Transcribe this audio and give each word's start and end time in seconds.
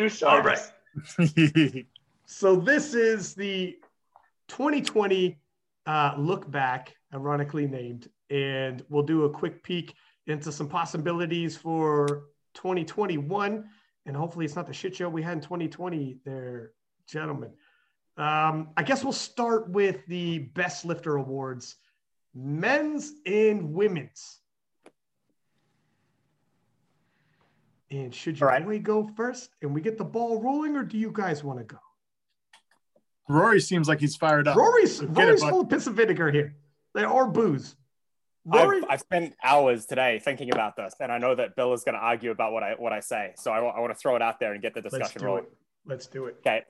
Andrew 0.00 0.28
All 0.28 0.42
Sarvis. 0.42 1.86
so 2.26 2.56
this 2.56 2.94
is 2.94 3.34
the 3.34 3.78
2020 4.48 5.38
uh, 5.86 6.14
look 6.18 6.50
back, 6.50 6.96
ironically 7.12 7.66
named, 7.66 8.08
and 8.30 8.82
we'll 8.88 9.02
do 9.02 9.24
a 9.24 9.30
quick 9.30 9.62
peek 9.62 9.94
into 10.26 10.50
some 10.52 10.68
possibilities 10.68 11.56
for 11.56 12.24
2021. 12.54 13.64
And 14.06 14.16
hopefully, 14.16 14.44
it's 14.44 14.56
not 14.56 14.66
the 14.66 14.72
shit 14.72 14.96
show 14.96 15.08
we 15.08 15.22
had 15.22 15.34
in 15.34 15.40
2020, 15.40 16.18
there, 16.24 16.72
gentlemen. 17.06 17.50
Um, 18.16 18.70
I 18.76 18.82
guess 18.82 19.04
we'll 19.04 19.12
start 19.12 19.70
with 19.70 20.06
the 20.06 20.38
best 20.38 20.84
lifter 20.84 21.16
awards, 21.16 21.76
men's 22.34 23.12
and 23.26 23.72
women's. 23.72 24.39
And 27.90 28.14
should 28.14 28.38
you 28.38 28.46
All 28.46 28.52
right. 28.52 28.64
boy 28.64 28.78
go 28.78 29.10
first 29.16 29.50
and 29.62 29.74
we 29.74 29.80
get 29.80 29.98
the 29.98 30.04
ball 30.04 30.40
rolling, 30.40 30.76
or 30.76 30.82
do 30.84 30.96
you 30.96 31.10
guys 31.12 31.42
want 31.42 31.58
to 31.58 31.64
go? 31.64 31.78
Rory 33.28 33.60
seems 33.60 33.88
like 33.88 34.00
he's 34.00 34.16
fired 34.16 34.48
up. 34.48 34.56
Rory's, 34.56 35.00
Get 35.00 35.08
Rory's 35.10 35.40
bud. 35.40 35.50
full 35.50 35.60
of 35.60 35.68
piss 35.68 35.86
and 35.86 35.96
vinegar 35.96 36.30
here. 36.30 36.54
There 36.94 37.06
are 37.08 37.26
booze. 37.26 37.76
Rory, 38.44 38.78
I've, 38.78 38.84
I've 38.90 39.00
spent 39.00 39.34
hours 39.44 39.86
today 39.86 40.20
thinking 40.24 40.50
about 40.52 40.74
this, 40.76 40.94
and 40.98 41.12
I 41.12 41.18
know 41.18 41.34
that 41.34 41.54
Bill 41.56 41.72
is 41.72 41.84
going 41.84 41.94
to 41.94 42.00
argue 42.00 42.30
about 42.30 42.52
what 42.52 42.62
I 42.62 42.72
what 42.72 42.92
I 42.92 43.00
say. 43.00 43.32
So 43.36 43.52
I, 43.52 43.60
want 43.60 43.92
to 43.92 43.98
throw 43.98 44.16
it 44.16 44.22
out 44.22 44.40
there 44.40 44.52
and 44.52 44.62
get 44.62 44.74
the 44.74 44.80
let's 44.80 44.94
discussion 44.94 45.20
do 45.20 45.26
rolling. 45.26 45.44
it. 45.44 45.52
Let's 45.86 46.06
do 46.06 46.26
it. 46.26 46.36
Okay, 46.40 46.62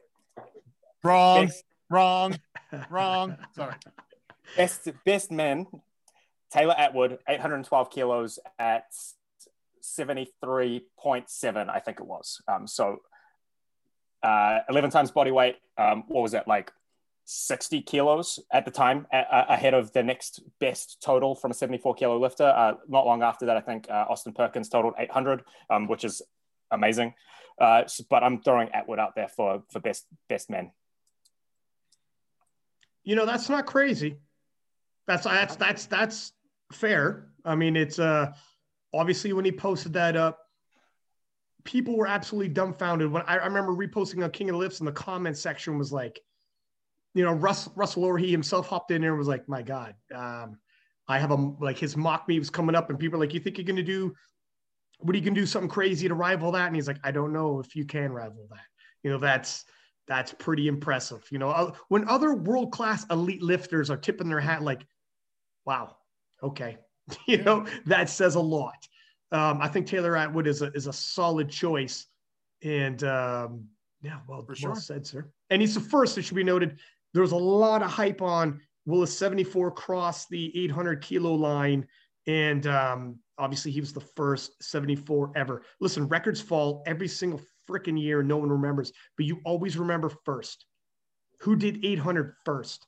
Wrong, 1.02 1.46
best, 1.46 1.64
wrong, 1.88 2.38
wrong. 2.90 3.36
Sorry. 3.54 3.74
best 4.56 4.88
best 5.06 5.30
men. 5.30 5.66
Taylor 6.52 6.74
Atwood, 6.76 7.18
812 7.28 7.90
kilos 7.90 8.38
at 8.58 8.86
73.7, 9.82 11.68
I 11.68 11.78
think 11.80 12.00
it 12.00 12.06
was. 12.06 12.40
Um, 12.48 12.66
so 12.66 12.98
uh, 14.22 14.60
11 14.68 14.90
times 14.90 15.10
body 15.10 15.30
weight. 15.30 15.56
Um, 15.78 16.04
what 16.08 16.22
was 16.22 16.34
it 16.34 16.44
like? 16.46 16.72
60 17.24 17.82
kilos 17.82 18.40
at 18.52 18.64
the 18.64 18.70
time, 18.72 19.06
a- 19.12 19.18
a- 19.18 19.46
ahead 19.54 19.72
of 19.74 19.92
the 19.92 20.02
next 20.02 20.40
best 20.58 21.00
total 21.00 21.34
from 21.34 21.52
a 21.52 21.54
74 21.54 21.94
kilo 21.94 22.18
lifter. 22.18 22.44
Uh, 22.44 22.74
not 22.88 23.06
long 23.06 23.22
after 23.22 23.46
that, 23.46 23.56
I 23.56 23.60
think 23.60 23.88
uh, 23.88 24.06
Austin 24.08 24.32
Perkins 24.32 24.68
totaled 24.68 24.94
800, 24.98 25.42
um, 25.70 25.86
which 25.86 26.04
is 26.04 26.22
amazing. 26.72 27.14
Uh, 27.60 27.82
s- 27.84 28.00
but 28.00 28.24
I'm 28.24 28.40
throwing 28.42 28.70
Atwood 28.70 28.98
out 28.98 29.14
there 29.14 29.28
for 29.28 29.62
for 29.70 29.78
best 29.80 30.06
best 30.28 30.50
men. 30.50 30.72
You 33.04 33.14
know, 33.16 33.26
that's 33.26 33.48
not 33.48 33.66
crazy. 33.66 34.16
That's 35.06 35.24
that's 35.24 35.56
that's 35.56 35.86
that's 35.86 36.32
fair. 36.72 37.28
I 37.44 37.54
mean, 37.54 37.76
it's 37.76 37.98
uh 37.98 38.32
obviously 38.92 39.32
when 39.32 39.44
he 39.44 39.52
posted 39.52 39.92
that 39.94 40.16
up, 40.16 40.38
people 41.64 41.96
were 41.96 42.06
absolutely 42.06 42.52
dumbfounded. 42.52 43.10
When 43.10 43.22
I, 43.22 43.38
I 43.38 43.46
remember 43.46 43.72
reposting 43.72 44.24
on 44.24 44.30
King 44.30 44.50
of 44.50 44.54
the 44.54 44.58
Lifts 44.58 44.80
and 44.80 44.88
the 44.88 44.92
comment 44.92 45.36
section 45.36 45.78
was 45.78 45.92
like, 45.92 46.20
you 47.14 47.24
know, 47.24 47.32
Russ, 47.32 47.68
Russell 47.74 48.04
Orr, 48.04 48.18
he 48.18 48.30
himself 48.30 48.68
hopped 48.68 48.90
in 48.90 49.02
there 49.02 49.10
and 49.10 49.18
was 49.18 49.28
like, 49.28 49.48
my 49.48 49.62
God, 49.62 49.94
um, 50.14 50.58
I 51.08 51.18
have 51.18 51.32
a 51.32 51.34
like 51.60 51.76
his 51.76 51.96
mock 51.96 52.28
me 52.28 52.38
was 52.38 52.50
coming 52.50 52.76
up 52.76 52.88
and 52.88 52.98
people 52.98 53.18
are 53.18 53.20
like, 53.20 53.34
you 53.34 53.40
think 53.40 53.58
you're 53.58 53.64
gonna 53.64 53.82
do 53.82 54.14
what 55.00 55.14
are 55.14 55.18
you 55.18 55.24
gonna 55.24 55.34
do 55.34 55.46
something 55.46 55.68
crazy 55.68 56.08
to 56.08 56.14
rival 56.14 56.52
that? 56.52 56.66
And 56.66 56.76
he's 56.76 56.86
like, 56.86 57.00
I 57.02 57.10
don't 57.10 57.32
know 57.32 57.58
if 57.58 57.74
you 57.74 57.84
can 57.84 58.12
rival 58.12 58.46
that. 58.50 58.64
You 59.02 59.10
know, 59.10 59.18
that's 59.18 59.64
that's 60.06 60.34
pretty 60.34 60.68
impressive. 60.68 61.26
You 61.30 61.38
know, 61.38 61.50
uh, 61.50 61.72
when 61.88 62.08
other 62.08 62.34
world 62.34 62.72
class 62.72 63.06
elite 63.10 63.42
lifters 63.42 63.90
are 63.90 63.96
tipping 63.96 64.28
their 64.28 64.40
hat, 64.40 64.62
like, 64.62 64.86
wow, 65.64 65.96
okay, 66.42 66.78
you 67.26 67.38
know, 67.38 67.66
that 67.86 68.08
says 68.08 68.34
a 68.34 68.40
lot. 68.40 68.86
Um, 69.32 69.60
I 69.60 69.68
think 69.68 69.86
Taylor 69.86 70.16
Atwood 70.16 70.46
is 70.46 70.62
a 70.62 70.72
is 70.72 70.86
a 70.86 70.92
solid 70.92 71.48
choice, 71.48 72.06
and 72.62 73.02
um, 73.04 73.64
yeah, 74.02 74.18
well, 74.26 74.44
For 74.44 74.54
well 74.68 74.76
said, 74.76 75.06
sir. 75.06 75.30
And 75.50 75.60
he's 75.60 75.74
the 75.74 75.80
first. 75.80 76.18
It 76.18 76.22
should 76.22 76.36
be 76.36 76.44
noted. 76.44 76.78
There 77.12 77.22
was 77.22 77.32
a 77.32 77.36
lot 77.36 77.82
of 77.82 77.90
hype 77.90 78.22
on 78.22 78.60
will 78.86 79.02
a 79.02 79.06
74 79.06 79.70
cross 79.72 80.26
the 80.26 80.64
800 80.64 81.02
kilo 81.02 81.34
line, 81.34 81.86
and 82.26 82.66
um, 82.66 83.18
obviously 83.38 83.70
he 83.70 83.80
was 83.80 83.92
the 83.92 84.00
first 84.00 84.62
74 84.62 85.32
ever. 85.36 85.62
Listen, 85.80 86.08
records 86.08 86.40
fall 86.40 86.82
every 86.86 87.08
single 87.08 87.40
freaking 87.68 88.00
year. 88.00 88.22
No 88.22 88.36
one 88.36 88.50
remembers, 88.50 88.92
but 89.16 89.26
you 89.26 89.40
always 89.44 89.76
remember 89.76 90.10
first. 90.24 90.66
Who 91.40 91.56
did 91.56 91.84
800 91.84 92.34
first? 92.44 92.86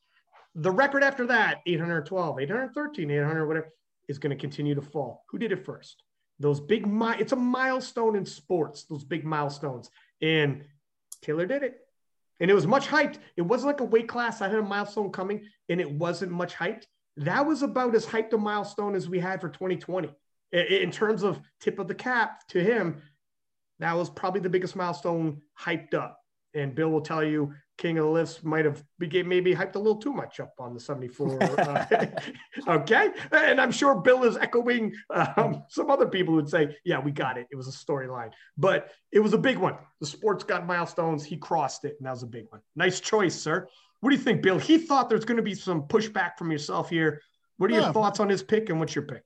The 0.54 0.70
record 0.70 1.02
after 1.02 1.26
that, 1.28 1.60
812, 1.66 2.40
813, 2.40 3.10
800, 3.10 3.46
whatever, 3.46 3.72
is 4.08 4.18
going 4.18 4.36
to 4.36 4.40
continue 4.40 4.74
to 4.74 4.82
fall. 4.82 5.24
Who 5.30 5.38
did 5.38 5.52
it 5.52 5.64
first? 5.64 6.02
Those 6.38 6.60
big, 6.60 6.86
mi- 6.86 7.16
it's 7.18 7.32
a 7.32 7.36
milestone 7.36 8.16
in 8.16 8.26
sports, 8.26 8.84
those 8.84 9.04
big 9.04 9.24
milestones. 9.24 9.90
And 10.20 10.64
Taylor 11.20 11.46
did 11.46 11.62
it. 11.62 11.76
And 12.40 12.50
it 12.50 12.54
was 12.54 12.66
much 12.66 12.88
hyped. 12.88 13.18
It 13.36 13.42
wasn't 13.42 13.68
like 13.68 13.80
a 13.80 13.84
weight 13.84 14.08
class. 14.08 14.40
I 14.40 14.48
had 14.48 14.58
a 14.58 14.62
milestone 14.62 15.12
coming 15.12 15.46
and 15.68 15.80
it 15.80 15.90
wasn't 15.90 16.32
much 16.32 16.54
hyped. 16.54 16.84
That 17.18 17.46
was 17.46 17.62
about 17.62 17.94
as 17.94 18.06
hyped 18.06 18.32
a 18.32 18.38
milestone 18.38 18.94
as 18.94 19.08
we 19.08 19.20
had 19.20 19.40
for 19.40 19.48
2020. 19.48 20.10
In 20.52 20.90
terms 20.90 21.22
of 21.22 21.40
tip 21.60 21.78
of 21.78 21.88
the 21.88 21.94
cap 21.94 22.46
to 22.48 22.62
him, 22.62 23.02
that 23.78 23.96
was 23.96 24.10
probably 24.10 24.40
the 24.40 24.50
biggest 24.50 24.76
milestone 24.76 25.40
hyped 25.58 25.94
up. 25.94 26.18
And 26.54 26.74
Bill 26.74 26.90
will 26.90 27.00
tell 27.00 27.24
you, 27.24 27.54
King 27.78 27.98
of 27.98 28.04
the 28.04 28.10
Lifts 28.10 28.44
might 28.44 28.64
have 28.64 28.84
became 28.98 29.28
maybe 29.28 29.54
hyped 29.54 29.74
a 29.74 29.78
little 29.78 29.96
too 29.96 30.12
much 30.12 30.40
up 30.40 30.54
on 30.58 30.74
the 30.74 30.80
74. 30.80 31.42
uh, 31.42 32.06
okay. 32.68 33.08
And 33.32 33.60
I'm 33.60 33.72
sure 33.72 33.94
Bill 34.00 34.24
is 34.24 34.36
echoing 34.36 34.94
um, 35.10 35.64
some 35.68 35.90
other 35.90 36.06
people 36.06 36.34
who'd 36.34 36.48
say, 36.48 36.76
yeah, 36.84 37.00
we 37.00 37.10
got 37.10 37.38
it. 37.38 37.46
It 37.50 37.56
was 37.56 37.68
a 37.68 37.72
storyline, 37.72 38.30
but 38.56 38.90
it 39.10 39.20
was 39.20 39.32
a 39.32 39.38
big 39.38 39.58
one. 39.58 39.76
The 40.00 40.06
sports 40.06 40.44
got 40.44 40.66
milestones. 40.66 41.24
He 41.24 41.36
crossed 41.36 41.84
it, 41.84 41.96
and 41.98 42.06
that 42.06 42.12
was 42.12 42.22
a 42.22 42.26
big 42.26 42.46
one. 42.50 42.60
Nice 42.76 43.00
choice, 43.00 43.34
sir. 43.34 43.66
What 44.00 44.10
do 44.10 44.16
you 44.16 44.22
think, 44.22 44.42
Bill? 44.42 44.58
He 44.58 44.78
thought 44.78 45.08
there's 45.08 45.24
going 45.24 45.36
to 45.38 45.42
be 45.42 45.54
some 45.54 45.82
pushback 45.82 46.32
from 46.36 46.50
yourself 46.50 46.90
here. 46.90 47.20
What 47.56 47.70
are 47.70 47.74
your 47.74 47.84
Yeah. 47.84 47.92
thoughts 47.92 48.20
on 48.20 48.28
his 48.28 48.42
pick, 48.42 48.68
and 48.68 48.78
what's 48.78 48.94
your 48.94 49.04
pick? 49.04 49.22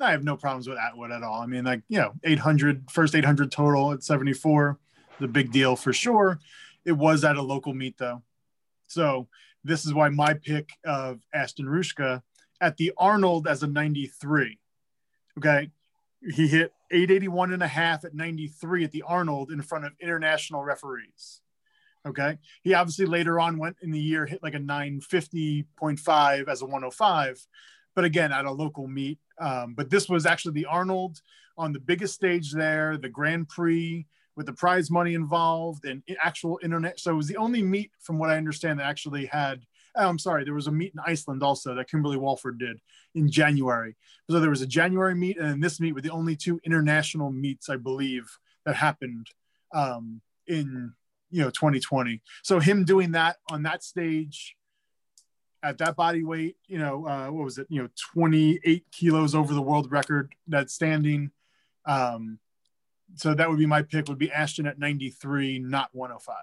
I 0.00 0.10
have 0.10 0.24
no 0.24 0.36
problems 0.36 0.68
with 0.68 0.76
Atwood 0.78 1.10
at 1.10 1.22
all. 1.22 1.40
I 1.40 1.46
mean, 1.46 1.64
like, 1.64 1.82
you 1.88 1.98
know, 1.98 2.12
800, 2.24 2.90
first 2.90 3.14
800 3.14 3.50
total 3.50 3.92
at 3.92 4.02
74, 4.02 4.78
the 5.20 5.28
big 5.28 5.52
deal 5.52 5.76
for 5.76 5.92
sure. 5.94 6.38
It 6.86 6.92
was 6.92 7.22
at 7.24 7.36
a 7.36 7.42
local 7.42 7.74
meet, 7.74 7.98
though. 7.98 8.22
So 8.86 9.28
this 9.62 9.84
is 9.84 9.92
why 9.92 10.08
my 10.08 10.32
pick 10.32 10.70
of 10.84 11.20
Ashton 11.34 11.66
Rouska 11.66 12.22
at 12.62 12.78
the 12.78 12.92
Arnold 12.96 13.46
as 13.46 13.62
a 13.62 13.66
93. 13.66 14.58
Okay. 15.38 15.70
He 16.22 16.48
hit 16.48 16.72
881 16.90 17.52
and 17.52 17.62
a 17.62 17.68
half 17.68 18.04
at 18.04 18.14
93 18.14 18.84
at 18.84 18.92
the 18.92 19.02
Arnold 19.02 19.50
in 19.52 19.60
front 19.60 19.84
of 19.84 19.92
international 20.00 20.64
referees. 20.64 21.42
Okay. 22.06 22.38
He 22.62 22.72
obviously 22.72 23.04
later 23.04 23.38
on 23.38 23.58
went 23.58 23.76
in 23.82 23.90
the 23.90 24.00
year, 24.00 24.24
hit 24.24 24.42
like 24.42 24.54
a 24.54 24.58
950.5 24.58 26.48
as 26.48 26.62
a 26.62 26.64
105 26.64 27.46
but 27.96 28.04
again 28.04 28.30
at 28.30 28.44
a 28.44 28.52
local 28.52 28.86
meet. 28.86 29.18
Um, 29.40 29.74
but 29.74 29.90
this 29.90 30.08
was 30.08 30.26
actually 30.26 30.52
the 30.52 30.66
Arnold 30.66 31.20
on 31.58 31.72
the 31.72 31.80
biggest 31.80 32.14
stage 32.14 32.52
there, 32.52 32.96
the 32.96 33.08
Grand 33.08 33.48
Prix 33.48 34.06
with 34.36 34.46
the 34.46 34.52
prize 34.52 34.90
money 34.90 35.14
involved 35.14 35.84
and 35.86 36.02
actual 36.22 36.60
internet. 36.62 37.00
So 37.00 37.12
it 37.12 37.16
was 37.16 37.28
the 37.28 37.38
only 37.38 37.62
meet, 37.62 37.90
from 38.00 38.18
what 38.18 38.30
I 38.30 38.36
understand, 38.36 38.78
that 38.78 38.86
actually 38.86 39.26
had. 39.26 39.62
oh, 39.96 40.08
I'm 40.08 40.18
sorry, 40.18 40.44
there 40.44 40.54
was 40.54 40.66
a 40.66 40.72
meet 40.72 40.92
in 40.92 41.00
Iceland 41.04 41.42
also 41.42 41.74
that 41.74 41.90
Kimberly 41.90 42.18
Walford 42.18 42.58
did 42.58 42.80
in 43.14 43.30
January. 43.30 43.96
So 44.30 44.40
there 44.40 44.50
was 44.50 44.62
a 44.62 44.66
January 44.66 45.14
meet, 45.14 45.38
and 45.38 45.62
this 45.62 45.80
meet 45.80 45.94
were 45.94 46.02
the 46.02 46.10
only 46.10 46.36
two 46.36 46.60
international 46.64 47.32
meets, 47.32 47.70
I 47.70 47.76
believe, 47.76 48.24
that 48.66 48.76
happened 48.76 49.28
um, 49.72 50.20
in 50.46 50.92
you 51.30 51.42
know 51.42 51.50
2020. 51.50 52.20
So 52.42 52.60
him 52.60 52.84
doing 52.84 53.12
that 53.12 53.36
on 53.50 53.62
that 53.62 53.82
stage 53.82 54.56
at 55.62 55.78
that 55.78 55.96
body 55.96 56.22
weight, 56.22 56.56
you 56.66 56.78
know, 56.78 57.06
uh, 57.06 57.26
what 57.28 57.44
was 57.44 57.58
it? 57.58 57.66
You 57.70 57.82
know, 57.82 57.88
28 58.12 58.84
kilos 58.92 59.34
over 59.34 59.54
the 59.54 59.62
world 59.62 59.90
record 59.90 60.32
That 60.48 60.70
standing. 60.70 61.30
Um, 61.86 62.38
so 63.14 63.34
that 63.34 63.48
would 63.48 63.58
be 63.58 63.66
my 63.66 63.82
pick. 63.82 64.08
Would 64.08 64.18
be 64.18 64.32
Ashton 64.32 64.66
at 64.66 64.78
93, 64.78 65.58
not 65.60 65.90
105. 65.92 66.36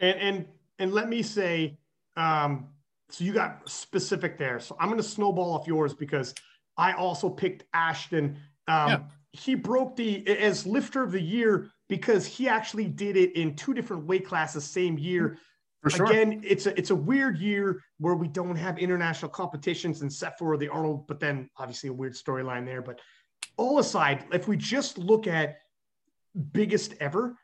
And 0.00 0.20
and 0.20 0.46
and 0.78 0.92
let 0.92 1.08
me 1.08 1.22
say, 1.22 1.78
um, 2.16 2.68
so 3.10 3.24
you 3.24 3.32
got 3.32 3.68
specific 3.68 4.38
there. 4.38 4.60
So 4.60 4.76
I'm 4.78 4.88
going 4.88 4.98
to 4.98 5.08
snowball 5.08 5.52
off 5.54 5.66
yours 5.66 5.94
because 5.94 6.34
I 6.76 6.92
also 6.92 7.28
picked 7.28 7.64
Ashton. 7.72 8.38
Um, 8.68 8.88
Yeah. 8.88 8.98
He 9.32 9.54
broke 9.54 9.96
the 9.96 10.26
as 10.38 10.66
lifter 10.66 11.02
of 11.02 11.12
the 11.12 11.20
year 11.20 11.70
because 11.90 12.24
he 12.24 12.48
actually 12.48 12.86
did 12.86 13.18
it 13.18 13.36
in 13.36 13.54
two 13.54 13.74
different 13.74 14.06
weight 14.06 14.26
classes 14.26 14.64
same 14.64 14.96
year. 14.96 15.38
For 15.82 15.90
sure. 15.90 16.06
Again, 16.06 16.40
it's 16.42 16.64
a 16.64 16.76
it's 16.78 16.90
a 16.90 16.94
weird 16.96 17.36
year 17.36 17.82
where 17.98 18.14
we 18.14 18.28
don't 18.28 18.56
have 18.56 18.78
international 18.78 19.30
competitions 19.30 20.02
except 20.02 20.38
for 20.38 20.56
the 20.56 20.68
Arnold, 20.68 21.06
but 21.06 21.20
then 21.20 21.50
obviously 21.58 21.90
a 21.90 21.92
weird 21.92 22.14
storyline 22.14 22.64
there. 22.64 22.80
But 22.80 23.00
all 23.56 23.78
aside, 23.78 24.24
if 24.32 24.48
we 24.48 24.56
just 24.56 24.98
look 24.98 25.26
at 25.26 25.58
biggest 26.52 26.94
ever, 27.00 27.36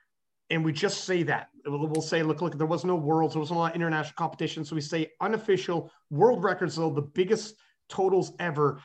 and 0.50 0.64
we 0.64 0.72
just 0.72 1.04
say 1.04 1.22
that 1.22 1.48
we'll 1.64 2.02
say, 2.02 2.22
look, 2.22 2.42
look, 2.42 2.58
there 2.58 2.66
was 2.66 2.84
no 2.84 2.96
worlds, 2.96 3.34
there 3.34 3.42
lot 3.42 3.70
of 3.70 3.76
international 3.76 4.14
competition, 4.16 4.64
so 4.64 4.74
we 4.74 4.80
say 4.80 5.10
unofficial 5.20 5.90
world 6.10 6.42
records, 6.42 6.76
though 6.76 6.90
the 6.90 7.00
biggest 7.00 7.54
totals 7.88 8.32
ever. 8.38 8.80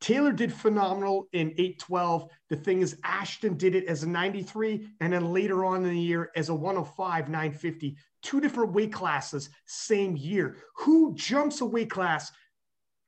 Taylor 0.00 0.32
did 0.32 0.52
phenomenal 0.52 1.28
in 1.32 1.50
812. 1.52 2.30
The 2.50 2.56
thing 2.56 2.80
is, 2.80 2.98
Ashton 3.04 3.56
did 3.56 3.74
it 3.74 3.86
as 3.86 4.02
a 4.02 4.08
93, 4.08 4.88
and 5.00 5.12
then 5.12 5.32
later 5.32 5.64
on 5.64 5.84
in 5.84 5.90
the 5.90 5.98
year 5.98 6.30
as 6.36 6.48
a 6.48 6.54
105, 6.54 7.28
950. 7.28 7.96
Two 8.22 8.40
different 8.40 8.72
weight 8.72 8.92
classes, 8.92 9.50
same 9.66 10.16
year. 10.16 10.56
Who 10.76 11.14
jumps 11.14 11.60
a 11.60 11.66
weight 11.66 11.90
class, 11.90 12.32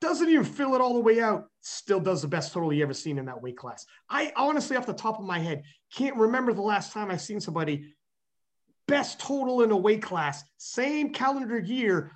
doesn't 0.00 0.28
even 0.28 0.44
fill 0.44 0.74
it 0.74 0.80
all 0.80 0.94
the 0.94 1.00
way 1.00 1.20
out, 1.20 1.46
still 1.60 2.00
does 2.00 2.22
the 2.22 2.28
best 2.28 2.52
total 2.52 2.72
you 2.72 2.82
ever 2.82 2.92
seen 2.92 3.18
in 3.18 3.26
that 3.26 3.42
weight 3.42 3.56
class? 3.56 3.86
I 4.10 4.32
honestly, 4.36 4.76
off 4.76 4.86
the 4.86 4.92
top 4.92 5.18
of 5.18 5.24
my 5.24 5.38
head, 5.38 5.62
can't 5.94 6.16
remember 6.16 6.52
the 6.52 6.62
last 6.62 6.92
time 6.92 7.10
I've 7.10 7.20
seen 7.20 7.40
somebody 7.40 7.94
best 8.86 9.18
total 9.18 9.62
in 9.62 9.70
a 9.70 9.76
weight 9.76 10.02
class, 10.02 10.44
same 10.58 11.12
calendar 11.12 11.58
year, 11.58 12.12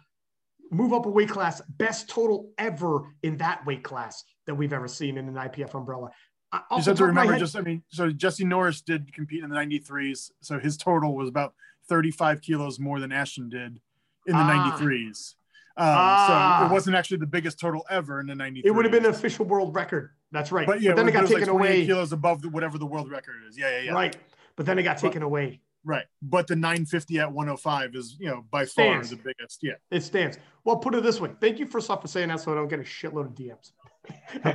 move 0.71 0.93
up 0.93 1.07
a 1.07 1.11
weight 1.11 1.29
class, 1.29 1.61
best 1.69 2.09
total 2.09 2.53
ever 2.59 3.15
in 3.23 3.37
that 3.39 3.65
weight 3.67 3.83
class 3.83 4.25
that 4.47 4.55
we've 4.55 4.73
ever 4.73 4.89
seen 4.89 5.19
in 5.19 5.29
an 5.29 5.35
IPF 5.35 5.75
umbrella. 5.75 6.11
You 6.53 6.61
just 6.77 6.89
have 6.89 6.97
to 6.99 7.07
remember, 7.07 7.33
head, 7.33 7.39
just 7.39 7.57
I 7.57 7.61
mean, 7.61 7.83
so 7.89 8.11
Jesse 8.11 8.45
Norris 8.45 8.81
did 8.81 9.13
compete 9.13 9.45
in 9.45 9.51
the 9.51 9.57
93s, 9.57 10.31
so 10.41 10.59
his 10.59 10.77
total 10.77 11.15
was 11.15 11.29
about 11.29 11.55
35 11.89 12.41
kilos 12.41 12.79
more 12.79 12.99
than 12.99 13.13
Ashton 13.13 13.49
did 13.49 13.81
in 14.27 14.33
the 14.33 14.39
ah, 14.39 14.77
93s. 14.79 15.35
Um, 15.77 15.87
ah, 15.87 16.59
so 16.61 16.67
it 16.67 16.73
wasn't 16.73 16.97
actually 16.97 17.19
the 17.19 17.27
biggest 17.27 17.59
total 17.59 17.87
ever 17.89 18.21
in 18.21 18.27
the 18.27 18.35
93s. 18.35 18.63
It 18.65 18.71
would 18.71 18.85
have 18.85 18.93
been 18.93 19.05
an 19.05 19.11
official 19.11 19.45
world 19.45 19.75
record. 19.75 20.11
That's 20.33 20.53
right. 20.53 20.67
But 20.67 20.81
yeah, 20.81 20.91
but 20.91 20.97
then 20.97 21.09
it, 21.09 21.13
got 21.13 21.27
taken 21.27 21.41
like 21.41 21.49
away. 21.49 21.87
Kilos 21.87 22.13
above 22.13 22.43
the, 22.43 22.49
whatever 22.49 22.79
the 22.79 22.87
world 22.87 23.11
record 23.11 23.37
is. 23.49 23.57
Yeah, 23.57 23.71
yeah, 23.71 23.83
yeah. 23.85 23.93
Right. 23.93 24.17
But 24.57 24.67
then 24.67 24.79
it 24.79 24.83
got 24.83 24.99
taken 24.99 25.23
away. 25.23 25.61
Right. 25.85 26.05
But 26.21 26.47
the 26.47 26.57
950 26.57 27.19
at 27.21 27.33
105 27.33 27.95
is, 27.95 28.17
you 28.19 28.29
know, 28.29 28.45
by 28.51 28.67
far 28.67 29.03
the 29.03 29.17
biggest. 29.17 29.61
Yeah. 29.63 29.75
It 29.91 30.03
stands. 30.03 30.39
Well, 30.65 30.77
put 30.77 30.95
it 30.95 31.03
this 31.03 31.21
way. 31.21 31.31
Thank 31.41 31.59
you 31.59 31.67
first 31.67 31.89
off 31.89 32.03
for 32.03 32.09
saying 32.09 32.29
that 32.29 32.41
so 32.41 32.53
I 32.53 32.57
don't 32.57 32.69
get 32.69 32.81
a 32.81 32.83
shitload 32.83 33.27
of 33.27 33.35
DMs. 33.35 33.73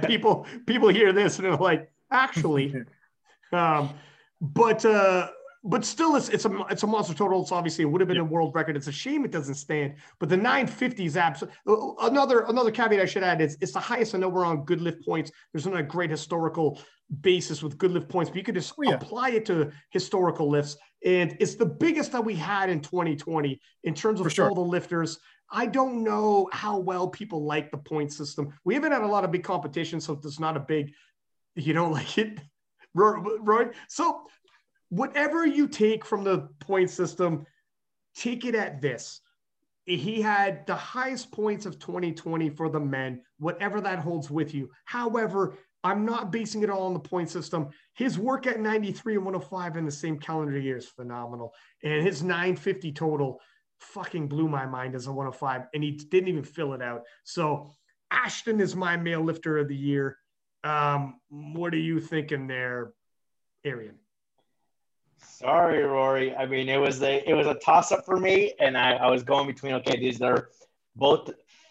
people 0.08 0.46
people 0.66 0.90
hear 0.90 1.14
this 1.14 1.38
and 1.40 1.46
they're 1.46 1.56
like, 1.56 1.92
actually. 2.12 2.76
um, 3.52 3.90
but 4.42 4.86
uh 4.86 5.30
but 5.68 5.84
still 5.84 6.16
it's 6.16 6.30
it's 6.30 6.46
a 6.46 6.66
it's 6.70 6.84
a 6.84 6.88
monster 6.88 7.16
total. 7.16 7.42
It's 7.42 7.52
obviously 7.52 7.84
it 7.84 7.88
would 7.88 8.00
have 8.00 8.08
been 8.08 8.18
a 8.18 8.24
world 8.24 8.54
record. 8.54 8.78
It's 8.78 8.88
a 8.88 8.92
shame 8.92 9.26
it 9.26 9.32
doesn't 9.32 9.56
stand. 9.56 9.96
But 10.20 10.30
the 10.30 10.38
950 10.38 11.06
is 11.06 11.18
absolutely 11.18 11.58
uh, 11.68 11.94
another 12.02 12.42
another 12.42 12.70
caveat 12.70 13.02
I 13.02 13.06
should 13.06 13.24
add 13.24 13.42
is 13.42 13.58
it's 13.62 13.72
the 13.72 13.80
highest 13.80 14.14
I 14.14 14.20
know 14.20 14.30
we're 14.30 14.46
on 14.46 14.64
good 14.64 14.80
lift 14.80 15.04
points. 15.04 15.32
There's 15.52 15.66
not 15.66 15.80
a 15.80 15.84
great 15.84 16.12
historical 16.12 16.80
basis 17.22 17.64
with 17.64 17.80
good 17.80 17.92
lift 17.92 18.10
points, 18.10 18.30
but 18.30 18.38
you 18.38 18.44
could 18.44 18.56
just 18.56 18.74
oh, 18.78 18.84
yeah. 18.84 18.94
apply 18.94 19.32
it 19.32 19.46
to 19.46 19.72
historical 19.90 20.50
lifts. 20.50 20.78
And 21.04 21.36
it's 21.40 21.56
the 21.56 21.66
biggest 21.66 22.12
that 22.12 22.24
we 22.24 22.36
had 22.36 22.70
in 22.70 22.80
2020 22.80 23.60
in 23.84 23.94
terms 23.96 24.22
of 24.22 24.32
sure. 24.32 24.50
all 24.50 24.56
the 24.56 24.62
lifters. 24.62 25.20
I 25.52 25.66
don't 25.66 26.04
know 26.04 26.48
how 26.52 26.78
well 26.78 27.08
people 27.08 27.44
like 27.44 27.72
the 27.72 27.78
point 27.78 28.14
system. 28.14 28.54
We 28.66 28.76
haven't 28.76 28.92
had 28.92 29.02
a 29.02 29.08
lot 29.08 29.24
of 29.24 29.32
big 29.32 29.44
competition, 29.44 30.00
so 30.00 30.16
there's 30.16 30.40
not 30.40 30.58
a 30.58 30.60
big, 30.60 30.94
you 31.56 31.74
don't 31.74 31.92
like 31.92 32.18
it, 32.20 32.40
right? 32.94 33.72
So 33.88 34.26
whatever 34.90 35.46
you 35.46 35.68
take 35.68 36.06
from 36.06 36.24
the 36.24 36.50
point 36.60 36.90
system, 36.90 37.46
take 38.16 38.46
it 38.46 38.56
at 38.56 38.82
this. 38.82 39.22
He 39.86 40.20
had 40.20 40.66
the 40.66 40.76
highest 40.76 41.32
points 41.32 41.66
of 41.66 41.78
2020 41.78 42.50
for 42.50 42.70
the 42.70 42.80
men, 42.80 43.22
whatever 43.38 43.82
that 43.82 44.00
holds 44.00 44.32
with 44.32 44.54
you. 44.54 44.72
However, 44.86 45.58
I'm 45.84 46.04
not 46.04 46.32
basing 46.32 46.64
it 46.64 46.72
all 46.72 46.88
on 46.88 46.94
the 46.94 47.00
point 47.00 47.30
system. 47.30 47.70
His 47.94 48.18
work 48.18 48.48
at 48.48 48.60
93 48.60 49.16
and 49.16 49.26
105 49.26 49.78
in 49.78 49.86
the 49.86 49.92
same 49.92 50.18
calendar 50.18 50.58
year 50.58 50.78
is 50.78 50.88
phenomenal. 50.88 51.54
And 51.84 52.04
his 52.04 52.24
950 52.24 52.92
total 52.94 53.40
fucking 53.80 54.28
blew 54.28 54.48
my 54.48 54.66
mind 54.66 54.96
as 54.96 55.06
a 55.06 55.12
105, 55.12 55.68
and 55.74 55.84
he 55.84 55.92
didn't 55.92 56.30
even 56.30 56.44
fill 56.44 56.74
it 56.74 56.82
out. 56.82 57.04
So 57.24 57.70
Ashton 58.10 58.60
is 58.60 58.76
my 58.76 58.98
male 58.98 59.24
lifter 59.24 59.60
of 59.60 59.68
the 59.68 59.76
year. 59.76 60.18
Um, 60.64 61.20
what 61.30 61.74
are 61.74 61.78
you 61.78 62.00
thinking 62.00 62.48
there, 62.48 62.94
Arian? 63.64 64.00
Sorry, 65.18 65.84
Rory. 65.84 66.36
I 66.36 66.46
mean, 66.46 66.70
it 66.70 66.78
was 66.78 67.02
a 67.02 67.28
it 67.28 67.34
was 67.34 67.48
a 67.48 67.56
toss 67.56 67.92
up 67.92 68.06
for 68.06 68.18
me, 68.18 68.54
and 68.60 68.78
I, 68.78 68.94
I 68.94 69.12
was 69.12 69.24
going 69.24 69.48
between 69.48 69.74
okay, 69.76 70.00
these 70.00 70.22
are 70.22 70.50
both 70.96 71.30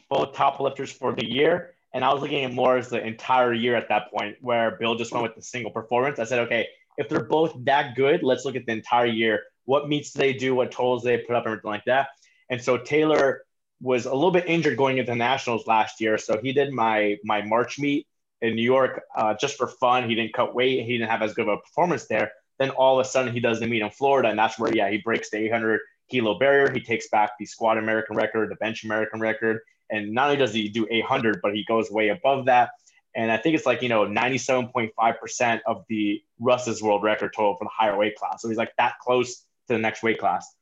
both 0.08 0.34
top 0.34 0.60
lifters 0.60 0.92
for 0.92 1.14
the 1.14 1.24
year. 1.24 1.74
And 1.92 2.04
I 2.04 2.12
was 2.12 2.22
looking 2.22 2.44
at 2.44 2.52
more 2.52 2.76
as 2.76 2.88
the 2.88 3.04
entire 3.04 3.52
year 3.52 3.76
at 3.76 3.88
that 3.88 4.10
point, 4.12 4.36
where 4.40 4.72
Bill 4.72 4.96
just 4.96 5.12
went 5.12 5.22
with 5.22 5.36
the 5.36 5.42
single 5.42 5.70
performance. 5.70 6.18
I 6.18 6.24
said, 6.24 6.40
okay, 6.40 6.66
if 6.98 7.08
they're 7.08 7.22
both 7.22 7.54
that 7.64 7.94
good, 7.94 8.24
let's 8.24 8.44
look 8.44 8.56
at 8.56 8.66
the 8.66 8.72
entire 8.72 9.06
year. 9.06 9.44
What 9.64 9.88
meets 9.88 10.12
they 10.12 10.32
do, 10.32 10.56
what 10.56 10.72
totals 10.72 11.04
they 11.04 11.18
put 11.18 11.36
up, 11.36 11.44
and 11.46 11.52
everything 11.52 11.70
like 11.70 11.84
that. 11.86 12.08
And 12.50 12.60
so 12.60 12.78
Taylor 12.78 13.44
was 13.80 14.06
a 14.06 14.14
little 14.14 14.32
bit 14.32 14.46
injured 14.46 14.76
going 14.76 14.98
into 14.98 15.12
the 15.12 15.16
nationals 15.16 15.66
last 15.66 16.00
year, 16.00 16.18
so 16.18 16.40
he 16.42 16.52
did 16.52 16.72
my 16.72 17.16
my 17.24 17.42
March 17.42 17.78
meet 17.78 18.06
in 18.42 18.56
New 18.56 18.62
York 18.62 19.02
uh, 19.16 19.34
just 19.34 19.56
for 19.56 19.68
fun. 19.68 20.08
He 20.08 20.14
didn't 20.14 20.34
cut 20.34 20.54
weight. 20.54 20.84
He 20.84 20.98
didn't 20.98 21.10
have 21.10 21.22
as 21.22 21.32
good 21.32 21.48
of 21.48 21.58
a 21.58 21.60
performance 21.60 22.06
there. 22.06 22.32
Then 22.58 22.70
all 22.70 22.98
of 22.98 23.06
a 23.06 23.08
sudden 23.08 23.32
he 23.32 23.40
does 23.40 23.60
the 23.60 23.66
meet 23.66 23.82
in 23.82 23.90
Florida, 23.90 24.28
and 24.28 24.38
that's 24.38 24.58
where 24.58 24.74
yeah 24.74 24.90
he 24.90 24.98
breaks 24.98 25.30
the 25.30 25.38
800 25.38 25.80
kilo 26.10 26.38
barrier. 26.38 26.70
He 26.70 26.80
takes 26.80 27.08
back 27.08 27.32
the 27.38 27.46
squat 27.46 27.78
American 27.78 28.16
record, 28.16 28.50
the 28.50 28.56
bench 28.56 28.84
American 28.84 29.20
record, 29.20 29.60
and 29.90 30.12
not 30.12 30.26
only 30.26 30.36
does 30.36 30.54
he 30.54 30.68
do 30.68 30.86
800, 30.90 31.40
but 31.42 31.54
he 31.54 31.64
goes 31.64 31.90
way 31.90 32.08
above 32.08 32.46
that. 32.46 32.70
And 33.16 33.30
I 33.30 33.36
think 33.36 33.54
it's 33.54 33.66
like, 33.66 33.80
you 33.80 33.88
know, 33.88 34.06
97.5% 34.06 35.60
of 35.66 35.84
the 35.88 36.20
Russ's 36.40 36.82
world 36.82 37.04
record 37.04 37.32
total 37.34 37.56
for 37.56 37.64
the 37.64 37.70
higher 37.70 37.96
weight 37.96 38.16
class. 38.16 38.42
So 38.42 38.48
he's 38.48 38.58
like 38.58 38.72
that 38.76 38.98
close 38.98 39.36
to 39.36 39.74
the 39.74 39.78
next 39.78 40.02
weight 40.02 40.18
class. 40.18 40.52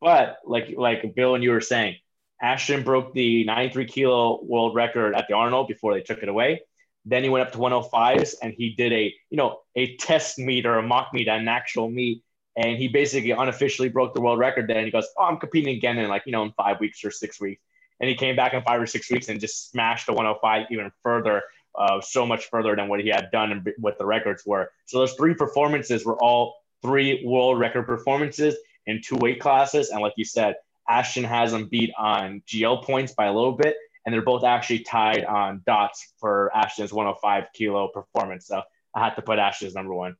But 0.00 0.38
like 0.44 0.74
like 0.76 1.14
Bill 1.14 1.34
and 1.34 1.44
you 1.44 1.52
were 1.52 1.60
saying, 1.60 1.96
Ashton 2.40 2.82
broke 2.82 3.14
the 3.14 3.44
93 3.44 3.86
kilo 3.86 4.42
world 4.42 4.74
record 4.74 5.14
at 5.14 5.28
the 5.28 5.34
Arnold 5.34 5.68
before 5.68 5.94
they 5.94 6.02
took 6.02 6.22
it 6.22 6.28
away. 6.28 6.62
Then 7.04 7.22
he 7.22 7.28
went 7.28 7.46
up 7.46 7.52
to 7.52 7.58
105s 7.58 8.34
and 8.42 8.54
he 8.56 8.70
did 8.70 8.92
a, 8.92 9.14
you 9.30 9.36
know, 9.36 9.60
a 9.74 9.96
test 9.96 10.38
meet 10.38 10.66
or 10.66 10.78
a 10.78 10.82
mock 10.82 11.12
meet, 11.12 11.28
an 11.28 11.48
actual 11.48 11.90
meet. 11.90 12.22
And 12.56 12.76
he 12.76 12.88
basically 12.88 13.30
unofficially 13.30 13.88
broke 13.88 14.14
the 14.14 14.20
world 14.20 14.38
record 14.38 14.68
then. 14.68 14.84
He 14.84 14.90
goes, 14.90 15.08
Oh, 15.18 15.24
I'm 15.24 15.38
competing 15.38 15.76
again 15.76 15.98
in 15.98 16.08
like, 16.08 16.22
you 16.26 16.32
know, 16.32 16.42
in 16.42 16.52
five 16.52 16.80
weeks 16.80 17.04
or 17.04 17.10
six 17.10 17.40
weeks 17.40 17.62
and 18.02 18.08
he 18.08 18.16
came 18.16 18.36
back 18.36 18.52
in 18.52 18.62
five 18.62 18.82
or 18.82 18.86
six 18.86 19.10
weeks 19.10 19.28
and 19.28 19.40
just 19.40 19.70
smashed 19.70 20.06
the 20.06 20.12
105 20.12 20.66
even 20.70 20.90
further, 21.02 21.42
uh, 21.78 22.00
so 22.00 22.26
much 22.26 22.50
further 22.50 22.74
than 22.76 22.88
what 22.88 23.00
he 23.00 23.08
had 23.08 23.30
done 23.30 23.52
and 23.52 23.72
what 23.78 23.96
the 23.96 24.04
records 24.04 24.44
were. 24.44 24.70
So 24.86 24.98
those 24.98 25.14
three 25.14 25.34
performances 25.34 26.04
were 26.04 26.16
all 26.16 26.56
three 26.82 27.24
world 27.24 27.60
record 27.60 27.86
performances 27.86 28.56
in 28.86 29.00
two 29.00 29.16
weight 29.16 29.40
classes, 29.40 29.90
and 29.90 30.02
like 30.02 30.14
you 30.16 30.24
said, 30.24 30.56
Ashton 30.88 31.22
has 31.22 31.52
him 31.52 31.68
beat 31.68 31.92
on 31.96 32.42
GL 32.48 32.84
points 32.84 33.14
by 33.14 33.26
a 33.26 33.32
little 33.32 33.52
bit, 33.52 33.76
and 34.04 34.12
they're 34.12 34.22
both 34.22 34.44
actually 34.44 34.80
tied 34.80 35.24
on 35.24 35.62
dots 35.66 36.12
for 36.18 36.50
Ashton's 36.54 36.92
105 36.92 37.44
kilo 37.54 37.88
performance. 37.88 38.46
So 38.46 38.62
I 38.94 39.04
had 39.04 39.14
to 39.14 39.22
put 39.22 39.38
Ashton's 39.38 39.74
number 39.74 39.94
one. 39.94 40.16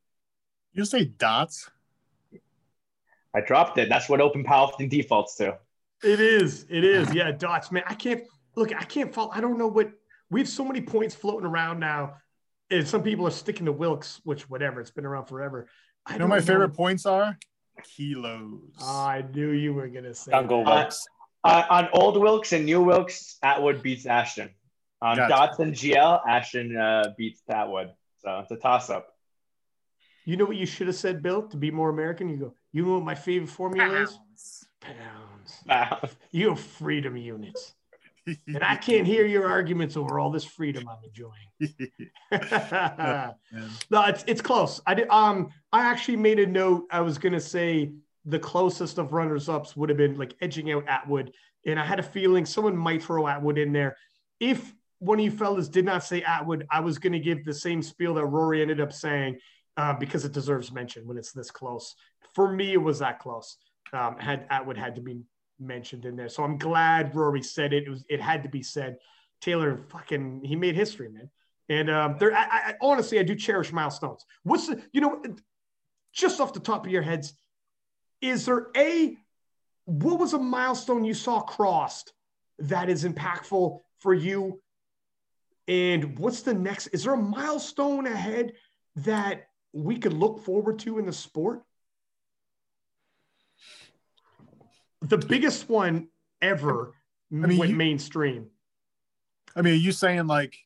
You 0.73 0.85
say 0.85 1.05
dots? 1.05 1.71
I 3.35 3.41
dropped 3.41 3.79
it. 3.79 3.89
That's 3.89 4.09
what 4.09 4.21
Open 4.21 4.45
Powerlifting 4.45 4.91
defaults 4.91 5.37
to. 5.37 5.59
It 6.03 6.21
is. 6.21 6.67
It 6.69 6.85
is. 6.85 7.15
Yeah, 7.15 7.31
dots, 7.33 7.71
man. 7.73 7.85
I 7.87 7.95
can't 7.95 8.23
look. 8.57 8.75
I 8.75 8.85
can't 8.85 9.15
follow. 9.15 9.31
I 9.33 9.41
don't 9.41 9.59
know 9.59 9.69
what 9.69 9.93
we 10.31 10.41
have 10.41 10.49
so 10.49 10.65
many 10.65 10.81
points 10.81 11.15
floating 11.15 11.47
around 11.47 11.79
now, 11.79 12.15
and 12.71 12.87
some 12.87 13.03
people 13.03 13.27
are 13.27 13.33
sticking 13.33 13.67
to 13.67 13.73
Wilks, 13.73 14.21
which 14.25 14.51
whatever. 14.51 14.81
It's 14.81 14.91
been 14.91 15.07
around 15.07 15.27
forever. 15.27 15.69
I 16.05 16.15
you 16.15 16.19
know 16.19 16.27
my 16.27 16.39
know. 16.39 16.43
favorite 16.43 16.75
points 16.75 17.07
are 17.07 17.39
kilos. 17.97 18.61
Oh, 18.81 19.05
I 19.05 19.25
knew 19.33 19.51
you 19.51 19.73
were 19.73 19.89
gonna 19.89 20.15
say. 20.15 20.33
Jungle 20.33 20.65
Wilks. 20.65 21.07
Uh, 21.44 21.64
on 21.70 21.88
old 21.92 22.20
Wilks 22.20 22.52
and 22.52 22.64
new 22.64 22.82
Wilks, 22.82 23.38
Atwood 23.42 23.82
beats 23.82 24.06
Ashton. 24.06 24.50
On 25.00 25.16
gotcha. 25.16 25.28
Dots 25.28 25.58
and 25.58 25.75
GL, 25.75 26.20
Ashton 26.28 26.76
uh, 26.76 27.12
beats 27.18 27.42
Atwood. 27.49 27.90
So 28.18 28.38
it's 28.38 28.50
a 28.52 28.56
toss 28.56 28.88
up. 28.90 29.08
You 30.25 30.37
know 30.37 30.44
what 30.44 30.56
you 30.56 30.66
should 30.66 30.87
have 30.87 30.94
said, 30.94 31.20
Bill, 31.20 31.42
to 31.49 31.56
be 31.56 31.72
more 31.72 31.90
American? 31.90 32.28
You 32.28 32.37
go, 32.37 32.54
you 32.72 32.87
know 32.87 32.94
what 32.94 33.04
my 33.04 33.16
favorite 33.16 33.50
formula 33.50 34.02
is? 34.02 34.16
Pound 34.80 35.22
pounds. 35.66 36.16
you 36.30 36.50
have 36.50 36.61
freedom 36.61 37.16
units. 37.16 37.75
and 38.26 38.62
I 38.62 38.76
can't 38.76 39.06
hear 39.06 39.26
your 39.26 39.49
arguments 39.49 39.96
over 39.96 40.20
all 40.20 40.30
this 40.30 40.44
freedom 40.44 40.88
I'm 40.88 40.99
enjoying. 41.04 41.32
no, 43.90 44.04
it's 44.04 44.25
it's 44.28 44.40
close. 44.40 44.80
I 44.87 44.94
did 44.94 45.08
um 45.08 45.49
I 45.72 45.82
actually 45.87 46.16
made 46.16 46.38
a 46.38 46.46
note. 46.46 46.87
I 46.90 47.00
was 47.00 47.18
gonna 47.18 47.40
say 47.40 47.92
the 48.25 48.38
closest 48.38 48.99
of 48.99 49.12
runners 49.12 49.49
ups 49.49 49.76
would 49.76 49.88
have 49.88 49.99
been 49.99 50.17
like 50.17 50.35
edging 50.41 50.71
out 50.73 50.87
Atwood, 50.88 51.33
and 51.67 51.79
I 51.79 51.85
had 51.85 51.99
a 51.99 52.02
feeling 52.02 52.45
someone 52.45 52.76
might 52.76 53.02
throw 53.02 53.26
Atwood 53.26 53.59
in 53.59 53.73
there. 53.73 53.97
If 54.41 54.75
one 54.99 55.19
of 55.19 55.25
you 55.25 55.31
fellas 55.31 55.69
did 55.69 55.85
not 55.85 56.05
say 56.05 56.23
Atwood, 56.23 56.67
I 56.71 56.81
was 56.81 56.99
gonna 56.99 57.19
give 57.19 57.45
the 57.45 57.55
same 57.55 57.83
spiel 57.83 58.14
that 58.14 58.26
Rory 58.26 58.62
ended 58.62 58.81
up 58.81 58.93
saying 58.93 59.38
uh, 59.76 59.95
because 59.95 60.25
it 60.25 60.33
deserves 60.33 60.73
mention 60.73 61.07
when 61.07 61.17
it's 61.17 61.33
this 61.33 61.50
close. 61.50 61.95
For 62.35 62.52
me, 62.52 62.73
it 62.73 62.83
was 62.83 63.00
that 63.00 63.19
close. 63.19 63.57
Um, 63.93 64.17
had 64.19 64.47
Atwood 64.50 64.79
had 64.79 64.95
to 64.95 65.00
be 65.00 65.21
mentioned 65.59 66.05
in 66.05 66.17
there. 66.17 66.29
So 66.29 66.43
I'm 66.43 66.59
glad 66.59 67.14
Rory 67.14 67.43
said 67.43 67.73
it. 67.73 67.85
It 67.85 67.91
was 67.91 68.05
it 68.09 68.21
had 68.21 68.43
to 68.43 68.49
be 68.49 68.62
said. 68.62 68.97
Taylor 69.41 69.85
fucking 69.91 70.43
he 70.45 70.57
made 70.57 70.76
history, 70.76 71.09
man. 71.09 71.29
And 71.69 71.91
um, 71.91 72.17
there, 72.19 72.35
I, 72.35 72.43
I, 72.43 72.75
honestly, 72.81 73.19
I 73.19 73.23
do 73.23 73.35
cherish 73.35 73.73
milestones. 73.73 74.25
What's 74.43 74.67
the, 74.67 74.83
you 74.93 75.00
know, 75.00 75.23
just 76.12 76.41
off 76.41 76.52
the 76.52 76.61
top 76.61 76.85
of 76.85 76.93
your 76.93 77.02
heads, 77.02 77.35
is 78.23 78.47
there 78.47 78.69
a 78.76 79.17
what 79.85 80.19
was 80.19 80.33
a 80.33 80.38
milestone 80.38 81.05
you 81.05 81.12
saw 81.14 81.41
crossed 81.41 82.12
that 82.61 82.88
is 82.88 83.05
impactful 83.05 83.81
for 83.99 84.14
you 84.14 84.61
And 85.69 86.19
what's 86.19 86.43
the 86.43 86.55
next? 86.55 86.88
Is 86.88 87.05
there 87.05 87.14
a 87.14 87.23
milestone 87.23 88.07
ahead 88.07 88.52
that 88.97 89.47
we 89.73 89.97
could 89.99 90.12
look 90.12 90.45
forward 90.45 90.79
to 90.81 90.99
in 90.99 91.07
the 91.07 91.12
sport? 91.12 91.62
The 95.02 95.19
biggest 95.19 95.69
one 95.69 96.09
ever 96.41 96.95
I 97.33 97.47
mean, 97.47 97.59
went 97.59 97.71
you- 97.71 97.76
mainstream. 97.76 98.50
I 99.57 99.62
mean, 99.62 99.75
are 99.75 99.76
you 99.76 99.93
saying 99.93 100.26
like 100.26 100.57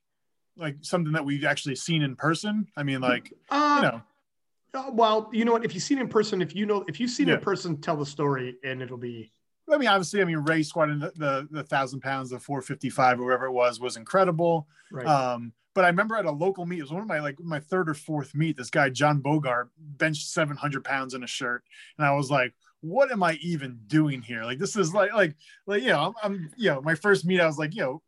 like 0.56 0.76
something 0.80 1.12
that 1.12 1.24
we've 1.24 1.44
actually 1.44 1.76
seen 1.76 2.02
in 2.02 2.16
person? 2.16 2.66
I 2.76 2.82
mean, 2.82 3.00
like 3.00 3.32
Uh, 3.50 3.74
you 3.76 3.82
know, 3.82 4.02
uh, 4.76 4.90
well, 4.92 5.30
you 5.32 5.44
know 5.44 5.52
what? 5.52 5.64
If 5.64 5.74
you've 5.74 5.82
seen 5.82 5.98
it 5.98 6.02
in 6.02 6.08
person, 6.08 6.42
if 6.42 6.54
you 6.54 6.66
know, 6.66 6.84
if 6.88 7.00
you've 7.00 7.10
seen 7.10 7.28
it 7.28 7.34
in 7.34 7.40
person, 7.40 7.80
tell 7.80 7.96
the 7.96 8.06
story, 8.06 8.56
and 8.64 8.82
it'll 8.82 8.98
be 8.98 9.32
I 9.72 9.78
mean, 9.78 9.88
obviously, 9.88 10.20
I 10.20 10.24
mean, 10.24 10.38
Ray 10.38 10.62
squatting 10.62 10.98
the 10.98 11.12
the, 11.16 11.48
the 11.50 11.62
thousand 11.64 12.00
pounds, 12.00 12.30
the 12.30 12.38
four 12.38 12.60
fifty 12.62 12.90
five, 12.90 13.20
or 13.20 13.24
whatever 13.24 13.46
it 13.46 13.52
was, 13.52 13.80
was 13.80 13.96
incredible. 13.96 14.68
right. 14.90 15.06
Um, 15.06 15.52
but 15.74 15.84
I 15.84 15.88
remember 15.88 16.16
at 16.16 16.24
a 16.24 16.30
local 16.30 16.64
meet, 16.64 16.78
it 16.78 16.82
was 16.82 16.92
one 16.92 17.02
of 17.02 17.08
my 17.08 17.20
like 17.20 17.38
my 17.40 17.60
third 17.60 17.90
or 17.90 17.94
fourth 17.94 18.34
meet. 18.34 18.56
This 18.56 18.70
guy 18.70 18.88
John 18.88 19.20
Bogart 19.20 19.70
benched 19.78 20.28
seven 20.28 20.56
hundred 20.56 20.84
pounds 20.84 21.14
in 21.14 21.22
a 21.22 21.26
shirt, 21.26 21.64
and 21.98 22.06
I 22.06 22.12
was 22.12 22.30
like, 22.30 22.54
"What 22.80 23.10
am 23.10 23.22
I 23.22 23.34
even 23.42 23.80
doing 23.86 24.22
here? 24.22 24.44
Like, 24.44 24.58
this 24.58 24.76
is 24.76 24.94
like 24.94 25.12
like 25.12 25.34
like 25.66 25.82
you 25.82 25.88
know, 25.88 26.00
I'm, 26.00 26.14
I'm 26.22 26.50
you 26.56 26.70
know, 26.70 26.80
my 26.80 26.94
first 26.94 27.26
meet, 27.26 27.40
I 27.40 27.46
was 27.46 27.58
like, 27.58 27.74
you 27.74 27.82
know, 27.82 28.02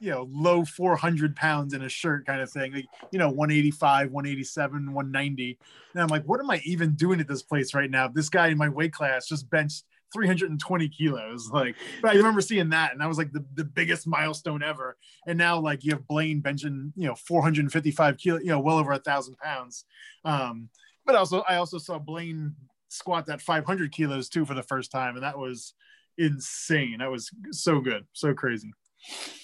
you 0.00 0.10
know, 0.10 0.28
low 0.30 0.64
four 0.64 0.96
hundred 0.96 1.36
pounds 1.36 1.74
in 1.74 1.82
a 1.82 1.88
shirt 1.88 2.26
kind 2.26 2.40
of 2.40 2.50
thing, 2.50 2.72
like 2.72 2.86
you 3.10 3.18
know, 3.18 3.30
one 3.30 3.50
eighty 3.50 3.70
five, 3.70 4.10
one 4.10 4.26
eighty 4.26 4.44
seven, 4.44 4.92
one 4.92 5.10
ninety, 5.10 5.58
and 5.94 6.02
I'm 6.02 6.08
like, 6.08 6.24
what 6.24 6.40
am 6.40 6.50
I 6.50 6.60
even 6.64 6.94
doing 6.94 7.20
at 7.20 7.28
this 7.28 7.42
place 7.42 7.74
right 7.74 7.90
now? 7.90 8.08
This 8.08 8.28
guy 8.28 8.48
in 8.48 8.58
my 8.58 8.68
weight 8.68 8.92
class 8.92 9.28
just 9.28 9.48
benched 9.50 9.84
320 10.12 10.88
kilos. 10.88 11.50
Like, 11.58 11.76
but 12.02 12.12
I 12.12 12.14
remember 12.14 12.40
seeing 12.40 12.70
that, 12.70 12.92
and 12.92 13.00
that 13.00 13.08
was 13.08 13.18
like 13.18 13.32
the, 13.32 13.44
the 13.54 13.64
biggest 13.64 14.06
milestone 14.06 14.62
ever. 14.62 14.96
And 15.26 15.36
now, 15.36 15.58
like, 15.58 15.84
you 15.84 15.92
have 15.92 16.06
Blaine 16.06 16.40
benching, 16.40 16.92
you 16.94 17.08
know, 17.08 17.14
455 17.14 18.16
kilo, 18.16 18.38
you 18.38 18.46
know, 18.46 18.60
well 18.60 18.78
over 18.78 18.92
a 18.92 18.98
thousand 18.98 19.36
pounds. 19.38 19.84
Um, 20.24 20.68
but 21.04 21.16
also, 21.16 21.42
I 21.48 21.56
also 21.56 21.78
saw 21.78 21.98
Blaine 21.98 22.54
squat 22.88 23.26
that 23.26 23.40
500 23.40 23.92
kilos 23.92 24.28
too 24.28 24.44
for 24.44 24.54
the 24.54 24.62
first 24.62 24.90
time, 24.90 25.14
and 25.14 25.24
that 25.24 25.38
was 25.38 25.74
insane. 26.16 26.98
That 26.98 27.10
was 27.10 27.30
so 27.50 27.80
good, 27.80 28.06
so 28.12 28.34
crazy. 28.34 28.72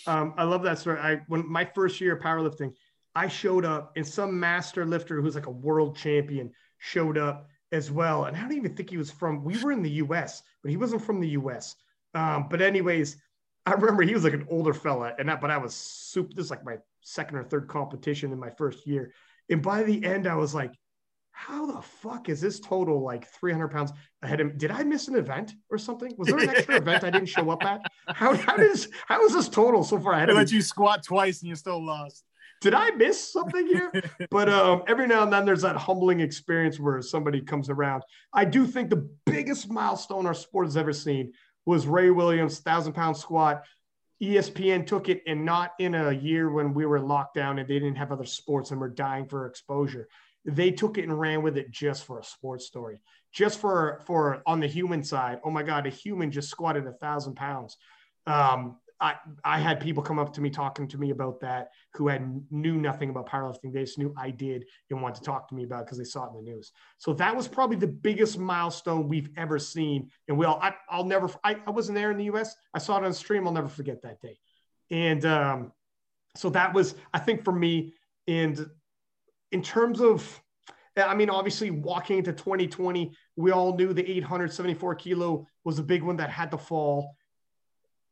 Um, 0.06 0.34
I 0.36 0.44
love 0.44 0.62
that 0.64 0.78
story. 0.78 0.98
I 0.98 1.20
when 1.28 1.50
my 1.50 1.64
first 1.64 2.00
year 2.00 2.16
of 2.16 2.22
powerlifting, 2.22 2.74
I 3.14 3.28
showed 3.28 3.64
up 3.64 3.92
and 3.96 4.06
some 4.06 4.38
master 4.38 4.84
lifter 4.84 5.20
who's 5.20 5.34
like 5.34 5.46
a 5.46 5.50
world 5.50 5.96
champion 5.96 6.52
showed 6.78 7.16
up 7.16 7.48
as 7.72 7.90
well. 7.90 8.24
And 8.24 8.36
I 8.36 8.40
don't 8.40 8.52
even 8.52 8.74
think 8.74 8.90
he 8.90 8.96
was 8.96 9.10
from, 9.10 9.44
we 9.44 9.62
were 9.62 9.72
in 9.72 9.82
the 9.82 9.90
US, 9.90 10.42
but 10.62 10.70
he 10.70 10.76
wasn't 10.76 11.04
from 11.04 11.20
the 11.20 11.30
US. 11.30 11.76
Um, 12.14 12.46
but 12.48 12.60
anyways, 12.60 13.16
I 13.66 13.72
remember 13.72 14.02
he 14.02 14.14
was 14.14 14.24
like 14.24 14.32
an 14.32 14.46
older 14.50 14.74
fella 14.74 15.12
and 15.18 15.28
that, 15.28 15.40
but 15.40 15.50
I 15.50 15.58
was 15.58 15.74
super, 15.74 16.32
this 16.34 16.46
is 16.46 16.50
like 16.50 16.64
my 16.64 16.76
second 17.00 17.36
or 17.36 17.44
third 17.44 17.68
competition 17.68 18.32
in 18.32 18.38
my 18.38 18.50
first 18.50 18.86
year. 18.86 19.12
And 19.50 19.62
by 19.62 19.82
the 19.82 20.04
end, 20.04 20.26
I 20.26 20.36
was 20.36 20.54
like, 20.54 20.72
how 21.36 21.66
the 21.66 21.82
fuck 21.82 22.28
is 22.28 22.40
this 22.40 22.60
total 22.60 23.02
like 23.02 23.26
300 23.28 23.68
pounds 23.68 23.92
ahead 24.22 24.40
of 24.40 24.46
me? 24.46 24.52
Did 24.56 24.70
I 24.70 24.84
miss 24.84 25.08
an 25.08 25.16
event 25.16 25.52
or 25.68 25.76
something? 25.76 26.14
Was 26.16 26.28
there 26.28 26.38
an 26.38 26.48
extra 26.48 26.76
event 26.76 27.02
I 27.02 27.10
didn't 27.10 27.28
show 27.28 27.50
up 27.50 27.62
at? 27.64 27.82
How, 28.08 28.34
how 28.36 28.56
does, 28.56 28.88
how 29.06 29.22
is 29.26 29.34
this 29.34 29.48
total 29.48 29.82
so 29.82 29.98
far 29.98 30.12
ahead 30.12 30.28
I 30.30 30.32
of 30.32 30.36
me? 30.36 30.42
let 30.42 30.52
you 30.52 30.62
squat 30.62 31.02
twice 31.02 31.42
and 31.42 31.48
you 31.48 31.56
still 31.56 31.84
lost. 31.84 32.24
did 32.60 32.72
I 32.72 32.92
miss 32.92 33.32
something 33.32 33.66
here? 33.66 33.92
but 34.30 34.48
um, 34.48 34.84
every 34.86 35.08
now 35.08 35.24
and 35.24 35.32
then 35.32 35.44
there's 35.44 35.62
that 35.62 35.76
humbling 35.76 36.20
experience 36.20 36.78
where 36.78 37.02
somebody 37.02 37.40
comes 37.40 37.68
around. 37.68 38.04
I 38.32 38.44
do 38.44 38.64
think 38.64 38.88
the 38.88 39.08
biggest 39.26 39.68
milestone 39.68 40.26
our 40.26 40.34
sport 40.34 40.66
has 40.66 40.76
ever 40.76 40.92
seen 40.92 41.32
was 41.66 41.86
Ray 41.86 42.10
Williams' 42.10 42.60
thousand 42.60 42.92
pound 42.92 43.16
squat. 43.16 43.64
ESPN 44.22 44.86
took 44.86 45.08
it 45.08 45.22
and 45.26 45.44
not 45.44 45.72
in 45.80 45.96
a 45.96 46.12
year 46.12 46.50
when 46.50 46.72
we 46.72 46.86
were 46.86 47.00
locked 47.00 47.34
down 47.34 47.58
and 47.58 47.68
they 47.68 47.74
didn't 47.74 47.96
have 47.96 48.12
other 48.12 48.24
sports 48.24 48.70
and 48.70 48.80
were 48.80 48.88
dying 48.88 49.26
for 49.26 49.46
exposure. 49.46 50.08
They 50.44 50.70
took 50.70 50.98
it 50.98 51.04
and 51.04 51.18
ran 51.18 51.42
with 51.42 51.56
it 51.56 51.70
just 51.70 52.04
for 52.04 52.18
a 52.18 52.24
sports 52.24 52.66
story, 52.66 52.98
just 53.32 53.60
for 53.60 54.02
for 54.06 54.42
on 54.46 54.60
the 54.60 54.66
human 54.66 55.02
side. 55.02 55.40
Oh 55.44 55.50
my 55.50 55.62
God, 55.62 55.86
a 55.86 55.90
human 55.90 56.30
just 56.30 56.50
squatted 56.50 56.86
a 56.86 56.92
thousand 56.92 57.34
pounds. 57.34 57.76
Um, 58.26 58.76
I, 59.00 59.16
I 59.44 59.58
had 59.58 59.80
people 59.80 60.02
come 60.02 60.18
up 60.18 60.32
to 60.34 60.40
me 60.40 60.50
talking 60.50 60.86
to 60.88 60.98
me 60.98 61.10
about 61.10 61.40
that 61.40 61.70
who 61.94 62.08
had 62.08 62.42
knew 62.50 62.76
nothing 62.76 63.10
about 63.10 63.28
powerlifting. 63.28 63.72
They 63.72 63.80
just 63.80 63.98
knew 63.98 64.14
I 64.16 64.30
did 64.30 64.64
and 64.88 65.02
wanted 65.02 65.16
to 65.16 65.24
talk 65.24 65.48
to 65.48 65.54
me 65.54 65.64
about 65.64 65.84
because 65.84 65.98
they 65.98 66.04
saw 66.04 66.24
it 66.24 66.30
in 66.30 66.44
the 66.44 66.50
news. 66.50 66.72
So 66.98 67.12
that 67.14 67.34
was 67.34 67.48
probably 67.48 67.76
the 67.76 67.86
biggest 67.86 68.38
milestone 68.38 69.08
we've 69.08 69.30
ever 69.36 69.58
seen. 69.58 70.10
And 70.28 70.38
we 70.38 70.46
all, 70.46 70.58
I, 70.62 70.74
I'll 70.88 71.04
never, 71.04 71.28
I, 71.42 71.56
I 71.66 71.70
wasn't 71.70 71.96
there 71.96 72.12
in 72.12 72.16
the 72.16 72.24
US. 72.34 72.54
I 72.72 72.78
saw 72.78 72.96
it 72.96 73.04
on 73.04 73.12
stream. 73.12 73.46
I'll 73.46 73.52
never 73.52 73.68
forget 73.68 74.00
that 74.02 74.20
day. 74.22 74.38
And 74.90 75.24
um, 75.26 75.72
so 76.36 76.50
that 76.50 76.72
was, 76.72 76.94
I 77.12 77.18
think 77.18 77.44
for 77.44 77.52
me, 77.52 77.94
and 78.26 78.70
in 79.54 79.62
terms 79.62 80.00
of, 80.00 80.42
I 80.96 81.14
mean, 81.14 81.30
obviously 81.30 81.70
walking 81.70 82.18
into 82.18 82.32
2020, 82.32 83.12
we 83.36 83.52
all 83.52 83.76
knew 83.76 83.92
the 83.92 84.08
874 84.10 84.96
kilo 84.96 85.46
was 85.62 85.78
a 85.78 85.82
big 85.82 86.02
one 86.02 86.16
that 86.16 86.28
had 86.28 86.50
to 86.50 86.58
fall. 86.58 87.14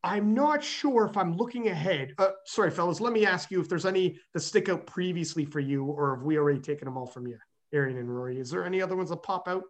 I'm 0.04 0.34
not 0.34 0.62
sure 0.62 1.04
if 1.04 1.16
I'm 1.16 1.36
looking 1.36 1.66
ahead. 1.66 2.14
Uh, 2.16 2.28
sorry, 2.44 2.70
fellas, 2.70 3.00
let 3.00 3.12
me 3.12 3.26
ask 3.26 3.50
you 3.50 3.60
if 3.60 3.68
there's 3.68 3.86
any 3.86 4.20
that 4.34 4.40
stick 4.40 4.68
out 4.68 4.86
previously 4.86 5.44
for 5.44 5.58
you, 5.58 5.84
or 5.84 6.14
have 6.14 6.24
we 6.24 6.38
already 6.38 6.60
taken 6.60 6.84
them 6.84 6.96
all 6.96 7.06
from 7.06 7.26
you, 7.26 7.38
Arian 7.72 7.98
and 7.98 8.08
Rory? 8.08 8.38
Is 8.38 8.50
there 8.50 8.64
any 8.64 8.80
other 8.80 8.94
ones 8.94 9.10
that 9.10 9.24
pop 9.24 9.48
out? 9.48 9.64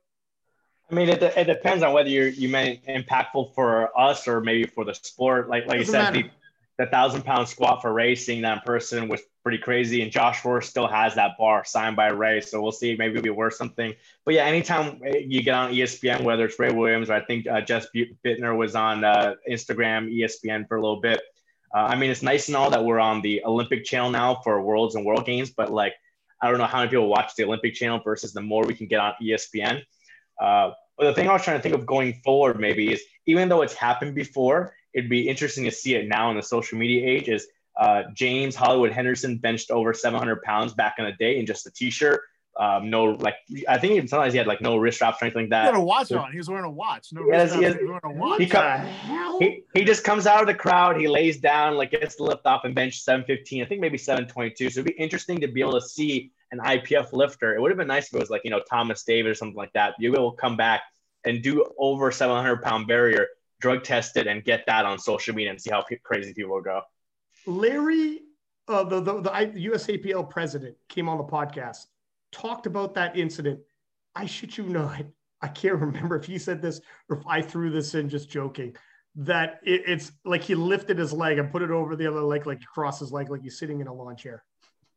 I 0.90 0.94
mean, 0.94 1.08
it, 1.08 1.22
it 1.22 1.46
depends 1.46 1.82
on 1.82 1.94
whether 1.94 2.10
you're 2.10 2.28
you 2.28 2.50
meant 2.50 2.84
impactful 2.84 3.54
for 3.54 3.98
us 3.98 4.28
or 4.28 4.42
maybe 4.42 4.64
for 4.64 4.84
the 4.84 4.94
sport. 4.94 5.48
Like 5.48 5.66
like 5.66 5.78
you 5.78 5.86
said, 5.86 6.12
the, 6.12 6.30
the 6.78 6.86
thousand 6.86 7.22
pound 7.24 7.48
squat 7.48 7.80
for 7.80 7.92
racing 7.92 8.42
that 8.42 8.58
in 8.58 8.60
person 8.60 9.08
was 9.08 9.22
pretty 9.42 9.58
crazy. 9.58 10.02
And 10.02 10.10
Josh 10.10 10.42
Rohr 10.42 10.62
still 10.62 10.86
has 10.86 11.14
that 11.16 11.36
bar 11.38 11.64
signed 11.64 11.96
by 11.96 12.08
Ray, 12.08 12.40
so 12.40 12.60
we'll 12.60 12.72
see. 12.72 12.96
Maybe 12.96 13.14
it'll 13.14 13.22
be 13.22 13.30
worth 13.30 13.54
something. 13.54 13.94
But 14.24 14.34
yeah, 14.34 14.44
anytime 14.44 15.00
you 15.04 15.42
get 15.42 15.54
on 15.54 15.72
ESPN, 15.72 16.22
whether 16.22 16.44
it's 16.44 16.58
Ray 16.58 16.72
Williams 16.72 17.10
or 17.10 17.14
I 17.14 17.24
think 17.24 17.46
uh, 17.46 17.60
Jess 17.60 17.86
Buettner 17.94 18.56
was 18.56 18.74
on 18.74 19.04
uh, 19.04 19.34
Instagram, 19.50 20.12
ESPN 20.12 20.68
for 20.68 20.76
a 20.76 20.80
little 20.80 21.00
bit. 21.00 21.20
Uh, 21.74 21.78
I 21.78 21.96
mean, 21.96 22.10
it's 22.10 22.22
nice 22.22 22.48
and 22.48 22.56
all 22.56 22.70
that 22.70 22.84
we're 22.84 23.00
on 23.00 23.22
the 23.22 23.42
Olympic 23.44 23.84
channel 23.84 24.10
now 24.10 24.40
for 24.44 24.60
Worlds 24.60 24.94
and 24.94 25.04
World 25.04 25.24
Games, 25.24 25.50
but 25.50 25.72
like 25.72 25.94
I 26.40 26.50
don't 26.50 26.58
know 26.58 26.66
how 26.66 26.78
many 26.78 26.90
people 26.90 27.08
watch 27.08 27.34
the 27.36 27.44
Olympic 27.44 27.74
channel 27.74 28.00
versus 28.02 28.32
the 28.32 28.40
more 28.40 28.64
we 28.66 28.74
can 28.74 28.88
get 28.88 29.00
on 29.00 29.14
ESPN. 29.22 29.82
Uh, 30.40 30.72
but 30.98 31.04
the 31.04 31.14
thing 31.14 31.28
I 31.28 31.32
was 31.32 31.42
trying 31.42 31.56
to 31.56 31.62
think 31.62 31.74
of 31.74 31.86
going 31.86 32.20
forward 32.24 32.60
maybe 32.60 32.92
is 32.92 33.02
even 33.26 33.48
though 33.48 33.62
it's 33.62 33.74
happened 33.74 34.14
before, 34.14 34.74
it'd 34.92 35.08
be 35.08 35.28
interesting 35.28 35.64
to 35.64 35.70
see 35.70 35.94
it 35.94 36.08
now 36.08 36.30
in 36.30 36.36
the 36.36 36.42
social 36.42 36.78
media 36.78 37.06
age. 37.08 37.28
Is 37.28 37.46
uh, 37.76 38.02
James 38.14 38.54
Hollywood 38.54 38.92
Henderson 38.92 39.38
benched 39.38 39.70
over 39.70 39.94
700 39.94 40.42
pounds 40.42 40.74
back 40.74 40.96
in 40.98 41.04
the 41.04 41.12
day 41.12 41.38
in 41.38 41.46
just 41.46 41.66
a 41.66 41.70
t-shirt. 41.70 42.20
Um, 42.54 42.90
no, 42.90 43.04
like 43.04 43.36
I 43.66 43.78
think 43.78 43.94
even 43.94 44.08
sometimes 44.08 44.34
he 44.34 44.38
had 44.38 44.46
like 44.46 44.60
no 44.60 44.76
wrist 44.76 44.98
straps 44.98 45.22
or 45.22 45.24
anything 45.24 45.44
like 45.44 45.50
that. 45.50 45.62
He 45.62 45.66
had 45.68 45.74
that. 45.74 45.80
a 45.80 45.84
watch 45.84 46.12
on. 46.12 46.32
He 46.32 46.38
was 46.38 46.50
wearing 46.50 46.66
a 46.66 46.70
watch. 46.70 47.08
No, 47.10 47.24
Yes, 47.26 47.50
wrist 47.50 47.54
he 47.54 47.60
strap. 47.60 47.80
he 47.80 47.84
was 47.84 48.00
wearing 48.04 48.16
a 48.16 48.20
watch. 48.20 48.40
He 48.40 48.44
What 48.44 48.52
the 48.52 48.78
hell? 48.78 49.38
He, 49.38 49.64
he 49.72 49.84
just 49.84 50.04
comes 50.04 50.26
out 50.26 50.42
of 50.42 50.46
the 50.46 50.54
crowd, 50.54 51.00
he 51.00 51.08
lays 51.08 51.40
down, 51.40 51.76
like 51.76 51.92
gets 51.92 52.16
the 52.16 52.24
lift 52.24 52.44
off 52.44 52.64
and 52.64 52.74
bench 52.74 53.00
715, 53.00 53.62
I 53.62 53.66
think 53.66 53.80
maybe 53.80 53.96
722. 53.96 54.68
So 54.68 54.80
it'd 54.80 54.94
be 54.94 55.02
interesting 55.02 55.40
to 55.40 55.48
be 55.48 55.62
able 55.62 55.80
to 55.80 55.80
see 55.80 56.30
an 56.50 56.58
IPF 56.58 57.14
lifter. 57.14 57.54
It 57.54 57.60
would 57.62 57.70
have 57.70 57.78
been 57.78 57.88
nice 57.88 58.08
if 58.08 58.14
it 58.14 58.20
was 58.20 58.28
like, 58.28 58.42
you 58.44 58.50
know, 58.50 58.60
Thomas 58.68 59.02
David 59.02 59.30
or 59.30 59.34
something 59.34 59.56
like 59.56 59.72
that. 59.72 59.94
You 59.98 60.12
will 60.12 60.32
come 60.32 60.58
back 60.58 60.82
and 61.24 61.42
do 61.42 61.64
over 61.78 62.12
700 62.12 62.60
pound 62.60 62.86
barrier, 62.86 63.28
drug 63.60 63.82
tested, 63.82 64.26
and 64.26 64.44
get 64.44 64.64
that 64.66 64.84
on 64.84 64.98
social 64.98 65.34
media 65.34 65.50
and 65.50 65.60
see 65.60 65.70
how 65.70 65.80
pe- 65.80 65.96
crazy 66.02 66.34
people 66.34 66.52
will 66.52 66.60
go. 66.60 66.82
Larry, 67.46 68.20
uh, 68.68 68.84
the, 68.84 69.00
the, 69.00 69.20
the 69.20 69.30
USAPL 69.30 70.28
president, 70.30 70.76
came 70.88 71.08
on 71.08 71.18
the 71.18 71.24
podcast, 71.24 71.86
talked 72.30 72.66
about 72.66 72.94
that 72.94 73.16
incident. 73.16 73.60
I 74.14 74.26
shit 74.26 74.58
you 74.58 74.64
not. 74.64 75.04
I 75.40 75.48
can't 75.48 75.76
remember 75.80 76.16
if 76.16 76.24
he 76.24 76.38
said 76.38 76.62
this 76.62 76.80
or 77.08 77.18
if 77.18 77.26
I 77.26 77.42
threw 77.42 77.70
this 77.70 77.94
in 77.94 78.08
just 78.08 78.30
joking. 78.30 78.76
That 79.14 79.60
it, 79.62 79.82
it's 79.86 80.12
like 80.24 80.42
he 80.42 80.54
lifted 80.54 80.96
his 80.96 81.12
leg 81.12 81.38
and 81.38 81.50
put 81.50 81.60
it 81.60 81.70
over 81.70 81.96
the 81.96 82.06
other 82.06 82.22
leg, 82.22 82.46
like 82.46 82.60
he 82.60 82.64
crossed 82.72 83.00
his 83.00 83.12
leg, 83.12 83.30
like 83.30 83.42
he's 83.42 83.58
sitting 83.58 83.80
in 83.80 83.86
a 83.86 83.92
lawn 83.92 84.16
chair. 84.16 84.42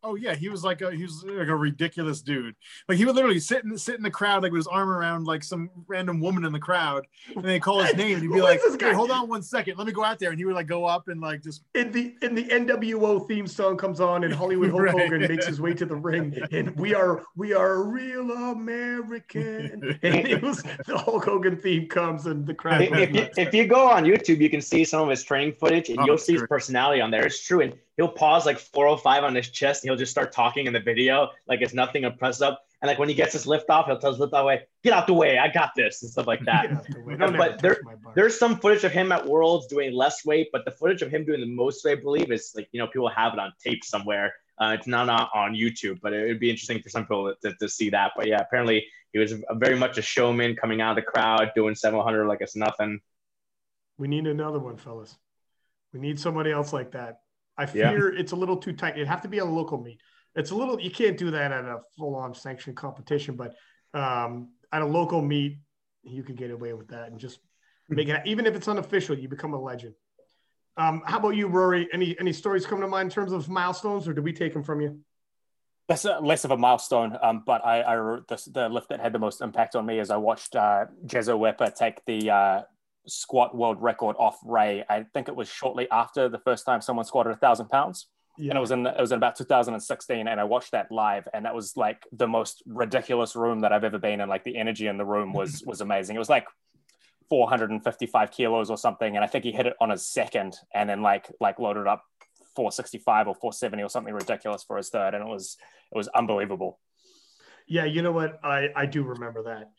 Oh 0.05 0.15
yeah, 0.15 0.35
he 0.35 0.49
was 0.49 0.63
like 0.63 0.81
a 0.81 0.91
he 0.91 1.03
was 1.03 1.23
like 1.23 1.47
a 1.47 1.55
ridiculous 1.55 2.21
dude. 2.21 2.55
Like 2.87 2.97
he 2.97 3.05
would 3.05 3.15
literally 3.15 3.39
sit 3.39 3.63
in 3.63 3.77
sit 3.77 3.95
in 3.95 4.03
the 4.03 4.11
crowd 4.11 4.43
like 4.43 4.51
with 4.51 4.59
his 4.59 4.67
arm 4.67 4.89
around 4.89 5.25
like 5.25 5.43
some 5.43 5.69
random 5.87 6.19
woman 6.19 6.45
in 6.45 6.53
the 6.53 6.59
crowd, 6.59 7.07
and 7.35 7.43
they 7.43 7.59
call 7.59 7.81
his 7.81 7.95
name 7.97 8.13
and 8.13 8.21
he'd 8.21 8.31
be 8.31 8.41
like, 8.41 8.61
this 8.61 8.75
guy? 8.75 8.89
"Hey, 8.89 8.93
hold 8.93 9.11
on 9.11 9.27
one 9.27 9.41
second, 9.41 9.77
let 9.77 9.87
me 9.87 9.93
go 9.93 10.03
out 10.03 10.19
there," 10.19 10.29
and 10.29 10.37
he 10.37 10.45
would 10.45 10.55
like 10.55 10.67
go 10.67 10.85
up 10.85 11.07
and 11.07 11.19
like 11.19 11.41
just 11.41 11.63
And 11.73 11.91
the 11.91 12.15
and 12.21 12.37
the 12.37 12.45
NWO 12.45 13.27
theme 13.27 13.47
song 13.47 13.77
comes 13.77 13.99
on, 13.99 14.23
and 14.23 14.33
Hollywood 14.33 14.69
Hulk 14.69 14.81
Right. 14.85 15.01
Hogan 15.01 15.21
makes 15.21 15.47
his 15.47 15.59
way 15.59 15.73
to 15.73 15.85
the 15.85 15.95
ring, 15.95 16.37
and 16.51 16.75
we 16.75 16.93
are 16.93 17.23
we 17.35 17.53
are 17.53 17.73
a 17.73 17.83
real 17.83 18.31
American. 18.31 19.97
And 20.05 20.27
it 20.27 20.41
was 20.41 20.61
the 20.85 20.97
Hulk 20.97 21.25
Hogan 21.25 21.57
theme 21.57 21.87
comes, 21.87 22.27
and 22.27 22.45
the 22.45 22.53
crowd. 22.53 22.81
If, 22.81 22.91
if, 22.93 23.15
you, 23.15 23.27
if 23.37 23.53
you 23.53 23.65
go 23.65 23.89
on 23.89 24.03
YouTube, 24.03 24.39
you 24.39 24.49
can 24.49 24.61
see 24.61 24.85
some 24.85 25.01
of 25.01 25.09
his 25.09 25.23
training 25.23 25.53
footage 25.53 25.89
and 25.89 25.99
Oh, 25.99 26.05
you'll 26.05 26.17
see 26.17 26.33
his 26.33 26.43
personality 26.43 27.01
on 27.01 27.09
there. 27.09 27.25
It's 27.25 27.43
true. 27.45 27.61
And 27.61 27.73
he'll 27.97 28.09
pause 28.09 28.45
like 28.45 28.59
405 28.59 29.23
on 29.23 29.35
his 29.35 29.49
chest 29.49 29.83
and 29.83 29.89
he'll 29.89 29.97
just 29.97 30.11
start 30.11 30.31
talking 30.31 30.67
in 30.67 30.73
the 30.73 30.79
video 30.79 31.29
like 31.47 31.61
it's 31.61 31.73
nothing 31.73 32.05
a 32.05 32.11
press 32.11 32.41
up. 32.41 32.61
And 32.81 32.89
like 32.89 32.99
when 32.99 33.09
he 33.09 33.15
gets 33.15 33.33
his 33.33 33.47
lift 33.47 33.69
off, 33.69 33.87
he'll 33.87 33.97
tell 33.97 34.11
his 34.11 34.19
lift 34.19 34.33
off 34.33 34.45
way, 34.45 34.63
get 34.83 34.93
out 34.93 35.07
the 35.07 35.13
way, 35.13 35.37
I 35.37 35.47
got 35.47 35.71
this, 35.75 36.03
and 36.03 36.11
stuff 36.11 36.27
like 36.27 36.41
that. 36.45 36.85
but 37.37 37.59
there, 37.59 37.81
there's 38.15 38.37
some 38.37 38.59
footage 38.59 38.83
of 38.83 38.91
him 38.91 39.11
at 39.11 39.25
Worlds 39.25 39.67
doing 39.67 39.93
less 39.93 40.25
weight, 40.25 40.49
but 40.51 40.65
the 40.65 40.71
footage 40.71 41.01
of 41.01 41.09
him 41.09 41.25
doing 41.25 41.39
the 41.39 41.47
most 41.47 41.83
weight, 41.85 41.99
I 41.99 42.01
believe, 42.01 42.31
is 42.31 42.51
like 42.55 42.67
you 42.71 42.79
know 42.79 42.87
people 42.87 43.09
have 43.09 43.33
it 43.33 43.39
on 43.39 43.53
tape 43.63 43.83
somewhere. 43.83 44.33
Uh, 44.61 44.75
it's 44.77 44.87
not 44.87 45.09
on 45.09 45.53
YouTube, 45.53 45.99
but 46.01 46.13
it 46.13 46.27
would 46.27 46.39
be 46.39 46.49
interesting 46.49 46.81
for 46.81 46.89
some 46.89 47.03
people 47.03 47.33
to, 47.41 47.49
to, 47.49 47.57
to 47.57 47.67
see 47.67 47.89
that. 47.89 48.11
But 48.15 48.27
yeah, 48.27 48.39
apparently 48.39 48.85
he 49.11 49.19
was 49.19 49.33
a, 49.33 49.55
very 49.55 49.77
much 49.77 49.97
a 49.97 50.01
showman 50.01 50.55
coming 50.55 50.81
out 50.81 50.97
of 50.97 51.03
the 51.03 51.09
crowd, 51.09 51.51
doing 51.55 51.75
700 51.75 52.25
like 52.25 52.41
it's 52.41 52.55
nothing. 52.55 52.99
We 53.97 54.07
need 54.07 54.27
another 54.27 54.59
one, 54.59 54.77
fellas. 54.77 55.17
We 55.93 55.99
need 55.99 56.19
somebody 56.19 56.51
else 56.51 56.73
like 56.73 56.91
that. 56.91 57.21
I 57.57 57.65
fear 57.65 58.13
yeah. 58.13 58.19
it's 58.19 58.31
a 58.31 58.35
little 58.35 58.57
too 58.57 58.73
tight. 58.73 58.95
It'd 58.95 59.07
have 59.07 59.21
to 59.21 59.27
be 59.27 59.39
a 59.39 59.45
local 59.45 59.81
meet. 59.81 60.01
It's 60.35 60.51
a 60.51 60.55
little, 60.55 60.79
you 60.79 60.91
can't 60.91 61.17
do 61.17 61.31
that 61.31 61.51
at 61.51 61.63
a 61.63 61.79
full 61.97 62.15
on 62.15 62.33
sanctioned 62.33 62.75
competition, 62.75 63.35
but 63.35 63.55
um, 63.93 64.49
at 64.71 64.81
a 64.81 64.85
local 64.85 65.21
meet, 65.21 65.59
you 66.03 66.23
can 66.23 66.35
get 66.35 66.51
away 66.51 66.73
with 66.73 66.89
that 66.89 67.09
and 67.09 67.19
just 67.19 67.39
make 67.89 68.09
it, 68.09 68.21
even 68.25 68.45
if 68.45 68.55
it's 68.55 68.67
unofficial, 68.67 69.17
you 69.17 69.29
become 69.29 69.53
a 69.53 69.61
legend. 69.61 69.95
Um, 70.77 71.03
how 71.05 71.19
about 71.19 71.35
you, 71.35 71.47
Rory? 71.47 71.87
Any 71.93 72.19
any 72.19 72.33
stories 72.33 72.65
coming 72.65 72.81
to 72.81 72.87
mind 72.87 73.07
in 73.07 73.13
terms 73.13 73.31
of 73.31 73.47
milestones, 73.47 74.07
or 74.07 74.13
do 74.13 74.21
we 74.21 74.33
take 74.33 74.53
them 74.53 74.63
from 74.63 74.81
you? 74.81 74.99
That's 75.87 76.03
a, 76.03 76.19
less 76.19 76.43
of 76.43 76.51
a 76.51 76.57
milestone, 76.57 77.17
um, 77.21 77.43
but 77.45 77.63
I, 77.63 77.81
I 77.81 77.95
the, 77.95 78.49
the, 78.51 78.69
lift 78.69 78.89
that 78.89 78.99
had 78.99 79.13
the 79.13 79.19
most 79.19 79.41
impact 79.41 79.75
on 79.75 79.85
me 79.85 79.99
is 79.99 80.09
I 80.09 80.17
watched 80.17 80.55
uh, 80.55 80.87
Jezza 81.05 81.37
Uepa 81.37 81.73
take 81.75 82.03
the 82.05 82.29
uh, 82.31 82.61
squat 83.07 83.55
world 83.55 83.81
record 83.81 84.15
off 84.17 84.37
Ray. 84.43 84.83
I 84.89 85.03
think 85.13 85.27
it 85.27 85.35
was 85.35 85.49
shortly 85.49 85.87
after 85.91 86.29
the 86.29 86.39
first 86.39 86.65
time 86.65 86.81
someone 86.81 87.05
squatted 87.05 87.33
a 87.33 87.37
thousand 87.37 87.69
pounds. 87.69 88.07
Yeah. 88.37 88.51
And 88.51 88.57
it 88.57 88.61
was 88.61 88.71
in 88.71 88.85
it 88.85 88.99
was 88.99 89.11
in 89.11 89.17
about 89.17 89.37
2016, 89.37 90.27
and 90.27 90.39
I 90.39 90.43
watched 90.43 90.71
that 90.71 90.91
live, 90.91 91.27
and 91.33 91.45
that 91.45 91.55
was 91.55 91.77
like 91.77 92.03
the 92.11 92.27
most 92.27 92.63
ridiculous 92.65 93.35
room 93.35 93.61
that 93.61 93.71
I've 93.71 93.85
ever 93.85 93.97
been 93.97 94.19
in. 94.19 94.27
Like 94.27 94.43
the 94.43 94.57
energy 94.57 94.87
in 94.87 94.97
the 94.97 95.05
room 95.05 95.31
was 95.31 95.63
was 95.65 95.79
amazing. 95.79 96.17
It 96.17 96.19
was 96.19 96.29
like 96.29 96.45
455 97.29 98.31
kilos 98.31 98.69
or 98.69 98.77
something, 98.77 99.15
and 99.15 99.23
I 99.23 99.27
think 99.27 99.45
he 99.45 99.53
hit 99.53 99.67
it 99.67 99.75
on 99.79 99.89
his 99.89 100.05
second, 100.05 100.57
and 100.73 100.89
then 100.89 101.01
like 101.01 101.31
like 101.39 101.59
loaded 101.59 101.87
up 101.87 102.03
465 102.55 103.27
or 103.29 103.35
470 103.35 103.83
or 103.83 103.89
something 103.89 104.13
ridiculous 104.13 104.63
for 104.63 104.75
his 104.75 104.89
third, 104.89 105.13
and 105.13 105.23
it 105.23 105.29
was 105.29 105.57
it 105.93 105.97
was 105.97 106.09
unbelievable. 106.09 106.79
Yeah, 107.67 107.85
you 107.85 108.01
know 108.01 108.11
what? 108.11 108.39
I 108.43 108.69
I 108.75 108.85
do 108.85 109.03
remember 109.03 109.43
that. 109.43 109.71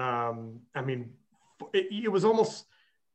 Um, 0.00 0.60
I 0.74 0.82
mean, 0.82 1.12
it, 1.72 1.88
it 2.04 2.08
was 2.08 2.24
almost 2.24 2.66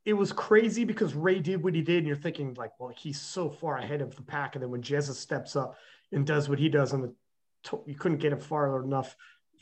it 0.05 0.13
was 0.13 0.31
crazy 0.31 0.85
because 0.85 1.15
Ray 1.15 1.39
did 1.39 1.63
what 1.63 1.73
he 1.73 1.81
did, 1.81 1.97
and 1.97 2.07
you're 2.07 2.15
thinking 2.15 2.53
like, 2.53 2.71
well, 2.79 2.93
he's 2.95 3.19
so 3.19 3.49
far 3.49 3.77
ahead 3.77 4.01
of 4.01 4.15
the 4.15 4.21
pack, 4.21 4.55
and 4.55 4.63
then 4.63 4.69
when 4.69 4.83
Jezza 4.83 5.13
steps 5.13 5.55
up 5.55 5.75
and 6.11 6.25
does 6.25 6.47
what 6.47 6.59
he 6.59 6.69
does 6.69 6.93
on 6.93 7.01
the, 7.01 7.13
you 7.87 7.95
couldn't 7.95 8.19
get 8.19 8.31
him 8.31 8.39
far 8.39 8.83
enough 8.83 9.15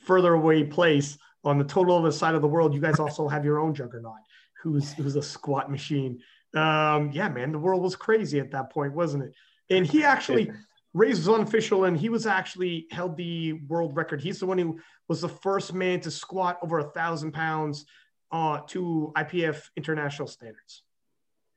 further 0.03 0.33
away 0.33 0.65
place 0.65 1.17
on 1.45 1.57
the 1.57 1.63
total 1.63 1.97
other 1.97 2.11
side 2.11 2.35
of 2.35 2.41
the 2.41 2.47
world. 2.47 2.73
You 2.73 2.81
guys 2.81 2.99
also 2.99 3.27
have 3.29 3.45
your 3.45 3.59
own 3.59 3.73
juggernaut, 3.73 4.17
who's 4.61 4.91
who's 4.93 5.15
a 5.15 5.21
squat 5.21 5.71
machine. 5.71 6.19
Um, 6.53 7.11
yeah, 7.11 7.29
man, 7.29 7.53
the 7.53 7.59
world 7.59 7.81
was 7.81 7.95
crazy 7.95 8.39
at 8.39 8.51
that 8.51 8.69
point, 8.69 8.93
wasn't 8.93 9.23
it? 9.23 9.33
And 9.69 9.87
he 9.87 10.03
actually. 10.03 10.51
Ray's 10.95 11.17
was 11.17 11.27
unofficial, 11.27 11.85
and 11.85 11.97
he 11.97 12.09
was 12.09 12.27
actually 12.27 12.85
held 12.91 13.17
the 13.17 13.53
world 13.67 13.95
record. 13.95 14.21
He's 14.21 14.39
the 14.39 14.45
one 14.45 14.59
who 14.59 14.79
was 15.07 15.21
the 15.21 15.27
first 15.27 15.73
man 15.73 15.99
to 16.01 16.11
squat 16.11 16.59
over 16.61 16.77
a 16.77 16.91
thousand 16.91 17.31
pounds 17.31 17.87
uh, 18.33 18.61
to 18.67 19.13
IPF 19.15 19.69
international 19.77 20.27
standards, 20.27 20.81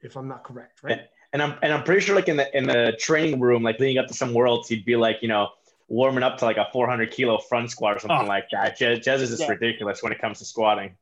if 0.00 0.16
I'm 0.16 0.28
not 0.28 0.44
correct, 0.44 0.82
right? 0.82 0.92
And, 0.92 1.08
and 1.32 1.42
I'm 1.42 1.58
and 1.62 1.72
I'm 1.72 1.82
pretty 1.82 2.02
sure 2.02 2.14
like 2.14 2.28
in 2.28 2.36
the 2.36 2.56
in 2.56 2.66
the 2.66 2.96
training 3.00 3.40
room, 3.40 3.62
like 3.62 3.80
leading 3.80 3.98
up 3.98 4.06
to 4.08 4.14
some 4.14 4.34
worlds, 4.34 4.68
he'd 4.68 4.84
be 4.84 4.94
like, 4.94 5.16
you 5.22 5.28
know, 5.28 5.48
warming 5.88 6.22
up 6.22 6.38
to 6.38 6.44
like 6.44 6.58
a 6.58 6.68
400 6.72 7.10
kilo 7.10 7.38
front 7.38 7.70
squat 7.70 7.96
or 7.96 7.98
something 7.98 8.26
oh. 8.26 8.28
like 8.28 8.48
that. 8.52 8.78
Jez, 8.78 9.02
Jez 9.02 9.20
is 9.20 9.30
just 9.30 9.42
yeah. 9.42 9.48
ridiculous 9.48 10.02
when 10.02 10.12
it 10.12 10.20
comes 10.20 10.38
to 10.38 10.44
squatting. 10.44 10.94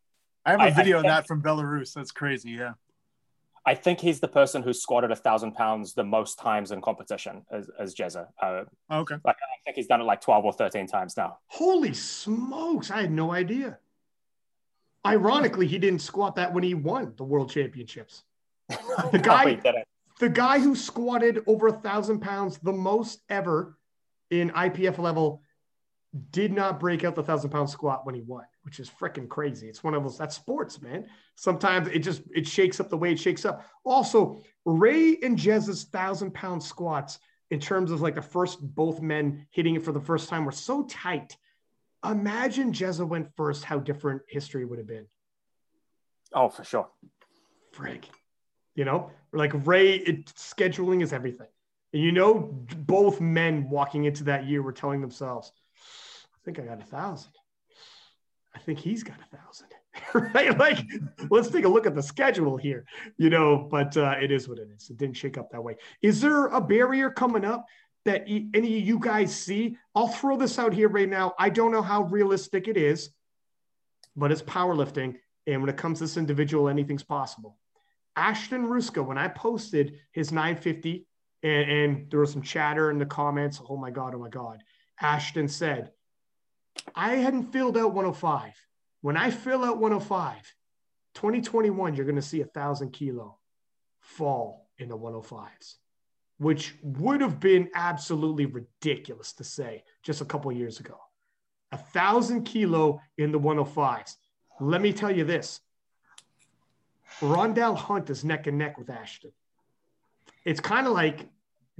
I 0.46 0.52
have 0.52 0.60
a 0.60 0.74
video 0.74 0.98
I, 0.98 1.00
of 1.00 1.06
that 1.06 1.26
from 1.26 1.42
Belarus. 1.42 1.92
That's 1.92 2.12
crazy. 2.12 2.52
Yeah. 2.52 2.74
I 3.66 3.74
think 3.74 3.98
he's 3.98 4.20
the 4.20 4.28
person 4.28 4.62
who 4.62 4.74
squatted 4.74 5.10
a 5.10 5.16
thousand 5.16 5.52
pounds 5.52 5.94
the 5.94 6.04
most 6.04 6.38
times 6.38 6.70
in 6.70 6.82
competition 6.82 7.46
as, 7.50 7.70
as 7.78 7.94
Jezza. 7.94 8.26
Uh, 8.42 8.64
okay. 8.92 9.16
Like, 9.24 9.36
I 9.36 9.64
think 9.64 9.76
he's 9.76 9.86
done 9.86 10.02
it 10.02 10.04
like 10.04 10.20
12 10.20 10.44
or 10.44 10.52
13 10.52 10.86
times 10.86 11.16
now. 11.16 11.38
Holy 11.46 11.94
smokes. 11.94 12.90
I 12.90 13.00
had 13.00 13.10
no 13.10 13.32
idea. 13.32 13.78
Ironically, 15.06 15.66
he 15.66 15.78
didn't 15.78 16.00
squat 16.00 16.36
that 16.36 16.52
when 16.52 16.62
he 16.64 16.74
won 16.74 17.14
the 17.16 17.24
world 17.24 17.50
championships. 17.50 18.24
The 19.10 19.18
guy, 19.18 19.60
the 20.20 20.28
guy 20.28 20.60
who 20.60 20.74
squatted 20.74 21.42
over 21.46 21.66
a 21.66 21.72
thousand 21.72 22.20
pounds 22.20 22.58
the 22.58 22.72
most 22.72 23.20
ever 23.28 23.76
in 24.30 24.50
IPF 24.50 24.98
level 24.98 25.42
did 26.30 26.52
not 26.52 26.78
break 26.78 27.04
out 27.04 27.14
the 27.14 27.22
thousand 27.22 27.50
pound 27.50 27.68
squat 27.68 28.06
when 28.06 28.14
he 28.14 28.20
won, 28.20 28.44
which 28.62 28.78
is 28.78 28.88
freaking 28.88 29.28
crazy. 29.28 29.68
It's 29.68 29.82
one 29.82 29.94
of 29.94 30.02
those 30.02 30.16
that's 30.16 30.36
sports, 30.36 30.80
man. 30.80 31.06
Sometimes 31.34 31.88
it 31.88 32.00
just 32.00 32.22
it 32.34 32.46
shakes 32.46 32.78
up 32.78 32.88
the 32.88 32.96
way 32.96 33.12
it 33.12 33.18
shakes 33.18 33.44
up. 33.44 33.66
Also, 33.84 34.40
Ray 34.64 35.18
and 35.22 35.38
Jez's 35.38 35.84
thousand 35.84 36.32
pound 36.32 36.62
squats, 36.62 37.18
in 37.50 37.58
terms 37.58 37.90
of 37.90 38.00
like 38.00 38.14
the 38.14 38.22
first 38.22 38.60
both 38.74 39.02
men 39.02 39.46
hitting 39.50 39.74
it 39.74 39.84
for 39.84 39.92
the 39.92 40.00
first 40.00 40.28
time, 40.28 40.44
were 40.44 40.52
so 40.52 40.84
tight 40.84 41.36
Imagine 42.04 42.72
Jezza 42.72 43.06
went 43.06 43.28
first, 43.36 43.64
how 43.64 43.78
different 43.78 44.22
history 44.28 44.64
would 44.64 44.78
have 44.78 44.88
been. 44.88 45.06
Oh, 46.32 46.48
for 46.48 46.64
sure. 46.64 46.88
Frig. 47.74 48.04
You 48.74 48.84
know, 48.84 49.10
like 49.32 49.52
Ray, 49.66 49.94
it, 49.94 50.26
scheduling 50.34 51.02
is 51.02 51.12
everything. 51.12 51.46
And 51.92 52.02
you 52.02 52.10
know, 52.10 52.34
both 52.34 53.20
men 53.20 53.70
walking 53.70 54.04
into 54.04 54.24
that 54.24 54.46
year 54.46 54.62
were 54.62 54.72
telling 54.72 55.00
themselves, 55.00 55.52
I 55.76 56.38
think 56.44 56.58
I 56.58 56.62
got 56.62 56.80
a 56.80 56.84
thousand. 56.84 57.32
I 58.54 58.58
think 58.58 58.78
he's 58.80 59.04
got 59.04 59.16
a 59.20 59.36
thousand. 59.36 59.68
right? 60.34 60.56
Like, 60.58 60.78
let's 61.30 61.48
take 61.48 61.64
a 61.64 61.68
look 61.68 61.86
at 61.86 61.94
the 61.94 62.02
schedule 62.02 62.56
here, 62.56 62.84
you 63.16 63.30
know, 63.30 63.68
but 63.70 63.96
uh, 63.96 64.14
it 64.20 64.30
is 64.30 64.48
what 64.48 64.58
it 64.58 64.68
is. 64.76 64.90
It 64.90 64.96
didn't 64.96 65.16
shake 65.16 65.38
up 65.38 65.50
that 65.50 65.62
way. 65.62 65.76
Is 66.02 66.20
there 66.20 66.46
a 66.46 66.60
barrier 66.60 67.10
coming 67.10 67.44
up 67.44 67.64
that 68.04 68.24
any 68.28 68.78
of 68.78 68.86
you 68.86 68.98
guys 68.98 69.34
see. 69.34 69.76
I'll 69.94 70.08
throw 70.08 70.36
this 70.36 70.58
out 70.58 70.74
here 70.74 70.88
right 70.88 71.08
now. 71.08 71.34
I 71.38 71.48
don't 71.48 71.72
know 71.72 71.82
how 71.82 72.02
realistic 72.02 72.68
it 72.68 72.76
is, 72.76 73.10
but 74.14 74.30
it's 74.30 74.42
powerlifting. 74.42 75.16
And 75.46 75.60
when 75.60 75.70
it 75.70 75.76
comes 75.76 75.98
to 75.98 76.04
this 76.04 76.16
individual, 76.16 76.68
anything's 76.68 77.02
possible. 77.02 77.56
Ashton 78.16 78.66
Rouska, 78.66 79.04
when 79.04 79.18
I 79.18 79.28
posted 79.28 79.98
his 80.12 80.32
950, 80.32 81.06
and, 81.42 81.70
and 81.70 82.10
there 82.10 82.20
was 82.20 82.32
some 82.32 82.42
chatter 82.42 82.90
in 82.90 82.98
the 82.98 83.06
comments, 83.06 83.60
oh 83.68 83.76
my 83.76 83.90
God, 83.90 84.14
oh 84.14 84.18
my 84.18 84.28
God. 84.28 84.62
Ashton 85.00 85.48
said, 85.48 85.90
I 86.94 87.16
hadn't 87.16 87.52
filled 87.52 87.76
out 87.76 87.94
105. 87.94 88.52
When 89.00 89.16
I 89.16 89.30
fill 89.30 89.64
out 89.64 89.78
105, 89.78 90.54
2021, 91.14 91.94
you're 91.94 92.06
going 92.06 92.16
to 92.16 92.22
see 92.22 92.40
a 92.40 92.46
thousand 92.46 92.92
kilo 92.92 93.38
fall 94.00 94.68
in 94.78 94.88
the 94.88 94.96
105s 94.96 95.74
which 96.38 96.74
would 96.82 97.20
have 97.20 97.40
been 97.40 97.70
absolutely 97.74 98.46
ridiculous 98.46 99.32
to 99.34 99.44
say 99.44 99.84
just 100.02 100.20
a 100.20 100.24
couple 100.24 100.50
years 100.52 100.80
ago. 100.80 100.98
A 101.72 101.78
thousand 101.78 102.44
kilo 102.44 103.00
in 103.18 103.32
the 103.32 103.40
105s. 103.40 104.16
Let 104.60 104.80
me 104.80 104.92
tell 104.92 105.10
you 105.10 105.24
this 105.24 105.60
Rondell 107.20 107.76
Hunt 107.76 108.10
is 108.10 108.24
neck 108.24 108.46
and 108.46 108.58
neck 108.58 108.78
with 108.78 108.90
Ashton. 108.90 109.32
It's 110.44 110.60
kind 110.60 110.86
of 110.86 110.92
like 110.92 111.28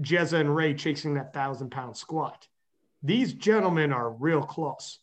Jezza 0.00 0.40
and 0.40 0.54
Ray 0.54 0.74
chasing 0.74 1.14
that 1.14 1.32
thousand 1.32 1.70
pound 1.70 1.96
squat. 1.96 2.46
These 3.02 3.34
gentlemen 3.34 3.92
are 3.92 4.10
real 4.10 4.42
close. 4.42 4.98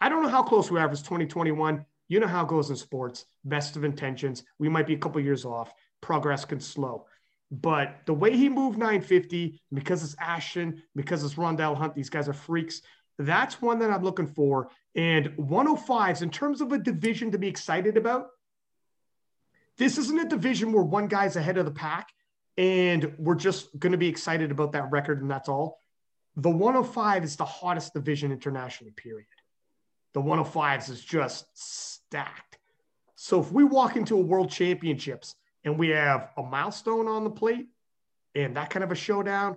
I 0.00 0.08
don't 0.08 0.22
know 0.22 0.28
how 0.28 0.42
close 0.42 0.70
we 0.70 0.80
are. 0.80 0.90
It's 0.90 1.02
2021. 1.02 1.84
You 2.08 2.20
know 2.20 2.26
how 2.26 2.44
it 2.44 2.48
goes 2.48 2.70
in 2.70 2.76
sports. 2.76 3.24
Best 3.44 3.76
of 3.76 3.84
intentions. 3.84 4.44
We 4.58 4.68
might 4.68 4.86
be 4.86 4.94
a 4.94 4.98
couple 4.98 5.20
years 5.20 5.44
off. 5.44 5.72
Progress 6.00 6.44
can 6.44 6.60
slow. 6.60 7.06
But 7.52 8.06
the 8.06 8.14
way 8.14 8.34
he 8.34 8.48
moved 8.48 8.78
950, 8.78 9.60
because 9.74 10.02
it's 10.02 10.16
Ashton, 10.18 10.82
because 10.96 11.22
it's 11.22 11.34
Rondell 11.34 11.76
Hunt, 11.76 11.94
these 11.94 12.08
guys 12.08 12.26
are 12.26 12.32
freaks. 12.32 12.80
That's 13.18 13.60
one 13.60 13.78
that 13.80 13.90
I'm 13.90 14.02
looking 14.02 14.26
for. 14.26 14.70
And 14.94 15.26
105s, 15.36 16.22
in 16.22 16.30
terms 16.30 16.62
of 16.62 16.72
a 16.72 16.78
division 16.78 17.30
to 17.32 17.38
be 17.38 17.48
excited 17.48 17.98
about, 17.98 18.28
this 19.76 19.98
isn't 19.98 20.18
a 20.18 20.28
division 20.28 20.72
where 20.72 20.82
one 20.82 21.08
guy's 21.08 21.36
ahead 21.36 21.58
of 21.58 21.66
the 21.66 21.72
pack 21.72 22.08
and 22.56 23.14
we're 23.18 23.34
just 23.34 23.78
going 23.78 23.92
to 23.92 23.98
be 23.98 24.08
excited 24.08 24.50
about 24.50 24.72
that 24.72 24.90
record 24.90 25.20
and 25.20 25.30
that's 25.30 25.50
all. 25.50 25.78
The 26.36 26.50
105 26.50 27.22
is 27.22 27.36
the 27.36 27.44
hottest 27.44 27.92
division 27.92 28.32
internationally, 28.32 28.92
period. 28.92 29.26
The 30.14 30.22
105s 30.22 30.88
is 30.88 31.04
just 31.04 31.46
stacked. 31.52 32.58
So 33.14 33.40
if 33.40 33.52
we 33.52 33.64
walk 33.64 33.96
into 33.96 34.16
a 34.16 34.20
world 34.20 34.50
championships 34.50 35.34
and 35.64 35.78
we 35.78 35.88
have 35.90 36.30
a 36.36 36.42
milestone 36.42 37.08
on 37.08 37.24
the 37.24 37.30
plate 37.30 37.66
and 38.34 38.56
that 38.56 38.70
kind 38.70 38.82
of 38.84 38.90
a 38.90 38.94
showdown, 38.94 39.56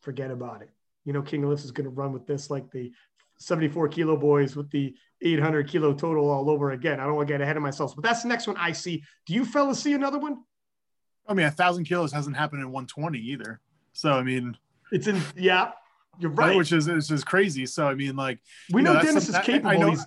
forget 0.00 0.30
about 0.30 0.62
it. 0.62 0.70
You 1.04 1.12
know, 1.12 1.22
King 1.22 1.44
of 1.44 1.50
Lifts 1.50 1.64
is 1.64 1.70
going 1.70 1.84
to 1.84 1.90
run 1.90 2.12
with 2.12 2.26
this 2.26 2.50
like 2.50 2.70
the 2.70 2.92
74 3.38 3.88
kilo 3.88 4.16
boys 4.16 4.56
with 4.56 4.70
the 4.70 4.94
800 5.22 5.68
kilo 5.68 5.94
total 5.94 6.28
all 6.30 6.50
over 6.50 6.72
again. 6.72 7.00
I 7.00 7.04
don't 7.04 7.14
want 7.16 7.28
to 7.28 7.34
get 7.34 7.40
ahead 7.40 7.56
of 7.56 7.62
myself, 7.62 7.94
but 7.94 8.02
that's 8.04 8.22
the 8.22 8.28
next 8.28 8.46
one 8.46 8.56
I 8.56 8.72
see. 8.72 9.02
Do 9.26 9.34
you 9.34 9.44
fellas 9.44 9.80
see 9.82 9.94
another 9.94 10.18
one? 10.18 10.42
I 11.28 11.34
mean, 11.34 11.46
a 11.46 11.50
thousand 11.50 11.84
kilos 11.84 12.12
hasn't 12.12 12.36
happened 12.36 12.62
in 12.62 12.68
120 12.70 13.18
either. 13.18 13.60
So, 13.92 14.12
I 14.12 14.22
mean, 14.22 14.56
it's 14.92 15.06
in, 15.06 15.20
yeah. 15.36 15.72
You're 16.18 16.30
right. 16.30 16.56
Which 16.56 16.72
is 16.72 16.88
which 16.88 17.10
is 17.10 17.24
crazy. 17.24 17.66
So 17.66 17.86
I 17.86 17.94
mean, 17.94 18.16
like 18.16 18.38
we 18.72 18.80
know, 18.80 18.94
know, 18.94 19.02
Dennis 19.02 19.28
is 19.28 19.34
something- 19.34 19.66
I- 19.66 19.70
I 19.70 19.74
capable. 19.74 19.80
know- 19.80 19.88
He's- 19.90 20.06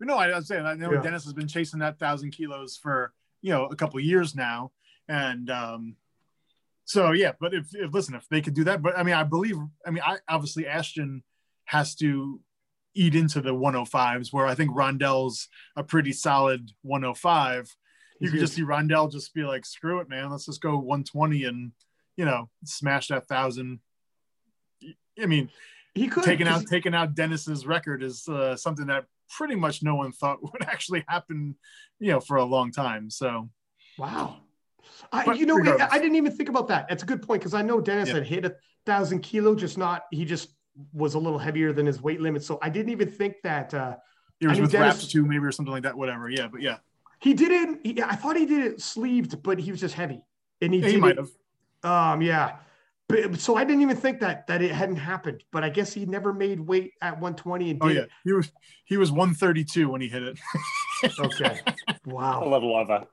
no, 0.00 0.16
I 0.16 0.34
was 0.34 0.48
saying 0.48 0.66
I 0.66 0.74
know 0.74 0.92
Yeah. 0.92 1.00
Dennis 1.00 1.22
has 1.24 1.32
been 1.32 1.46
chasing 1.46 1.78
that 1.80 1.98
thousand 2.00 2.32
kilos 2.32 2.76
for 2.76 3.12
you 3.42 3.52
know 3.52 3.66
a 3.66 3.76
couple 3.76 3.98
of 3.98 4.04
years 4.04 4.34
now, 4.34 4.72
and 5.08 5.50
um, 5.50 5.96
so 6.84 7.12
yeah. 7.12 7.32
But 7.40 7.54
if, 7.54 7.74
if 7.74 7.92
listen, 7.92 8.14
if 8.14 8.28
they 8.28 8.40
could 8.40 8.54
do 8.54 8.64
that, 8.64 8.82
but 8.82 8.96
I 8.98 9.02
mean, 9.02 9.14
I 9.14 9.24
believe, 9.24 9.56
I 9.86 9.90
mean, 9.90 10.02
I 10.04 10.18
obviously 10.28 10.66
Ashton 10.66 11.22
has 11.66 11.94
to 11.96 12.40
eat 12.94 13.14
into 13.14 13.40
the 13.40 13.54
105s, 13.54 14.32
where 14.32 14.46
I 14.46 14.54
think 14.54 14.70
Rondell's 14.70 15.48
a 15.76 15.84
pretty 15.84 16.12
solid 16.12 16.70
105. 16.82 17.68
You 18.20 18.30
could 18.30 18.40
just 18.40 18.54
see 18.54 18.62
Rondell 18.62 19.12
just 19.12 19.32
be 19.32 19.44
like, 19.44 19.64
screw 19.64 20.00
it, 20.00 20.08
man, 20.08 20.30
let's 20.30 20.46
just 20.46 20.60
go 20.60 20.76
120 20.76 21.44
and 21.44 21.72
you 22.16 22.24
know 22.24 22.50
smash 22.64 23.08
that 23.08 23.26
thousand. 23.28 23.80
I 25.20 25.26
mean, 25.26 25.50
he 25.94 26.08
could 26.08 26.24
taking 26.24 26.48
out 26.48 26.66
taking 26.66 26.94
out 26.94 27.14
Dennis's 27.14 27.66
record 27.66 28.02
is 28.02 28.26
uh, 28.28 28.56
something 28.56 28.86
that 28.86 29.04
pretty 29.36 29.54
much 29.54 29.82
no 29.82 29.94
one 29.94 30.12
thought 30.12 30.42
would 30.52 30.62
actually 30.62 31.04
happen, 31.08 31.56
you 31.98 32.12
know, 32.12 32.20
for 32.20 32.36
a 32.36 32.44
long 32.44 32.70
time. 32.72 33.10
So 33.10 33.48
Wow. 33.98 34.38
I, 35.12 35.32
you 35.34 35.44
know, 35.46 35.54
regardless. 35.54 35.88
I, 35.90 35.98
didn't 35.98 36.16
even 36.16 36.32
think 36.32 36.48
about 36.48 36.68
that. 36.68 36.88
That's 36.88 37.02
a 37.02 37.06
good 37.06 37.22
point 37.22 37.40
because 37.40 37.54
I 37.54 37.62
know 37.62 37.80
Dennis 37.80 38.08
Yeah. 38.08 38.16
had 38.16 38.26
hit 38.26 38.44
a 38.44 38.54
thousand 38.86 39.20
kilo, 39.20 39.54
just 39.54 39.76
not. 39.76 40.04
He 40.10 40.24
just 40.24 40.50
was 40.92 41.14
a 41.14 41.18
little 41.18 41.38
heavier 41.38 41.72
than 41.72 41.86
his 41.86 42.00
weight 42.00 42.20
limit, 42.20 42.42
so 42.44 42.58
I 42.62 42.68
didn't 42.68 42.90
even 42.92 43.10
think 43.10 43.36
that 43.42 43.74
uh, 43.74 43.96
it 44.40 44.46
was 44.46 44.60
with 44.60 44.70
Dennis- 44.72 44.94
Raps 44.94 45.08
too, 45.08 45.24
maybe 45.24 45.44
or 45.44 45.52
something 45.52 45.72
like 45.72 45.82
that. 45.82 45.96
Whatever. 45.96 46.30
Yeah, 46.30 46.48
but 46.48 46.62
yeah, 46.62 46.78
he 47.20 47.34
did 47.34 47.50
it. 47.50 47.80
He, 47.84 48.02
I 48.02 48.14
thought 48.14 48.36
he 48.36 48.46
did 48.46 48.64
it 48.64 48.80
sleeved, 48.80 49.42
but 49.42 49.58
he 49.58 49.70
was 49.70 49.80
just 49.80 49.94
heavy, 49.94 50.20
and 50.60 50.72
he, 50.72 50.80
he 50.80 50.96
might 50.96 51.16
have. 51.18 51.28
Um, 51.82 52.22
yeah. 52.22 52.56
But, 53.08 53.24
um, 53.24 53.36
so 53.36 53.56
I 53.56 53.64
didn't 53.64 53.82
even 53.82 53.96
think 53.96 54.20
that 54.20 54.46
that 54.48 54.62
it 54.62 54.70
hadn't 54.70 54.96
happened. 54.96 55.42
But 55.50 55.64
I 55.64 55.70
guess 55.70 55.92
he 55.92 56.06
never 56.06 56.32
made 56.32 56.60
weight 56.60 56.92
at 57.00 57.18
120 57.20 57.70
and 57.70 57.80
Oh 57.80 57.88
did 57.88 57.96
yeah, 57.96 58.04
he 58.24 58.32
was 58.32 58.52
he 58.84 58.96
was 58.96 59.10
132 59.10 59.88
when 59.88 60.00
he 60.00 60.08
hit 60.08 60.22
it. 60.22 60.38
it. 61.02 61.12
Okay. 61.18 61.58
A 62.06 62.10
Wow. 62.10 62.48
little 62.48 62.76
over. 62.76 63.06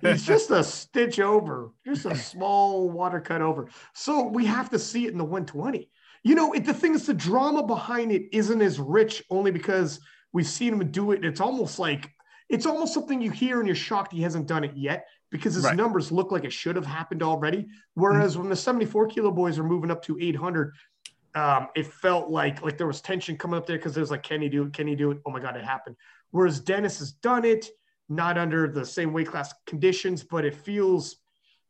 He's 0.00 0.24
just 0.26 0.50
a 0.50 0.62
stitch 0.62 1.20
over, 1.20 1.70
just 1.84 2.04
a 2.06 2.14
small 2.14 2.90
water 2.90 3.20
cut 3.20 3.42
over. 3.42 3.68
So 3.94 4.26
we 4.26 4.44
have 4.46 4.70
to 4.70 4.78
see 4.78 5.06
it 5.06 5.12
in 5.12 5.18
the 5.18 5.24
120. 5.24 5.90
You 6.24 6.34
know, 6.34 6.52
it, 6.52 6.64
the 6.64 6.74
thing 6.74 6.94
is, 6.94 7.06
the 7.06 7.14
drama 7.14 7.62
behind 7.64 8.12
it 8.12 8.28
isn't 8.32 8.60
as 8.60 8.78
rich 8.78 9.22
only 9.30 9.50
because 9.50 10.00
we've 10.32 10.46
seen 10.46 10.74
him 10.74 10.90
do 10.90 11.12
it. 11.12 11.24
It's 11.24 11.40
almost 11.40 11.78
like 11.78 12.10
it's 12.48 12.66
almost 12.66 12.94
something 12.94 13.20
you 13.20 13.30
hear 13.30 13.58
and 13.58 13.66
you're 13.66 13.76
shocked 13.76 14.12
he 14.12 14.22
hasn't 14.22 14.46
done 14.46 14.64
it 14.64 14.76
yet 14.76 15.06
because 15.30 15.54
his 15.54 15.64
Right. 15.64 15.76
numbers 15.76 16.10
look 16.10 16.32
like 16.32 16.44
it 16.44 16.52
should 16.52 16.76
have 16.76 16.86
happened 16.86 17.22
already. 17.22 17.68
Whereas 17.94 18.38
when 18.38 18.48
the 18.48 18.56
74 18.56 19.08
kilo 19.08 19.30
boys 19.30 19.58
are 19.58 19.64
moving 19.64 19.90
up 19.90 20.02
to 20.04 20.16
800, 20.20 20.74
um, 21.34 21.68
it 21.76 21.86
felt 21.86 22.30
like 22.30 22.62
like 22.62 22.78
there 22.78 22.86
was 22.86 23.00
tension 23.00 23.36
coming 23.36 23.58
up 23.58 23.66
there 23.66 23.76
because 23.76 23.94
there's 23.94 24.10
like, 24.10 24.22
can 24.22 24.40
he 24.40 24.48
do 24.48 24.64
it? 24.64 24.72
Can 24.72 24.86
he 24.86 24.94
do 24.94 25.10
it? 25.10 25.18
Oh 25.26 25.30
my 25.30 25.40
god, 25.40 25.56
it 25.56 25.64
happened. 25.64 25.96
Whereas 26.30 26.60
Dennis 26.60 26.98
has 26.98 27.12
done 27.12 27.44
it, 27.44 27.66
not 28.08 28.38
under 28.38 28.66
the 28.68 28.84
same 28.84 29.12
weight 29.12 29.28
class 29.28 29.52
conditions, 29.66 30.22
but 30.24 30.44
it 30.44 30.54
feels 30.54 31.16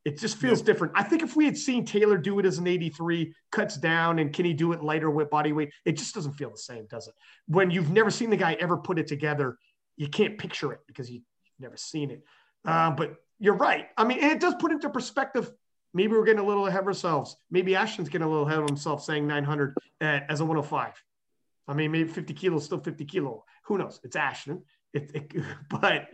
it 0.04 0.16
just 0.16 0.38
feels 0.38 0.62
different. 0.62 0.94
I 0.96 1.02
think 1.02 1.22
if 1.22 1.36
we 1.36 1.44
had 1.44 1.58
seen 1.58 1.84
Taylor 1.84 2.16
do 2.16 2.38
it 2.38 2.46
as 2.46 2.56
an 2.56 2.66
83, 2.66 3.34
cuts 3.50 3.76
down, 3.76 4.20
and 4.20 4.32
can 4.32 4.46
he 4.46 4.54
do 4.54 4.72
it 4.72 4.82
lighter 4.82 5.10
with 5.10 5.28
body 5.28 5.52
weight? 5.52 5.70
It 5.84 5.98
just 5.98 6.14
doesn't 6.14 6.32
feel 6.32 6.50
the 6.50 6.56
same, 6.56 6.86
does 6.86 7.08
it? 7.08 7.14
When 7.46 7.70
you've 7.70 7.90
never 7.90 8.10
seen 8.10 8.30
the 8.30 8.36
guy 8.36 8.54
ever 8.54 8.78
put 8.78 8.98
it 8.98 9.06
together, 9.06 9.58
you 9.96 10.08
can't 10.08 10.38
picture 10.38 10.72
it 10.72 10.78
because 10.86 11.10
you've 11.10 11.24
never 11.58 11.76
seen 11.76 12.10
it. 12.10 12.22
Uh, 12.64 12.92
but 12.92 13.16
you're 13.38 13.54
right. 13.54 13.88
I 13.96 14.04
mean, 14.04 14.18
and 14.20 14.32
it 14.32 14.40
does 14.40 14.54
put 14.54 14.72
into 14.72 14.90
perspective. 14.90 15.52
Maybe 15.94 16.12
we're 16.12 16.24
getting 16.24 16.40
a 16.40 16.46
little 16.46 16.66
ahead 16.66 16.80
of 16.80 16.86
ourselves. 16.86 17.36
Maybe 17.50 17.74
Ashton's 17.74 18.08
getting 18.08 18.26
a 18.26 18.30
little 18.30 18.46
ahead 18.46 18.58
of 18.58 18.68
himself 18.68 19.02
saying 19.04 19.26
900 19.26 19.74
at, 20.00 20.30
as 20.30 20.40
a 20.40 20.44
105. 20.44 20.92
I 21.66 21.74
mean, 21.74 21.92
maybe 21.92 22.08
50 22.08 22.34
kilos, 22.34 22.64
still 22.64 22.80
50 22.80 23.04
kilo. 23.04 23.44
Who 23.64 23.78
knows? 23.78 24.00
It's 24.02 24.16
Ashton. 24.16 24.62
It, 24.92 25.10
it, 25.14 25.32
but 25.70 26.08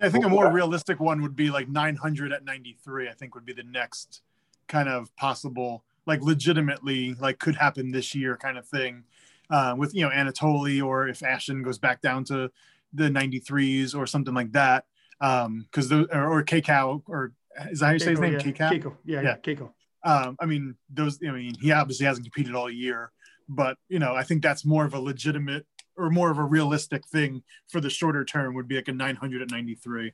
I 0.00 0.08
think 0.08 0.24
a 0.24 0.28
more 0.28 0.50
realistic 0.50 1.00
one 1.00 1.22
would 1.22 1.36
be 1.36 1.50
like 1.50 1.68
900 1.68 2.32
at 2.32 2.44
93. 2.44 3.08
I 3.08 3.12
think 3.12 3.34
would 3.34 3.44
be 3.46 3.52
the 3.52 3.62
next 3.62 4.22
kind 4.68 4.88
of 4.88 5.14
possible, 5.16 5.84
like 6.06 6.22
legitimately, 6.22 7.14
like 7.14 7.38
could 7.38 7.56
happen 7.56 7.90
this 7.90 8.14
year 8.14 8.36
kind 8.36 8.56
of 8.56 8.66
thing, 8.66 9.04
uh, 9.50 9.74
with 9.76 9.94
you 9.94 10.02
know 10.02 10.10
Anatoly 10.10 10.82
or 10.84 11.08
if 11.08 11.22
Ashton 11.22 11.62
goes 11.62 11.78
back 11.78 12.00
down 12.00 12.24
to 12.24 12.50
the 12.92 13.08
93s 13.08 13.94
or 13.94 14.06
something 14.06 14.34
like 14.34 14.52
that, 14.52 14.84
because 15.20 15.88
those 15.88 16.06
or, 16.12 16.38
or 16.38 16.42
K-Cow 16.42 17.02
or 17.06 17.32
is 17.70 17.80
that 17.80 17.86
how 17.86 17.92
you 17.92 17.98
say 17.98 18.10
his 18.10 18.20
name? 18.20 18.32
yeah. 18.34 18.38
K-Cow. 18.38 18.70
Keiko. 18.70 18.96
Yeah, 19.04 19.20
yeah, 19.22 19.36
Keiko. 19.36 19.72
Um, 20.04 20.36
I 20.40 20.46
mean, 20.46 20.76
those. 20.88 21.18
I 21.26 21.30
mean, 21.30 21.54
he 21.60 21.72
obviously 21.72 22.06
hasn't 22.06 22.24
competed 22.24 22.54
all 22.54 22.70
year, 22.70 23.12
but 23.48 23.76
you 23.88 23.98
know, 23.98 24.14
I 24.14 24.22
think 24.22 24.42
that's 24.42 24.64
more 24.64 24.84
of 24.84 24.94
a 24.94 25.00
legitimate 25.00 25.66
or 25.96 26.08
more 26.10 26.30
of 26.30 26.38
a 26.38 26.44
realistic 26.44 27.06
thing 27.08 27.42
for 27.68 27.80
the 27.80 27.90
shorter 27.90 28.24
term. 28.24 28.54
Would 28.54 28.68
be 28.68 28.76
like 28.76 28.88
a 28.88 28.92
900 28.92 29.42
at 29.42 29.50
93. 29.50 30.12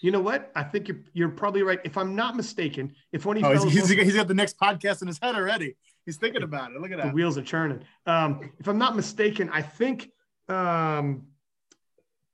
You 0.00 0.10
know 0.10 0.20
what? 0.20 0.50
I 0.56 0.64
think 0.64 0.88
you're 0.88 1.00
you're 1.12 1.28
probably 1.28 1.62
right. 1.62 1.78
If 1.84 1.96
I'm 1.96 2.16
not 2.16 2.36
mistaken, 2.36 2.94
if 3.12 3.24
one 3.24 3.36
of 3.36 3.44
Oh, 3.44 3.52
he's, 3.52 3.88
he's, 3.88 3.88
he's 3.88 4.16
got 4.16 4.26
the 4.26 4.34
next 4.34 4.58
podcast 4.58 5.02
in 5.02 5.08
his 5.08 5.18
head 5.22 5.36
already. 5.36 5.76
He's 6.04 6.16
thinking 6.16 6.42
about 6.42 6.72
it. 6.72 6.80
Look 6.80 6.90
at 6.90 6.96
that. 6.98 7.08
the 7.08 7.12
wheels 7.12 7.38
are 7.38 7.42
churning. 7.42 7.82
Um, 8.06 8.50
if 8.58 8.66
I'm 8.66 8.78
not 8.78 8.96
mistaken, 8.96 9.50
I 9.50 9.62
think 9.62 10.10
um, 10.48 11.26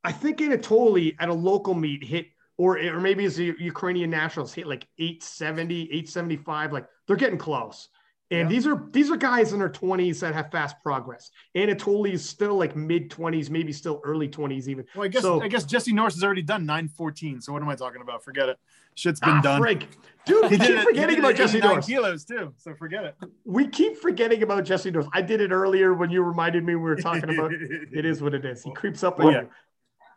I 0.04 0.12
think 0.12 0.38
Anatoly 0.38 1.16
at 1.18 1.28
a 1.28 1.34
local 1.34 1.74
meet 1.74 2.04
hit, 2.04 2.26
or 2.56 2.78
or 2.78 3.00
maybe 3.00 3.24
as 3.24 3.36
the 3.36 3.54
Ukrainian 3.58 4.10
nationals 4.10 4.52
hit 4.54 4.66
like 4.66 4.86
870, 4.98 5.82
875. 5.84 6.72
Like 6.72 6.86
they're 7.06 7.16
getting 7.16 7.38
close. 7.38 7.88
And 8.30 8.40
Yeah. 8.40 8.48
these 8.48 8.66
are 8.66 8.86
these 8.90 9.10
are 9.10 9.16
guys 9.16 9.52
in 9.52 9.58
their 9.58 9.68
20s 9.68 10.20
that 10.20 10.34
have 10.34 10.50
fast 10.50 10.76
progress. 10.82 11.30
Anatoly 11.54 12.12
is 12.12 12.26
still 12.28 12.56
like 12.56 12.74
mid 12.74 13.10
20s, 13.10 13.50
maybe 13.50 13.72
still 13.72 14.00
early 14.04 14.28
20s 14.28 14.66
even. 14.68 14.84
Well, 14.94 15.04
I 15.04 15.08
guess 15.08 15.22
So- 15.22 15.42
I 15.42 15.48
guess 15.48 15.64
Jesse 15.64 15.92
Norris 15.92 16.14
has 16.14 16.24
already 16.24 16.42
done 16.42 16.64
914. 16.64 17.40
So 17.40 17.52
what 17.52 17.60
am 17.62 17.68
I 17.68 17.74
talking 17.76 18.00
about? 18.00 18.24
Forget 18.24 18.48
it. 18.48 18.58
Shit's 18.96 19.20
been 19.20 19.30
Ah, 19.30 19.40
done. 19.42 19.60
Frig. 19.60 19.86
Dude, 20.24 20.50
we 20.50 20.56
keep 20.56 20.78
forgetting 20.78 21.18
about 21.18 21.34
Jesse 21.34 21.58
89 21.58 21.68
Norris. 21.70 21.86
kilos 21.86 22.24
too. 22.24 22.54
So 22.56 22.74
forget 22.76 23.04
it. 23.04 23.14
We 23.44 23.66
keep 23.68 23.98
forgetting 23.98 24.42
about 24.42 24.64
Jesse 24.64 24.90
Norris. 24.90 25.08
I 25.12 25.20
did 25.20 25.40
it 25.40 25.50
earlier 25.50 25.92
when 25.92 26.10
you 26.10 26.22
reminded 26.22 26.64
me 26.64 26.76
we 26.76 26.80
were 26.82 26.96
talking 26.96 27.28
about 27.36 27.52
it 27.92 28.04
is 28.06 28.22
what 28.22 28.32
it 28.34 28.44
is. 28.44 28.62
He 28.62 28.72
creeps 28.72 29.02
up 29.04 29.20
on 29.20 29.32
Yeah. 29.32 29.40
you. 29.42 29.48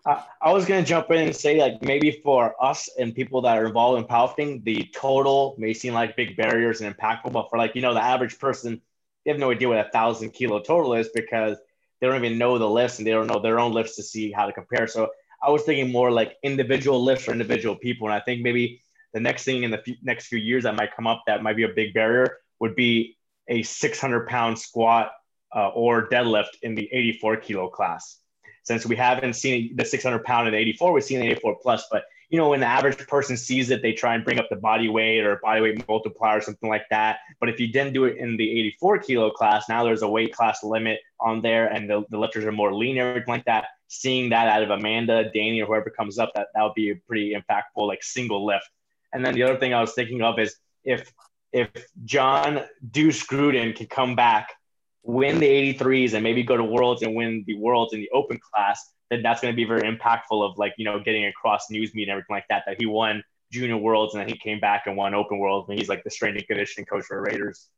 I, 0.08 0.24
I 0.42 0.54
was 0.54 0.66
gonna 0.66 0.84
jump 0.86 1.12
in 1.12 1.18
and 1.18 1.36
say 1.36 1.60
like 1.60 1.82
maybe 1.82 2.22
for 2.24 2.56
us 2.64 2.90
and 2.98 3.14
people 3.14 3.42
that 3.42 3.58
are 3.58 3.66
involved 3.66 4.00
in 4.00 4.08
powerlifting, 4.08 4.64
the 4.64 4.90
total 4.96 5.56
may 5.58 5.74
seem 5.74 5.94
like 5.94 6.16
big 6.16 6.38
barriers 6.38 6.80
and 6.80 6.96
impactful, 6.96 7.34
but 7.34 7.50
for 7.50 7.58
like 7.58 7.76
you 7.76 7.82
know 7.82 7.94
the 7.94 8.04
average 8.04 8.40
person, 8.40 8.82
they 9.26 9.32
have 9.32 9.40
no 9.40 9.52
idea 9.52 9.68
what 9.68 9.86
a 9.86 9.90
thousand 9.90 10.32
kilo 10.32 10.62
total 10.62 10.94
is 10.94 11.10
because 11.14 11.58
they 12.00 12.08
don't 12.08 12.24
even 12.24 12.38
know 12.38 12.58
the 12.58 12.70
lifts 12.70 13.00
and 13.00 13.08
they 13.08 13.12
don't 13.12 13.28
know 13.28 13.42
their 13.42 13.60
own 13.60 13.74
lifts 13.74 13.98
to 13.98 14.04
see 14.04 14.32
how 14.32 14.46
to 14.46 14.54
compare. 14.54 14.88
So 14.88 15.10
I 15.44 15.50
was 15.50 15.64
thinking 15.64 15.92
more 15.92 16.10
like 16.10 16.38
individual 16.42 17.04
lifts 17.04 17.26
for 17.26 17.34
individual 17.34 17.76
people, 17.76 18.08
and 18.08 18.14
I 18.14 18.22
think 18.22 18.42
maybe 18.42 18.82
the 19.14 19.20
next 19.20 19.44
thing 19.44 19.64
in 19.64 19.72
the 19.72 19.84
next 20.04 20.28
few 20.28 20.40
years 20.40 20.64
that 20.64 20.76
might 20.76 20.96
come 20.96 21.08
up 21.08 21.24
that 21.28 21.44
might 21.44 21.58
be 21.58 21.64
a 21.64 21.70
big 21.70 21.94
barrier 21.94 22.38
would 22.62 22.76
be 22.76 23.18
a 23.50 23.62
600 23.62 24.28
pound 24.28 24.58
squat 24.58 25.12
uh, 25.54 25.70
or 25.70 26.08
deadlift 26.08 26.60
in 26.62 26.76
the 26.76 26.88
84 26.94 27.38
kilo 27.38 27.68
class 27.68 28.20
since 28.68 28.86
we 28.86 28.98
haven't 28.98 29.34
seen 29.34 29.74
the 29.78 29.86
600 29.86 30.26
pound 30.26 30.46
and 30.46 30.56
84, 30.56 30.92
we've 30.92 31.02
seen 31.02 31.22
the 31.22 31.28
84 31.28 31.56
plus. 31.62 31.88
But 31.90 32.04
you 32.30 32.38
know, 32.38 32.50
when 32.50 32.60
the 32.60 32.66
average 32.66 32.98
person 33.08 33.38
sees 33.38 33.70
it, 33.70 33.82
they 33.82 33.94
try 33.94 34.14
and 34.14 34.26
bring 34.26 34.40
up 34.40 34.50
the 34.50 34.58
body 34.58 34.90
weight 34.90 35.22
or 35.22 35.40
body 35.42 35.62
weight 35.62 35.88
multiplier 35.88 36.40
or 36.40 36.42
something 36.42 36.70
like 36.70 36.84
that. 36.90 37.20
But 37.40 37.48
if 37.48 37.62
you 37.62 37.72
didn't 37.72 37.94
do 37.94 38.04
it 38.04 38.18
in 38.18 38.36
the 38.36 38.60
84 38.60 39.00
kilo 39.00 39.32
class, 39.32 39.70
now 39.70 39.86
there's 39.86 40.02
a 40.02 40.10
weight 40.10 40.34
class 40.34 40.66
limit 40.66 41.00
on 41.22 41.42
there, 41.42 41.68
and 41.68 41.90
the, 41.90 42.04
the 42.10 42.18
lifters 42.18 42.44
are 42.44 42.52
more 42.52 42.76
lean, 42.76 42.98
everything 42.98 43.32
like 43.34 43.46
that. 43.46 43.68
Seeing 43.88 44.32
that 44.32 44.50
out 44.50 44.64
of 44.64 44.70
Amanda, 44.70 45.32
Danny, 45.34 45.62
or 45.62 45.68
whoever 45.68 45.90
comes 45.90 46.20
up, 46.20 46.34
that 46.36 46.48
that 46.54 46.62
would 46.62 46.74
be 46.74 46.92
a 46.92 46.96
pretty 47.08 47.34
impactful 47.34 47.88
like 47.88 48.04
single 48.04 48.46
lift. 48.46 48.70
And 49.14 49.26
then 49.26 49.34
the 49.34 49.44
other 49.44 49.58
thing 49.58 49.74
I 49.74 49.80
was 49.80 49.94
thinking 49.94 50.22
of 50.22 50.40
is 50.40 50.58
if 50.84 51.14
if 51.54 51.70
John 52.04 52.64
Deuce 52.92 53.26
Gruden 53.26 53.74
can 53.74 53.88
come 53.88 54.18
back 54.18 54.57
win 55.04 55.40
the 55.40 55.74
83s 55.74 56.14
and 56.14 56.24
maybe 56.24 56.44
go 56.44 56.58
to 56.58 56.64
worlds 56.64 57.02
and 57.02 57.16
win 57.16 57.44
the 57.48 57.56
worlds 57.58 57.94
in 57.94 58.00
the 58.00 58.10
open 58.12 58.38
class 58.40 58.92
then 59.10 59.22
that's 59.22 59.40
going 59.40 59.54
to 59.54 59.56
be 59.56 59.64
very 59.64 59.82
impactful 59.84 60.44
of 60.44 60.58
like 60.58 60.74
you 60.78 60.84
know 60.86 61.00
getting 61.00 61.26
across 61.26 61.70
news 61.70 61.94
meet 61.96 62.04
and 62.04 62.12
everything 62.12 62.36
like 62.36 62.46
that 62.50 62.64
that 62.68 62.76
he 62.80 62.86
won 62.86 63.24
junior 63.52 63.78
worlds 63.78 64.14
and 64.14 64.22
then 64.22 64.28
he 64.28 64.38
came 64.38 64.60
back 64.60 64.84
and 64.88 64.98
won 64.98 65.14
open 65.14 65.38
worlds 65.40 65.70
and 65.70 65.80
he's 65.80 65.88
like 65.88 66.04
the 66.04 66.10
strength 66.10 66.36
and 66.38 66.46
conditioning 66.48 66.86
coach 66.86 67.06
for 67.06 67.22
raiders 67.22 67.70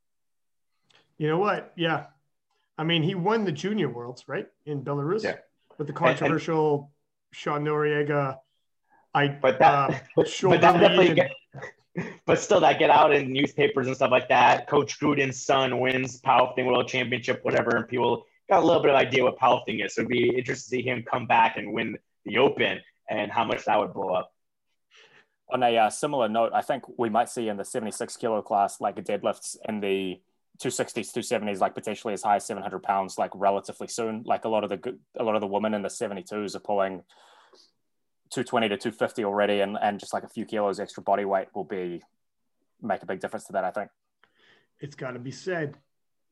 You 1.19 1.27
know 1.27 1.37
what? 1.37 1.73
Yeah. 1.75 2.05
I 2.77 2.85
mean, 2.85 3.03
he 3.03 3.13
won 3.13 3.43
the 3.43 3.51
junior 3.51 3.89
worlds, 3.89 4.23
right? 4.27 4.47
In 4.65 4.83
Belarus 4.85 5.21
Yeah. 5.23 5.35
with 5.77 5.87
the 5.87 5.93
And- 5.93 5.97
and- 6.01 6.17
controversial 6.17 6.91
Sean 7.33 7.65
Noriega. 7.65 8.37
I 9.13 9.27
but 9.27 9.59
that 9.59 9.73
uh, 9.73 9.87
but, 10.15 10.27
but 10.43 10.61
that 10.61 10.79
definitely 10.79 11.09
and- 11.09 11.29
but 12.25 12.39
still 12.39 12.59
that 12.61 12.79
get 12.79 12.89
out 12.89 13.13
in 13.13 13.31
newspapers 13.31 13.87
and 13.87 13.95
stuff 13.95 14.11
like 14.11 14.29
that. 14.29 14.67
Coach 14.67 14.99
gruden's 14.99 15.41
son 15.41 15.79
wins 15.79 16.21
powerlifting 16.21 16.65
world 16.65 16.87
championship 16.87 17.43
whatever 17.43 17.75
and 17.75 17.87
people 17.87 18.25
got 18.49 18.63
a 18.63 18.65
little 18.65 18.81
bit 18.81 18.91
of 18.91 18.97
idea 18.97 19.23
what 19.23 19.37
powerlifting 19.37 19.85
is. 19.85 19.95
So 19.95 20.01
it'd 20.01 20.09
be 20.09 20.29
interesting 20.29 20.79
to 20.79 20.83
see 20.83 20.89
him 20.89 21.03
come 21.03 21.27
back 21.27 21.57
and 21.57 21.73
win 21.73 21.97
the 22.25 22.37
open 22.37 22.79
and 23.09 23.31
how 23.31 23.43
much 23.43 23.65
that 23.65 23.79
would 23.79 23.93
blow 23.93 24.09
up. 24.09 24.33
On 25.51 25.63
a 25.63 25.77
uh, 25.77 25.89
similar 25.89 26.29
note, 26.29 26.51
I 26.53 26.61
think 26.61 26.83
we 26.97 27.09
might 27.09 27.29
see 27.29 27.47
in 27.47 27.57
the 27.57 27.65
76 27.65 28.15
kilo 28.17 28.41
class 28.41 28.79
like 28.79 28.95
deadlifts 28.97 29.57
in 29.67 29.79
the 29.79 30.19
260s, 30.59 31.11
270s, 31.11 31.59
like 31.59 31.73
potentially 31.73 32.13
as 32.13 32.21
high 32.21 32.35
as 32.35 32.45
700 32.45 32.83
pounds, 32.83 33.17
like 33.17 33.31
relatively 33.33 33.87
soon. 33.87 34.23
Like 34.25 34.45
a 34.45 34.49
lot 34.49 34.63
of 34.63 34.69
the 34.69 34.97
a 35.17 35.23
lot 35.23 35.35
of 35.35 35.41
the 35.41 35.47
women 35.47 35.73
in 35.73 35.81
the 35.81 35.89
72s 35.89 36.55
are 36.55 36.59
pulling 36.59 37.03
220 38.31 38.69
to 38.69 38.77
250 38.77 39.25
already, 39.25 39.61
and 39.61 39.77
and 39.81 39.99
just 39.99 40.13
like 40.13 40.23
a 40.23 40.29
few 40.29 40.45
kilos 40.45 40.79
extra 40.79 41.03
body 41.03 41.25
weight 41.25 41.47
will 41.53 41.63
be 41.63 42.01
make 42.81 43.01
a 43.03 43.05
big 43.05 43.19
difference 43.19 43.45
to 43.45 43.53
that. 43.53 43.63
I 43.63 43.71
think 43.71 43.89
it's 44.79 44.95
got 44.95 45.11
to 45.11 45.19
be 45.19 45.31
said. 45.31 45.77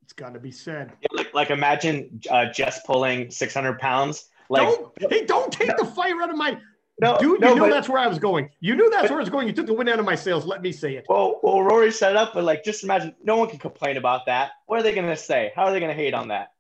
It's 0.04 0.14
got 0.14 0.34
to 0.34 0.40
be 0.40 0.52
said. 0.52 0.94
Yeah, 1.02 1.18
like, 1.18 1.34
like 1.34 1.50
imagine 1.50 2.22
uh, 2.30 2.46
Jess 2.46 2.80
pulling 2.86 3.30
600 3.30 3.78
pounds. 3.80 4.30
Like, 4.50 4.68
don't, 4.68 5.12
hey, 5.12 5.26
don't 5.26 5.52
take 5.52 5.68
no, 5.68 5.76
the 5.80 5.86
fire 5.86 6.22
out 6.22 6.30
of 6.30 6.38
my. 6.38 6.58
No, 7.00 7.18
dude, 7.20 7.42
no, 7.42 7.50
you 7.50 7.56
knew 7.56 7.62
but, 7.62 7.70
that's 7.70 7.90
where 7.90 8.00
I 8.00 8.08
was 8.08 8.18
going. 8.18 8.50
You 8.60 8.76
knew 8.76 8.90
that's 8.90 9.10
where 9.10 9.20
I 9.20 9.22
was 9.22 9.30
going. 9.30 9.48
You 9.48 9.54
took 9.54 9.68
the 9.68 9.74
wind 9.74 9.90
out 9.90 10.00
of 10.00 10.06
my 10.06 10.16
sails. 10.16 10.46
Let 10.46 10.62
me 10.62 10.72
say 10.72 10.96
it. 10.96 11.06
Well, 11.10 11.40
well, 11.44 11.62
Rory 11.62 11.92
set 11.92 12.12
it 12.12 12.18
up, 12.18 12.34
but 12.34 12.44
like, 12.44 12.64
just 12.64 12.84
imagine, 12.84 13.14
no 13.24 13.36
one 13.36 13.50
can 13.50 13.60
complain 13.60 13.98
about 13.98 14.26
that. 14.28 14.52
What 14.66 14.80
are 14.80 14.84
they 14.84 14.96
going 14.96 15.08
to 15.08 15.18
say? 15.18 15.52
How 15.56 15.66
are 15.66 15.72
they 15.74 15.80
going 15.80 15.96
to 15.96 16.02
hate 16.02 16.14
on 16.14 16.30
that? 16.30 16.54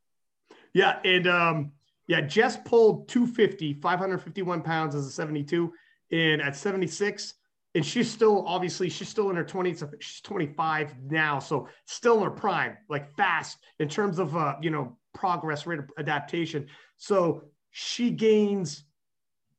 Yeah, 0.74 1.00
and 1.04 1.28
um, 1.28 1.72
yeah, 2.08 2.22
Jess 2.22 2.58
pulled 2.58 3.10
250, 3.10 3.74
551 3.76 4.62
pounds 4.62 4.96
as 4.96 5.06
a 5.06 5.12
72, 5.12 5.72
and 6.12 6.42
at 6.42 6.56
76, 6.56 7.34
and 7.76 7.86
she's 7.86 8.10
still 8.10 8.44
obviously 8.48 8.90
she's 8.90 9.10
still 9.10 9.30
in 9.30 9.36
her 9.36 9.44
20s 9.44 9.88
she's 10.00 10.22
25 10.22 10.96
now 11.12 11.38
so 11.38 11.68
still 11.86 12.18
in 12.18 12.24
her 12.24 12.32
prime 12.32 12.76
like 12.90 13.14
fast 13.16 13.60
in 13.80 13.88
terms 13.88 14.18
of 14.18 14.36
uh 14.36 14.56
you 14.62 14.72
know 14.72 14.98
progress 15.14 15.66
rate 15.68 15.80
of 15.80 15.90
adaptation. 15.98 16.68
So 16.98 17.44
she 17.72 18.10
gains 18.12 18.84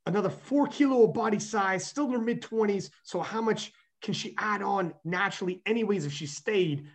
another 0.07 0.31
four 0.31 0.67
kilo 0.67 1.05
of 1.05 1.15
body 1.15 1.39
size 1.39 1.87
still 1.87 2.07
in 2.07 2.13
her 2.13 2.19
mid 2.19 2.41
20s 2.43 2.91
so 3.03 3.21
how 3.21 3.43
much 3.43 3.73
can 4.01 4.15
she 4.15 4.35
add 4.39 4.63
on 4.63 4.95
naturally 5.05 5.61
anyways 5.67 6.07
if 6.07 6.13
she 6.13 6.27
stayed? 6.27 6.87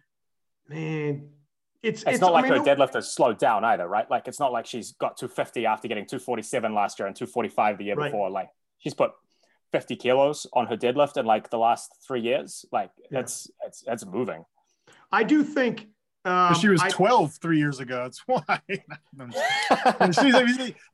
Man 0.67 1.29
it's, 1.83 2.01
it's, 2.01 2.11
it's 2.11 2.21
not 2.21 2.31
like 2.31 2.45
I 2.45 2.49
mean, 2.49 2.59
her 2.59 2.65
deadlift 2.65 2.93
has 2.93 3.13
slowed 3.13 3.37
down 3.37 3.65
either, 3.65 3.87
right? 3.87 4.09
Like 4.09 4.27
it's 4.27 4.39
not 4.39 4.51
like 4.53 4.65
she's 4.65 4.93
got 4.93 5.17
250 5.17 5.65
after 5.65 5.87
getting 5.87 6.05
247 6.05 6.73
last 6.73 6.97
year 6.97 7.07
and 7.07 7.15
245 7.15 7.77
the 7.77 7.83
year 7.83 7.95
right. 7.95 8.05
before. 8.05 8.29
Like 8.29 8.49
she's 8.79 8.93
put 8.93 9.11
50 9.73 9.97
kilos 9.97 10.47
on 10.53 10.67
her 10.67 10.77
deadlift 10.77 11.17
in 11.17 11.25
like 11.25 11.49
the 11.49 11.57
last 11.57 11.91
three 12.07 12.21
years. 12.21 12.65
Like 12.71 12.91
yeah. 13.11 13.19
it's 13.19 13.51
it's 13.65 13.83
it's 13.85 14.05
moving. 14.05 14.45
I 15.11 15.23
do 15.23 15.43
think 15.43 15.87
um, 16.25 16.55
she 16.55 16.69
was 16.69 16.81
12 16.89 17.25
I, 17.25 17.31
three 17.41 17.57
years 17.57 17.79
ago. 17.79 18.03
That's 18.03 18.23
why. 18.25 18.61
she's 20.11 20.33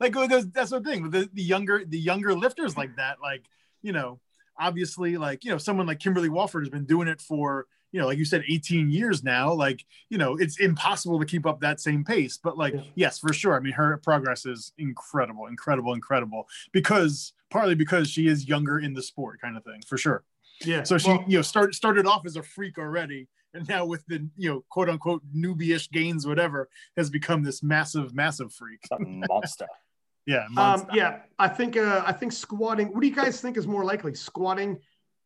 like, 0.00 0.14
like 0.14 0.52
that's 0.52 0.70
the 0.70 0.80
thing. 0.84 1.10
The, 1.10 1.30
the 1.32 1.42
younger 1.42 1.84
the 1.84 1.98
younger 1.98 2.34
lifters 2.34 2.76
like 2.76 2.96
that, 2.96 3.18
like 3.22 3.44
you 3.80 3.92
know, 3.92 4.18
obviously, 4.58 5.16
like 5.18 5.44
you 5.44 5.52
know, 5.52 5.58
someone 5.58 5.86
like 5.86 6.00
Kimberly 6.00 6.28
Walford 6.28 6.64
has 6.64 6.70
been 6.70 6.84
doing 6.84 7.06
it 7.06 7.20
for 7.20 7.66
you 7.92 8.00
know, 8.00 8.06
like 8.06 8.18
you 8.18 8.24
said, 8.24 8.44
18 8.48 8.90
years 8.90 9.24
now. 9.24 9.52
Like 9.52 9.84
you 10.08 10.18
know, 10.18 10.36
it's 10.36 10.60
impossible 10.60 11.18
to 11.18 11.26
keep 11.26 11.46
up 11.46 11.60
that 11.60 11.80
same 11.80 12.04
pace. 12.04 12.38
But 12.42 12.56
like, 12.56 12.74
yeah. 12.74 12.82
yes, 12.94 13.18
for 13.18 13.32
sure. 13.32 13.54
I 13.54 13.60
mean, 13.60 13.72
her 13.72 13.98
progress 13.98 14.46
is 14.46 14.72
incredible, 14.78 15.46
incredible, 15.46 15.94
incredible. 15.94 16.46
Because 16.72 17.32
partly 17.50 17.74
because 17.74 18.08
she 18.10 18.28
is 18.28 18.48
younger 18.48 18.78
in 18.78 18.94
the 18.94 19.02
sport, 19.02 19.40
kind 19.40 19.56
of 19.56 19.64
thing, 19.64 19.82
for 19.86 19.98
sure. 19.98 20.24
Yeah. 20.64 20.82
So 20.82 20.98
she, 20.98 21.08
well, 21.08 21.24
you 21.26 21.38
know, 21.38 21.42
started 21.42 21.74
started 21.74 22.06
off 22.06 22.22
as 22.26 22.36
a 22.36 22.42
freak 22.42 22.78
already, 22.78 23.28
and 23.54 23.68
now 23.68 23.86
with 23.86 24.04
the 24.06 24.28
you 24.36 24.50
know 24.50 24.64
quote 24.68 24.88
unquote 24.88 25.22
newbie-ish 25.34 25.90
gains, 25.90 26.26
whatever, 26.26 26.68
has 26.96 27.10
become 27.10 27.42
this 27.42 27.62
massive, 27.62 28.14
massive 28.14 28.52
freak, 28.52 28.80
monster. 29.00 29.66
yeah. 30.26 30.46
Um, 30.46 30.54
monster. 30.54 30.90
Um, 30.90 30.96
yeah. 30.96 31.18
I 31.38 31.48
think 31.48 31.76
uh, 31.76 32.02
I 32.06 32.12
think 32.12 32.32
squatting. 32.32 32.92
What 32.92 33.00
do 33.00 33.06
you 33.06 33.14
guys 33.14 33.40
think 33.40 33.56
is 33.56 33.66
more 33.66 33.84
likely, 33.84 34.14
squatting 34.14 34.78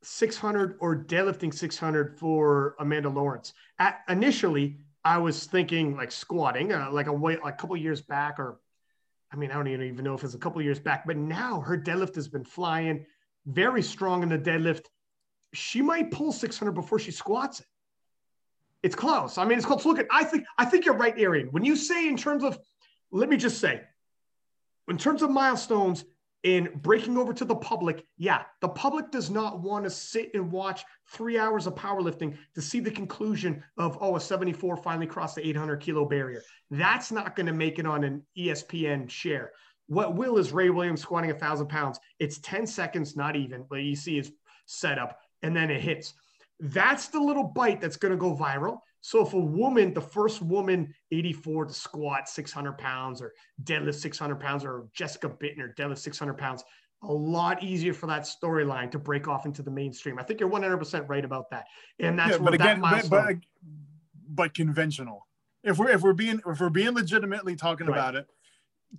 600 0.05 0.77
or 0.81 0.97
deadlifting 0.97 1.53
600 1.53 2.19
for 2.19 2.77
Amanda 2.79 3.09
Lawrence? 3.09 3.53
At, 3.79 4.01
initially, 4.09 4.79
I 5.05 5.19
was 5.19 5.45
thinking 5.47 5.97
like 5.97 6.13
squatting, 6.13 6.73
uh, 6.73 6.91
like 6.91 7.07
a 7.07 7.13
way, 7.13 7.37
like 7.43 7.55
a 7.55 7.57
couple 7.57 7.77
years 7.77 8.01
back, 8.01 8.39
or 8.39 8.61
I 9.33 9.37
mean, 9.37 9.51
I 9.51 9.55
don't 9.55 9.69
even 9.69 10.05
know 10.05 10.15
if 10.15 10.25
it's 10.25 10.35
a 10.35 10.39
couple 10.39 10.63
years 10.63 10.79
back, 10.79 11.07
but 11.07 11.17
now 11.17 11.61
her 11.61 11.77
deadlift 11.77 12.15
has 12.15 12.29
been 12.29 12.45
flying 12.45 13.05
very 13.47 13.83
strong 13.83 14.23
in 14.23 14.29
the 14.29 14.39
deadlift. 14.39 14.87
She 15.53 15.83
might 15.83 16.11
pull 16.11 16.33
600 16.33 16.73
before 16.73 16.99
she 16.99 17.11
squats 17.11 17.61
it. 17.61 17.67
It's 18.83 18.95
close. 18.95 19.39
I 19.39 19.45
mean, 19.45 19.59
it's 19.59 19.67
close. 19.67 19.85
Look 19.85 19.99
at, 19.99 20.07
I 20.11 20.25
think, 20.25 20.45
I 20.59 20.65
think 20.65 20.85
you're 20.85 20.97
right, 20.97 21.19
Arian. 21.19 21.49
When 21.49 21.65
you 21.65 21.75
say 21.75 22.07
in 22.07 22.17
terms 22.17 22.45
of, 22.45 22.59
let 23.11 23.29
me 23.29 23.37
just 23.37 23.59
say, 23.59 23.81
in 24.89 24.99
terms 24.99 25.23
of 25.23 25.31
milestones, 25.31 26.05
in 26.45 26.71
breaking 26.83 27.17
over 27.17 27.33
to 27.33 27.45
the 27.45 27.57
public, 27.57 28.05
yeah, 28.19 28.43
the 28.61 28.69
public 28.69 29.11
does 29.11 29.31
not 29.31 29.61
want 29.61 29.85
to 29.85 29.91
sit 29.91 30.31
and 30.35 30.53
watch 30.53 30.85
three 31.11 31.39
hours 31.39 31.67
of 31.67 31.75
powerlifting 31.75 32.37
to 32.55 32.61
see 32.61 32.81
the 32.81 32.91
conclusion 32.91 33.65
of, 33.79 33.97
oh, 34.03 34.17
a 34.17 34.21
74 34.21 34.77
finally 34.77 35.07
crossed 35.07 35.37
the 35.37 35.47
800 35.47 35.79
kilo 35.81 36.05
barrier. 36.05 36.43
That's 36.71 37.11
not 37.11 37.35
going 37.35 37.47
to 37.47 37.53
make 37.53 37.79
it 37.79 37.87
on 37.87 38.05
an 38.05 38.23
ESPN 38.39 39.09
share. 39.09 39.53
What 39.87 40.17
will 40.17 40.37
is 40.37 40.53
Ray 40.53 40.69
Williams 40.69 41.01
squatting 41.01 41.31
a 41.31 41.35
thousand 41.35 41.69
pounds. 41.69 41.99
It's 42.19 42.39
10 42.39 42.67
seconds, 42.67 43.17
not 43.17 43.37
even, 43.37 43.65
but 43.69 43.77
you 43.77 43.97
see 43.97 44.17
his 44.17 44.31
setup, 44.67 45.19
and 45.43 45.57
then 45.57 45.71
it 45.71 45.81
hits. 45.81 46.13
That's 46.61 47.09
the 47.09 47.21
little 47.21 47.45
bite 47.45 47.81
that's 47.81 47.97
going 47.97 48.13
to 48.13 48.19
go 48.19 48.37
viral. 48.37 48.79
So 49.07 49.21
if 49.21 49.35
a 49.35 49.39
woman, 49.39 49.93
the 49.93 50.01
first 50.01 50.41
woman 50.41 50.95
84 51.13 51.67
to 51.67 51.75
squat 51.75 52.27
600 52.27 52.79
pounds 52.79 53.21
or 53.21 53.35
deadlift 53.63 53.97
600 53.97 54.41
pounds, 54.41 54.65
or 54.65 54.89
Jessica 54.95 55.29
Buettner 55.29 55.77
deadlift 55.77 55.99
600 55.99 56.39
pounds, 56.39 56.65
a 57.03 57.13
lot 57.13 57.63
easier 57.63 57.93
for 57.93 58.07
that 58.07 58.23
storyline 58.23 58.91
to 58.93 58.99
break 58.99 59.29
off 59.29 59.45
into 59.45 59.63
the 59.63 59.71
mainstream. 59.71 60.19
I 60.19 60.23
think 60.23 60.41
you're 60.41 60.49
100% 60.49 61.07
right 61.07 61.23
about 61.23 61.51
that. 61.51 61.67
And 62.01 62.19
that's 62.19 62.31
yeah, 62.31 62.39
but 62.39 62.55
again, 62.55 62.81
but, 62.81 63.11
but, 63.11 63.37
but, 64.27 64.55
conventional. 64.55 65.29
If 65.63 65.77
we're 65.77 65.91
if 65.91 66.01
we're 66.01 66.15
being 66.15 66.41
if 66.47 66.59
we're 66.59 66.71
being 66.71 66.95
legitimately 66.95 67.57
talking 67.57 67.89
right. 67.89 67.99
about 67.99 68.15
it, 68.15 68.27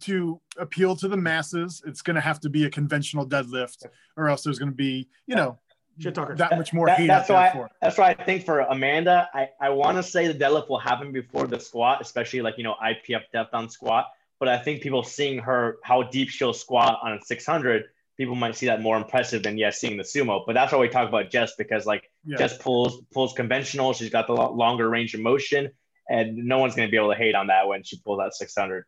to 0.02 0.40
appeal 0.60 0.96
to 0.98 1.08
the 1.08 1.18
masses, 1.18 1.82
it's 1.84 2.04
going 2.04 2.16
to 2.16 2.22
have 2.22 2.40
to 2.42 2.50
be 2.52 2.66
a 2.66 2.70
conventional 2.70 3.28
deadlift, 3.28 3.88
or 4.18 4.30
else 4.30 4.44
there's 4.44 4.60
going 4.60 4.70
to 4.70 4.76
be, 4.76 5.10
you 5.26 5.36
know, 5.36 5.58
Shit 6.00 6.16
talker. 6.16 6.36
That 6.36 6.58
much 6.58 6.74
more 6.74 6.88
that, 6.88 6.98
hate 6.98 7.08
that's 7.08 7.30
why, 7.30 7.52
for. 7.52 7.70
That's 7.82 7.98
why 7.98 8.10
I 8.10 8.24
think 8.24 8.46
for 8.46 8.60
Amanda, 8.60 9.30
I, 9.34 9.50
I 9.62 9.70
want 9.70 9.98
to 9.98 10.04
say 10.04 10.28
the 10.28 10.34
deadlift 10.34 10.70
will 10.70 10.80
happen 10.80 11.12
before 11.12 11.48
the 11.48 11.60
squat, 11.60 12.02
especially 12.02 12.42
like, 12.42 12.58
you 12.58 12.64
know, 12.64 12.76
IPF 12.84 13.22
depth 13.32 13.54
on 13.54 13.70
squat. 13.70 14.08
But 14.40 14.50
I 14.50 14.58
think 14.58 14.82
people 14.82 15.04
seeing 15.04 15.40
her, 15.40 15.78
how 15.84 16.04
deep 16.04 16.30
she'll 16.30 16.54
squat 16.54 17.00
on 17.02 17.14
a 17.14 17.22
600, 17.22 17.86
people 18.18 18.36
might 18.36 18.56
see 18.56 18.66
that 18.66 18.82
more 18.82 18.98
impressive 18.98 19.44
than, 19.44 19.58
yes, 19.58 19.80
seeing 19.80 19.96
the 19.96 20.04
sumo. 20.04 20.44
But 20.46 20.54
that's 20.54 20.74
why 20.74 20.80
we 20.80 20.90
talk 20.90 21.08
about 21.08 21.32
Jess 21.32 21.54
because, 21.58 21.86
like, 21.86 22.12
yeah. 22.26 22.38
Jess 22.38 22.58
pulls, 22.58 23.02
pulls 23.14 23.34
conventional. 23.34 23.94
She's 23.94 24.10
got 24.10 24.28
the 24.28 24.34
longer 24.34 24.90
range 24.90 25.14
of 25.14 25.22
motion. 25.22 25.72
And 26.10 26.36
no 26.36 26.60
one's 26.60 26.76
going 26.76 26.88
to 26.88 26.92
be 26.92 26.98
able 26.98 27.12
to 27.12 27.18
hate 27.18 27.34
on 27.36 27.48
that 27.48 27.68
when 27.68 27.84
she 27.84 27.98
pulls 27.98 28.20
that 28.20 28.36
600. 28.36 28.86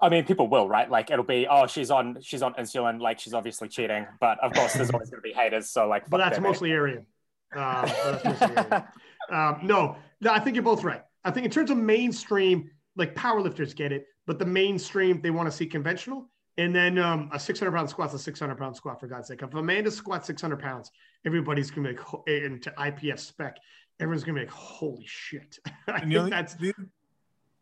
I 0.00 0.08
mean, 0.10 0.24
people 0.24 0.48
will, 0.48 0.68
right? 0.68 0.90
Like 0.90 1.10
it'll 1.10 1.24
be, 1.24 1.46
oh, 1.50 1.66
she's 1.66 1.90
on, 1.90 2.18
she's 2.20 2.42
on 2.42 2.54
insulin, 2.54 3.00
like 3.00 3.18
she's 3.18 3.34
obviously 3.34 3.68
cheating. 3.68 4.06
But 4.20 4.38
of 4.42 4.52
course, 4.52 4.74
there's 4.74 4.90
always 4.90 5.10
going 5.10 5.22
to 5.22 5.28
be 5.28 5.32
haters. 5.32 5.70
So 5.70 5.88
like, 5.88 6.08
but 6.10 6.18
that's 6.18 6.38
mostly 6.38 6.70
Arian. 6.72 7.06
Uh, 7.54 7.86
that's 7.86 8.24
mostly 8.40 8.56
Arian. 8.56 8.84
Um, 9.30 9.58
no, 9.62 9.96
no, 10.20 10.32
I 10.32 10.38
think 10.38 10.54
you're 10.54 10.62
both 10.62 10.84
right. 10.84 11.02
I 11.24 11.30
think 11.30 11.46
in 11.46 11.50
terms 11.50 11.70
of 11.70 11.78
mainstream, 11.78 12.70
like 12.96 13.14
powerlifters 13.14 13.74
get 13.74 13.92
it, 13.92 14.06
but 14.26 14.38
the 14.38 14.46
mainstream 14.46 15.20
they 15.20 15.30
want 15.30 15.50
to 15.50 15.52
see 15.52 15.66
conventional. 15.66 16.30
And 16.58 16.74
then 16.74 16.98
um, 16.98 17.28
a 17.32 17.38
600 17.38 17.70
pound 17.70 17.90
squat's 17.90 18.14
a 18.14 18.18
600 18.18 18.56
pound 18.56 18.76
squat 18.76 19.00
for 19.00 19.06
God's 19.06 19.28
sake. 19.28 19.42
If 19.42 19.54
Amanda 19.54 19.90
squats 19.90 20.26
600 20.26 20.58
pounds, 20.58 20.90
everybody's 21.26 21.70
gonna 21.70 21.92
be 21.92 21.96
like, 21.96 22.28
into 22.28 22.70
IPF 22.70 23.18
spec. 23.18 23.56
Everyone's 24.00 24.24
gonna 24.24 24.40
be 24.40 24.46
like, 24.46 24.54
holy 24.54 25.04
shit. 25.06 25.58
I 25.88 26.00
think 26.00 26.14
only, 26.14 26.30
that's 26.30 26.54
the, 26.54 26.72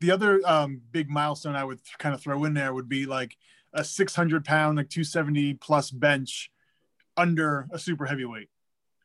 the 0.05 0.11
other 0.11 0.41
um, 0.45 0.83
big 0.93 1.09
milestone 1.09 1.57
I 1.57 1.65
would 1.65 1.81
kind 1.99 2.15
of 2.15 2.21
throw 2.21 2.45
in 2.45 2.53
there 2.53 2.75
would 2.75 2.89
be 2.89 3.07
like 3.07 3.37
a 3.73 3.83
600 3.83 4.45
pound, 4.45 4.77
like 4.77 4.91
270 4.91 5.55
plus 5.55 5.91
bench 5.91 6.51
under 7.17 7.67
a 7.73 7.79
super 7.79 8.05
heavyweight. 8.05 8.51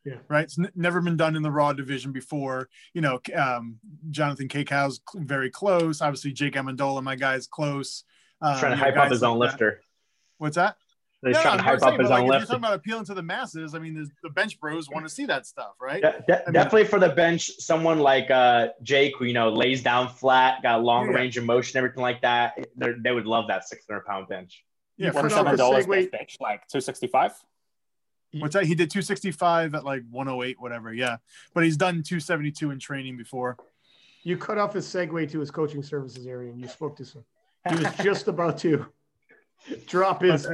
Yeah. 0.05 0.15
Right. 0.27 0.43
It's 0.43 0.59
n- 0.59 0.71
never 0.75 1.01
been 1.01 1.17
done 1.17 1.35
in 1.35 1.41
the 1.41 1.51
raw 1.51 1.71
division 1.73 2.11
before. 2.11 2.69
You 2.93 3.01
know, 3.01 3.19
um, 3.35 3.79
Jonathan 4.09 4.47
Cayco's 4.47 5.01
very 5.15 5.49
close. 5.49 6.01
Obviously, 6.01 6.33
Jake 6.33 6.55
Amendola, 6.55 7.01
my 7.01 7.15
guy, 7.15 7.35
is 7.35 7.47
close. 7.47 8.03
Um, 8.41 8.59
trying 8.59 8.71
to 8.71 8.77
hype 8.77 8.97
up 8.97 9.11
his 9.11 9.23
own 9.23 9.37
like 9.37 9.51
lifter. 9.51 9.81
That. 9.81 9.87
What's 10.37 10.55
that? 10.55 10.77
He's 11.25 11.35
no, 11.35 11.41
trying 11.41 11.57
no, 11.57 11.63
to 11.63 11.69
hype 11.69 11.79
saying, 11.81 11.93
up 11.95 11.99
his 11.99 12.09
like, 12.09 12.21
own 12.21 12.27
You're 12.27 12.39
talking 12.39 12.55
about 12.55 12.73
appealing 12.75 13.03
to 13.05 13.13
the 13.13 13.21
masses. 13.21 13.75
I 13.75 13.79
mean, 13.79 14.09
the 14.23 14.29
bench 14.29 14.57
bros 14.59 14.89
want 14.89 15.05
to 15.05 15.09
see 15.13 15.25
that 15.25 15.45
stuff, 15.45 15.73
right? 15.81 16.01
De- 16.01 16.23
de- 16.25 16.47
I 16.47 16.51
definitely 16.51 16.85
for 16.85 16.97
the 16.97 17.09
bench, 17.09 17.51
someone 17.59 17.99
like 17.99 18.31
uh, 18.31 18.69
Jake, 18.83 19.17
who 19.17 19.25
you 19.25 19.33
know 19.33 19.49
lays 19.49 19.83
down 19.83 20.07
flat, 20.07 20.63
got 20.63 20.81
long 20.81 21.07
yeah. 21.07 21.17
range 21.17 21.35
of 21.35 21.43
motion, 21.43 21.77
everything 21.77 22.01
like 22.01 22.21
that. 22.21 22.53
They 22.77 23.11
would 23.11 23.25
love 23.27 23.47
that 23.49 23.67
600 23.67 24.05
pound 24.05 24.29
bench. 24.29 24.63
Yeah, 24.95 25.11
for 25.11 25.29
seven 25.29 25.57
dollars 25.57 25.87
bench, 25.87 26.37
like 26.39 26.67
265. 26.67 27.33
What's 28.33 28.53
that? 28.53 28.65
He 28.65 28.75
did 28.75 28.91
265 28.91 29.75
at 29.75 29.83
like 29.83 30.03
108, 30.09 30.59
whatever. 30.59 30.93
Yeah, 30.93 31.17
but 31.53 31.65
he's 31.65 31.77
done 31.77 32.03
272 32.03 32.71
in 32.71 32.79
training 32.79 33.17
before. 33.17 33.57
You 34.23 34.37
cut 34.37 34.57
off 34.57 34.73
his 34.73 34.85
segue 34.85 35.31
to 35.31 35.39
his 35.39 35.51
coaching 35.51 35.83
services 35.83 36.27
area, 36.27 36.51
and 36.51 36.61
you 36.61 36.67
spoke 36.67 36.95
to 36.97 37.05
some. 37.05 37.25
He 37.69 37.75
was 37.75 37.93
just 37.97 38.29
about 38.29 38.57
to 38.59 38.85
drop 39.85 40.21
his 40.21 40.47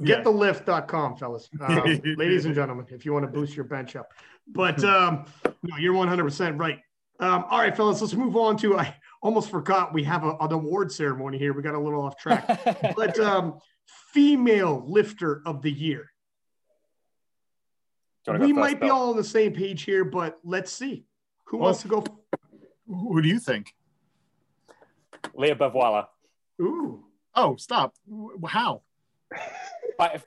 Getthelift.com, 0.00 1.16
fellas. 1.16 1.48
Um, 1.60 2.00
ladies 2.16 2.44
and 2.44 2.54
gentlemen, 2.54 2.86
if 2.90 3.04
you 3.04 3.12
want 3.12 3.24
to 3.24 3.30
boost 3.30 3.54
your 3.54 3.64
bench 3.64 3.94
up. 3.96 4.08
But 4.48 4.82
um, 4.84 5.26
no, 5.62 5.76
you're 5.76 5.94
100% 5.94 6.58
right. 6.58 6.78
Um, 7.20 7.44
all 7.50 7.58
right, 7.58 7.76
fellas, 7.76 8.00
let's 8.00 8.14
move 8.14 8.36
on 8.36 8.56
to. 8.58 8.78
I 8.78 8.96
almost 9.22 9.50
forgot 9.50 9.92
we 9.94 10.02
have 10.04 10.24
a, 10.24 10.36
an 10.40 10.52
award 10.52 10.90
ceremony 10.90 11.38
here. 11.38 11.52
We 11.52 11.62
got 11.62 11.74
a 11.74 11.80
little 11.80 12.02
off 12.02 12.16
track, 12.16 12.46
but 12.96 13.18
um, 13.20 13.58
female 14.12 14.82
lifter 14.88 15.42
of 15.46 15.62
the 15.62 15.70
year. 15.70 16.10
Do 18.24 18.32
you 18.32 18.38
wanna 18.38 18.38
go 18.38 18.46
We 18.46 18.52
might 18.52 18.80
be 18.80 18.88
all 18.90 19.10
on 19.10 19.16
the 19.16 19.24
same 19.24 19.52
page 19.52 19.82
here, 19.82 20.04
but 20.04 20.38
let's 20.42 20.72
see 20.72 21.04
who 21.44 21.58
Well- 21.58 21.66
wants 21.66 21.82
to 21.82 21.88
go. 21.88 22.04
Who 22.88 23.22
do 23.22 23.28
you 23.28 23.38
think? 23.38 23.72
Leah 25.34 25.54
Bavoila. 25.54 26.06
Ooh, 26.60 27.04
Oh, 27.34 27.56
stop. 27.56 27.94
How? 28.46 28.82
Five- 30.08 30.24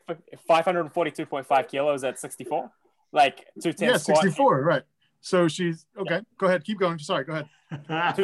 542.5 0.65 1.67
kilos 1.67 2.03
at 2.03 2.19
64. 2.19 2.71
Like 3.11 3.37
210 3.61 3.89
Yeah, 3.89 3.97
squat. 3.97 4.17
64, 4.23 4.61
right. 4.61 4.83
So 5.21 5.47
she's 5.47 5.85
okay. 5.97 6.21
Go 6.37 6.47
ahead. 6.47 6.63
Keep 6.63 6.79
going. 6.79 6.99
Sorry, 6.99 7.23
go 7.23 7.33
ahead. 7.33 7.47
Two, 8.15 8.23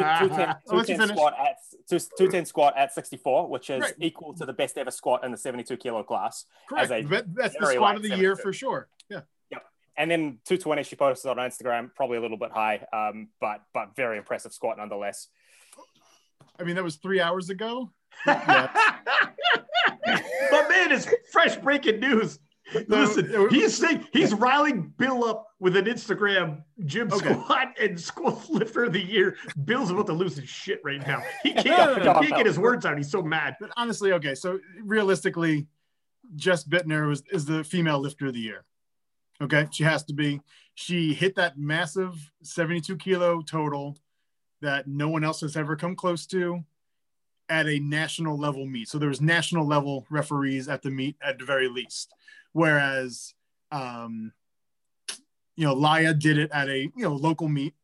I'll 0.70 0.76
let 0.78 0.88
you 0.88 0.96
210 0.96 0.98
finish. 0.98 1.16
squat 1.16 1.34
at 1.38 1.56
210 1.88 2.46
squat 2.46 2.74
at 2.76 2.92
64, 2.94 3.48
which 3.48 3.70
is 3.70 3.80
Right. 3.80 3.94
equal 3.98 4.34
to 4.34 4.46
the 4.46 4.52
best 4.52 4.78
ever 4.78 4.90
squat 4.90 5.24
in 5.24 5.32
the 5.32 5.36
72 5.36 5.76
kilo 5.78 6.02
class. 6.04 6.46
Correct. 6.68 6.90
a 6.92 7.02
that's 7.34 7.56
the 7.58 7.66
squat 7.72 7.96
of 7.96 8.02
the 8.02 8.16
year 8.16 8.36
for 8.36 8.52
sure. 8.52 8.88
Yeah. 9.08 9.22
Yeah. 9.50 9.58
And 9.96 10.10
then 10.10 10.38
220 10.44 10.84
she 10.84 10.94
posted 10.94 11.28
on 11.30 11.38
Instagram, 11.38 11.92
probably 11.96 12.18
a 12.18 12.20
little 12.20 12.36
bit 12.38 12.52
high, 12.52 12.86
um, 12.92 13.28
but 13.40 13.62
but 13.74 13.96
very 13.96 14.16
impressive 14.18 14.52
squat 14.52 14.76
nonetheless. 14.78 15.28
I 16.58 16.64
mean, 16.64 16.74
that 16.76 16.84
was 16.84 16.96
three 16.96 17.20
hours 17.20 17.50
ago. 17.50 17.90
but 18.26 18.46
man, 20.68 20.92
it's 20.92 21.08
fresh 21.30 21.56
breaking 21.56 22.00
news. 22.00 22.38
Listen, 22.88 23.48
he's 23.50 23.76
saying 23.76 24.06
he's 24.12 24.32
riling 24.32 24.94
Bill 24.96 25.24
up 25.24 25.46
with 25.60 25.76
an 25.76 25.84
Instagram 25.86 26.62
gym 26.86 27.12
Okay. 27.12 27.32
squat 27.34 27.68
and 27.78 28.00
squat 28.00 28.48
lifter 28.48 28.84
of 28.86 28.92
the 28.94 29.02
year. 29.04 29.36
Bill's 29.64 29.90
about 29.90 30.06
to 30.06 30.12
lose 30.14 30.36
his 30.36 30.48
shit 30.48 30.80
right 30.84 31.04
now. 31.06 31.22
He 31.42 31.52
can't, 31.52 31.66
No, 31.66 31.86
no, 31.96 32.20
he 32.20 32.28
can't 32.28 32.30
no. 32.30 32.36
get 32.38 32.46
his 32.46 32.58
words 32.58 32.86
out. 32.86 32.96
He's 32.96 33.10
so 33.10 33.22
mad. 33.22 33.56
But 33.60 33.70
honestly, 33.76 34.12
okay. 34.12 34.34
So 34.34 34.58
realistically, 34.82 35.66
Jess 36.36 36.64
Buettner 36.64 37.08
was 37.08 37.22
is 37.30 37.44
the 37.44 37.62
female 37.64 37.98
lifter 37.98 38.26
of 38.28 38.34
the 38.34 38.40
year. 38.40 38.64
Okay, 39.42 39.66
she 39.72 39.82
has 39.84 40.04
to 40.04 40.14
be. 40.14 40.40
She 40.74 41.12
hit 41.12 41.34
that 41.34 41.58
massive 41.58 42.14
72 42.42 42.96
kilo 42.96 43.42
total 43.42 43.96
that 44.62 44.86
no 44.86 45.08
one 45.08 45.22
else 45.22 45.42
has 45.42 45.56
ever 45.56 45.76
come 45.76 45.94
close 45.94 46.26
to 46.26 46.64
at 47.48 47.66
a 47.66 47.78
national 47.80 48.38
level 48.38 48.66
meet. 48.66 48.88
So 48.88 48.98
there 48.98 49.08
was 49.08 49.20
national 49.20 49.66
level 49.66 50.06
referees 50.08 50.68
at 50.68 50.82
the 50.82 50.90
meet 50.90 51.16
at 51.22 51.38
the 51.38 51.44
very 51.44 51.68
least. 51.68 52.14
Whereas, 52.52 53.34
um, 53.70 54.32
you 55.56 55.66
know, 55.66 55.74
Laya 55.74 56.14
did 56.14 56.38
it 56.38 56.50
at 56.52 56.68
a 56.68 56.78
you 56.78 56.92
know 56.96 57.14
local 57.14 57.48
meet, 57.48 57.74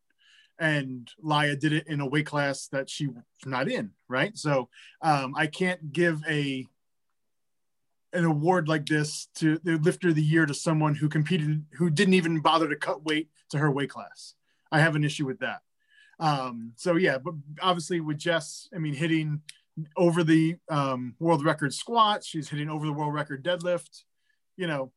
and 0.59 1.11
Laya 1.21 1.57
did 1.57 1.73
it 1.73 1.87
in 1.87 2.01
a 2.01 2.07
weight 2.07 2.27
class 2.27 2.69
that 2.69 2.89
she 2.89 3.09
was 3.09 3.23
not 3.45 3.69
in. 3.69 3.91
Right. 4.09 4.37
So 4.39 4.69
um, 5.03 5.35
I 5.37 5.47
can't 5.47 5.93
give 5.93 6.23
a 6.29 6.67
an 8.15 8.25
award 8.25 8.69
like 8.69 8.87
this 8.87 9.29
to 9.35 9.59
the 9.65 9.77
lifter 9.79 10.09
of 10.09 10.15
the 10.15 10.23
year 10.23 10.47
to 10.47 10.55
someone 10.55 10.95
who 10.95 11.09
competed 11.09 11.65
who 11.75 11.91
didn't 11.91 12.15
even 12.15 12.41
bother 12.41 12.69
to 12.69 12.77
cut 12.77 13.05
weight 13.05 13.29
to 13.51 13.59
her 13.59 13.71
weight 13.71 13.91
class. 13.91 14.35
I 14.73 14.81
have 14.81 14.97
an 14.97 15.05
issue 15.05 15.27
with 15.27 15.41
that. 15.41 15.61
Um, 16.21 16.73
so 16.77 16.97
yeah, 16.97 17.19
but 17.19 17.35
obviously 17.61 18.01
with 18.01 18.19
Jess, 18.19 18.69
I 18.75 18.79
mean, 18.79 18.95
hitting 18.95 19.43
over 19.97 20.25
the 20.25 20.57
um, 20.69 21.15
world 21.19 21.45
record 21.45 21.73
squat, 21.73 22.25
she's 22.25 22.49
hitting 22.49 22.69
over 22.69 22.87
the 22.87 22.93
world 22.93 23.15
record 23.15 23.45
deadlift. 23.45 24.03
You 24.57 24.67
know, 24.67 24.93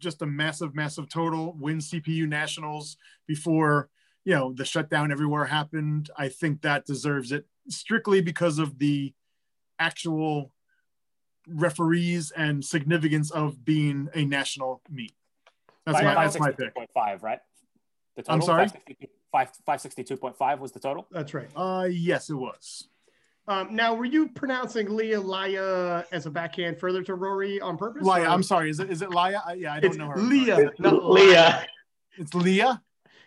just 0.00 0.22
a 0.22 0.26
massive, 0.26 0.74
massive 0.74 1.08
total. 1.08 1.54
Win 1.58 1.78
CPU 1.78 2.28
nationals 2.28 2.96
before 3.26 3.88
you 4.24 4.34
know 4.34 4.52
the 4.52 4.64
shutdown 4.64 5.12
everywhere 5.12 5.44
happened. 5.44 6.10
I 6.16 6.28
think 6.28 6.62
that 6.62 6.84
deserves 6.84 7.32
it 7.32 7.46
strictly 7.68 8.20
because 8.20 8.58
of 8.58 8.78
the 8.78 9.14
actual 9.78 10.52
referees 11.48 12.32
and 12.32 12.64
significance 12.64 13.30
of 13.30 13.64
being 13.64 14.08
a 14.14 14.24
national 14.24 14.82
meet. 14.90 15.14
That's 15.84 16.02
my, 16.02 16.14
that's 16.14 16.40
my 16.40 16.50
pick. 16.50 16.74
562.5, 16.74 17.22
right? 17.22 17.38
The 18.16 18.22
total, 18.22 18.34
I'm 18.34 18.42
sorry? 18.42 18.68
562 19.44 20.16
five- 20.16 20.36
562.5 20.38 20.58
was 20.60 20.72
the 20.72 20.80
total. 20.80 21.06
That's 21.10 21.34
right. 21.34 21.48
Uh, 21.54 21.86
yes, 21.90 22.30
it 22.30 22.34
was. 22.34 22.88
Um, 23.48 23.74
now, 23.76 23.94
were 23.94 24.04
you 24.06 24.28
pronouncing 24.28 24.88
Leah 24.96 25.20
Laya 25.20 26.04
as 26.10 26.26
a 26.26 26.30
backhand 26.30 26.80
further 26.80 27.02
to 27.04 27.14
Rory 27.14 27.60
on 27.60 27.76
purpose? 27.76 28.02
Laya, 28.02 28.22
or- 28.24 28.28
I'm 28.28 28.42
sorry. 28.42 28.70
Is 28.70 28.80
it 28.80 28.90
is 28.90 29.02
it 29.02 29.10
Laya? 29.10 29.38
I, 29.46 29.52
yeah, 29.54 29.74
I 29.74 29.80
don't 29.80 29.90
It's 29.90 29.98
know 29.98 30.08
her. 30.08 30.16
Leah, 30.20 30.72
not 30.78 31.04
Leah. 31.04 31.32
Laya. 31.34 31.64
It's 32.18 32.34
Leah. 32.34 32.82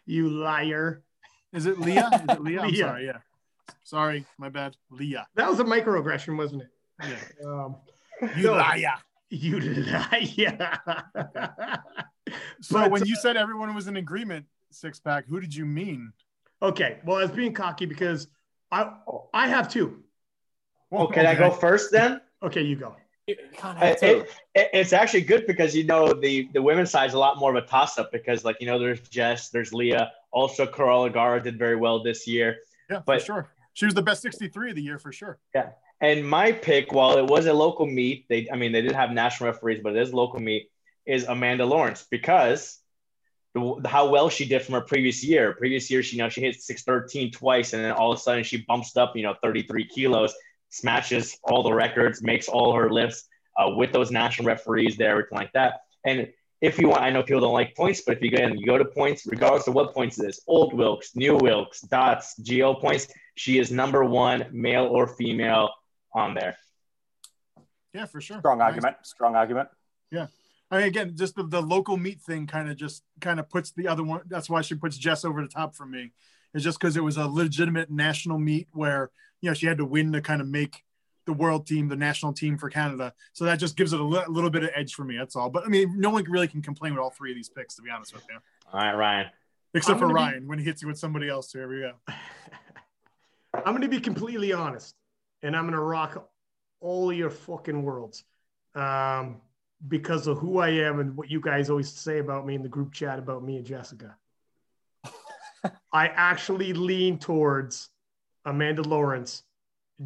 You 0.06 0.28
liar. 0.30 1.04
Is 1.54 1.68
it 1.68 1.80
Leah? 1.80 2.10
Is 2.14 2.22
it 2.36 2.42
Leah? 2.42 2.62
I'm 2.62 2.68
Leah. 2.72 2.78
sorry. 2.86 3.06
Yeah. 3.06 3.18
Sorry, 3.84 4.26
my 4.38 4.50
bad. 4.50 4.76
Leah. 4.90 5.28
That 5.36 5.48
was 5.50 5.60
a 5.60 5.64
microaggression, 5.64 6.36
wasn't 6.38 6.64
it? 6.64 6.70
Yeah. 7.04 7.48
Um, 7.50 7.76
You 8.36 8.44
No. 8.48 8.54
liar. 8.54 8.96
you 9.30 9.60
liar. 9.62 10.80
So 12.62 12.74
But- 12.80 12.92
when 12.92 13.06
you 13.06 13.16
said 13.16 13.38
everyone 13.38 13.74
was 13.74 13.88
in 13.88 13.96
agreement, 13.98 14.46
six 14.72 15.00
pack, 15.00 15.26
who 15.28 15.40
did 15.40 15.56
you 15.56 15.66
mean? 15.66 16.14
Okay, 16.62 16.98
well, 17.06 17.18
I 17.18 17.22
was 17.22 17.32
being 17.32 17.54
cocky 17.54 17.86
because 17.86 18.28
I 18.72 18.92
I 19.34 19.48
have 19.48 19.72
two. 19.72 20.04
Oh, 20.92 21.08
can 21.08 21.26
I 21.26 21.36
go 21.36 21.52
first 21.52 21.92
then? 21.92 22.22
Okay, 22.44 22.62
you 22.62 22.76
go. 22.76 22.96
You 23.28 23.36
uh, 23.36 23.56
can't 23.58 23.78
have 23.78 24.00
two. 24.00 24.06
it, 24.08 24.30
it- 24.56 24.70
it's 24.74 24.94
actually 24.94 25.22
good 25.22 25.46
because 25.48 25.76
you 25.76 25.84
know 25.86 26.14
the 26.14 26.50
the 26.54 26.62
women's 26.62 26.92
side 26.92 27.08
is 27.10 27.14
a 27.14 27.20
lot 27.20 27.38
more 27.38 27.56
of 27.56 27.64
a 27.64 27.68
toss 27.68 27.98
up 27.98 28.12
because 28.12 28.44
like 28.44 28.58
you 28.60 28.68
know 28.68 28.80
there's 28.80 29.00
Jess, 29.10 29.50
there's 29.50 29.72
Leah, 29.74 30.12
also 30.32 30.66
Carola 30.66 31.10
Garra 31.10 31.42
did 31.42 31.58
very 31.58 31.76
well 31.76 32.04
this 32.04 32.28
year. 32.28 32.58
Yeah, 32.90 33.02
But- 33.06 33.20
for 33.22 33.26
sure. 33.26 33.50
She 33.74 33.86
was 33.86 33.94
the 33.94 34.02
best 34.02 34.22
63 34.24 34.72
of 34.72 34.76
the 34.76 34.82
year 34.82 34.98
for 35.00 35.14
sure. 35.14 35.40
Yeah, 35.56 35.70
and 36.02 36.28
my 36.28 36.52
pick, 36.52 36.92
while 36.92 37.18
it 37.18 37.26
was 37.28 37.46
a 37.46 37.54
local 37.54 37.86
meet, 37.86 38.28
they 38.28 38.50
I 38.52 38.58
mean 38.58 38.74
they 38.74 38.82
did 38.82 38.92
have 38.94 39.12
national 39.12 39.52
referees, 39.52 39.80
but 39.82 39.96
it 39.96 40.02
is 40.02 40.14
local 40.14 40.40
meet, 40.42 40.70
is 41.06 41.24
Amanda 41.26 41.66
Lawrence 41.66 42.06
because 42.12 42.80
the, 42.82 42.89
how 43.86 44.10
well 44.10 44.30
she 44.30 44.46
did 44.46 44.62
from 44.62 44.74
her 44.76 44.82
previous 44.82 45.24
year. 45.24 45.54
Previous 45.54 45.90
year, 45.90 46.04
she 46.04 46.18
you 46.18 46.22
know 46.24 46.30
she 46.30 46.42
hit 46.42 46.62
613 46.62 47.32
twice, 47.32 47.74
and 47.74 47.84
then 47.84 47.92
all 47.92 48.12
of 48.12 48.18
a 48.18 48.22
sudden 48.22 48.44
she 48.44 48.58
bumps 48.58 48.96
up, 48.96 49.16
you 49.16 49.24
know, 49.24 49.36
33 49.42 49.86
kilos, 49.86 50.34
smashes 50.70 51.38
all 51.44 51.64
the 51.64 51.74
records, 51.74 52.22
makes 52.22 52.48
all 52.48 52.74
her 52.76 52.90
lifts 52.92 53.28
uh, 53.58 53.70
with 53.76 53.92
those 53.92 54.12
national 54.12 54.48
referees 54.48 54.98
there, 54.98 55.12
everything 55.12 55.38
like 55.38 55.52
that. 55.54 55.82
And 56.06 56.30
if 56.62 56.78
you 56.78 56.90
want, 56.90 57.02
I 57.02 57.10
know 57.10 57.24
people 57.24 57.42
don't 57.42 57.54
like 57.54 57.76
points, 57.76 58.02
but 58.06 58.18
if 58.18 58.24
you 58.24 58.32
go 58.32 58.38
and 58.44 58.60
you 58.60 58.66
go 58.66 58.78
to 58.78 58.86
points, 58.86 59.26
regardless 59.26 59.68
of 59.68 59.74
what 59.74 59.94
points 59.94 60.20
it 60.20 60.28
is, 60.28 60.42
old 60.46 60.74
Wilkes, 60.74 61.16
new 61.16 61.36
Wilkes, 61.36 61.82
dots, 61.82 62.36
geo 62.38 62.74
points, 62.74 63.08
she 63.36 63.60
is 63.60 63.72
number 63.72 64.04
one, 64.04 64.46
male 64.52 64.86
or 64.86 65.08
female, 65.08 65.72
on 66.14 66.34
there. 66.34 66.58
Yeah, 67.94 68.06
for 68.06 68.20
sure. 68.20 68.40
Strong 68.40 68.60
Nice. 68.60 68.66
argument. 68.66 68.98
Strong 69.04 69.36
argument. 69.36 69.70
I 70.72 70.78
mean, 70.78 70.88
again, 70.88 71.14
just 71.16 71.36
the, 71.36 71.44
the 71.44 71.62
local 71.62 71.98
meet 71.98 72.22
thing 72.22 72.46
kind 72.48 72.70
of 72.70 72.78
just 72.78 73.04
kind 73.22 73.40
of 73.40 73.50
puts 73.50 73.72
the 73.72 73.88
other 73.88 74.04
one. 74.04 74.22
That's 74.28 74.50
why 74.50 74.62
she 74.62 74.76
puts 74.76 74.98
Jess 74.98 75.26
over 75.26 75.42
the 75.42 75.48
top 75.48 75.76
for 75.76 75.86
me. 75.86 76.12
It's 76.54 76.64
just 76.64 76.80
because 76.80 76.96
it 76.98 77.04
was 77.04 77.18
a 77.18 77.28
legitimate 77.28 77.90
national 77.90 78.38
meet 78.40 78.68
where 78.74 79.12
you 79.42 79.50
know 79.50 79.54
she 79.54 79.66
had 79.68 79.78
to 79.80 79.86
win 79.86 80.12
to 80.14 80.22
kind 80.22 80.42
of 80.42 80.48
make 80.48 80.84
the 81.26 81.34
world 81.34 81.68
team, 81.68 81.88
the 81.88 81.96
national 81.96 82.34
team 82.34 82.58
for 82.58 82.70
Canada. 82.70 83.14
So 83.34 83.46
that 83.46 83.58
just 83.60 83.76
gives 83.78 83.94
it 83.94 84.00
a 84.00 84.04
li- 84.04 84.24
little 84.28 84.50
bit 84.50 84.64
of 84.64 84.70
edge 84.76 84.94
for 84.96 85.04
me. 85.04 85.18
That's 85.18 85.36
all. 85.36 85.50
But 85.50 85.64
I 85.66 85.70
mean, 85.70 86.00
no 86.00 86.10
one 86.10 86.24
really 86.26 86.48
can 86.48 86.62
complain 86.62 86.94
with 86.94 87.02
all 87.02 87.12
three 87.12 87.32
of 87.32 87.36
these 87.36 87.50
picks, 87.50 87.76
to 87.76 87.82
be 87.84 87.90
honest 87.92 88.14
with 88.14 88.24
you, 88.30 88.38
All 88.74 88.80
right, 88.80 88.94
Ryan. 88.96 89.28
except 89.74 89.94
I'm 89.96 90.00
for 90.00 90.06
gonna 90.14 90.14
be- 90.14 90.32
Ryan 90.34 90.48
when 90.48 90.60
he 90.60 90.66
hits 90.66 90.82
you 90.82 90.88
with 90.88 90.98
somebody 90.98 91.30
else. 91.30 91.52
Here 91.52 91.68
we 91.68 91.82
go. 91.82 91.94
I'm 93.54 93.74
going 93.74 93.82
to 93.82 93.88
be 93.90 94.00
completely 94.00 94.54
honest, 94.54 94.96
and 95.42 95.56
I'm 95.56 95.64
going 95.64 95.74
to 95.74 95.82
rock 95.82 96.30
all 96.80 97.12
your 97.12 97.30
fucking 97.30 97.82
worlds 97.82 98.24
um, 98.76 99.42
because 99.88 100.28
of 100.28 100.38
who 100.38 100.60
I 100.60 100.70
am 100.70 101.00
and 101.00 101.16
what 101.16 101.32
you 101.32 101.40
guys 101.40 101.70
always 101.70 101.92
say 101.92 102.20
about 102.20 102.46
me 102.46 102.56
in 102.56 102.64
the 102.64 102.70
group 102.70 102.94
chat 102.94 103.20
about 103.20 103.44
me 103.44 103.58
and 103.58 103.66
Jessica. 103.66 104.16
I 105.94 106.08
actually 106.08 106.74
lean 106.74 107.18
towards 107.18 107.90
Amanda 108.46 108.82
Lawrence 108.82 109.44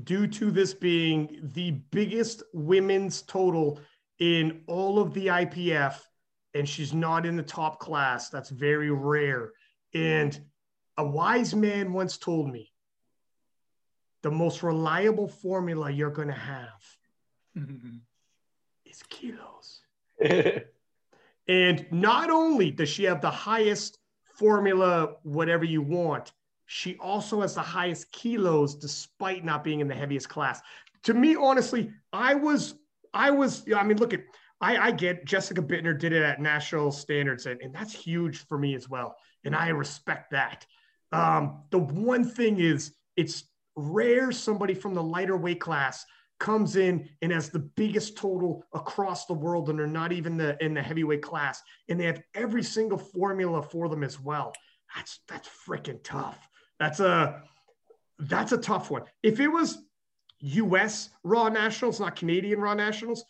due 0.04 0.28
to 0.28 0.52
this 0.52 0.74
being 0.74 1.40
the 1.54 1.72
biggest 1.72 2.44
women's 2.54 3.22
total 3.24 3.80
in 4.20 4.62
all 4.68 5.00
of 5.00 5.14
the 5.14 5.28
IPF, 5.28 6.00
and 6.54 6.68
she's 6.68 6.94
not 6.94 7.26
in 7.26 7.36
the 7.36 7.44
top 7.44 7.80
class. 7.80 8.30
That's 8.30 8.50
very 8.50 8.92
rare. 8.92 9.52
And 9.94 10.40
a 10.98 11.06
wise 11.06 11.56
man 11.56 11.94
once 11.94 12.18
told 12.18 12.52
me 12.52 12.72
the 14.22 14.32
most 14.32 14.64
reliable 14.64 15.28
formula 15.28 15.92
you're 15.92 16.12
going 16.12 16.30
to 16.30 16.34
have 16.34 16.82
is 18.94 19.04
kilos. 19.10 19.82
And 21.48 21.86
not 21.92 22.30
only 22.30 22.72
does 22.72 22.90
she 22.90 23.04
have 23.04 23.22
the 23.22 23.30
highest 23.30 24.00
formula, 24.36 25.16
whatever 25.24 25.66
you 25.66 25.82
want, 25.82 26.32
she 26.66 26.96
also 26.98 27.42
has 27.42 27.56
the 27.56 27.62
highest 27.62 28.12
kilos 28.12 28.76
despite 28.76 29.44
not 29.44 29.64
being 29.64 29.82
in 29.82 29.88
the 29.88 29.96
heaviest 29.96 30.30
class. 30.30 30.62
To 31.04 31.14
me, 31.14 31.36
honestly, 31.36 31.92
I 32.14 32.36
was, 32.36 32.76
I 33.14 33.32
was, 33.32 33.66
I 33.76 33.84
mean, 33.84 33.98
look 33.98 34.14
at, 34.14 34.22
I, 34.62 34.78
I 34.78 34.92
get 34.92 35.26
Jessica 35.26 35.62
Buettner 35.62 36.00
did 36.00 36.14
it 36.14 36.24
at 36.24 36.40
national 36.40 36.92
standards, 36.92 37.46
and, 37.46 37.62
and 37.62 37.76
that's 37.76 37.94
huge 37.94 38.46
for 38.48 38.58
me 38.58 38.76
as 38.76 38.88
well. 38.88 39.16
And 39.44 39.54
I 39.54 39.70
respect 39.70 40.32
that. 40.32 40.66
Um, 41.12 41.64
the 41.70 41.80
one 41.80 42.24
thing 42.24 42.60
is, 42.60 42.94
it's 43.18 43.44
rare 43.76 44.32
somebody 44.32 44.74
from 44.74 44.94
the 44.94 45.04
lighter 45.04 45.36
weight 45.36 45.60
class 45.60 46.06
comes 46.44 46.76
in 46.76 47.08
and 47.22 47.32
has 47.32 47.50
the 47.50 47.60
biggest 47.60 48.18
total 48.18 48.66
across 48.74 49.26
the 49.26 49.34
world, 49.34 49.70
and 49.70 49.80
they're 49.80 49.88
not 49.88 50.12
even 50.12 50.36
the 50.36 50.62
in 50.64 50.74
the 50.74 50.82
heavyweight 50.82 51.22
class, 51.22 51.64
and 51.88 51.98
they 51.98 52.06
have 52.06 52.22
every 52.36 52.62
single 52.62 52.98
formula 52.98 53.64
for 53.64 53.88
them 53.88 54.04
as 54.04 54.20
well. 54.20 54.52
That's 54.94 55.22
that's 55.30 55.48
freaking 55.66 56.04
tough. 56.04 56.38
That's 56.80 57.00
a 57.00 57.42
that's 58.20 58.52
a 58.52 58.58
tough 58.58 58.92
one. 58.92 59.04
If 59.24 59.40
it 59.40 59.48
was 59.48 59.78
U.S. 60.40 61.12
Raw 61.24 61.48
Nationals, 61.48 62.02
not 62.02 62.18
Canadian 62.18 62.60
Raw 62.60 62.74
Nationals, 62.74 63.24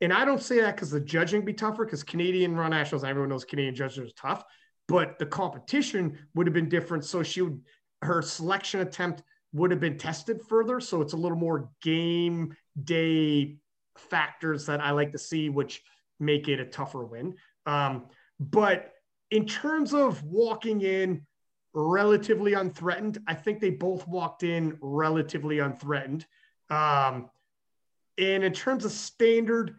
and 0.00 0.12
I 0.12 0.24
don't 0.24 0.40
say 0.40 0.60
that 0.60 0.76
because 0.76 0.92
the 0.92 1.00
judging 1.00 1.44
be 1.44 1.52
tougher, 1.52 1.84
because 1.84 2.04
Canadian 2.04 2.54
Raw 2.56 2.68
Nationals, 2.68 3.02
everyone 3.02 3.30
knows 3.30 3.44
Canadian 3.44 3.74
judges 3.74 3.98
are 3.98 4.14
tough, 4.16 4.44
but 4.86 5.18
the 5.18 5.26
competition 5.26 6.16
would 6.36 6.46
have 6.46 6.54
been 6.54 6.68
different. 6.68 7.04
So 7.04 7.24
she 7.24 7.42
would 7.42 7.60
her 8.02 8.22
selection 8.22 8.80
attempt 8.80 9.24
would 9.52 9.70
have 9.70 9.80
been 9.80 9.98
tested 9.98 10.40
further. 10.48 10.80
So 10.80 11.02
it's 11.02 11.12
a 11.12 11.16
little 11.16 11.38
more 11.38 11.70
game 11.82 12.56
day 12.82 13.56
factors 13.96 14.66
that 14.66 14.80
I 14.80 14.92
like 14.92 15.12
to 15.12 15.18
see, 15.18 15.48
which 15.48 15.82
make 16.18 16.48
it 16.48 16.60
a 16.60 16.64
tougher 16.64 17.04
win. 17.04 17.34
Um, 17.66 18.06
but 18.38 18.92
in 19.30 19.46
terms 19.46 19.94
of 19.94 20.22
walking 20.22 20.80
in 20.80 21.26
relatively 21.72 22.54
unthreatened, 22.54 23.18
I 23.26 23.34
think 23.34 23.60
they 23.60 23.70
both 23.70 24.06
walked 24.08 24.42
in 24.42 24.76
relatively 24.80 25.58
unthreatened. 25.58 26.26
Um, 26.68 27.30
and 28.18 28.44
in 28.44 28.52
terms 28.52 28.84
of 28.84 28.92
standard, 28.92 29.76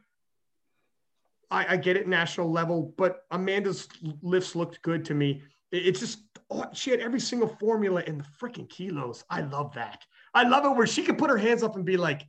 I, 1.49 1.73
I, 1.73 1.77
get 1.77 1.97
it 1.97 2.07
national 2.07 2.51
level, 2.51 2.93
but 2.97 3.23
Amanda's 3.31 3.87
lifts 4.21 4.55
looked 4.55 4.81
good 4.81 5.05
to 5.05 5.13
me. 5.13 5.43
It's 5.71 5.99
just 5.99 6.19
oh, 6.49 6.65
she 6.73 6.91
had 6.91 6.99
every 6.99 7.19
single 7.19 7.47
formula 7.47 8.03
in 8.05 8.17
the 8.17 8.25
freaking 8.41 8.69
kilos. 8.69 9.23
I 9.29 9.41
love 9.41 9.73
that. 9.75 10.03
I 10.33 10.43
love 10.43 10.65
it 10.65 10.75
where 10.75 10.87
she 10.87 11.03
could 11.03 11.17
put 11.17 11.29
her 11.29 11.37
hands 11.37 11.63
up 11.63 11.75
and 11.75 11.85
be 11.85 11.97
like, 11.97 12.27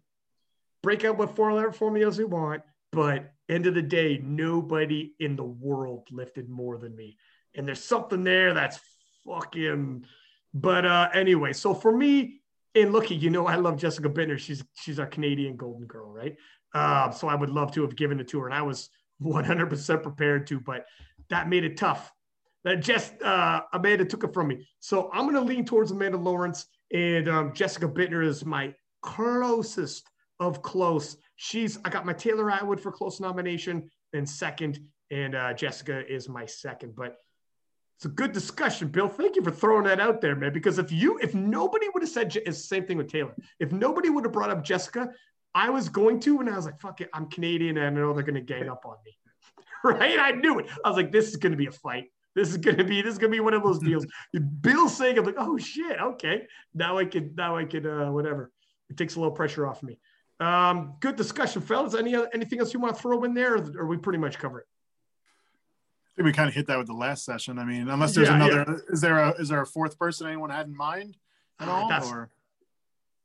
break 0.83 1.05
out 1.05 1.19
what 1.19 1.37
four 1.37 1.73
formulas 1.73 2.19
we 2.19 2.25
want, 2.25 2.63
but 2.91 3.33
end 3.49 3.67
of 3.67 3.75
the 3.75 3.83
day, 3.83 4.21
nobody 4.23 5.15
in 5.21 5.37
the 5.37 5.45
world 5.45 6.09
lifted 6.11 6.49
more 6.49 6.79
than 6.79 6.95
me. 6.97 7.17
And 7.55 7.67
there's 7.67 7.83
something 7.83 8.25
there 8.25 8.55
that's 8.55 8.81
fucking. 9.27 10.05
But 10.55 10.87
uh, 10.87 11.09
anyway, 11.15 11.53
so 11.53 11.75
for 11.75 11.97
me, 11.97 12.41
and 12.75 12.93
looky, 12.93 13.15
you 13.15 13.31
know, 13.31 13.47
I 13.47 13.57
love 13.57 13.77
Jessica 13.77 14.09
Buettner. 14.09 14.39
She's 14.39 14.65
she's 14.75 14.99
our 14.99 15.07
Canadian 15.07 15.57
golden 15.57 15.87
girl, 15.87 16.11
right? 16.11 16.37
Um, 16.75 17.13
so 17.13 17.29
I 17.29 17.35
would 17.35 17.51
love 17.51 17.73
to 17.73 17.83
have 17.83 17.97
given 17.97 18.19
it 18.19 18.29
to 18.29 18.41
her, 18.41 18.47
and 18.47 18.55
I 18.55 18.63
was 18.63 18.89
100% 19.23 20.03
prepared 20.03 20.47
to, 20.49 20.59
but 20.59 20.87
that 21.29 21.49
made 21.49 21.65
it 21.65 21.77
tough. 21.77 22.11
That 22.65 22.81
just 22.81 23.21
uh, 23.23 23.63
Amanda 23.73 24.05
took 24.05 24.23
it 24.25 24.33
from 24.33 24.49
me. 24.49 24.69
So 24.79 25.11
I'm 25.13 25.23
going 25.23 25.35
to 25.35 25.41
lean 25.41 25.65
towards 25.65 25.91
Amanda 25.91 26.19
Lawrence, 26.19 26.67
and 26.93 27.29
um, 27.29 27.53
Jessica 27.55 27.89
Buettner 27.89 28.25
is 28.25 28.45
my 28.45 28.73
closest 29.03 30.09
of 30.39 30.63
close. 30.63 31.17
She's 31.37 31.79
I 31.85 31.91
got 31.91 32.07
my 32.07 32.13
Taylor 32.13 32.51
Atwood 32.51 32.81
for 32.81 32.93
close 32.93 33.21
nomination, 33.21 33.91
and 34.13 34.29
second, 34.29 34.79
and 35.11 35.35
uh, 35.35 35.55
Jessica 35.55 36.05
is 36.13 36.29
my 36.29 36.47
second. 36.47 36.95
But 36.95 37.17
it's 37.97 38.07
a 38.07 38.09
good 38.09 38.33
discussion, 38.33 38.89
Bill. 38.89 39.09
Thank 39.09 39.37
you 39.37 39.43
for 39.43 39.51
throwing 39.51 39.85
that 39.85 40.01
out 40.01 40.21
there, 40.21 40.35
man. 40.35 40.53
Because 40.53 40.79
if 40.79 40.91
you, 40.91 41.19
if 41.23 41.35
nobody 41.35 41.87
would 41.93 42.03
have 42.03 42.11
said 42.11 42.35
it's 42.35 42.59
the 42.59 42.67
same 42.67 42.85
thing 42.85 42.97
with 42.97 43.11
Taylor. 43.11 43.35
If 43.61 43.73
nobody 43.73 44.11
would 44.11 44.25
have 44.25 44.33
brought 44.33 44.51
up 44.51 44.65
Jessica, 44.65 45.09
I 45.55 45.71
was 45.71 45.89
going 45.89 46.19
to, 46.21 46.41
and 46.41 46.49
I 46.49 46.57
was 46.57 46.67
like, 46.67 46.81
"Fuck 46.81 47.01
it, 47.01 47.11
I'm 47.13 47.27
Canadian, 47.27 47.77
and 47.79 47.87
I 47.87 47.91
know 47.91 48.13
they're 48.13 48.25
going 48.25 48.35
to 48.35 48.41
gang 48.41 48.69
up 48.69 48.85
on 48.85 48.97
me." 49.05 49.17
right? 49.85 50.19
I 50.19 50.33
knew 50.33 50.59
it. 50.59 50.67
I 50.85 50.89
was 50.89 50.97
like, 50.97 51.13
"This 51.13 51.29
is 51.29 51.37
going 51.37 51.53
to 51.53 51.57
be 51.57 51.67
a 51.67 51.73
fight. 51.73 52.11
This 52.35 52.51
is 52.51 52.57
going 52.57 52.79
to 52.79 52.85
be 52.85 53.03
this 53.03 53.13
is 53.13 53.19
going 53.19 53.31
to 53.31 53.37
be 53.37 53.41
one 53.41 53.55
of 53.55 53.63
those 53.63 53.79
deals." 53.79 54.07
Bill 54.61 54.89
saying, 54.89 55.19
"I'm 55.19 55.25
like, 55.25 55.37
oh 55.39 55.59
shit, 55.59 56.01
okay, 56.01 56.47
now 56.75 56.99
I 56.99 57.05
can, 57.05 57.35
now 57.37 57.57
I 57.57 57.65
can, 57.65 57.87
uh, 57.87 58.11
whatever." 58.11 58.53
It 58.91 58.97
takes 58.97 59.17
a 59.17 59.21
little 59.21 59.35
pressure 59.35 59.67
off 59.67 59.83
me. 59.83 59.99
Um, 60.41 60.95
good 61.01 61.17
discussion, 61.17 61.63
fellas. 61.63 61.95
Any 61.95 62.17
anything 62.33 62.59
else 62.61 62.75
you 62.75 62.81
want 62.81 62.97
to 62.97 63.01
throw 63.01 63.23
in 63.25 63.35
there, 63.35 63.57
or, 63.57 63.83
or 63.83 63.87
we 63.87 63.97
pretty 63.97 64.19
much 64.19 64.39
cover 64.39 64.61
it? 64.61 64.67
I 66.13 66.17
think 66.17 66.27
we 66.27 66.33
kind 66.33 66.49
of 66.49 66.55
hit 66.55 66.67
that 66.67 66.79
with 66.79 66.89
the 66.89 66.95
last 66.95 67.25
session. 67.25 67.59
I 67.59 67.65
mean, 67.65 67.89
unless 67.89 68.15
there's 68.15 68.29
yeah, 68.29 68.37
another, 68.37 68.65
yeah. 68.69 68.93
is 68.93 69.01
there 69.01 69.19
a 69.19 69.31
is 69.41 69.49
there 69.49 69.63
a 69.63 69.67
fourth 69.67 69.99
person 69.99 70.27
anyone 70.27 70.51
had 70.51 70.67
in 70.67 70.77
mind 70.77 71.17
at 71.59 71.69
all? 71.69 71.89
That's, 71.89 72.11
or? 72.11 72.31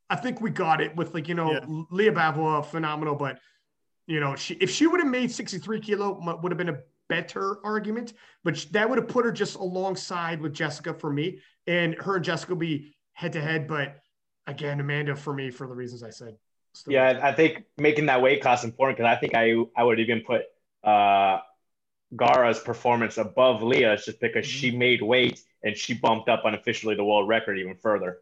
I 0.08 0.16
think 0.16 0.40
we 0.40 0.50
got 0.50 0.80
it 0.80 0.96
with 0.96 1.12
like 1.12 1.28
you 1.28 1.34
know 1.34 1.52
yeah. 1.52 1.66
Leah 1.90 2.12
Bavoil, 2.12 2.62
phenomenal, 2.62 3.14
but 3.14 3.40
you 4.06 4.20
know 4.20 4.36
she 4.36 4.54
if 4.54 4.70
she 4.70 4.86
would 4.86 5.00
have 5.00 5.08
made 5.08 5.30
63 5.30 5.80
kilo 5.80 6.38
would 6.40 6.50
have 6.50 6.56
been 6.58 6.70
a 6.70 6.78
better 7.08 7.64
argument, 7.64 8.12
but 8.44 8.66
that 8.72 8.88
would 8.88 8.98
have 8.98 9.08
put 9.08 9.24
her 9.24 9.32
just 9.32 9.56
alongside 9.56 10.40
with 10.40 10.54
Jessica 10.54 10.94
for 10.94 11.12
me, 11.12 11.40
and 11.66 11.94
her 11.96 12.16
and 12.16 12.24
Jessica 12.24 12.52
would 12.52 12.60
be 12.60 12.94
head 13.12 13.32
to 13.32 13.40
head. 13.40 13.66
But 13.66 13.96
again, 14.46 14.80
Amanda 14.80 15.16
for 15.16 15.32
me 15.34 15.50
for 15.50 15.66
the 15.66 15.74
reasons 15.74 16.02
I 16.02 16.10
said. 16.10 16.36
Still 16.74 16.92
yeah, 16.92 17.20
I 17.22 17.32
think 17.32 17.64
making 17.76 18.06
that 18.06 18.22
weight 18.22 18.42
class 18.42 18.64
important 18.64 18.98
because 18.98 19.10
I 19.10 19.18
think 19.18 19.34
I 19.34 19.54
I 19.76 19.84
would 19.84 20.00
even 20.00 20.20
put 20.20 20.42
uh 20.84 21.40
Garra's 22.16 22.58
performance 22.58 23.18
above 23.18 23.62
Leah's 23.62 24.04
just 24.04 24.20
because 24.20 24.46
mm-hmm. 24.46 24.58
she 24.58 24.70
made 24.70 25.02
weight 25.02 25.42
and 25.62 25.76
she 25.76 25.94
bumped 25.94 26.28
up 26.28 26.44
unofficially 26.44 26.94
the 26.94 27.04
world 27.04 27.28
record 27.28 27.58
even 27.58 27.76
further. 27.76 28.18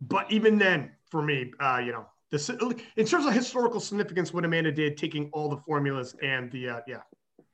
But 0.00 0.30
even 0.30 0.58
then, 0.58 0.92
for 1.10 1.22
me, 1.22 1.52
uh, 1.58 1.82
you 1.84 1.92
know, 1.92 2.06
the, 2.30 2.80
in 2.96 3.06
terms 3.06 3.26
of 3.26 3.32
historical 3.32 3.80
significance, 3.80 4.32
what 4.32 4.44
Amanda 4.44 4.70
did, 4.70 4.96
taking 4.96 5.28
all 5.32 5.48
the 5.48 5.56
formulas 5.56 6.14
and 6.22 6.50
the 6.52 6.68
uh, 6.68 6.80
yeah. 6.86 7.00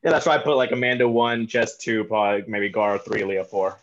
Yeah, 0.04 0.10
that's 0.10 0.26
why 0.26 0.34
I 0.34 0.38
put 0.38 0.56
like 0.56 0.70
Amanda 0.70 1.08
one, 1.08 1.46
Jess 1.46 1.78
two, 1.78 2.04
probably 2.04 2.44
maybe 2.46 2.68
Gar 2.68 2.98
three, 2.98 3.24
Leah 3.24 3.44
four. 3.44 3.78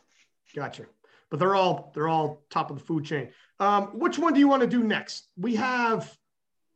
Gotcha. 0.55 0.85
But 1.29 1.39
they're 1.39 1.55
all 1.55 1.91
they're 1.95 2.07
all 2.07 2.43
top 2.49 2.69
of 2.69 2.77
the 2.77 2.83
food 2.83 3.05
chain. 3.05 3.29
Um, 3.59 3.87
which 3.99 4.19
one 4.19 4.33
do 4.33 4.39
you 4.39 4.47
want 4.47 4.61
to 4.61 4.67
do 4.67 4.83
next? 4.83 5.27
We 5.35 5.55
have 5.55 6.15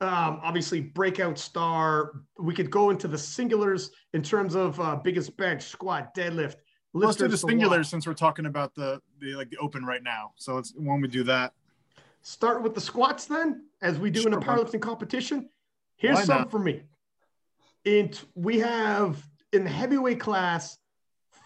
um, 0.01 0.39
obviously 0.43 0.81
breakout 0.81 1.37
star. 1.37 2.13
We 2.39 2.55
could 2.55 2.71
go 2.71 2.89
into 2.89 3.07
the 3.07 3.17
singulars 3.17 3.91
in 4.13 4.23
terms 4.23 4.55
of 4.55 4.79
uh, 4.79 4.95
biggest 4.95 5.37
bench, 5.37 5.63
squat, 5.63 6.15
deadlift. 6.15 6.55
Let's 6.93 7.17
do 7.17 7.27
the 7.27 7.35
singulars 7.35 7.87
since 7.87 8.07
we're 8.07 8.13
talking 8.13 8.45
about 8.45 8.73
the, 8.73 9.01
the 9.19 9.35
like 9.35 9.49
the 9.49 9.57
open 9.57 9.85
right 9.85 10.01
now. 10.01 10.31
So 10.37 10.55
let's 10.55 10.73
when 10.75 11.01
we 11.01 11.07
do 11.07 11.23
that. 11.25 11.53
Start 12.21 12.63
with 12.63 12.73
the 12.73 12.81
squats 12.81 13.25
then, 13.25 13.65
as 13.81 13.99
we 13.99 14.09
do 14.09 14.21
sure. 14.21 14.31
in 14.31 14.37
a 14.37 14.41
powerlifting 14.41 14.81
competition. 14.81 15.49
Here's 15.97 16.15
Why 16.15 16.23
some 16.23 16.37
not? 16.39 16.51
for 16.51 16.59
me. 16.59 16.81
In 17.83 18.11
we 18.33 18.59
have 18.59 19.21
in 19.55 19.63
the 19.63 19.69
heavyweight 19.69 20.19
class, 20.19 20.77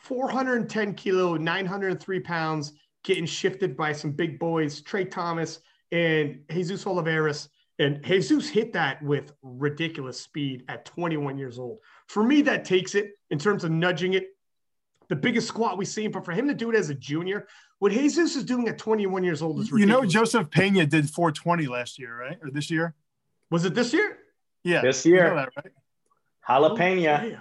410 0.04 0.96
kilo, 0.96 1.38
903 1.38 2.20
pounds, 2.20 2.74
getting 3.04 3.26
shifted 3.26 3.78
by 3.78 3.94
some 3.94 4.12
big 4.12 4.38
boys, 4.40 4.82
Trey 4.82 5.06
Thomas 5.06 5.60
and 5.92 6.42
Jesus 6.50 6.86
Olivares 6.86 7.50
and 7.80 8.04
Jesus 8.04 8.50
hit 8.50 8.74
that 8.74 9.02
with 9.02 9.32
ridiculous 9.42 10.20
speed 10.20 10.66
at 10.68 10.86
21 10.86 11.38
years 11.38 11.58
old. 11.58 11.80
For 12.08 12.24
me, 12.24 12.42
that 12.42 12.66
takes 12.66 12.94
it 12.94 13.14
in 13.30 13.40
terms 13.40 13.64
of 13.64 13.72
nudging 13.72 14.14
it. 14.14 14.28
The 15.08 15.16
biggest 15.16 15.48
squat 15.48 15.78
we've 15.78 15.88
seen, 15.88 16.12
but 16.12 16.24
for 16.24 16.34
him 16.34 16.48
to 16.50 16.54
do 16.54 16.70
it 16.70 16.76
as 16.76 16.90
a 16.90 16.94
junior, 16.94 17.48
what 17.80 17.94
Jesus 17.94 18.36
is 18.36 18.44
doing 18.44 18.68
at 18.68 18.78
21 18.78 19.24
years 19.24 19.42
old 19.42 19.60
is 19.60 19.72
ridiculous. 19.72 20.02
You 20.02 20.08
know, 20.08 20.08
Joseph 20.08 20.52
Pena 20.52 20.86
did 20.86 21.10
420 21.10 21.68
last 21.68 21.98
year, 21.98 22.16
right? 22.16 22.38
Or 22.44 22.52
this 22.52 22.70
year? 22.70 22.94
Was 23.50 23.66
it 23.66 23.74
this 23.74 23.94
year? 23.94 24.20
Yeah. 24.64 24.82
This 24.82 25.06
year. 25.06 25.24
You 25.24 25.30
know 25.30 25.36
that, 25.38 25.50
right? 25.56 25.72
Jalapeno. 26.48 27.38
Oh, 27.38 27.40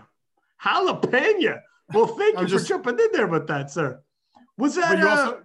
Jalapeno. 0.64 1.61
Well, 1.92 2.06
thank 2.06 2.38
you 2.38 2.46
just, 2.46 2.66
for 2.66 2.74
jumping 2.74 2.98
in 2.98 3.09
there 3.12 3.26
with 3.26 3.46
that, 3.46 3.70
sir. 3.70 4.00
Was 4.56 4.74
that? 4.74 4.90
But 4.90 4.98
you 4.98 5.09
also, 5.09 5.30
uh, 5.30 5.40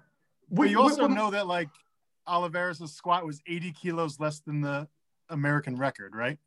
but 0.51 0.69
you 0.69 0.81
also 0.81 1.07
know 1.07 1.31
that, 1.31 1.47
like, 1.47 1.69
Olivares' 2.27 2.91
squat 2.91 3.25
was 3.25 3.41
80 3.47 3.71
kilos 3.71 4.19
less 4.19 4.39
than 4.39 4.61
the 4.61 4.87
American 5.29 5.77
record, 5.77 6.15
right? 6.15 6.37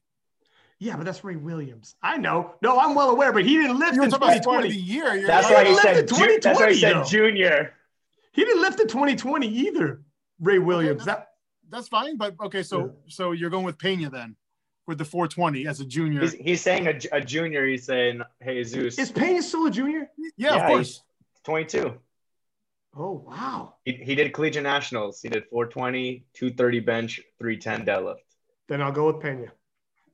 Yeah, 0.79 0.97
but 0.97 1.07
that's 1.07 1.25
Ray 1.25 1.37
Williams. 1.37 1.95
I 2.03 2.19
know. 2.19 2.55
No, 2.61 2.79
I'm 2.79 2.95
well 2.95 3.09
aware, 3.11 3.33
but 3.33 3.45
he 3.45 3.57
didn't 3.57 3.79
lift 3.79 3.95
You're 3.95 4.05
in 4.05 4.11
2020. 4.11 4.69
The 4.69 4.77
year. 4.77 5.27
that's 5.27 5.49
why 5.49 5.65
he 5.65 5.75
said. 5.77 6.07
Ju- 6.07 6.39
that's 6.43 6.61
why 6.61 6.73
he 6.73 6.79
said 6.79 7.07
junior. 7.07 7.73
He 8.33 8.45
didn't 8.45 8.61
lift 8.61 8.81
in 8.81 8.89
2020 8.89 9.47
either. 9.47 10.03
Ray 10.39 10.59
Williams. 10.59 11.03
Okay, 11.03 11.13
that 11.13 11.29
that's 11.71 11.89
fine, 11.89 12.19
but 12.19 12.35
okay. 12.41 12.63
So 12.63 12.79
yeah. 12.79 12.91
so 13.09 13.33
you're 13.33 13.49
going 13.49 13.65
with 13.65 13.79
Pena 13.79 14.11
then, 14.11 14.37
with 14.87 14.99
the 14.99 15.05
420 15.05 15.67
as 15.67 15.81
a 15.81 15.85
junior. 15.85 16.21
He's, 16.21 16.33
he's 16.33 16.61
saying 16.61 16.87
a, 16.87 17.17
a, 17.17 17.21
junior. 17.21 17.67
He's 17.67 17.85
saying 17.85 18.23
hey 18.41 18.63
Zeus. 18.63 18.99
Is 18.99 19.11
Pena 19.11 19.43
still 19.43 19.67
a 19.67 19.71
junior? 19.71 20.09
Yeah, 20.17 20.31
yeah 20.37 20.57
of 20.57 20.67
course. 20.67 21.03
22. 21.45 21.95
Oh 22.99 23.25
wow! 23.27 23.75
He, 23.85 23.93
he 23.93 24.15
did 24.15 24.33
collegiate 24.33 24.63
nationals. 24.63 25.21
He 25.21 25.29
did 25.29 25.45
420, 25.51 26.25
230 26.33 26.81
bench, 26.81 27.21
310 27.39 27.85
deadlift. 27.85 28.21
Then 28.69 28.81
I'll 28.81 28.93
go 28.93 29.13
with 29.13 29.21
Pena. 29.21 29.53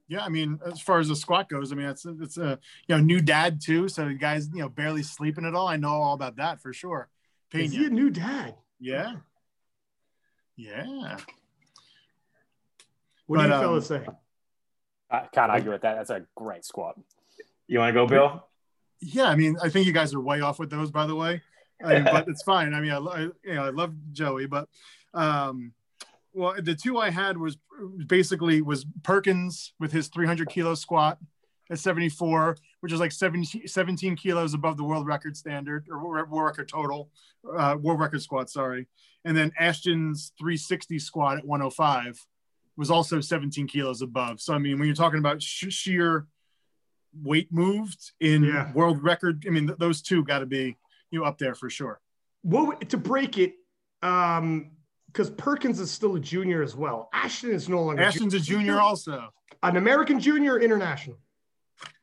Yeah, 0.09 0.25
I 0.25 0.29
mean, 0.29 0.59
as 0.67 0.81
far 0.81 0.99
as 0.99 1.09
the 1.09 1.15
squat 1.15 1.49
goes, 1.49 1.73
I 1.73 1.77
mean, 1.77 1.87
it's 1.87 2.05
it's 2.05 2.39
a 2.39 2.59
you 2.89 2.97
know 2.97 3.01
new 3.01 3.21
dad 3.21 3.61
too, 3.63 3.89
so 3.89 4.07
the 4.07 4.15
guy's 4.15 4.49
you 4.49 4.63
know 4.63 4.69
barely 4.69 5.05
sleeping 5.05 5.45
at 5.45 5.55
all. 5.55 5.69
I 5.69 5.77
know 5.77 5.91
all 5.91 6.15
about 6.15 6.37
that 6.37 6.61
for 6.61 6.73
sure. 6.73 7.09
Pena. 7.51 7.65
Is 7.65 7.73
he 7.73 7.87
a 7.87 7.91
new 7.91 8.11
dad? 8.11 8.57
Yeah, 8.81 9.15
yeah. 10.57 11.19
What 13.27 13.37
but, 13.37 13.43
do 13.43 13.49
you 13.49 13.55
um, 13.55 13.61
fellas 13.61 13.87
say? 13.87 14.07
I 15.13 15.29
can't 15.33 15.51
argue 15.51 15.71
with 15.71 15.83
that. 15.83 15.97
That's 15.97 16.11
a 16.11 16.25
great 16.35 16.65
squat. 16.65 16.99
You 17.69 17.79
want 17.79 17.91
to 17.91 17.93
go, 17.93 18.07
Bill? 18.07 18.49
Yeah, 19.01 19.27
I 19.27 19.37
mean, 19.37 19.57
I 19.63 19.69
think 19.69 19.87
you 19.87 19.93
guys 19.93 20.15
are 20.15 20.21
way 20.21 20.41
off 20.41 20.59
with 20.59 20.71
those, 20.71 20.91
by 20.91 21.07
the 21.07 21.15
way. 21.15 21.43
I 21.85 21.95
mean, 21.95 22.05
but 22.05 22.29
it's 22.29 22.43
fine. 22.43 22.75
I 22.75 22.81
mean, 22.81 22.93
I, 22.93 22.99
I 22.99 23.21
you 23.21 23.55
know 23.55 23.65
I 23.65 23.71
love 23.71 23.93
Joey, 24.13 24.47
but 24.47 24.69
um, 25.13 25.73
well, 26.33 26.55
the 26.61 26.75
two 26.75 26.99
I 26.99 27.11
had 27.11 27.37
was 27.37 27.59
basically 28.07 28.63
was 28.63 28.87
Perkins 29.03 29.75
with 29.79 29.93
his 29.93 30.09
300 30.09 30.49
kilo 30.49 30.75
squat 30.75 31.19
at 31.71 31.79
74, 31.79 32.57
which 32.81 32.93
is 32.93 33.01
like 33.01 33.13
17, 33.13 33.67
17 33.67 34.17
kilos 34.17 34.55
above 34.55 34.77
the 34.77 34.85
world 34.85 35.07
record 35.07 35.37
standard 35.37 35.87
or 35.91 35.99
world 35.99 36.47
record 36.47 36.69
total, 36.69 37.11
uh, 37.57 37.77
world 37.81 38.01
record 38.01 38.23
squat, 38.23 38.49
sorry. 38.49 38.87
And 39.25 39.37
then 39.37 39.53
Ashton's 39.59 40.33
360 40.39 40.99
squat 40.99 41.39
at 41.39 41.45
105 41.45 42.27
was 42.77 42.91
also 42.91 43.21
17 43.21 43.67
kilos 43.67 44.03
above. 44.03 44.41
So, 44.41 44.55
I 44.55 44.59
mean, 44.59 44.79
when 44.79 44.87
you're 44.87 44.95
talking 44.95 45.19
about 45.19 45.43
sh- 45.43 45.67
sheer 45.71 46.27
weight 47.23 47.53
moved 47.53 48.13
in 48.21 48.45
Yeah. 48.45 48.73
world 48.73 49.03
record, 49.03 49.45
I 49.47 49.51
mean, 49.51 49.67
th- 49.67 49.79
those 49.79 50.01
two 50.03 50.25
got 50.25 50.39
to 50.41 50.47
be 50.47 50.77
you 51.11 51.21
know, 51.21 51.27
up 51.27 51.37
there 51.37 51.55
for 51.55 51.69
sure. 51.69 52.01
What 52.43 52.89
to 52.89 52.97
break 52.97 53.37
it? 53.37 53.55
Um, 54.01 54.71
because 55.09 55.29
Perkins 55.29 55.79
is 55.79 55.91
still 55.91 56.17
a 56.17 56.21
junior 56.21 56.63
as 56.63 56.75
well. 56.75 57.11
Ashton 57.13 57.51
is 57.51 57.69
no 57.69 57.83
longer 57.83 58.03
Ashton's 58.03 58.33
a 58.33 58.41
junior 58.41 58.81
also. 58.81 59.29
an 59.63 59.77
American 59.77 60.19
junior, 60.19 60.55
or 60.55 60.61
international. 60.61 61.19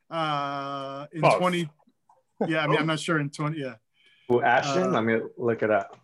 Uh, 0.08 1.06
in 1.12 1.20
Both. 1.20 1.38
20. 1.38 1.68
Yeah, 2.46 2.62
I 2.62 2.66
mean, 2.68 2.78
I'm 2.78 2.86
not 2.86 3.00
sure 3.00 3.18
in 3.18 3.30
20. 3.30 3.58
Yeah. 3.58 3.74
Well, 4.28 4.44
Ashton? 4.44 4.84
Uh, 4.84 4.88
Let 4.90 5.04
me 5.04 5.20
look 5.36 5.62
it 5.64 5.70
up. 5.72 5.98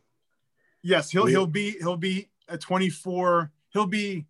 Yes, 0.82 1.10
he'll 1.10 1.24
We- 1.24 1.30
he'll 1.30 1.46
be 1.46 1.70
he'll 1.78 1.96
be 1.96 2.28
a 2.48 2.58
24. 2.58 3.52
He'll 3.70 3.86
be 3.86 4.26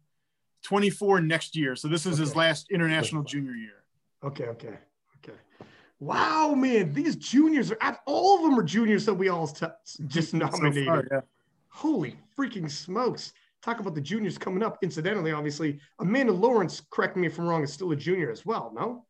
24 0.66 1.20
next 1.20 1.54
year. 1.54 1.76
So 1.76 1.86
this 1.86 2.06
is 2.06 2.18
his 2.18 2.34
last 2.34 2.70
international 2.72 3.22
junior 3.22 3.52
year. 3.52 3.84
Okay, 4.24 4.46
okay, 4.46 4.76
okay. 5.18 5.38
Wow, 6.00 6.54
man, 6.56 6.92
these 6.92 7.14
juniors 7.14 7.70
are 7.70 8.00
all 8.04 8.36
of 8.36 8.42
them 8.50 8.58
are 8.58 8.64
juniors 8.64 9.06
that 9.06 9.14
we 9.14 9.28
all 9.28 9.46
t- 9.46 9.66
just 10.08 10.32
So 10.32 10.38
nominated. 10.38 10.86
far, 10.86 11.04
yeah. 11.10 11.20
Holy 11.68 12.16
freaking 12.36 12.68
smokes! 12.68 13.32
Talk 13.62 13.78
about 13.78 13.94
the 13.94 14.00
juniors 14.00 14.38
coming 14.38 14.64
up. 14.64 14.78
Incidentally, 14.82 15.30
obviously, 15.30 15.78
Amanda 16.00 16.32
Lawrence, 16.32 16.82
correct 16.90 17.16
me 17.16 17.28
if 17.28 17.38
I'm 17.38 17.46
wrong, 17.46 17.62
is 17.62 17.72
still 17.72 17.92
a 17.92 17.96
junior 17.96 18.32
as 18.32 18.44
well. 18.44 18.72
No, 18.74 19.06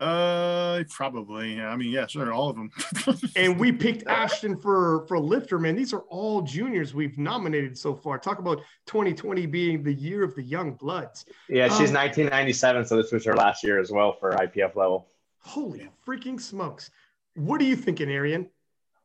Uh, 0.00 0.82
probably. 0.90 1.60
I 1.60 1.76
mean, 1.76 1.90
yeah, 1.90 2.06
sure, 2.06 2.32
all 2.32 2.50
of 2.50 2.56
them. 2.56 2.70
and 3.36 3.58
we 3.58 3.70
picked 3.70 4.06
Ashton 4.06 4.56
for 4.56 5.06
for 5.06 5.18
lifter. 5.18 5.58
Man, 5.58 5.76
these 5.76 5.92
are 5.92 6.02
all 6.08 6.42
juniors 6.42 6.94
we've 6.94 7.16
nominated 7.16 7.78
so 7.78 7.94
far. 7.94 8.18
Talk 8.18 8.40
about 8.40 8.60
2020 8.86 9.46
being 9.46 9.82
the 9.82 9.94
year 9.94 10.24
of 10.24 10.34
the 10.34 10.42
young 10.42 10.72
bloods. 10.72 11.26
Yeah, 11.48 11.68
she's 11.68 11.90
Um, 11.90 11.96
1997, 11.96 12.86
so 12.86 12.96
this 12.96 13.12
was 13.12 13.24
her 13.24 13.36
last 13.36 13.62
year 13.62 13.78
as 13.78 13.92
well 13.92 14.12
for 14.12 14.32
IPF 14.32 14.74
level. 14.74 15.08
Holy 15.38 15.88
freaking 16.06 16.40
smokes! 16.40 16.90
What 17.34 17.60
are 17.60 17.64
you 17.64 17.76
thinking, 17.76 18.10
Arian? 18.10 18.50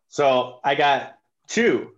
So 0.08 0.60
I 0.64 0.76
got 0.76 1.18
two. 1.48 1.92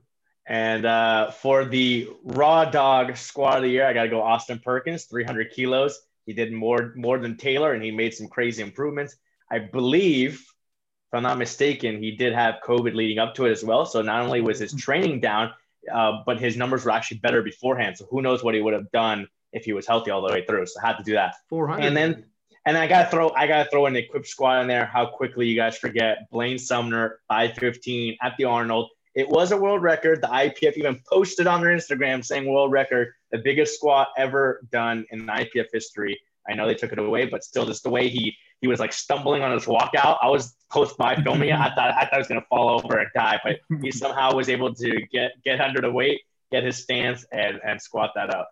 And 0.48 0.86
uh, 0.86 1.32
for 1.32 1.64
the 1.64 2.10
raw 2.24 2.66
dog 2.66 3.16
squad 3.16 3.58
of 3.58 3.64
the 3.64 3.70
year, 3.70 3.86
I 3.86 3.94
got 3.94 4.04
to 4.04 4.10
go 4.10 4.22
Austin 4.22 4.60
Perkins, 4.60 5.06
300 5.06 5.52
kilos. 5.52 6.02
He 6.26 6.34
did 6.34 6.52
more 6.54 6.94
more 6.96 7.18
than 7.20 7.38
Taylor, 7.38 7.74
and 7.74 7.84
he 7.84 7.92
made 7.92 8.14
some 8.14 8.28
crazy 8.28 8.62
improvements. 8.62 9.16
I 9.50 9.60
believe, 9.60 10.36
if 10.36 11.14
I'm 11.14 11.24
not 11.24 11.38
mistaken, 11.38 12.02
he 12.02 12.12
did 12.16 12.34
have 12.34 12.56
COVID 12.64 12.96
leading 12.96 13.20
up 13.20 13.36
to 13.36 13.46
it 13.46 13.52
as 13.52 13.64
well. 13.64 13.86
So 13.86 14.02
not 14.02 14.22
only 14.22 14.42
was 14.42 14.60
his 14.60 14.74
training 14.74 15.20
down, 15.20 15.52
uh, 15.92 16.20
but 16.26 16.40
his 16.40 16.56
numbers 16.56 16.86
were 16.86 16.92
actually 16.92 17.18
better 17.18 17.42
beforehand. 17.42 17.98
So 17.98 18.06
who 18.10 18.22
knows 18.22 18.44
what 18.44 18.56
he 18.56 18.62
would 18.62 18.74
have 18.74 18.90
done 18.92 19.28
if 19.52 19.66
he 19.66 19.74
was 19.74 19.86
healthy 19.86 20.12
all 20.12 20.22
the 20.22 20.32
way 20.32 20.46
through. 20.46 20.66
So 20.68 20.80
I 20.82 20.88
had 20.88 20.98
to 20.98 21.04
do 21.04 21.14
that. 21.14 21.36
400. 21.50 21.86
And 21.86 21.98
then 21.98 22.26
and 22.66 22.78
I 22.78 22.88
gotta 22.88 23.10
throw 23.10 23.32
I 23.32 23.48
gotta 23.48 23.70
throw 23.70 23.86
an 23.88 23.96
equipped 23.96 24.28
squad 24.28 24.62
in 24.62 24.68
there. 24.68 24.86
How 24.86 25.06
quickly 25.06 25.48
you 25.48 25.56
guys 25.56 25.78
forget 25.78 26.30
Blaine 26.32 26.60
Sumner 26.60 27.20
515 27.28 28.18
at 28.22 28.38
the 28.38 28.46
Arnold. 28.46 28.90
It 29.16 29.28
was 29.28 29.52
a 29.52 29.58
world 29.58 29.82
record. 29.82 30.22
The 30.22 30.28
IPF 30.28 30.78
even 30.78 31.02
posted 31.10 31.48
on 31.48 31.62
their 31.62 31.76
Instagram 31.76 32.24
saying 32.24 32.46
world 32.48 32.72
record, 32.72 33.14
the 33.32 33.40
biggest 33.40 33.76
squat 33.76 34.10
ever 34.18 34.62
done 34.72 35.06
in 35.12 35.26
IPF 35.26 35.66
history. 35.72 36.20
I 36.50 36.54
know 36.54 36.68
they 36.68 36.76
took 36.76 36.92
it 36.92 37.00
away, 37.00 37.26
but 37.26 37.44
still, 37.44 37.66
just 37.66 37.84
the 37.84 37.90
way 37.90 38.08
he 38.08 38.36
he 38.62 38.68
was 38.68 38.80
like 38.80 38.94
stumbling 38.94 39.42
on 39.42 39.52
his 39.52 39.66
walkout. 39.66 40.18
I 40.22 40.30
was 40.30 40.56
close 40.70 40.94
by 40.94 41.16
filming 41.16 41.50
it. 41.50 41.56
I 41.56 41.74
thought 41.76 41.94
I 41.96 42.02
thought 42.02 42.14
he 42.14 42.18
was 42.20 42.28
gonna 42.28 42.46
fall 42.50 42.70
over 42.70 43.00
and 43.00 43.10
die, 43.16 43.40
but 43.44 43.60
he 43.82 43.92
somehow 44.04 44.34
was 44.34 44.50
able 44.50 44.74
to 44.76 45.06
get 45.12 45.32
get 45.44 45.60
under 45.62 45.82
the 45.82 45.92
weight, 45.92 46.22
get 46.52 46.64
his 46.64 46.78
stance, 46.78 47.26
and 47.32 47.60
and 47.66 47.82
squat 47.82 48.12
that 48.16 48.34
up. 48.34 48.50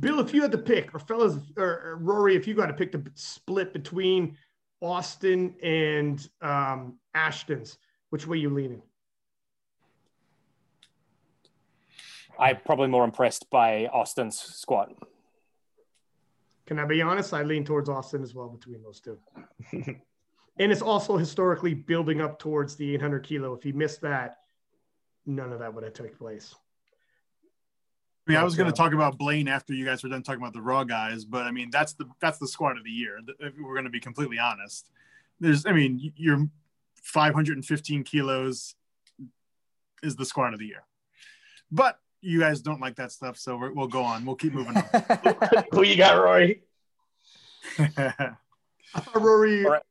Bill, 0.00 0.20
if 0.20 0.34
you 0.34 0.42
had 0.42 0.52
to 0.52 0.58
pick, 0.58 0.94
or 0.94 0.98
fellas, 0.98 1.36
or, 1.56 1.64
or 1.64 1.96
Rory, 2.00 2.34
if 2.34 2.48
you 2.48 2.54
got 2.54 2.66
to 2.66 2.74
pick 2.74 2.92
the 2.92 3.04
split 3.14 3.72
between 3.72 4.36
Austin 4.82 5.54
and 5.62 6.28
um, 6.42 6.98
Ashton's, 7.14 7.78
which 8.10 8.26
way 8.26 8.38
you 8.38 8.50
leaning? 8.50 8.82
I'm 12.38 12.58
probably 12.64 12.88
more 12.88 13.04
impressed 13.04 13.48
by 13.50 13.86
Austin's 13.86 14.38
squat. 14.38 14.92
Can 16.66 16.78
I 16.78 16.84
be 16.86 17.02
honest? 17.02 17.34
I 17.34 17.42
lean 17.42 17.64
towards 17.64 17.88
Austin 17.88 18.22
as 18.22 18.34
well 18.34 18.48
between 18.48 18.82
those 18.82 19.00
two. 19.00 19.18
and 19.72 20.72
it's 20.72 20.82
also 20.82 21.16
historically 21.16 21.74
building 21.74 22.20
up 22.20 22.38
towards 22.38 22.76
the 22.76 22.94
800 22.94 23.22
kilo. 23.22 23.54
If 23.54 23.62
he 23.62 23.72
missed 23.72 24.00
that, 24.00 24.38
none 25.26 25.52
of 25.52 25.58
that 25.58 25.74
would 25.74 25.84
have 25.84 25.92
taken 25.92 26.16
place. 26.16 26.54
I 28.26 28.30
mean, 28.30 28.40
I 28.40 28.44
was 28.44 28.56
going 28.56 28.66
to 28.66 28.72
uh, 28.72 28.76
talk 28.76 28.94
about 28.94 29.18
Blaine 29.18 29.48
after 29.48 29.74
you 29.74 29.84
guys 29.84 30.02
were 30.02 30.08
done 30.08 30.22
talking 30.22 30.40
about 30.40 30.54
the 30.54 30.62
raw 30.62 30.82
guys, 30.82 31.26
but 31.26 31.42
I 31.42 31.50
mean, 31.50 31.68
that's 31.70 31.92
the 31.92 32.06
that's 32.20 32.38
the 32.38 32.48
squad 32.48 32.78
of 32.78 32.84
the 32.84 32.90
year. 32.90 33.18
If 33.38 33.52
we're 33.60 33.74
going 33.74 33.84
to 33.84 33.90
be 33.90 34.00
completely 34.00 34.38
honest, 34.38 34.90
there's, 35.40 35.66
I 35.66 35.72
mean, 35.72 36.12
you're 36.16 36.48
515 37.02 38.02
kilos 38.04 38.74
is 40.02 40.16
the 40.16 40.24
squad 40.24 40.54
of 40.54 40.58
the 40.58 40.66
year, 40.66 40.84
but 41.70 41.98
you 42.24 42.40
guys 42.40 42.60
don't 42.60 42.80
like 42.80 42.96
that 42.96 43.12
stuff, 43.12 43.36
so 43.36 43.56
we're, 43.56 43.72
we'll 43.72 43.86
go 43.86 44.02
on. 44.02 44.24
We'll 44.24 44.36
keep 44.36 44.54
moving 44.54 44.76
on. 44.76 45.64
Who 45.72 45.82
you 45.82 45.96
got, 45.96 46.16
Rory? 46.16 46.62
on. 47.78 47.92
I 47.96 49.00
thought 49.00 49.22
Rory. 49.22 49.64
All 49.64 49.72
right. 49.72 49.82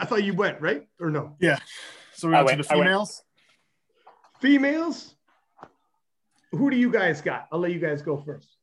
I 0.00 0.04
thought 0.06 0.24
you 0.24 0.34
went 0.34 0.60
right 0.60 0.86
or 0.98 1.10
no? 1.10 1.36
Yeah. 1.40 1.58
So 2.14 2.28
we're 2.28 2.36
I 2.36 2.40
on 2.40 2.46
to 2.48 2.56
the 2.56 2.62
females. 2.64 3.22
Females. 4.40 5.14
Who 6.52 6.70
do 6.70 6.76
you 6.76 6.90
guys 6.90 7.20
got? 7.20 7.48
I'll 7.52 7.58
let 7.58 7.72
you 7.72 7.80
guys 7.80 8.00
go 8.00 8.16
first. 8.16 8.56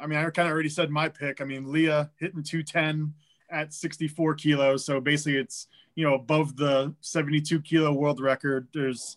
I 0.00 0.06
mean, 0.06 0.18
I 0.18 0.24
kind 0.30 0.48
of 0.48 0.52
already 0.52 0.68
said 0.68 0.90
my 0.90 1.08
pick. 1.08 1.40
I 1.40 1.44
mean, 1.44 1.72
Leah 1.72 2.10
hitting 2.16 2.42
210 2.42 3.12
at 3.50 3.72
64 3.72 4.34
kilos. 4.34 4.84
So 4.84 5.00
basically, 5.00 5.38
it's, 5.38 5.66
you 5.94 6.04
know, 6.04 6.14
above 6.14 6.56
the 6.56 6.94
72 7.00 7.60
kilo 7.62 7.92
world 7.92 8.20
record. 8.20 8.68
There's, 8.74 9.16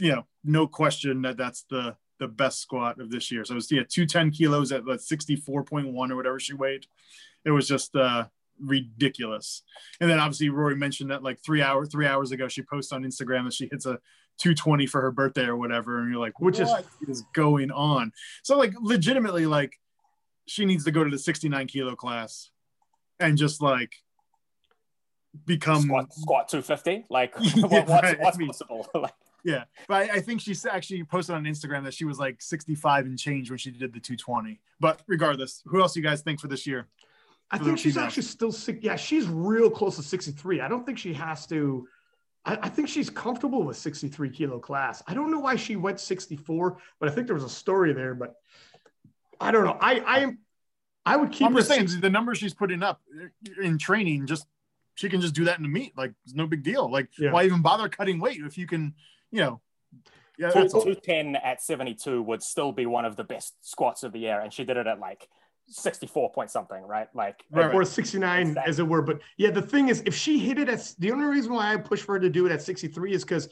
you 0.00 0.12
know, 0.12 0.26
no 0.44 0.66
question 0.66 1.22
that 1.22 1.36
that's 1.36 1.64
the 1.70 1.96
the 2.18 2.28
best 2.28 2.60
squat 2.60 3.00
of 3.00 3.10
this 3.10 3.30
year. 3.32 3.44
So 3.46 3.52
it 3.52 3.54
was, 3.54 3.72
yeah, 3.72 3.82
210 3.88 4.30
kilos 4.32 4.72
at 4.72 4.84
like 4.86 5.00
64.1 5.00 6.10
or 6.10 6.16
whatever 6.16 6.38
she 6.38 6.52
weighed. 6.52 6.84
It 7.46 7.50
was 7.50 7.66
just 7.66 7.96
uh, 7.96 8.26
ridiculous. 8.58 9.62
And 10.02 10.10
then 10.10 10.18
obviously, 10.18 10.50
Rory 10.50 10.76
mentioned 10.76 11.10
that 11.12 11.22
like 11.22 11.38
three 11.42 11.62
hours, 11.62 11.88
three 11.90 12.06
hours 12.06 12.30
ago, 12.30 12.46
she 12.46 12.60
posted 12.62 12.96
on 12.96 13.04
Instagram 13.04 13.44
that 13.44 13.54
she 13.54 13.68
hits 13.70 13.86
a 13.86 13.98
220 14.38 14.86
for 14.86 15.00
her 15.00 15.10
birthday 15.10 15.44
or 15.46 15.56
whatever. 15.56 15.98
And 16.00 16.10
you're 16.10 16.20
like, 16.20 16.38
Which 16.40 16.60
is- 16.60 16.68
what 16.68 16.84
is 17.08 17.22
going 17.32 17.70
on? 17.70 18.12
So 18.42 18.58
like 18.58 18.74
legitimately, 18.78 19.46
like 19.46 19.78
she 20.46 20.66
needs 20.66 20.84
to 20.84 20.90
go 20.90 21.02
to 21.02 21.10
the 21.10 21.18
69 21.18 21.66
kilo 21.68 21.96
class 21.96 22.50
and 23.18 23.38
just 23.38 23.62
like 23.62 23.94
become 25.46 25.82
squat, 25.82 26.12
squat 26.12 26.48
250. 26.48 27.06
Like, 27.08 27.32
Yeah, 27.40 27.62
what's, 27.66 27.90
right. 27.90 28.20
what's 28.20 28.36
I 28.36 28.38
mean- 28.38 28.48
possible? 28.48 28.86
like, 28.94 29.14
yeah. 29.44 29.64
But 29.88 30.10
I, 30.10 30.16
I 30.16 30.20
think 30.20 30.40
she's 30.40 30.64
actually 30.66 31.02
posted 31.04 31.34
on 31.34 31.44
Instagram 31.44 31.84
that 31.84 31.94
she 31.94 32.04
was 32.04 32.18
like 32.18 32.40
65 32.42 33.06
and 33.06 33.18
change 33.18 33.50
when 33.50 33.58
she 33.58 33.70
did 33.70 33.92
the 33.92 34.00
220. 34.00 34.60
But 34.78 35.02
regardless, 35.06 35.62
who 35.66 35.80
else 35.80 35.94
do 35.94 36.00
you 36.00 36.06
guys 36.06 36.22
think 36.22 36.40
for 36.40 36.48
this 36.48 36.66
year? 36.66 36.88
I 37.50 37.58
think 37.58 37.78
she's 37.78 37.96
actually 37.96 38.22
still 38.22 38.52
sick. 38.52 38.78
Yeah, 38.82 38.96
she's 38.96 39.26
real 39.26 39.70
close 39.70 39.96
to 39.96 40.02
63. 40.02 40.60
I 40.60 40.68
don't 40.68 40.86
think 40.86 40.98
she 40.98 41.12
has 41.14 41.46
to. 41.48 41.86
I, 42.44 42.58
I 42.62 42.68
think 42.68 42.88
she's 42.88 43.10
comfortable 43.10 43.64
with 43.64 43.76
63 43.76 44.30
kilo 44.30 44.58
class. 44.60 45.02
I 45.08 45.14
don't 45.14 45.30
know 45.30 45.40
why 45.40 45.56
she 45.56 45.76
went 45.76 45.98
64, 46.00 46.78
but 47.00 47.08
I 47.08 47.12
think 47.12 47.26
there 47.26 47.34
was 47.34 47.44
a 47.44 47.48
story 47.48 47.92
there. 47.92 48.14
But 48.14 48.34
I 49.40 49.50
don't 49.50 49.64
know. 49.64 49.76
I 49.80 49.98
I 50.00 50.18
am. 50.20 50.38
I 51.04 51.16
would 51.16 51.32
keep 51.32 51.46
I'm 51.46 51.52
her. 51.54 51.58
just 51.58 51.68
saying 51.70 51.88
60 51.88 52.00
the 52.00 52.10
numbers 52.10 52.38
she's 52.38 52.54
putting 52.54 52.82
up 52.82 53.00
in 53.60 53.78
training, 53.78 54.26
just 54.26 54.46
she 54.94 55.08
can 55.08 55.20
just 55.20 55.34
do 55.34 55.44
that 55.46 55.56
in 55.56 55.62
the 55.64 55.68
meet. 55.68 55.96
Like 55.96 56.12
it's 56.24 56.34
no 56.34 56.46
big 56.46 56.62
deal. 56.62 56.90
Like 56.90 57.08
Yeah. 57.18 57.32
why 57.32 57.44
even 57.44 57.62
bother 57.62 57.88
cutting 57.88 58.20
weight 58.20 58.38
if 58.44 58.56
you 58.58 58.66
can, 58.66 58.94
you 59.30 59.40
know, 59.40 59.60
yeah, 60.38 60.50
two- 60.50 60.68
210 60.68 61.36
at 61.36 61.62
72 61.62 62.22
would 62.22 62.42
still 62.42 62.72
be 62.72 62.86
one 62.86 63.04
of 63.04 63.16
the 63.16 63.24
best 63.24 63.54
squats 63.60 64.02
of 64.02 64.12
the 64.12 64.20
year. 64.20 64.40
And 64.40 64.52
she 64.52 64.64
did 64.64 64.76
it 64.76 64.86
at 64.86 64.98
like 64.98 65.28
64 65.68 66.32
point 66.32 66.50
something, 66.50 66.82
right? 66.82 67.08
Like, 67.14 67.44
Right, 67.50 67.72
or 67.74 67.84
69 67.84 68.40
Exactly. 68.48 68.68
as 68.70 68.78
it 68.78 68.88
were. 68.88 69.02
But 69.02 69.20
yeah, 69.36 69.50
the 69.50 69.62
thing 69.62 69.88
is, 69.88 70.02
if 70.06 70.14
she 70.14 70.38
hit 70.38 70.58
it 70.58 70.68
at 70.68 70.94
the 70.98 71.12
only 71.12 71.26
reason 71.26 71.52
why 71.52 71.72
I 71.72 71.76
push 71.76 72.00
for 72.02 72.14
her 72.14 72.20
to 72.20 72.30
do 72.30 72.46
it 72.46 72.52
at 72.52 72.62
63 72.62 73.12
is 73.12 73.22
because 73.24 73.48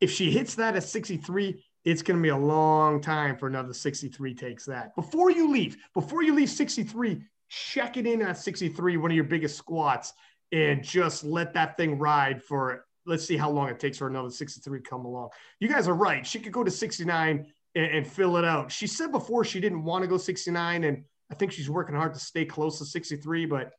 if 0.00 0.10
she 0.10 0.30
hits 0.30 0.54
that 0.54 0.76
at 0.76 0.82
63, 0.82 1.62
it's 1.84 2.02
going 2.02 2.18
to 2.18 2.22
be 2.22 2.30
a 2.30 2.36
long 2.36 3.00
time 3.00 3.36
for 3.36 3.46
another 3.46 3.72
63 3.72 4.34
takes 4.34 4.64
that. 4.66 4.94
Before 4.96 5.30
you 5.30 5.50
leave, 5.50 5.76
before 5.94 6.22
you 6.22 6.34
leave 6.34 6.50
63, 6.50 7.22
check 7.48 7.96
it 7.96 8.06
in 8.06 8.22
at 8.22 8.38
63, 8.38 8.96
one 8.96 9.10
of 9.10 9.14
your 9.14 9.24
biggest 9.24 9.56
squats, 9.56 10.12
and 10.52 10.82
just 10.82 11.22
let 11.24 11.54
that 11.54 11.76
thing 11.76 11.98
ride 11.98 12.42
for 12.42 12.86
let's 13.06 13.24
see 13.24 13.36
how 13.36 13.50
long 13.50 13.68
it 13.68 13.80
takes 13.80 13.98
for 13.98 14.06
another 14.06 14.30
63 14.30 14.80
to 14.80 14.88
come 14.88 15.04
along. 15.04 15.30
You 15.58 15.68
guys 15.68 15.88
are 15.88 15.94
right. 15.94 16.26
She 16.26 16.38
could 16.38 16.52
go 16.52 16.62
to 16.64 16.70
69 16.70 17.46
and, 17.74 17.84
and 17.84 18.06
fill 18.06 18.36
it 18.36 18.44
out. 18.44 18.70
She 18.70 18.86
said 18.86 19.12
before 19.12 19.44
she 19.44 19.60
didn't 19.60 19.84
want 19.84 20.02
to 20.02 20.08
go 20.08 20.16
69, 20.16 20.84
and 20.84 21.04
I 21.30 21.34
think 21.34 21.52
she's 21.52 21.70
working 21.70 21.94
hard 21.94 22.14
to 22.14 22.20
stay 22.20 22.44
close 22.44 22.78
to 22.78 22.84
63, 22.84 23.46
but 23.46 23.72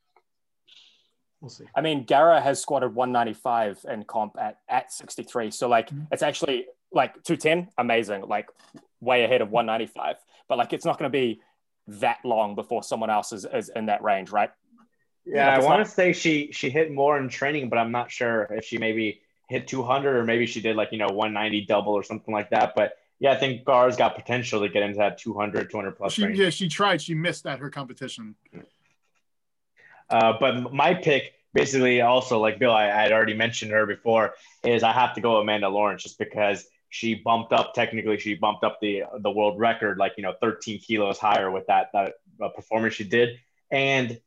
we'll 1.39 1.49
see. 1.49 1.65
I 1.75 1.81
mean, 1.81 2.05
Garra 2.05 2.41
has 2.41 2.61
squatted 2.61 2.95
195 2.95 3.85
and 3.87 4.07
comp 4.07 4.37
at, 4.39 4.57
at 4.69 4.91
63. 4.91 5.51
So, 5.51 5.67
like, 5.67 5.89
Mm-hmm. 5.89 6.05
it's 6.11 6.23
actually 6.23 6.65
like 6.91 7.13
210, 7.23 7.69
amazing, 7.77 8.21
like 8.27 8.49
way 8.99 9.23
ahead 9.23 9.41
of 9.41 9.49
195. 9.51 10.15
But, 10.47 10.57
like, 10.57 10.73
it's 10.73 10.85
not 10.85 10.97
going 10.97 11.11
to 11.11 11.17
be 11.17 11.41
that 11.87 12.19
long 12.23 12.55
before 12.55 12.83
someone 12.83 13.09
else 13.09 13.33
is, 13.33 13.45
is 13.51 13.69
in 13.75 13.87
that 13.87 14.03
range, 14.03 14.29
right? 14.31 14.51
Yeah, 15.25 15.55
Like, 15.55 15.63
I 15.63 15.65
want 15.65 15.85
to 15.85 15.91
say 15.91 16.13
she 16.13 16.51
she 16.51 16.69
hit 16.69 16.91
more 16.91 17.17
in 17.17 17.29
training, 17.29 17.69
but 17.69 17.77
I'm 17.77 17.91
not 17.91 18.11
sure 18.11 18.47
if 18.51 18.65
she 18.65 18.77
maybe 18.77 19.21
hit 19.49 19.67
200 19.67 20.15
or 20.15 20.23
maybe 20.23 20.45
she 20.47 20.61
did 20.61 20.75
like 20.75 20.91
you 20.91 20.97
know 20.97 21.09
190 21.09 21.65
double 21.65 21.93
or 21.93 22.03
something 22.03 22.33
like 22.33 22.49
that. 22.49 22.73
But 22.75 22.97
yeah, 23.19 23.33
I 23.33 23.35
think 23.35 23.63
Gar's 23.63 23.95
got 23.97 24.15
potential 24.15 24.61
to 24.61 24.69
get 24.69 24.81
into 24.81 24.97
that 24.97 25.19
200 25.19 25.69
200 25.69 25.91
plus 25.91 26.13
She 26.13 26.25
range. 26.25 26.39
yeah, 26.39 26.49
she 26.49 26.67
tried. 26.67 27.01
She 27.01 27.13
missed 27.13 27.45
at 27.45 27.59
her 27.59 27.69
competition. 27.69 28.35
Uh, 30.09 30.33
but 30.39 30.73
my 30.73 30.93
pick, 30.93 31.33
basically, 31.53 32.01
also 32.01 32.39
like 32.39 32.59
Bill, 32.59 32.71
I, 32.73 32.85
I 32.85 33.03
had 33.03 33.11
already 33.11 33.33
mentioned 33.35 33.71
her 33.71 33.85
before, 33.85 34.33
is 34.63 34.83
I 34.83 34.91
have 34.91 35.13
to 35.15 35.21
go 35.21 35.37
Amanda 35.37 35.69
Lawrence 35.69 36.03
just 36.03 36.17
because 36.17 36.65
she 36.89 37.15
bumped 37.15 37.53
up. 37.53 37.73
Technically, 37.73 38.17
she 38.19 38.33
bumped 38.35 38.63
up 38.63 38.79
the 38.81 39.03
the 39.19 39.31
world 39.31 39.59
record, 39.59 39.97
like 39.97 40.13
you 40.17 40.23
know, 40.23 40.33
13 40.41 40.79
kilos 40.79 41.17
higher 41.17 41.51
with 41.51 41.67
that 41.67 41.91
that 41.93 42.13
uh, 42.41 42.49
performance 42.49 42.95
she 42.95 43.03
did. 43.03 43.39
And 43.69 44.11
I, 44.11 44.19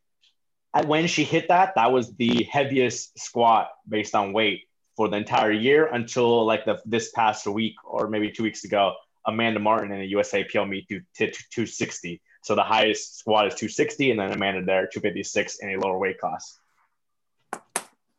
when 0.83 1.07
she 1.07 1.25
hit 1.25 1.49
that, 1.49 1.75
that 1.77 1.93
was 1.93 2.15
the 2.17 2.45
heaviest 2.45 3.19
squat 3.19 3.69
based 3.89 4.15
on 4.15 4.33
weight 4.33 4.63
for 4.97 5.09
the 5.09 5.17
entire 5.17 5.53
year 5.53 5.87
until 5.87 6.45
like 6.45 6.65
the 6.65 6.81
this 6.85 7.13
past 7.13 7.47
week 7.47 7.75
or 7.85 8.09
maybe 8.09 8.31
two 8.31 8.43
weeks 8.43 8.65
ago. 8.65 8.95
Amanda 9.27 9.59
Martin 9.59 9.91
in 9.91 10.01
the 10.01 10.13
USAPL 10.13 10.69
meet 10.69 10.87
to, 10.89 11.01
to 11.17 11.31
260. 11.31 12.21
So 12.43 12.55
the 12.55 12.63
highest 12.63 13.19
squat 13.19 13.47
is 13.47 13.55
260, 13.55 14.11
and 14.11 14.21
then 14.21 14.33
Amanda 14.33 14.63
there 14.63 14.87
256 14.87 15.61
in 15.61 15.71
a 15.71 15.79
lower 15.79 15.99
weight 15.99 16.19
class. 16.19 16.59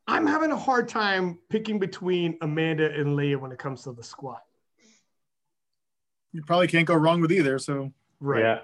I'm 0.07 0.25
having 0.25 0.51
a 0.51 0.57
hard 0.57 0.89
time 0.89 1.37
picking 1.49 1.77
between 1.77 2.39
Amanda 2.41 2.91
and 2.91 3.15
Leah 3.15 3.37
when 3.37 3.51
it 3.51 3.59
comes 3.59 3.83
to 3.83 3.91
the 3.91 4.01
squat. 4.01 4.41
You 6.31 6.41
probably 6.41 6.67
can't 6.67 6.87
go 6.87 6.95
wrong 6.95 7.21
with 7.21 7.31
either. 7.31 7.59
So 7.59 7.93
Right. 8.19 8.41
Yeah. 8.41 8.59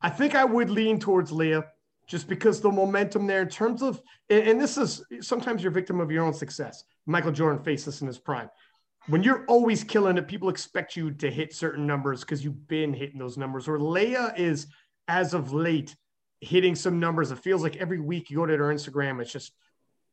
I 0.00 0.10
think 0.10 0.34
I 0.34 0.44
would 0.44 0.68
lean 0.68 0.98
towards 0.98 1.32
Leah 1.32 1.64
just 2.06 2.28
because 2.28 2.60
the 2.60 2.70
momentum 2.70 3.26
there 3.26 3.42
in 3.42 3.48
terms 3.48 3.82
of, 3.82 4.00
and, 4.28 4.60
this 4.60 4.76
is 4.76 5.02
sometimes 5.20 5.62
you're 5.62 5.72
victim 5.72 6.00
of 6.00 6.10
your 6.10 6.24
own 6.24 6.34
success. 6.34 6.84
Michael 7.06 7.32
Jordan 7.32 7.62
faced 7.62 7.86
this 7.86 8.00
in 8.00 8.06
his 8.06 8.18
prime. 8.18 8.50
When 9.06 9.22
you're 9.22 9.44
always 9.46 9.84
killing 9.84 10.16
it, 10.16 10.28
people 10.28 10.48
expect 10.48 10.96
you 10.96 11.10
to 11.12 11.30
hit 11.30 11.54
certain 11.54 11.86
numbers 11.86 12.20
because 12.20 12.42
you've 12.42 12.68
been 12.68 12.94
hitting 12.94 13.18
those 13.18 13.36
numbers. 13.36 13.68
Or 13.68 13.78
Leah 13.78 14.34
is, 14.36 14.66
as 15.08 15.34
of 15.34 15.52
late, 15.52 15.94
hitting 16.40 16.74
some 16.74 17.00
numbers. 17.00 17.30
It 17.30 17.38
feels 17.38 17.62
like 17.62 17.76
every 17.76 18.00
week 18.00 18.30
you 18.30 18.36
go 18.36 18.46
to 18.46 18.56
her 18.56 18.72
Instagram, 18.72 19.20
it's 19.20 19.32
just, 19.32 19.52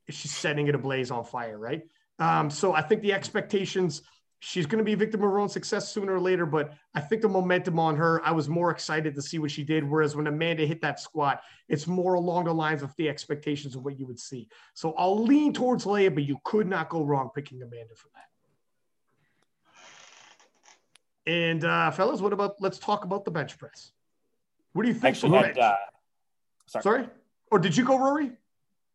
she's 0.10 0.32
setting 0.32 0.68
it 0.68 0.76
ablaze 0.76 1.12
on 1.12 1.24
fire, 1.24 1.58
right? 1.58 1.84
Um, 2.20 2.50
so 2.50 2.74
I 2.74 2.82
think 2.82 3.02
the 3.02 3.14
expectations, 3.14 4.02
she's 4.44 4.66
going 4.66 4.80
to 4.80 4.84
be 4.84 4.94
a 4.94 4.98
victim 4.98 5.22
of 5.22 5.30
her 5.30 5.40
own 5.40 5.48
success 5.48 5.94
sooner 5.94 6.16
or 6.16 6.20
later, 6.20 6.48
but 6.48 6.74
I 6.96 7.00
think 7.00 7.22
the 7.22 7.30
momentum 7.30 7.80
on 7.80 7.96
her, 7.96 8.22
I 8.26 8.32
was 8.32 8.50
more 8.50 8.72
excited 8.72 9.14
to 9.14 9.22
see 9.22 9.38
what 9.38 9.52
she 9.52 9.64
did. 9.64 9.88
Whereas 9.88 10.16
when 10.16 10.26
Amanda 10.26 10.66
hit 10.66 10.82
that 10.82 11.00
squat, 11.00 11.44
it's 11.70 11.86
more 11.86 12.16
along 12.16 12.46
the 12.46 12.54
lines 12.54 12.82
of 12.82 12.94
the 12.98 13.08
expectations 13.08 13.76
of 13.76 13.86
what 13.86 14.00
you 14.00 14.08
would 14.08 14.20
see. 14.20 14.50
So 14.74 14.94
I'll 14.98 15.24
lean 15.24 15.54
towards 15.54 15.86
Leia, 15.86 16.14
but 16.14 16.24
you 16.24 16.40
could 16.44 16.68
not 16.68 16.90
go 16.90 17.04
wrong 17.04 17.30
picking 17.34 17.62
Amanda 17.62 17.94
for 17.96 18.10
that. 18.16 18.26
And 21.32 21.64
uh, 21.64 21.92
fellas, 21.92 22.20
what 22.20 22.34
about 22.34 22.56
let's 22.60 22.80
talk 22.80 23.06
about 23.06 23.26
the 23.26 23.32
bench 23.32 23.60
press. 23.60 23.92
What 24.74 24.82
do 24.82 24.88
you 24.88 24.96
think? 24.96 25.16
Actually, 25.16 25.38
had, 25.38 25.54
bench? 25.54 25.58
uh, 25.60 25.76
sorry. 26.66 26.84
Sorry, 26.84 27.08
or 27.52 27.60
did 27.60 27.78
you 27.78 27.86
go, 27.86 28.00
Rory? 28.00 28.32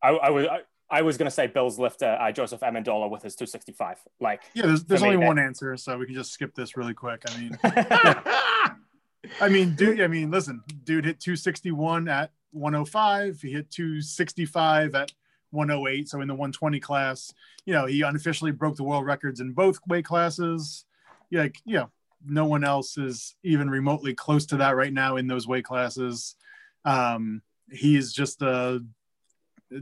I, 0.02 0.08
I 0.08 0.30
was 0.30 0.46
I, 0.46 0.62
I 0.88 1.02
was 1.02 1.16
going 1.16 1.26
to 1.26 1.34
say 1.34 1.46
Bill's 1.48 1.78
lifter, 1.78 2.16
uh, 2.20 2.30
Joseph 2.30 2.60
Amendola 2.60 3.10
with 3.10 3.22
his 3.22 3.34
265. 3.34 3.98
Like, 4.20 4.42
yeah, 4.54 4.66
there's, 4.66 4.84
there's 4.84 5.02
only 5.02 5.16
that- 5.16 5.26
one 5.26 5.38
answer, 5.38 5.76
so 5.76 5.98
we 5.98 6.06
can 6.06 6.14
just 6.14 6.32
skip 6.32 6.54
this 6.54 6.76
really 6.76 6.94
quick. 6.94 7.22
I 7.28 7.38
mean, 7.38 7.58
I 9.40 9.48
mean, 9.48 9.74
dude. 9.74 10.00
I 10.00 10.06
mean, 10.06 10.30
listen, 10.30 10.62
dude 10.84 11.04
hit 11.04 11.20
261 11.20 12.08
at 12.08 12.30
105. 12.52 13.40
He 13.40 13.52
hit 13.52 13.70
265 13.70 14.94
at 14.94 15.12
108. 15.50 16.08
So 16.08 16.20
in 16.20 16.28
the 16.28 16.34
120 16.34 16.78
class, 16.80 17.32
you 17.64 17.72
know, 17.72 17.86
he 17.86 18.02
unofficially 18.02 18.52
broke 18.52 18.76
the 18.76 18.84
world 18.84 19.04
records 19.04 19.40
in 19.40 19.52
both 19.52 19.78
weight 19.88 20.04
classes. 20.04 20.84
Yeah, 21.30 21.42
like, 21.42 21.56
you 21.64 21.76
know, 21.76 21.90
no 22.24 22.44
one 22.46 22.64
else 22.64 22.96
is 22.96 23.34
even 23.42 23.68
remotely 23.68 24.14
close 24.14 24.46
to 24.46 24.58
that 24.58 24.76
right 24.76 24.92
now 24.92 25.16
in 25.16 25.26
those 25.26 25.48
weight 25.48 25.64
classes. 25.64 26.36
Um, 26.84 27.42
he's 27.70 28.12
just 28.12 28.42
a 28.42 28.84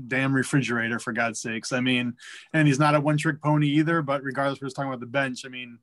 damn 0.07 0.35
refrigerator 0.35 0.99
for 0.99 1.13
God's 1.13 1.41
sakes. 1.41 1.73
I 1.73 1.81
mean, 1.81 2.15
and 2.53 2.67
he's 2.67 2.79
not 2.79 2.95
a 2.95 3.01
one 3.01 3.17
trick 3.17 3.41
pony 3.43 3.69
either, 3.69 4.03
but 4.03 4.23
regardless, 4.23 4.61
we're 4.61 4.67
just 4.67 4.77
talking 4.77 4.91
about 4.91 5.01
the 5.01 5.07
bench. 5.07 5.45
I 5.45 5.49
mean, 5.49 5.79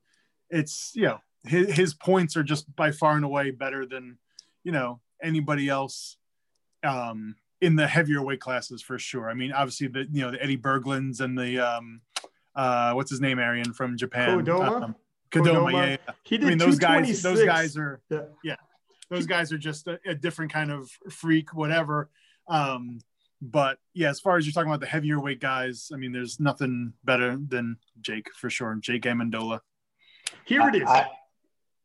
it's, 0.49 0.91
you 0.95 1.03
know, 1.03 1.19
his, 1.45 1.71
his 1.71 1.93
points 1.93 2.35
are 2.35 2.43
just 2.43 2.73
by 2.75 2.91
far 2.91 3.15
and 3.15 3.25
away 3.25 3.51
better 3.51 3.85
than, 3.85 4.17
you 4.63 4.71
know, 4.71 4.99
anybody 5.21 5.69
else 5.69 6.17
um, 6.83 7.35
in 7.61 7.75
the 7.75 7.87
heavier 7.87 8.21
weight 8.21 8.41
classes 8.41 8.81
for 8.81 8.97
sure. 8.97 9.29
I 9.29 9.33
mean, 9.33 9.51
obviously 9.51 9.87
the, 9.87 10.07
you 10.11 10.21
know, 10.21 10.31
the 10.31 10.41
Eddie 10.41 10.57
Berglunds 10.57 11.21
and 11.21 11.37
the, 11.37 11.59
um, 11.59 12.01
uh, 12.55 12.93
what's 12.93 13.09
his 13.09 13.21
name, 13.21 13.39
Arian 13.39 13.73
from 13.73 13.97
Japan? 13.97 14.43
Kodama? 14.43 14.83
Um, 14.83 14.95
Kodama, 15.31 15.71
Kodama. 15.71 15.71
yeah, 15.71 15.85
yeah. 15.89 16.13
He 16.23 16.35
I 16.37 16.49
mean, 16.49 16.57
those 16.57 16.79
guys, 16.79 17.21
those 17.21 17.43
guys 17.45 17.77
are, 17.77 18.01
Yeah. 18.09 18.23
yeah, 18.43 18.55
those 19.09 19.25
guys 19.25 19.53
are 19.53 19.57
just 19.57 19.87
a, 19.87 19.99
a 20.05 20.13
different 20.15 20.51
kind 20.51 20.71
of 20.71 20.89
freak, 21.09 21.53
whatever. 21.53 22.09
Um, 22.47 22.99
but 23.41 23.79
yeah, 23.93 24.09
as 24.09 24.19
far 24.19 24.37
as 24.37 24.45
you're 24.45 24.53
talking 24.53 24.69
about 24.69 24.79
the 24.81 24.85
heavier 24.85 25.19
weight 25.19 25.39
guys, 25.39 25.89
I 25.93 25.97
mean, 25.97 26.11
there's 26.11 26.39
nothing 26.39 26.93
better 27.03 27.37
than 27.47 27.77
Jake 28.01 28.27
for 28.35 28.49
sure. 28.49 28.75
Jake 28.79 29.03
Amendola. 29.03 29.61
Here 30.45 30.67
it 30.69 30.75
is. 30.75 30.83
I, 30.87 31.07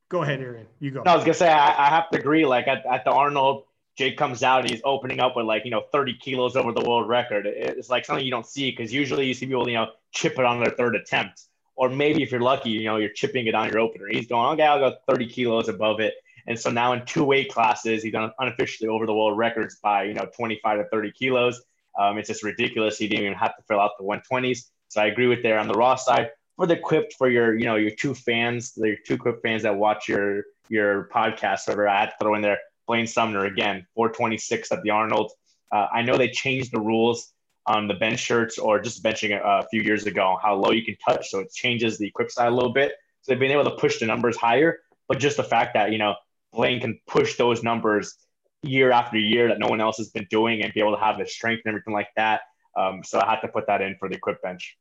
go 0.08 0.22
ahead, 0.22 0.40
Aaron. 0.40 0.66
You 0.80 0.90
go. 0.90 1.02
No, 1.02 1.12
I 1.12 1.14
was 1.16 1.24
gonna 1.24 1.34
say 1.34 1.48
I, 1.50 1.86
I 1.86 1.88
have 1.88 2.10
to 2.10 2.18
agree. 2.18 2.44
Like 2.46 2.68
at, 2.68 2.84
at 2.86 3.04
the 3.04 3.10
Arnold, 3.10 3.64
Jake 3.96 4.16
comes 4.18 4.42
out 4.42 4.60
and 4.60 4.70
he's 4.70 4.82
opening 4.84 5.20
up 5.20 5.34
with 5.36 5.46
like 5.46 5.64
you 5.64 5.70
know 5.70 5.84
30 5.92 6.14
kilos 6.18 6.56
over 6.56 6.72
the 6.72 6.82
world 6.86 7.08
record. 7.08 7.46
It- 7.46 7.76
It's 7.78 7.88
like 7.90 8.04
something 8.04 8.24
you 8.24 8.30
don't 8.30 8.46
see 8.46 8.70
because 8.70 8.92
usually 8.92 9.26
you 9.26 9.34
see 9.34 9.46
people 9.46 9.68
you 9.68 9.74
know 9.76 9.90
chip 10.12 10.38
it 10.38 10.44
on 10.44 10.60
their 10.62 10.72
third 10.72 10.94
attempt, 10.94 11.42
or 11.74 11.88
maybe 11.88 12.22
if 12.22 12.30
you're 12.30 12.40
lucky, 12.40 12.70
you 12.70 12.84
know 12.84 12.96
you're 12.96 13.10
chipping 13.10 13.46
it 13.46 13.54
on 13.54 13.68
your 13.70 13.78
opener. 13.80 14.06
He's 14.10 14.26
going 14.26 14.52
okay, 14.54 14.64
I'll 14.64 14.78
go 14.78 14.96
30 15.08 15.26
kilos 15.28 15.68
above 15.68 16.00
it. 16.00 16.14
And 16.46 16.58
so 16.58 16.70
now 16.70 16.92
in 16.92 17.04
two 17.06 17.24
weight 17.24 17.52
classes, 17.52 18.02
he's 18.02 18.14
un- 18.14 18.32
unofficially 18.38 18.88
over 18.88 19.06
the 19.06 19.14
world 19.14 19.36
records 19.36 19.76
by 19.82 20.04
you 20.04 20.14
know 20.14 20.26
25 20.36 20.78
to 20.78 20.84
30 20.90 21.12
kilos. 21.12 21.62
Um, 21.98 22.18
it's 22.18 22.28
just 22.28 22.42
ridiculous. 22.42 22.98
He 22.98 23.08
didn't 23.08 23.24
even 23.24 23.38
have 23.38 23.56
to 23.56 23.62
fill 23.68 23.80
out 23.80 23.92
the 23.98 24.04
120s. 24.04 24.70
So 24.88 25.00
I 25.00 25.06
agree 25.06 25.26
with 25.26 25.42
there 25.42 25.58
on 25.58 25.68
the 25.68 25.74
raw 25.74 25.96
side. 25.96 26.30
For 26.56 26.66
the 26.66 26.74
equipped, 26.74 27.14
for 27.14 27.28
your 27.28 27.54
you 27.56 27.64
know 27.64 27.76
your 27.76 27.90
two 27.90 28.14
fans, 28.14 28.72
your 28.76 28.96
two 29.06 29.14
equipped 29.14 29.42
fans 29.42 29.62
that 29.62 29.76
watch 29.76 30.08
your 30.08 30.44
your 30.68 31.08
podcast, 31.12 31.66
whatever, 31.66 31.88
I 31.88 32.00
had 32.00 32.06
to 32.06 32.14
throw 32.20 32.34
in 32.34 32.42
there 32.42 32.58
Blaine 32.86 33.06
Sumner 33.06 33.44
again, 33.44 33.86
426 33.94 34.72
at 34.72 34.82
the 34.82 34.90
Arnold. 34.90 35.32
Uh, 35.72 35.86
I 35.92 36.02
know 36.02 36.16
they 36.16 36.30
changed 36.30 36.72
the 36.72 36.80
rules 36.80 37.32
on 37.66 37.88
the 37.88 37.94
bench 37.94 38.20
shirts 38.20 38.58
or 38.58 38.80
just 38.80 39.02
benching 39.02 39.36
a, 39.36 39.42
a 39.42 39.66
few 39.68 39.82
years 39.82 40.06
ago, 40.06 40.38
how 40.40 40.54
low 40.54 40.70
you 40.70 40.84
can 40.84 40.96
touch. 41.04 41.28
So 41.30 41.40
it 41.40 41.52
changes 41.52 41.98
the 41.98 42.06
equip 42.06 42.30
side 42.30 42.48
a 42.48 42.54
little 42.54 42.72
bit. 42.72 42.92
So 43.22 43.32
they've 43.32 43.40
been 43.40 43.50
able 43.50 43.64
to 43.64 43.76
push 43.76 43.98
the 43.98 44.06
numbers 44.06 44.36
higher. 44.36 44.78
But 45.08 45.18
just 45.18 45.36
the 45.36 45.44
fact 45.44 45.74
that, 45.74 45.92
you 45.92 45.98
know, 45.98 46.14
Blaine 46.56 46.80
can 46.80 46.98
push 47.06 47.36
those 47.36 47.62
numbers 47.62 48.16
year 48.62 48.90
after 48.90 49.16
year 49.18 49.48
that 49.48 49.58
no 49.58 49.68
one 49.68 49.80
else 49.80 49.98
has 49.98 50.08
been 50.08 50.26
doing 50.30 50.62
and 50.62 50.72
be 50.72 50.80
able 50.80 50.94
to 50.96 51.00
have 51.00 51.18
the 51.18 51.26
strength 51.26 51.62
and 51.64 51.70
everything 51.70 51.94
like 51.94 52.08
that. 52.16 52.40
Um, 52.76 53.02
so 53.04 53.20
I 53.20 53.30
had 53.30 53.40
to 53.40 53.48
put 53.48 53.66
that 53.68 53.80
in 53.80 53.96
for 53.98 54.08
the 54.08 54.16
equip 54.16 54.42
bench. 54.42 54.76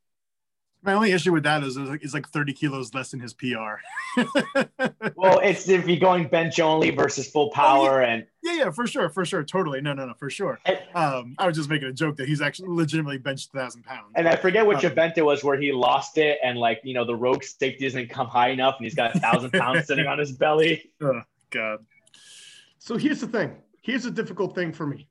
My 0.82 0.92
only 0.92 1.10
issue 1.12 1.32
with 1.32 1.42
that 1.44 1.64
is 1.64 1.76
it's 1.76 1.88
like, 1.88 2.14
like 2.14 2.28
30 2.28 2.52
kilos 2.52 2.94
less 2.94 3.10
than 3.10 3.20
his 3.20 3.34
PR. 3.34 3.80
Well, 5.16 5.40
it's 5.40 5.68
if 5.68 5.88
you're 5.88 5.98
going 5.98 6.28
bench 6.28 6.60
only 6.60 6.90
versus 6.90 7.28
full 7.28 7.50
power 7.50 8.02
and 8.02 8.26
yeah, 8.42 8.54
yeah, 8.54 8.70
for 8.70 8.86
sure, 8.86 9.08
for 9.08 9.24
sure, 9.24 9.42
totally. 9.42 9.80
No, 9.80 9.94
no, 9.94 10.06
no, 10.06 10.14
for 10.14 10.30
sure. 10.30 10.60
Um, 10.94 11.34
I 11.38 11.46
was 11.46 11.56
just 11.56 11.68
making 11.70 11.88
a 11.88 11.92
joke 11.92 12.16
that 12.18 12.28
he's 12.28 12.40
actually 12.40 12.68
legitimately 12.68 13.18
benched 13.18 13.48
a 13.54 13.58
thousand 13.58 13.84
pounds. 13.84 14.12
And 14.14 14.28
I 14.28 14.36
forget 14.36 14.64
which 14.66 14.84
Uh, 14.84 14.88
event 14.88 15.14
it 15.16 15.22
was 15.24 15.42
where 15.42 15.58
he 15.58 15.72
lost 15.72 16.18
it, 16.18 16.38
and 16.44 16.58
like 16.58 16.80
you 16.84 16.94
know 16.94 17.04
the 17.04 17.16
rogue 17.16 17.42
safety 17.42 17.84
doesn't 17.84 18.10
come 18.10 18.28
high 18.28 18.50
enough, 18.50 18.76
and 18.78 18.84
he's 18.84 18.94
got 18.94 19.16
a 19.16 19.18
thousand 19.18 19.50
pounds 19.54 19.86
sitting 19.86 20.06
on 20.06 20.18
his 20.18 20.32
belly. 20.32 20.90
Oh, 21.00 21.22
God. 21.50 21.84
So 22.78 22.96
here's 22.96 23.20
the 23.20 23.26
thing. 23.26 23.56
Here's 23.82 24.06
a 24.06 24.10
difficult 24.10 24.54
thing 24.54 24.72
for 24.72 24.86
me. 24.86 25.08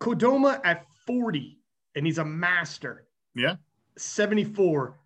Kodama 0.00 0.60
at 0.64 0.86
40, 1.06 1.58
and 1.94 2.06
he's 2.06 2.18
a 2.18 2.24
master. 2.24 3.06
Yeah. 3.34 3.56
74, 3.96 4.98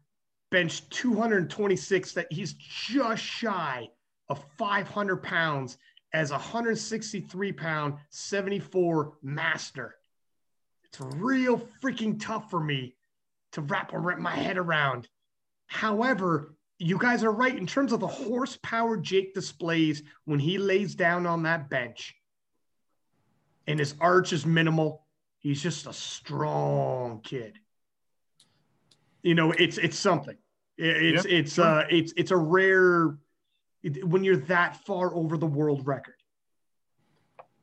bench 0.51 0.89
226. 0.91 2.13
That 2.13 2.27
he's 2.31 2.55
just 2.55 3.23
shy 3.23 3.89
of 4.29 4.45
500 4.57 5.23
pounds 5.23 5.79
as 6.13 6.31
a 6.31 6.35
163 6.35 7.53
pound 7.53 7.95
74 8.11 9.19
master. 9.23 9.95
It's 10.85 11.01
real 11.01 11.61
freaking 11.83 12.19
tough 12.19 12.51
for 12.51 12.61
me 12.61 12.97
to 13.53 13.61
wrap 13.61 13.93
my 14.19 14.35
head 14.35 14.57
around. 14.57 15.09
However, 15.67 16.55
you 16.79 16.97
guys 16.99 17.25
are 17.25 17.33
right 17.33 17.57
in 17.57 17.67
terms 17.67 17.93
of 17.93 18.01
the 18.01 18.07
horsepower 18.07 18.97
Jake 18.97 19.35
displays 19.35 20.03
when 20.25 20.39
he 20.39 20.59
lays 20.59 20.95
down 20.95 21.27
on 21.27 21.43
that 21.43 21.69
bench. 21.69 22.15
And 23.67 23.79
his 23.79 23.95
arch 24.01 24.33
is 24.33 24.47
minimal. 24.47 25.05
He's 25.41 25.63
just 25.63 25.87
a 25.87 25.93
strong 25.93 27.21
kid. 27.21 27.59
You 29.23 29.35
know, 29.35 29.53
it's 29.53 29.77
it's 29.79 29.99
something. 29.99 30.37
It's 30.79 31.25
yep. 31.25 31.33
it's 31.33 31.59
uh 31.59 31.85
it's 31.91 32.13
it's 32.17 32.31
a 32.31 32.37
rare 32.37 33.19
it, 33.83 34.05
when 34.05 34.25
you're 34.25 34.37
that 34.47 34.77
far 34.87 35.15
over 35.15 35.37
the 35.37 35.47
world 35.47 35.87
record. 35.87 36.15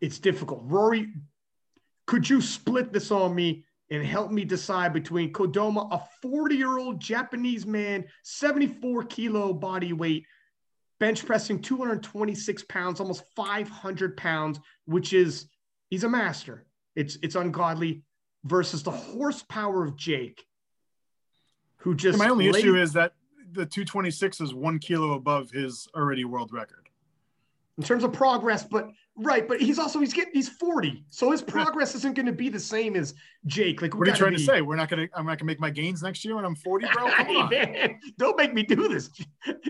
It's 0.02 0.20
difficult. 0.20 0.62
Rory, 0.66 1.14
could 2.06 2.30
you 2.30 2.42
split 2.42 2.92
this 2.92 3.10
on 3.12 3.34
me 3.34 3.66
and 3.90 4.06
help 4.06 4.32
me 4.32 4.44
decide 4.44 4.94
between 4.94 5.32
Kodama, 5.32 5.88
a 5.92 6.04
40 6.22 6.56
year 6.56 6.78
old 6.78 7.00
Japanese 7.00 7.66
man, 7.66 8.06
74 8.24 9.04
kilo 9.04 9.54
body 9.54 9.94
weight, 9.94 10.26
bench 11.00 11.26
pressing 11.26 11.62
226 11.62 12.64
pounds, 12.64 13.00
almost 13.00 13.24
500 13.36 14.18
pounds, 14.18 14.60
which 14.86 15.14
is, 15.14 15.48
he's 15.90 16.04
a 16.04 16.10
master. 16.10 16.66
It's, 16.96 17.18
it's 17.22 17.36
ungodly 17.36 18.04
versus 18.44 18.84
the 18.84 18.92
horsepower 18.92 19.84
of 19.84 19.96
Jake, 19.96 20.46
who 21.78 21.94
just. 21.96 22.18
My 22.18 22.30
only 22.30 22.52
laid- 22.52 22.64
issue 22.64 22.76
is 22.76 22.94
that 22.94 23.14
the 23.52 23.66
226 23.66 24.42
is 24.42 24.54
one 24.54 24.80
kilo 24.80 25.14
above 25.14 25.52
his 25.52 25.88
already 25.96 26.26
world 26.26 26.52
record. 26.52 26.90
In 27.78 27.84
terms 27.84 28.04
of 28.04 28.14
progress, 28.14 28.64
but 28.64 28.90
Right, 29.18 29.48
but 29.48 29.62
he's 29.62 29.80
also 29.80 30.00
he's 30.02 30.14
getting 30.14 30.34
he's 30.34 30.50
40. 30.50 31.06
So 31.10 31.32
his 31.32 31.42
progress 31.42 31.96
isn't 31.96 32.16
going 32.16 32.26
to 32.26 32.34
be 32.34 32.50
the 32.50 32.60
same 32.60 32.98
as 32.98 33.14
Jake. 33.46 33.82
Like 33.82 33.96
what 33.96 34.08
are 34.08 34.12
you 34.12 34.18
trying 34.18 34.32
be... 34.32 34.38
to 34.38 34.44
say? 34.44 34.62
We're 34.62 34.76
not 34.76 34.90
gonna 34.90 35.08
I'm 35.14 35.26
not 35.26 35.40
gonna 35.40 35.48
make 35.48 35.60
my 35.60 35.70
gains 35.70 36.04
next 36.04 36.26
year 36.26 36.36
when 36.36 36.44
I'm 36.44 36.56
40, 36.56 36.88
bro. 36.94 37.10
Come 37.10 37.38
on. 37.38 37.50
Man, 37.50 38.00
don't 38.18 38.36
make 38.36 38.54
me 38.54 38.64
do 38.64 38.90
this. 38.90 39.10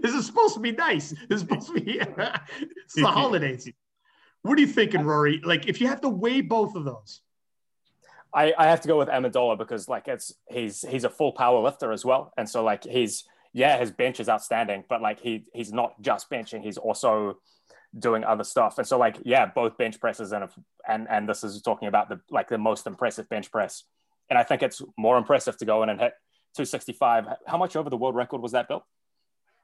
This 0.01 0.15
is 0.15 0.25
supposed 0.25 0.55
to 0.55 0.59
be 0.59 0.71
nice. 0.71 1.11
This 1.29 1.37
is 1.37 1.39
supposed 1.41 1.67
to 1.67 1.73
be 1.73 1.99
it's 1.99 2.95
the 2.95 3.05
holidays. 3.05 3.69
What 4.41 4.57
are 4.57 4.61
you 4.61 4.67
thinking, 4.67 5.03
Rory? 5.03 5.41
Like 5.43 5.67
if 5.67 5.79
you 5.79 5.87
have 5.89 6.01
to 6.01 6.09
weigh 6.09 6.41
both 6.41 6.75
of 6.75 6.83
those. 6.83 7.21
I, 8.33 8.53
I 8.57 8.65
have 8.65 8.81
to 8.81 8.87
go 8.87 8.97
with 8.97 9.07
Amendola 9.07 9.57
because 9.57 9.87
like 9.87 10.07
it's 10.07 10.33
he's 10.49 10.81
he's 10.89 11.03
a 11.03 11.09
full 11.09 11.33
power 11.33 11.61
lifter 11.61 11.91
as 11.91 12.03
well. 12.03 12.33
And 12.35 12.49
so 12.49 12.63
like 12.63 12.83
he's 12.83 13.25
yeah, 13.53 13.77
his 13.77 13.91
bench 13.91 14.19
is 14.19 14.27
outstanding, 14.27 14.83
but 14.89 15.01
like 15.01 15.19
he 15.19 15.45
he's 15.53 15.71
not 15.71 16.01
just 16.01 16.29
benching, 16.31 16.61
he's 16.61 16.77
also 16.77 17.37
doing 17.97 18.23
other 18.23 18.43
stuff. 18.43 18.77
And 18.77 18.87
so 18.87 18.97
like, 18.97 19.17
yeah, 19.23 19.45
both 19.45 19.77
bench 19.77 19.99
presses 19.99 20.31
and, 20.31 20.49
and, 20.87 21.07
and 21.09 21.29
this 21.29 21.43
is 21.43 21.61
talking 21.61 21.87
about 21.87 22.09
the, 22.09 22.19
like 22.29 22.49
the 22.49 22.57
most 22.57 22.87
impressive 22.87 23.29
bench 23.29 23.51
press. 23.51 23.83
And 24.29 24.37
I 24.37 24.43
think 24.43 24.63
it's 24.63 24.81
more 24.97 25.17
impressive 25.17 25.57
to 25.57 25.65
go 25.65 25.83
in 25.83 25.89
and 25.89 25.99
hit 25.99 26.13
265. 26.55 27.27
How 27.47 27.57
much 27.57 27.75
over 27.75 27.89
the 27.89 27.97
world 27.97 28.15
record 28.15 28.41
was 28.41 28.53
that, 28.53 28.67
Bill? 28.67 28.85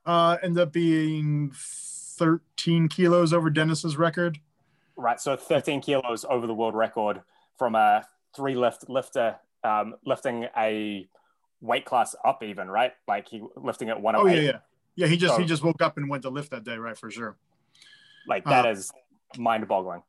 Uh, 0.06 0.38
ended 0.42 0.62
up 0.62 0.72
being 0.72 1.52
13 1.54 2.88
kilos 2.88 3.34
over 3.34 3.50
Dennis's 3.50 3.98
record. 3.98 4.40
Right. 4.96 5.20
So 5.20 5.36
13 5.36 5.82
kilos 5.82 6.26
over 6.30 6.48
the 6.48 6.54
world 6.54 6.76
record 6.76 7.22
from 7.58 7.76
a 7.76 8.06
three 8.36 8.56
lift 8.56 8.90
lifter, 8.90 9.38
um, 9.64 9.96
lifting 10.06 10.48
a 10.58 11.08
weight 11.62 11.86
class 11.86 12.16
up 12.26 12.44
even, 12.44 12.70
right? 12.70 12.94
Like 13.08 13.28
he 13.28 13.42
lifting 13.56 13.90
at 13.90 14.02
108. 14.02 14.32
Oh 14.32 14.42
yeah, 14.42 14.52
yeah. 14.52 14.60
Yeah, 14.96 15.08
he 15.08 15.16
just 15.16 15.36
so, 15.36 15.42
he 15.42 15.48
just 15.48 15.64
woke 15.64 15.82
up 15.82 15.98
and 15.98 16.10
went 16.10 16.24
to 16.24 16.30
lift 16.30 16.52
that 16.52 16.64
day, 16.64 16.78
right? 16.78 16.98
For 16.98 17.10
sure. 17.10 17.38
Like 18.28 18.46
that 18.46 18.66
uh, 18.66 18.70
is 18.70 18.92
mind-boggling. 19.38 20.04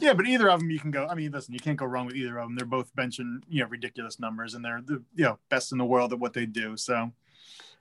Yeah, 0.00 0.12
but 0.12 0.26
either 0.26 0.48
of 0.48 0.60
them 0.60 0.70
you 0.70 0.78
can 0.78 0.90
go. 0.90 1.06
I 1.06 1.14
mean, 1.14 1.32
listen, 1.32 1.54
you 1.54 1.60
can't 1.60 1.76
go 1.76 1.86
wrong 1.86 2.06
with 2.06 2.14
either 2.14 2.38
of 2.38 2.46
them. 2.46 2.56
They're 2.56 2.66
both 2.66 2.94
benching, 2.94 3.40
you 3.48 3.62
know, 3.62 3.68
ridiculous 3.68 4.20
numbers, 4.20 4.54
and 4.54 4.64
they're 4.64 4.80
the 4.84 5.02
you 5.14 5.24
know 5.24 5.38
best 5.48 5.72
in 5.72 5.78
the 5.78 5.84
world 5.84 6.12
at 6.12 6.18
what 6.18 6.32
they 6.32 6.46
do. 6.46 6.76
So, 6.76 7.10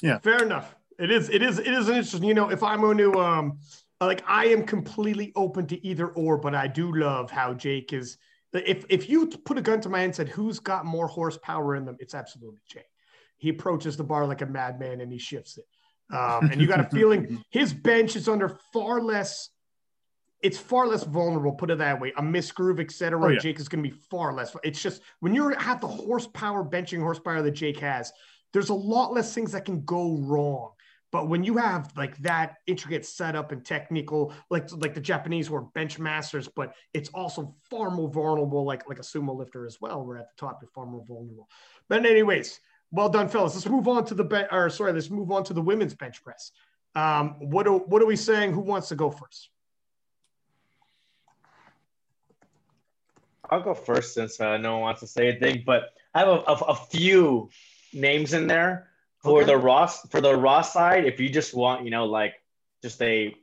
yeah, 0.01 0.17
fair 0.19 0.43
enough. 0.43 0.75
It 0.99 1.11
is. 1.11 1.29
It 1.29 1.41
is. 1.41 1.59
It 1.59 1.67
is 1.67 1.87
interesting. 1.87 2.23
You 2.23 2.33
know, 2.33 2.49
if 2.49 2.63
I'm 2.63 2.81
going 2.81 2.97
to 2.97 3.13
um, 3.19 3.59
like, 4.01 4.23
I 4.27 4.45
am 4.45 4.63
completely 4.63 5.31
open 5.35 5.67
to 5.67 5.85
either 5.85 6.07
or, 6.09 6.37
but 6.37 6.53
I 6.55 6.67
do 6.67 6.93
love 6.93 7.31
how 7.31 7.53
Jake 7.53 7.93
is. 7.93 8.17
If 8.53 8.85
if 8.89 9.09
you 9.09 9.27
put 9.27 9.57
a 9.57 9.61
gun 9.61 9.81
to 9.81 9.89
my 9.89 9.99
head 9.99 10.05
and 10.05 10.15
said 10.15 10.29
who's 10.29 10.59
got 10.59 10.85
more 10.85 11.07
horsepower 11.07 11.75
in 11.75 11.85
them, 11.85 11.97
it's 11.99 12.15
absolutely 12.15 12.61
Jake. 12.67 12.85
He 13.37 13.49
approaches 13.49 13.97
the 13.97 14.03
bar 14.03 14.25
like 14.25 14.41
a 14.41 14.45
madman 14.45 15.01
and 15.01 15.11
he 15.11 15.19
shifts 15.19 15.57
it. 15.57 15.65
Um, 16.15 16.49
and 16.51 16.59
you 16.59 16.65
got 16.65 16.79
a 16.79 16.89
feeling 16.95 17.43
his 17.51 17.73
bench 17.73 18.15
is 18.15 18.27
under 18.27 18.57
far 18.73 19.01
less 19.01 19.49
it's 20.41 20.57
far 20.57 20.87
less 20.87 21.03
vulnerable. 21.03 21.53
Put 21.53 21.71
it 21.71 21.79
that 21.79 21.99
way. 21.99 22.13
A 22.17 22.21
misgroove, 22.21 22.79
etc. 22.79 23.23
Oh, 23.23 23.29
yeah. 23.29 23.39
Jake 23.39 23.59
is 23.59 23.67
going 23.67 23.83
to 23.83 23.89
be 23.89 23.95
far 24.09 24.33
less. 24.33 24.55
It's 24.63 24.81
just 24.81 25.01
when 25.19 25.33
you 25.33 25.49
have 25.49 25.81
the 25.81 25.87
horsepower, 25.87 26.63
benching 26.63 26.99
horsepower 26.99 27.41
that 27.41 27.51
Jake 27.51 27.79
has, 27.79 28.11
there's 28.53 28.69
a 28.69 28.73
lot 28.73 29.13
less 29.13 29.33
things 29.33 29.51
that 29.51 29.65
can 29.65 29.83
go 29.83 30.17
wrong. 30.17 30.71
But 31.11 31.29
when 31.29 31.43
you 31.43 31.55
have 31.57 31.91
like 31.95 32.17
that 32.17 32.55
intricate 32.67 33.05
setup 33.05 33.51
and 33.51 33.65
technical, 33.65 34.33
like 34.49 34.69
like 34.73 34.93
the 34.93 35.01
Japanese 35.01 35.47
who 35.47 35.55
are 35.55 35.61
bench 35.61 35.99
masters, 35.99 36.49
but 36.53 36.73
it's 36.93 37.09
also 37.13 37.55
far 37.69 37.89
more 37.89 38.09
vulnerable, 38.09 38.65
like 38.65 38.87
like 38.89 38.99
a 38.99 39.03
sumo 39.03 39.35
lifter 39.35 39.65
as 39.65 39.79
well. 39.79 40.03
We're 40.03 40.17
at 40.17 40.27
the 40.27 40.45
top, 40.45 40.59
you're 40.61 40.69
far 40.69 40.85
more 40.85 41.05
vulnerable. 41.07 41.47
But 41.87 42.05
anyways, 42.05 42.59
well 42.91 43.09
done, 43.09 43.29
fellas. 43.29 43.55
Let's 43.55 43.69
move 43.69 43.87
on 43.87 44.05
to 44.05 44.15
the 44.15 44.23
bench. 44.25 44.49
Or 44.51 44.69
sorry, 44.69 44.91
let's 44.91 45.09
move 45.09 45.31
on 45.31 45.45
to 45.45 45.53
the 45.53 45.61
women's 45.61 45.95
bench 45.95 46.21
press. 46.23 46.51
Um, 46.93 47.35
what 47.39 47.67
are, 47.67 47.77
what 47.77 48.01
are 48.01 48.05
we 48.05 48.15
saying? 48.15 48.53
Who 48.53 48.61
wants 48.61 48.89
to 48.89 48.95
go 48.95 49.09
first? 49.11 49.49
I'll 53.49 53.61
go 53.61 53.73
first 53.73 54.13
since 54.13 54.39
uh, 54.39 54.57
no 54.57 54.73
one 54.73 54.81
wants 54.81 55.01
to 55.01 55.07
say 55.07 55.29
anything. 55.29 55.63
But 55.65 55.93
I 56.13 56.19
have 56.19 56.27
a, 56.27 56.43
a, 56.47 56.53
a 56.53 56.75
few 56.75 57.49
names 57.93 58.33
in 58.33 58.47
there 58.47 58.89
for 59.23 59.41
okay. 59.41 59.51
the 59.51 59.57
Ross 59.57 60.07
for 60.09 60.21
the 60.21 60.35
Ross 60.35 60.73
side. 60.73 61.05
If 61.05 61.19
you 61.19 61.29
just 61.29 61.53
want, 61.53 61.85
you 61.85 61.91
know, 61.91 62.05
like 62.05 62.35
just 62.81 63.01
a 63.01 63.35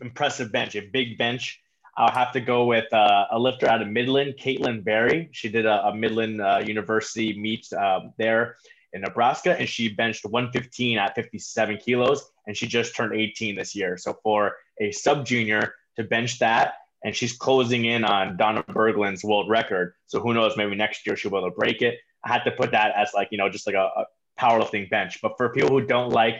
impressive 0.00 0.52
bench, 0.52 0.74
a 0.76 0.80
big 0.80 1.18
bench. 1.18 1.60
I'll 1.96 2.10
have 2.10 2.32
to 2.32 2.40
go 2.40 2.64
with 2.64 2.90
uh, 2.92 3.26
a 3.30 3.38
lifter 3.38 3.68
out 3.68 3.82
of 3.82 3.88
Midland, 3.88 4.34
Caitlin 4.40 4.82
Berry. 4.82 5.28
She 5.32 5.50
did 5.50 5.66
a, 5.66 5.88
a 5.88 5.94
Midland 5.94 6.40
uh, 6.40 6.62
University 6.64 7.38
meet 7.38 7.70
um, 7.74 8.14
there 8.16 8.56
in 8.94 9.02
Nebraska, 9.02 9.58
and 9.58 9.68
she 9.68 9.88
benched 9.88 10.24
115 10.24 10.98
at 10.98 11.14
57 11.14 11.78
kilos, 11.78 12.30
and 12.46 12.56
she 12.56 12.66
just 12.66 12.96
turned 12.96 13.14
18 13.14 13.56
this 13.56 13.74
year. 13.74 13.98
So 13.98 14.18
for 14.22 14.56
a 14.80 14.90
sub 14.90 15.26
junior 15.26 15.74
to 15.96 16.04
bench 16.04 16.38
that 16.38 16.74
and 17.04 17.14
she's 17.14 17.36
closing 17.36 17.84
in 17.84 18.04
on 18.04 18.36
Donna 18.36 18.62
Berglund's 18.62 19.24
world 19.24 19.48
record. 19.48 19.94
So 20.06 20.20
who 20.20 20.34
knows? 20.34 20.56
Maybe 20.56 20.74
next 20.74 21.06
year 21.06 21.16
she'll 21.16 21.30
be 21.30 21.36
able 21.36 21.50
to 21.50 21.56
break 21.56 21.82
it. 21.82 21.98
I 22.24 22.28
had 22.28 22.44
to 22.44 22.52
put 22.52 22.70
that 22.72 22.94
as 22.96 23.10
like 23.14 23.28
you 23.30 23.38
know 23.38 23.48
just 23.48 23.66
like 23.66 23.76
a, 23.76 23.90
a 23.96 24.06
powerlifting 24.38 24.88
bench. 24.90 25.20
But 25.20 25.36
for 25.36 25.50
people 25.50 25.70
who 25.70 25.84
don't 25.84 26.10
like 26.10 26.36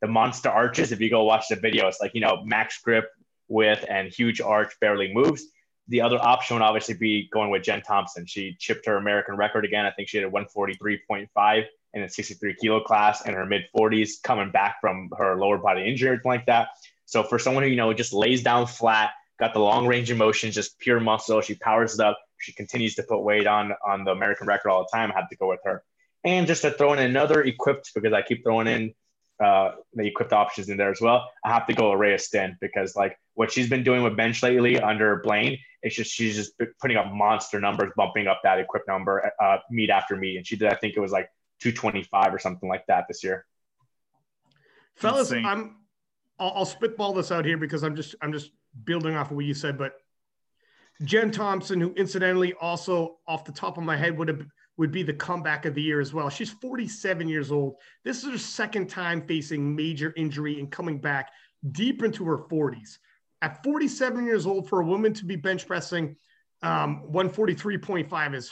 the 0.00 0.08
monster 0.08 0.48
arches, 0.48 0.92
if 0.92 1.00
you 1.00 1.10
go 1.10 1.24
watch 1.24 1.48
the 1.48 1.56
video, 1.56 1.88
it's 1.88 2.00
like 2.00 2.14
you 2.14 2.20
know 2.20 2.42
max 2.44 2.80
grip 2.80 3.10
width 3.48 3.84
and 3.88 4.08
huge 4.08 4.40
arch 4.40 4.72
barely 4.80 5.12
moves. 5.12 5.44
The 5.88 6.00
other 6.00 6.18
option 6.20 6.56
would 6.56 6.64
obviously 6.64 6.94
be 6.94 7.28
going 7.32 7.50
with 7.50 7.62
Jen 7.62 7.80
Thompson. 7.82 8.26
She 8.26 8.56
chipped 8.58 8.86
her 8.86 8.96
American 8.96 9.36
record 9.36 9.64
again. 9.64 9.86
I 9.86 9.92
think 9.92 10.08
she 10.08 10.16
had 10.16 10.26
a 10.26 10.30
143.5 10.30 11.64
in 11.94 12.02
a 12.02 12.08
63 12.08 12.56
kilo 12.60 12.80
class 12.80 13.24
in 13.24 13.34
her 13.34 13.46
mid 13.46 13.62
40s, 13.76 14.22
coming 14.22 14.50
back 14.50 14.80
from 14.80 15.10
her 15.16 15.36
lower 15.36 15.58
body 15.58 15.88
injury 15.88 16.18
like 16.24 16.46
that. 16.46 16.68
So 17.04 17.22
for 17.22 17.38
someone 17.38 17.62
who 17.62 17.70
you 17.70 17.76
know 17.76 17.92
just 17.92 18.12
lays 18.12 18.42
down 18.42 18.66
flat, 18.66 19.10
got 19.38 19.54
the 19.54 19.60
long 19.60 19.86
range 19.86 20.10
of 20.10 20.16
motion, 20.16 20.50
just 20.50 20.78
pure 20.78 21.00
muscle. 21.00 21.40
She 21.40 21.54
powers 21.54 21.94
it 21.94 22.00
up. 22.00 22.18
She 22.38 22.52
continues 22.52 22.94
to 22.96 23.02
put 23.02 23.20
weight 23.20 23.46
on 23.46 23.72
on 23.86 24.04
the 24.04 24.12
American 24.12 24.46
record 24.46 24.70
all 24.70 24.86
the 24.90 24.96
time. 24.96 25.10
I 25.12 25.14
had 25.14 25.26
to 25.30 25.36
go 25.36 25.48
with 25.48 25.60
her. 25.64 25.82
And 26.24 26.46
just 26.46 26.62
to 26.62 26.70
throw 26.70 26.92
in 26.92 26.98
another 26.98 27.42
equipped, 27.42 27.92
because 27.94 28.12
I 28.12 28.22
keep 28.22 28.42
throwing 28.42 28.66
in 28.66 28.94
uh, 29.42 29.72
the 29.94 30.06
equipped 30.06 30.32
options 30.32 30.68
in 30.68 30.76
there 30.76 30.90
as 30.90 31.00
well. 31.00 31.30
I 31.44 31.50
have 31.50 31.66
to 31.66 31.74
go 31.74 31.92
a 31.92 31.96
Rhea 31.96 32.18
Stinn 32.18 32.56
because 32.60 32.96
like 32.96 33.18
what 33.34 33.52
she's 33.52 33.68
been 33.68 33.84
doing 33.84 34.02
with 34.02 34.16
bench 34.16 34.42
lately 34.42 34.80
under 34.80 35.16
Blaine, 35.16 35.58
it's 35.82 35.94
just 35.94 36.10
she's 36.10 36.36
just 36.36 36.52
putting 36.80 36.96
up 36.96 37.12
monster 37.12 37.60
numbers, 37.60 37.92
bumping 37.96 38.26
up 38.26 38.40
that 38.44 38.58
equipped 38.58 38.88
number 38.88 39.30
uh, 39.40 39.58
meet 39.70 39.90
after 39.90 40.16
meet, 40.16 40.36
and 40.36 40.46
she 40.46 40.56
did 40.56 40.72
I 40.72 40.74
think 40.74 40.94
it 40.96 41.00
was 41.00 41.12
like 41.12 41.28
225 41.60 42.34
or 42.34 42.38
something 42.38 42.68
like 42.68 42.84
that 42.88 43.04
this 43.08 43.22
year. 43.22 43.46
Fellas, 44.96 45.30
I'm 45.32 45.76
I'll, 46.38 46.52
I'll 46.56 46.66
spitball 46.66 47.12
this 47.12 47.30
out 47.30 47.44
here 47.44 47.58
because 47.58 47.84
I'm 47.84 47.94
just 47.94 48.14
I'm 48.22 48.32
just 48.32 48.50
building 48.84 49.16
off 49.16 49.30
of 49.30 49.36
what 49.36 49.44
you 49.44 49.54
said, 49.54 49.78
but 49.78 49.94
Jen 51.04 51.30
Thompson, 51.30 51.80
who 51.80 51.92
incidentally 51.94 52.54
also 52.54 53.18
off 53.26 53.44
the 53.44 53.52
top 53.52 53.76
of 53.76 53.84
my 53.84 53.96
head 53.96 54.16
would 54.16 54.28
have 54.28 54.46
would 54.78 54.92
be 54.92 55.02
the 55.02 55.12
comeback 55.12 55.64
of 55.64 55.74
the 55.74 55.82
year 55.82 56.00
as 56.00 56.12
well. 56.12 56.28
She's 56.28 56.50
47 56.50 57.28
years 57.28 57.50
old. 57.50 57.76
This 58.04 58.24
is 58.24 58.30
her 58.30 58.38
second 58.38 58.88
time 58.88 59.26
facing 59.26 59.74
major 59.74 60.12
injury 60.16 60.60
and 60.60 60.70
coming 60.70 60.98
back 60.98 61.30
deep 61.72 62.02
into 62.02 62.26
her 62.26 62.38
40s. 62.38 62.98
At 63.40 63.62
47 63.64 64.26
years 64.26 64.46
old, 64.46 64.68
for 64.68 64.80
a 64.80 64.84
woman 64.84 65.14
to 65.14 65.24
be 65.24 65.36
bench 65.36 65.66
pressing 65.66 66.16
um, 66.62 67.04
143.5 67.10 68.34
is 68.34 68.50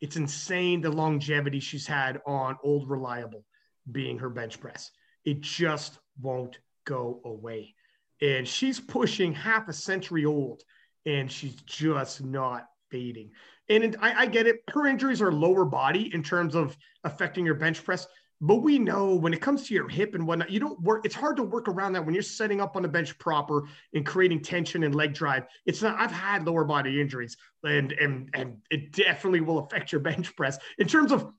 it's 0.00 0.16
insane 0.16 0.80
the 0.80 0.90
longevity 0.90 1.60
she's 1.60 1.86
had 1.86 2.20
on 2.26 2.56
old 2.62 2.88
reliable 2.88 3.44
being 3.92 4.18
her 4.18 4.30
bench 4.30 4.58
press. 4.58 4.90
It 5.26 5.42
just 5.42 5.98
won't 6.20 6.58
go 6.86 7.20
away 7.26 7.74
and 8.20 8.46
she's 8.46 8.80
pushing 8.80 9.32
half 9.32 9.68
a 9.68 9.72
century 9.72 10.24
old 10.24 10.62
and 11.06 11.30
she's 11.30 11.54
just 11.62 12.22
not 12.22 12.66
fading 12.90 13.30
And 13.68 13.96
I, 14.00 14.22
I 14.22 14.26
get 14.26 14.46
it. 14.46 14.62
Her 14.70 14.86
injuries 14.86 15.22
are 15.22 15.32
lower 15.32 15.64
body 15.64 16.12
in 16.12 16.22
terms 16.22 16.54
of 16.54 16.76
affecting 17.04 17.46
your 17.46 17.54
bench 17.54 17.84
press. 17.84 18.06
But 18.42 18.56
we 18.56 18.78
know 18.78 19.14
when 19.14 19.34
it 19.34 19.40
comes 19.42 19.66
to 19.68 19.74
your 19.74 19.88
hip 19.88 20.14
and 20.14 20.26
whatnot, 20.26 20.50
you 20.50 20.60
don't 20.60 20.80
work. 20.80 21.04
It's 21.04 21.14
hard 21.14 21.36
to 21.36 21.42
work 21.42 21.68
around 21.68 21.92
that 21.92 22.04
when 22.04 22.14
you're 22.14 22.22
setting 22.22 22.60
up 22.60 22.74
on 22.74 22.82
the 22.82 22.88
bench 22.88 23.18
proper 23.18 23.68
and 23.94 24.04
creating 24.04 24.42
tension 24.42 24.82
and 24.82 24.94
leg 24.94 25.12
drive. 25.12 25.44
It's 25.66 25.82
not. 25.82 26.00
I've 26.00 26.10
had 26.10 26.46
lower 26.46 26.64
body 26.64 27.00
injuries, 27.00 27.36
and 27.64 27.92
and 27.92 28.30
and 28.32 28.56
it 28.70 28.92
definitely 28.92 29.42
will 29.42 29.58
affect 29.58 29.92
your 29.92 30.00
bench 30.00 30.34
press 30.36 30.58
in 30.78 30.88
terms 30.88 31.12
of. 31.12 31.30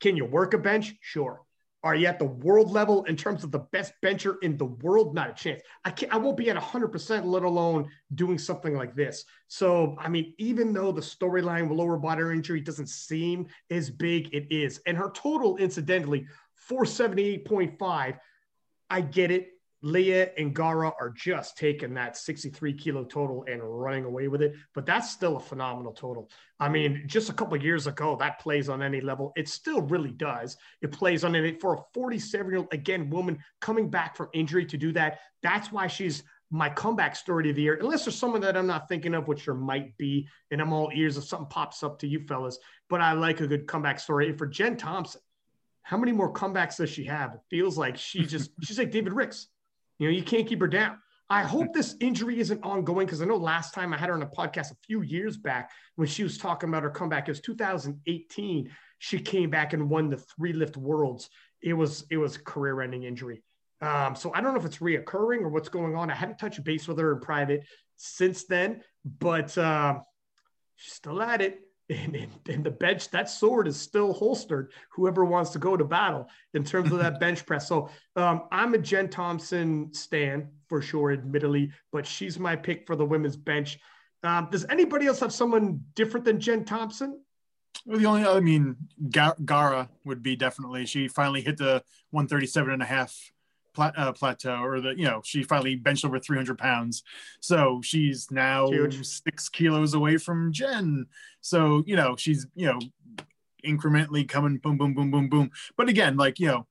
Can 0.00 0.16
you 0.16 0.24
work 0.24 0.54
a 0.54 0.58
bench? 0.58 0.94
Sure. 1.00 1.40
Are 1.84 1.94
you 1.94 2.06
at 2.06 2.18
the 2.18 2.24
world 2.24 2.72
level 2.72 3.04
in 3.04 3.16
terms 3.16 3.44
of 3.44 3.52
the 3.52 3.60
best 3.60 3.92
bencher 4.02 4.36
in 4.42 4.56
the 4.56 4.64
world? 4.64 5.14
Not 5.14 5.30
a 5.30 5.34
chance. 5.34 5.62
I 5.84 5.90
can't. 5.90 6.12
I 6.12 6.16
won't 6.16 6.36
be 6.36 6.50
at 6.50 6.56
100%, 6.56 7.24
let 7.24 7.44
alone 7.44 7.88
doing 8.14 8.36
something 8.36 8.74
like 8.74 8.96
this. 8.96 9.24
So, 9.46 9.96
I 9.98 10.08
mean, 10.08 10.34
even 10.38 10.72
though 10.72 10.90
the 10.90 11.00
storyline 11.00 11.68
with 11.68 11.78
lower 11.78 11.96
body 11.96 12.22
injury 12.22 12.60
doesn't 12.60 12.88
seem 12.88 13.46
as 13.70 13.90
big, 13.90 14.34
it 14.34 14.48
is. 14.50 14.80
And 14.86 14.96
her 14.96 15.10
total, 15.10 15.56
incidentally, 15.56 16.26
478.5. 16.68 18.18
I 18.90 19.00
get 19.00 19.30
it. 19.30 19.50
Leah 19.80 20.30
and 20.36 20.54
Garra 20.54 20.92
are 21.00 21.10
just 21.10 21.56
taking 21.56 21.94
that 21.94 22.16
63 22.16 22.72
kilo 22.74 23.04
total 23.04 23.44
and 23.48 23.60
running 23.62 24.04
away 24.04 24.26
with 24.26 24.42
it. 24.42 24.54
But 24.74 24.86
that's 24.86 25.10
still 25.10 25.36
a 25.36 25.40
phenomenal 25.40 25.92
total. 25.92 26.30
I 26.58 26.68
mean, 26.68 27.04
just 27.06 27.30
a 27.30 27.32
couple 27.32 27.56
years 27.62 27.86
ago, 27.86 28.16
that 28.18 28.40
plays 28.40 28.68
on 28.68 28.82
any 28.82 29.00
level. 29.00 29.32
It 29.36 29.48
still 29.48 29.82
really 29.82 30.10
does. 30.10 30.56
It 30.82 30.90
plays 30.90 31.22
on 31.22 31.36
it 31.36 31.60
for 31.60 31.74
a 31.74 31.82
47 31.94 32.50
year 32.50 32.58
old, 32.58 32.72
again, 32.72 33.08
woman 33.08 33.38
coming 33.60 33.88
back 33.88 34.16
from 34.16 34.28
injury 34.32 34.66
to 34.66 34.76
do 34.76 34.90
that. 34.92 35.20
That's 35.42 35.70
why 35.70 35.86
she's 35.86 36.24
my 36.50 36.68
comeback 36.70 37.14
story 37.14 37.50
of 37.50 37.56
the 37.56 37.62
year. 37.62 37.78
Unless 37.80 38.06
there's 38.06 38.18
someone 38.18 38.40
that 38.40 38.56
I'm 38.56 38.66
not 38.66 38.88
thinking 38.88 39.14
of, 39.14 39.28
which 39.28 39.44
there 39.44 39.54
might 39.54 39.96
be, 39.96 40.26
and 40.50 40.60
I'm 40.60 40.72
all 40.72 40.90
ears 40.92 41.16
if 41.16 41.24
something 41.24 41.48
pops 41.48 41.84
up 41.84 42.00
to 42.00 42.08
you 42.08 42.26
fellas. 42.26 42.58
But 42.90 43.00
I 43.00 43.12
like 43.12 43.40
a 43.40 43.46
good 43.46 43.68
comeback 43.68 44.00
story. 44.00 44.28
And 44.28 44.38
for 44.38 44.46
Jen 44.46 44.76
Thompson, 44.76 45.20
how 45.82 45.98
many 45.98 46.10
more 46.10 46.32
comebacks 46.32 46.78
does 46.78 46.90
she 46.90 47.04
have? 47.04 47.34
It 47.34 47.40
feels 47.48 47.78
like 47.78 47.96
she 47.96 48.24
just, 48.26 48.50
she's 48.62 48.78
like 48.78 48.90
David 48.90 49.12
Ricks 49.12 49.46
you 49.98 50.08
know, 50.08 50.14
you 50.14 50.22
can't 50.22 50.46
keep 50.46 50.60
her 50.60 50.68
down. 50.68 50.98
I 51.30 51.42
hope 51.42 51.74
this 51.74 51.94
injury 52.00 52.40
isn't 52.40 52.62
ongoing 52.62 53.06
because 53.06 53.20
I 53.20 53.26
know 53.26 53.36
last 53.36 53.74
time 53.74 53.92
I 53.92 53.98
had 53.98 54.08
her 54.08 54.14
on 54.14 54.22
a 54.22 54.26
podcast 54.26 54.72
a 54.72 54.76
few 54.86 55.02
years 55.02 55.36
back 55.36 55.70
when 55.96 56.08
she 56.08 56.22
was 56.22 56.38
talking 56.38 56.70
about 56.70 56.84
her 56.84 56.90
comeback. 56.90 57.28
It 57.28 57.32
was 57.32 57.40
2018. 57.40 58.70
She 58.98 59.18
came 59.18 59.50
back 59.50 59.74
and 59.74 59.90
won 59.90 60.08
the 60.08 60.16
three 60.16 60.54
lift 60.54 60.76
worlds. 60.78 61.28
It 61.60 61.74
was 61.74 62.06
it 62.10 62.16
was 62.16 62.38
career 62.38 62.80
ending 62.80 63.02
injury. 63.02 63.42
Um, 63.82 64.16
so 64.16 64.32
I 64.32 64.40
don't 64.40 64.54
know 64.54 64.60
if 64.60 64.66
it's 64.66 64.78
reoccurring 64.78 65.42
or 65.42 65.50
what's 65.50 65.68
going 65.68 65.94
on. 65.94 66.10
I 66.10 66.14
haven't 66.14 66.38
touched 66.38 66.64
base 66.64 66.88
with 66.88 66.98
her 66.98 67.12
in 67.12 67.20
private 67.20 67.66
since 67.96 68.44
then, 68.44 68.82
but 69.04 69.56
uh, 69.58 69.98
she's 70.76 70.94
still 70.94 71.20
at 71.20 71.42
it 71.42 71.60
and, 71.90 72.14
and, 72.14 72.30
and, 72.48 72.64
the 72.64 72.70
bench, 72.70 73.10
that 73.10 73.30
sword 73.30 73.66
is 73.66 73.80
still 73.80 74.12
holstered. 74.12 74.72
Whoever 74.92 75.24
wants 75.24 75.50
to 75.50 75.58
go 75.58 75.76
to 75.76 75.84
battle 75.84 76.28
in 76.54 76.64
terms 76.64 76.92
of 76.92 76.98
that 76.98 77.18
bench 77.20 77.46
press. 77.46 77.66
So 77.66 77.88
um, 78.16 78.42
I'm 78.52 78.74
a 78.74 78.78
Jen 78.78 79.08
Thompson 79.08 79.92
stan 79.92 80.48
for 80.68 80.82
sure, 80.82 81.12
admittedly, 81.12 81.70
but 81.90 82.06
she's 82.06 82.38
my 82.38 82.56
pick 82.56 82.86
for 82.86 82.94
the 82.94 83.04
women's 83.04 83.36
bench. 83.36 83.78
Um, 84.22 84.48
does 84.50 84.66
anybody 84.68 85.06
else 85.06 85.20
have 85.20 85.32
someone 85.32 85.82
different 85.94 86.26
than 86.26 86.40
Jen 86.40 86.64
Thompson? 86.64 87.20
Well, 87.86 87.98
the 87.98 88.06
only, 88.06 88.24
I 88.24 88.40
mean, 88.40 88.76
Garra 89.10 89.88
would 90.04 90.22
be 90.22 90.36
definitely. 90.36 90.84
She 90.84 91.08
finally 91.08 91.40
hit 91.40 91.56
the 91.56 91.82
137 92.10 92.72
and 92.72 92.82
a 92.82 92.86
half 92.86 93.16
uh, 93.78 94.12
plateau 94.12 94.60
or 94.62 94.80
the 94.80 94.90
you 94.96 95.04
know 95.04 95.20
she 95.24 95.42
finally 95.42 95.76
benched 95.76 96.04
over 96.04 96.18
300 96.18 96.58
pounds 96.58 97.02
so 97.40 97.80
she's 97.82 98.30
now 98.30 98.68
Huge. 98.68 99.04
six 99.04 99.48
kilos 99.48 99.94
away 99.94 100.16
from 100.16 100.52
jen 100.52 101.06
so 101.40 101.82
you 101.86 101.96
know 101.96 102.16
she's 102.16 102.46
you 102.54 102.66
know 102.66 102.78
incrementally 103.64 104.28
coming 104.28 104.58
boom 104.58 104.78
boom 104.78 104.94
boom 104.94 105.10
boom 105.10 105.28
boom 105.28 105.50
but 105.76 105.88
again 105.88 106.16
like 106.16 106.38
you 106.38 106.46
know 106.46 106.66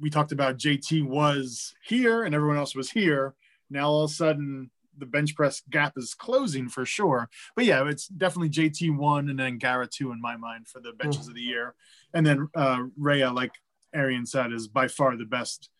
we 0.00 0.10
talked 0.10 0.32
about 0.32 0.58
jt 0.58 1.04
was 1.04 1.74
here 1.84 2.24
and 2.24 2.34
everyone 2.34 2.58
else 2.58 2.74
was 2.74 2.90
here 2.90 3.34
now 3.70 3.88
all 3.88 4.04
of 4.04 4.10
a 4.10 4.14
sudden 4.14 4.70
the 4.98 5.06
bench 5.06 5.34
press 5.34 5.62
gap 5.70 5.94
is 5.96 6.14
closing 6.14 6.68
for 6.68 6.84
sure. 6.84 7.28
But 7.54 7.64
yeah, 7.64 7.86
it's 7.88 8.08
definitely 8.08 8.50
JT 8.50 8.96
one 8.96 9.28
and 9.28 9.38
then 9.38 9.58
Garra 9.58 9.86
two 9.86 10.12
in 10.12 10.20
my 10.20 10.36
mind 10.36 10.68
for 10.68 10.80
the 10.80 10.92
benches 10.92 11.26
mm. 11.26 11.28
of 11.28 11.34
the 11.34 11.40
year. 11.40 11.74
And 12.14 12.26
then 12.26 12.48
uh 12.54 12.84
Rhea, 12.96 13.30
like 13.30 13.52
Arian 13.94 14.26
said, 14.26 14.52
is 14.52 14.68
by 14.68 14.88
far 14.88 15.16
the 15.16 15.24
best 15.24 15.70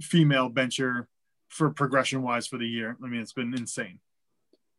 female 0.00 0.48
bencher 0.48 1.08
for 1.48 1.70
progression 1.70 2.22
wise 2.22 2.46
for 2.46 2.58
the 2.58 2.66
year. 2.66 2.96
I 3.02 3.06
mean, 3.06 3.20
it's 3.20 3.32
been 3.32 3.54
insane. 3.54 4.00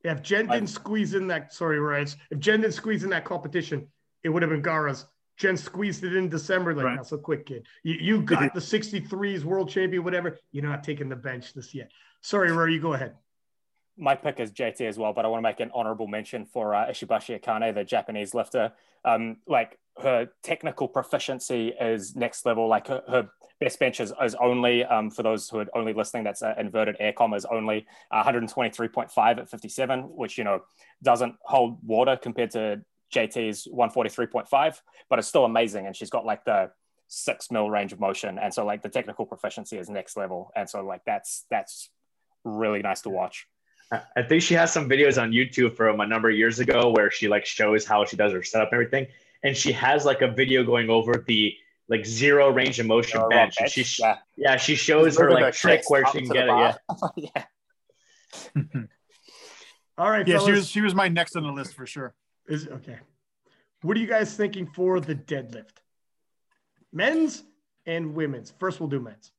Yeah, 0.04 0.14
if 0.14 0.22
Jen 0.22 0.48
didn't 0.48 0.68
squeeze 0.68 1.14
in 1.14 1.28
that, 1.28 1.54
sorry, 1.54 1.80
Ryan, 1.80 2.08
if 2.32 2.40
Jen 2.40 2.62
didn't 2.62 2.76
squeeze 2.76 3.04
in 3.04 3.10
that 3.10 3.26
competition, 3.26 3.88
it 4.24 4.30
would 4.30 4.42
have 4.42 4.52
been 4.52 4.62
Garra's. 4.62 5.06
Jen 5.38 5.58
squeezed 5.58 6.04
it 6.04 6.16
in 6.16 6.30
December, 6.30 6.74
like, 6.74 6.86
right. 6.86 6.96
that's 6.96 7.12
a 7.12 7.18
quick 7.18 7.46
kid. 7.46 7.66
You, 7.84 7.96
you 7.96 8.22
got 8.22 8.54
the 8.54 8.60
63s 8.60 9.44
world 9.44 9.70
champion, 9.70 10.04
whatever. 10.04 10.38
You're 10.52 10.64
not 10.64 10.84
taking 10.84 11.10
the 11.10 11.16
bench 11.16 11.54
this 11.54 11.74
yet. 11.74 11.92
Sorry, 12.22 12.52
Rory, 12.52 12.74
you 12.74 12.82
go 12.82 12.94
ahead. 12.94 13.16
My 13.98 14.16
pick 14.16 14.40
is 14.40 14.52
JT 14.52 14.82
as 14.82 14.98
well, 14.98 15.14
but 15.14 15.26
I 15.26 15.28
want 15.28 15.40
to 15.40 15.50
make 15.50 15.60
an 15.60 15.72
honorable 15.74 16.08
mention 16.08 16.46
for 16.46 16.76
uh, 16.76 16.88
Ishibashi 16.88 17.40
Akane, 17.40 17.74
the 17.74 17.84
Japanese 17.84 18.34
lifter. 18.34 18.74
Um, 19.04 19.38
like 19.48 19.80
her 20.02 20.30
technical 20.44 20.88
proficiency 20.88 21.70
is 21.70 22.16
next 22.16 22.46
level. 22.46 22.68
Like 22.68 22.88
her, 22.88 23.02
her 23.10 23.30
best 23.60 23.80
bench 23.80 24.00
is, 24.00 24.14
is 24.24 24.36
only 24.36 24.86
um, 24.86 25.10
for 25.10 25.24
those 25.24 25.50
who 25.50 25.60
are 25.60 25.66
only 25.74 25.94
listening. 25.94 26.24
That's 26.24 26.42
uh, 26.42 26.54
inverted 26.58 26.96
air 27.00 27.14
comma 27.14 27.36
is 27.36 27.46
only 27.46 27.88
123.5 28.14 29.38
at 29.38 29.50
57, 29.50 30.02
which 30.02 30.38
you 30.38 30.44
know 30.44 30.62
doesn't 31.04 31.36
hold 31.42 31.78
water 31.84 32.18
compared 32.22 32.52
to 32.52 32.82
JT's 33.14 33.68
143.5, 33.74 34.82
but 35.10 35.20
it's 35.20 35.28
still 35.28 35.46
amazing. 35.46 35.88
And 35.88 35.96
she's 35.96 36.10
got 36.10 36.26
like 36.26 36.46
the 36.46 36.72
six 37.08 37.50
mil 37.50 37.70
range 37.70 37.94
of 37.94 38.00
motion, 38.00 38.38
and 38.38 38.54
so 38.54 38.66
like 38.66 38.84
the 38.84 38.90
technical 38.90 39.26
proficiency 39.26 39.78
is 39.78 39.90
next 39.90 40.18
level. 40.18 40.52
And 40.56 40.70
so 40.70 40.84
like 40.84 41.02
that's 41.06 41.46
that's 41.50 41.90
really 42.44 42.82
nice 42.82 43.02
to 43.02 43.10
watch. 43.10 43.48
I 43.92 44.22
think 44.22 44.42
she 44.42 44.54
has 44.56 44.74
some 44.74 44.90
videos 44.90 45.22
on 45.22 45.32
YouTube 45.32 45.76
from 45.76 46.02
a 46.02 46.08
number 46.08 46.30
of 46.30 46.36
years 46.36 46.60
ago 46.60 46.90
where 46.90 47.10
she 47.10 47.30
like 47.30 47.46
shows 47.46 47.86
how 47.86 48.04
she 48.04 48.18
does 48.18 48.34
her 48.34 48.44
setup 48.44 48.70
and 48.72 48.82
everything. 48.82 49.08
And 49.44 49.56
she 49.56 49.72
has 49.72 50.04
like 50.04 50.22
a 50.22 50.28
video 50.28 50.64
going 50.64 50.90
over 50.90 51.24
the 51.26 51.56
like 51.88 52.06
zero 52.06 52.50
range 52.50 52.80
of 52.80 52.86
motion 52.86 53.20
zero 53.20 53.30
bench. 53.30 53.56
bench. 53.58 53.72
She 53.72 53.86
yeah. 54.04 54.18
yeah, 54.36 54.58
she 54.58 54.76
shows 54.76 55.18
her 55.18 55.32
like 55.32 55.54
trick 55.54 55.90
where 55.90 56.06
she 56.08 56.20
can 56.20 56.30
get 56.30 56.50
it. 56.50 56.76
Yeah. 56.76 56.76
yeah. 58.56 58.64
All 59.98 60.12
right. 60.12 60.28
Yeah, 60.28 60.36
fellas. 60.36 60.46
she 60.46 60.52
was 60.52 60.70
she 60.70 60.82
was 60.82 60.94
my 60.94 61.08
next 61.08 61.38
on 61.38 61.44
the 61.44 61.52
list 61.52 61.74
for 61.74 61.86
sure. 61.86 62.14
Is 62.48 62.68
okay. 62.68 62.98
What 63.84 63.96
are 63.96 64.00
you 64.02 64.08
guys 64.08 64.36
thinking 64.36 64.68
for 64.68 65.00
the 65.00 65.16
deadlift? 65.16 65.78
Men's 66.92 67.44
and 67.86 68.14
women's. 68.16 68.54
First, 68.60 68.82
we'll 68.82 68.90
do 68.90 69.00
men's. 69.00 69.32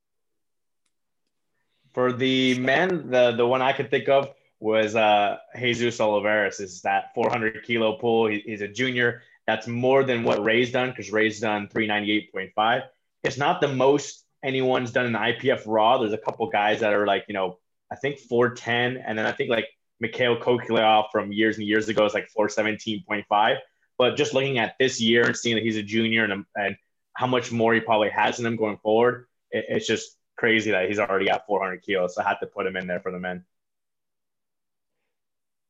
For 1.93 2.13
the 2.13 2.57
men, 2.57 3.11
the 3.11 3.33
the 3.33 3.45
one 3.45 3.61
I 3.61 3.73
could 3.73 3.91
think 3.91 4.09
of 4.09 4.29
was 4.59 4.95
uh 4.95 5.37
Jesus 5.57 5.99
Olivares. 5.99 6.59
Is 6.59 6.81
that 6.81 7.13
400 7.15 7.63
kilo 7.63 7.97
pull? 7.97 8.27
He, 8.27 8.39
he's 8.39 8.61
a 8.61 8.67
junior. 8.67 9.21
That's 9.47 9.67
more 9.67 10.03
than 10.03 10.23
what 10.23 10.43
Ray's 10.43 10.71
done 10.71 10.89
because 10.89 11.11
Ray's 11.11 11.39
done 11.39 11.67
398.5. 11.69 12.83
It's 13.23 13.37
not 13.37 13.61
the 13.61 13.67
most 13.67 14.23
anyone's 14.43 14.91
done 14.91 15.05
in 15.05 15.13
the 15.13 15.19
IPF 15.19 15.63
Raw. 15.65 15.97
There's 15.97 16.13
a 16.13 16.17
couple 16.17 16.47
guys 16.49 16.81
that 16.81 16.93
are 16.93 17.07
like, 17.07 17.25
you 17.27 17.33
know, 17.33 17.57
I 17.91 17.95
think 17.95 18.19
410. 18.19 19.03
And 19.03 19.17
then 19.17 19.25
I 19.25 19.31
think 19.31 19.49
like 19.49 19.65
Mikhail 19.99 20.37
Koklyaev 20.37 21.05
from 21.11 21.31
years 21.31 21.57
and 21.57 21.65
years 21.65 21.89
ago 21.89 22.05
is 22.05 22.13
like 22.13 22.29
417.5. 22.37 23.57
But 23.97 24.15
just 24.15 24.33
looking 24.33 24.59
at 24.59 24.75
this 24.79 25.01
year 25.01 25.25
and 25.25 25.35
seeing 25.35 25.55
that 25.55 25.63
he's 25.63 25.77
a 25.77 25.83
junior 25.83 26.23
and, 26.23 26.45
and 26.55 26.77
how 27.13 27.27
much 27.27 27.51
more 27.51 27.73
he 27.73 27.81
probably 27.81 28.09
has 28.09 28.39
in 28.39 28.45
him 28.45 28.55
going 28.55 28.77
forward, 28.77 29.27
it, 29.51 29.65
it's 29.67 29.87
just 29.87 30.15
crazy 30.37 30.71
that 30.71 30.87
he's 30.87 30.99
already 30.99 31.25
got 31.25 31.45
400 31.47 31.81
kilos. 31.81 32.15
So 32.15 32.21
I 32.21 32.29
had 32.29 32.37
to 32.41 32.47
put 32.47 32.65
him 32.65 32.77
in 32.77 32.87
there 32.87 33.01
for 33.01 33.11
the 33.11 33.19
men. 33.19 33.43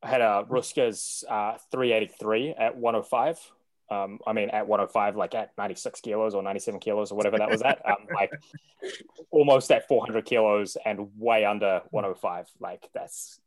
I 0.01 0.07
had 0.07 0.21
a 0.21 0.45
Rouska's 0.49 1.23
uh, 1.29 1.57
383 1.71 2.55
at 2.57 2.77
105. 2.77 3.39
Um, 3.91 4.19
I 4.25 4.33
mean, 4.33 4.49
at 4.49 4.67
105, 4.67 5.15
like 5.15 5.33
at 5.33 5.51
96 5.57 5.99
kilos 6.01 6.35
or 6.35 6.43
97 6.43 6.79
kilos 6.79 7.11
or 7.11 7.15
whatever 7.15 7.37
that 7.37 7.49
was 7.49 7.61
at, 7.61 7.81
um, 7.89 8.07
like 8.13 8.31
almost 9.31 9.71
at 9.71 9.87
400 9.87 10.25
kilos 10.25 10.77
and 10.85 11.09
way 11.17 11.43
under 11.43 11.81
105. 11.91 12.47
Like 12.59 12.87
that's. 12.93 13.39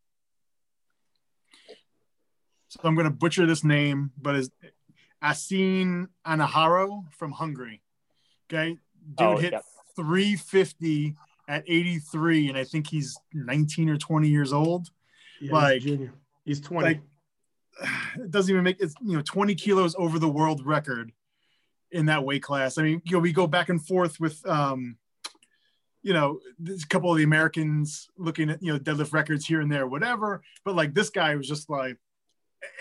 So 2.69 2.81
I'm 2.85 2.95
going 2.95 3.05
to 3.05 3.11
butcher 3.11 3.47
this 3.47 3.65
name, 3.65 4.13
but 4.21 4.35
is 4.35 4.51
Asin 5.23 6.09
Anaharo 6.27 7.05
from 7.13 7.33
Hungary. 7.33 7.83
Okay. 8.51 8.79
Dude 9.15 9.27
oh, 9.27 9.37
hit 9.37 9.53
yep. 9.53 9.65
350 9.97 11.17
at 11.49 11.65
83, 11.67 12.49
and 12.49 12.59
I 12.59 12.65
think 12.65 12.87
he's 12.89 13.17
19 13.35 13.91
or 13.91 13.97
20 13.97 14.29
years 14.29 14.53
old. 14.53 14.89
Yeah, 15.41 15.53
like, 15.53 15.83
he's, 15.83 15.99
he's 16.45 16.61
20. 16.61 16.87
Like, 16.87 17.01
it 18.17 18.31
doesn't 18.31 18.53
even 18.53 18.65
make 18.65 18.81
it's 18.81 18.95
you 19.03 19.17
know 19.17 19.23
20 19.23 19.55
kilos 19.55 19.95
over 19.99 20.19
the 20.19 20.29
world 20.29 20.65
record 20.65 21.13
in 21.91 22.07
that 22.07 22.25
weight 22.25 22.43
class. 22.43 22.79
I 22.79 22.83
mean, 22.83 23.03
you 23.05 23.13
know, 23.13 23.19
we 23.19 23.33
go 23.33 23.47
back 23.47 23.69
and 23.69 23.85
forth 23.85 24.19
with 24.21 24.45
um, 24.47 24.97
you 26.03 26.13
know, 26.13 26.41
a 26.67 26.87
couple 26.89 27.11
of 27.11 27.17
the 27.17 27.23
Americans 27.23 28.09
looking 28.19 28.51
at 28.51 28.63
you 28.63 28.73
know 28.73 28.79
deadlift 28.79 29.13
records 29.13 29.47
here 29.47 29.61
and 29.61 29.71
there, 29.71 29.87
whatever. 29.87 30.43
But 30.65 30.75
like 30.75 30.95
this 30.95 31.11
guy 31.11 31.35
was 31.37 31.49
just 31.49 31.71
like 31.71 31.97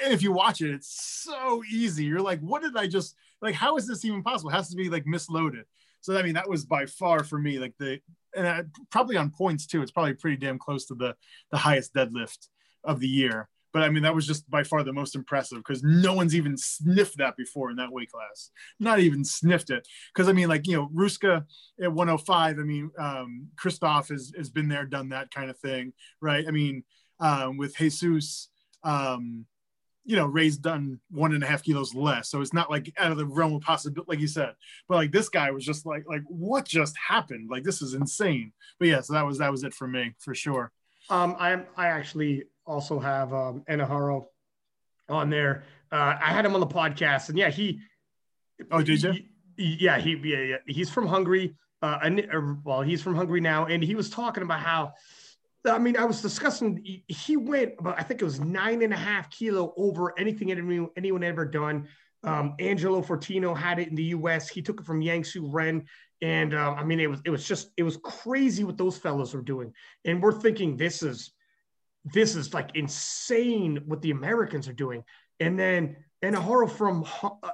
if 0.03 0.22
you 0.22 0.32
watch 0.32 0.62
it, 0.62 0.74
it's 0.74 1.24
so 1.24 1.64
easy. 1.72 2.05
You're 2.05 2.22
like, 2.22 2.39
what 2.39 2.62
did 2.62 2.76
I 2.76 2.88
just 2.88 3.16
like? 3.41 3.55
How 3.55 3.78
is 3.78 3.88
this 3.88 4.05
even 4.05 4.24
possible? 4.24 4.49
It 4.51 4.55
has 4.55 4.70
to 4.70 4.76
be 4.76 4.89
like 4.89 5.05
misloaded. 5.05 5.64
So 6.01 6.18
I 6.18 6.24
mean, 6.24 6.34
that 6.34 6.49
was 6.49 6.66
by 6.66 6.86
far 6.88 7.24
for 7.24 7.38
me 7.38 7.59
like 7.59 7.74
the 7.78 7.99
and 8.36 8.47
I, 8.47 8.64
probably 8.89 9.18
on 9.18 9.30
points 9.30 9.68
too. 9.68 9.82
It's 9.82 9.91
probably 9.91 10.14
pretty 10.14 10.38
damn 10.38 10.57
close 10.57 10.86
to 10.88 10.95
the 10.95 11.16
the 11.51 11.57
highest 11.57 11.93
deadlift 11.93 12.47
of 12.84 13.00
the 13.00 13.08
year. 13.08 13.50
But 13.74 13.84
I 13.84 13.90
mean, 13.90 14.04
that 14.04 14.16
was 14.16 14.28
just 14.28 14.50
by 14.50 14.64
far 14.64 14.84
the 14.84 14.94
most 14.94 15.16
impressive 15.16 15.60
because 15.60 15.84
no 15.84 16.14
one's 16.14 16.36
even 16.36 16.58
sniffed 16.58 17.18
that 17.18 17.38
before 17.38 17.70
in 17.70 17.78
that 17.78 17.92
weight 17.92 18.12
class. 18.12 18.52
Not 18.80 19.00
even 19.00 19.24
sniffed 19.24 19.70
it. 19.70 19.88
Because 20.14 20.28
I 20.28 20.34
mean, 20.34 20.50
like, 20.50 20.68
you 20.68 20.76
know, 20.76 20.90
Rouska 20.94 21.46
at 21.82 21.92
105, 21.92 22.60
I 22.60 22.62
mean, 22.64 22.92
um, 22.98 23.48
Christoph 23.56 24.10
has, 24.10 24.32
has 24.38 24.50
been 24.50 24.68
there, 24.68 24.86
done 24.86 25.10
that 25.10 25.32
kind 25.32 25.50
of 25.50 25.58
thing, 25.60 25.94
right? 26.20 26.46
I 26.48 26.52
mean, 26.52 26.84
um, 27.20 27.58
with 27.58 27.76
Jesus, 27.76 28.50
um, 28.84 29.46
you 30.04 30.16
know, 30.16 30.26
Ray's 30.26 30.58
done 30.58 31.00
one 31.12 31.34
and 31.34 31.44
a 31.44 31.48
half 31.48 31.64
kilos 31.64 31.94
less. 31.94 32.30
So 32.30 32.42
it's 32.42 32.54
not 32.54 32.72
like 32.72 32.92
out 32.98 33.12
of 33.12 33.18
the 33.18 33.26
realm 33.26 33.54
of 33.54 33.62
possibility, 33.62 34.10
like 34.10 34.20
you 34.20 34.28
said. 34.28 34.54
But 34.90 34.96
like 34.96 35.12
this 35.12 35.30
guy 35.30 35.52
was 35.52 35.64
just 35.64 35.86
like, 35.86 36.04
like, 36.08 36.24
what 36.28 36.66
just 36.66 36.98
happened? 36.98 37.50
Like, 37.50 37.64
this 37.64 37.82
is 37.82 37.94
insane. 37.94 38.52
But 38.80 38.88
yeah, 38.90 39.02
so 39.02 39.14
that 39.14 39.26
was, 39.26 39.38
that 39.38 39.52
was 39.52 39.64
it 39.64 39.74
for 39.74 39.88
me, 39.88 40.16
for 40.20 40.34
sure. 40.34 40.72
Um, 41.10 41.36
I 41.40 41.64
I 41.76 41.88
actually 41.88 42.44
also 42.66 42.99
have 42.99 43.34
um, 43.34 43.64
Enaharo 43.70 44.26
on 45.09 45.30
there. 45.30 45.64
Uh, 45.91 46.16
I 46.22 46.32
had 46.32 46.45
him 46.45 46.53
on 46.53 46.59
the 46.59 46.68
podcast, 46.68 47.30
and 47.30 47.38
yeah, 47.38 47.49
he. 47.49 47.82
Oh, 48.72 48.82
did 48.82 49.01
you? 49.01 49.14
He, 49.57 49.78
yeah, 49.80 49.99
he 49.99 50.16
yeah, 50.24 50.38
yeah, 50.39 50.55
he's 50.68 50.89
from 50.89 51.07
Hungary. 51.07 51.55
Uh, 51.82 51.97
and, 52.03 52.20
uh, 52.20 52.53
well, 52.64 52.82
he's 52.82 53.01
from 53.01 53.16
Hungary 53.16 53.41
now, 53.41 53.66
and 53.66 53.84
he 53.84 53.95
was 53.95 54.09
talking 54.09 54.43
about 54.43 54.59
how. 54.59 54.93
I 55.64 55.78
mean, 55.78 55.95
I 55.95 56.05
was 56.05 56.22
discussing. 56.22 56.82
He, 56.84 57.03
he 57.07 57.38
went 57.38 57.74
about, 57.78 57.99
I 57.99 58.03
think 58.03 58.22
it 58.22 58.26
was 58.26 58.39
nine 58.39 58.82
and 58.82 58.93
a 58.93 58.97
half 58.97 59.30
kilo 59.30 59.74
over 59.78 60.18
anything 60.20 60.51
anyone, 60.51 60.89
anyone 60.97 61.24
ever 61.24 61.45
done. 61.45 61.88
Um, 62.24 62.55
Angelo 62.59 63.01
Fortino 63.01 63.55
had 63.55 63.80
it 63.80 63.88
in 63.88 63.95
the 63.95 64.03
U.S. 64.05 64.47
He 64.47 64.62
took 64.62 64.80
it 64.80 64.86
from 64.86 65.01
Yangsu 65.01 65.47
Ren, 65.51 65.86
and 66.22 66.53
uh, 66.53 66.76
I 66.78 66.84
mean, 66.84 66.99
it 66.99 67.09
was 67.09 67.20
it 67.26 67.30
was 67.32 67.47
just 67.47 67.72
it 67.78 67.84
was 67.84 67.97
crazy 67.97 68.64
what 68.64 68.78
those 68.78 68.97
fellows 68.97 69.34
were 69.34 69.41
doing. 69.41 69.74
And 70.05 70.22
we're 70.22 70.39
thinking 70.39 70.78
this 70.78 71.03
is 71.03 71.32
this 72.06 72.36
is 72.36 72.54
like 72.54 72.76
insane 72.76 73.82
what 73.86 74.02
the 74.02 74.12
Americans 74.12 74.68
are 74.68 74.74
doing. 74.74 75.04
And 75.39 75.58
then 75.58 75.97
Enaharo 76.24 76.70
from 76.70 77.06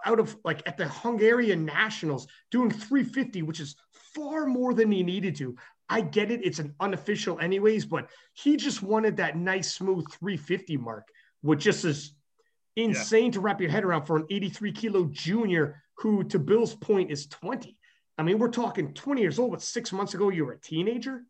out 0.05 0.19
of 0.19 0.37
like 0.43 0.61
at 0.65 0.77
the 0.77 0.87
Hungarian 0.87 1.65
nationals 1.65 2.27
doing 2.51 2.69
350, 2.69 3.43
which 3.43 3.59
is 3.59 3.75
far 3.91 4.45
more 4.45 4.73
than 4.73 4.91
he 4.91 5.03
needed 5.03 5.35
to. 5.37 5.55
I 5.89 6.01
get 6.01 6.31
it. 6.31 6.41
It's 6.43 6.59
an 6.59 6.75
unofficial 6.79 7.39
anyways, 7.39 7.85
but 7.85 8.09
he 8.33 8.57
just 8.57 8.83
wanted 8.83 9.17
that 9.17 9.37
nice 9.37 9.73
smooth 9.73 10.05
350 10.11 10.77
mark, 10.77 11.07
which 11.41 11.63
just 11.63 11.85
is 11.85 12.13
insane 12.75 13.25
yeah. 13.25 13.31
to 13.31 13.39
wrap 13.39 13.61
your 13.61 13.69
head 13.69 13.85
around 13.85 14.05
for 14.05 14.17
an 14.17 14.25
83 14.29 14.71
kilo 14.73 15.05
junior 15.05 15.81
who 15.97 16.23
to 16.25 16.39
Bill's 16.39 16.75
point 16.75 17.09
is 17.09 17.27
20. 17.27 17.77
I 18.17 18.23
mean, 18.23 18.37
we're 18.37 18.49
talking 18.49 18.93
20 18.93 19.21
years 19.21 19.39
old, 19.39 19.51
but 19.51 19.61
six 19.61 19.93
months 19.93 20.13
ago 20.13 20.29
you 20.29 20.45
were 20.45 20.53
a 20.53 20.59
teenager 20.59 21.23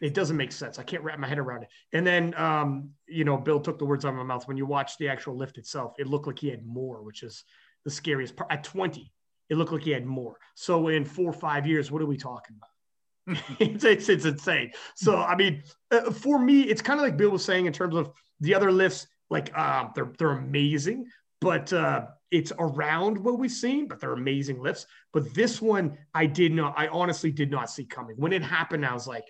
it 0.00 0.14
doesn't 0.14 0.36
make 0.36 0.52
sense. 0.52 0.78
I 0.78 0.82
can't 0.82 1.02
wrap 1.02 1.18
my 1.18 1.28
head 1.28 1.38
around 1.38 1.62
it. 1.62 1.68
And 1.92 2.06
then, 2.06 2.34
um, 2.36 2.90
you 3.06 3.24
know, 3.24 3.36
Bill 3.36 3.60
took 3.60 3.78
the 3.78 3.84
words 3.84 4.04
out 4.04 4.10
of 4.10 4.14
my 4.16 4.22
mouth. 4.22 4.46
When 4.48 4.56
you 4.56 4.66
watch 4.66 4.98
the 4.98 5.08
actual 5.08 5.36
lift 5.36 5.58
itself, 5.58 5.94
it 5.98 6.06
looked 6.06 6.26
like 6.26 6.38
he 6.38 6.48
had 6.48 6.64
more, 6.64 7.02
which 7.02 7.22
is 7.22 7.44
the 7.84 7.90
scariest 7.90 8.36
part. 8.36 8.52
At 8.52 8.64
20, 8.64 9.12
it 9.50 9.56
looked 9.56 9.72
like 9.72 9.82
he 9.82 9.90
had 9.90 10.06
more. 10.06 10.38
So 10.54 10.88
in 10.88 11.04
four 11.04 11.30
or 11.30 11.32
five 11.32 11.66
years, 11.66 11.90
what 11.90 12.02
are 12.02 12.06
we 12.06 12.16
talking 12.16 12.56
about? 12.56 13.40
it's, 13.58 13.84
it's, 13.84 14.08
it's 14.08 14.24
insane. 14.24 14.72
So, 14.94 15.16
I 15.16 15.36
mean, 15.36 15.62
uh, 15.90 16.10
for 16.10 16.38
me, 16.38 16.62
it's 16.62 16.82
kind 16.82 16.98
of 16.98 17.04
like 17.04 17.16
Bill 17.16 17.30
was 17.30 17.44
saying 17.44 17.66
in 17.66 17.72
terms 17.72 17.94
of 17.94 18.10
the 18.40 18.54
other 18.54 18.72
lifts, 18.72 19.06
like 19.30 19.50
uh, 19.54 19.88
they're, 19.94 20.12
they're 20.18 20.30
amazing, 20.30 21.06
but 21.40 21.72
uh, 21.72 22.06
it's 22.30 22.52
around 22.58 23.18
what 23.18 23.38
we've 23.38 23.50
seen, 23.50 23.86
but 23.86 24.00
they're 24.00 24.12
amazing 24.12 24.60
lifts. 24.60 24.86
But 25.12 25.34
this 25.34 25.60
one, 25.60 25.96
I 26.14 26.26
did 26.26 26.52
not, 26.52 26.74
I 26.76 26.88
honestly 26.88 27.30
did 27.30 27.50
not 27.50 27.70
see 27.70 27.84
coming. 27.84 28.16
When 28.16 28.32
it 28.32 28.42
happened, 28.42 28.84
I 28.84 28.92
was 28.92 29.06
like, 29.06 29.24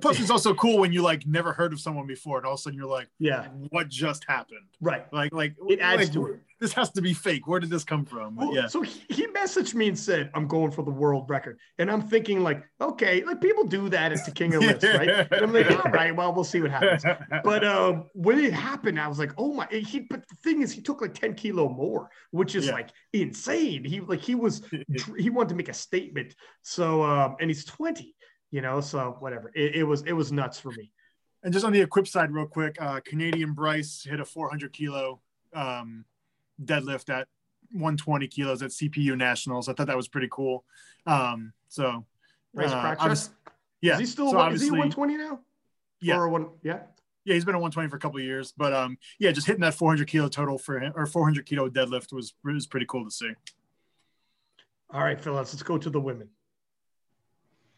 Plus, 0.00 0.20
it's 0.20 0.30
also 0.30 0.54
cool 0.54 0.78
when 0.78 0.92
you 0.92 1.02
like 1.02 1.26
never 1.26 1.52
heard 1.52 1.72
of 1.72 1.80
someone 1.80 2.06
before, 2.06 2.38
and 2.38 2.46
all 2.46 2.54
of 2.54 2.58
a 2.58 2.62
sudden 2.62 2.78
you're 2.78 2.88
like, 2.88 3.08
"Yeah, 3.18 3.46
what 3.70 3.88
just 3.88 4.24
happened?" 4.28 4.66
Right? 4.80 5.10
Like, 5.12 5.32
like 5.32 5.54
it 5.68 5.80
adds 5.80 6.02
like, 6.02 6.12
to 6.12 6.26
it. 6.26 6.40
This 6.58 6.72
has 6.72 6.90
to 6.92 7.02
be 7.02 7.12
fake. 7.12 7.46
Where 7.46 7.60
did 7.60 7.70
this 7.70 7.84
come 7.84 8.04
from? 8.04 8.36
Well, 8.36 8.54
yeah. 8.54 8.66
So 8.66 8.80
he, 8.80 9.26
messaged 9.46 9.74
me 9.74 9.88
and 9.88 9.98
said, 9.98 10.30
"I'm 10.34 10.48
going 10.48 10.70
for 10.70 10.82
the 10.82 10.90
world 10.90 11.28
record," 11.28 11.58
and 11.78 11.90
I'm 11.90 12.02
thinking 12.02 12.42
like, 12.42 12.64
okay, 12.80 13.22
like 13.24 13.40
people 13.40 13.64
do 13.64 13.88
that 13.90 14.12
at 14.12 14.24
the 14.24 14.30
King 14.30 14.54
of 14.54 14.62
Lifts, 14.62 14.84
right? 14.84 15.08
And 15.08 15.44
I'm 15.44 15.52
like, 15.52 15.70
all 15.70 15.92
right, 15.92 16.14
well, 16.14 16.32
we'll 16.32 16.44
see 16.44 16.60
what 16.60 16.70
happens. 16.70 17.04
But 17.44 17.64
um, 17.64 18.08
when 18.14 18.38
it 18.38 18.52
happened, 18.52 18.98
I 18.98 19.08
was 19.08 19.18
like, 19.18 19.32
oh 19.38 19.52
my! 19.52 19.66
He, 19.70 20.00
but 20.00 20.26
the 20.28 20.36
thing 20.36 20.62
is, 20.62 20.72
he 20.72 20.80
took 20.80 21.00
like 21.00 21.14
10 21.14 21.34
kilo 21.34 21.68
more, 21.68 22.10
which 22.30 22.54
is 22.54 22.66
yeah. 22.66 22.72
like 22.72 22.88
insane. 23.12 23.84
He 23.84 24.00
like 24.00 24.20
he 24.20 24.34
was 24.34 24.62
he 25.18 25.30
wanted 25.30 25.50
to 25.50 25.54
make 25.54 25.68
a 25.68 25.74
statement. 25.74 26.34
So 26.62 27.02
um, 27.02 27.36
and 27.40 27.50
he's 27.50 27.64
20 27.64 28.14
you 28.50 28.60
know, 28.60 28.80
so 28.80 29.16
whatever. 29.20 29.50
It, 29.54 29.76
it 29.76 29.84
was 29.84 30.02
it 30.02 30.12
was 30.12 30.32
nuts 30.32 30.58
for 30.58 30.72
me. 30.72 30.90
And 31.42 31.52
just 31.52 31.64
on 31.64 31.72
the 31.72 31.80
equip 31.80 32.08
side, 32.08 32.32
real 32.32 32.46
quick, 32.46 32.76
uh, 32.80 33.00
Canadian 33.04 33.52
Bryce 33.52 34.04
hit 34.08 34.18
a 34.18 34.24
400 34.24 34.72
kilo 34.72 35.20
um, 35.54 36.04
deadlift 36.64 37.08
at 37.08 37.28
120 37.70 38.26
kilos 38.28 38.62
at 38.62 38.70
CPU 38.70 39.16
Nationals. 39.16 39.68
I 39.68 39.72
thought 39.72 39.86
that 39.86 39.96
was 39.96 40.08
pretty 40.08 40.28
cool. 40.30 40.64
Um, 41.06 41.52
so, 41.68 42.04
Bryce 42.54 42.72
uh, 42.72 43.16
yeah. 43.80 43.94
Is 43.94 43.98
he 44.00 44.06
still 44.06 44.30
so 44.30 44.48
is 44.48 44.62
he 44.62 44.70
120 44.70 45.16
now? 45.16 45.40
Yeah. 46.00 46.16
Or 46.16 46.28
one, 46.28 46.48
yeah. 46.62 46.80
Yeah, 47.24 47.34
he's 47.34 47.44
been 47.44 47.54
at 47.54 47.60
120 47.60 47.88
for 47.88 47.96
a 47.96 47.98
couple 47.98 48.20
years, 48.20 48.52
but 48.56 48.72
um, 48.72 48.98
yeah, 49.18 49.32
just 49.32 49.46
hitting 49.46 49.62
that 49.62 49.74
400 49.74 50.06
kilo 50.06 50.28
total 50.28 50.58
for 50.58 50.78
him 50.78 50.92
or 50.94 51.06
400 51.06 51.44
kilo 51.44 51.68
deadlift 51.68 52.12
was 52.12 52.34
was 52.44 52.66
pretty 52.66 52.86
cool 52.86 53.04
to 53.04 53.10
see. 53.10 53.32
All 54.90 55.02
right, 55.02 55.20
Phillips, 55.20 55.52
let's 55.52 55.62
go 55.64 55.76
to 55.76 55.90
the 55.90 56.00
women. 56.00 56.28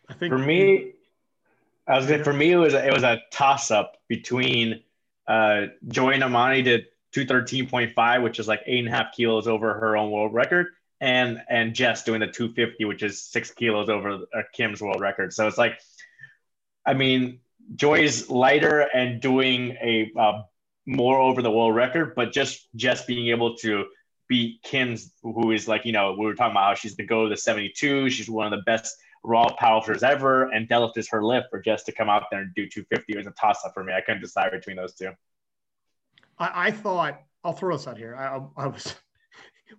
I 0.08 0.14
think 0.14 0.32
for 0.32 0.38
me, 0.38 0.92
I 1.86 1.96
was 1.96 2.06
good. 2.06 2.24
For 2.24 2.32
me, 2.32 2.52
it 2.52 2.56
was 2.56 2.74
a, 2.74 2.86
it 2.86 2.92
was 2.92 3.02
a 3.02 3.20
toss 3.30 3.70
up 3.70 3.96
between 4.08 4.82
uh, 5.26 5.66
Joy 5.86 6.14
Nnamani 6.14 6.64
did 6.64 6.86
two 7.12 7.26
thirteen 7.26 7.68
point 7.68 7.92
five, 7.92 8.22
which 8.22 8.38
is 8.38 8.48
like 8.48 8.62
eight 8.66 8.80
and 8.80 8.88
a 8.88 8.90
half 8.90 9.14
kilos 9.14 9.46
over 9.46 9.74
her 9.74 9.96
own 9.96 10.10
world 10.10 10.32
record, 10.32 10.68
and 11.00 11.42
and 11.48 11.74
Jess 11.74 12.04
doing 12.04 12.20
the 12.20 12.26
two 12.26 12.52
fifty, 12.52 12.84
which 12.84 13.02
is 13.02 13.22
six 13.22 13.50
kilos 13.50 13.88
over 13.88 14.20
uh, 14.34 14.42
Kim's 14.52 14.80
world 14.80 15.00
record. 15.00 15.32
So 15.32 15.46
it's 15.46 15.58
like, 15.58 15.78
I 16.86 16.94
mean, 16.94 17.40
Joy's 17.74 18.30
lighter 18.30 18.80
and 18.80 19.20
doing 19.20 19.76
a 19.82 20.10
uh, 20.18 20.42
more 20.86 21.18
over 21.18 21.42
the 21.42 21.50
world 21.50 21.74
record, 21.74 22.14
but 22.14 22.32
just 22.32 22.66
just 22.76 23.06
being 23.06 23.28
able 23.28 23.56
to 23.58 23.86
beat 24.26 24.62
Kim's, 24.62 25.12
who 25.22 25.52
is 25.52 25.68
like 25.68 25.84
you 25.84 25.92
know 25.92 26.14
we 26.18 26.24
were 26.24 26.34
talking 26.34 26.52
about 26.52 26.64
how 26.64 26.74
she's 26.74 26.96
the 26.96 27.04
go 27.04 27.24
to 27.24 27.28
the 27.28 27.36
seventy 27.36 27.72
two. 27.74 28.08
She's 28.08 28.30
one 28.30 28.50
of 28.50 28.58
the 28.58 28.64
best 28.64 28.96
raw 29.24 29.48
powerlifters 29.60 30.02
ever, 30.02 30.50
and 30.50 30.68
deadlift 30.68 30.96
is 30.96 31.08
her 31.10 31.24
lift 31.24 31.48
for 31.50 31.60
just 31.60 31.86
to 31.86 31.92
come 31.92 32.08
out 32.08 32.24
there 32.30 32.40
and 32.40 32.54
do 32.54 32.68
250 32.68 33.16
was 33.16 33.26
a 33.26 33.30
toss 33.32 33.64
up 33.64 33.74
for 33.74 33.84
me. 33.84 33.92
I 33.92 34.00
couldn't 34.00 34.20
decide 34.20 34.50
between 34.52 34.76
those 34.76 34.94
two. 34.94 35.10
I, 36.38 36.68
I 36.68 36.70
thought 36.70 37.20
I'll 37.44 37.52
throw 37.52 37.76
this 37.76 37.86
out 37.86 37.98
here. 37.98 38.16
I, 38.16 38.62
I, 38.62 38.66
was. 38.66 38.94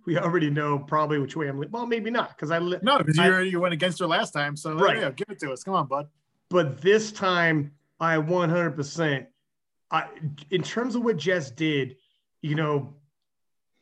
We 0.06 0.16
already 0.16 0.50
know 0.50 0.78
probably 0.78 1.18
which 1.18 1.36
way 1.36 1.48
I'm. 1.48 1.62
Well, 1.70 1.84
maybe 1.84 2.10
not 2.10 2.30
because 2.30 2.52
I 2.52 2.60
li- 2.60 2.78
no 2.80 2.98
because 2.98 3.16
you 3.16 3.24
already 3.24 3.54
went 3.56 3.74
against 3.74 3.98
her 3.98 4.06
last 4.06 4.30
time. 4.30 4.56
So 4.56 4.74
right, 4.74 4.98
yeah, 4.98 5.10
give 5.10 5.26
it 5.28 5.40
to 5.40 5.52
us. 5.52 5.64
Come 5.64 5.74
on, 5.74 5.88
bud. 5.88 6.06
But 6.48 6.80
this 6.80 7.10
time, 7.10 7.72
I 7.98 8.16
100. 8.16 8.70
percent 8.76 9.26
I 9.90 10.06
in 10.50 10.62
terms 10.62 10.94
of 10.94 11.02
what 11.02 11.16
Jess 11.16 11.50
did, 11.50 11.96
you 12.40 12.54
know, 12.54 12.94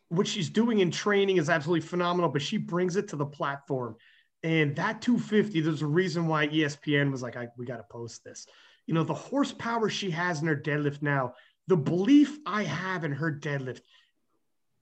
what 0.09 0.26
she's 0.26 0.48
doing 0.48 0.80
in 0.80 0.90
training 0.90 1.36
is 1.36 1.50
absolutely 1.50 1.86
phenomenal. 1.86 2.30
But 2.30 2.42
she 2.42 2.56
brings 2.56 2.96
it 2.96 3.09
to 3.09 3.16
the 3.16 3.26
platform 3.26 3.96
and 4.43 4.76
that 4.76 5.03
250, 5.03 5.61
there's 5.61 5.82
a 5.82 5.86
reason 5.86 6.26
why 6.26 6.49
ESPN 6.49 7.11
was 7.11 7.22
like, 7.22 7.36
we 7.57 7.66
got 7.66 7.78
to 7.78 7.84
post 7.91 8.22
this. 8.24 8.47
You 8.86 8.95
know, 8.95 9.05
the 9.05 9.14
horsepower 9.14 9.89
she 9.89 10.11
has 10.11 10.41
in 10.41 10.49
her 10.49 10.57
deadlift 10.57 11.03
now, 11.03 11.34
the 11.66 11.76
belief 11.76 12.39
I 12.47 12.62
have 12.62 13.05
in 13.05 13.12
her 13.12 13.32
deadlift. 13.32 13.80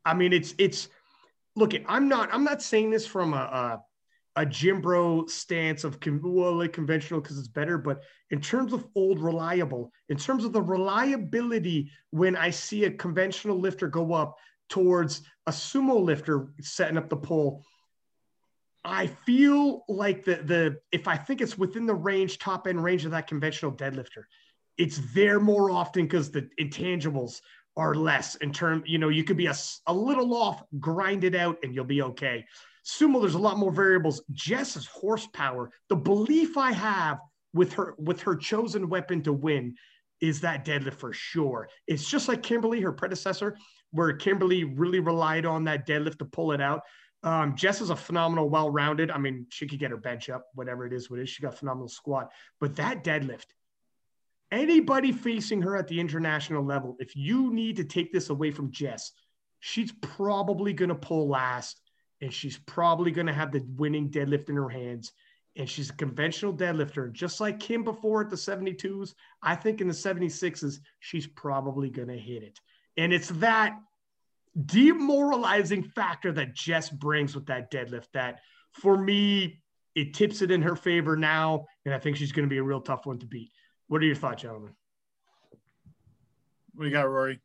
I 0.05 0.15
mean, 0.15 0.33
it's, 0.33 0.55
it's, 0.59 0.89
look, 1.57 1.73
I'm 1.89 2.09
not, 2.09 2.33
I'm 2.33 2.45
not 2.45 2.63
saying 2.63 2.91
this 2.91 3.07
from 3.07 3.33
a, 3.33 3.37
a, 3.37 3.83
a 4.37 4.47
gym 4.47 4.83
bro 4.83 5.27
stance 5.27 5.83
of 5.83 5.99
well, 6.05 6.59
like 6.59 6.75
conventional 6.75 7.21
because 7.21 7.39
it's 7.39 7.49
better, 7.49 7.79
but 7.79 8.03
in 8.31 8.41
terms 8.41 8.75
of 8.75 8.87
old 8.95 9.21
reliable, 9.21 9.91
in 10.11 10.19
terms 10.19 10.45
of 10.45 10.53
the 10.53 10.61
reliability, 10.61 11.91
when 12.11 12.37
I 12.37 12.51
see 12.51 12.85
a 12.85 12.91
conventional 12.91 13.59
lifter 13.59 13.89
go 13.89 14.13
up 14.13 14.37
towards 14.69 15.23
a 15.47 15.51
sumo 15.51 16.01
lifter 16.01 16.49
setting 16.61 16.99
up 16.99 17.09
the 17.09 17.17
pole, 17.17 17.65
I 18.87 19.09
feel 19.09 19.85
like 19.89 20.25
the 20.25 20.37
the 20.37 20.79
if 20.93 21.09
I 21.09 21.17
think 21.17 21.41
it's 21.41 21.59
within 21.59 21.87
the 21.87 21.95
range, 21.95 22.39
top 22.39 22.67
end 22.67 22.83
range 22.83 23.05
of 23.05 23.11
that 23.11 23.27
conventional 23.27 23.73
deadlifter, 23.73 24.25
it's 24.79 25.01
there 25.13 25.41
more 25.41 25.71
often 25.71 26.05
because 26.05 26.31
the 26.31 26.49
intangibles 26.61 27.41
are 27.77 27.95
less 27.95 28.37
in 28.37 28.53
term. 28.53 28.83
You 28.87 28.99
know, 28.99 29.09
you 29.09 29.25
could 29.25 29.37
be 29.37 29.47
a, 29.47 29.55
a 29.87 29.93
little 29.93 30.35
off, 30.35 30.63
grind 30.79 31.25
it 31.25 31.35
out, 31.35 31.57
and 31.63 31.75
you'll 31.75 31.85
be 31.85 32.03
okay. 32.03 32.45
Sumo, 32.87 33.21
there's 33.21 33.35
a 33.35 33.39
lot 33.39 33.59
more 33.59 33.73
variables. 33.73 34.23
Jess's 34.33 34.87
horsepower, 34.87 35.71
the 35.89 35.97
belief 35.97 36.57
I 36.57 36.73
have 36.73 37.19
with 37.53 37.73
her 37.75 37.95
with 37.99 38.21
her 38.23 38.37
chosen 38.37 38.89
weapon 38.89 39.23
to 39.23 39.33
win 39.33 39.75
is 40.21 40.41
that 40.41 40.65
deadlift 40.65 40.95
for 40.95 41.13
sure. 41.13 41.69
It's 41.87 42.09
just 42.09 42.29
like 42.29 42.43
Kimberly, 42.43 42.81
her 42.81 42.93
predecessor. 42.93 43.57
where 43.91 44.13
Kimberly 44.13 44.65
really 44.65 45.01
relied 45.01 45.47
on 45.47 45.65
that 45.65 45.87
deadlift 45.87 46.19
to 46.19 46.25
pull 46.25 46.53
it 46.53 46.61
out. 46.61 46.83
Um, 47.27 47.57
Jess 47.57 47.81
is 47.81 47.91
a 47.91 47.97
phenomenal, 47.97 48.49
well-rounded. 48.49 49.11
I 49.11 49.19
mean, 49.19 49.47
she 49.51 49.67
could 49.67 49.81
get 49.81 49.91
her 49.91 49.97
bench 49.97 50.31
up, 50.31 50.47
whatever 50.55 50.87
it 50.87 50.93
is, 50.93 51.11
what 51.11 51.19
it 51.19 51.25
is. 51.25 51.29
She 51.29 51.43
got 51.43 51.59
phenomenal 51.59 51.89
squat, 51.89 52.31
but 52.61 52.77
that 52.77 53.03
deadlift, 53.03 53.47
anybody 54.53 55.11
facing 55.11 55.61
her 55.63 55.77
at 55.77 55.89
the 55.89 55.99
international 55.99 56.65
level, 56.65 56.97
if 57.01 57.17
you 57.17 57.53
need 57.53 57.77
to 57.79 57.85
take 57.85 58.13
this 58.13 58.31
away 58.31 58.53
from 58.53 58.71
Jess, 58.71 59.11
she's 59.59 59.91
probably 60.01 60.73
going 60.73 60.91
to 60.91 60.95
pull 60.95 61.29
last 61.29 61.81
and 62.21 62.33
she's 62.33 62.59
probably 62.59 63.11
going 63.11 63.27
to 63.27 63.33
have 63.33 63.51
the 63.51 63.67
winning 63.77 64.09
deadlift 64.09 64.49
in 64.49 64.55
her 64.55 64.69
hands. 64.69 65.11
And 65.57 65.69
she's 65.69 65.91
a 65.91 65.95
conventional 65.95 66.55
deadlifter. 66.55 67.13
Just 67.13 67.41
like 67.41 67.59
Kim 67.59 67.83
before 67.83 68.21
at 68.21 68.31
the 68.31 68.37
72s, 68.37 69.15
I 69.43 69.57
think 69.57 69.81
in 69.81 69.89
the 69.89 69.95
76s, 69.95 70.79
she's 71.01 71.27
probably 71.27 71.91
going 71.91 72.09
to 72.09 72.19
hit 72.19 72.45
it. 72.45 72.61
And 72.97 73.13
it's 73.13 73.31
that 73.31 73.77
demoralizing 74.65 75.83
factor 75.83 76.33
that 76.33 76.55
Jess 76.55 76.89
brings 76.89 77.35
with 77.35 77.47
that 77.47 77.71
deadlift 77.71 78.07
that 78.15 78.41
for 78.73 78.97
me, 78.97 79.61
it 79.95 80.15
tips 80.15 80.43
it 80.43 80.51
in 80.51 80.63
her 80.63 80.77
favor 80.77 81.17
now. 81.17 81.67
And 81.85 81.95
I 81.95 81.99
think 81.99 82.17
she's 82.17 82.33
going 82.33 82.49
to 82.49 82.51
be 82.53 82.59
a 82.59 82.63
real 82.63 82.81
tough 82.81 83.07
one 83.07 83.19
to 83.19 83.27
beat. 83.27 83.51
What 83.89 84.03
are 84.03 84.07
your 84.07 84.15
thoughts, 84.15 84.43
gentlemen? 84.43 84.73
What 86.75 86.85
do 86.85 86.89
you 86.89 86.95
got, 86.95 87.09
Rory? 87.09 87.41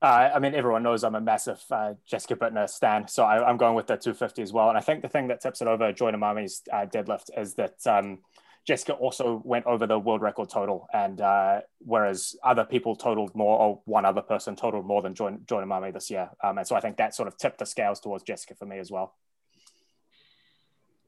Uh, 0.00 0.30
I 0.34 0.38
mean, 0.38 0.54
everyone 0.54 0.82
knows 0.82 1.04
I'm 1.04 1.14
a 1.14 1.20
massive 1.20 1.62
uh, 1.70 1.94
Jessica 2.06 2.36
Buettner 2.36 2.68
stan, 2.68 3.08
so 3.08 3.24
I, 3.24 3.48
am 3.48 3.56
going 3.56 3.74
with 3.74 3.86
the 3.86 3.96
250 3.96 4.42
as 4.42 4.52
well. 4.52 4.68
And 4.68 4.76
I 4.76 4.80
think 4.80 5.02
the 5.02 5.08
thing 5.08 5.28
that 5.28 5.40
tips 5.40 5.62
it 5.62 5.68
over 5.68 5.90
Joy 5.92 6.12
Nnamani's 6.12 6.62
uh, 6.70 6.86
deadlift 6.86 7.30
is 7.36 7.54
that 7.54 7.74
um, 7.86 8.18
Jessica 8.66 8.94
also 8.94 9.40
went 9.44 9.64
over 9.66 9.86
the 9.86 9.98
world 9.98 10.22
record 10.22 10.50
total, 10.50 10.88
and 10.92 11.20
uh, 11.20 11.60
whereas 11.78 12.34
other 12.42 12.64
people 12.64 12.96
totaled 12.96 13.32
more, 13.34 13.58
or 13.58 13.80
one 13.84 14.04
other 14.04 14.22
person 14.22 14.56
totaled 14.56 14.84
more 14.84 15.02
than 15.02 15.14
Joy, 15.14 15.36
Joy 15.46 15.62
Nnamani 15.62 15.94
this 15.94 16.10
year, 16.10 16.30
um, 16.42 16.58
and 16.58 16.66
so 16.66 16.74
I 16.74 16.80
think 16.80 16.96
that 16.96 17.14
sort 17.14 17.28
of 17.28 17.38
tipped 17.38 17.58
the 17.58 17.66
scales 17.66 18.00
towards 18.00 18.24
Jessica 18.24 18.56
for 18.56 18.66
me 18.66 18.78
as 18.78 18.90
well. 18.90 19.14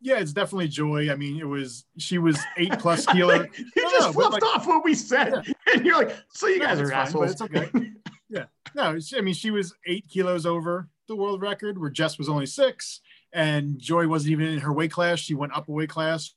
Yeah, 0.00 0.18
it's 0.18 0.32
definitely 0.32 0.68
Joy. 0.68 1.11
I 1.11 1.16
mean, 1.16 1.40
it 1.40 1.48
was 1.48 1.84
she 1.96 2.18
was 2.18 2.38
eight 2.56 2.78
plus 2.78 3.04
kilo. 3.06 3.34
you 3.59 3.72
no, 3.76 3.90
just 3.90 4.06
no, 4.06 4.12
flipped 4.12 4.32
like, 4.34 4.44
off 4.44 4.64
what 4.68 4.84
we 4.84 4.94
said, 4.94 5.32
yeah. 5.44 5.52
and 5.74 5.84
you're 5.84 5.96
like, 5.96 6.16
"So 6.28 6.46
you 6.46 6.61
guys 6.61 6.78
are 6.78 6.92
assholes." 6.92 7.34
Fine, 7.34 7.50
it's 7.56 7.72
okay. 7.72 7.90
yeah, 8.28 8.44
no, 8.76 8.96
I 9.16 9.20
mean, 9.20 9.34
she 9.34 9.50
was 9.50 9.74
eight 9.84 10.06
kilos 10.09 10.46
over 10.46 10.88
the 11.09 11.16
world 11.16 11.42
record, 11.42 11.76
where 11.76 11.90
Jess 11.90 12.18
was 12.18 12.28
only 12.28 12.46
six, 12.46 13.00
and 13.32 13.80
Joy 13.80 14.06
wasn't 14.06 14.30
even 14.30 14.46
in 14.46 14.59
her 14.61 14.72
weight 14.72 14.92
class. 14.92 15.18
She 15.18 15.34
went 15.34 15.56
up 15.56 15.68
a 15.68 15.72
weight 15.72 15.90
class 15.90 16.34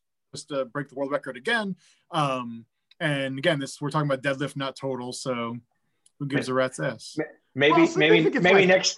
to 0.50 0.66
break 0.66 0.90
the 0.90 0.96
world 0.96 1.12
record 1.12 1.38
again. 1.38 1.76
Um, 2.12 2.66
and 3.00 3.38
again, 3.38 3.60
this 3.60 3.82
we're 3.82 3.90
talking 3.90 4.10
about 4.10 4.24
deadlift, 4.24 4.56
not 4.56 4.76
total. 4.76 5.12
So 5.14 5.58
who 6.20 6.28
gives 6.28 6.50
a 6.50 6.54
rat's 6.54 6.80
ass? 6.80 7.18
Maybe, 7.56 7.74
well, 7.74 7.98
maybe, 7.98 8.40
maybe 8.40 8.60
like, 8.60 8.68
next. 8.68 8.98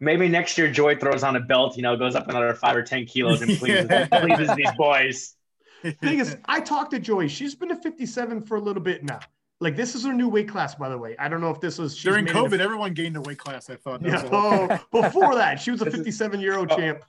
Maybe 0.00 0.28
next 0.28 0.56
year 0.58 0.70
Joy 0.70 0.96
throws 0.96 1.22
on 1.22 1.36
a 1.36 1.40
belt, 1.40 1.76
you 1.76 1.82
know, 1.82 1.96
goes 1.96 2.14
up 2.14 2.28
another 2.28 2.54
five 2.54 2.76
or 2.76 2.82
ten 2.82 3.04
kilos 3.04 3.42
and 3.42 3.58
pleases, 3.58 3.86
yeah. 3.90 4.06
pleases 4.20 4.54
these 4.56 4.70
boys. 4.76 5.34
Thing 5.82 6.18
is, 6.18 6.36
I 6.46 6.60
talked 6.60 6.92
to 6.92 6.98
Joy. 6.98 7.28
She's 7.28 7.54
been 7.54 7.70
at 7.70 7.82
57 7.82 8.42
for 8.42 8.56
a 8.56 8.60
little 8.60 8.82
bit 8.82 9.04
now. 9.04 9.20
Like 9.60 9.76
this 9.76 9.94
is 9.94 10.04
her 10.04 10.12
new 10.12 10.28
weight 10.28 10.48
class, 10.48 10.74
by 10.74 10.88
the 10.88 10.98
way. 10.98 11.16
I 11.18 11.28
don't 11.28 11.40
know 11.40 11.50
if 11.50 11.60
this 11.60 11.78
was 11.78 12.00
during 12.00 12.26
COVID. 12.26 12.60
everyone 12.60 12.94
gained 12.94 13.16
a 13.16 13.20
weight 13.20 13.38
class. 13.38 13.70
I 13.70 13.76
thought. 13.76 14.02
Yeah. 14.02 14.28
Oh, 14.30 14.68
before 14.92 15.34
that, 15.34 15.60
she 15.60 15.70
was 15.70 15.82
a 15.82 15.90
57 15.90 16.40
year 16.40 16.56
old 16.56 16.70
oh, 16.72 16.76
champ. 16.76 17.04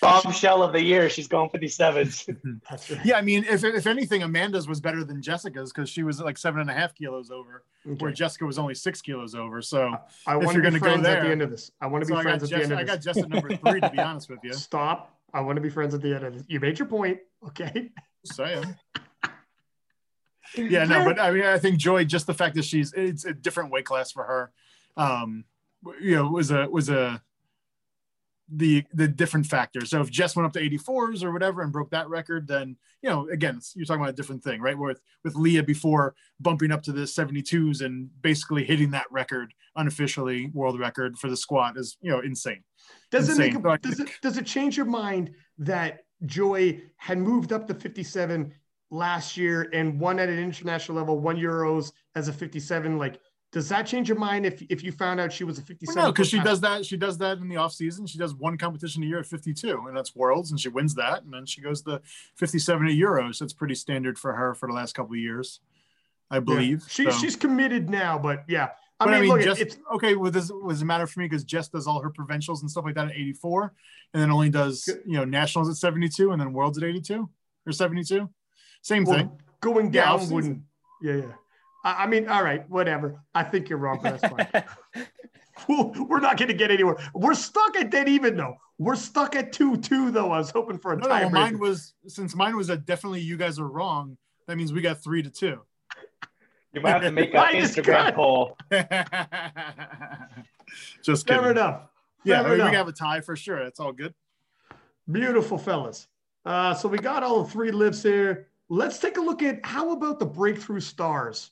Bombshell 0.00 0.62
of 0.62 0.72
the 0.72 0.82
year. 0.82 1.08
She's 1.08 1.28
going 1.28 1.50
57. 1.50 2.10
That's 2.68 2.90
right. 2.90 3.00
Yeah, 3.04 3.16
I 3.16 3.22
mean, 3.22 3.44
if 3.48 3.64
if 3.64 3.86
anything, 3.86 4.22
Amanda's 4.22 4.66
was 4.66 4.80
better 4.80 5.04
than 5.04 5.22
Jessica's 5.22 5.72
because 5.72 5.88
she 5.88 6.02
was 6.02 6.20
like 6.20 6.36
seven 6.38 6.60
and 6.60 6.70
a 6.70 6.74
half 6.74 6.94
kilos 6.94 7.30
over, 7.30 7.64
okay. 7.86 7.96
where 7.98 8.12
Jessica 8.12 8.44
was 8.44 8.58
only 8.58 8.74
six 8.74 9.00
kilos 9.00 9.34
over. 9.34 9.62
So 9.62 9.94
I, 10.26 10.32
I 10.32 10.36
want 10.36 10.56
to 10.62 10.70
be 10.70 10.78
friends 10.78 11.02
there, 11.02 11.18
at 11.18 11.24
the 11.24 11.30
end 11.30 11.42
of 11.42 11.50
this. 11.50 11.70
I 11.80 11.86
want 11.86 12.02
to 12.02 12.08
so 12.08 12.16
be 12.16 12.22
friends 12.22 12.42
at 12.42 12.50
Jess, 12.50 12.58
the 12.58 12.62
end 12.64 12.72
of 12.72 12.78
this. 12.78 12.90
I 12.90 12.94
got 12.94 13.02
Jessica 13.02 13.28
number 13.28 13.56
three, 13.56 13.80
to 13.80 13.90
be 13.90 13.98
honest 13.98 14.28
with 14.28 14.40
you. 14.42 14.52
Stop. 14.54 15.14
I 15.32 15.40
want 15.40 15.56
to 15.56 15.62
be 15.62 15.70
friends 15.70 15.94
at 15.94 16.02
the 16.02 16.14
end 16.14 16.24
of 16.24 16.34
this. 16.34 16.44
You 16.48 16.58
made 16.60 16.78
your 16.78 16.88
point. 16.88 17.18
Okay. 17.46 17.90
Saying 18.24 18.74
yeah, 20.56 20.84
no, 20.84 21.04
but 21.04 21.20
I 21.20 21.30
mean, 21.30 21.44
I 21.44 21.58
think 21.58 21.78
Joy, 21.78 22.04
just 22.04 22.26
the 22.26 22.34
fact 22.34 22.54
that 22.54 22.64
she's 22.64 22.92
it's 22.92 23.24
a 23.24 23.32
different 23.32 23.70
weight 23.70 23.84
class 23.84 24.12
for 24.12 24.24
her, 24.24 24.52
um, 24.96 25.44
you 26.00 26.16
know, 26.16 26.30
was 26.30 26.50
a 26.50 26.68
was 26.68 26.88
a 26.88 27.22
the 28.50 28.84
the 28.92 29.08
different 29.08 29.46
factors. 29.46 29.90
So 29.90 30.00
if 30.00 30.10
Jess 30.10 30.34
went 30.34 30.46
up 30.46 30.52
to 30.54 30.60
84s 30.60 31.22
or 31.22 31.32
whatever 31.32 31.62
and 31.62 31.72
broke 31.72 31.90
that 31.90 32.08
record, 32.08 32.46
then 32.46 32.76
you 33.02 33.10
know, 33.10 33.28
again, 33.28 33.60
you're 33.74 33.86
talking 33.86 34.00
about 34.00 34.12
a 34.12 34.16
different 34.16 34.42
thing, 34.42 34.60
right? 34.60 34.76
With 34.76 35.00
with 35.24 35.34
Leah 35.34 35.62
before 35.62 36.14
bumping 36.40 36.72
up 36.72 36.82
to 36.84 36.92
the 36.92 37.02
72s 37.02 37.82
and 37.84 38.08
basically 38.22 38.64
hitting 38.64 38.90
that 38.92 39.06
record 39.10 39.52
unofficially 39.76 40.50
world 40.54 40.78
record 40.78 41.18
for 41.18 41.28
the 41.28 41.36
squat 41.36 41.76
is 41.76 41.96
you 42.00 42.10
know 42.10 42.20
insane. 42.20 42.62
Does 43.10 43.28
insane. 43.28 43.56
it 43.56 43.62
make 43.62 43.64
a, 43.64 43.78
does 43.78 44.00
it 44.00 44.10
does 44.22 44.38
it 44.38 44.46
change 44.46 44.76
your 44.76 44.86
mind 44.86 45.32
that 45.58 46.00
Joy 46.26 46.80
had 46.96 47.18
moved 47.18 47.52
up 47.52 47.66
to 47.68 47.74
57 47.74 48.52
last 48.90 49.36
year 49.36 49.68
and 49.72 50.00
won 50.00 50.18
at 50.18 50.28
an 50.28 50.38
international 50.38 50.96
level, 50.96 51.18
one 51.18 51.36
euros 51.36 51.92
as 52.14 52.28
a 52.28 52.32
57. 52.32 52.98
Like, 52.98 53.20
does 53.50 53.68
that 53.70 53.86
change 53.86 54.08
your 54.08 54.18
mind 54.18 54.44
if 54.44 54.62
if 54.68 54.84
you 54.84 54.92
found 54.92 55.20
out 55.20 55.32
she 55.32 55.44
was 55.44 55.58
a 55.58 55.62
57? 55.62 55.94
Well, 55.94 56.06
no, 56.06 56.12
because 56.12 56.28
she 56.28 56.38
does 56.40 56.60
that. 56.60 56.84
She 56.84 56.96
does 56.96 57.16
that 57.18 57.38
in 57.38 57.48
the 57.48 57.56
off 57.56 57.72
season. 57.72 58.06
She 58.06 58.18
does 58.18 58.34
one 58.34 58.58
competition 58.58 59.02
a 59.02 59.06
year 59.06 59.20
at 59.20 59.26
52, 59.26 59.84
and 59.86 59.96
that's 59.96 60.14
Worlds, 60.14 60.50
and 60.50 60.60
she 60.60 60.68
wins 60.68 60.94
that, 60.96 61.22
and 61.22 61.32
then 61.32 61.46
she 61.46 61.62
goes 61.62 61.82
to 61.82 62.02
57 62.36 62.86
at 62.86 62.92
Euros. 62.92 63.38
That's 63.38 63.54
pretty 63.54 63.74
standard 63.74 64.18
for 64.18 64.34
her 64.34 64.54
for 64.54 64.68
the 64.68 64.74
last 64.74 64.94
couple 64.94 65.14
of 65.14 65.20
years, 65.20 65.60
I 66.30 66.40
believe. 66.40 66.80
Yeah. 66.80 66.88
She, 66.88 67.04
so. 67.04 67.10
She's 67.10 67.36
committed 67.36 67.88
now, 67.88 68.18
but 68.18 68.44
yeah. 68.48 68.68
I 69.00 69.04
but 69.04 69.10
mean, 69.12 69.14
I 69.14 69.20
mean, 69.20 69.30
look, 69.30 69.40
just, 69.42 69.60
it's 69.60 69.78
okay. 69.94 70.14
With 70.14 70.34
this 70.34 70.50
was 70.50 70.82
a 70.82 70.84
matter 70.84 71.06
for 71.06 71.20
me 71.20 71.26
because 71.26 71.44
Jess 71.44 71.68
does 71.68 71.86
all 71.86 72.02
her 72.02 72.10
provincials 72.10 72.62
and 72.62 72.70
stuff 72.70 72.84
like 72.84 72.96
that 72.96 73.06
at 73.06 73.14
84, 73.14 73.72
and 74.12 74.22
then 74.22 74.30
only 74.30 74.50
does 74.50 74.88
you 75.06 75.16
know 75.16 75.24
nationals 75.24 75.70
at 75.70 75.76
72, 75.76 76.32
and 76.32 76.40
then 76.40 76.52
worlds 76.52 76.76
at 76.76 76.84
82 76.84 77.28
or 77.66 77.72
72. 77.72 78.28
Same 78.82 79.04
well, 79.04 79.16
thing. 79.16 79.30
Going 79.60 79.90
down 79.90 80.20
yeah, 80.20 80.28
wouldn't. 80.28 80.62
Yeah, 81.00 81.14
yeah. 81.14 81.32
I, 81.88 82.04
I, 82.04 82.06
mean, 82.06 82.28
all 82.28 82.42
right, 82.42 82.68
whatever. 82.68 83.22
I 83.34 83.42
think 83.44 83.68
you're 83.68 83.78
wrong, 83.78 84.00
but 84.02 84.20
that's 84.20 84.50
fine. 84.52 84.64
We're 85.68 86.20
not 86.20 86.36
going 86.36 86.48
to 86.48 86.54
get 86.54 86.70
anywhere. 86.70 86.96
We're 87.14 87.34
stuck 87.34 87.76
at 87.76 87.90
dead 87.90 88.08
even 88.08 88.36
though. 88.36 88.56
We're 88.78 88.94
stuck 88.94 89.34
at 89.34 89.52
two 89.52 89.76
two 89.76 90.12
though. 90.12 90.30
I 90.30 90.38
was 90.38 90.50
hoping 90.50 90.78
for 90.78 90.92
a 90.92 90.96
no, 90.96 91.08
No, 91.08 91.30
mine 91.30 91.58
was 91.58 91.94
since 92.06 92.36
mine 92.36 92.56
was 92.56 92.70
a 92.70 92.76
definitely 92.76 93.20
you 93.20 93.36
guys 93.36 93.58
are 93.58 93.66
wrong. 93.66 94.16
That 94.46 94.56
means 94.56 94.72
we 94.72 94.82
got 94.82 95.02
three 95.02 95.20
to 95.22 95.30
two. 95.30 95.60
You 96.72 96.80
might 96.80 96.90
have 96.90 97.02
to 97.02 97.10
make 97.10 97.34
an 97.34 97.54
Instagram 97.54 98.14
poll. 98.14 98.56
Just 101.02 101.26
kidding. 101.26 101.42
Fair 101.42 101.50
enough. 101.50 101.88
Yeah, 102.22 102.42
Fair 102.42 102.50
we, 102.50 102.54
enough. 102.56 102.70
we 102.70 102.76
have 102.76 102.88
a 102.88 102.92
tie 102.92 103.20
for 103.20 103.34
sure. 103.34 103.58
It's 103.58 103.80
all 103.80 103.92
good. 103.92 104.14
Beautiful 105.10 105.58
fellas. 105.58 106.06
Uh, 106.44 106.72
so 106.74 106.88
we 106.88 106.98
got 106.98 107.24
all 107.24 107.44
three 107.44 107.72
lifts 107.72 108.02
here. 108.02 108.48
Let's 108.68 108.98
take 108.98 109.16
a 109.16 109.20
look 109.20 109.42
at 109.42 109.64
how 109.64 109.92
about 109.92 110.18
the 110.18 110.26
breakthrough 110.26 110.80
stars. 110.80 111.50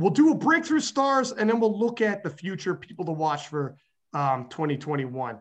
We'll 0.00 0.10
do 0.10 0.30
a 0.30 0.34
breakthrough 0.34 0.80
stars, 0.80 1.32
and 1.32 1.48
then 1.48 1.60
we'll 1.60 1.78
look 1.78 2.00
at 2.00 2.22
the 2.22 2.30
future 2.30 2.74
people 2.74 3.04
to 3.04 3.12
watch 3.12 3.48
for 3.48 3.76
um, 4.14 4.48
2021. 4.48 5.38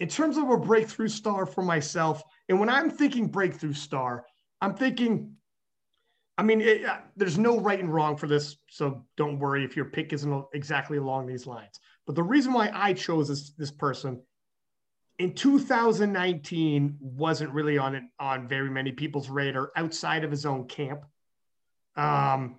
In 0.00 0.08
terms 0.08 0.36
of 0.36 0.50
a 0.50 0.56
breakthrough 0.56 1.06
star 1.06 1.46
for 1.46 1.62
myself, 1.62 2.20
and 2.48 2.58
when 2.58 2.68
I'm 2.68 2.90
thinking 2.90 3.28
breakthrough 3.28 3.74
star, 3.74 4.26
I'm 4.60 4.74
thinking, 4.74 5.36
I 6.36 6.42
mean, 6.42 6.60
it, 6.60 6.84
uh, 6.84 6.98
there's 7.16 7.38
no 7.38 7.60
right 7.60 7.78
and 7.78 7.94
wrong 7.94 8.16
for 8.16 8.26
this, 8.26 8.56
so 8.68 9.06
don't 9.16 9.38
worry 9.38 9.64
if 9.64 9.76
your 9.76 9.84
pick 9.84 10.12
isn't 10.12 10.46
exactly 10.52 10.98
along 10.98 11.26
these 11.26 11.46
lines. 11.46 11.78
But 12.04 12.16
the 12.16 12.24
reason 12.24 12.52
why 12.52 12.72
I 12.74 12.94
chose 12.94 13.28
this, 13.28 13.50
this 13.50 13.70
person 13.70 14.20
in 15.20 15.32
2019 15.32 16.96
wasn't 17.00 17.52
really 17.52 17.78
on 17.78 17.94
it 17.94 18.02
on 18.18 18.48
very 18.48 18.68
many 18.70 18.90
people's 18.90 19.28
radar 19.28 19.70
outside 19.76 20.24
of 20.24 20.32
his 20.32 20.44
own 20.44 20.66
camp. 20.66 21.04
Um, 21.94 22.56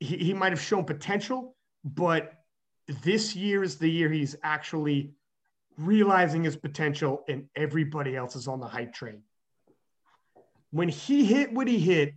he, 0.00 0.16
he 0.16 0.34
might 0.34 0.52
have 0.52 0.60
shown 0.60 0.84
potential, 0.84 1.56
but 1.84 2.32
this 3.02 3.36
year 3.36 3.62
is 3.62 3.76
the 3.76 3.88
year 3.88 4.10
he's 4.10 4.34
actually 4.42 5.14
realizing 5.78 6.42
his 6.42 6.56
potential, 6.56 7.22
and 7.28 7.46
everybody 7.54 8.16
else 8.16 8.34
is 8.34 8.48
on 8.48 8.60
the 8.60 8.66
hype 8.66 8.92
train. 8.92 9.22
When 10.72 10.88
he 10.88 11.24
hit 11.24 11.52
what 11.52 11.68
he 11.68 11.78
hit 11.78 12.14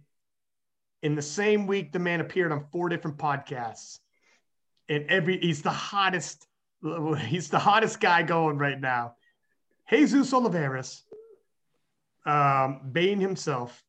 in 1.01 1.15
the 1.15 1.21
same 1.21 1.67
week, 1.67 1.91
the 1.91 1.99
man 1.99 2.19
appeared 2.19 2.51
on 2.51 2.65
four 2.71 2.89
different 2.89 3.17
podcasts, 3.17 3.99
and 4.89 5.05
every 5.09 5.39
he's 5.39 5.61
the 5.61 5.69
hottest. 5.69 6.47
He's 7.27 7.49
the 7.49 7.59
hottest 7.59 8.01
guy 8.01 8.23
going 8.23 8.57
right 8.57 8.79
now 8.79 9.15
Jesus 9.89 10.33
Olivares, 10.33 11.03
um, 12.25 12.91
himself, 12.95 13.83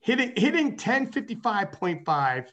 hitting 0.00 0.32
hitting 0.36 0.76
1055.5, 0.76 2.46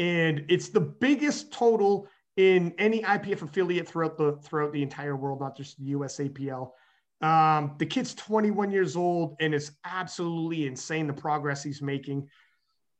and 0.00 0.46
it's 0.48 0.70
the 0.70 0.80
biggest 0.80 1.52
total 1.52 2.08
in 2.36 2.74
any 2.78 3.02
IPF 3.02 3.42
affiliate 3.42 3.86
throughout 3.86 4.16
the 4.16 4.38
throughout 4.42 4.72
the 4.72 4.82
entire 4.82 5.14
world, 5.14 5.40
not 5.40 5.56
just 5.56 5.78
the 5.78 5.92
USAPL. 5.92 6.70
Um, 7.20 7.74
the 7.78 7.84
kid's 7.84 8.14
21 8.14 8.70
years 8.70 8.96
old, 8.96 9.36
and 9.40 9.54
it's 9.54 9.72
absolutely 9.84 10.66
insane 10.66 11.06
the 11.06 11.12
progress 11.12 11.62
he's 11.62 11.82
making. 11.82 12.28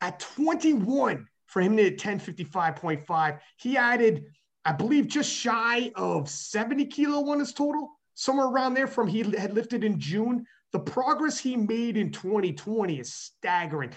At 0.02 0.20
21, 0.20 1.26
for 1.46 1.62
him 1.62 1.76
to 1.78 1.84
hit 1.84 1.98
1055.5, 1.98 3.38
he 3.56 3.76
added 3.78 4.26
I 4.66 4.72
believe 4.72 5.08
just 5.08 5.32
shy 5.32 5.90
of 5.96 6.28
70 6.28 6.84
kilo 6.86 7.30
on 7.30 7.38
his 7.38 7.54
total, 7.54 7.92
somewhere 8.14 8.46
around 8.46 8.74
there 8.74 8.86
from 8.86 9.08
he 9.08 9.22
had 9.22 9.54
lifted 9.54 9.84
in 9.84 9.98
June. 9.98 10.44
The 10.72 10.80
progress 10.80 11.38
he 11.38 11.56
made 11.56 11.96
in 11.96 12.12
2020 12.12 13.00
is 13.00 13.10
staggering. 13.10 13.92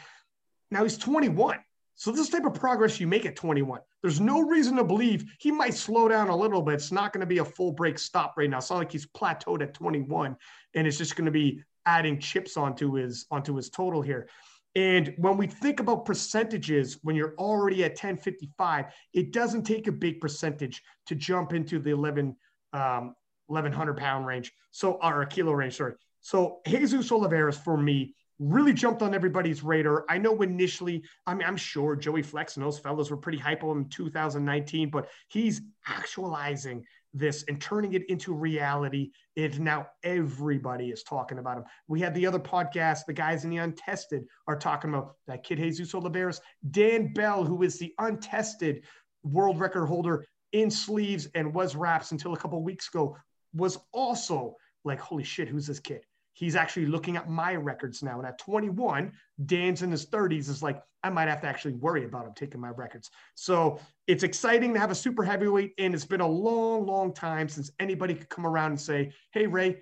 Now 0.72 0.84
he's 0.84 0.98
21. 0.98 1.60
So 1.95 2.11
this 2.11 2.30
type 2.30 2.45
of 2.45 2.53
progress 2.53 2.99
you 2.99 3.07
make 3.07 3.26
at 3.26 3.36
21. 3.36 3.80
There's 4.02 4.20
no 4.20 4.41
reason 4.41 4.76
to 4.78 4.84
believe 4.84 5.26
he 5.40 5.52
might 5.52 5.74
slow 5.74 6.07
down 6.07 6.30
a 6.30 6.36
little 6.36 6.61
bit. 6.61 6.76
It's 6.76 6.91
not 6.91 7.14
going 7.14 7.22
to 7.22 7.28
be 7.28 7.38
a 7.38 7.45
full 7.45 7.72
break 7.72 7.99
stop 7.99 8.34
right 8.38 8.49
now. 8.49 8.57
It's 8.57 8.70
not 8.70 8.80
like 8.80 8.91
he's 8.91 9.06
plateaued 9.06 9.61
at 9.61 9.74
21 9.74 10.36
and 10.74 10.88
it's 10.88 10.98
just 10.98 11.15
going 11.15 11.26
to 11.26 11.32
be 11.32 11.61
adding 11.86 12.20
chips 12.20 12.57
onto 12.57 12.94
his 12.94 13.26
onto 13.30 13.56
his 13.56 13.70
total 13.70 14.02
here. 14.02 14.28
And 14.76 15.14
when 15.18 15.38
we 15.38 15.45
think 15.45 15.80
about 15.80 16.06
percentages, 16.06 16.98
when 17.03 17.15
you're 17.15 17.36
already 17.38 17.84
at 17.84 17.91
1055, 17.91 18.86
it 19.14 19.32
doesn't 19.32 19.64
take 19.64 19.88
a 19.88 19.91
big 19.91 20.20
percentage 20.20 20.82
to 21.06 21.15
jump 21.15 21.53
into 21.53 21.78
the 21.78 21.91
11, 21.91 22.36
um, 22.74 23.14
1100 23.48 23.98
pound 23.98 24.26
range. 24.26 24.52
So, 24.72 24.94
or 24.94 25.22
a 25.22 25.28
kilo 25.28 25.52
range, 25.52 25.76
sorry. 25.76 25.94
So, 26.22 26.61
Jesus 26.65 27.11
Olivares 27.11 27.57
for 27.57 27.78
me 27.78 28.15
really 28.39 28.73
jumped 28.73 29.01
on 29.01 29.14
everybody's 29.14 29.64
radar. 29.64 30.05
I 30.10 30.18
know 30.18 30.41
initially, 30.41 31.03
I 31.26 31.34
mean, 31.34 31.47
I'm 31.47 31.57
sure 31.57 31.95
Joey 31.95 32.23
Flex 32.23 32.57
and 32.57 32.65
those 32.65 32.80
fellows 32.80 33.11
were 33.11 33.18
pretty 33.18 33.38
hype 33.38 33.64
on 33.64 33.72
him 33.72 33.84
in 33.84 33.89
2019, 33.89 34.89
but 34.89 35.10
he's 35.30 35.61
actualizing 35.88 36.84
this 37.14 37.43
and 37.47 37.61
turning 37.61 37.93
it 37.93 38.10
into 38.10 38.34
reality. 38.34 39.11
And 39.38 39.60
now 39.60 39.88
everybody 40.03 40.89
is 40.89 41.03
talking 41.03 41.38
about 41.38 41.57
him. 41.57 41.64
We 41.88 41.99
had 41.99 42.15
the 42.15 42.26
other 42.26 42.39
podcast, 42.39 43.05
the 43.05 43.14
guys 43.14 43.43
in 43.43 43.49
the 43.51 43.57
untested 43.57 44.26
are 44.47 44.57
talking 44.57 44.89
about 44.89 45.15
that 45.27 45.43
kid 45.43 45.60
Jesus 45.60 45.93
Olivares, 45.93 46.41
Dan 46.72 47.14
Bell, 47.14 47.43
who 47.43 47.64
is 47.64 47.77
the 47.77 47.93
untested 47.99 48.84
world 49.23 49.60
record 49.60 49.85
holder 49.85 50.26
in 50.51 50.69
sleeves 50.69 51.27
and 51.35 51.53
was 51.53 51.76
wraps 51.76 52.11
until 52.11 52.34
a 52.34 52.38
couple 52.38 52.61
weeks 52.64 52.88
ago, 52.88 53.15
was 53.53 53.77
also 53.91 54.55
like, 54.84 54.99
holy 54.99 55.23
shit, 55.23 55.47
who's 55.47 55.68
this 55.68 55.80
kid? 55.80 56.03
He's 56.34 56.55
actually 56.55 56.88
looking 56.88 57.15
at 57.15 57.30
my 57.30 57.55
records 57.55 58.01
now. 58.01 58.18
And 58.18 58.27
at 58.27 58.39
21, 58.39 59.11
Dan's 59.45 59.84
in 59.84 59.91
his 59.91 60.05
30s 60.07 60.49
is 60.49 60.64
like, 60.64 60.81
I 61.03 61.10
might 61.10 61.27
have 61.27 61.41
to 61.41 61.47
actually 61.47 61.73
worry 61.73 62.05
about 62.05 62.26
him 62.26 62.34
taking 62.35 62.60
my 62.60 62.69
records. 62.69 63.11
So 63.35 63.80
it's 64.07 64.23
exciting 64.23 64.73
to 64.73 64.80
have 64.80 64.89
a 64.89 64.95
super 64.95 65.23
heavyweight. 65.23 65.73
And 65.77 65.93
it's 65.93 66.05
been 66.05 66.22
a 66.22 66.27
long, 66.27 66.85
long 66.85 67.14
time 67.14 67.47
since 67.47 67.72
anybody 67.80 68.15
could 68.15 68.30
come 68.30 68.47
around 68.47 68.72
and 68.72 68.81
say, 68.81 69.11
Hey, 69.31 69.45
Ray, 69.45 69.77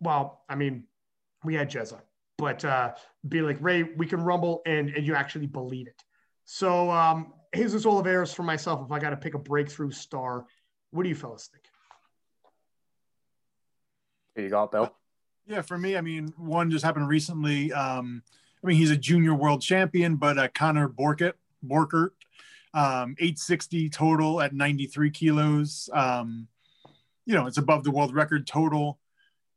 well, 0.00 0.44
I 0.48 0.54
mean, 0.54 0.84
we 1.42 1.54
had 1.54 1.70
Jezza, 1.70 2.00
but 2.38 2.64
uh, 2.64 2.92
be 3.28 3.42
like, 3.42 3.56
Ray, 3.60 3.82
we 3.82 4.06
can 4.06 4.20
rumble 4.20 4.62
and, 4.66 4.90
and 4.90 5.06
you 5.06 5.14
actually 5.14 5.46
believe 5.46 5.88
it. 5.88 6.02
So 6.44 6.90
um, 6.90 7.32
Jesus 7.54 7.86
Olivares 7.86 8.32
for 8.32 8.42
myself, 8.44 8.84
if 8.84 8.92
I 8.92 8.98
got 8.98 9.10
to 9.10 9.16
pick 9.16 9.34
a 9.34 9.38
breakthrough 9.38 9.90
star, 9.90 10.46
what 10.90 11.02
do 11.02 11.08
you 11.08 11.14
fellas 11.14 11.48
think? 11.48 11.64
Here 14.34 14.44
you 14.44 14.50
go, 14.50 14.66
Bill. 14.66 14.94
Yeah, 15.46 15.62
for 15.62 15.78
me, 15.78 15.96
I 15.96 16.00
mean, 16.00 16.34
one 16.36 16.70
just 16.70 16.84
happened 16.84 17.08
recently. 17.08 17.72
Um, 17.72 18.22
I 18.62 18.66
mean, 18.66 18.76
he's 18.76 18.90
a 18.90 18.96
junior 18.96 19.34
world 19.34 19.62
champion, 19.62 20.16
but 20.16 20.38
uh, 20.38 20.48
Connor 20.54 20.88
Borkert, 20.88 21.34
Borkert, 21.64 22.10
um, 22.74 23.14
860 23.18 23.88
total 23.90 24.40
at 24.40 24.52
93 24.52 25.10
kilos. 25.10 25.88
Um, 25.92 26.48
you 27.26 27.34
know, 27.34 27.46
it's 27.46 27.58
above 27.58 27.84
the 27.84 27.92
world 27.92 28.12
record 28.12 28.46
total. 28.46 28.98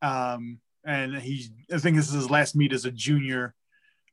Um, 0.04 0.60
and 0.86 1.16
he's, 1.16 1.50
I 1.74 1.80
think 1.80 1.98
this 1.98 2.08
is 2.08 2.14
his 2.14 2.30
last 2.30 2.56
meet 2.56 2.72
as 2.72 2.86
a 2.86 2.92
junior 2.92 3.56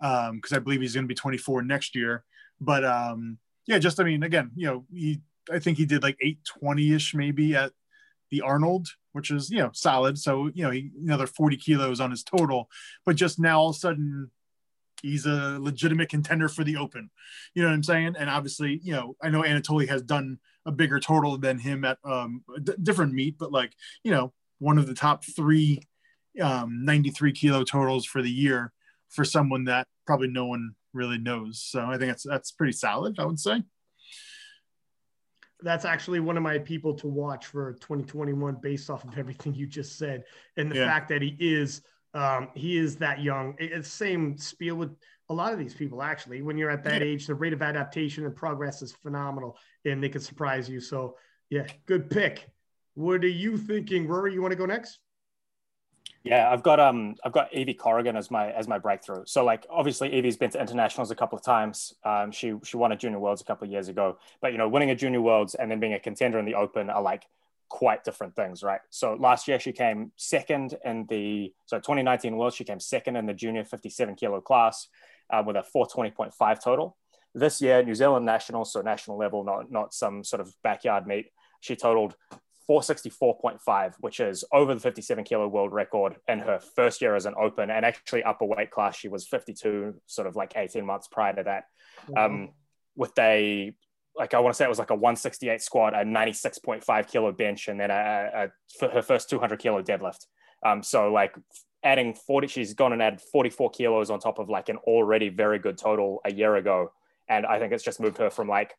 because 0.00 0.52
um, 0.52 0.56
I 0.56 0.58
believe 0.58 0.80
he's 0.80 0.94
going 0.94 1.04
to 1.04 1.08
be 1.08 1.14
24 1.14 1.62
next 1.62 1.94
year. 1.94 2.24
But 2.58 2.84
um, 2.84 3.38
yeah, 3.66 3.78
just, 3.78 4.00
I 4.00 4.04
mean, 4.04 4.22
again, 4.22 4.50
you 4.56 4.66
know, 4.66 4.84
he, 4.92 5.20
I 5.52 5.58
think 5.58 5.76
he 5.76 5.84
did 5.84 6.02
like 6.02 6.16
820 6.20 6.92
ish 6.94 7.14
maybe 7.14 7.54
at 7.54 7.72
the 8.30 8.42
Arnold, 8.42 8.88
which 9.12 9.30
is 9.30 9.50
you 9.50 9.58
know 9.58 9.70
solid. 9.72 10.18
So 10.18 10.50
you 10.54 10.64
know 10.64 10.70
he, 10.70 10.90
another 11.02 11.26
40 11.26 11.56
kilos 11.56 12.00
on 12.00 12.10
his 12.10 12.22
total, 12.22 12.68
but 13.04 13.16
just 13.16 13.38
now 13.38 13.60
all 13.60 13.70
of 13.70 13.76
a 13.76 13.78
sudden 13.78 14.30
he's 15.02 15.26
a 15.26 15.58
legitimate 15.60 16.08
contender 16.08 16.48
for 16.48 16.64
the 16.64 16.76
Open. 16.76 17.10
You 17.54 17.62
know 17.62 17.68
what 17.68 17.74
I'm 17.74 17.82
saying? 17.82 18.14
And 18.18 18.30
obviously, 18.30 18.80
you 18.82 18.92
know, 18.92 19.16
I 19.22 19.30
know 19.30 19.42
Anatoly 19.42 19.88
has 19.88 20.02
done 20.02 20.38
a 20.64 20.72
bigger 20.72 20.98
total 20.98 21.38
than 21.38 21.58
him 21.58 21.84
at 21.84 21.98
um, 22.04 22.42
a 22.56 22.60
d- 22.60 22.72
different 22.82 23.12
meet, 23.12 23.38
but 23.38 23.52
like 23.52 23.72
you 24.02 24.10
know, 24.10 24.32
one 24.58 24.78
of 24.78 24.86
the 24.86 24.94
top 24.94 25.24
three 25.24 25.80
um, 26.40 26.84
93 26.84 27.32
kilo 27.32 27.64
totals 27.64 28.04
for 28.04 28.22
the 28.22 28.30
year 28.30 28.72
for 29.08 29.24
someone 29.24 29.64
that 29.64 29.86
probably 30.06 30.28
no 30.28 30.46
one 30.46 30.74
really 30.92 31.18
knows. 31.18 31.62
So 31.62 31.80
I 31.80 31.98
think 31.98 32.10
that's 32.10 32.24
that's 32.24 32.50
pretty 32.50 32.72
solid. 32.72 33.18
I 33.18 33.24
would 33.24 33.40
say 33.40 33.62
that's 35.62 35.84
actually 35.84 36.20
one 36.20 36.36
of 36.36 36.42
my 36.42 36.58
people 36.58 36.94
to 36.94 37.08
watch 37.08 37.46
for 37.46 37.72
2021 37.74 38.56
based 38.62 38.90
off 38.90 39.04
of 39.04 39.16
everything 39.18 39.54
you 39.54 39.66
just 39.66 39.98
said. 39.98 40.24
And 40.56 40.70
the 40.70 40.76
yeah. 40.76 40.86
fact 40.86 41.08
that 41.08 41.22
he 41.22 41.36
is 41.38 41.82
um, 42.14 42.48
he 42.54 42.78
is 42.78 42.96
that 42.96 43.20
young. 43.20 43.54
It's 43.58 43.88
same 43.88 44.38
spiel 44.38 44.76
with 44.76 44.96
a 45.28 45.34
lot 45.34 45.52
of 45.52 45.58
these 45.58 45.74
people 45.74 46.02
actually. 46.02 46.42
When 46.42 46.56
you're 46.56 46.70
at 46.70 46.84
that 46.84 47.02
yeah. 47.02 47.08
age 47.08 47.26
the 47.26 47.34
rate 47.34 47.52
of 47.52 47.62
adaptation 47.62 48.24
and 48.24 48.34
progress 48.34 48.82
is 48.82 48.92
phenomenal 48.92 49.58
and 49.84 50.02
they 50.02 50.08
can 50.08 50.20
surprise 50.20 50.68
you. 50.68 50.80
So 50.80 51.16
yeah 51.50 51.66
good 51.86 52.10
pick. 52.10 52.48
What 52.94 53.24
are 53.24 53.28
you 53.28 53.56
thinking? 53.58 54.06
Rory 54.06 54.32
you 54.32 54.40
want 54.40 54.52
to 54.52 54.56
go 54.56 54.66
next 54.66 55.00
yeah, 56.26 56.50
I've 56.50 56.64
got 56.64 56.80
um 56.80 57.14
I've 57.24 57.32
got 57.32 57.54
Evie 57.54 57.74
Corrigan 57.74 58.16
as 58.16 58.32
my 58.32 58.50
as 58.50 58.66
my 58.66 58.78
breakthrough. 58.78 59.22
So 59.26 59.44
like 59.44 59.64
obviously 59.70 60.12
Evie's 60.12 60.36
been 60.36 60.50
to 60.50 60.60
internationals 60.60 61.12
a 61.12 61.14
couple 61.14 61.38
of 61.38 61.44
times. 61.44 61.94
Um, 62.04 62.32
she 62.32 62.54
she 62.64 62.76
won 62.76 62.90
a 62.90 62.96
junior 62.96 63.20
worlds 63.20 63.40
a 63.40 63.44
couple 63.44 63.64
of 63.64 63.70
years 63.70 63.88
ago. 63.88 64.18
But 64.40 64.50
you 64.50 64.58
know, 64.58 64.68
winning 64.68 64.90
a 64.90 64.96
junior 64.96 65.20
worlds 65.20 65.54
and 65.54 65.70
then 65.70 65.78
being 65.78 65.94
a 65.94 66.00
contender 66.00 66.40
in 66.40 66.44
the 66.44 66.54
open 66.54 66.90
are 66.90 67.00
like 67.00 67.26
quite 67.68 68.02
different 68.02 68.34
things, 68.34 68.64
right? 68.64 68.80
So 68.90 69.14
last 69.14 69.46
year 69.46 69.60
she 69.60 69.72
came 69.72 70.10
second 70.16 70.76
in 70.84 71.06
the 71.08 71.54
so 71.66 71.78
2019 71.78 72.36
worlds 72.36 72.56
she 72.56 72.64
came 72.64 72.80
second 72.80 73.14
in 73.14 73.26
the 73.26 73.34
junior 73.34 73.64
57 73.64 74.16
kilo 74.16 74.40
class 74.40 74.88
uh, 75.30 75.44
with 75.46 75.54
a 75.54 75.64
420.5 75.74 76.62
total. 76.62 76.96
This 77.34 77.62
year 77.62 77.84
New 77.84 77.94
Zealand 77.94 78.26
nationals, 78.26 78.72
so 78.72 78.80
national 78.80 79.16
level, 79.16 79.44
not 79.44 79.70
not 79.70 79.94
some 79.94 80.24
sort 80.24 80.40
of 80.40 80.52
backyard 80.64 81.06
meet. 81.06 81.26
She 81.60 81.76
totaled 81.76 82.16
464.5, 82.68 83.94
which 84.00 84.20
is 84.20 84.44
over 84.52 84.74
the 84.74 84.80
57 84.80 85.24
kilo 85.24 85.46
world 85.46 85.72
record 85.72 86.16
in 86.28 86.40
her 86.40 86.58
first 86.74 87.00
year 87.00 87.14
as 87.14 87.26
an 87.26 87.34
open 87.40 87.70
and 87.70 87.84
actually 87.84 88.22
upper 88.24 88.44
weight 88.44 88.70
class. 88.70 88.96
She 88.96 89.08
was 89.08 89.26
52, 89.26 89.94
sort 90.06 90.26
of 90.26 90.36
like 90.36 90.54
18 90.56 90.84
months 90.84 91.08
prior 91.08 91.34
to 91.34 91.42
that. 91.44 91.64
Mm-hmm. 92.08 92.18
Um, 92.18 92.48
with 92.96 93.12
a, 93.18 93.72
like, 94.16 94.34
I 94.34 94.40
want 94.40 94.54
to 94.54 94.56
say 94.56 94.64
it 94.64 94.68
was 94.68 94.78
like 94.78 94.90
a 94.90 94.94
168 94.94 95.62
squat, 95.62 95.94
a 95.94 95.98
96.5 95.98 97.08
kilo 97.08 97.32
bench, 97.32 97.68
and 97.68 97.78
then 97.78 97.90
a, 97.90 98.30
a, 98.34 98.48
for 98.78 98.88
her 98.88 99.02
first 99.02 99.30
200 99.30 99.58
kilo 99.58 99.82
deadlift. 99.82 100.26
Um, 100.64 100.82
so, 100.82 101.12
like, 101.12 101.36
adding 101.86 102.14
40, 102.14 102.48
she's 102.48 102.74
gone 102.74 102.92
and 102.92 103.02
added 103.02 103.20
44 103.20 103.70
kilos 103.70 104.10
on 104.10 104.18
top 104.18 104.38
of 104.38 104.48
like 104.48 104.68
an 104.68 104.76
already 104.78 105.28
very 105.28 105.58
good 105.58 105.78
total 105.78 106.20
a 106.24 106.32
year 106.32 106.56
ago. 106.56 106.90
And 107.28 107.46
I 107.46 107.58
think 107.58 107.72
it's 107.72 107.84
just 107.84 108.00
moved 108.00 108.18
her 108.18 108.30
from 108.30 108.48
like 108.48 108.74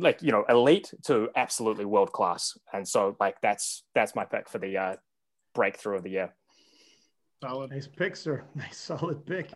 like 0.00 0.22
you 0.22 0.32
know 0.32 0.44
elite 0.48 0.92
to 1.04 1.28
absolutely 1.36 1.84
world 1.84 2.12
class 2.12 2.56
and 2.72 2.86
so 2.86 3.16
like 3.20 3.40
that's 3.40 3.84
that's 3.94 4.14
my 4.14 4.24
pick 4.24 4.48
for 4.48 4.58
the 4.58 4.76
uh 4.76 4.96
breakthrough 5.54 5.96
of 5.96 6.02
the 6.02 6.10
year. 6.10 6.34
Solid. 7.42 7.70
Nice 7.70 7.86
pick 7.86 8.16
sir. 8.16 8.44
Nice 8.54 8.76
solid 8.76 9.24
pick. 9.26 9.52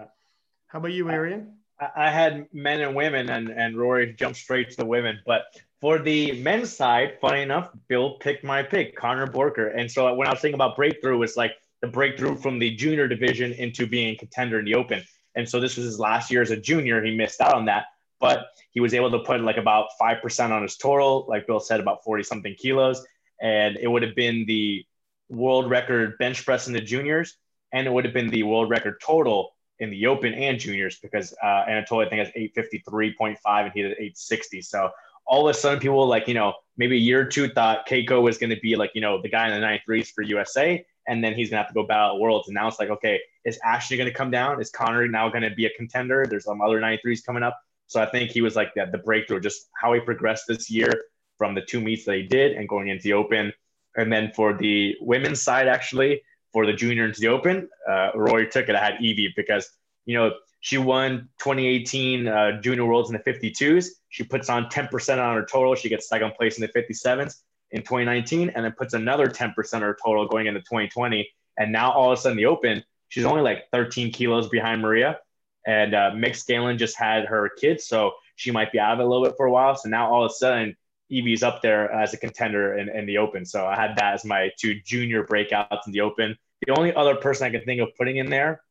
How 0.66 0.78
about 0.78 0.92
you 0.92 1.10
arian? 1.10 1.54
I, 1.80 1.88
I 1.96 2.10
had 2.10 2.46
men 2.52 2.80
and 2.80 2.94
women 2.94 3.30
and 3.30 3.48
and 3.48 3.76
rory 3.76 4.14
jumped 4.14 4.38
straight 4.38 4.70
to 4.70 4.76
the 4.76 4.86
women. 4.86 5.20
But 5.26 5.44
for 5.80 5.98
the 5.98 6.40
men's 6.40 6.74
side 6.74 7.18
funny 7.20 7.42
enough 7.42 7.70
bill 7.88 8.18
picked 8.18 8.44
my 8.44 8.62
pick 8.62 8.94
connor 8.94 9.26
borker 9.26 9.76
and 9.76 9.90
so 9.90 10.14
when 10.14 10.28
i 10.28 10.30
was 10.30 10.40
thinking 10.40 10.54
about 10.54 10.76
breakthrough 10.76 11.20
it's 11.22 11.36
like 11.36 11.54
the 11.82 11.88
breakthrough 11.88 12.36
from 12.36 12.58
the 12.58 12.74
junior 12.74 13.08
division 13.08 13.52
into 13.52 13.86
being 13.86 14.14
a 14.14 14.16
contender 14.16 14.60
in 14.60 14.64
the 14.64 14.74
open. 14.74 15.02
And 15.34 15.48
so 15.48 15.60
this 15.60 15.76
was 15.76 15.84
his 15.84 15.98
last 15.98 16.30
year 16.30 16.40
as 16.40 16.50
a 16.50 16.56
junior. 16.56 17.02
He 17.02 17.14
missed 17.14 17.40
out 17.40 17.54
on 17.54 17.66
that 17.66 17.86
but 18.22 18.46
he 18.70 18.80
was 18.80 18.94
able 18.94 19.10
to 19.10 19.18
put 19.18 19.40
like 19.42 19.56
about 19.56 19.88
5% 20.00 20.50
on 20.50 20.62
his 20.62 20.76
total, 20.76 21.26
like 21.28 21.46
Bill 21.46 21.60
said, 21.60 21.80
about 21.80 22.04
40 22.04 22.22
something 22.22 22.54
kilos. 22.54 23.04
And 23.42 23.76
it 23.76 23.88
would 23.88 24.02
have 24.02 24.14
been 24.14 24.46
the 24.46 24.86
world 25.28 25.68
record 25.68 26.16
bench 26.18 26.44
press 26.44 26.68
in 26.68 26.72
the 26.72 26.80
juniors, 26.80 27.36
and 27.72 27.86
it 27.86 27.90
would 27.90 28.04
have 28.04 28.14
been 28.14 28.30
the 28.30 28.44
world 28.44 28.70
record 28.70 29.00
total 29.04 29.50
in 29.80 29.90
the 29.90 30.06
open 30.06 30.32
and 30.34 30.58
juniors 30.60 31.00
because 31.00 31.34
uh, 31.42 31.64
Anatoly, 31.68 32.06
I 32.06 32.08
think, 32.08 32.20
has 32.20 32.30
853.5 32.56 33.36
and 33.44 33.72
he 33.74 33.82
did 33.82 33.92
860. 33.92 34.62
So 34.62 34.90
all 35.26 35.48
of 35.48 35.54
a 35.54 35.58
sudden, 35.58 35.80
people 35.80 36.06
like, 36.06 36.28
you 36.28 36.34
know, 36.34 36.54
maybe 36.76 36.94
a 36.94 37.00
year 37.00 37.22
or 37.22 37.24
two 37.24 37.48
thought 37.48 37.88
Cayco 37.88 38.22
was 38.22 38.38
going 38.38 38.50
to 38.50 38.60
be 38.60 38.76
like, 38.76 38.92
you 38.94 39.00
know, 39.00 39.20
the 39.20 39.28
guy 39.28 39.48
in 39.48 39.54
the 39.54 39.60
nine 39.60 39.80
threes 39.84 40.10
for 40.10 40.22
USA. 40.22 40.84
And 41.08 41.24
then 41.24 41.34
he's 41.34 41.50
going 41.50 41.58
to 41.58 41.64
have 41.64 41.68
to 41.68 41.74
go 41.74 41.84
battle 41.84 42.20
worlds. 42.20 42.46
And 42.46 42.54
now 42.54 42.68
it's 42.68 42.78
like, 42.78 42.90
okay, 42.90 43.20
is 43.44 43.58
Ashley 43.64 43.96
going 43.96 44.08
to 44.08 44.14
come 44.14 44.30
down? 44.30 44.60
Is 44.60 44.70
Connor 44.70 45.08
now 45.08 45.28
going 45.28 45.42
to 45.42 45.50
be 45.50 45.66
a 45.66 45.70
contender? 45.70 46.24
There's 46.28 46.44
some 46.44 46.60
other 46.60 46.78
nine 46.78 46.98
threes 47.02 47.22
coming 47.22 47.42
up. 47.42 47.58
So 47.92 48.00
I 48.00 48.06
think 48.06 48.30
he 48.30 48.40
was 48.40 48.56
like 48.56 48.72
that, 48.74 48.90
the 48.90 48.98
breakthrough, 48.98 49.40
just 49.40 49.68
how 49.80 49.92
he 49.92 50.00
progressed 50.00 50.44
this 50.48 50.70
year 50.70 50.90
from 51.38 51.54
the 51.54 51.60
two 51.60 51.80
meets 51.80 52.04
that 52.06 52.16
he 52.16 52.22
did 52.22 52.52
and 52.52 52.68
going 52.68 52.88
into 52.88 53.04
the 53.04 53.12
open. 53.12 53.52
And 53.96 54.10
then 54.12 54.32
for 54.34 54.56
the 54.56 54.96
women's 55.00 55.42
side, 55.42 55.68
actually, 55.68 56.22
for 56.52 56.64
the 56.66 56.72
junior 56.72 57.04
into 57.04 57.20
the 57.20 57.28
open, 57.28 57.68
uh, 57.88 58.10
Roy 58.14 58.46
took 58.46 58.68
it. 58.68 58.74
I 58.74 58.82
had 58.84 59.00
Evie 59.00 59.32
because, 59.36 59.68
you 60.06 60.14
know, 60.16 60.32
She 60.62 60.78
won 60.78 61.28
2018 61.38 62.28
uh, 62.28 62.60
Junior 62.60 62.86
Worlds 62.86 63.10
in 63.10 63.16
the 63.16 63.32
52s. 63.32 63.88
She 64.10 64.22
puts 64.22 64.48
on 64.48 64.66
10% 64.66 65.18
on 65.18 65.34
her 65.34 65.44
total. 65.44 65.74
She 65.74 65.88
gets 65.88 66.08
second 66.08 66.34
place 66.34 66.56
in 66.56 66.62
the 66.62 66.68
57s 66.68 67.42
in 67.72 67.82
2019, 67.82 68.50
and 68.50 68.64
then 68.64 68.72
puts 68.72 68.94
another 68.94 69.26
10% 69.26 69.74
on 69.74 69.82
her 69.82 69.96
total 70.04 70.28
going 70.28 70.46
into 70.46 70.60
2020. 70.60 71.28
And 71.58 71.72
now 71.72 71.90
all 71.90 72.12
of 72.12 72.18
a 72.18 72.22
sudden, 72.22 72.38
the 72.38 72.46
Open, 72.46 72.84
she's 73.08 73.24
only 73.24 73.42
like 73.42 73.70
13 73.72 74.12
kilos 74.12 74.48
behind 74.48 74.80
Maria. 74.80 75.18
And 75.66 75.94
uh, 75.94 76.10
Meg 76.14 76.34
Scanlon 76.34 76.78
just 76.78 76.96
had 76.96 77.26
her 77.26 77.48
kids, 77.48 77.86
so 77.86 78.12
she 78.36 78.50
might 78.50 78.72
be 78.72 78.80
out 78.80 78.94
of 78.94 79.00
it 79.00 79.04
a 79.04 79.08
little 79.08 79.24
bit 79.24 79.34
for 79.36 79.46
a 79.46 79.50
while. 79.52 79.76
So 79.76 79.88
now 79.88 80.12
all 80.12 80.24
of 80.24 80.30
a 80.30 80.34
sudden, 80.34 80.76
Evie's 81.10 81.42
up 81.42 81.62
there 81.62 81.92
as 81.92 82.14
a 82.14 82.16
contender 82.16 82.78
in, 82.78 82.88
in 82.88 83.06
the 83.06 83.18
Open. 83.18 83.44
So 83.44 83.66
I 83.66 83.76
had 83.76 83.96
that 83.96 84.14
as 84.14 84.24
my 84.24 84.50
two 84.58 84.80
junior 84.84 85.24
breakouts 85.24 85.86
in 85.86 85.92
the 85.92 86.00
Open. 86.00 86.36
The 86.66 86.76
only 86.76 86.94
other 86.94 87.16
person 87.16 87.46
I 87.46 87.50
can 87.50 87.64
think 87.64 87.80
of 87.80 87.88
putting 87.96 88.16
in 88.16 88.30
there 88.30 88.62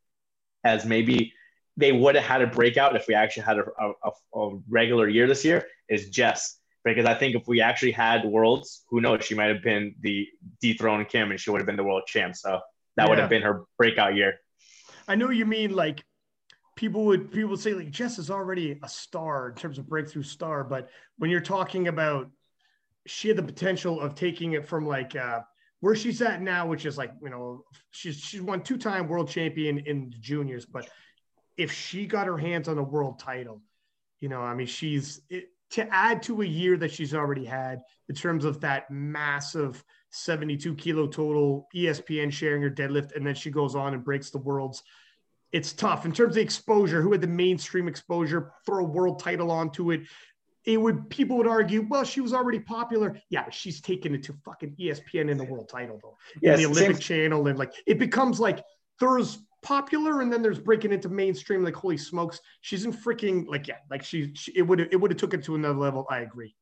as 0.64 0.86
maybe 0.86 1.34
they 1.78 1.92
would 1.92 2.16
have 2.16 2.24
had 2.24 2.42
a 2.42 2.48
breakout 2.48 2.96
if 2.96 3.08
we 3.08 3.14
actually 3.14 3.44
had 3.44 3.58
a, 3.60 3.66
a, 3.80 4.40
a, 4.40 4.60
regular 4.70 5.08
year 5.08 5.28
this 5.28 5.46
year 5.46 5.66
is 5.90 6.10
Jess. 6.10 6.58
Because 6.84 7.06
I 7.06 7.14
think 7.14 7.36
if 7.36 7.48
we 7.48 7.62
actually 7.62 7.92
had 7.92 8.26
worlds, 8.26 8.84
who 8.90 9.02
knows, 9.02 9.24
she 9.24 9.36
might 9.36 9.50
have 9.50 9.62
been 9.62 9.94
the 10.02 10.28
dethroned 10.62 11.10
Kim 11.10 11.30
and 11.30 11.40
she 11.40 11.52
would 11.52 11.60
have 11.60 11.68
been 11.68 11.76
the 11.76 11.84
world 11.84 12.04
champ. 12.08 12.36
So 12.36 12.60
that 12.98 13.04
yeah. 13.04 13.10
would 13.10 13.20
have 13.20 13.30
been 13.30 13.44
her 13.44 13.66
breakout 13.78 14.16
year. 14.16 14.40
I 15.08 15.16
know 15.16 15.30
you 15.30 15.46
mean 15.46 15.76
like 15.76 16.04
people 16.76 17.06
would 17.06 17.32
people 17.32 17.52
would 17.52 17.60
say 17.60 17.74
like 17.74 17.92
Jess 17.92 18.18
is 18.18 18.32
already 18.32 18.80
a 18.84 18.90
star 18.90 19.50
in 19.50 19.56
terms 19.56 19.78
of 19.78 19.88
breakthrough 19.88 20.24
star, 20.24 20.64
but 20.64 20.90
when 21.18 21.30
you're 21.30 21.42
talking 21.42 21.88
about 21.88 22.30
she 23.08 23.28
had 23.28 23.38
the 23.38 23.44
potential 23.44 24.00
of 24.00 24.16
taking 24.16 24.54
it 24.54 24.68
from 24.68 24.86
like 24.86 25.16
uh, 25.16 25.42
where 25.80 25.96
she's 25.96 26.22
at 26.22 26.42
now, 26.42 26.68
which 26.68 26.86
is 26.86 26.98
like 26.98 27.12
you 27.22 27.30
know 27.30 27.66
she's 27.92 28.18
she's 28.18 28.42
won 28.42 28.62
two 28.62 28.78
time 28.78 29.08
world 29.08 29.30
champion 29.30 29.80
in 29.80 30.10
the 30.10 30.18
juniors, 30.18 30.66
but 30.66 30.88
if 31.58 31.72
she 31.72 32.06
got 32.06 32.28
her 32.28 32.38
hands 32.38 32.68
on 32.68 32.78
a 32.78 32.84
world 32.84 33.20
title, 33.20 33.62
you 34.20 34.30
know, 34.30 34.42
I 34.42 34.54
mean, 34.54 34.68
she's 34.68 35.22
it, 35.30 35.50
to 35.72 35.88
add 35.94 36.22
to 36.24 36.42
a 36.42 36.46
year 36.46 36.78
that 36.78 36.92
she's 36.92 37.14
already 37.14 37.46
had 37.46 37.82
in 38.10 38.16
terms 38.16 38.46
of 38.46 38.60
that 38.62 38.90
massive 38.92 39.84
72 40.10 40.76
kilo 40.76 41.08
total, 41.08 41.68
ESPN 41.76 42.32
sharing 42.32 42.62
her 42.62 42.70
deadlift, 42.70 43.16
and 43.16 43.26
then 43.26 43.36
she 43.36 43.50
goes 43.50 43.76
on 43.76 43.94
and 43.94 44.04
breaks 44.04 44.30
the 44.30 44.38
worlds. 44.38 44.84
It's 45.52 45.74
tough 45.74 46.06
in 46.06 46.12
terms 46.12 46.38
of 46.38 46.42
exposure. 46.42 47.02
Who 47.02 47.12
had 47.12 47.22
the 47.22 47.28
mainstream 47.28 47.88
exposure? 47.88 48.54
Throw 48.66 48.86
a 48.86 48.88
world 48.88 49.20
title 49.20 49.52
onto 49.52 49.92
it. 49.92 50.02
It 50.64 50.80
would 50.80 51.10
people 51.10 51.38
would 51.38 51.48
argue, 51.48 51.88
well, 51.90 52.04
she 52.04 52.22
was 52.22 52.34
already 52.34 52.60
popular. 52.60 53.20
Yeah, 53.30 53.50
she's 53.50 53.82
taken 53.82 54.14
it 54.14 54.24
to 54.24 54.34
fucking 54.46 54.76
ESPN 54.80 55.30
in 55.30 55.38
the 55.38 55.44
world 55.44 55.70
title 55.70 56.00
though, 56.02 56.18
in 56.42 56.58
the 56.58 56.66
Olympic 56.68 56.98
same. 56.98 57.02
channel, 57.02 57.48
and 57.48 57.58
like 57.58 57.74
it 57.88 57.98
becomes 57.98 58.40
like 58.40 58.64
there's 59.00 59.40
popular 59.62 60.22
and 60.22 60.32
then 60.32 60.42
there's 60.42 60.60
breaking 60.60 60.92
into 60.92 61.10
mainstream 61.10 61.64
like 61.64 61.76
holy 61.76 61.98
smokes 61.98 62.40
she's 62.62 62.86
in 62.86 62.92
freaking 62.92 63.46
like 63.48 63.68
yeah 63.68 63.76
like 63.92 64.04
she, 64.04 64.34
she 64.34 64.52
it 64.56 64.64
would 64.64 64.80
it 64.80 65.00
would 65.00 65.12
have 65.12 65.20
took 65.20 65.34
it 65.34 65.44
to 65.44 65.54
another 65.54 65.78
level 65.78 66.08
i 66.10 66.20
agree 66.20 66.56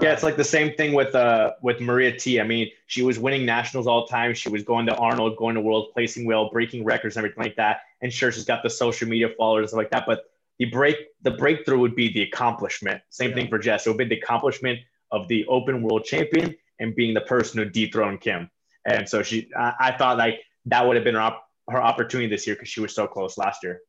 yeah 0.00 0.12
it's 0.12 0.22
like 0.22 0.36
the 0.36 0.44
same 0.44 0.74
thing 0.74 0.92
with 0.92 1.14
uh 1.14 1.52
with 1.62 1.80
maria 1.80 2.16
t. 2.16 2.40
I 2.40 2.44
mean 2.44 2.70
she 2.86 3.02
was 3.02 3.18
winning 3.18 3.46
nationals 3.46 3.86
all 3.86 4.06
the 4.06 4.10
time. 4.10 4.34
She 4.34 4.48
was 4.48 4.62
going 4.62 4.86
to 4.86 4.94
arnold 4.96 5.36
going 5.36 5.54
to 5.54 5.60
world 5.60 5.88
placing 5.92 6.26
well 6.26 6.50
breaking 6.50 6.84
records 6.84 7.16
and 7.16 7.24
everything 7.24 7.44
like 7.44 7.56
that. 7.56 7.80
And 8.02 8.12
sure 8.12 8.30
she's 8.30 8.44
got 8.44 8.62
the 8.62 8.70
social 8.70 9.08
media 9.08 9.28
followers 9.36 9.64
and 9.64 9.68
stuff 9.70 9.78
like 9.78 9.90
that 9.90 10.04
but 10.06 10.24
the 10.58 10.66
break 10.66 10.96
the 11.22 11.30
breakthrough 11.30 11.78
would 11.78 11.94
be 11.94 12.12
the 12.12 12.22
accomplishment. 12.22 13.00
Same 13.10 13.30
yeah. 13.30 13.36
thing 13.36 13.48
for 13.48 13.58
jess. 13.58 13.86
It 13.86 13.90
would 13.90 13.98
be 13.98 14.04
the 14.04 14.18
accomplishment 14.18 14.80
of 15.10 15.26
the 15.28 15.46
open 15.46 15.82
world 15.82 16.04
champion 16.04 16.54
and 16.80 16.94
being 16.94 17.14
the 17.14 17.20
person 17.22 17.58
who 17.58 17.64
dethroned 17.64 18.20
kim. 18.20 18.50
And 18.84 19.08
so 19.08 19.22
she 19.22 19.48
i, 19.56 19.72
I 19.80 19.92
thought 19.92 20.18
like 20.18 20.40
that 20.66 20.86
would 20.86 20.96
have 20.96 21.04
been 21.04 21.14
her 21.14 21.20
op- 21.20 21.48
her 21.68 21.82
opportunity 21.82 22.28
this 22.28 22.46
year 22.46 22.56
because 22.56 22.68
she 22.68 22.80
was 22.80 22.94
so 22.94 23.06
close 23.06 23.38
last 23.38 23.62
year. 23.62 23.80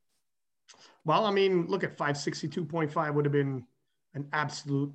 Well, 1.06 1.26
I 1.26 1.32
mean, 1.32 1.66
look 1.68 1.84
at 1.84 1.98
562.5 1.98 3.14
would 3.14 3.26
have 3.26 3.32
been 3.32 3.66
an 4.14 4.28
absolute 4.34 4.94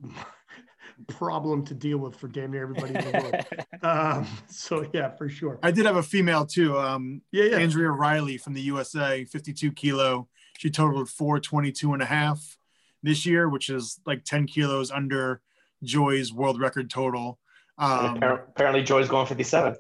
problem 1.09 1.65
to 1.67 1.75
deal 1.75 1.99
with 1.99 2.17
for 2.17 2.29
damn 2.29 2.53
near 2.53 2.63
everybody 2.63 2.95
in 2.95 3.05
the 3.05 3.19
world. 3.21 3.63
um, 3.83 4.27
so 4.49 4.89
yeah, 4.93 5.11
for 5.11 5.29
sure. 5.29 5.59
I 5.63 5.71
did 5.71 5.87
have 5.87 5.97
a 5.97 6.03
female 6.03 6.47
too. 6.47 6.79
Um, 6.79 7.23
yeah, 7.33 7.45
yeah. 7.45 7.57
Andrea 7.59 7.91
Riley 7.91 8.39
from 8.39 8.55
the 8.55 8.63
USA, 8.63 9.25
52 9.25 9.73
kilo. 9.73 10.29
She 10.59 10.71
totaled 10.71 11.09
422 11.09 11.93
and 11.95 12.03
a 12.03 12.07
half 12.07 12.57
this 13.03 13.27
year, 13.27 13.49
which 13.49 13.71
is 13.71 14.01
like 14.07 14.25
10 14.25 14.47
kilos 14.47 14.91
under 14.91 15.41
Joy's 15.83 16.33
world 16.33 16.61
record 16.61 16.91
total. 16.91 17.39
Um, 17.77 18.23
apparently 18.23 18.83
Joy's 18.83 19.09
going 19.09 19.27
57. 19.27 19.77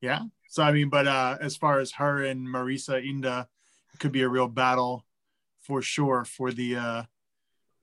Yeah. 0.00 0.22
So 0.48 0.62
I 0.62 0.72
mean, 0.72 0.88
but 0.88 1.06
uh, 1.06 1.38
as 1.40 1.56
far 1.56 1.78
as 1.78 1.92
her 1.92 2.24
and 2.24 2.46
Marisa 2.46 3.02
Inda, 3.02 3.46
it 3.94 4.00
could 4.00 4.12
be 4.12 4.22
a 4.22 4.28
real 4.28 4.48
battle 4.48 5.06
for 5.60 5.80
sure 5.80 6.24
for 6.24 6.50
the 6.50 6.76
uh, 6.76 7.02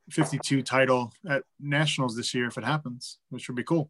52 0.09 0.61
title 0.63 1.13
at 1.27 1.43
nationals 1.59 2.15
this 2.15 2.33
year 2.33 2.47
if 2.47 2.57
it 2.57 2.63
happens, 2.63 3.19
which 3.29 3.47
would 3.47 3.55
be 3.55 3.63
cool. 3.63 3.89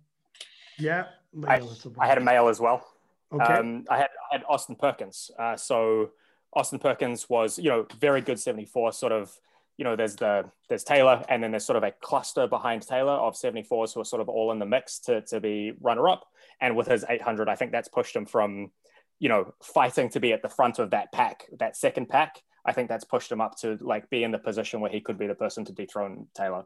Yeah, 0.78 1.06
I, 1.48 1.62
I 1.98 2.08
had 2.08 2.18
a 2.18 2.22
male 2.22 2.48
as 2.48 2.60
well. 2.60 2.86
Okay. 3.32 3.54
Um, 3.54 3.86
I 3.90 3.98
had 3.98 4.10
I 4.32 4.36
had 4.36 4.44
Austin 4.48 4.76
Perkins. 4.76 5.32
Uh, 5.38 5.56
so 5.56 6.12
Austin 6.54 6.80
Perkins 6.80 7.30
was 7.30 7.60
you 7.60 7.70
know 7.70 7.86
very 8.00 8.22
good 8.22 8.40
74 8.40 8.92
sort 8.94 9.12
of 9.12 9.32
you 9.78 9.86
know 9.86 9.96
there's 9.96 10.16
the 10.16 10.46
there's 10.68 10.84
Taylor 10.84 11.24
and 11.30 11.44
then 11.44 11.52
there's 11.52 11.66
sort 11.66 11.78
of 11.78 11.84
a 11.84 11.92
cluster 11.92 12.48
behind 12.48 12.82
Taylor 12.82 13.14
of 13.14 13.36
74s 13.36 13.94
who 13.94 14.02
are 14.02 14.06
sort 14.06 14.22
of 14.22 14.30
all 14.30 14.52
in 14.52 14.60
the 14.60 14.66
mix 14.66 15.00
to 15.00 15.22
to 15.22 15.40
be 15.40 15.74
runner 15.80 16.10
up. 16.10 16.26
And 16.60 16.76
with 16.76 16.88
his 16.88 17.06
800, 17.08 17.48
I 17.48 17.56
think 17.56 17.72
that's 17.72 17.88
pushed 17.88 18.16
him 18.16 18.26
from, 18.26 18.72
you 19.20 19.30
know, 19.30 19.54
fighting 19.64 20.10
to 20.10 20.20
be 20.20 20.34
at 20.34 20.42
the 20.42 20.50
front 20.50 20.80
of 20.80 20.90
that 20.92 21.14
pack, 21.14 21.46
that 21.60 21.78
second 21.78 22.10
pack. 22.10 22.44
I 22.66 22.74
think 22.74 22.90
that's 22.90 23.06
pushed 23.06 23.32
him 23.32 23.42
up 23.42 23.58
to 23.60 23.78
like 23.82 24.10
be 24.10 24.24
in 24.24 24.32
the 24.32 24.40
position 24.40 24.80
where 24.80 24.92
he 24.92 25.02
could 25.02 25.18
be 25.18 25.28
the 25.28 25.36
person 25.36 25.66
to 25.66 25.74
dethrone 25.74 26.28
Taylor. 26.36 26.66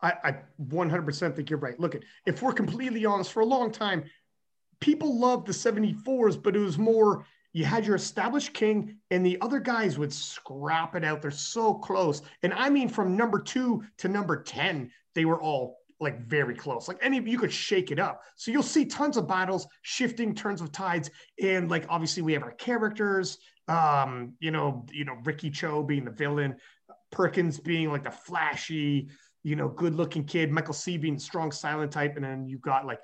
I, 0.00 0.12
I 0.24 0.34
100% 0.68 1.36
think 1.36 1.48
you're 1.48 1.58
right. 1.58 1.78
Look, 1.78 1.94
at 1.94 2.02
if 2.26 2.42
we're 2.42 2.52
completely 2.52 3.04
honest, 3.06 3.32
for 3.32 3.40
a 3.40 3.46
long 3.46 3.70
time, 3.70 4.04
people 4.80 5.18
loved 5.18 5.46
the 5.46 5.52
74s, 5.52 6.42
but 6.42 6.56
it 6.56 6.58
was 6.58 6.76
more 6.76 7.24
you 7.52 7.64
had 7.64 7.86
your 7.86 7.96
established 7.96 8.54
king, 8.54 8.96
and 9.10 9.24
the 9.24 9.38
other 9.42 9.60
guys 9.60 9.98
would 9.98 10.12
scrap 10.12 10.96
it 10.96 11.04
out. 11.04 11.20
They're 11.20 11.30
so 11.30 11.74
close. 11.74 12.22
And 12.42 12.52
I 12.54 12.70
mean, 12.70 12.88
from 12.88 13.16
number 13.16 13.38
two 13.38 13.84
to 13.98 14.08
number 14.08 14.42
10, 14.42 14.90
they 15.14 15.26
were 15.26 15.40
all 15.40 15.81
like 16.02 16.20
very 16.26 16.54
close. 16.54 16.88
Like 16.88 16.98
any 17.00 17.20
you 17.20 17.38
could 17.38 17.52
shake 17.52 17.90
it 17.90 17.98
up. 17.98 18.22
So 18.36 18.50
you'll 18.50 18.62
see 18.62 18.84
tons 18.84 19.16
of 19.16 19.28
battles, 19.28 19.66
shifting 19.82 20.34
turns 20.34 20.60
of 20.60 20.72
tides, 20.72 21.10
and 21.40 21.70
like 21.70 21.86
obviously 21.88 22.22
we 22.22 22.32
have 22.32 22.42
our 22.42 22.52
characters. 22.52 23.38
Um, 23.68 24.34
you 24.40 24.50
know, 24.50 24.84
you 24.92 25.04
know 25.04 25.16
Ricky 25.24 25.50
Cho 25.50 25.82
being 25.82 26.04
the 26.04 26.10
villain, 26.10 26.56
Perkins 27.10 27.60
being 27.60 27.90
like 27.90 28.02
the 28.02 28.10
flashy, 28.10 29.08
you 29.44 29.56
know, 29.56 29.68
good-looking 29.68 30.24
kid, 30.24 30.50
Michael 30.50 30.74
C 30.74 30.96
being 30.96 31.18
strong 31.18 31.52
silent 31.52 31.92
type, 31.92 32.16
and 32.16 32.24
then 32.24 32.48
you've 32.48 32.60
got 32.60 32.86
like 32.86 33.00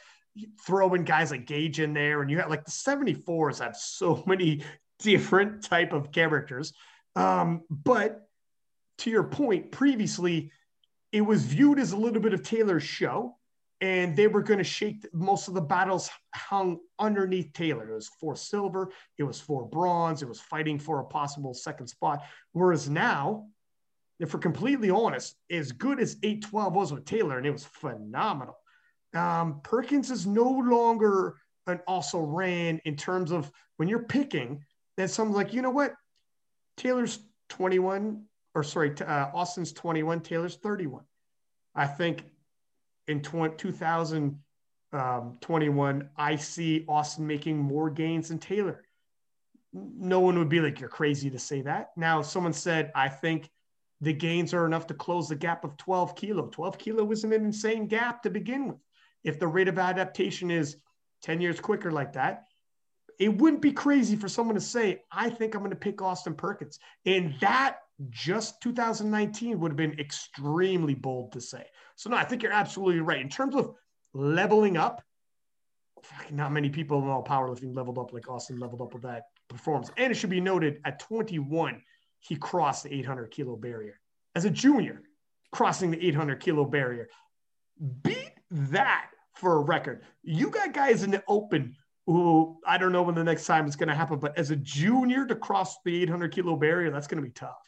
throwing 0.67 1.05
guys 1.05 1.31
like 1.31 1.47
Gage 1.47 1.81
in 1.81 1.95
there, 1.95 2.23
and 2.23 2.31
you 2.31 2.39
have 2.39 2.51
like 2.51 2.65
the 2.65 2.71
74s 2.71 3.61
have 3.61 3.77
so 3.77 4.23
many 4.27 4.63
different 4.99 5.63
type 5.63 5.93
of 5.93 6.11
characters. 6.11 6.73
Um, 7.17 7.63
but 7.71 8.29
to 8.99 9.11
your 9.11 9.25
point, 9.25 9.71
previously 9.71 10.51
it 11.13 11.23
was 11.23 11.43
viewed 11.43 11.79
as 11.79 11.93
a 11.93 11.97
little 11.97 12.21
bit 12.21 12.35
of 12.35 12.43
Taylor's 12.43 12.83
show, 12.83 13.37
and 13.81 14.17
they 14.17 14.27
were 14.27 14.43
going 14.43 14.59
to 14.59 14.65
shake 14.65 15.07
most 15.13 15.49
of 15.49 15.55
the 15.55 15.61
battles 15.61 16.11
hung 16.35 16.79
underneath 16.99 17.53
Taylor. 17.53 17.91
It 17.91 17.95
was 17.95 18.11
for 18.21 18.35
silver, 18.35 18.91
it 19.19 19.23
was 19.23 19.41
for 19.41 19.67
bronze, 19.67 20.23
it 20.23 20.29
was 20.29 20.41
fighting 20.41 20.79
for 20.79 21.01
a 21.01 21.05
possible 21.05 21.55
second 21.55 21.87
spot. 21.87 22.23
Whereas 22.53 22.89
now, 22.91 23.47
if 24.19 24.35
we're 24.35 24.41
completely 24.41 24.91
honest, 24.91 25.37
as 25.51 25.71
good 25.71 26.01
as 26.01 26.17
812 26.23 26.75
was 26.75 26.93
with 26.93 27.05
Taylor, 27.05 27.39
and 27.39 27.47
it 27.47 27.53
was 27.53 27.65
phenomenal. 27.65 28.57
Um, 29.15 29.61
Perkins 29.63 30.11
is 30.11 30.27
no 30.27 30.49
longer 30.49 31.37
an 31.67 31.81
also 31.87 32.19
ran 32.19 32.81
in 32.85 32.97
terms 32.97 33.31
of 33.31 33.51
when 33.77 33.89
you're 33.89 34.05
picking, 34.05 34.65
that 34.97 35.11
someone's 35.11 35.37
like, 35.37 35.55
you 35.55 35.63
know 35.63 35.71
what? 35.71 35.95
Taylor's 36.77 37.21
21, 37.51 38.25
or 38.59 38.63
sorry, 38.65 38.93
uh, 39.01 39.31
Austin's 39.33 39.73
21, 39.73 40.21
Taylor's 40.21 40.57
31. 40.57 41.05
I 41.77 41.87
think 41.87 42.25
in 43.07 43.23
20, 43.23 43.57
2021, 43.57 46.03
um, 46.03 46.09
I 46.17 46.37
see 46.37 46.85
Austin 46.89 47.27
making 47.27 47.57
more 47.57 47.89
gains 47.89 48.29
than 48.29 48.39
Taylor. 48.39 48.85
No 49.73 50.19
one 50.19 50.37
would 50.39 50.49
be 50.49 50.61
like, 50.61 50.81
you're 50.81 50.89
crazy 50.89 51.31
to 51.31 51.39
say 51.39 51.61
that. 51.63 51.93
Now, 51.97 52.21
someone 52.21 52.53
said, 52.53 52.91
I 52.97 53.09
think 53.09 53.49
the 54.01 54.13
gains 54.13 54.53
are 54.53 54.67
enough 54.67 54.89
to 54.89 54.95
close 54.95 55.29
the 55.29 55.37
gap 55.37 55.63
of 55.63 55.77
12 55.77 56.17
kilo. 56.17 56.49
12 56.49 56.79
kilo 56.79 57.13
isn't 57.13 57.33
an 57.33 57.45
insane 57.45 57.87
gap 57.87 58.25
to 58.25 58.31
begin 58.31 58.67
with. 58.67 58.79
If 59.23 59.39
the 59.39 59.47
rate 59.47 59.69
of 59.69 59.79
adaptation 59.79 60.51
is 60.51 60.79
10 61.23 61.41
years 61.41 61.61
quicker 61.61 61.93
like 61.93 62.15
that, 62.15 62.47
it 63.21 63.37
wouldn't 63.37 63.63
be 63.63 63.73
crazy 63.73 64.17
for 64.17 64.29
someone 64.29 64.57
to 64.57 64.61
say, 64.61 65.03
I 65.13 65.31
think 65.31 65.55
I'm 65.55 65.61
going 65.61 65.71
to 65.71 65.77
pick 65.77 66.03
Austin 66.03 66.35
Perkins. 66.35 66.81
And 67.05 67.35
that 67.41 67.83
just 68.11 68.61
2019 68.63 69.59
would 69.59 69.73
have 69.73 69.77
been 69.77 69.99
extremely 69.99 70.95
bold 70.95 71.33
to 71.33 71.41
say. 71.41 71.65
So, 71.97 72.11
no, 72.11 72.17
I 72.17 72.25
think 72.25 72.43
you're 72.43 72.53
absolutely 72.53 73.01
right. 73.01 73.21
In 73.21 73.29
terms 73.29 73.57
of 73.57 73.75
leveling 74.15 74.77
up, 74.77 75.03
not 76.31 76.53
many 76.53 76.71
people 76.71 77.03
in 77.03 77.09
all 77.09 77.25
powerlifting 77.25 77.75
leveled 77.75 77.99
up 77.99 78.13
like 78.13 78.29
Austin 78.29 78.59
leveled 78.59 78.83
up 78.83 78.95
with 78.95 79.03
that 79.03 79.25
performance. 79.49 79.91
And 79.97 80.13
it 80.13 80.15
should 80.15 80.31
be 80.31 80.41
noted 80.41 80.81
at 80.85 81.01
21, 81.01 81.83
he 82.21 82.37
crossed 82.37 82.85
the 82.85 82.95
800 82.95 83.31
kilo 83.31 83.57
barrier. 83.57 84.01
As 84.37 84.45
a 84.45 84.51
junior, 84.51 85.03
crossing 85.51 85.91
the 85.91 86.07
800 86.07 86.41
kilo 86.41 86.65
barrier. 86.65 87.09
Beat 88.03 88.33
that 88.51 89.11
for 89.35 89.57
a 89.57 89.61
record. 89.61 90.03
You 90.23 90.51
got 90.51 90.73
guys 90.73 91.03
in 91.03 91.11
the 91.11 91.23
open 91.27 91.77
who 92.07 92.59
I 92.67 92.79
don't 92.79 92.93
know 92.93 93.03
when 93.03 93.15
the 93.15 93.25
next 93.25 93.45
time 93.47 93.67
it's 93.67 93.77
going 93.77 93.89
to 93.89 93.95
happen, 93.95 94.19
but 94.19 94.39
as 94.39 94.51
a 94.51 94.57
junior 94.57 95.27
to 95.27 95.35
cross 95.35 95.77
the 95.85 96.03
800 96.03 96.33
kilo 96.33 96.57
barrier, 96.57 96.91
that's 96.91 97.07
going 97.07 97.23
to 97.23 97.27
be 97.27 97.33
tough 97.33 97.59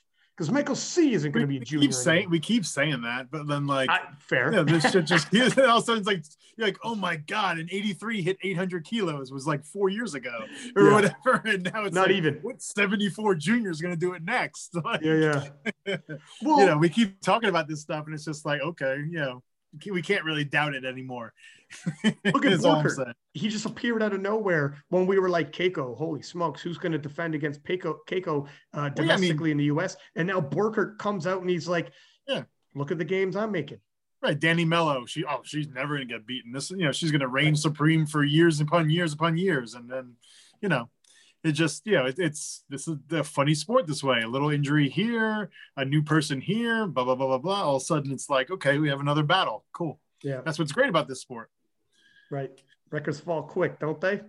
because 0.40 0.50
Michael 0.50 0.74
C 0.74 1.12
isn't 1.12 1.32
going 1.32 1.42
to 1.42 1.46
be 1.46 1.58
a 1.58 1.60
junior. 1.60 1.88
Keep 1.88 1.92
saying, 1.92 2.30
we 2.30 2.40
keep 2.40 2.64
saying 2.64 3.02
that, 3.02 3.30
but 3.30 3.46
then 3.46 3.66
like 3.66 3.90
I, 3.90 4.00
fair. 4.20 4.50
Yeah, 4.50 4.62
this 4.62 4.90
shit 4.90 5.04
just 5.04 5.28
all 5.58 5.76
of 5.76 5.82
a 5.82 5.84
sudden 5.84 5.98
it's 5.98 6.06
like 6.06 6.24
you're 6.56 6.66
like, 6.66 6.78
oh 6.82 6.94
my 6.94 7.16
god, 7.16 7.58
an 7.58 7.68
83 7.70 8.22
hit 8.22 8.38
800 8.42 8.82
kilos 8.86 9.30
was 9.30 9.46
like 9.46 9.62
four 9.66 9.90
years 9.90 10.14
ago 10.14 10.46
or 10.74 10.84
Yeah. 10.84 10.94
whatever, 10.94 11.42
and 11.44 11.70
now 11.70 11.84
it's 11.84 11.94
Not 11.94 12.06
like, 12.06 12.16
even. 12.16 12.36
What 12.36 12.62
74 12.62 13.34
junior 13.34 13.70
is 13.70 13.82
going 13.82 13.92
to 13.92 14.00
do 14.00 14.14
it 14.14 14.24
next? 14.24 14.74
Like, 14.82 15.02
Yeah, 15.02 15.44
yeah. 15.84 15.96
Well, 16.40 16.60
you 16.60 16.66
know, 16.66 16.78
we 16.78 16.88
keep 16.88 17.20
talking 17.20 17.50
about 17.50 17.68
this 17.68 17.82
stuff, 17.82 18.06
and 18.06 18.14
it's 18.14 18.24
just 18.24 18.46
like, 18.46 18.62
okay, 18.62 18.96
you 18.96 19.18
know, 19.18 19.42
we 19.92 20.00
can't 20.00 20.24
really 20.24 20.44
doubt 20.44 20.74
it 20.74 20.86
anymore. 20.86 21.34
Look 22.24 22.44
at 22.44 22.60
Booker. 22.60 23.14
he 23.32 23.48
just 23.48 23.66
appeared 23.66 24.02
out 24.02 24.12
of 24.12 24.20
nowhere 24.20 24.76
when 24.88 25.06
we 25.06 25.18
were 25.18 25.28
like 25.28 25.52
Cayco, 25.52 25.96
holy 25.96 26.22
smokes, 26.22 26.60
who's 26.62 26.78
going 26.78 26.92
to 26.92 26.98
defend 26.98 27.34
against 27.34 27.62
Cayco, 27.64 27.96
Cayco 28.08 28.46
uh, 28.74 28.78
I 28.78 28.82
mean- 28.84 28.94
domestically 28.94 29.50
in 29.50 29.56
the 29.56 29.64
U.S. 29.64 29.96
And 30.16 30.26
now 30.28 30.40
Burkert 30.40 30.98
comes 30.98 31.26
out 31.26 31.40
and 31.40 31.50
he's 31.50 31.68
like, 31.68 31.92
Yeah. 32.26 32.42
look 32.74 32.90
at 32.90 32.98
the 32.98 33.04
games 33.04 33.36
I'm 33.36 33.52
making. 33.52 33.78
Right, 34.22 34.38
Danny 34.38 34.66
Mello. 34.66 35.06
She 35.06 35.24
oh, 35.24 35.40
she's 35.44 35.68
never 35.68 35.94
gonna 35.94 36.04
get 36.04 36.26
beaten. 36.26 36.52
This, 36.52 36.70
you 36.70 36.84
know, 36.84 36.92
she's 36.92 37.10
gonna 37.10 37.26
reign 37.28 37.56
supreme 37.56 38.04
for 38.04 38.22
years 38.22 38.60
upon 38.60 38.90
years 38.90 39.14
upon 39.14 39.38
years, 39.38 39.72
and 39.74 39.88
then, 39.88 40.12
you 40.60 40.68
know, 40.68 40.90
it 41.42 41.52
just, 41.52 41.86
you 41.86 41.94
know, 41.94 42.04
it, 42.04 42.18
it's 42.18 42.62
this 42.68 42.86
is 42.86 42.96
the 43.08 43.24
funny 43.24 43.54
sport 43.54 43.86
this 43.86 44.04
way. 44.04 44.20
A 44.20 44.28
little 44.28 44.50
injury 44.50 44.90
here, 44.90 45.48
a 45.78 45.86
new 45.86 46.02
person 46.02 46.38
here, 46.38 46.86
blah 46.86 47.04
blah 47.04 47.14
blah 47.14 47.28
blah 47.28 47.38
blah. 47.38 47.62
All 47.62 47.76
of 47.76 47.82
a 47.82 47.84
sudden, 47.86 48.12
it's 48.12 48.28
like, 48.28 48.50
okay, 48.50 48.76
we 48.76 48.90
have 48.90 49.00
another 49.00 49.22
battle. 49.22 49.64
Cool. 49.72 49.98
Yeah, 50.22 50.42
That's 50.44 50.58
what's 50.58 50.72
great 50.72 50.90
about 50.90 51.08
this 51.08 51.22
sport. 51.22 51.48
Right. 52.30 52.50
Records 52.90 53.20
fall 53.20 53.42
quick, 53.42 53.78
don't 53.78 54.00
they? 54.00 54.20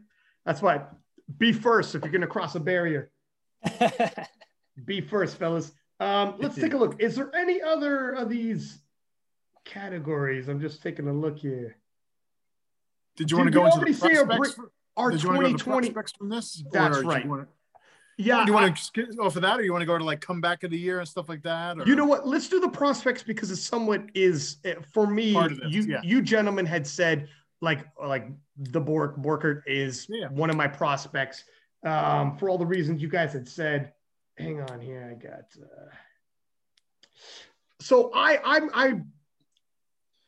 That's 0.45 0.61
why 0.61 0.81
be 1.37 1.53
first 1.53 1.95
if 1.95 2.03
you're 2.03 2.11
going 2.11 2.21
to 2.21 2.27
cross 2.27 2.55
a 2.55 2.59
barrier. 2.59 3.11
Be 4.85 5.01
first, 5.01 5.37
fellas. 5.37 5.71
Um, 5.99 6.35
let's 6.39 6.55
take 6.55 6.73
a 6.73 6.77
look. 6.77 6.99
Is 7.01 7.15
there 7.15 7.33
any 7.35 7.61
other 7.61 8.11
of 8.11 8.29
these 8.29 8.79
categories? 9.65 10.47
I'm 10.47 10.59
just 10.59 10.81
taking 10.81 11.07
a 11.07 11.13
look 11.13 11.37
here. 11.37 11.77
Did 13.17 13.29
you 13.29 13.37
want 13.37 13.47
to 13.47 13.51
go 13.51 13.65
into 13.65 13.79
the 13.79 13.93
say 13.93 14.15
our 14.15 14.25
prospects? 14.25 14.55
bri- 14.55 14.67
Our 14.97 15.11
did 15.11 15.21
you 15.21 15.29
want 15.29 15.41
to 15.41 15.43
go 15.43 15.47
to 15.49 15.53
the 15.53 15.63
2020. 15.63 15.89
prospects 15.91 16.17
from 16.17 16.29
this? 16.29 16.63
That's 16.71 17.03
right. 17.03 17.23
You 17.23 17.29
want 17.29 17.49
Yeah, 18.17 18.45
do 18.45 18.51
you 18.51 18.53
want 18.53 18.75
to 18.75 19.05
go 19.15 19.29
for 19.29 19.41
that, 19.41 19.59
or 19.59 19.63
you 19.63 19.71
want 19.71 19.81
to 19.83 19.85
go 19.85 19.97
to 19.97 20.03
like 20.03 20.21
comeback 20.21 20.63
of 20.63 20.71
the 20.71 20.79
year 20.79 20.99
and 20.99 21.07
stuff 21.07 21.29
like 21.29 21.43
that? 21.43 21.77
Or? 21.77 21.85
You 21.85 21.95
know 21.95 22.05
what? 22.05 22.27
Let's 22.27 22.47
do 22.47 22.59
the 22.59 22.69
prospects 22.69 23.21
because 23.21 23.51
it 23.51 23.57
somewhat 23.57 24.03
is 24.15 24.57
eh, 24.65 24.75
for 24.91 25.05
me. 25.05 25.33
Part 25.33 25.51
of 25.51 25.59
this, 25.59 25.71
you 25.71 25.83
yeah. 25.83 25.99
you 26.03 26.21
gentlemen 26.21 26.65
had 26.65 26.87
said 26.87 27.27
like 27.61 27.85
like 28.03 28.27
the 28.57 28.81
Bork 28.81 29.17
Borkert 29.17 29.61
is 29.65 30.07
Yeah. 30.09 30.27
one 30.29 30.49
of 30.49 30.55
my 30.55 30.67
prospects 30.67 31.43
um, 31.85 32.37
for 32.37 32.49
all 32.49 32.57
the 32.57 32.65
reasons 32.65 33.01
you 33.01 33.07
guys 33.09 33.33
had 33.33 33.47
said. 33.47 33.93
Hang 34.37 34.61
on 34.61 34.81
here, 34.81 35.09
I 35.11 35.21
got. 35.21 35.45
Uh... 35.61 35.89
So 37.79 38.11
I 38.13 38.39
I'm 38.43 38.69
I. 38.73 39.01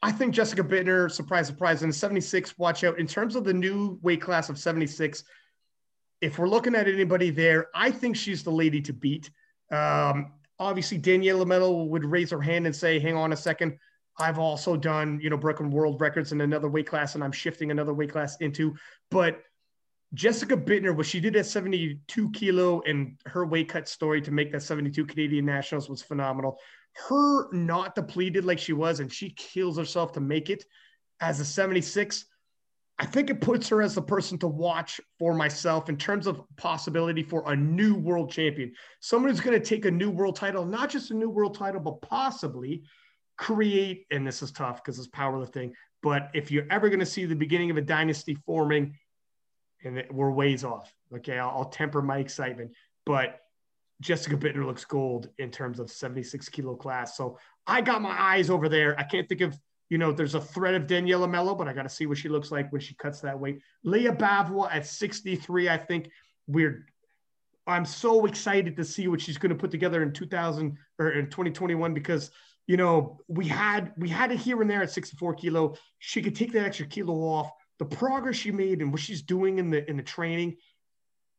I 0.06 0.12
think 0.12 0.34
Jessica 0.34 0.62
Buettner, 0.62 1.10
surprise, 1.10 1.48
surprise, 1.48 1.82
in 1.82 1.88
the 1.88 1.96
76, 1.96 2.60
watch 2.60 2.84
out. 2.84 3.00
In 3.00 3.08
terms 3.08 3.38
of 3.38 3.46
the 3.46 3.54
new 3.54 3.98
weight 4.02 4.22
class 4.22 4.50
of 4.50 4.60
76, 4.60 5.24
if 6.20 6.38
we're 6.38 6.50
looking 6.50 6.76
at 6.76 6.90
anybody 6.90 7.30
there, 7.30 7.68
I 7.74 7.90
think 7.90 8.18
she's 8.18 8.44
the 8.44 8.52
lady 8.52 8.82
to 8.82 8.92
beat. 8.92 9.32
Um, 9.72 10.34
obviously, 10.60 11.00
Daniela 11.00 11.48
Mello 11.48 11.84
would 11.84 12.04
raise 12.04 12.32
her 12.32 12.42
hand 12.42 12.66
and 12.66 12.76
say, 12.76 13.00
hang 13.00 13.16
on 13.16 13.32
a 13.32 13.38
second. 13.38 13.78
I've 14.18 14.40
also 14.40 14.78
done, 14.78 15.20
you 15.22 15.30
know, 15.30 15.38
broken 15.38 15.72
world 15.72 16.00
records 16.00 16.32
in 16.32 16.42
another 16.42 16.70
weight 16.70 16.88
class, 16.88 17.16
and 17.16 17.24
I'm 17.24 17.32
shifting 17.32 17.72
another 17.72 17.94
weight 17.94 18.12
class 18.12 18.38
into. 18.38 18.76
But 19.10 19.42
Jessica 20.14 20.56
Buettner, 20.56 20.96
what 20.96 21.08
she 21.08 21.20
did 21.20 21.36
at 21.36 21.48
72 21.48 22.30
kilo 22.32 22.82
and 22.82 23.18
her 23.26 23.46
weight 23.46 23.70
cut 23.70 23.90
story 23.90 24.22
to 24.22 24.32
make 24.32 24.52
that 24.52 24.62
72 24.62 25.06
Canadian 25.06 25.46
Nationals 25.46 25.90
was 25.90 26.04
phenomenal. 26.04 26.60
Her 27.08 27.52
not 27.52 27.96
depleted 27.96 28.46
like 28.46 28.60
she 28.60 28.74
was, 28.74 29.00
and 29.00 29.12
she 29.12 29.32
kills 29.32 29.78
herself 29.78 30.12
to 30.14 30.20
make 30.20 30.52
it 30.52 30.64
as 31.20 31.40
a 31.40 31.46
76. 31.46 32.26
I 33.00 33.08
think 33.08 33.32
it 33.32 33.42
puts 33.42 33.68
her 33.70 33.82
as 33.82 33.96
the 33.96 34.04
person 34.04 34.38
to 34.40 34.48
watch 34.48 35.02
for 35.18 35.34
myself 35.34 35.90
in 35.90 35.98
terms 35.98 36.28
of 36.28 36.44
possibility 36.58 37.24
for 37.24 37.52
a 37.52 37.56
new 37.56 37.96
world 37.96 38.30
champion. 38.32 38.74
Someone 39.00 39.32
who's 39.32 39.42
going 39.42 39.60
to 39.60 39.66
take 39.66 39.86
a 39.86 39.92
new 39.92 40.12
world 40.12 40.36
title, 40.36 40.64
not 40.64 40.92
just 40.92 41.10
a 41.10 41.16
new 41.16 41.30
world 41.30 41.58
title, 41.58 41.82
but 41.82 42.02
possibly 42.02 42.84
create, 43.38 44.06
and 44.12 44.26
this 44.26 44.42
is 44.42 44.52
tough 44.52 44.84
because 44.84 45.00
it's 45.00 45.08
powerlifting, 45.08 45.74
but 46.02 46.30
if 46.34 46.52
you're 46.52 46.68
ever 46.70 46.90
going 46.90 47.00
to 47.00 47.06
see 47.06 47.26
the 47.26 47.36
beginning 47.36 47.72
of 47.72 47.78
a 47.78 47.82
dynasty 47.82 48.36
forming, 48.46 48.98
and 49.84 50.04
we're 50.12 50.32
ways 50.32 50.64
off, 50.64 50.94
okay, 51.16 51.40
I'll, 51.40 51.50
I'll 51.50 51.70
temper 51.70 52.02
my 52.02 52.18
excitement, 52.18 52.72
but 53.06 53.40
Jessica 54.02 54.36
Buettner 54.36 54.66
looks 54.66 54.86
gold 54.86 55.30
in 55.38 55.52
terms 55.52 55.80
of 55.80 55.90
76 55.90 56.50
kilo 56.50 56.76
class. 56.76 57.16
So 57.16 57.38
I 57.66 57.82
got 57.82 58.02
my 58.02 58.20
eyes 58.20 58.50
over 58.50 58.68
there. 58.68 59.00
I 59.00 59.04
can't 59.04 59.30
think 59.30 59.42
of 59.42 59.58
you 59.94 60.00
know, 60.00 60.12
there's 60.12 60.34
a 60.34 60.42
threat 60.42 60.74
of 60.74 60.88
Daniela 60.88 61.30
Mello, 61.30 61.54
but 61.54 61.68
I 61.68 61.74
got 61.74 61.84
to 61.84 61.90
see 61.90 62.08
what 62.08 62.18
she 62.18 62.28
looks 62.28 62.52
like 62.52 62.72
when 62.72 62.82
she 62.82 62.96
cuts 62.96 63.22
that 63.22 63.40
weight. 63.40 63.60
Leah 63.84 64.14
Bavwa 64.14 64.68
at 64.74 64.88
63, 64.88 65.70
I 65.70 65.78
think 65.78 66.10
we're. 66.48 66.88
I'm 67.68 67.86
so 67.86 68.26
excited 68.26 68.76
to 68.78 68.84
see 68.84 69.08
what 69.08 69.22
she's 69.22 69.38
going 69.38 69.52
to 69.52 69.56
put 69.56 69.70
together 69.70 70.02
in 70.02 70.12
2000 70.12 70.78
or 70.98 71.12
in 71.12 71.26
2021 71.26 71.94
because 71.94 72.32
you 72.68 72.78
know 72.78 73.20
we 73.28 73.48
had 73.48 73.92
we 73.98 74.10
had 74.10 74.32
it 74.32 74.40
here 74.40 74.62
and 74.62 74.70
there 74.70 74.84
at 74.84 74.92
64 74.92 75.36
kilo. 75.36 75.76
She 76.00 76.22
could 76.22 76.36
take 76.36 76.52
that 76.54 76.66
extra 76.66 76.86
kilo 76.86 77.14
off. 77.16 77.52
The 77.80 77.86
progress 77.86 78.36
she 78.36 78.52
made 78.52 78.82
and 78.82 78.92
what 78.92 79.02
she's 79.02 79.22
doing 79.22 79.58
in 79.60 79.70
the 79.70 79.90
in 79.90 79.98
the 79.98 80.04
training, 80.04 80.58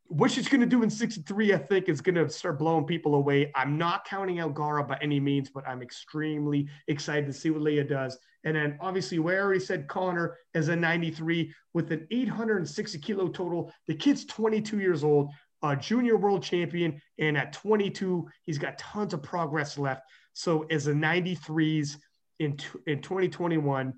what 0.07 0.31
she's 0.31 0.49
going 0.49 0.61
to 0.61 0.67
do 0.67 0.83
in 0.83 0.91
63, 0.91 1.55
I 1.55 1.59
think, 1.59 1.89
is 1.89 2.01
going 2.01 2.17
to 2.17 2.29
start 2.29 2.59
blowing 2.59 2.85
people 2.85 3.15
away. 3.15 3.51
I'm 3.55 3.79
not 3.79 4.05
counting 4.05 4.41
out 4.41 4.55
Garra 4.55 4.85
by 4.85 4.99
any 5.01 5.19
means, 5.19 5.51
but 5.51 5.67
I'm 5.67 5.83
extremely 5.83 6.69
excited 6.89 7.27
to 7.27 7.33
see 7.33 7.51
what 7.51 7.63
Leah 7.63 7.85
does. 7.85 8.19
And 8.45 8.57
then 8.57 8.77
obviously, 8.81 9.19
we 9.19 9.35
already 9.35 9.61
said 9.61 9.89
Connor 9.89 10.37
is 10.53 10.69
a 10.69 10.77
93 10.77 11.53
with 11.73 11.91
an 11.93 12.07
860 12.11 12.99
kilo 12.99 13.29
total. 13.29 13.73
The 13.89 13.95
kid's 13.95 14.27
22 14.27 14.79
years 14.79 15.03
old, 15.03 15.31
a 15.63 15.75
junior 15.75 16.19
world 16.19 16.43
champion. 16.43 17.01
And 17.19 17.39
at 17.39 17.55
22, 17.55 18.29
he's 18.43 18.59
got 18.59 18.79
tons 18.79 19.15
of 19.15 19.23
progress 19.23 19.79
left. 19.79 20.03
So 20.35 20.67
as 20.71 20.89
a 20.89 20.93
93s 20.93 21.97
in, 22.39 22.59
in 22.87 23.01
2021, 23.01 23.95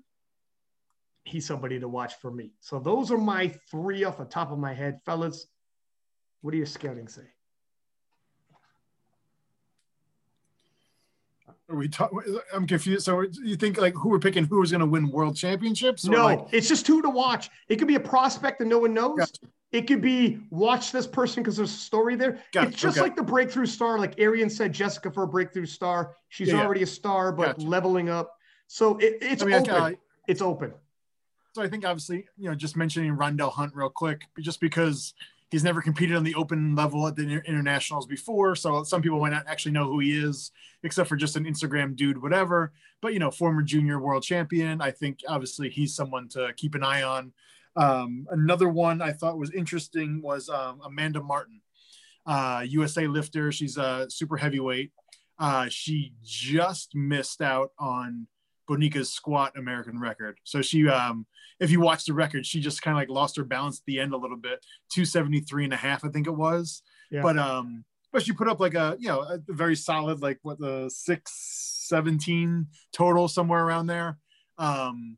he's 1.25 1.45
somebody 1.45 1.79
to 1.79 1.87
watch 1.87 2.13
for 2.21 2.31
me. 2.31 2.51
So 2.61 2.79
those 2.79 3.11
are 3.11 3.17
my 3.17 3.53
three 3.69 4.03
off 4.05 4.17
the 4.17 4.25
top 4.25 4.51
of 4.51 4.59
my 4.59 4.73
head. 4.73 4.99
Fellas, 5.05 5.47
what 6.41 6.51
do 6.51 6.57
your 6.57 6.67
scouting 6.67 7.07
say? 7.07 7.23
Are 11.69 11.75
we 11.75 11.89
talk- 11.89 12.13
I'm 12.53 12.65
confused. 12.65 13.03
So 13.03 13.25
you 13.43 13.57
think 13.57 13.77
like 13.77 13.93
who 13.93 14.09
we're 14.09 14.19
picking? 14.19 14.45
Who 14.45 14.61
is 14.61 14.71
going 14.71 14.79
to 14.79 14.85
win 14.85 15.09
world 15.09 15.35
championships? 15.35 16.05
No, 16.05 16.23
like, 16.23 16.45
it's 16.51 16.69
just 16.69 16.85
two 16.85 17.01
to 17.01 17.09
watch. 17.09 17.49
It 17.67 17.75
could 17.75 17.89
be 17.89 17.95
a 17.95 17.99
prospect 17.99 18.59
that 18.59 18.65
no 18.65 18.79
one 18.79 18.93
knows. 18.93 19.17
Gotcha. 19.17 19.47
It 19.71 19.81
could 19.81 20.01
be 20.01 20.39
watch 20.49 20.91
this 20.91 21.05
person 21.05 21.43
because 21.43 21.57
there's 21.57 21.71
a 21.71 21.77
story 21.77 22.15
there. 22.15 22.39
Gotcha, 22.53 22.69
It's 22.69 22.77
just 22.81 22.97
okay. 22.97 23.03
like 23.03 23.15
the 23.15 23.23
breakthrough 23.23 23.65
star, 23.65 23.99
like 23.99 24.17
Arian 24.17 24.49
said, 24.49 24.71
Jessica 24.71 25.11
for 25.11 25.23
a 25.23 25.27
breakthrough 25.27 25.65
star. 25.65 26.15
She's 26.29 26.47
Yeah, 26.49 26.61
already 26.63 26.83
a 26.83 26.87
star, 26.87 27.31
but 27.33 27.57
Gotcha. 27.57 27.67
leveling 27.67 28.09
up. 28.09 28.37
So 28.67 28.97
it, 28.97 29.17
it's 29.21 29.43
I 29.43 29.45
mean, 29.45 29.69
open. 29.69 29.97
it's 30.27 30.41
open. 30.41 30.73
So 31.53 31.61
I 31.61 31.67
think 31.67 31.85
obviously, 31.85 32.27
you 32.37 32.49
know, 32.49 32.55
just 32.55 32.77
mentioning 32.77 33.15
Rondell 33.17 33.51
Hunt 33.51 33.73
real 33.75 33.89
quick, 33.89 34.21
just 34.39 34.61
because 34.61 35.13
he's 35.49 35.63
never 35.63 35.81
competed 35.81 36.15
on 36.15 36.23
the 36.23 36.35
open 36.35 36.75
level 36.75 37.07
at 37.07 37.15
the 37.15 37.41
internationals 37.45 38.05
before. 38.05 38.55
So 38.55 38.83
some 38.83 39.01
people 39.01 39.19
might 39.19 39.31
not 39.31 39.47
actually 39.47 39.71
know 39.71 39.85
who 39.85 39.99
he 39.99 40.11
is, 40.17 40.51
except 40.83 41.09
for 41.09 41.15
just 41.15 41.35
an 41.35 41.45
Instagram 41.45 41.95
dude, 41.95 42.21
whatever. 42.21 42.71
But 43.01 43.13
you 43.13 43.19
know, 43.19 43.31
former 43.31 43.63
junior 43.63 43.99
world 43.99 44.23
champion. 44.23 44.81
I 44.81 44.91
think 44.91 45.21
obviously 45.27 45.69
he's 45.69 45.93
someone 45.95 46.29
to 46.29 46.53
keep 46.55 46.73
an 46.75 46.83
eye 46.83 47.03
on. 47.03 47.33
Um, 47.77 48.27
another 48.31 48.67
one 48.67 49.01
I 49.01 49.11
thought 49.11 49.37
was 49.37 49.53
interesting 49.53 50.21
was 50.21 50.49
um, 50.49 50.81
Amanda 50.83 51.21
Martin, 51.21 51.61
uh, 52.25 52.65
USA 52.67 53.07
lifter. 53.07 53.51
She's 53.51 53.77
a 53.77 54.07
super 54.09 54.35
heavyweight. 54.35 54.91
Uh, 55.39 55.67
she 55.69 56.13
just 56.23 56.95
missed 56.95 57.41
out 57.41 57.71
on 57.77 58.27
Bonica's 58.67 59.11
squat 59.11 59.53
American 59.55 59.99
record. 59.99 60.39
So 60.43 60.63
she, 60.63 60.87
um, 60.87 61.27
if 61.59 61.69
you 61.69 61.79
watch 61.79 62.05
the 62.05 62.13
record, 62.13 62.45
she 62.45 62.59
just 62.59 62.81
kind 62.81 62.97
of 62.97 63.01
like 63.01 63.09
lost 63.09 63.37
her 63.37 63.43
balance 63.43 63.79
at 63.79 63.85
the 63.85 63.99
end 63.99 64.13
a 64.13 64.17
little 64.17 64.37
bit, 64.37 64.65
273 64.91 65.65
and 65.65 65.73
a 65.73 65.77
half, 65.77 66.03
I 66.03 66.09
think 66.09 66.25
it 66.25 66.35
was. 66.35 66.81
Yeah. 67.11 67.21
But, 67.21 67.37
um, 67.37 67.85
but 68.11 68.23
she 68.23 68.33
put 68.33 68.47
up 68.47 68.59
like 68.59 68.73
a, 68.73 68.97
you 68.99 69.07
know, 69.07 69.21
a 69.21 69.39
very 69.47 69.75
solid, 69.75 70.21
like 70.21 70.39
what 70.41 70.59
the 70.59 70.89
617 70.89 72.67
total 72.91 73.27
somewhere 73.27 73.63
around 73.63 73.87
there. 73.87 74.17
Um, 74.57 75.17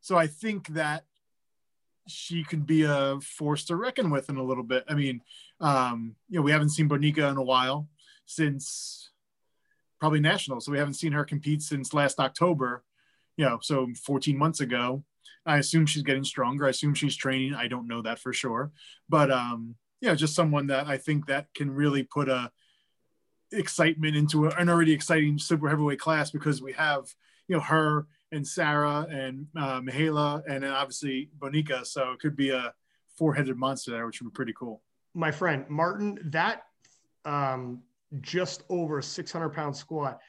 so 0.00 0.16
I 0.16 0.28
think 0.28 0.68
that 0.68 1.04
she 2.06 2.44
could 2.44 2.66
be 2.66 2.82
a 2.82 3.18
force 3.20 3.64
to 3.66 3.76
reckon 3.76 4.10
with 4.10 4.28
in 4.28 4.36
a 4.36 4.42
little 4.42 4.64
bit. 4.64 4.84
I 4.88 4.94
mean, 4.94 5.22
um, 5.60 6.14
you 6.28 6.38
know, 6.38 6.42
we 6.42 6.52
haven't 6.52 6.70
seen 6.70 6.88
Bonica 6.88 7.30
in 7.30 7.36
a 7.36 7.42
while. 7.42 7.88
since 8.26 9.10
probably 9.98 10.20
national. 10.20 10.60
So 10.60 10.72
we 10.72 10.78
haven't 10.78 10.94
seen 10.94 11.12
her 11.12 11.24
compete 11.24 11.62
since 11.62 11.94
last 11.94 12.18
October. 12.20 12.84
You 13.36 13.44
know, 13.44 13.58
so 13.60 13.88
14 14.04 14.36
months 14.36 14.60
ago. 14.60 15.04
I 15.44 15.58
assume 15.58 15.86
she's 15.86 16.02
getting 16.02 16.24
stronger. 16.24 16.66
I 16.66 16.70
assume 16.70 16.94
she's 16.94 17.16
training. 17.16 17.54
I 17.54 17.68
don't 17.68 17.86
know 17.86 18.02
that 18.02 18.18
for 18.18 18.32
sure, 18.32 18.72
but 19.08 19.30
um, 19.30 19.76
yeah, 20.00 20.14
just 20.14 20.34
someone 20.34 20.66
that 20.68 20.86
I 20.86 20.98
think 20.98 21.26
that 21.26 21.46
can 21.54 21.70
really 21.70 22.02
put 22.02 22.28
a 22.28 22.50
excitement 23.52 24.16
into 24.16 24.46
an 24.48 24.68
already 24.68 24.92
exciting 24.92 25.38
super 25.38 25.68
heavyweight 25.68 26.00
class 26.00 26.32
because 26.32 26.60
we 26.60 26.72
have 26.72 27.06
you 27.46 27.54
know 27.54 27.62
her 27.62 28.06
and 28.32 28.46
Sarah 28.46 29.06
and 29.10 29.46
uh, 29.56 29.80
Mihaela 29.80 30.42
and 30.48 30.64
then 30.64 30.70
obviously 30.70 31.30
Bonica. 31.38 31.86
So 31.86 32.12
it 32.12 32.20
could 32.20 32.36
be 32.36 32.50
a 32.50 32.74
four-headed 33.16 33.56
monster 33.56 33.92
there, 33.92 34.06
which 34.06 34.20
would 34.20 34.32
be 34.32 34.34
pretty 34.36 34.52
cool. 34.52 34.82
My 35.14 35.30
friend 35.30 35.64
Martin, 35.68 36.18
that 36.26 36.62
um, 37.24 37.82
just 38.20 38.64
over 38.68 39.00
600 39.00 39.50
pound 39.50 39.76
squat, 39.76 40.20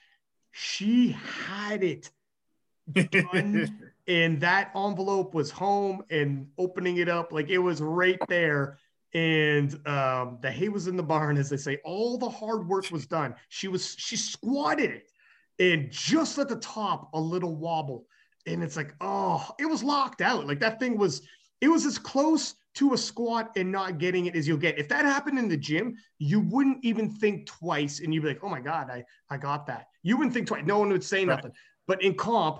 she 0.51 1.15
had 1.47 1.83
it 1.83 2.11
done, 3.11 3.91
and 4.07 4.41
that 4.41 4.71
envelope 4.75 5.33
was 5.33 5.51
home 5.51 6.03
and 6.09 6.47
opening 6.57 6.97
it 6.97 7.09
up 7.09 7.31
like 7.31 7.49
it 7.49 7.57
was 7.57 7.81
right 7.81 8.19
there. 8.27 8.77
And 9.13 9.73
um, 9.87 10.37
the 10.41 10.51
hay 10.51 10.69
was 10.69 10.87
in 10.87 10.97
the 10.97 11.03
barn, 11.03 11.37
as 11.37 11.49
they 11.49 11.57
say. 11.57 11.79
All 11.83 12.17
the 12.17 12.29
hard 12.29 12.67
work 12.67 12.91
was 12.91 13.05
done. 13.07 13.35
She 13.49 13.67
was 13.67 13.95
she 13.97 14.15
squatted 14.15 14.91
it, 14.91 15.11
and 15.59 15.91
just 15.91 16.37
at 16.37 16.49
the 16.49 16.57
top, 16.57 17.09
a 17.13 17.19
little 17.19 17.55
wobble, 17.55 18.05
and 18.45 18.63
it's 18.63 18.75
like, 18.77 18.93
oh, 19.01 19.49
it 19.59 19.65
was 19.65 19.83
locked 19.83 20.21
out. 20.21 20.47
Like 20.47 20.59
that 20.59 20.79
thing 20.79 20.97
was, 20.97 21.21
it 21.61 21.67
was 21.67 21.85
as 21.85 21.97
close 21.97 22.55
to 22.75 22.93
a 22.93 22.97
squat 22.97 23.51
and 23.55 23.71
not 23.71 23.97
getting 23.97 24.27
it 24.27 24.35
as 24.35 24.47
you'll 24.47 24.57
get. 24.57 24.77
If 24.77 24.87
that 24.89 25.03
happened 25.03 25.39
in 25.39 25.47
the 25.49 25.57
gym, 25.57 25.95
you 26.19 26.39
wouldn't 26.39 26.77
even 26.83 27.09
think 27.09 27.47
twice, 27.47 27.99
and 27.99 28.13
you'd 28.13 28.21
be 28.23 28.29
like, 28.29 28.43
oh 28.43 28.49
my 28.49 28.61
god, 28.61 28.89
I 28.89 29.03
I 29.29 29.37
got 29.37 29.65
that. 29.67 29.87
You 30.03 30.17
wouldn't 30.17 30.33
think 30.33 30.47
twice. 30.47 30.63
No 30.65 30.79
one 30.79 30.89
would 30.89 31.03
say 31.03 31.25
Right. 31.25 31.35
nothing. 31.35 31.51
But 31.87 32.01
in 32.03 32.13
comp, 32.13 32.59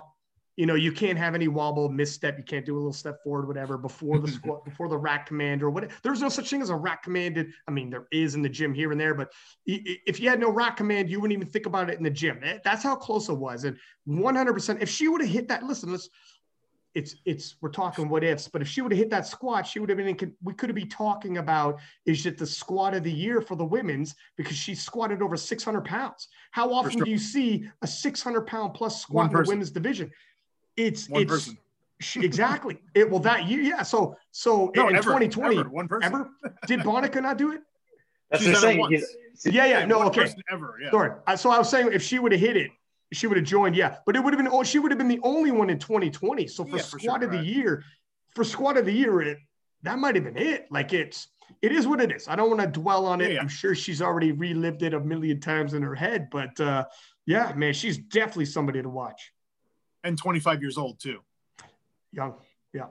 you 0.58 0.66
know, 0.66 0.74
you 0.74 0.90
can't 0.90 1.16
have 1.16 1.36
any 1.36 1.46
wobble, 1.46 1.88
misstep. 1.88 2.36
You 2.36 2.42
can't 2.42 2.66
do 2.66 2.74
a 2.74 2.78
little 2.78 2.92
step 2.92 3.22
forward, 3.22 3.46
whatever, 3.46 3.78
before 3.78 4.18
the 4.18 4.26
squat, 4.32 4.64
before 4.64 4.88
the 4.88 4.98
rack 4.98 5.26
command 5.26 5.62
or 5.62 5.70
what. 5.70 5.88
There's 6.02 6.20
no 6.20 6.28
such 6.28 6.50
thing 6.50 6.60
as 6.60 6.70
a 6.70 6.74
rack 6.74 7.04
commanded. 7.04 7.52
I 7.68 7.70
mean, 7.70 7.90
there 7.90 8.08
is 8.10 8.34
in 8.34 8.42
the 8.42 8.48
gym 8.48 8.74
here 8.74 8.90
and 8.90 9.00
there, 9.00 9.14
but 9.14 9.32
if 9.66 10.18
you 10.18 10.28
had 10.28 10.40
no 10.40 10.50
rack 10.50 10.76
command, 10.76 11.10
you 11.10 11.20
wouldn't 11.20 11.38
even 11.38 11.48
think 11.48 11.66
about 11.66 11.90
it 11.90 11.98
in 11.98 12.02
the 12.02 12.10
gym. 12.10 12.42
That's 12.64 12.82
how 12.82 12.96
close 12.96 13.28
it 13.28 13.34
was. 13.34 13.62
And 13.62 13.78
100%, 14.08 14.82
if 14.82 14.88
she 14.88 15.06
would 15.06 15.20
have 15.20 15.30
hit 15.30 15.46
that, 15.46 15.62
listen, 15.62 15.92
let's, 15.92 16.10
it's, 16.92 17.14
it's, 17.24 17.54
we're 17.60 17.68
talking 17.68 18.08
what 18.08 18.24
ifs, 18.24 18.48
but 18.48 18.60
if 18.60 18.66
she 18.66 18.80
would 18.80 18.90
have 18.90 18.98
hit 18.98 19.10
that 19.10 19.28
squat, 19.28 19.64
she 19.64 19.78
would 19.78 19.88
have 19.88 19.98
been, 19.98 20.08
in, 20.08 20.34
we 20.42 20.54
could 20.54 20.70
have 20.70 20.74
be 20.74 20.86
talking 20.86 21.38
about 21.38 21.78
is 22.04 22.26
it 22.26 22.36
the 22.36 22.46
squat 22.46 22.94
of 22.94 23.04
the 23.04 23.12
year 23.12 23.40
for 23.40 23.54
the 23.54 23.64
women's 23.64 24.16
because 24.36 24.56
she 24.56 24.74
squatted 24.74 25.22
over 25.22 25.36
600 25.36 25.84
pounds. 25.84 26.26
How 26.50 26.72
often 26.72 26.92
sure. 26.92 27.04
do 27.04 27.10
you 27.12 27.18
see 27.18 27.68
a 27.82 27.86
600 27.86 28.40
pound 28.40 28.74
plus 28.74 28.94
plus 28.94 29.02
squat 29.02 29.30
in 29.30 29.36
the 29.36 29.48
women's 29.48 29.70
division? 29.70 30.10
It's, 30.78 31.08
One 31.08 31.22
it's, 31.22 31.30
person. 31.30 31.58
exactly. 32.22 32.78
It 32.94 33.10
well 33.10 33.20
that 33.20 33.46
year, 33.48 33.60
yeah. 33.60 33.82
So 33.82 34.16
so 34.30 34.70
No, 34.76 34.88
in 34.88 34.94
ever, 34.96 35.04
2020, 35.04 35.58
ever, 35.58 35.68
one 35.68 35.88
person. 35.88 36.14
ever 36.14 36.30
did 36.66 36.80
Bonica 36.80 37.20
not 37.22 37.36
do 37.36 37.52
it? 37.52 37.60
That's 38.30 38.42
She's 38.44 38.54
the 38.54 38.60
done 38.60 38.64
it 38.64 38.72
thing. 38.72 38.78
once. 38.80 38.90
He's- 39.42 39.54
Yeah, 39.54 39.66
yeah. 39.66 39.84
No, 39.84 39.98
one 39.98 40.06
okay. 40.08 40.22
person 40.22 40.42
ever. 40.50 40.76
Yeah. 40.82 40.90
Sorry. 40.90 41.10
I- 41.26 41.34
So 41.36 41.50
I 41.50 41.58
was 41.58 41.68
saying 41.68 41.90
if 41.92 42.02
she 42.02 42.18
would 42.18 42.32
have 42.32 42.40
hit 42.40 42.56
it, 42.56 42.70
she 43.12 43.26
would 43.26 43.36
have 43.36 43.46
joined. 43.46 43.74
Yeah, 43.74 43.96
but 44.06 44.14
it 44.16 44.22
would 44.22 44.32
have 44.34 44.38
been. 44.42 44.52
Oh, 44.52 44.62
she 44.62 44.78
would 44.78 44.90
have 44.90 44.98
been 44.98 45.08
the 45.08 45.20
only 45.22 45.50
one 45.50 45.70
in 45.70 45.78
2020. 45.78 46.46
So 46.46 46.64
for 46.64 46.76
Yeah, 46.76 46.82
for 46.82 46.98
squad 47.00 47.20
sure, 47.22 47.24
of 47.24 47.30
the 47.32 47.42
year, 47.44 47.82
for 48.34 48.44
squad 48.44 48.76
of 48.76 48.84
the 48.86 48.92
year, 48.92 49.20
it 49.22 49.38
that 49.82 49.98
might 49.98 50.14
have 50.14 50.24
been 50.24 50.36
it. 50.36 50.66
Like 50.70 50.92
it's 50.92 51.28
it 51.62 51.72
is 51.72 51.86
what 51.86 52.00
it 52.00 52.12
is. 52.12 52.28
I 52.28 52.36
don't 52.36 52.50
want 52.50 52.60
to 52.60 52.80
dwell 52.80 53.06
on 53.06 53.20
it. 53.20 53.28
Yeah, 53.28 53.34
yeah. 53.34 53.40
I'm 53.40 53.48
sure 53.48 53.74
she's 53.74 54.02
already 54.02 54.32
relived 54.32 54.82
it 54.82 54.92
a 54.94 55.00
million 55.00 55.40
times 55.40 55.72
in 55.74 55.82
her 55.82 55.94
head. 55.94 56.28
But 56.30 56.60
uh, 56.60 56.84
yeah, 57.26 57.52
man, 57.54 57.72
she's 57.72 57.96
definitely 57.98 58.44
somebody 58.46 58.82
to 58.82 58.88
watch. 58.88 59.32
And 60.04 60.16
25 60.16 60.62
years 60.62 60.78
old 60.78 61.00
too. 61.00 61.20
Young. 62.12 62.34
Yeah. 62.72 62.86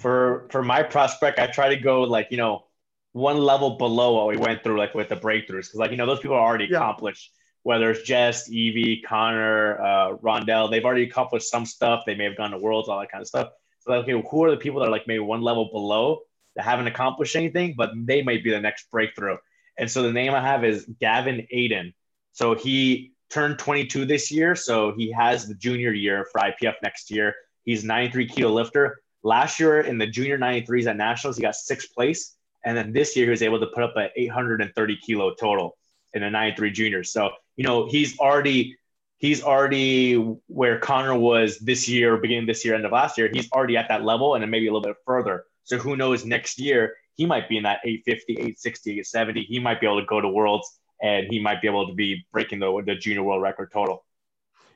for 0.00 0.46
for 0.50 0.62
my 0.62 0.82
prospect, 0.82 1.38
I 1.38 1.46
try 1.46 1.68
to 1.70 1.76
go 1.76 2.02
like 2.02 2.28
you 2.30 2.36
know 2.36 2.64
one 3.12 3.38
level 3.38 3.70
below 3.78 4.14
what 4.14 4.26
we 4.26 4.36
went 4.36 4.62
through, 4.62 4.76
like 4.78 4.94
with 4.94 5.08
the 5.08 5.16
breakthroughs, 5.16 5.66
because 5.66 5.76
like 5.76 5.90
you 5.92 5.96
know 5.96 6.06
those 6.06 6.20
people 6.20 6.36
are 6.36 6.44
already 6.46 6.66
Yeah. 6.66 6.78
accomplished. 6.78 7.32
Whether 7.62 7.92
it's 7.92 8.02
Jess, 8.02 8.50
Evie, 8.50 9.00
Connor, 9.00 9.80
uh, 9.80 10.16
Rondell, 10.16 10.70
they've 10.70 10.84
already 10.84 11.04
accomplished 11.04 11.48
some 11.48 11.64
stuff. 11.64 12.02
They 12.04 12.14
may 12.14 12.24
have 12.24 12.36
gone 12.36 12.50
to 12.50 12.58
worlds, 12.58 12.88
all 12.90 13.00
that 13.00 13.10
kind 13.10 13.22
of 13.22 13.28
stuff. 13.28 13.48
So 13.80 13.92
like, 13.92 14.02
okay, 14.02 14.22
who 14.30 14.44
are 14.44 14.50
the 14.50 14.58
people 14.58 14.80
that 14.80 14.88
are 14.88 14.92
like 14.92 15.06
maybe 15.06 15.20
one 15.20 15.40
level 15.40 15.70
below 15.72 16.20
that 16.56 16.64
haven't 16.64 16.88
accomplished 16.88 17.36
anything, 17.36 17.74
but 17.76 17.90
they 17.96 18.22
might 18.22 18.44
be 18.44 18.50
the 18.50 18.60
next 18.60 18.90
breakthrough. 18.90 19.38
And 19.78 19.90
so 19.90 20.02
the 20.02 20.12
name 20.12 20.34
I 20.34 20.40
have 20.42 20.62
is 20.62 20.84
Gavin 21.00 21.46
Aiden. 21.54 21.94
So 22.32 22.54
he 22.54 23.13
turned 23.34 23.58
22 23.58 24.04
this 24.04 24.30
year, 24.30 24.54
so 24.54 24.94
he 24.96 25.10
has 25.10 25.48
the 25.48 25.54
junior 25.54 25.92
year 25.92 26.26
for 26.30 26.40
IPF 26.40 26.74
next 26.84 27.10
year. 27.10 27.34
He's 27.64 27.82
93 27.82 28.28
kilo 28.28 28.52
lifter. 28.52 29.00
Last 29.24 29.58
year 29.58 29.80
in 29.80 29.98
the 29.98 30.06
junior 30.06 30.38
93s 30.38 30.86
at 30.86 30.96
nationals, 30.96 31.36
he 31.36 31.42
got 31.42 31.56
sixth 31.56 31.92
place, 31.92 32.36
and 32.64 32.76
then 32.76 32.92
this 32.92 33.16
year 33.16 33.26
he 33.26 33.30
was 33.30 33.42
able 33.42 33.58
to 33.58 33.66
put 33.66 33.82
up 33.82 33.96
an 33.96 34.10
830 34.14 34.98
kilo 35.04 35.34
total 35.34 35.76
in 36.12 36.22
the 36.22 36.30
93 36.30 36.70
juniors. 36.70 37.12
So 37.12 37.30
you 37.56 37.64
know 37.64 37.88
he's 37.88 38.16
already 38.20 38.76
he's 39.18 39.42
already 39.42 40.14
where 40.46 40.78
Connor 40.78 41.18
was 41.18 41.58
this 41.58 41.88
year, 41.88 42.16
beginning 42.18 42.46
this 42.46 42.64
year, 42.64 42.76
end 42.76 42.84
of 42.84 42.92
last 42.92 43.18
year. 43.18 43.28
He's 43.32 43.50
already 43.50 43.76
at 43.76 43.88
that 43.88 44.04
level, 44.04 44.34
and 44.34 44.42
then 44.42 44.50
maybe 44.50 44.68
a 44.68 44.72
little 44.72 44.86
bit 44.86 44.96
further. 45.04 45.44
So 45.64 45.76
who 45.76 45.96
knows? 45.96 46.24
Next 46.24 46.60
year 46.60 46.94
he 47.16 47.26
might 47.26 47.48
be 47.48 47.56
in 47.56 47.62
that 47.64 47.80
850, 47.84 48.32
860, 48.34 48.90
870. 48.90 49.44
He 49.44 49.58
might 49.58 49.80
be 49.80 49.86
able 49.86 50.00
to 50.00 50.06
go 50.06 50.20
to 50.20 50.28
worlds, 50.28 50.78
and 51.02 51.26
he 51.30 51.40
might 51.40 51.60
be 51.60 51.68
able 51.68 51.86
to 51.86 51.94
be 51.94 52.26
breaking 52.32 52.58
the 52.58 52.82
the 52.86 52.94
junior 52.94 53.22
world 53.22 53.42
record 53.42 53.70
total. 53.72 54.04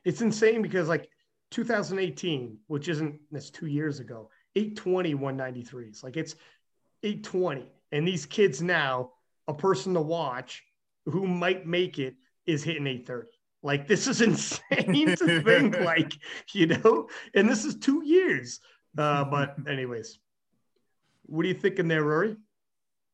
It's 0.05 0.21
insane 0.21 0.63
because 0.63 0.89
like 0.89 1.09
2018, 1.51 2.59
which 2.67 2.89
isn't 2.89 3.21
that's 3.31 3.51
two 3.51 3.67
years 3.67 4.01
ago, 4.01 4.31
820 4.57 5.15
193s. 5.15 6.03
Like 6.03 6.17
it's 6.17 6.35
820. 7.03 7.71
And 7.93 8.07
these 8.07 8.27
kids 8.27 8.61
now, 8.61 9.13
a 9.47 9.55
person 9.55 9.95
to 9.95 10.01
watch 10.01 10.63
who 11.07 11.27
might 11.27 11.67
make 11.67 11.99
it 11.99 12.15
is 12.47 12.63
hitting 12.63 12.87
830. 12.87 13.29
Like 13.63 13.87
this 13.87 14.07
is 14.07 14.21
insane 14.23 15.17
to 15.17 15.43
think, 15.43 15.79
like, 15.81 16.13
you 16.53 16.67
know, 16.67 17.09
and 17.35 17.49
this 17.49 17.65
is 17.65 17.77
two 17.77 18.03
years. 18.05 18.61
Uh, 18.97 19.25
but 19.25 19.57
anyways, 19.69 20.19
what 21.27 21.45
are 21.45 21.49
you 21.49 21.55
thinking 21.55 21.89
there, 21.89 22.05
Rory? 22.05 22.37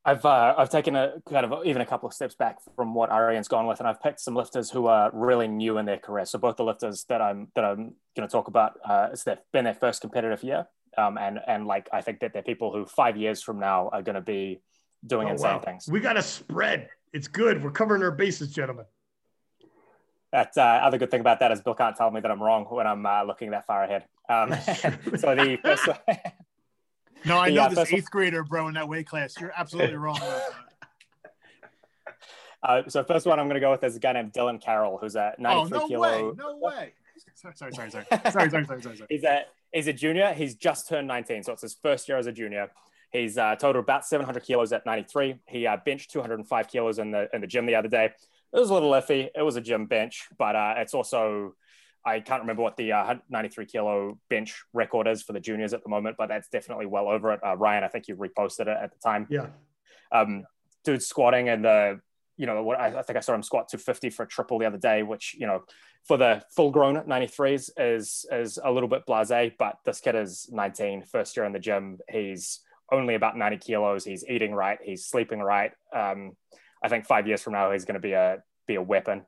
I've 0.07 0.25
uh, 0.25 0.55
I've 0.59 0.69
taken 0.69 0.97
a 0.97 1.15
kind 1.31 1.51
of 1.51 1.65
even 1.65 1.81
a 1.81 1.87
couple 1.87 2.07
of 2.07 2.13
steps 2.13 2.35
back 2.35 2.59
from 2.77 2.95
what 2.95 3.11
Arian's 3.11 3.49
gone 3.49 3.67
with, 3.67 3.79
and 3.79 3.89
I've 3.89 4.03
picked 4.03 4.21
some 4.21 4.35
lifters 4.35 4.71
who 4.71 4.87
are 4.87 5.11
really 5.15 5.49
new 5.49 5.79
in 5.79 5.87
their 5.87 5.97
career. 5.99 6.27
So 6.27 6.39
both 6.39 6.57
the 6.57 6.65
lifters 6.65 7.05
that 7.09 7.23
I'm 7.23 7.49
that 7.55 7.65
I'm 7.65 7.95
going 8.15 8.29
to 8.29 8.33
talk 8.33 8.49
about, 8.49 8.79
uh, 8.85 9.09
it's 9.13 9.25
their, 9.25 9.39
been 9.53 9.65
their 9.65 9.75
first 9.75 10.03
competitive 10.03 10.43
year, 10.43 10.67
um, 10.99 11.17
and 11.17 11.41
and 11.47 11.67
like 11.67 11.89
I 11.91 12.03
think 12.03 12.21
that 12.21 12.35
they're 12.35 12.43
people 12.43 12.71
who 12.71 12.85
five 12.85 13.17
years 13.17 13.43
from 13.43 13.59
now 13.59 13.89
are 13.89 14.03
going 14.03 14.17
to 14.17 14.21
be 14.21 14.61
doing 15.07 15.29
Oh, 15.29 15.33
insane 15.33 15.55
wow. 15.55 15.61
things. 15.61 15.89
We 15.89 16.01
got 16.01 16.19
a 16.19 16.23
spread. 16.23 16.91
It's 17.15 17.29
good. 17.29 17.65
We're 17.65 17.71
covering 17.71 18.03
our 18.03 18.11
bases, 18.11 18.53
gentlemen. 18.53 18.85
That 20.33 20.53
uh, 20.57 20.61
other 20.61 20.99
good 20.99 21.11
thing 21.11 21.21
about 21.21 21.41
that 21.41 21.53
is 21.53 21.61
Bill 21.63 21.75
can't 21.75 21.97
tell 21.97 22.11
me 22.11 22.21
that 22.21 22.31
I'm 22.31 22.43
wrong 22.43 22.65
when 22.65 22.87
I'm 22.87 23.07
uh, 23.07 23.23
looking 23.23 23.53
that 23.53 23.67
far 23.67 23.85
ahead. 23.85 24.05
Um, 24.29 24.51
so 25.17 25.35
the 25.35 25.59
first 25.63 25.89
no, 27.25 27.39
I 27.39 27.49
know 27.49 27.63
yeah, 27.63 27.69
this 27.69 27.93
eighth 27.93 28.11
grader, 28.11 28.45
bro, 28.45 28.69
in 28.69 28.75
that 28.75 28.89
weight 28.89 29.07
class. 29.07 29.35
You're 29.41 29.53
absolutely 29.57 29.97
wrong. 29.97 30.21
uh, 32.63 32.83
so 32.89 33.03
first 33.05 33.27
one 33.27 33.41
I'm 33.41 33.47
going 33.47 33.55
to 33.55 33.61
go 33.61 33.71
with 33.71 33.83
is 33.83 33.97
a 33.97 33.99
guy 33.99 34.13
named 34.13 34.33
Dylan 34.33 34.61
Carroll, 34.61 34.99
who's 34.99 35.17
at 35.17 35.39
93 35.39 35.77
oh, 35.77 35.81
no 35.81 35.89
kilo. 35.89 36.31
Way, 36.31 36.35
no 36.37 36.59
way. 36.59 36.93
Sorry, 37.35 37.55
sorry, 37.57 37.73
sorry, 37.73 37.91
sorry, 37.91 38.05
sorry, 38.05 38.51
sorry, 38.51 38.67
sorry, 38.67 38.83
sorry. 38.83 38.99
He's 39.09 39.25
a 39.25 39.45
he's 39.73 39.87
a 39.87 39.93
junior. 39.93 40.35
He's 40.35 40.55
just 40.55 40.89
turned 40.89 41.09
19, 41.09 41.45
so 41.45 41.53
it's 41.53 41.63
his 41.63 41.75
first 41.75 42.09
year 42.09 42.19
as 42.19 42.27
a 42.27 42.33
junior. 42.33 42.71
He's 43.11 43.39
uh, 43.39 43.55
total 43.57 43.81
about 43.81 44.05
700 44.05 44.43
kilos 44.43 44.73
at 44.73 44.85
93. 44.85 45.37
He 45.47 45.67
uh, 45.67 45.77
benched 45.85 46.11
205 46.11 46.69
kilos 46.69 46.99
in 46.99 47.11
the 47.11 47.29
in 47.33 47.41
the 47.41 47.47
gym 47.47 47.67
the 47.67 47.75
other 47.75 47.89
day. 47.89 48.07
It 48.07 48.59
was 48.59 48.71
a 48.71 48.75
little 48.75 48.91
iffy. 48.91 49.29
It 49.35 49.43
was 49.43 49.57
a 49.57 49.61
gym 49.61 49.87
bench, 49.87 50.29
but 50.39 50.57
uh, 50.57 50.75
it's 50.79 50.95
also 50.95 51.55
I 52.07 52.21
can't 52.21 52.43
remember 52.43 52.63
what 52.63 52.77
the 52.77 52.93
uh, 52.93 53.15
93 53.31 53.67
kilo 53.67 54.19
bench 54.29 54.63
record 54.73 55.07
is 55.07 55.23
for 55.23 55.33
the 55.33 55.41
juniors 55.41 55.73
at 55.73 55.83
the 55.83 55.89
moment, 55.89 56.17
but 56.19 56.29
that's 56.29 56.49
definitely 56.49 56.87
well 56.87 57.09
over 57.09 57.33
it. 57.33 57.41
Uh, 57.45 57.57
Ryan, 57.57 57.85
I 57.85 57.89
think 57.89 58.09
you 58.09 58.17
reposted 58.17 58.63
it 58.63 58.69
at 58.69 58.93
the 58.93 58.99
time. 59.03 59.27
Yeah. 59.31 59.47
Um, 60.13 60.45
dude 60.85 61.03
squatting 61.03 61.49
and 61.49 61.65
the 61.65 62.01
you 62.37 62.47
know 62.47 62.63
what 62.63 62.79
I, 62.81 62.99
I 62.99 63.03
think 63.03 63.17
I 63.17 63.21
saw 63.21 63.35
him 63.35 63.43
squat 63.43 63.69
250 63.69 64.11
for 64.11 64.25
a 64.25 64.29
triple 64.29 64.59
the 64.59 64.67
other 64.67 64.79
day, 64.79 65.03
which 65.03 65.37
you 65.39 65.47
know 65.47 65.65
for 66.05 66.17
the 66.17 66.43
full 66.55 66.71
grown 66.71 66.97
93s 66.97 67.71
is 67.79 68.27
is 68.31 68.59
a 68.63 68.71
little 68.71 68.89
bit 68.89 69.07
blasé, 69.07 69.53
but 69.59 69.77
this 69.85 70.01
kid 70.01 70.15
is 70.15 70.49
19, 70.53 71.05
first 71.05 71.37
year 71.37 71.47
in 71.47 71.53
the 71.53 71.59
gym. 71.59 71.99
He's 72.11 72.61
only 72.93 73.15
about 73.15 73.37
90 73.37 73.59
kilos. 73.59 74.05
He's 74.05 74.25
eating 74.29 74.53
right. 74.53 74.79
He's 74.83 75.07
sleeping 75.07 75.41
right. 75.41 75.73
Um, 75.95 76.33
I 76.83 76.89
think 76.89 77.07
five 77.07 77.27
years 77.27 77.43
from 77.43 77.55
now 77.55 77.73
he's 77.73 77.85
going 77.85 77.95
to 77.95 78.01
be 78.01 78.13
a 78.13 78.43
be 78.67 78.75
a 78.75 78.83
weapon. 78.83 79.23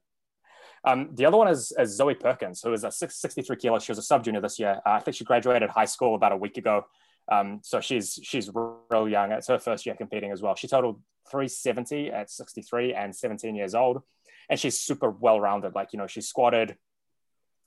Um, 0.86 1.10
the 1.14 1.26
other 1.26 1.36
one 1.36 1.48
is, 1.48 1.72
is 1.78 1.96
Zoe 1.96 2.14
Perkins, 2.14 2.62
who 2.62 2.72
is 2.72 2.84
a 2.84 2.92
63 2.92 3.56
kilos. 3.56 3.82
She 3.82 3.90
was 3.90 3.98
a 3.98 4.02
sub 4.02 4.22
junior 4.24 4.40
this 4.40 4.58
year. 4.58 4.80
Uh, 4.86 4.90
I 4.90 5.00
think 5.00 5.16
she 5.16 5.24
graduated 5.24 5.68
high 5.68 5.84
school 5.84 6.14
about 6.14 6.30
a 6.30 6.36
week 6.36 6.56
ago. 6.56 6.86
Um, 7.30 7.60
so 7.64 7.80
she's 7.80 8.20
she's 8.22 8.48
real 8.54 9.08
young. 9.08 9.32
It's 9.32 9.48
her 9.48 9.58
first 9.58 9.84
year 9.84 9.96
competing 9.96 10.30
as 10.30 10.42
well. 10.42 10.54
She 10.54 10.68
totaled 10.68 11.00
370 11.28 12.12
at 12.12 12.30
63 12.30 12.94
and 12.94 13.14
17 13.14 13.56
years 13.56 13.74
old, 13.74 14.02
and 14.48 14.60
she's 14.60 14.78
super 14.78 15.10
well 15.10 15.40
rounded. 15.40 15.74
Like 15.74 15.92
you 15.92 15.98
know, 15.98 16.06
she 16.06 16.20
squatted. 16.20 16.76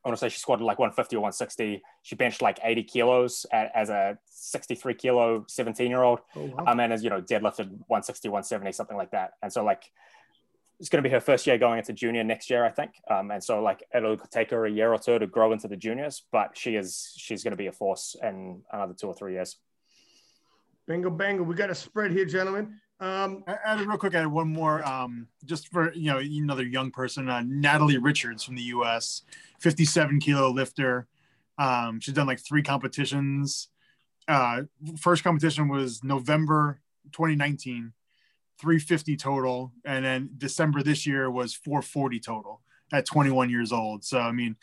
I 0.06 0.08
want 0.08 0.18
to 0.18 0.26
say 0.26 0.30
she 0.30 0.40
squatted 0.40 0.66
like 0.66 0.80
150 0.80 1.18
or 1.18 1.20
160. 1.20 1.82
She 2.04 2.16
benched 2.16 2.42
like 2.42 2.58
80 2.64 2.84
kilos 2.84 3.46
at, 3.52 3.70
as 3.76 3.90
a 3.90 4.18
63 4.28 4.94
kilo 4.94 5.44
17 5.50 5.90
year 5.90 6.04
old. 6.04 6.20
Oh, 6.38 6.46
wow. 6.46 6.64
Um, 6.68 6.80
and 6.80 6.94
as 6.94 7.04
you 7.04 7.10
know, 7.10 7.20
deadlifted 7.20 7.68
160, 7.88 8.30
170, 8.30 8.72
something 8.72 8.96
like 8.96 9.12
that. 9.12 9.32
And 9.42 9.52
so 9.52 9.66
like 9.66 9.84
it's 10.80 10.88
going 10.88 11.04
to 11.04 11.08
be 11.08 11.12
her 11.14 11.20
first 11.20 11.46
year 11.46 11.58
going 11.58 11.80
into 11.80 11.92
junior 11.92 12.24
next 12.24 12.50
year, 12.50 12.64
I 12.64 12.70
think. 12.70 12.92
Um, 13.10 13.32
and 13.32 13.44
so 13.44 13.62
like 13.62 13.84
it'll 13.94 14.18
take 14.18 14.52
her 14.52 14.66
a 14.66 14.72
year 14.72 14.94
or 14.94 14.98
two 14.98 15.20
to 15.20 15.28
grow 15.28 15.52
into 15.52 15.68
the 15.68 15.76
juniors, 15.76 16.24
but 16.32 16.58
she 16.58 16.76
is 16.76 17.14
she's 17.18 17.44
going 17.44 17.52
to 17.52 17.58
be 17.58 17.68
a 17.68 17.72
force 17.72 18.16
in 18.22 18.62
another 18.72 18.94
two 18.94 19.08
or 19.08 19.14
three 19.14 19.34
years. 19.34 19.58
Bingo, 20.88 21.10
bango. 21.10 21.44
We 21.44 21.56
got 21.56 21.70
a 21.70 21.76
spread 21.76 22.12
here, 22.12 22.26
gentlemen. 22.26 22.80
Um, 23.02 23.44
add 23.48 23.80
real 23.82 23.98
quick, 23.98 24.16
I 24.16 24.20
had 24.20 24.28
one 24.28 24.52
more, 24.52 24.86
um, 24.86 25.28
just 25.46 25.70
for 25.70 25.94
you 25.94 26.12
know 26.12 26.18
another 26.18 26.66
young 26.66 26.92
person, 26.92 27.30
uh, 27.30 27.44
Natalie 27.46 27.98
Richards 27.98 28.44
from 28.44 28.56
the 28.56 28.64
U.S., 28.64 29.22
57 29.60 30.20
kilo 30.20 30.50
lifter. 30.52 31.08
Um, 31.58 32.00
she's 32.00 32.14
done 32.14 32.28
like 32.28 32.40
three 32.40 32.64
competitions. 32.64 33.70
Uh, 34.28 34.64
first 34.98 35.24
competition 35.24 35.68
was 35.68 36.04
November 36.04 36.82
2019 37.12 37.94
350 38.60 39.16
total, 39.18 39.72
and 39.86 40.04
then 40.04 40.30
December 40.38 40.84
this 40.84 41.06
year 41.06 41.30
was 41.32 41.54
440 41.54 42.20
total 42.20 42.62
at 42.92 43.06
21 43.06 43.50
years 43.50 43.72
old. 43.72 44.04
So 44.04 44.20
I 44.20 44.32
mean, 44.32 44.56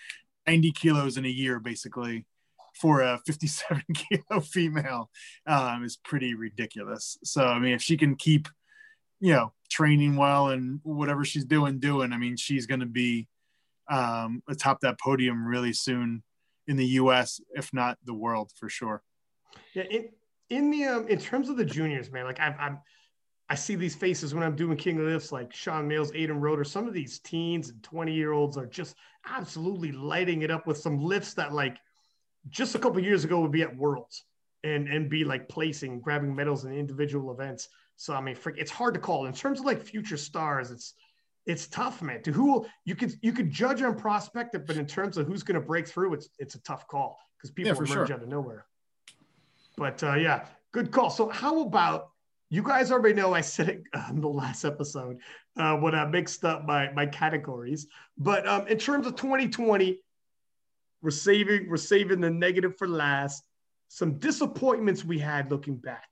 90 0.46 0.72
kilos 0.72 1.16
in 1.16 1.24
a 1.24 1.28
year 1.28 1.58
basically 1.58 2.26
for 2.74 3.00
a 3.00 3.18
57 3.26 3.82
kilo 3.94 4.40
female 4.40 5.10
um, 5.46 5.84
is 5.84 5.96
pretty 5.96 6.34
ridiculous. 6.34 7.18
So 7.24 7.46
I 7.46 7.58
mean, 7.58 7.72
if 7.72 7.82
she 7.82 7.96
can 7.96 8.16
keep, 8.16 8.48
you 9.20 9.32
know, 9.32 9.52
training 9.70 10.16
well 10.16 10.48
and 10.48 10.80
whatever 10.82 11.24
she's 11.24 11.44
doing, 11.44 11.78
doing, 11.78 12.12
I 12.12 12.18
mean, 12.18 12.36
she's 12.36 12.66
going 12.66 12.80
to 12.80 12.86
be 12.86 13.28
um, 13.88 14.42
atop 14.48 14.80
that 14.80 15.00
podium 15.00 15.46
really 15.46 15.72
soon 15.72 16.22
in 16.66 16.76
the 16.76 16.86
U.S., 16.86 17.40
if 17.54 17.72
not 17.72 17.98
the 18.04 18.14
world, 18.14 18.50
for 18.58 18.68
sure. 18.68 19.02
Yeah, 19.74 19.84
in, 19.84 20.08
in 20.50 20.70
the 20.70 20.84
um, 20.84 21.08
in 21.08 21.18
terms 21.18 21.48
of 21.48 21.56
the 21.56 21.64
juniors, 21.64 22.10
man, 22.10 22.24
like 22.24 22.40
I've, 22.40 22.58
I'm 22.58 22.78
I 23.48 23.54
see 23.54 23.76
these 23.76 23.94
faces 23.94 24.34
when 24.34 24.42
I'm 24.42 24.56
doing 24.56 24.76
King 24.76 24.98
of 24.98 25.06
Lifts, 25.06 25.30
like 25.30 25.54
Sean 25.54 25.86
Mills, 25.86 26.10
Aiden 26.12 26.40
Roeder. 26.40 26.64
Some 26.64 26.88
of 26.88 26.94
these 26.94 27.20
teens 27.20 27.68
and 27.68 27.82
20 27.82 28.12
year 28.12 28.32
olds 28.32 28.56
are 28.56 28.66
just 28.66 28.96
absolutely 29.28 29.92
lighting 29.92 30.42
it 30.42 30.50
up 30.50 30.66
with 30.66 30.78
some 30.78 30.98
lifts 30.98 31.34
that, 31.34 31.52
like, 31.52 31.78
just 32.48 32.74
a 32.74 32.78
couple 32.78 33.00
years 33.00 33.24
ago 33.24 33.40
would 33.40 33.52
be 33.52 33.62
at 33.62 33.76
Worlds 33.76 34.24
and 34.64 34.88
and 34.88 35.08
be 35.08 35.24
like 35.24 35.48
placing, 35.48 36.00
grabbing 36.00 36.34
medals 36.34 36.64
in 36.64 36.72
individual 36.72 37.32
events. 37.32 37.68
So 37.96 38.14
I 38.14 38.20
mean, 38.20 38.36
it's 38.56 38.70
hard 38.70 38.94
to 38.94 39.00
call 39.00 39.26
in 39.26 39.32
terms 39.32 39.60
of 39.60 39.66
like 39.66 39.82
future 39.82 40.16
stars. 40.16 40.70
It's 40.70 40.94
it's 41.46 41.68
tough, 41.68 42.02
man. 42.02 42.22
To 42.22 42.32
who 42.32 42.52
will, 42.52 42.66
you 42.84 42.96
could 42.96 43.14
you 43.22 43.32
could 43.32 43.50
judge 43.50 43.82
on 43.82 43.96
prospect, 43.96 44.56
but 44.66 44.76
in 44.76 44.86
terms 44.86 45.16
of 45.16 45.26
who's 45.26 45.42
going 45.42 45.60
to 45.60 45.66
break 45.66 45.86
through, 45.86 46.14
it's 46.14 46.28
it's 46.38 46.56
a 46.56 46.62
tough 46.62 46.86
call 46.88 47.18
because 47.36 47.50
people 47.50 47.72
yeah, 47.72 47.76
emerge 47.76 48.08
sure. 48.08 48.12
out 48.12 48.22
of 48.22 48.28
nowhere. 48.28 48.66
But 49.76 50.02
uh, 50.02 50.14
yeah, 50.14 50.46
good 50.72 50.90
call. 50.90 51.10
So 51.10 51.28
how 51.28 51.62
about 51.62 52.10
you 52.48 52.62
guys 52.62 52.92
already 52.92 53.14
know 53.14 53.34
I 53.34 53.40
said 53.40 53.68
it 53.68 53.82
on 53.94 54.20
the 54.20 54.28
last 54.28 54.64
episode 54.64 55.18
uh, 55.58 55.76
when 55.76 55.94
I 55.94 56.04
mixed 56.06 56.44
up 56.44 56.64
my 56.64 56.92
my 56.92 57.06
categories. 57.06 57.86
But 58.18 58.46
um, 58.46 58.66
in 58.68 58.78
terms 58.78 59.06
of 59.06 59.16
2020, 59.16 60.00
we're 61.02 61.10
saving 61.10 61.68
we're 61.68 61.76
saving 61.76 62.20
the 62.20 62.30
negative 62.30 62.76
for 62.76 62.88
last. 62.88 63.42
Some 63.88 64.18
disappointments 64.18 65.04
we 65.04 65.18
had 65.18 65.50
looking 65.50 65.76
back. 65.76 66.08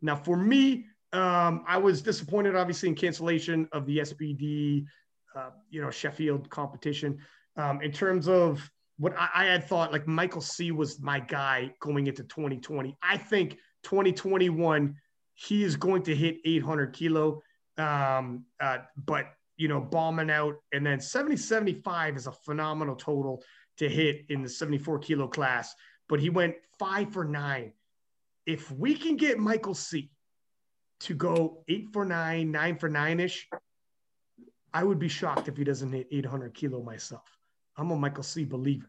Now, 0.00 0.16
for 0.16 0.36
me, 0.36 0.86
um, 1.12 1.64
I 1.66 1.76
was 1.76 2.00
disappointed, 2.00 2.56
obviously, 2.56 2.88
in 2.88 2.94
cancellation 2.94 3.68
of 3.72 3.84
the 3.84 3.98
SBD, 3.98 4.86
uh, 5.36 5.50
you 5.68 5.82
know, 5.82 5.90
Sheffield 5.90 6.48
competition. 6.48 7.18
Um, 7.56 7.82
in 7.82 7.92
terms 7.92 8.28
of 8.28 8.70
what 8.96 9.14
I, 9.18 9.28
I 9.34 9.44
had 9.46 9.64
thought, 9.64 9.92
like 9.92 10.06
Michael 10.06 10.40
C 10.40 10.70
was 10.70 11.00
my 11.00 11.20
guy 11.20 11.74
going 11.80 12.06
into 12.06 12.22
2020. 12.22 12.96
I 13.02 13.16
think 13.18 13.58
2021 13.82 14.96
he 15.40 15.64
is 15.64 15.76
going 15.76 16.02
to 16.02 16.14
hit 16.14 16.38
800 16.44 16.92
kilo. 16.92 17.42
Um, 17.78 18.44
uh, 18.60 18.78
but, 19.06 19.32
you 19.56 19.68
know, 19.68 19.80
bombing 19.80 20.30
out. 20.30 20.56
And 20.72 20.84
then 20.84 21.00
70 21.00 21.36
75 21.36 22.16
is 22.16 22.26
a 22.26 22.32
phenomenal 22.32 22.94
total 22.94 23.42
to 23.78 23.88
hit 23.88 24.26
in 24.28 24.42
the 24.42 24.48
74 24.48 24.98
kilo 24.98 25.28
class. 25.28 25.74
But 26.08 26.20
he 26.20 26.28
went 26.28 26.56
five 26.78 27.12
for 27.12 27.24
nine. 27.24 27.72
If 28.44 28.70
we 28.70 28.94
can 28.94 29.16
get 29.16 29.38
Michael 29.38 29.74
C 29.74 30.10
to 31.00 31.14
go 31.14 31.64
eight 31.68 31.88
for 31.90 32.04
nine, 32.04 32.50
nine 32.50 32.76
for 32.76 32.90
nine 32.90 33.18
ish, 33.18 33.48
I 34.74 34.84
would 34.84 34.98
be 34.98 35.08
shocked 35.08 35.48
if 35.48 35.56
he 35.56 35.64
doesn't 35.64 35.92
hit 35.92 36.08
800 36.10 36.52
kilo 36.52 36.82
myself. 36.82 37.38
I'm 37.78 37.90
a 37.90 37.96
Michael 37.96 38.24
C 38.24 38.44
believer. 38.44 38.88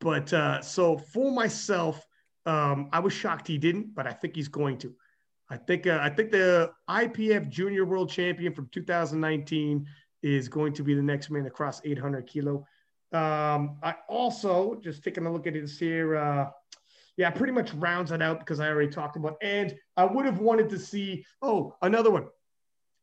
But 0.00 0.32
uh, 0.32 0.62
so 0.62 0.98
for 0.98 1.30
myself, 1.30 2.04
um, 2.44 2.88
I 2.92 2.98
was 2.98 3.12
shocked 3.12 3.46
he 3.46 3.58
didn't, 3.58 3.94
but 3.94 4.08
I 4.08 4.12
think 4.12 4.34
he's 4.34 4.48
going 4.48 4.78
to. 4.78 4.94
I 5.50 5.56
think 5.56 5.86
uh, 5.86 5.98
I 6.00 6.08
think 6.08 6.30
the 6.30 6.70
IPF 6.88 7.48
Junior 7.48 7.84
World 7.84 8.08
Champion 8.08 8.54
from 8.54 8.68
2019 8.72 9.86
is 10.22 10.48
going 10.48 10.72
to 10.74 10.84
be 10.84 10.94
the 10.94 11.02
next 11.02 11.30
man 11.30 11.46
across 11.46 11.80
800 11.84 12.26
kilo. 12.26 12.66
Um, 13.12 13.78
I 13.82 13.96
also 14.08 14.76
just 14.76 15.02
taking 15.02 15.26
a 15.26 15.32
look 15.32 15.48
at 15.48 15.54
this 15.54 15.78
here. 15.78 16.16
Uh, 16.16 16.50
yeah, 17.16 17.30
pretty 17.30 17.52
much 17.52 17.74
rounds 17.74 18.12
it 18.12 18.22
out 18.22 18.38
because 18.38 18.60
I 18.60 18.68
already 18.68 18.90
talked 18.90 19.16
about. 19.16 19.36
And 19.42 19.74
I 19.96 20.04
would 20.04 20.24
have 20.24 20.38
wanted 20.38 20.70
to 20.70 20.78
see. 20.78 21.24
Oh, 21.42 21.74
another 21.82 22.10
one. 22.10 22.28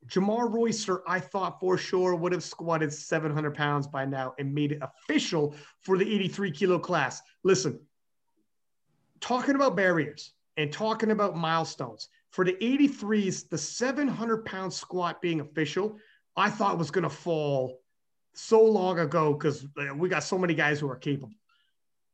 Jamar 0.07 0.49
Royster, 0.49 1.01
I 1.07 1.19
thought 1.19 1.59
for 1.59 1.77
sure 1.77 2.15
would 2.15 2.31
have 2.31 2.43
squatted 2.43 2.93
700 2.93 3.53
pounds 3.53 3.87
by 3.87 4.05
now 4.05 4.33
and 4.39 4.53
made 4.53 4.71
it 4.71 4.81
official 4.81 5.53
for 5.81 5.97
the 5.97 6.05
83 6.05 6.51
kilo 6.51 6.79
class. 6.79 7.21
Listen, 7.43 7.79
talking 9.19 9.55
about 9.55 9.75
barriers 9.75 10.31
and 10.55 10.71
talking 10.71 11.11
about 11.11 11.35
milestones, 11.35 12.07
for 12.31 12.45
the 12.45 12.53
83s, 12.53 13.49
the 13.49 13.57
700 13.57 14.45
pound 14.45 14.71
squat 14.73 15.21
being 15.21 15.39
official, 15.39 15.97
I 16.35 16.49
thought 16.49 16.77
was 16.77 16.91
going 16.91 17.03
to 17.03 17.09
fall 17.09 17.79
so 18.33 18.61
long 18.61 18.99
ago 18.99 19.33
because 19.33 19.65
we 19.95 20.09
got 20.09 20.23
so 20.23 20.37
many 20.37 20.53
guys 20.53 20.79
who 20.79 20.89
are 20.89 20.95
capable. 20.95 21.33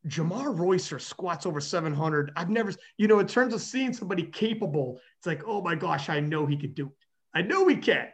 Jamar 0.08 0.58
Royster 0.58 1.00
squats 1.00 1.46
over 1.46 1.62
700. 1.62 2.32
I've 2.36 2.50
never, 2.50 2.74
you 2.98 3.08
know, 3.08 3.20
in 3.20 3.28
terms 3.28 3.54
of 3.54 3.62
seeing 3.62 3.94
somebody 3.94 4.24
capable, 4.24 5.00
it's 5.18 5.28
like, 5.28 5.44
oh 5.46 5.62
my 5.62 5.76
gosh, 5.76 6.10
I 6.10 6.20
know 6.20 6.46
he 6.46 6.58
could 6.58 6.76
do 6.76 6.88
it. 6.88 6.94
I 7.34 7.42
know 7.42 7.68
he 7.68 7.76
can. 7.76 8.08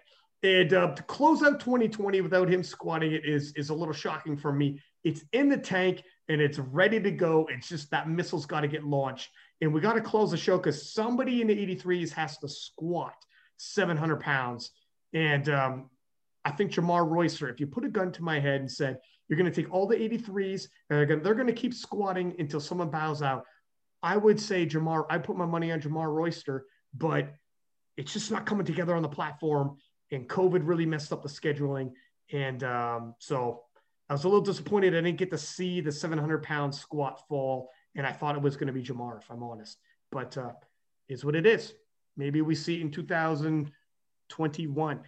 And 0.43 0.73
uh, 0.73 0.93
to 0.95 1.03
close 1.03 1.43
out 1.43 1.59
2020 1.59 2.21
without 2.21 2.49
him 2.49 2.63
squatting 2.63 3.11
it 3.11 3.26
is 3.26 3.51
is 3.53 3.69
a 3.69 3.73
little 3.73 3.93
shocking 3.93 4.38
for 4.38 4.53
me. 4.53 4.81
It's 5.03 5.23
in 5.34 5.49
the 5.49 5.57
tank 5.57 6.03
and 6.30 6.39
it's 6.39 6.59
ready 6.59 6.99
to 7.01 7.11
go. 7.11 7.47
It's 7.51 7.67
just 7.67 7.91
that 7.91 8.07
missile's 8.09 8.45
got 8.45 8.61
to 8.61 8.67
get 8.67 8.84
launched 8.84 9.30
and 9.61 9.73
we 9.73 9.81
got 9.81 9.94
to 9.94 10.02
close 10.02 10.31
the 10.31 10.38
show 10.38 10.57
because 10.57 10.94
somebody 10.94 11.41
in 11.41 11.48
the 11.48 11.56
83s 11.56 12.11
has 12.11 12.38
to 12.40 12.48
squat 12.48 13.15
700 13.57 14.19
pounds. 14.19 14.72
And 15.14 15.49
um, 15.49 15.90
I 16.45 16.52
think 16.52 16.72
Jamar 16.72 17.07
Royster, 17.07 17.49
if 17.49 17.60
you 17.60 17.68
put 17.68 17.86
a 17.86 17.90
gun 17.90 18.11
to 18.14 18.23
my 18.23 18.40
head 18.40 18.61
and 18.61 18.72
said, 18.72 18.99
you're 19.27 19.38
going 19.38 19.52
to 19.52 19.61
take 19.61 19.72
all 19.72 19.86
the 19.86 19.98
83s 19.98 20.68
and 20.90 21.23
they're 21.23 21.36
going 21.36 21.48
to 21.48 21.53
keep 21.53 21.73
squatting 21.73 22.36
until 22.40 22.60
someone 22.60 22.90
bows 22.90 23.22
out, 23.22 23.44
I 24.02 24.15
would 24.15 24.40
say 24.40 24.65
Jamar, 24.65 25.06
I 25.10 25.18
put 25.18 25.36
my 25.36 25.45
money 25.45 25.72
on 25.72 25.81
Jamar 25.81 26.11
Royster, 26.11 26.65
but 26.94 27.34
it's 27.98 28.14
just 28.14 28.31
not 28.31 28.45
coming 28.45 28.65
together 28.65 28.95
on 28.95 29.02
the 29.02 29.10
platform. 29.10 29.77
And 30.11 30.27
COVID 30.27 30.61
really 30.64 30.86
messed 30.86 31.11
up 31.11 31.22
the 31.22 31.30
scheduling. 31.30 31.91
And 32.31 32.64
um, 32.64 33.15
so 33.19 33.64
I 34.10 34.14
was 34.14 34.23
a 34.23 34.27
little 34.27 34.41
disappointed 34.41 34.95
I 34.95 35.02
didn't 35.02 35.18
get 35.18 35.31
to 35.31 35.38
see 35.38 35.81
the 35.81 35.91
700 35.91 36.41
pound 36.44 36.73
squat 36.73 37.22
fall 37.27 37.69
and 37.95 38.05
I 38.05 38.11
thought 38.11 38.35
it 38.35 38.41
was 38.41 38.55
going 38.55 38.67
to 38.67 38.73
be 38.73 38.83
Jamar, 38.83 39.19
if 39.19 39.29
I'm 39.29 39.43
honest. 39.43 39.77
But 40.11 40.37
uh, 40.37 40.51
is 41.07 41.25
what 41.25 41.35
it 41.35 41.45
is. 41.45 41.73
Maybe 42.17 42.41
we 42.41 42.55
see 42.55 42.81
in 42.81 42.91
2021. 42.91 44.99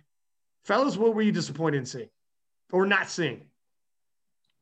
Fellas, 0.64 0.98
what 0.98 1.16
were 1.16 1.22
you 1.22 1.32
disappointed 1.32 1.78
in 1.78 1.86
seeing 1.86 2.10
or 2.72 2.86
not 2.86 3.10
seeing? 3.10 3.46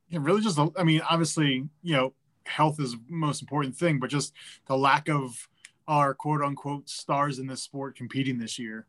Yeah, 0.08 0.20
really 0.22 0.42
just, 0.42 0.60
I 0.78 0.84
mean, 0.84 1.02
obviously, 1.08 1.68
you 1.84 1.96
know, 1.96 2.14
health 2.46 2.80
is 2.80 2.94
the 2.94 3.00
most 3.10 3.42
important 3.42 3.76
thing, 3.76 4.00
but 4.00 4.10
just 4.10 4.34
the 4.66 4.76
lack 4.76 5.10
of 5.10 5.48
our 5.88 6.14
quote 6.14 6.42
unquote 6.42 6.90
stars 6.90 7.40
in 7.40 7.48
this 7.48 7.64
sport 7.64 7.96
competing 7.96 8.38
this 8.38 8.58
year. 8.58 8.88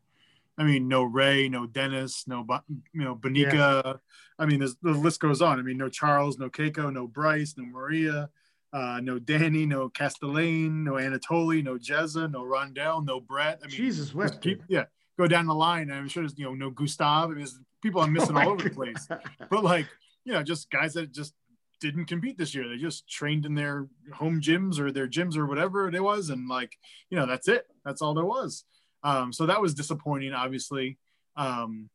I 0.57 0.63
mean, 0.63 0.87
no 0.87 1.03
Ray, 1.03 1.49
no 1.49 1.65
Dennis, 1.65 2.27
no, 2.27 2.45
you 2.93 3.03
know, 3.03 3.15
Bonica. 3.15 3.83
Yeah. 3.83 3.93
I 4.37 4.45
mean, 4.45 4.59
the 4.59 4.91
list 4.91 5.19
goes 5.19 5.41
on. 5.41 5.59
I 5.59 5.61
mean, 5.61 5.77
no 5.77 5.89
Charles, 5.89 6.37
no 6.37 6.49
Cayco, 6.49 6.91
no 6.91 7.07
Bryce, 7.07 7.55
no 7.57 7.65
Maria, 7.65 8.29
uh, 8.73 8.99
no 9.01 9.19
Danny, 9.19 9.65
no 9.65 9.89
Castellain, 9.89 10.83
no 10.83 10.93
Anatoly, 10.93 11.63
no 11.63 11.77
Jezza, 11.77 12.31
no 12.31 12.43
Rondell, 12.43 13.05
no 13.05 13.19
Brett. 13.19 13.59
I 13.63 13.67
mean, 13.67 13.75
Jesus, 13.75 14.13
what? 14.13 14.41
People, 14.41 14.65
yeah, 14.69 14.85
go 15.17 15.27
down 15.27 15.45
the 15.47 15.55
line. 15.55 15.91
I'm 15.91 16.07
sure 16.07 16.23
there's 16.23 16.37
you 16.37 16.45
know 16.45 16.53
no 16.53 16.69
Gustav. 16.69 17.31
I 17.31 17.33
mean, 17.33 17.47
people 17.81 18.01
are 18.01 18.07
missing 18.07 18.35
oh 18.37 18.41
all 18.41 18.49
over 18.49 18.63
God. 18.63 18.71
the 18.71 18.75
place. 18.75 19.07
But 19.49 19.63
like, 19.63 19.87
you 20.23 20.33
know, 20.33 20.43
just 20.43 20.69
guys 20.71 20.93
that 20.93 21.13
just 21.13 21.33
didn't 21.81 22.05
compete 22.05 22.37
this 22.37 22.55
year. 22.55 22.69
They 22.69 22.77
just 22.77 23.09
trained 23.09 23.45
in 23.45 23.55
their 23.55 23.87
home 24.13 24.39
gyms 24.39 24.79
or 24.79 24.91
their 24.91 25.07
gyms 25.07 25.35
or 25.35 25.45
whatever 25.45 25.89
it 25.89 26.01
was, 26.01 26.29
and 26.29 26.47
like 26.47 26.77
you 27.09 27.17
know 27.17 27.25
that's 27.25 27.47
it. 27.47 27.65
That's 27.83 28.01
all 28.01 28.13
there 28.13 28.25
was. 28.25 28.63
Um, 29.03 29.33
so 29.33 29.47
that 29.47 29.61
was 29.61 29.73
disappointing, 29.73 30.31
obviously, 30.31 30.97
um, 31.35 31.89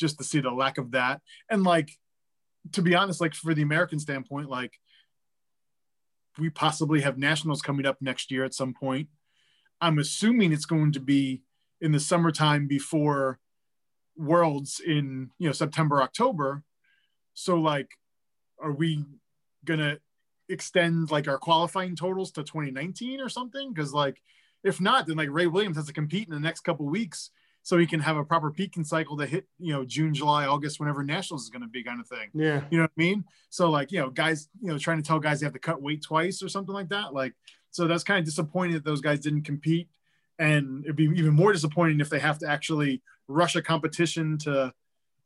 just 0.00 0.18
to 0.18 0.24
see 0.24 0.40
the 0.40 0.50
lack 0.50 0.78
of 0.78 0.92
that. 0.92 1.20
And 1.50 1.62
like 1.62 1.90
to 2.72 2.82
be 2.82 2.94
honest, 2.94 3.20
like 3.20 3.34
for 3.34 3.54
the 3.54 3.62
American 3.62 3.98
standpoint, 3.98 4.48
like 4.48 4.72
we 6.38 6.50
possibly 6.50 7.00
have 7.00 7.18
nationals 7.18 7.62
coming 7.62 7.86
up 7.86 8.00
next 8.00 8.30
year 8.30 8.44
at 8.44 8.54
some 8.54 8.74
point. 8.74 9.08
I'm 9.80 9.98
assuming 9.98 10.52
it's 10.52 10.66
going 10.66 10.92
to 10.92 11.00
be 11.00 11.42
in 11.80 11.92
the 11.92 12.00
summertime 12.00 12.66
before 12.66 13.38
worlds 14.16 14.80
in 14.84 15.30
you 15.38 15.46
know 15.46 15.52
September 15.52 16.02
October. 16.02 16.62
So 17.34 17.56
like, 17.56 17.90
are 18.60 18.72
we 18.72 19.04
gonna 19.64 19.98
extend 20.48 21.10
like 21.10 21.28
our 21.28 21.38
qualifying 21.38 21.96
totals 21.96 22.30
to 22.32 22.42
2019 22.42 23.20
or 23.20 23.28
something? 23.28 23.72
Because 23.72 23.92
like, 23.92 24.20
if 24.64 24.80
not, 24.80 25.06
then 25.06 25.16
like 25.16 25.28
Ray 25.30 25.46
Williams 25.46 25.76
has 25.76 25.86
to 25.86 25.92
compete 25.92 26.28
in 26.28 26.34
the 26.34 26.40
next 26.40 26.60
couple 26.60 26.86
weeks 26.86 27.30
so 27.66 27.76
he 27.78 27.86
can 27.88 27.98
have 27.98 28.16
a 28.16 28.22
proper 28.22 28.52
peaking 28.52 28.84
cycle 28.84 29.16
to 29.16 29.26
hit 29.26 29.44
you 29.58 29.72
know 29.72 29.84
June, 29.84 30.14
July, 30.14 30.46
August, 30.46 30.78
whenever 30.78 31.02
nationals 31.02 31.42
is 31.42 31.50
going 31.50 31.62
to 31.62 31.68
be, 31.68 31.82
kind 31.82 32.00
of 32.00 32.06
thing. 32.06 32.30
Yeah, 32.32 32.62
you 32.70 32.78
know 32.78 32.84
what 32.84 32.92
I 32.96 33.00
mean. 33.00 33.24
So 33.50 33.70
like 33.70 33.90
you 33.90 33.98
know, 33.98 34.08
guys, 34.08 34.48
you 34.60 34.68
know, 34.68 34.78
trying 34.78 34.98
to 34.98 35.02
tell 35.02 35.18
guys 35.18 35.40
they 35.40 35.46
have 35.46 35.52
to 35.52 35.58
cut 35.58 35.82
weight 35.82 36.00
twice 36.00 36.44
or 36.44 36.48
something 36.48 36.72
like 36.72 36.90
that. 36.90 37.12
Like, 37.12 37.34
so 37.72 37.88
that's 37.88 38.04
kind 38.04 38.20
of 38.20 38.24
disappointing 38.24 38.74
that 38.74 38.84
those 38.84 39.00
guys 39.00 39.18
didn't 39.18 39.42
compete, 39.42 39.88
and 40.38 40.84
it'd 40.84 40.94
be 40.94 41.06
even 41.16 41.34
more 41.34 41.52
disappointing 41.52 41.98
if 41.98 42.08
they 42.08 42.20
have 42.20 42.38
to 42.38 42.48
actually 42.48 43.02
rush 43.26 43.56
a 43.56 43.62
competition 43.62 44.38
to 44.38 44.72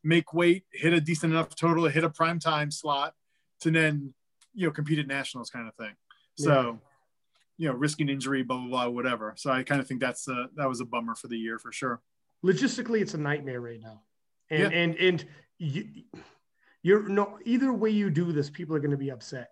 make 0.02 0.32
weight, 0.32 0.64
hit 0.72 0.94
a 0.94 1.00
decent 1.00 1.34
enough 1.34 1.54
total, 1.54 1.88
hit 1.88 2.04
a 2.04 2.10
prime 2.10 2.38
time 2.38 2.70
slot, 2.70 3.12
to 3.60 3.70
then 3.70 4.14
you 4.54 4.66
know 4.66 4.72
compete 4.72 4.98
at 4.98 5.06
nationals, 5.06 5.50
kind 5.50 5.68
of 5.68 5.74
thing. 5.74 5.92
So. 6.38 6.52
Yeah. 6.52 6.72
You 7.58 7.68
know, 7.68 7.74
risking 7.74 8.08
injury, 8.08 8.42
blah 8.42 8.56
blah 8.56 8.68
blah, 8.68 8.88
whatever. 8.88 9.34
So 9.36 9.50
I 9.50 9.64
kind 9.64 9.82
of 9.82 9.86
think 9.86 10.00
that's 10.00 10.26
a, 10.28 10.48
that 10.56 10.66
was 10.66 10.80
a 10.80 10.86
bummer 10.86 11.14
for 11.14 11.28
the 11.28 11.36
year 11.36 11.58
for 11.58 11.70
sure 11.70 12.00
logistically 12.44 13.00
it's 13.00 13.14
a 13.14 13.18
nightmare 13.18 13.60
right 13.60 13.80
now 13.80 14.02
and 14.50 14.72
yeah. 14.72 14.78
and 14.78 14.96
and 14.96 15.24
you, 15.58 15.84
you're 16.82 17.08
no 17.08 17.38
either 17.44 17.72
way 17.72 17.90
you 17.90 18.10
do 18.10 18.32
this 18.32 18.50
people 18.50 18.74
are 18.74 18.80
going 18.80 18.90
to 18.90 18.96
be 18.96 19.10
upset 19.10 19.50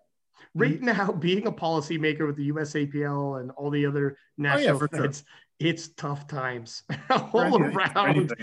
right 0.55 0.81
mm-hmm. 0.81 0.97
now 0.97 1.11
being 1.19 1.47
a 1.47 1.51
policymaker 1.51 2.25
with 2.25 2.35
the 2.35 2.51
usapl 2.51 3.39
and 3.39 3.51
all 3.51 3.69
the 3.69 3.85
other 3.85 4.17
national 4.37 4.77
oh, 4.77 4.87
yeah, 4.91 4.97
sure. 4.97 5.05
it's 5.59 5.89
tough 5.89 6.27
times 6.27 6.83
all 7.33 7.61
around 7.61 8.33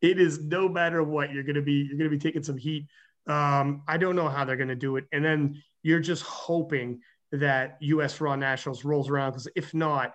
it 0.00 0.20
is 0.20 0.40
no 0.44 0.68
matter 0.68 1.02
what 1.02 1.32
you're 1.32 1.42
going 1.42 1.56
to 1.56 1.62
be 1.62 1.86
you're 1.88 1.98
going 1.98 2.10
to 2.10 2.16
be 2.16 2.18
taking 2.18 2.42
some 2.42 2.58
heat 2.58 2.86
um, 3.26 3.82
i 3.88 3.96
don't 3.96 4.16
know 4.16 4.28
how 4.28 4.44
they're 4.44 4.56
going 4.56 4.68
to 4.68 4.74
do 4.74 4.96
it 4.96 5.04
and 5.12 5.24
then 5.24 5.60
you're 5.82 6.00
just 6.00 6.22
hoping 6.22 7.00
that 7.32 7.78
us 7.80 8.20
raw 8.20 8.36
nationals 8.36 8.84
rolls 8.84 9.08
around 9.08 9.32
because 9.32 9.48
if 9.56 9.72
not 9.74 10.14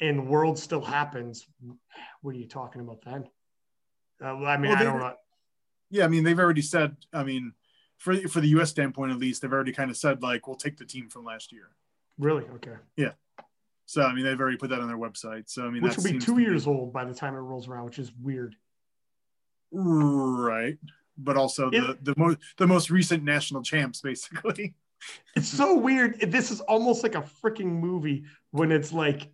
and 0.00 0.28
world 0.28 0.58
still 0.58 0.80
happens, 0.80 1.46
what 2.22 2.34
are 2.34 2.38
you 2.38 2.46
talking 2.46 2.80
about 2.80 3.02
then? 3.04 3.24
Uh, 4.22 4.44
I 4.44 4.56
mean, 4.56 4.70
well, 4.70 4.80
I 4.80 4.84
don't 4.84 4.98
know. 4.98 5.14
Yeah, 5.90 6.04
I 6.04 6.08
mean, 6.08 6.24
they've 6.24 6.38
already 6.38 6.62
said. 6.62 6.96
I 7.12 7.24
mean, 7.24 7.52
for 7.96 8.16
for 8.28 8.40
the 8.40 8.48
U.S. 8.48 8.70
standpoint, 8.70 9.12
at 9.12 9.18
least, 9.18 9.42
they've 9.42 9.52
already 9.52 9.72
kind 9.72 9.90
of 9.90 9.96
said 9.96 10.22
like, 10.22 10.46
we'll 10.46 10.56
take 10.56 10.76
the 10.76 10.84
team 10.84 11.08
from 11.08 11.24
last 11.24 11.52
year. 11.52 11.70
Really? 12.18 12.44
Okay. 12.56 12.74
Yeah. 12.96 13.12
So 13.86 14.02
I 14.02 14.14
mean, 14.14 14.24
they've 14.24 14.38
already 14.38 14.58
put 14.58 14.70
that 14.70 14.80
on 14.80 14.88
their 14.88 14.98
website. 14.98 15.48
So 15.48 15.66
I 15.66 15.70
mean, 15.70 15.82
which 15.82 15.96
will 15.96 16.04
be 16.04 16.18
two 16.18 16.38
years 16.38 16.64
be... 16.64 16.70
old 16.70 16.92
by 16.92 17.04
the 17.04 17.14
time 17.14 17.34
it 17.34 17.38
rolls 17.38 17.68
around, 17.68 17.86
which 17.86 17.98
is 17.98 18.12
weird. 18.20 18.54
Right, 19.72 20.78
but 21.16 21.36
also 21.36 21.70
it... 21.70 22.02
the 22.02 22.12
the 22.12 22.14
most 22.18 22.38
the 22.58 22.66
most 22.66 22.90
recent 22.90 23.24
national 23.24 23.62
champs, 23.62 24.00
basically. 24.02 24.74
it's 25.36 25.48
so 25.48 25.76
weird. 25.78 26.20
This 26.20 26.50
is 26.50 26.60
almost 26.60 27.02
like 27.02 27.14
a 27.14 27.22
freaking 27.22 27.80
movie 27.80 28.24
when 28.50 28.72
it's 28.72 28.92
like 28.92 29.30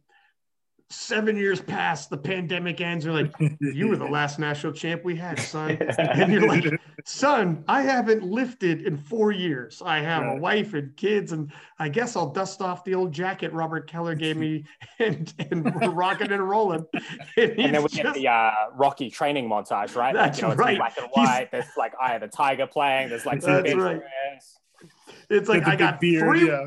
seven 0.94 1.36
years 1.36 1.60
past 1.60 2.10
the 2.10 2.16
pandemic 2.16 2.80
ends, 2.80 3.04
you're 3.04 3.14
like, 3.14 3.32
you 3.60 3.88
were 3.88 3.96
the 3.96 4.04
last 4.04 4.38
national 4.38 4.72
champ 4.72 5.04
we 5.04 5.16
had, 5.16 5.38
son. 5.38 5.78
And 5.98 6.32
you're 6.32 6.46
like, 6.46 6.64
son, 7.04 7.64
I 7.68 7.82
haven't 7.82 8.22
lifted 8.22 8.82
in 8.82 8.96
four 8.96 9.32
years. 9.32 9.82
I 9.84 10.00
have 10.00 10.22
right. 10.22 10.36
a 10.36 10.40
wife 10.40 10.74
and 10.74 10.96
kids, 10.96 11.32
and 11.32 11.52
I 11.78 11.88
guess 11.88 12.16
I'll 12.16 12.30
dust 12.30 12.62
off 12.62 12.84
the 12.84 12.94
old 12.94 13.12
jacket 13.12 13.52
Robert 13.52 13.88
Keller 13.88 14.14
gave 14.14 14.36
me 14.36 14.64
and, 14.98 15.32
and 15.50 15.96
rocking 15.96 16.30
and 16.30 16.48
rolling. 16.48 16.86
And, 17.36 17.50
and 17.52 17.74
then 17.74 17.82
we 17.82 17.88
just, 17.88 17.94
get 17.94 18.14
the 18.14 18.28
uh, 18.28 18.52
Rocky 18.74 19.10
training 19.10 19.48
montage, 19.48 19.96
right? 19.96 20.14
That's 20.14 20.40
like, 20.40 20.50
you 20.50 20.56
know, 20.56 20.62
right. 20.62 20.78
Black 20.78 20.96
and 20.98 21.08
white. 21.12 21.40
He's, 21.40 21.48
there's 21.50 21.76
like 21.76 21.94
Eye 22.00 22.14
of 22.14 22.20
the 22.20 22.28
Tiger 22.28 22.66
playing. 22.66 23.08
There's 23.08 23.26
like 23.26 23.42
some 23.42 23.62
that's 23.62 23.74
right. 23.74 24.00
It's 25.30 25.48
like 25.48 25.66
I 25.66 25.76
got 25.76 26.00
beard, 26.00 26.24
three. 26.24 26.48
Yeah. 26.48 26.66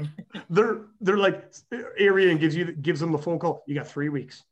They're 0.49 0.81
they're 1.01 1.17
like 1.17 1.45
Arian 1.99 2.37
gives 2.37 2.55
you 2.55 2.71
gives 2.71 2.99
them 2.99 3.11
the 3.11 3.17
phone 3.17 3.39
call. 3.39 3.63
You 3.67 3.75
got 3.75 3.87
three 3.87 4.09
weeks. 4.09 4.43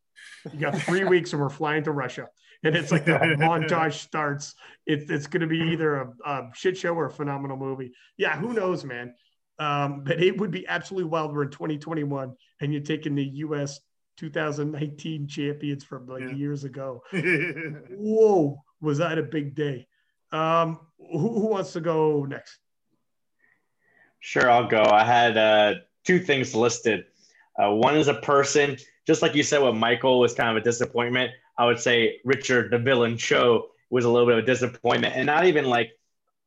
You 0.52 0.60
got 0.60 0.78
three 0.78 1.04
weeks, 1.06 1.34
and 1.34 1.42
we're 1.42 1.50
flying 1.50 1.84
to 1.84 1.92
Russia. 1.92 2.30
And 2.64 2.76
it's 2.76 2.92
like 2.92 3.06
the 3.06 3.12
montage 3.12 3.94
starts. 4.02 4.56
It, 4.86 5.10
it's 5.10 5.28
going 5.28 5.42
to 5.42 5.48
be 5.48 5.60
either 5.60 5.96
a, 5.96 6.14
a, 6.26 6.50
shit 6.56 6.78
show 6.78 6.96
or 6.96 7.06
a 7.06 7.12
phenomenal 7.12 7.58
movie. 7.58 7.92
Yeah, 8.18 8.36
who 8.38 8.54
knows, 8.54 8.84
man? 8.84 9.14
Um, 9.60 10.04
but 10.04 10.22
it 10.22 10.38
would 10.40 10.52
be 10.52 10.68
absolutely 10.68 11.10
wild. 11.10 11.34
We're 11.34 11.44
in 11.44 11.52
2021, 11.52 12.34
and 12.62 12.74
you're 12.74 12.82
taking 12.82 13.14
the 13.16 13.24
U.S. 13.24 13.80
2019 14.18 15.28
champions 15.28 15.84
from 15.84 16.08
like 16.08 16.24
yeah. 16.24 16.32
years 16.32 16.64
ago. 16.64 17.04
Whoa, 17.12 18.64
was 18.82 18.98
that 19.00 19.18
a 19.18 19.24
big 19.24 19.56
day? 19.56 19.88
Um, 20.32 20.80
who, 20.98 21.40
who 21.40 21.48
wants 21.48 21.74
to 21.74 21.82
go 21.82 22.26
next? 22.26 22.60
Sure, 24.26 24.50
I'll 24.50 24.68
go. 24.68 24.82
I 24.82 25.04
had 25.04 25.38
uh, 25.38 25.76
two 26.04 26.18
things 26.18 26.56
listed. 26.56 27.06
Uh, 27.62 27.70
one 27.76 27.96
is 27.96 28.08
a 28.08 28.16
person, 28.16 28.76
just 29.06 29.22
like 29.22 29.36
you 29.36 29.44
said, 29.44 29.62
what 29.62 29.76
Michael 29.76 30.20
was 30.20 30.34
kind 30.34 30.50
of 30.50 30.58
a 30.58 30.66
disappointment. 30.66 31.30
I 31.60 31.68
would 31.68 31.80
say 31.80 32.22
Richard, 32.26 32.72
the 32.72 32.80
villain 32.80 33.18
show, 33.18 33.68
was 33.92 34.04
a 34.04 34.10
little 34.10 34.28
bit 34.28 34.40
of 34.40 34.44
a 34.44 34.48
disappointment, 34.48 35.14
and 35.16 35.28
not 35.28 35.46
even 35.46 35.66
like 35.66 35.92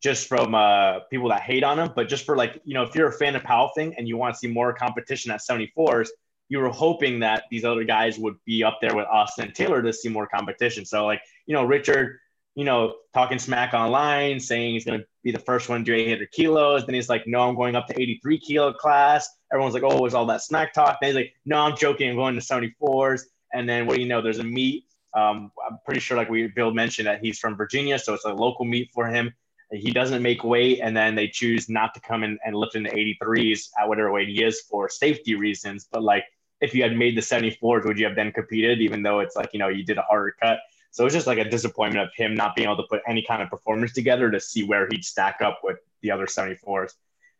just 0.02 0.26
from 0.26 0.56
uh, 0.56 1.00
people 1.08 1.28
that 1.28 1.42
hate 1.42 1.62
on 1.62 1.78
him, 1.78 1.92
but 1.94 2.08
just 2.08 2.26
for 2.26 2.36
like 2.36 2.60
you 2.64 2.74
know, 2.74 2.82
if 2.82 2.96
you're 2.96 3.10
a 3.10 3.12
fan 3.12 3.36
of 3.36 3.42
powerlifting 3.42 3.94
and 3.96 4.08
you 4.08 4.16
want 4.16 4.34
to 4.34 4.38
see 4.40 4.48
more 4.48 4.72
competition 4.72 5.30
at 5.30 5.38
74s, 5.40 6.08
you 6.48 6.58
were 6.58 6.70
hoping 6.70 7.20
that 7.20 7.44
these 7.48 7.64
other 7.64 7.84
guys 7.84 8.18
would 8.18 8.34
be 8.44 8.64
up 8.64 8.78
there 8.80 8.96
with 8.96 9.06
Austin 9.06 9.52
Taylor 9.52 9.82
to 9.82 9.92
see 9.92 10.08
more 10.08 10.26
competition. 10.26 10.84
So 10.84 11.06
like 11.06 11.22
you 11.46 11.54
know, 11.54 11.62
Richard 11.62 12.18
you 12.58 12.64
know, 12.64 12.96
talking 13.14 13.38
smack 13.38 13.72
online, 13.72 14.40
saying 14.40 14.72
he's 14.72 14.84
going 14.84 14.98
to 14.98 15.06
be 15.22 15.30
the 15.30 15.38
first 15.38 15.68
one 15.68 15.84
to 15.84 15.92
do 15.92 15.94
800 15.94 16.32
kilos. 16.32 16.84
Then 16.84 16.96
he's 16.96 17.08
like, 17.08 17.24
no, 17.24 17.48
I'm 17.48 17.54
going 17.54 17.76
up 17.76 17.86
to 17.86 17.94
83 17.94 18.40
kilo 18.40 18.72
class. 18.72 19.28
Everyone's 19.52 19.74
like, 19.74 19.84
oh, 19.84 19.96
it 19.96 20.02
was 20.02 20.12
all 20.12 20.26
that 20.26 20.42
smack 20.42 20.72
talk? 20.72 20.98
Then 21.00 21.10
he's 21.10 21.14
like, 21.14 21.34
no, 21.46 21.58
I'm 21.58 21.76
joking. 21.76 22.10
I'm 22.10 22.16
going 22.16 22.34
to 22.34 22.40
74s. 22.40 23.26
And 23.52 23.68
then 23.68 23.86
what 23.86 23.94
do 23.94 24.02
you 24.02 24.08
know? 24.08 24.20
There's 24.20 24.40
a 24.40 24.44
meet. 24.44 24.86
Um, 25.14 25.52
I'm 25.64 25.78
pretty 25.84 26.00
sure, 26.00 26.16
like 26.16 26.30
we 26.30 26.48
Bill 26.48 26.72
mentioned, 26.72 27.06
that 27.06 27.24
he's 27.24 27.38
from 27.38 27.54
Virginia, 27.56 27.96
so 27.96 28.12
it's 28.12 28.24
a 28.24 28.32
local 28.32 28.64
meet 28.64 28.90
for 28.92 29.06
him. 29.06 29.32
He 29.70 29.92
doesn't 29.92 30.20
make 30.20 30.42
weight, 30.42 30.80
and 30.82 30.96
then 30.96 31.14
they 31.14 31.28
choose 31.28 31.68
not 31.68 31.94
to 31.94 32.00
come 32.00 32.24
in 32.24 32.40
and 32.44 32.56
lift 32.56 32.74
in 32.74 32.82
the 32.82 32.90
83s 32.90 33.68
at 33.80 33.88
whatever 33.88 34.10
weight 34.10 34.28
he 34.28 34.42
is 34.42 34.62
for 34.62 34.88
safety 34.88 35.36
reasons. 35.36 35.86
But 35.92 36.02
like, 36.02 36.24
if 36.60 36.74
you 36.74 36.82
had 36.82 36.96
made 36.96 37.16
the 37.16 37.20
74s, 37.20 37.84
would 37.84 38.00
you 38.00 38.06
have 38.06 38.16
then 38.16 38.32
competed, 38.32 38.80
even 38.80 39.04
though 39.04 39.20
it's 39.20 39.36
like 39.36 39.50
you 39.52 39.60
know 39.60 39.68
you 39.68 39.84
did 39.84 39.96
a 39.96 40.02
harder 40.02 40.34
cut? 40.42 40.58
So 40.90 41.04
it's 41.04 41.14
just 41.14 41.26
like 41.26 41.38
a 41.38 41.48
disappointment 41.48 42.04
of 42.06 42.10
him 42.14 42.34
not 42.34 42.56
being 42.56 42.66
able 42.66 42.82
to 42.82 42.88
put 42.88 43.02
any 43.06 43.22
kind 43.22 43.42
of 43.42 43.50
performance 43.50 43.92
together 43.92 44.30
to 44.30 44.40
see 44.40 44.64
where 44.64 44.88
he'd 44.90 45.04
stack 45.04 45.40
up 45.42 45.60
with 45.62 45.78
the 46.02 46.10
other 46.10 46.26
74s. 46.26 46.94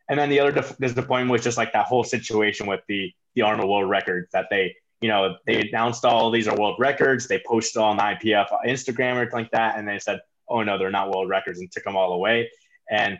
And 0.09 0.17
then 0.17 0.29
the 0.29 0.39
other 0.39 0.51
disappointment 0.79 1.31
was 1.31 1.43
just 1.43 1.57
like 1.57 1.73
that 1.73 1.85
whole 1.85 2.03
situation 2.03 2.67
with 2.67 2.81
the 2.87 3.13
the 3.35 3.43
Arnold 3.43 3.69
World 3.69 3.89
Records 3.89 4.27
that 4.33 4.47
they, 4.49 4.75
you 5.01 5.07
know, 5.07 5.37
they 5.45 5.61
announced 5.61 6.03
all 6.03 6.31
these 6.31 6.47
are 6.47 6.57
world 6.57 6.77
records. 6.79 7.27
They 7.27 7.41
posted 7.47 7.79
on 7.81 7.99
IPF 7.99 8.47
Instagram 8.65 9.15
or 9.17 9.29
like 9.31 9.51
that, 9.51 9.77
and 9.77 9.87
they 9.87 9.99
said, 9.99 10.19
"Oh 10.47 10.63
no, 10.63 10.79
they're 10.79 10.89
not 10.89 11.09
world 11.11 11.29
records," 11.29 11.59
and 11.59 11.71
took 11.71 11.83
them 11.83 11.95
all 11.95 12.13
away. 12.13 12.49
And 12.89 13.19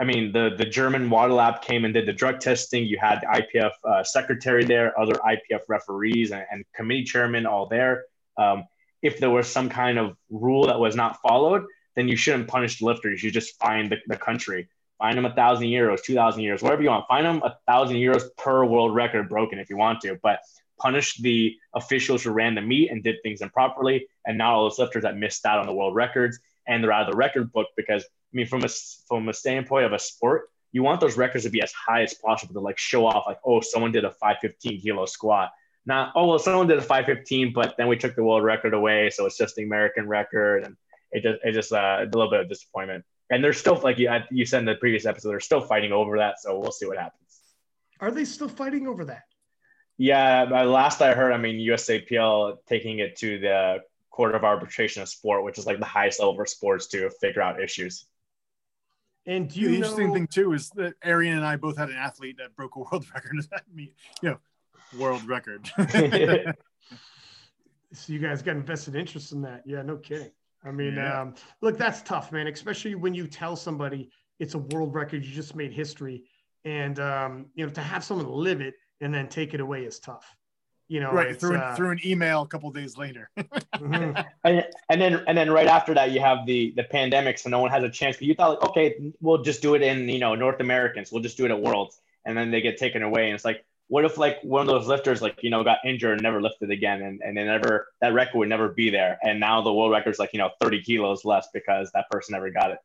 I 0.00 0.04
mean, 0.04 0.32
the 0.32 0.54
the 0.56 0.64
German 0.64 1.10
water 1.10 1.32
lab 1.32 1.60
came 1.60 1.84
and 1.84 1.92
did 1.92 2.06
the 2.06 2.12
drug 2.12 2.38
testing. 2.38 2.86
You 2.86 2.98
had 3.00 3.20
the 3.20 3.42
IPF 3.42 3.72
uh, 3.84 4.04
secretary 4.04 4.64
there, 4.64 4.98
other 4.98 5.14
IPF 5.14 5.62
referees 5.68 6.30
and, 6.30 6.46
and 6.50 6.64
committee 6.74 7.04
chairman 7.04 7.46
all 7.46 7.66
there. 7.66 8.04
Um, 8.38 8.64
if 9.02 9.18
there 9.18 9.30
was 9.30 9.48
some 9.48 9.68
kind 9.68 9.98
of 9.98 10.16
rule 10.30 10.66
that 10.66 10.78
was 10.78 10.96
not 10.96 11.20
followed, 11.20 11.64
then 11.96 12.08
you 12.08 12.16
shouldn't 12.16 12.48
punish 12.48 12.78
the 12.78 12.86
lifters. 12.86 13.22
You 13.22 13.30
just 13.30 13.58
fine 13.58 13.88
the, 13.88 13.98
the 14.06 14.16
country. 14.16 14.68
Find 14.98 15.18
them 15.18 15.26
a 15.26 15.34
thousand 15.34 15.66
euros, 15.66 16.02
two 16.02 16.14
thousand 16.14 16.42
euros, 16.42 16.62
whatever 16.62 16.82
you 16.82 16.88
want. 16.88 17.08
Find 17.08 17.26
them 17.26 17.42
a 17.44 17.56
thousand 17.66 17.96
euros 17.96 18.24
per 18.38 18.64
world 18.64 18.94
record 18.94 19.28
broken 19.28 19.58
if 19.58 19.68
you 19.68 19.76
want 19.76 20.00
to, 20.02 20.18
but 20.22 20.40
punish 20.78 21.16
the 21.18 21.56
officials 21.74 22.22
who 22.22 22.30
ran 22.30 22.54
the 22.54 22.60
meet 22.60 22.90
and 22.90 23.02
did 23.02 23.16
things 23.22 23.40
improperly, 23.40 24.06
and 24.26 24.38
not 24.38 24.54
all 24.54 24.64
those 24.64 24.78
lifters 24.78 25.02
that 25.02 25.16
missed 25.16 25.44
out 25.44 25.58
on 25.58 25.66
the 25.66 25.72
world 25.72 25.94
records 25.94 26.38
and 26.66 26.82
they're 26.82 26.92
out 26.92 27.08
of 27.08 27.12
the 27.12 27.16
record 27.16 27.52
book. 27.52 27.66
Because 27.76 28.04
I 28.04 28.32
mean, 28.32 28.46
from 28.46 28.64
a 28.64 28.68
from 29.08 29.28
a 29.28 29.34
standpoint 29.34 29.86
of 29.86 29.92
a 29.92 29.98
sport, 29.98 30.50
you 30.70 30.82
want 30.82 31.00
those 31.00 31.16
records 31.16 31.44
to 31.44 31.50
be 31.50 31.62
as 31.62 31.72
high 31.72 32.02
as 32.02 32.14
possible 32.14 32.54
to 32.54 32.60
like 32.60 32.78
show 32.78 33.06
off, 33.06 33.24
like, 33.26 33.38
oh, 33.44 33.60
someone 33.60 33.92
did 33.92 34.04
a 34.04 34.10
515 34.10 34.80
kilo 34.80 35.06
squat 35.06 35.50
not 35.86 36.12
oh 36.14 36.26
well 36.26 36.38
someone 36.38 36.66
did 36.66 36.78
a 36.78 36.82
515 36.82 37.52
but 37.52 37.74
then 37.76 37.88
we 37.88 37.96
took 37.96 38.14
the 38.14 38.22
world 38.22 38.44
record 38.44 38.74
away 38.74 39.10
so 39.10 39.26
it's 39.26 39.36
just 39.36 39.56
the 39.56 39.62
american 39.62 40.06
record 40.06 40.64
and 40.64 40.76
it 41.10 41.22
just 41.22 41.38
it 41.44 41.52
just 41.52 41.72
uh, 41.72 41.98
a 42.00 42.04
little 42.04 42.30
bit 42.30 42.40
of 42.40 42.48
disappointment 42.48 43.04
and 43.32 43.42
they're 43.42 43.54
still 43.54 43.80
like 43.82 43.98
you, 43.98 44.10
you 44.30 44.44
said 44.44 44.60
in 44.60 44.66
the 44.66 44.74
previous 44.74 45.06
episode, 45.06 45.30
they're 45.30 45.40
still 45.40 45.62
fighting 45.62 45.90
over 45.90 46.18
that. 46.18 46.38
So 46.38 46.58
we'll 46.58 46.70
see 46.70 46.86
what 46.86 46.98
happens. 46.98 47.40
Are 47.98 48.10
they 48.10 48.26
still 48.26 48.48
fighting 48.48 48.86
over 48.86 49.06
that? 49.06 49.22
Yeah, 49.96 50.42
last 50.42 51.00
I 51.00 51.14
heard, 51.14 51.32
I 51.32 51.38
mean 51.38 51.56
USAPL 51.56 52.58
taking 52.68 52.98
it 52.98 53.16
to 53.16 53.38
the 53.38 53.78
Court 54.10 54.34
of 54.34 54.44
Arbitration 54.44 55.00
of 55.00 55.08
Sport, 55.08 55.44
which 55.44 55.58
is 55.58 55.66
like 55.66 55.78
the 55.78 55.86
highest 55.86 56.20
level 56.20 56.34
for 56.34 56.44
sports 56.44 56.88
to 56.88 57.08
figure 57.20 57.40
out 57.40 57.62
issues. 57.62 58.04
And 59.24 59.48
do 59.48 59.60
you 59.60 59.68
the 59.68 59.72
know, 59.72 59.76
interesting 59.76 60.12
thing 60.12 60.26
too 60.26 60.52
is 60.52 60.68
that 60.70 60.94
Arian 61.02 61.36
and 61.36 61.46
I 61.46 61.56
both 61.56 61.78
had 61.78 61.88
an 61.88 61.96
athlete 61.96 62.36
that 62.38 62.54
broke 62.54 62.76
a 62.76 62.80
world 62.80 63.06
record. 63.14 63.36
me, 63.72 63.92
you 64.20 64.30
know, 64.30 64.38
world 64.98 65.24
record. 65.24 65.70
so 67.92 68.12
you 68.12 68.18
guys 68.18 68.42
got 68.42 68.56
invested 68.56 68.94
interest 68.94 69.32
in 69.32 69.42
that? 69.42 69.62
Yeah, 69.66 69.82
no 69.82 69.96
kidding. 69.96 70.30
I 70.64 70.70
mean, 70.70 70.94
Yeah. 70.94 71.20
um, 71.20 71.34
look, 71.60 71.76
that's 71.76 72.02
tough, 72.02 72.32
man. 72.32 72.46
Especially 72.46 72.94
when 72.94 73.14
you 73.14 73.26
tell 73.26 73.56
somebody 73.56 74.10
it's 74.38 74.54
a 74.54 74.58
world 74.58 74.94
record, 74.94 75.24
you 75.24 75.32
just 75.32 75.54
made 75.54 75.72
history, 75.72 76.24
and 76.64 76.98
um, 77.00 77.46
you 77.54 77.66
know 77.66 77.72
to 77.72 77.80
have 77.80 78.04
someone 78.04 78.28
live 78.28 78.60
it 78.60 78.74
and 79.00 79.12
then 79.12 79.28
take 79.28 79.54
it 79.54 79.60
away 79.60 79.84
is 79.84 79.98
tough. 79.98 80.36
You 80.88 81.00
know, 81.00 81.12
right 81.12 81.38
through 81.38 81.56
uh, 81.56 81.74
through 81.74 81.90
an 81.90 82.00
email 82.04 82.42
a 82.42 82.46
couple 82.46 82.70
days 82.70 82.96
later. 82.98 83.30
mhm. 83.76 84.24
and, 84.44 84.66
and 84.90 85.00
then 85.00 85.24
and 85.26 85.36
then 85.36 85.50
right 85.50 85.66
after 85.66 85.94
that 85.94 86.10
you 86.12 86.20
have 86.20 86.44
the 86.46 86.72
the 86.76 86.84
pandemic 86.84 87.38
so 87.38 87.48
no 87.50 87.60
one 87.60 87.70
has 87.70 87.82
a 87.82 87.88
chance 87.88 88.16
but 88.16 88.26
you 88.26 88.34
thought 88.34 88.60
like 88.60 88.70
okay 88.70 89.12
we'll 89.20 89.42
just 89.42 89.62
do 89.62 89.74
it 89.74 89.82
in 89.82 90.08
you 90.08 90.18
know 90.18 90.34
north 90.34 90.60
americans 90.60 91.10
we'll 91.10 91.22
just 91.22 91.36
do 91.36 91.44
it 91.44 91.50
at 91.50 91.60
worlds 91.60 92.00
and 92.26 92.36
then 92.36 92.50
they 92.50 92.60
get 92.60 92.76
taken 92.76 93.02
away 93.02 93.26
and 93.26 93.34
it's 93.34 93.44
like 93.44 93.64
what 93.88 94.04
if 94.04 94.16
like 94.16 94.38
one 94.42 94.62
of 94.62 94.68
those 94.68 94.86
lifters 94.86 95.20
like 95.20 95.42
you 95.42 95.50
know 95.50 95.62
got 95.62 95.78
injured 95.84 96.12
and 96.12 96.22
never 96.22 96.40
lifted 96.40 96.70
again 96.70 97.02
and, 97.02 97.20
and 97.22 97.36
they 97.36 97.44
never 97.44 97.88
that 98.00 98.14
record 98.14 98.38
would 98.38 98.48
never 98.48 98.68
be 98.68 98.90
there 98.90 99.18
and 99.22 99.38
now 99.38 99.60
the 99.60 99.72
world 99.72 99.92
record's 99.92 100.18
like 100.18 100.32
you 100.32 100.38
know 100.38 100.50
30 100.60 100.82
kilos 100.82 101.24
less 101.24 101.48
because 101.52 101.90
that 101.92 102.08
person 102.10 102.32
never 102.32 102.50
got 102.50 102.70
it 102.70 102.78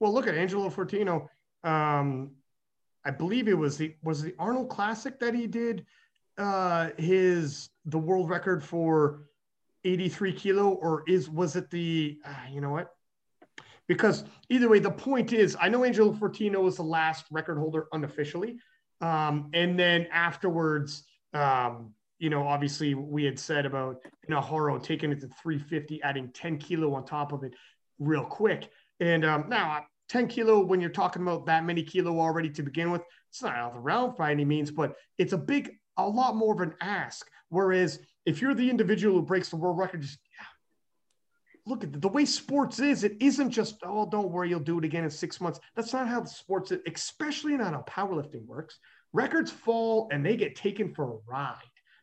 Well, 0.00 0.12
look 0.12 0.26
at 0.26 0.34
Angelo 0.34 0.68
Fortino. 0.68 1.28
Um, 1.62 2.32
I 3.04 3.12
believe 3.12 3.46
it 3.46 3.56
was 3.56 3.76
the 3.76 3.94
was 4.02 4.20
the 4.20 4.34
Arnold 4.38 4.68
Classic 4.68 5.18
that 5.20 5.34
he 5.34 5.46
did 5.46 5.86
uh, 6.38 6.90
his 6.98 7.70
the 7.84 7.98
world 7.98 8.28
record 8.28 8.62
for 8.62 9.22
83 9.84 10.32
kilo, 10.32 10.70
or 10.70 11.02
is 11.06 11.28
was 11.28 11.56
it 11.56 11.70
the 11.70 12.18
uh, 12.24 12.46
you 12.50 12.60
know 12.60 12.70
what? 12.70 12.90
Because 13.88 14.24
either 14.48 14.68
way, 14.68 14.78
the 14.78 14.90
point 14.90 15.32
is, 15.32 15.56
I 15.60 15.68
know 15.68 15.84
Angelo 15.84 16.12
Fortino 16.12 16.62
was 16.62 16.76
the 16.76 16.84
last 16.84 17.26
record 17.30 17.58
holder 17.58 17.86
unofficially, 17.92 18.58
um, 19.02 19.50
and 19.52 19.78
then 19.78 20.06
afterwards, 20.12 21.04
um, 21.34 21.92
you 22.18 22.30
know, 22.30 22.46
obviously 22.46 22.94
we 22.94 23.24
had 23.24 23.38
said 23.38 23.66
about 23.66 23.96
Naharo 24.30 24.80
taking 24.80 25.10
it 25.10 25.20
to 25.20 25.28
350, 25.42 26.00
adding 26.02 26.30
10 26.32 26.58
kilo 26.58 26.94
on 26.94 27.04
top 27.04 27.32
of 27.32 27.42
it 27.42 27.52
real 27.98 28.24
quick. 28.24 28.70
And 29.00 29.24
um, 29.24 29.46
now 29.48 29.84
10 30.08 30.28
kilo, 30.28 30.64
when 30.64 30.80
you're 30.80 30.90
talking 30.90 31.22
about 31.22 31.46
that 31.46 31.64
many 31.64 31.82
kilo 31.82 32.20
already 32.20 32.48
to 32.50 32.62
begin 32.62 32.92
with, 32.92 33.02
it's 33.28 33.42
not 33.42 33.56
out 33.56 33.70
of 33.70 33.74
the 33.74 33.80
realm 33.80 34.14
by 34.16 34.30
any 34.30 34.44
means, 34.44 34.70
but 34.70 34.94
it's 35.18 35.32
a 35.32 35.38
big, 35.38 35.72
a 35.96 36.08
lot 36.08 36.36
more 36.36 36.54
of 36.54 36.60
an 36.60 36.74
ask. 36.80 37.28
Whereas 37.48 37.98
if 38.24 38.40
you're 38.40 38.54
the 38.54 38.70
individual 38.70 39.16
who 39.16 39.26
breaks 39.26 39.48
the 39.48 39.56
world 39.56 39.78
record, 39.78 40.02
just 40.02 40.18
look 41.66 41.84
at 41.84 42.00
the, 42.00 42.08
way 42.08 42.24
sports 42.24 42.80
is. 42.80 43.04
It 43.04 43.16
isn't 43.20 43.50
just 43.50 43.76
oh, 43.84 44.08
don't 44.10 44.30
worry, 44.30 44.48
you'll 44.48 44.60
do 44.60 44.78
it 44.78 44.84
again 44.84 45.04
in 45.04 45.10
six 45.10 45.40
months. 45.40 45.60
That's 45.76 45.92
not 45.92 46.08
how 46.08 46.24
sports, 46.24 46.72
is, 46.72 46.80
especially 46.92 47.56
not 47.56 47.72
how 47.72 47.84
powerlifting 47.88 48.44
works. 48.46 48.78
Records 49.12 49.50
fall 49.50 50.08
and 50.10 50.24
they 50.24 50.36
get 50.36 50.56
taken 50.56 50.94
for 50.94 51.12
a 51.12 51.16
ride. 51.26 51.56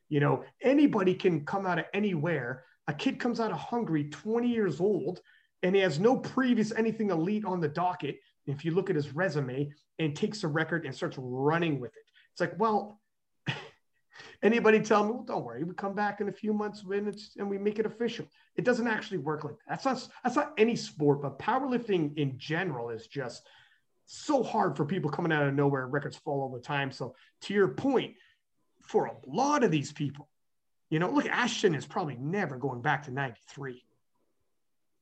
You 0.10 0.19
know, 0.19 0.44
anybody 0.61 1.14
can 1.14 1.45
come 1.45 1.65
out 1.65 1.80
of 1.80 1.86
anywhere. 1.94 2.64
A 2.88 2.94
kid 2.94 3.19
comes 3.19 3.40
out 3.40 3.52
of 3.52 3.57
Hungary, 3.57 4.06
20 4.06 4.48
years 4.48 4.80
old, 4.80 5.22
and 5.61 5.76
he 5.76 5.81
has 5.81 5.99
no 5.99 6.18
previous 6.18 6.72
anything 6.72 7.11
elite 7.11 7.45
on 7.45 7.60
the 7.60 7.68
docket. 7.68 8.18
If 8.48 8.65
you 8.65 8.72
look 8.72 8.90
at 8.90 8.95
his 8.95 9.14
resume 9.14 9.72
and 9.99 10.15
takes 10.15 10.44
a 10.44 10.48
record 10.48 10.86
and 10.86 10.95
starts 10.95 11.18
running 11.19 11.80
with 11.80 11.91
it, 11.95 12.03
it's 12.31 12.41
like, 12.41 12.53
well, 12.57 12.99
anybody 14.41 14.80
tell 14.80 15.04
me, 15.04 15.12
well, 15.12 15.24
don't 15.24 15.44
worry, 15.44 15.64
we 15.64 15.74
come 15.74 15.94
back 15.94 16.22
in 16.22 16.30
a 16.30 16.32
few 16.32 16.54
months 16.54 16.84
when 16.84 17.08
it's 17.08 17.36
and 17.38 17.50
we 17.50 17.58
make 17.58 17.80
it 17.80 17.86
official. 17.86 18.26
It 18.56 18.66
doesn't 18.66 18.88
actually 18.88 19.20
work 19.20 19.44
like 19.44 19.56
that. 19.58 19.70
That's 19.70 19.86
not 19.86 20.08
that's 20.24 20.36
not 20.36 20.54
any 20.58 20.76
sport, 20.76 21.22
but 21.22 21.40
powerlifting 21.40 22.18
in 22.18 22.38
general 22.38 22.90
is 22.90 23.08
just 23.08 23.48
so 24.06 24.41
hard 24.41 24.76
for 24.76 24.86
people 24.86 25.12
coming 25.12 25.32
out 25.32 25.48
of 25.48 25.54
nowhere. 25.54 25.88
Records 25.88 26.18
fall 26.18 26.41
all 26.41 26.50
the 26.50 26.60
time. 26.60 26.91
So 26.91 27.16
to 27.41 27.54
your 27.54 27.68
point, 27.68 28.16
for 28.82 29.06
a 29.06 29.14
lot 29.28 29.64
of 29.64 29.70
these 29.70 29.91
people, 29.91 30.28
you 30.90 30.98
know, 30.98 31.12
look, 31.12 31.28
Ashton 31.28 31.76
is 31.76 31.86
probably 31.86 32.16
never 32.16 32.58
going 32.58 32.82
back 32.82 33.04
to 33.04 33.12
93. 33.12 33.84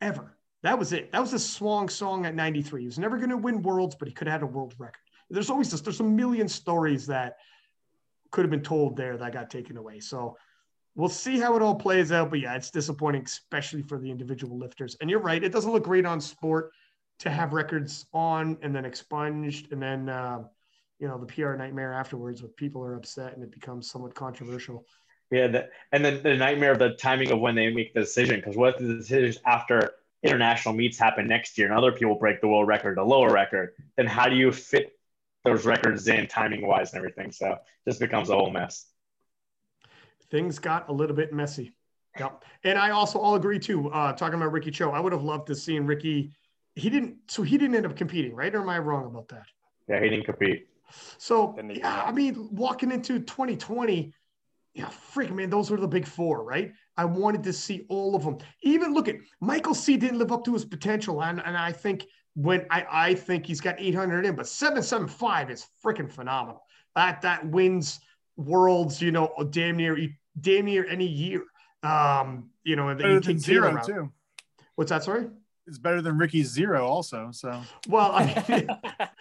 Ever. 0.02 0.38
That 0.64 0.78
was 0.78 0.92
it. 0.92 1.12
That 1.12 1.22
was 1.22 1.34
a 1.34 1.40
swan 1.40 1.88
song 1.88 2.26
at 2.26 2.36
93. 2.36 2.82
He 2.82 2.88
was 2.88 3.00
never 3.00 3.18
going 3.18 3.30
to 3.30 3.38
win 3.38 3.62
worlds, 3.62 3.96
but 3.98 4.08
he 4.08 4.14
could 4.14 4.28
have 4.28 4.42
had 4.42 4.44
a 4.44 4.48
world 4.52 4.74
record. 4.78 5.00
There's 5.30 5.50
always 5.50 5.72
this, 5.72 5.82
there's 5.82 6.00
a 6.00 6.04
million 6.04 6.48
stories 6.48 7.08
that 7.08 7.38
could 8.32 8.44
have 8.44 8.52
been 8.52 8.62
told 8.62 8.96
there 8.96 9.18
that 9.18 9.34
got 9.34 9.50
taken 9.50 9.78
away. 9.78 10.00
So 10.00 10.38
we'll 10.96 11.10
see 11.10 11.40
how 11.40 11.56
it 11.56 11.62
all 11.62 11.76
plays 11.76 12.12
out. 12.12 12.30
But 12.30 12.40
yeah, 12.40 12.56
it's 12.56 12.72
disappointing, 12.72 13.24
especially 13.26 13.82
for 13.82 14.00
the 14.00 14.10
individual 14.10 14.58
lifters. 14.58 14.98
And 15.02 15.10
you're 15.10 15.20
right, 15.20 15.44
it 15.44 15.52
doesn't 15.52 15.72
look 15.72 15.84
great 15.84 16.06
on 16.06 16.20
sport 16.20 16.72
to 17.20 17.30
have 17.30 17.54
records 17.54 18.06
on 18.14 18.58
and 18.62 18.76
then 18.76 18.86
expunged 18.86 19.72
and 19.72 19.82
then 19.82 20.10
uh, 20.10 20.44
you 21.00 21.08
know 21.08 21.18
the 21.18 21.26
PR 21.26 21.54
nightmare 21.54 21.94
afterwards 21.94 22.42
where 22.42 22.50
people 22.50 22.84
are 22.84 22.96
upset 22.96 23.34
and 23.34 23.44
it 23.44 23.52
becomes 23.52 23.90
somewhat 23.90 24.14
controversial. 24.14 24.86
yeah 25.32 25.48
the, 25.48 25.70
and 25.92 26.04
then 26.04 26.22
the 26.24 26.36
nightmare 26.36 26.72
of 26.72 26.80
the 26.80 26.92
timing 26.92 27.32
of 27.32 27.40
when 27.40 27.56
they 27.56 27.70
make 27.72 27.94
the 27.94 28.02
decision 28.02 28.38
because 28.38 28.56
what 28.56 28.76
if 28.76 28.82
the 28.82 28.96
decision 28.96 29.42
after 29.46 29.92
international 30.24 30.74
meets 30.74 30.98
happen 30.98 31.28
next 31.28 31.58
year 31.58 31.68
and 31.68 31.78
other 31.78 31.92
people 31.92 32.16
break 32.16 32.42
the 32.42 32.48
world 32.48 32.68
record 32.68 32.98
the 32.98 33.04
lower 33.04 33.32
record 33.32 33.74
then 33.96 34.06
how 34.06 34.28
do 34.28 34.36
you 34.36 34.52
fit 34.52 34.97
those 35.50 35.66
records 35.66 36.08
in 36.08 36.28
timing 36.28 36.66
wise 36.66 36.94
and 36.94 36.98
everything 36.98 37.32
so 37.32 37.52
it 37.52 37.60
just 37.88 38.00
becomes 38.00 38.30
a 38.30 38.36
whole 38.36 38.52
mess 38.52 38.88
Things 40.30 40.60
got 40.60 40.90
a 40.90 40.92
little 40.92 41.16
bit 41.16 41.32
messy. 41.32 41.74
Yep. 42.20 42.44
And 42.64 42.78
I 42.78 42.90
also 42.90 43.20
all 43.20 43.36
agree 43.36 43.60
too. 43.60 43.90
Uh, 43.90 44.12
talking 44.14 44.36
about 44.36 44.52
Ricky 44.52 44.72
Cho, 44.72 44.92
I 44.92 45.00
would 45.00 45.14
have 45.14 45.24
loved 45.24 45.48
to 45.48 45.56
seen 45.56 45.86
Ricky. 45.86 46.34
He 46.76 46.90
didn't. 46.90 47.16
So 47.28 47.44
he 47.44 47.58
didn't 47.58 47.76
end 47.76 47.86
up 47.86 47.96
competing, 47.96 48.36
right? 48.36 48.54
Or 48.54 48.62
am 48.62 48.70
I 48.70 48.80
wrong 48.80 49.06
about 49.06 49.30
that? 49.30 49.46
yeah 49.88 50.02
he 50.02 50.10
didn't 50.10 50.26
compete 50.26 50.68
So 51.18 51.54
Didn't 51.54 51.76
yeah, 51.76 52.04
I 52.06 52.12
mean, 52.12 52.50
walking 52.52 52.92
into 52.92 53.20
2020, 53.20 54.14
yeah, 54.74 54.90
freak 54.90 55.32
man, 55.32 55.50
those 55.50 55.72
were 55.72 55.78
the 55.78 55.88
big 55.88 56.06
four, 56.06 56.44
right? 56.44 56.74
I 56.98 57.06
wanted 57.06 57.44
to 57.44 57.54
see 57.54 57.86
all 57.90 58.16
of 58.16 58.24
them. 58.24 58.38
Even 58.64 58.94
look 58.94 59.08
at 59.08 59.16
Michael 59.40 59.74
C 59.74 59.98
didn't 59.98 60.20
live 60.20 60.32
up 60.32 60.44
to 60.46 60.54
his 60.54 60.66
potential, 60.66 61.24
and, 61.24 61.42
and 61.44 61.58
I 61.58 61.72
think 61.72 62.06
when 62.38 62.68
I 62.70 62.86
I 62.92 63.14
think 63.16 63.48
he's 63.48 63.60
got 63.60 63.76
800 63.80 64.24
in, 64.26 64.36
but 64.36 64.48
775 64.48 65.50
is 65.50 65.66
freaking 65.84 66.10
phenomenal. 66.10 66.62
That 66.96 67.22
that 67.24 67.46
wins 67.48 68.00
worlds, 68.36 69.02
you 69.02 69.12
know, 69.12 69.34
damn 69.50 69.76
near 69.78 69.98
damn 70.40 70.66
near 70.66 70.86
any 70.88 71.08
year. 71.08 71.44
Um, 71.82 72.52
you 72.64 72.76
know, 72.76 72.90
and 72.90 73.00
you 73.00 73.20
take 73.22 73.40
zero 73.40 73.78
out. 73.78 73.88
too. 73.88 74.12
What's 74.76 74.92
that? 74.92 75.04
Sorry. 75.04 75.28
It's 75.66 75.80
better 75.80 76.02
than 76.02 76.18
Ricky's 76.18 76.50
zero 76.50 76.86
also. 76.86 77.30
So 77.32 77.60
Well, 77.88 78.12
I 78.14 78.46
mean, 78.48 78.68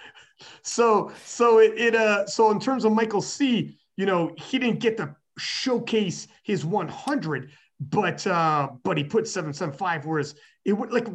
so 0.62 1.10
so 1.24 1.58
it, 1.58 1.72
it 1.78 1.94
uh 1.94 2.26
so 2.26 2.50
in 2.50 2.60
terms 2.60 2.84
of 2.84 2.92
Michael 2.92 3.22
C, 3.22 3.78
you 3.96 4.04
know, 4.04 4.34
he 4.36 4.58
didn't 4.58 4.80
get 4.80 4.98
to 4.98 5.16
showcase 5.38 6.28
his 6.42 6.66
100, 6.66 7.50
but 7.80 8.26
uh 8.26 8.68
but 8.82 8.98
he 8.98 9.04
put 9.04 9.26
775 9.26 10.04
whereas 10.04 10.34
it 10.66 10.74
would 10.74 10.92
like 10.92 11.08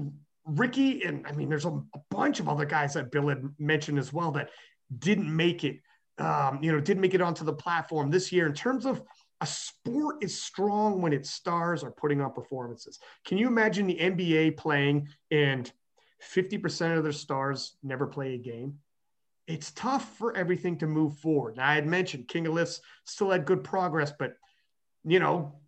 Ricky 0.46 1.04
and 1.04 1.26
I 1.28 1.32
mean 1.34 1.50
there's 1.50 1.66
a, 1.66 1.70
a 1.70 2.00
bunch 2.10 2.40
of 2.40 2.50
other 2.50 2.66
guys 2.66 2.94
that 2.96 3.12
Bill 3.12 3.28
had 3.28 3.44
mentioned 3.60 4.00
as 4.00 4.12
well 4.12 4.32
that 4.32 4.50
didn't 5.00 5.34
make 5.34 5.64
it 5.64 5.80
um 6.18 6.60
you 6.62 6.72
know 6.72 6.80
didn't 6.80 7.02
make 7.02 7.14
it 7.14 7.22
onto 7.22 7.46
the 7.46 7.54
platform 7.54 8.10
this 8.10 8.32
year 8.32 8.46
in 8.48 8.54
terms 8.54 8.86
of 8.86 9.04
a 9.42 9.46
sport 9.46 10.18
is 10.24 10.42
strong 10.42 11.02
when 11.02 11.14
its 11.14 11.32
stars 11.32 11.84
are 11.84 11.92
putting 11.92 12.22
on 12.22 12.32
performances. 12.32 13.00
Can 13.26 13.40
you 13.40 13.48
imagine 13.48 13.88
the 13.88 13.98
NBA 13.98 14.56
playing 14.56 15.10
and 15.32 15.72
50% 16.36 16.96
of 16.96 17.04
their 17.04 17.12
stars 17.12 17.76
never 17.82 18.06
play 18.06 18.36
a 18.36 18.38
game? 18.38 18.76
It's 19.48 19.72
tough 19.72 20.16
for 20.18 20.38
everything 20.38 20.78
to 20.78 20.88
move 20.88 21.18
forward. 21.18 21.58
Now, 21.58 21.68
I 21.68 21.74
had 21.74 21.88
mentioned 21.88 22.28
King 22.28 22.46
of 22.46 22.54
Lifts 22.54 22.82
still 23.06 23.32
had 23.32 23.46
good 23.46 23.64
progress, 23.64 24.14
but 24.18 24.36
you 25.04 25.20
know, 25.20 25.61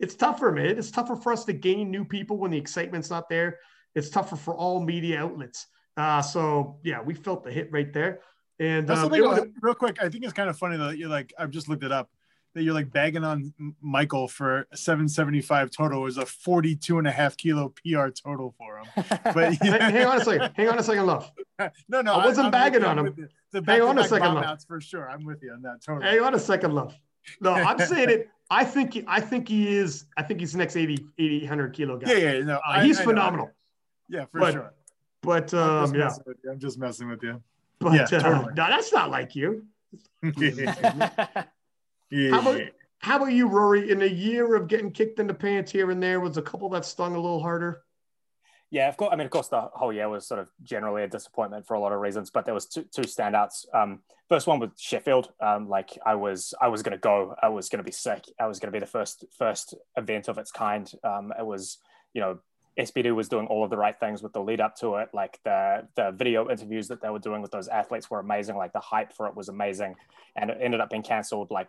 it's 0.00 0.14
tougher, 0.14 0.50
man. 0.50 0.78
It's 0.78 0.90
tougher 0.90 1.16
for 1.16 1.32
us 1.32 1.44
to 1.44 1.52
gain 1.52 1.90
new 1.90 2.04
people 2.04 2.38
when 2.38 2.50
the 2.50 2.58
excitement's 2.58 3.10
not 3.10 3.28
there. 3.28 3.58
It's 3.94 4.08
tougher 4.08 4.36
for 4.36 4.54
all 4.54 4.82
media 4.84 5.20
outlets. 5.20 5.66
Uh, 5.96 6.22
so 6.22 6.78
yeah, 6.82 7.02
we 7.02 7.14
felt 7.14 7.44
the 7.44 7.52
hit 7.52 7.70
right 7.70 7.92
there. 7.92 8.20
And 8.58 8.90
um, 8.90 9.12
it 9.14 9.22
was- 9.22 9.46
real 9.60 9.74
quick. 9.74 10.02
I 10.02 10.08
think 10.08 10.24
it's 10.24 10.32
kind 10.32 10.48
of 10.50 10.58
funny 10.58 10.76
that 10.76 10.98
you're 10.98 11.08
like 11.08 11.32
I've 11.38 11.50
just 11.50 11.68
looked 11.68 11.84
it 11.84 11.92
up 11.92 12.10
that 12.54 12.62
you're 12.62 12.74
like 12.74 12.92
bagging 12.92 13.22
on 13.24 13.54
Michael 13.80 14.26
for 14.26 14.66
775 14.74 15.70
total. 15.70 16.02
Was 16.02 16.16
a 16.18 16.26
42 16.26 16.98
and 16.98 17.06
a 17.06 17.10
half 17.10 17.36
kilo 17.36 17.68
PR 17.68 18.08
total 18.08 18.54
for 18.58 18.78
him. 18.78 18.86
But 19.34 19.54
Hey, 19.54 19.68
hang 19.70 20.06
on 20.06 20.20
a 20.20 20.24
second. 20.24 20.52
Hang 20.56 20.68
on 20.68 20.78
a 20.78 20.82
second, 20.82 21.06
love. 21.06 21.30
no, 21.88 22.00
no, 22.00 22.14
I 22.14 22.26
wasn't 22.26 22.46
I'm 22.46 22.50
bagging 22.50 22.84
on 22.84 22.98
him. 22.98 23.14
you. 23.16 23.28
The 23.52 23.62
Hang 23.64 23.82
on 23.82 23.98
a 23.98 24.04
second, 24.06 24.36
outs 24.38 24.64
for 24.64 24.80
sure. 24.80 25.08
I'm 25.08 25.24
with 25.24 25.42
you 25.42 25.52
on 25.52 25.62
that 25.62 25.82
total. 25.84 26.02
Hang 26.02 26.20
on 26.20 26.34
a 26.34 26.38
second, 26.38 26.74
love. 26.74 26.94
No, 27.40 27.52
I'm 27.52 27.78
saying 27.78 28.10
it. 28.10 28.28
I 28.50 28.64
think 28.64 29.04
I 29.06 29.20
think 29.20 29.48
he 29.48 29.76
is. 29.76 30.06
I 30.16 30.22
think 30.24 30.40
he's 30.40 30.52
the 30.52 30.58
next 30.58 30.76
80, 30.76 31.06
800 31.18 31.72
kilo 31.72 31.96
guy. 31.98 32.12
yeah, 32.12 32.32
yeah, 32.32 32.40
no, 32.44 32.56
Uh, 32.56 32.60
I- 32.66 32.84
he's 32.84 32.98
I 32.98 33.04
know. 33.04 33.10
phenomenal. 33.10 33.50
Yeah, 34.08 34.24
for 34.26 34.40
But- 34.40 34.52
sure. 34.52 34.74
But 35.22 35.52
I'm 35.54 35.60
um, 35.60 35.84
just 35.84 35.94
yeah, 35.94 36.04
messing 36.04 36.24
with 36.26 36.36
you. 36.42 36.50
I'm 36.50 36.58
just 36.58 36.78
messing 36.78 37.08
with 37.10 37.22
you. 37.22 37.42
but 37.78 37.92
yeah, 37.92 38.02
uh, 38.04 38.06
totally. 38.06 38.54
no, 38.54 38.66
that's 38.68 38.90
not 38.92 39.10
like 39.10 39.36
you. 39.36 39.66
yeah. 40.22 40.74
How 42.30 42.40
about 42.40 42.60
how 43.02 43.16
about 43.16 43.32
you, 43.32 43.46
Rory? 43.46 43.90
In 43.90 44.02
a 44.02 44.06
year 44.06 44.54
of 44.54 44.68
getting 44.68 44.90
kicked 44.90 45.18
in 45.20 45.26
the 45.26 45.34
pants 45.34 45.70
here 45.72 45.90
and 45.90 46.02
there, 46.02 46.20
was 46.20 46.36
a 46.36 46.42
couple 46.42 46.68
that 46.70 46.84
stung 46.84 47.14
a 47.14 47.20
little 47.20 47.40
harder. 47.40 47.82
Yeah, 48.70 48.88
of 48.88 48.96
course. 48.96 49.10
I 49.12 49.16
mean, 49.16 49.24
of 49.24 49.32
course, 49.32 49.48
the 49.48 49.60
whole 49.60 49.92
year 49.92 50.08
was 50.08 50.26
sort 50.26 50.38
of 50.40 50.48
generally 50.62 51.02
a 51.02 51.08
disappointment 51.08 51.66
for 51.66 51.74
a 51.74 51.80
lot 51.80 51.92
of 51.92 52.00
reasons, 52.00 52.30
but 52.30 52.44
there 52.44 52.54
was 52.54 52.66
two, 52.66 52.84
two 52.84 53.02
standouts. 53.02 53.66
Um, 53.74 54.00
first 54.28 54.46
one 54.46 54.60
was 54.60 54.70
Sheffield. 54.78 55.32
Um, 55.40 55.68
like 55.68 55.98
I 56.06 56.14
was, 56.14 56.54
I 56.60 56.68
was 56.68 56.82
going 56.82 56.92
to 56.92 56.98
go. 56.98 57.34
I 57.42 57.48
was 57.48 57.68
going 57.68 57.78
to 57.78 57.84
be 57.84 57.92
sick. 57.92 58.24
I 58.38 58.46
was 58.46 58.60
going 58.60 58.68
to 58.68 58.72
be 58.72 58.78
the 58.78 58.90
first 58.90 59.24
first 59.36 59.74
event 59.96 60.28
of 60.28 60.38
its 60.38 60.52
kind. 60.52 60.90
Um, 61.02 61.32
it 61.36 61.44
was, 61.44 61.78
you 62.14 62.20
know, 62.20 62.38
SBD 62.78 63.12
was 63.14 63.28
doing 63.28 63.48
all 63.48 63.64
of 63.64 63.70
the 63.70 63.76
right 63.76 63.98
things 63.98 64.22
with 64.22 64.32
the 64.32 64.40
lead 64.40 64.60
up 64.60 64.76
to 64.76 64.96
it. 64.96 65.08
Like 65.12 65.40
the 65.44 65.88
the 65.96 66.12
video 66.12 66.48
interviews 66.48 66.86
that 66.88 67.02
they 67.02 67.10
were 67.10 67.18
doing 67.18 67.42
with 67.42 67.50
those 67.50 67.66
athletes 67.66 68.08
were 68.08 68.20
amazing. 68.20 68.56
Like 68.56 68.72
the 68.72 68.80
hype 68.80 69.12
for 69.12 69.26
it 69.26 69.34
was 69.34 69.48
amazing, 69.48 69.96
and 70.36 70.48
it 70.48 70.58
ended 70.60 70.80
up 70.80 70.90
being 70.90 71.02
cancelled 71.02 71.50
like 71.50 71.68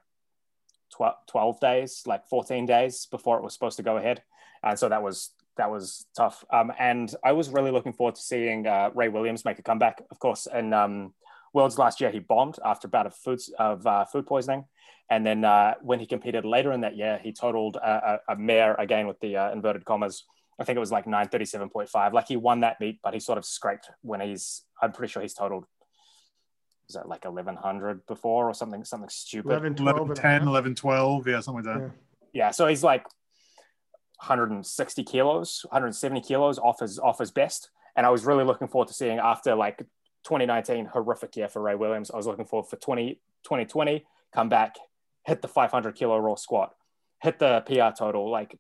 12, 0.92 1.16
12 1.28 1.60
days, 1.60 2.04
like 2.06 2.28
14 2.28 2.68
days 2.68 3.08
before 3.08 3.38
it 3.38 3.44
was 3.44 3.54
supposed 3.54 3.78
to 3.78 3.84
go 3.84 3.98
ahead. 3.98 4.22
And 4.64 4.78
so 4.78 4.90
that 4.90 5.02
was 5.02 5.32
that 5.58 5.70
was 5.70 6.06
tough. 6.16 6.44
Um, 6.52 6.72
and 6.80 7.14
I 7.24 7.34
was 7.34 7.50
really 7.50 7.72
looking 7.72 7.94
forward 7.94 8.16
to 8.16 8.22
seeing 8.22 8.68
uh, 8.68 8.90
Ray 8.94 9.10
Williams 9.10 9.46
make 9.46 9.60
a 9.60 9.64
comeback. 9.64 10.02
Of 10.10 10.20
course, 10.20 10.48
in 10.54 10.74
um, 10.74 11.14
Worlds 11.54 11.78
last 11.78 12.02
year, 12.02 12.12
he 12.12 12.20
bombed 12.20 12.58
after 12.64 12.88
a 12.88 12.90
bout 12.90 13.06
of 13.06 13.16
food 13.16 13.40
of 13.60 13.86
uh, 13.86 14.06
food 14.06 14.26
poisoning, 14.26 14.66
and 15.10 15.26
then 15.26 15.44
uh, 15.44 15.76
when 15.82 16.00
he 16.00 16.06
competed 16.06 16.46
later 16.46 16.72
in 16.72 16.82
that 16.82 16.96
year, 16.96 17.20
he 17.22 17.34
totaled 17.34 17.76
a, 17.76 18.20
a, 18.30 18.34
a 18.34 18.36
mare 18.38 18.76
again 18.76 19.08
with 19.08 19.20
the 19.20 19.38
uh, 19.38 19.52
inverted 19.52 19.84
commas. 19.84 20.24
I 20.60 20.64
think 20.64 20.78
it 20.78 20.80
was 20.80 20.92
like 20.92 21.06
937.5. 21.06 22.14
Like 22.14 22.28
he 22.28 22.38
won 22.38 22.62
that 22.62 22.80
meet, 22.80 23.00
but 23.04 23.14
he 23.14 23.20
sort 23.20 23.38
of 23.38 23.46
scraped 23.46 23.90
when 24.02 24.22
he's. 24.22 24.64
I'm 24.82 24.92
pretty 24.92 25.12
sure 25.12 25.22
he's 25.22 25.34
totaled. 25.34 25.66
Was 26.88 26.96
that 26.96 27.08
like 27.08 27.26
1100 27.26 28.06
before 28.06 28.50
or 28.50 28.54
something? 28.54 28.84
Something 28.84 29.10
stupid. 29.10 29.50
11, 29.50 29.76
12, 29.76 29.98
11, 29.98 30.16
10, 30.16 30.48
11, 30.48 30.76
12. 30.76 31.28
Yeah, 31.28 31.40
something 31.40 31.64
like 31.64 31.76
that. 31.76 31.82
Yeah. 31.82 31.90
yeah 32.46 32.52
so 32.52 32.68
he's 32.68 32.84
like 32.84 33.06
160 34.22 35.04
kilos 35.04 35.66
170 35.70 36.22
kilos 36.22 36.60
off 36.60 36.80
his 36.80 37.00
off 37.00 37.20
his 37.20 37.32
best. 37.32 37.70
And 37.96 38.06
i 38.06 38.10
was 38.10 38.26
really 38.26 38.44
looking 38.44 38.68
forward 38.68 38.88
to 38.88 38.94
seeing 38.94 39.20
after 39.20 39.56
like 39.56 39.80
2019 40.24 40.86
horrific 40.86 41.36
year 41.36 41.50
for 41.50 41.62
ray 41.62 41.76
williams 41.76 42.12
i 42.12 42.16
was 42.16 42.28
looking 42.28 42.46
forward 42.46 42.70
for 42.70 42.76
20 42.76 43.16
2020 43.44 44.06
come 44.32 44.50
back 44.50 44.76
hit 45.26 45.42
the 45.42 45.48
500 45.48 45.96
kilo 45.96 46.18
raw 46.20 46.36
squat 46.36 46.76
hit 47.22 47.40
the 47.40 47.62
pr 47.66 47.96
total 47.98 48.30
like 48.30 48.56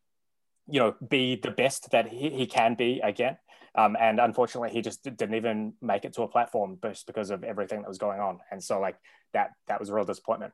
you 0.71 0.79
know 0.79 0.95
be 1.07 1.35
the 1.35 1.51
best 1.51 1.91
that 1.91 2.07
he, 2.07 2.29
he 2.29 2.47
can 2.47 2.75
be 2.75 2.99
again. 3.03 3.37
Um, 3.73 3.95
and 3.99 4.19
unfortunately 4.19 4.69
he 4.71 4.81
just 4.81 5.03
didn't 5.03 5.35
even 5.35 5.73
make 5.81 6.03
it 6.03 6.13
to 6.13 6.23
a 6.23 6.27
platform 6.27 6.77
just 6.83 7.07
because 7.07 7.29
of 7.29 7.43
everything 7.43 7.81
that 7.81 7.87
was 7.87 7.97
going 7.97 8.19
on. 8.19 8.39
And 8.51 8.61
so 8.61 8.79
like 8.79 8.97
that 9.33 9.51
that 9.67 9.79
was 9.79 9.89
a 9.89 9.93
real 9.93 10.05
disappointment. 10.05 10.53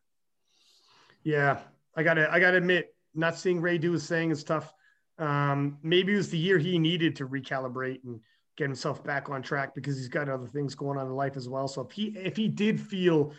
Yeah, 1.24 1.60
I 1.96 2.04
gotta 2.04 2.32
I 2.32 2.40
gotta 2.40 2.58
admit, 2.58 2.94
not 3.16 3.38
seeing 3.38 3.62
Ray 3.62 3.78
do 3.78 3.92
his 3.92 4.08
thing 4.08 4.32
is 4.32 4.44
tough. 4.44 4.74
Um, 5.20 5.78
maybe 5.82 6.14
it 6.14 6.18
was 6.18 6.30
the 6.30 6.38
year 6.38 6.58
he 6.58 6.78
needed 6.78 7.16
to 7.18 7.28
recalibrate 7.28 8.04
and 8.04 8.20
get 8.56 8.66
himself 8.66 9.04
back 9.04 9.30
on 9.30 9.42
track 9.42 9.74
because 9.76 9.98
he's 9.98 10.08
got 10.08 10.30
other 10.30 10.48
things 10.48 10.76
going 10.76 10.98
on 10.98 11.08
in 11.08 11.14
life 11.14 11.38
as 11.38 11.48
well. 11.48 11.68
So 11.68 11.82
if 11.82 11.92
he 11.92 12.08
if 12.18 12.36
he 12.36 12.48
did 12.48 12.80
feel, 12.80 13.34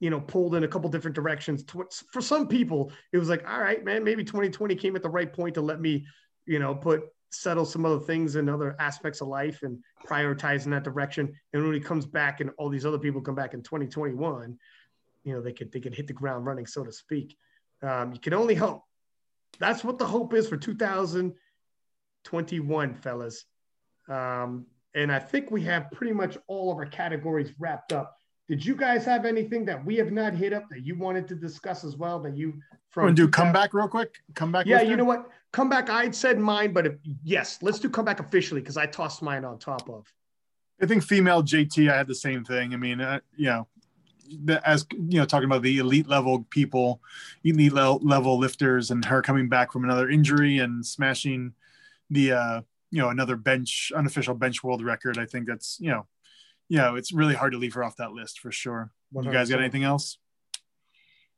you 0.00 0.10
know, 0.10 0.20
pulled 0.20 0.54
in 0.54 0.64
a 0.64 0.68
couple 0.68 0.90
different 0.90 1.14
directions, 1.14 1.64
for 2.12 2.20
some 2.20 2.46
people 2.46 2.92
it 3.12 3.18
was 3.18 3.28
like, 3.28 3.48
all 3.48 3.60
right, 3.60 3.84
man, 3.84 4.04
maybe 4.04 4.24
2020 4.24 4.74
came 4.76 4.96
at 4.96 5.02
the 5.02 5.08
right 5.08 5.32
point 5.32 5.54
to 5.54 5.60
let 5.60 5.80
me, 5.80 6.06
you 6.46 6.58
know, 6.58 6.74
put 6.74 7.02
settle 7.30 7.64
some 7.64 7.84
other 7.84 7.98
things 7.98 8.36
in 8.36 8.48
other 8.48 8.76
aspects 8.78 9.20
of 9.20 9.28
life 9.28 9.62
and 9.62 9.78
prioritize 10.06 10.64
in 10.64 10.70
that 10.70 10.84
direction. 10.84 11.32
And 11.52 11.64
when 11.64 11.74
he 11.74 11.80
comes 11.80 12.06
back 12.06 12.40
and 12.40 12.50
all 12.58 12.68
these 12.68 12.86
other 12.86 12.98
people 12.98 13.20
come 13.20 13.34
back 13.34 13.54
in 13.54 13.62
2021, 13.62 14.56
you 15.24 15.32
know, 15.32 15.40
they 15.40 15.52
could 15.52 15.72
they 15.72 15.80
could 15.80 15.94
hit 15.94 16.06
the 16.06 16.12
ground 16.12 16.46
running, 16.46 16.66
so 16.66 16.84
to 16.84 16.92
speak. 16.92 17.36
Um, 17.82 18.12
you 18.12 18.20
can 18.20 18.32
only 18.32 18.54
hope. 18.54 18.82
That's 19.58 19.84
what 19.84 19.98
the 19.98 20.06
hope 20.06 20.32
is 20.34 20.48
for 20.48 20.56
2021, 20.56 22.94
fellas. 22.94 23.44
Um, 24.08 24.66
and 24.94 25.12
I 25.12 25.18
think 25.18 25.50
we 25.50 25.62
have 25.62 25.90
pretty 25.90 26.12
much 26.12 26.38
all 26.46 26.70
of 26.72 26.78
our 26.78 26.86
categories 26.86 27.52
wrapped 27.58 27.92
up. 27.92 28.16
Did 28.48 28.64
you 28.64 28.76
guys 28.76 29.04
have 29.04 29.24
anything 29.24 29.64
that 29.64 29.84
we 29.84 29.96
have 29.96 30.12
not 30.12 30.32
hit 30.32 30.52
up 30.52 30.68
that 30.70 30.86
you 30.86 30.96
wanted 30.96 31.26
to 31.28 31.34
discuss 31.34 31.84
as 31.84 31.96
well? 31.96 32.20
That 32.20 32.36
you 32.36 32.54
from 32.90 33.14
do 33.14 33.26
2000 33.26 33.32
comeback 33.32 33.74
real 33.74 33.88
quick? 33.88 34.14
Comeback. 34.34 34.66
Yeah, 34.66 34.82
you 34.82 34.96
know 34.96 35.04
what? 35.04 35.28
Comeback. 35.52 35.90
I'd 35.90 36.14
said 36.14 36.38
mine, 36.38 36.72
but 36.72 36.86
if, 36.86 36.92
yes, 37.24 37.58
let's 37.60 37.80
do 37.80 37.90
comeback 37.90 38.20
officially 38.20 38.60
because 38.60 38.76
I 38.76 38.86
tossed 38.86 39.20
mine 39.20 39.44
on 39.44 39.58
top 39.58 39.90
of. 39.90 40.06
I 40.80 40.86
think 40.86 41.02
female 41.02 41.42
JT, 41.42 41.90
I 41.90 41.96
had 41.96 42.06
the 42.06 42.14
same 42.14 42.44
thing. 42.44 42.72
I 42.72 42.76
mean, 42.76 43.00
uh, 43.00 43.18
you 43.36 43.46
know, 43.46 43.66
as 44.64 44.86
you 44.92 45.18
know, 45.18 45.24
talking 45.24 45.46
about 45.46 45.62
the 45.62 45.78
elite 45.78 46.08
level 46.08 46.46
people, 46.50 47.00
elite 47.44 47.72
level 47.72 48.38
lifters, 48.38 48.90
and 48.90 49.04
her 49.04 49.22
coming 49.22 49.48
back 49.48 49.72
from 49.72 49.84
another 49.84 50.08
injury 50.08 50.58
and 50.58 50.84
smashing 50.84 51.52
the, 52.10 52.32
uh, 52.32 52.60
you 52.90 53.00
know, 53.00 53.08
another 53.08 53.36
bench 53.36 53.92
unofficial 53.94 54.34
bench 54.34 54.62
world 54.62 54.82
record. 54.82 55.18
I 55.18 55.26
think 55.26 55.46
that's 55.46 55.78
you 55.80 55.90
know, 55.90 56.06
you 56.68 56.78
know, 56.78 56.96
it's 56.96 57.12
really 57.12 57.34
hard 57.34 57.52
to 57.52 57.58
leave 57.58 57.74
her 57.74 57.84
off 57.84 57.96
that 57.96 58.12
list 58.12 58.40
for 58.40 58.52
sure. 58.52 58.90
You 59.12 59.30
guys 59.30 59.48
got 59.48 59.60
anything 59.60 59.84
else? 59.84 60.18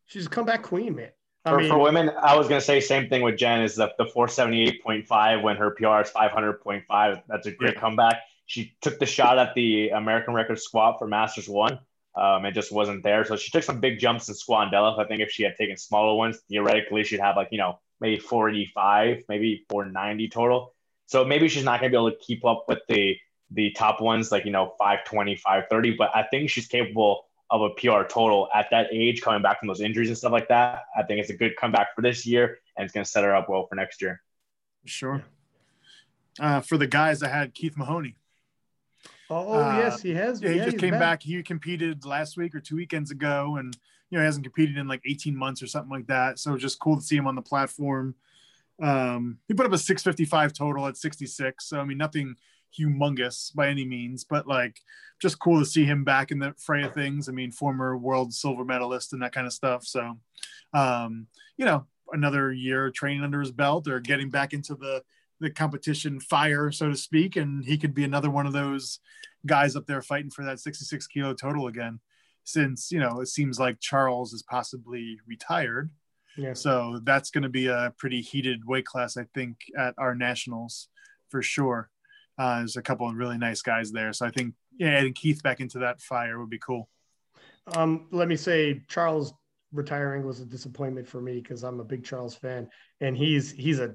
She's 0.06 0.26
a 0.26 0.30
comeback 0.30 0.62
queen, 0.62 0.96
man. 0.96 1.10
I 1.44 1.50
For, 1.50 1.58
mean, 1.58 1.68
for 1.68 1.78
women, 1.78 2.10
I 2.20 2.36
was 2.36 2.48
gonna 2.48 2.60
say 2.60 2.80
same 2.80 3.08
thing 3.08 3.22
with 3.22 3.36
Jen 3.36 3.62
is 3.62 3.76
the, 3.76 3.92
the 3.98 4.04
478.5 4.06 5.42
when 5.42 5.56
her 5.56 5.70
PR 5.72 6.00
is 6.00 6.10
500.5. 6.10 7.22
That's 7.28 7.46
a 7.46 7.52
great 7.52 7.74
Yeah. 7.74 7.80
comeback. 7.80 8.20
She 8.46 8.74
took 8.80 8.98
the 8.98 9.06
shot 9.06 9.38
at 9.38 9.54
the 9.54 9.90
American 9.90 10.32
record 10.34 10.58
squat 10.58 10.98
for 10.98 11.06
Masters 11.06 11.48
One. 11.48 11.78
Um, 12.18 12.44
it 12.44 12.52
just 12.52 12.72
wasn't 12.72 13.02
there. 13.04 13.24
So 13.24 13.36
she 13.36 13.50
took 13.50 13.62
some 13.62 13.80
big 13.80 13.98
jumps 13.98 14.28
in 14.28 14.34
squat 14.34 14.64
and 14.64 14.72
deadlift. 14.72 14.98
I 14.98 15.06
think 15.06 15.20
if 15.20 15.30
she 15.30 15.44
had 15.44 15.56
taken 15.56 15.76
smaller 15.76 16.16
ones, 16.16 16.40
theoretically 16.48 17.04
she'd 17.04 17.20
have 17.20 17.36
like, 17.36 17.48
you 17.52 17.58
know, 17.58 17.78
maybe 18.00 18.18
485, 18.18 19.24
maybe 19.28 19.64
490 19.68 20.28
total. 20.28 20.74
So 21.06 21.24
maybe 21.24 21.48
she's 21.48 21.64
not 21.64 21.80
gonna 21.80 21.90
be 21.90 21.96
able 21.96 22.10
to 22.10 22.18
keep 22.18 22.44
up 22.44 22.64
with 22.68 22.80
the 22.88 23.16
the 23.50 23.70
top 23.70 24.00
ones, 24.00 24.30
like 24.30 24.44
you 24.44 24.50
know, 24.50 24.74
520, 24.78 25.36
530. 25.36 25.92
But 25.92 26.10
I 26.14 26.24
think 26.24 26.50
she's 26.50 26.66
capable 26.66 27.24
of 27.50 27.62
a 27.62 27.70
PR 27.70 28.02
total 28.02 28.48
at 28.54 28.68
that 28.70 28.88
age, 28.92 29.22
coming 29.22 29.42
back 29.42 29.60
from 29.60 29.68
those 29.68 29.80
injuries 29.80 30.08
and 30.08 30.18
stuff 30.18 30.32
like 30.32 30.48
that. 30.48 30.82
I 30.96 31.02
think 31.02 31.20
it's 31.20 31.30
a 31.30 31.36
good 31.36 31.56
comeback 31.56 31.94
for 31.94 32.02
this 32.02 32.26
year, 32.26 32.58
and 32.76 32.84
it's 32.84 32.92
going 32.92 33.04
to 33.04 33.10
set 33.10 33.24
her 33.24 33.34
up 33.34 33.48
well 33.48 33.66
for 33.66 33.74
next 33.74 34.02
year. 34.02 34.20
Sure. 34.84 35.24
Uh, 36.38 36.60
for 36.60 36.76
the 36.76 36.86
guys, 36.86 37.22
I 37.22 37.28
had 37.28 37.54
Keith 37.54 37.76
Mahoney. 37.76 38.16
Oh 39.30 39.60
uh, 39.60 39.78
yes, 39.78 40.00
he 40.02 40.14
has. 40.14 40.42
Yeah, 40.42 40.50
he 40.50 40.58
just 40.58 40.72
he's 40.72 40.80
came 40.80 40.98
back. 40.98 41.22
He 41.22 41.42
competed 41.42 42.04
last 42.04 42.36
week 42.36 42.54
or 42.54 42.60
two 42.60 42.76
weekends 42.76 43.10
ago, 43.10 43.56
and 43.58 43.76
you 44.10 44.18
know 44.18 44.22
he 44.22 44.26
hasn't 44.26 44.44
competed 44.44 44.76
in 44.76 44.88
like 44.88 45.02
18 45.04 45.36
months 45.36 45.62
or 45.62 45.66
something 45.66 45.90
like 45.90 46.06
that. 46.06 46.38
So 46.38 46.56
just 46.56 46.78
cool 46.78 46.96
to 46.96 47.02
see 47.02 47.16
him 47.16 47.26
on 47.26 47.34
the 47.34 47.42
platform. 47.42 48.14
Um, 48.80 49.38
he 49.48 49.54
put 49.54 49.66
up 49.66 49.72
a 49.72 49.78
655 49.78 50.52
total 50.52 50.86
at 50.86 50.96
66. 50.96 51.68
So 51.68 51.80
I 51.80 51.84
mean, 51.84 51.98
nothing 51.98 52.36
humongous 52.78 53.54
by 53.54 53.68
any 53.68 53.84
means, 53.84 54.24
but 54.24 54.46
like 54.46 54.80
just 55.20 55.38
cool 55.38 55.58
to 55.58 55.66
see 55.66 55.84
him 55.84 56.04
back 56.04 56.30
in 56.30 56.38
the 56.38 56.54
fray 56.58 56.84
of 56.84 56.94
things. 56.94 57.28
I 57.28 57.32
mean, 57.32 57.50
former 57.50 57.96
world 57.96 58.32
silver 58.32 58.64
medalist 58.64 59.12
and 59.12 59.22
that 59.22 59.32
kind 59.32 59.46
of 59.46 59.52
stuff. 59.52 59.84
So, 59.84 60.18
um, 60.72 61.26
you 61.56 61.64
know, 61.64 61.86
another 62.12 62.52
year 62.52 62.90
training 62.90 63.24
under 63.24 63.40
his 63.40 63.50
belt 63.50 63.88
or 63.88 64.00
getting 64.00 64.30
back 64.30 64.52
into 64.52 64.74
the 64.74 65.02
the 65.40 65.50
competition 65.50 66.20
fire, 66.20 66.70
so 66.70 66.88
to 66.90 66.96
speak, 66.96 67.36
and 67.36 67.64
he 67.64 67.78
could 67.78 67.94
be 67.94 68.04
another 68.04 68.30
one 68.30 68.46
of 68.46 68.52
those 68.52 68.98
guys 69.46 69.76
up 69.76 69.86
there 69.86 70.02
fighting 70.02 70.30
for 70.30 70.44
that 70.44 70.58
66 70.60 71.06
kilo 71.06 71.34
total 71.34 71.66
again. 71.68 72.00
Since 72.44 72.90
you 72.90 72.98
know 72.98 73.20
it 73.20 73.26
seems 73.28 73.58
like 73.60 73.78
Charles 73.80 74.32
is 74.32 74.42
possibly 74.42 75.18
retired, 75.26 75.90
Yeah. 76.36 76.54
so 76.54 76.98
that's 77.04 77.30
going 77.30 77.42
to 77.42 77.48
be 77.50 77.66
a 77.66 77.92
pretty 77.98 78.20
heated 78.22 78.64
weight 78.64 78.86
class, 78.86 79.16
I 79.16 79.24
think, 79.34 79.58
at 79.76 79.94
our 79.98 80.14
nationals 80.14 80.88
for 81.28 81.42
sure. 81.42 81.90
Uh, 82.38 82.58
there's 82.58 82.76
a 82.76 82.82
couple 82.82 83.08
of 83.08 83.16
really 83.16 83.36
nice 83.36 83.60
guys 83.62 83.92
there, 83.92 84.12
so 84.14 84.24
I 84.26 84.30
think 84.30 84.54
yeah, 84.78 84.90
adding 84.90 85.12
Keith 85.12 85.42
back 85.42 85.60
into 85.60 85.80
that 85.80 86.00
fire 86.00 86.38
would 86.40 86.48
be 86.50 86.58
cool. 86.58 86.88
Um, 87.76 88.06
let 88.12 88.28
me 88.28 88.36
say 88.36 88.82
Charles 88.88 89.34
retiring 89.72 90.24
was 90.24 90.40
a 90.40 90.46
disappointment 90.46 91.06
for 91.06 91.20
me 91.20 91.40
because 91.40 91.62
I'm 91.64 91.80
a 91.80 91.84
big 91.84 92.02
Charles 92.04 92.34
fan, 92.34 92.68
and 93.02 93.14
he's 93.16 93.52
he's 93.52 93.78
a 93.80 93.94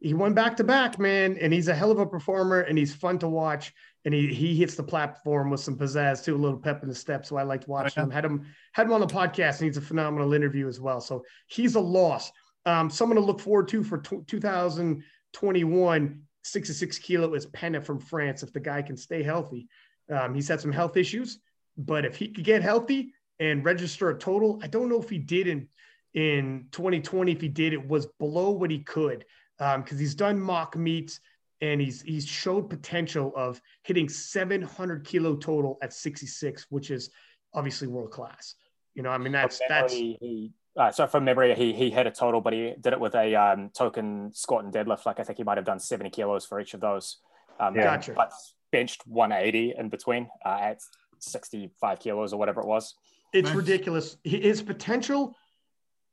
he 0.00 0.14
won 0.14 0.32
back 0.32 0.56
to 0.56 0.64
back, 0.64 0.98
man, 0.98 1.36
and 1.40 1.52
he's 1.52 1.68
a 1.68 1.74
hell 1.74 1.90
of 1.90 1.98
a 1.98 2.06
performer, 2.06 2.60
and 2.60 2.78
he's 2.78 2.94
fun 2.94 3.18
to 3.18 3.28
watch, 3.28 3.72
and 4.04 4.14
he 4.14 4.32
he 4.32 4.54
hits 4.54 4.76
the 4.76 4.82
platform 4.82 5.50
with 5.50 5.60
some 5.60 5.76
pizzazz 5.76 6.24
too, 6.24 6.36
a 6.36 6.38
little 6.38 6.58
pep 6.58 6.82
in 6.82 6.88
the 6.88 6.94
step. 6.94 7.26
So 7.26 7.36
I 7.36 7.42
liked 7.42 7.66
watching 7.66 7.94
yeah. 7.96 8.04
him. 8.04 8.10
Had 8.10 8.24
him 8.24 8.46
had 8.72 8.86
him 8.86 8.92
on 8.92 9.00
the 9.00 9.06
podcast, 9.06 9.58
and 9.58 9.66
he's 9.66 9.76
a 9.76 9.82
phenomenal 9.82 10.34
interview 10.34 10.68
as 10.68 10.80
well. 10.80 11.00
So 11.00 11.24
he's 11.48 11.74
a 11.74 11.80
loss. 11.80 12.30
Um, 12.64 12.90
someone 12.90 13.16
to 13.16 13.22
look 13.22 13.40
forward 13.40 13.68
to 13.68 13.82
for 13.82 13.98
t- 13.98 14.20
2021. 14.26 16.22
66 16.44 16.98
kilo 17.00 17.34
is 17.34 17.44
Penna 17.46 17.80
from 17.80 17.98
France. 17.98 18.42
If 18.42 18.52
the 18.54 18.60
guy 18.60 18.80
can 18.80 18.96
stay 18.96 19.22
healthy, 19.22 19.68
um, 20.10 20.34
he's 20.34 20.48
had 20.48 20.60
some 20.60 20.72
health 20.72 20.96
issues, 20.96 21.40
but 21.76 22.06
if 22.06 22.16
he 22.16 22.28
could 22.28 22.44
get 22.44 22.62
healthy 22.62 23.12
and 23.38 23.64
register 23.64 24.08
a 24.08 24.18
total, 24.18 24.58
I 24.62 24.68
don't 24.68 24.88
know 24.88 25.02
if 25.02 25.10
he 25.10 25.18
did 25.18 25.46
in 25.46 25.68
in 26.14 26.68
2020. 26.70 27.32
If 27.32 27.40
he 27.40 27.48
did, 27.48 27.72
it 27.72 27.86
was 27.86 28.06
below 28.18 28.50
what 28.50 28.70
he 28.70 28.78
could 28.78 29.26
because 29.58 29.98
he's 29.98 30.14
done 30.14 30.40
mock 30.40 30.76
meets 30.76 31.20
and 31.60 31.80
he's 31.80 32.02
he's 32.02 32.26
showed 32.26 32.70
potential 32.70 33.32
of 33.36 33.60
hitting 33.82 34.08
700 34.08 35.04
kilo 35.04 35.36
total 35.36 35.78
at 35.82 35.92
66, 35.92 36.66
which 36.70 36.90
is 36.90 37.10
obviously 37.54 37.88
world 37.88 38.10
class. 38.10 38.54
You 38.94 39.02
know, 39.02 39.10
I 39.10 39.18
mean 39.18 39.32
that's 39.32 39.60
that's 39.68 39.92
he, 39.92 40.52
uh, 40.78 40.92
so 40.92 41.06
from 41.06 41.24
memory, 41.24 41.54
he 41.54 41.72
he 41.72 41.90
had 41.90 42.06
a 42.06 42.10
total, 42.10 42.40
but 42.40 42.52
he 42.52 42.74
did 42.80 42.92
it 42.92 43.00
with 43.00 43.14
a 43.16 43.34
um, 43.34 43.70
token 43.76 44.30
squat 44.32 44.64
and 44.64 44.72
deadlift. 44.72 45.06
Like 45.06 45.18
I 45.18 45.24
think 45.24 45.38
he 45.38 45.44
might 45.44 45.58
have 45.58 45.66
done 45.66 45.80
70 45.80 46.10
kilos 46.10 46.46
for 46.46 46.60
each 46.60 46.74
of 46.74 46.80
those. 46.80 47.18
Um, 47.58 47.74
yeah. 47.74 47.84
Gotcha. 47.84 48.12
But 48.12 48.32
benched 48.70 49.06
180 49.06 49.74
in 49.76 49.88
between 49.88 50.28
uh, 50.44 50.58
at 50.60 50.78
65 51.18 51.98
kilos 51.98 52.32
or 52.32 52.38
whatever 52.38 52.60
it 52.60 52.66
was. 52.66 52.94
It's 53.32 53.48
nice. 53.48 53.56
ridiculous. 53.56 54.16
His 54.22 54.62
potential, 54.62 55.36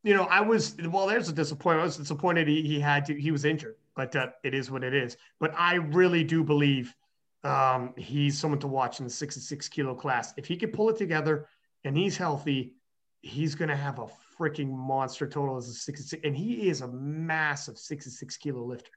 you 0.06 0.14
know, 0.14 0.26
I 0.26 0.40
was 0.40 0.76
well. 0.90 1.08
There's 1.08 1.30
a 1.30 1.34
disappointment. 1.34 1.82
I 1.82 1.86
was 1.86 1.98
disappointed 1.98 2.48
he, 2.48 2.62
he 2.62 2.80
had 2.80 3.06
to. 3.08 3.20
He 3.20 3.32
was 3.32 3.44
injured, 3.44 3.76
but 3.96 4.16
uh, 4.16 4.28
it 4.44 4.54
is 4.54 4.70
what 4.70 4.84
it 4.84 4.94
is. 4.94 5.18
But 5.40 5.52
I 5.58 5.76
really 5.76 6.24
do 6.24 6.44
believe 6.44 6.96
um, 7.44 7.92
he's 7.98 8.38
someone 8.40 8.60
to 8.60 8.68
watch 8.68 9.00
in 9.00 9.06
the 9.06 9.12
66 9.12 9.68
kilo 9.70 9.96
class. 9.96 10.32
If 10.38 10.46
he 10.46 10.58
could 10.58 10.74
pull 10.74 10.90
it 10.90 10.98
together 10.98 11.48
and 11.84 11.98
he's 11.98 12.18
healthy, 12.18 12.76
he's 13.24 13.56
going 13.56 13.70
to 13.70 13.76
have 13.76 13.98
a 13.98 14.06
freaking 14.40 14.70
monster 14.70 15.28
total 15.28 15.58
as 15.58 15.70
a 15.70 15.74
66. 15.74 16.24
And 16.24 16.38
he 16.38 16.70
is 16.70 16.82
a 16.82 16.88
massive 16.88 17.80
66 17.80 18.38
kilo 18.38 18.64
lifter, 18.64 18.92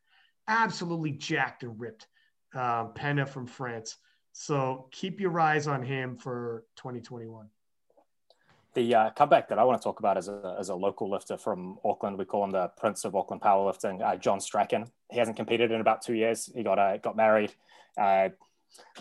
absolutely 0.47 1.13
jacked 1.13 1.63
and 1.63 1.81
ripped. 1.81 2.07
Um, 2.55 2.93
Penna 2.95 3.25
from 3.25 3.47
France. 3.47 3.97
So 4.33 4.89
keep 4.93 5.21
your 5.21 5.41
eyes 5.41 5.67
on 5.67 5.83
him 5.83 6.17
for 6.17 6.65
2021. 6.77 7.49
The 8.79 8.95
uh, 8.95 9.11
comeback 9.11 9.49
that 9.49 9.59
I 9.59 9.65
want 9.65 9.81
to 9.81 9.85
talk 9.85 9.99
about 9.99 10.17
is 10.17 10.29
a, 10.29 10.55
as 10.57 10.69
a 10.69 10.75
local 10.77 11.11
lifter 11.11 11.37
from 11.37 11.81
Auckland. 11.85 12.17
We 12.17 12.25
call 12.25 12.45
him 12.45 12.53
the 12.53 12.69
Prince 12.77 13.05
of 13.05 13.17
Auckland 13.17 13.43
powerlifting, 13.43 14.01
uh, 14.01 14.15
John 14.15 14.39
Strachan. 14.39 14.85
He 15.11 15.19
hasn't 15.19 15.37
competed 15.37 15.73
in 15.73 15.81
about 15.81 16.01
two 16.01 16.15
years. 16.15 16.49
He 16.55 16.63
got 16.63 16.79
uh, 16.79 16.97
got 16.99 17.17
married, 17.17 17.53
uh, 18.01 18.29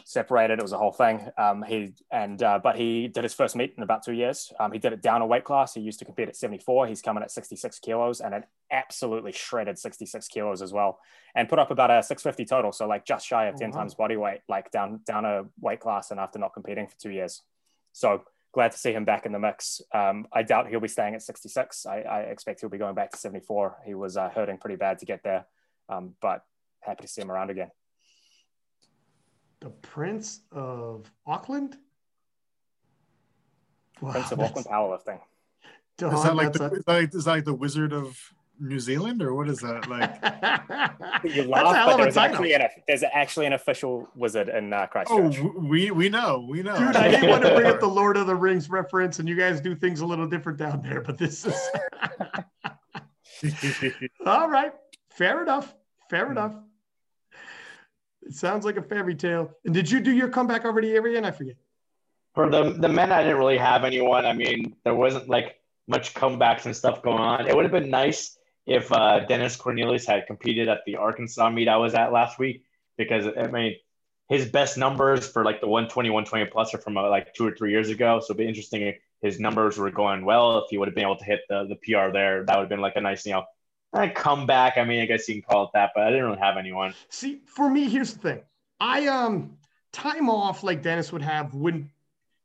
separated. 0.04 0.58
It 0.58 0.64
was 0.64 0.72
a 0.72 0.80
whole 0.80 0.92
thing. 0.92 1.30
Um, 1.38 1.62
he 1.62 1.94
and 2.10 2.42
uh, 2.42 2.58
but 2.58 2.76
he 2.76 3.08
did 3.08 3.22
his 3.22 3.36
first 3.36 3.56
meet 3.56 3.76
in 3.78 3.84
about 3.84 4.04
two 4.04 4.14
years. 4.14 4.52
Um, 4.60 4.72
he 4.72 4.80
did 4.80 4.94
it 4.94 5.04
down 5.04 5.22
a 5.22 5.28
weight 5.28 5.44
class. 5.44 5.76
He 5.76 5.82
used 5.82 6.00
to 6.00 6.06
compete 6.06 6.28
at 6.28 6.36
74. 6.36 6.88
He's 6.88 7.04
coming 7.04 7.22
at 7.22 7.30
66 7.30 7.78
kilos 7.78 8.20
and 8.20 8.34
an 8.34 8.46
absolutely 8.72 9.32
shredded 9.32 9.78
66 9.78 10.28
kilos 10.30 10.64
as 10.64 10.74
well, 10.74 10.98
and 11.36 11.48
put 11.48 11.60
up 11.60 11.70
about 11.70 11.92
a 11.92 12.02
650 12.02 12.46
total. 12.46 12.72
So 12.72 12.88
like 12.88 13.06
just 13.06 13.28
shy 13.28 13.46
of 13.46 13.58
10 13.58 13.74
times 13.74 13.94
body 13.94 14.18
weight, 14.18 14.40
like 14.50 14.72
down 14.72 15.02
down 15.06 15.26
a 15.26 15.46
weight 15.62 15.82
class 15.82 16.10
and 16.10 16.20
after 16.20 16.40
not 16.40 16.56
competing 16.56 16.88
for 16.88 16.98
two 16.98 17.12
years. 17.12 17.44
So 17.94 18.24
glad 18.58 18.72
to 18.72 18.78
see 18.80 18.92
him 18.92 19.06
back 19.06 19.28
in 19.28 19.32
the 19.32 19.38
mix. 19.38 19.82
Um, 19.94 20.26
I 20.34 20.42
doubt 20.42 20.68
he'll 20.68 20.80
be 20.80 20.88
staying 20.88 21.14
at 21.14 21.22
66. 21.22 21.86
I, 21.86 22.00
I, 22.00 22.20
expect 22.22 22.60
he'll 22.60 22.72
be 22.72 22.80
going 22.80 22.96
back 22.96 23.12
to 23.12 23.18
74. 23.18 23.84
He 23.86 23.94
was 23.94 24.18
uh, 24.18 24.30
hurting 24.30 24.58
pretty 24.58 24.78
bad 24.78 24.98
to 24.98 25.06
get 25.06 25.22
there, 25.24 25.46
um, 25.90 26.16
but 26.24 26.42
happy 26.80 27.04
to 27.04 27.08
see 27.08 27.22
him 27.22 27.30
around 27.30 27.52
again. 27.52 27.70
The 29.60 29.70
Prince 29.70 30.42
of 30.52 31.12
Auckland? 31.28 31.78
Wow, 34.02 34.14
Prince 34.14 34.32
of 34.32 34.40
Auckland 34.40 34.66
powerlifting. 34.66 35.20
Is, 36.02 36.24
that 36.24 36.36
like 36.36 36.54
the, 36.54 36.64
a... 36.64 36.72
is, 36.72 36.84
that 36.86 36.88
like, 36.88 37.14
is 37.14 37.26
that 37.26 37.32
like 37.32 37.46
the 37.46 37.54
Wizard 37.54 37.94
of 37.94 38.20
New 38.60 38.80
Zealand, 38.80 39.22
or 39.22 39.34
what 39.34 39.50
is 39.50 39.60
that 39.60 39.88
like? 39.88 40.16
you 41.36 41.44
laugh, 41.44 41.86
but 41.86 41.98
there's 41.98 42.18
actually, 42.18 42.54
an, 42.54 42.68
there's 42.88 43.04
actually 43.04 43.46
an 43.46 43.54
official 43.54 44.10
wizard 44.16 44.50
in 44.50 44.74
uh, 44.74 44.88
Christchurch. 44.88 45.38
Oh, 45.40 45.54
we 45.60 45.92
we 45.92 46.10
know, 46.10 46.46
we 46.50 46.64
know. 46.64 46.78
Dude, 46.78 46.96
I 46.96 47.10
didn't 47.10 47.30
want 47.34 47.44
to 47.44 47.54
bring 47.54 47.68
up 47.68 47.80
the 47.80 47.88
Lord 47.88 48.18
of 48.18 48.28
the 48.28 48.36
Rings 48.36 48.70
reference, 48.70 49.20
and 49.20 49.30
you 49.30 49.36
guys 49.36 49.62
do 49.62 49.76
things 49.76 50.02
a 50.02 50.06
little 50.06 50.28
different 50.28 50.58
down 50.58 50.82
there, 50.82 51.02
but 51.02 51.18
this 51.18 51.46
is. 51.46 51.70
All 54.26 54.50
right, 54.50 54.74
fair 55.10 55.44
enough. 55.44 55.76
Fair 56.10 56.32
enough. 56.32 56.56
It 58.24 58.34
sounds 58.34 58.66
like 58.66 58.78
a 58.78 58.82
fairy 58.82 59.16
tale. 59.16 59.52
And 59.66 59.74
did 59.74 59.90
you 59.90 60.00
do 60.00 60.12
your 60.12 60.30
comeback 60.30 60.66
already, 60.66 60.94
Arian? 60.96 61.26
I 61.26 61.32
forget. 61.32 61.56
For 62.34 62.50
the 62.50 62.72
the 62.72 62.90
men, 62.90 63.12
I 63.12 63.24
didn't 63.24 63.38
really 63.38 63.58
have 63.58 63.84
anyone. 63.84 64.26
I 64.26 64.34
mean, 64.34 64.76
there 64.84 64.96
wasn't 64.96 65.30
like 65.30 65.60
much 65.88 66.14
comebacks 66.14 66.66
and 66.66 66.76
stuff 66.76 67.02
going 67.02 67.20
on. 67.20 67.48
It 67.48 67.56
would 67.56 67.64
have 67.64 67.72
been 67.72 67.90
nice 67.90 68.37
if 68.68 68.92
uh, 68.92 69.20
Dennis 69.22 69.56
Cornelius 69.56 70.06
had 70.06 70.28
competed 70.28 70.68
at 70.68 70.82
the 70.86 70.98
Arkansas 70.98 71.50
meet 71.50 71.70
I 71.70 71.78
was 71.78 71.96
at 71.96 72.12
last 72.12 72.38
week, 72.38 72.64
because 72.98 73.26
I 73.26 73.48
mean, 73.48 73.76
his 74.28 74.46
best 74.46 74.78
numbers 74.78 75.26
for 75.26 75.46
like 75.46 75.62
the 75.62 75.68
120, 75.68 76.10
120 76.10 76.52
plus 76.52 76.74
are 76.74 76.78
from 76.78 76.98
uh, 76.98 77.10
like 77.10 77.34
two 77.34 77.48
or 77.48 77.56
three 77.56 77.72
years 77.72 77.90
ago. 77.90 78.20
So 78.20 78.26
it'd 78.26 78.38
be 78.38 78.48
interesting 78.48 78.82
if 78.82 78.98
his 79.22 79.40
numbers 79.40 79.78
were 79.78 79.90
going 79.90 80.26
well. 80.26 80.60
If 80.60 80.66
he 80.70 80.78
would 80.78 80.90
have 80.90 80.96
been 80.96 81.06
able 81.06 81.16
to 81.16 81.24
hit 81.24 81.42
the, 81.48 81.66
the 81.66 81.76
PR 81.76 82.12
there, 82.12 82.44
that 82.44 82.56
would 82.56 82.64
have 82.64 82.70
been 82.70 82.82
like 82.82 82.98
a 82.98 83.02
nice, 83.02 83.26
you 83.26 83.32
know, 83.34 83.46
a 83.94 84.10
comeback. 84.10 84.78
I 84.78 84.84
mean, 84.84 85.02
I 85.02 85.06
guess 85.06 85.30
you 85.30 85.36
can 85.36 85.44
call 85.44 85.64
it 85.64 85.70
that, 85.74 85.92
but 85.96 86.04
I 86.04 86.10
didn't 86.10 86.26
really 86.26 86.40
have 86.40 86.58
anyone. 86.58 86.94
See, 87.10 87.42
for 87.46 87.70
me, 87.70 87.88
here's 87.88 88.14
the 88.14 88.20
thing. 88.20 88.42
I 88.82 89.08
um 89.08 89.58
time 89.94 90.30
off 90.30 90.62
like 90.62 90.84
Dennis 90.84 91.14
would 91.14 91.22
have 91.22 91.54
wouldn't 91.54 91.88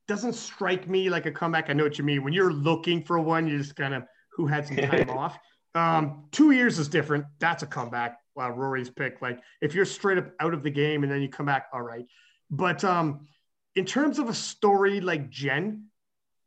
doesn't 0.06 0.34
strike 0.34 0.88
me 0.88 1.10
like 1.10 1.26
a 1.26 1.32
comeback. 1.32 1.68
I 1.68 1.72
know 1.72 1.82
what 1.82 1.98
you 1.98 2.04
mean. 2.04 2.22
When 2.22 2.32
you're 2.32 2.52
looking 2.52 3.02
for 3.02 3.18
one, 3.18 3.48
you 3.48 3.58
just 3.58 3.74
kind 3.74 3.92
of 3.92 4.04
who 4.30 4.46
had 4.46 4.66
some 4.66 4.76
time 4.88 5.10
off. 5.10 5.36
Um, 5.74 6.24
two 6.32 6.50
years 6.50 6.78
is 6.78 6.88
different. 6.88 7.24
That's 7.38 7.62
a 7.62 7.66
comeback. 7.66 8.18
Wow, 8.34 8.50
Rory's 8.50 8.90
pick. 8.90 9.20
Like 9.22 9.40
if 9.60 9.74
you're 9.74 9.84
straight 9.84 10.18
up 10.18 10.32
out 10.40 10.54
of 10.54 10.62
the 10.62 10.70
game 10.70 11.02
and 11.02 11.12
then 11.12 11.22
you 11.22 11.28
come 11.28 11.46
back, 11.46 11.66
all 11.72 11.82
right. 11.82 12.06
But 12.50 12.84
um, 12.84 13.26
in 13.74 13.84
terms 13.84 14.18
of 14.18 14.28
a 14.28 14.34
story 14.34 15.00
like 15.00 15.30
Jen 15.30 15.86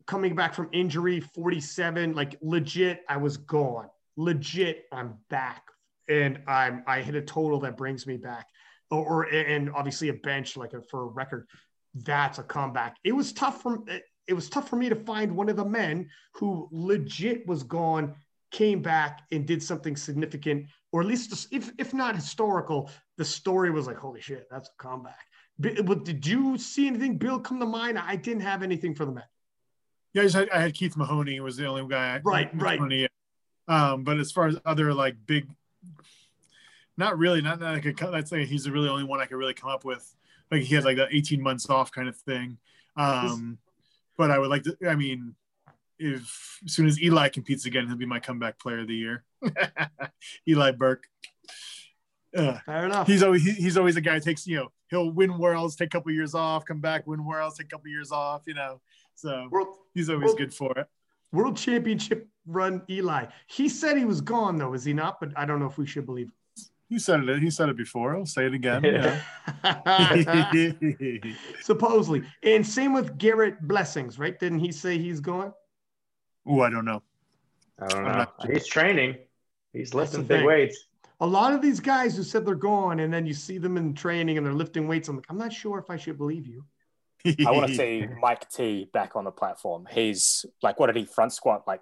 coming 0.05 0.35
back 0.35 0.53
from 0.53 0.69
injury, 0.71 1.19
47, 1.19 2.13
like 2.13 2.37
legit, 2.41 3.01
I 3.09 3.17
was 3.17 3.37
gone. 3.37 3.87
Legit, 4.17 4.85
I'm 4.91 5.15
back, 5.29 5.63
and 6.07 6.39
I'm 6.47 6.83
I 6.87 7.01
hit 7.01 7.15
a 7.15 7.21
total 7.21 7.59
that 7.61 7.75
brings 7.75 8.07
me 8.07 8.17
back, 8.17 8.47
or, 8.89 9.05
or 9.05 9.23
and 9.23 9.69
obviously 9.71 10.09
a 10.09 10.13
bench 10.13 10.55
like 10.55 10.73
a, 10.73 10.81
for 10.81 11.03
a 11.03 11.07
record. 11.07 11.47
That's 11.95 12.39
a 12.39 12.43
comeback. 12.43 12.97
It 13.03 13.11
was 13.11 13.33
tough 13.33 13.61
for 13.61 13.83
it 14.27 14.33
was 14.33 14.49
tough 14.49 14.69
for 14.69 14.75
me 14.75 14.89
to 14.89 14.95
find 14.95 15.35
one 15.35 15.49
of 15.49 15.55
the 15.55 15.65
men 15.65 16.09
who 16.33 16.69
legit 16.71 17.45
was 17.47 17.63
gone 17.63 18.15
came 18.55 18.81
back 18.81 19.23
and 19.33 19.45
did 19.45 19.61
something 19.61 19.97
significant, 19.97 20.65
or 20.93 21.01
at 21.01 21.07
least 21.07 21.47
if 21.51 21.71
if 21.77 21.93
not 21.93 22.15
historical, 22.15 22.89
the 23.17 23.25
story 23.25 23.69
was 23.69 23.85
like, 23.85 23.97
holy 23.97 24.21
shit, 24.21 24.47
that's 24.49 24.69
a 24.69 24.81
comeback. 24.81 25.27
But 25.59 26.05
did 26.05 26.25
you 26.25 26.57
see 26.57 26.87
anything, 26.87 27.17
Bill, 27.17 27.39
come 27.39 27.59
to 27.59 27.65
mind? 27.65 27.99
I 27.99 28.15
didn't 28.15 28.43
have 28.43 28.63
anything 28.63 28.95
for 28.95 29.05
the 29.05 29.11
men. 29.11 29.25
Yeah, 30.13 30.23
I, 30.23 30.29
had, 30.29 30.49
I 30.51 30.61
had 30.61 30.73
Keith 30.73 30.95
Mahoney 30.95 31.41
was 31.41 31.57
the 31.57 31.65
only 31.65 31.85
guy. 31.89 32.21
Right, 32.23 32.49
right. 32.53 33.09
Um, 33.67 34.03
but 34.05 34.19
as 34.19 34.31
far 34.31 34.47
as 34.47 34.57
other 34.65 34.93
like 34.93 35.15
big, 35.25 35.47
not 36.97 37.17
really, 37.17 37.41
not, 37.41 37.59
not 37.59 37.73
like 37.73 37.85
a, 37.85 38.11
that's 38.11 38.31
like 38.31 38.47
he's 38.47 38.63
the 38.63 38.71
really 38.71 38.87
only 38.87 39.03
one 39.03 39.19
I 39.19 39.25
could 39.25 39.35
really 39.35 39.53
come 39.53 39.69
up 39.69 39.83
with. 39.83 40.15
Like 40.49 40.61
he 40.61 40.75
had 40.75 40.85
like 40.85 40.97
that 40.97 41.09
18 41.11 41.41
months 41.41 41.69
off 41.69 41.91
kind 41.91 42.07
of 42.07 42.15
thing. 42.15 42.57
Um, 42.95 43.57
but 44.17 44.31
I 44.31 44.39
would 44.39 44.49
like 44.49 44.63
to, 44.63 44.77
I 44.87 44.95
mean, 44.95 45.35
if 45.99 46.59
as 46.65 46.73
soon 46.73 46.87
as 46.87 47.01
Eli 47.01 47.29
competes 47.29 47.65
again, 47.65 47.87
he'll 47.87 47.97
be 47.97 48.05
my 48.05 48.19
comeback 48.19 48.59
player 48.59 48.79
of 48.79 48.87
the 48.87 48.95
year. 48.95 49.23
Eli 50.47 50.71
Burks. 50.71 51.07
Uh, 52.35 52.59
Fair 52.65 52.85
enough. 52.85 53.07
He's 53.07 53.23
always 53.23 53.43
he, 53.43 53.51
he's 53.51 53.77
always 53.77 53.95
a 53.95 54.01
guy 54.01 54.15
who 54.15 54.19
takes 54.19 54.45
you 54.45 54.57
know 54.57 54.71
he'll 54.89 55.11
win 55.11 55.37
worlds, 55.37 55.75
take 55.75 55.87
a 55.87 55.89
couple 55.89 56.11
years 56.11 56.35
off, 56.35 56.65
come 56.65 56.81
back, 56.81 57.07
win 57.07 57.23
worlds, 57.25 57.57
take 57.57 57.67
a 57.67 57.69
couple 57.69 57.89
years 57.89 58.11
off. 58.11 58.41
You 58.45 58.55
know, 58.55 58.81
so 59.15 59.47
world, 59.51 59.67
he's 59.93 60.09
always 60.09 60.27
world, 60.27 60.37
good 60.37 60.53
for 60.53 60.77
it. 60.77 60.87
World 61.31 61.57
Championship 61.57 62.27
run 62.45 62.81
Eli. 62.89 63.25
He 63.47 63.69
said 63.69 63.97
he 63.97 64.05
was 64.05 64.21
gone 64.21 64.57
though, 64.57 64.73
is 64.73 64.83
he 64.83 64.93
not? 64.93 65.19
But 65.19 65.31
I 65.35 65.45
don't 65.45 65.59
know 65.59 65.67
if 65.67 65.77
we 65.77 65.85
should 65.85 66.05
believe. 66.05 66.31
He 66.89 66.99
said 66.99 67.27
it. 67.27 67.41
He 67.41 67.49
said 67.49 67.69
it 67.69 67.77
before. 67.77 68.15
I'll 68.15 68.25
say 68.27 68.45
it 68.45 68.53
again. 68.53 68.83
Supposedly, 71.61 72.23
and 72.43 72.65
same 72.65 72.93
with 72.93 73.17
Garrett 73.17 73.59
Blevins, 73.67 74.19
right? 74.19 74.37
Didn't 74.39 74.59
he 74.59 74.71
say 74.71 74.97
he's 74.99 75.19
going? 75.19 75.51
Oh, 76.45 76.61
I 76.61 76.69
don't 76.69 76.85
know. 76.85 77.01
I 77.79 77.87
don't 77.87 78.03
know. 78.03 78.27
He's 78.51 78.67
training. 78.67 79.17
He's 79.73 79.93
lifting 79.93 80.21
big 80.23 80.39
thing. 80.39 80.45
weights. 80.45 80.85
A 81.21 81.25
lot 81.25 81.53
of 81.53 81.61
these 81.61 81.79
guys 81.79 82.15
who 82.15 82.23
said 82.23 82.45
they're 82.45 82.55
gone, 82.55 82.99
and 82.99 83.13
then 83.13 83.25
you 83.25 83.33
see 83.33 83.57
them 83.57 83.77
in 83.77 83.93
training 83.93 84.37
and 84.37 84.45
they're 84.45 84.53
lifting 84.53 84.87
weights. 84.87 85.07
I'm 85.07 85.15
like, 85.17 85.25
I'm 85.29 85.37
not 85.37 85.53
sure 85.53 85.79
if 85.79 85.89
I 85.89 85.97
should 85.97 86.17
believe 86.17 86.45
you. 86.45 86.65
I 87.45 87.51
want 87.51 87.67
to 87.67 87.75
see 87.75 88.05
Mike 88.21 88.49
T 88.49 88.89
back 88.93 89.15
on 89.15 89.23
the 89.23 89.31
platform. 89.31 89.87
He's 89.89 90.45
like, 90.61 90.79
what 90.79 90.87
did 90.87 90.95
he 90.95 91.05
front 91.05 91.33
squat 91.33 91.63
like 91.65 91.81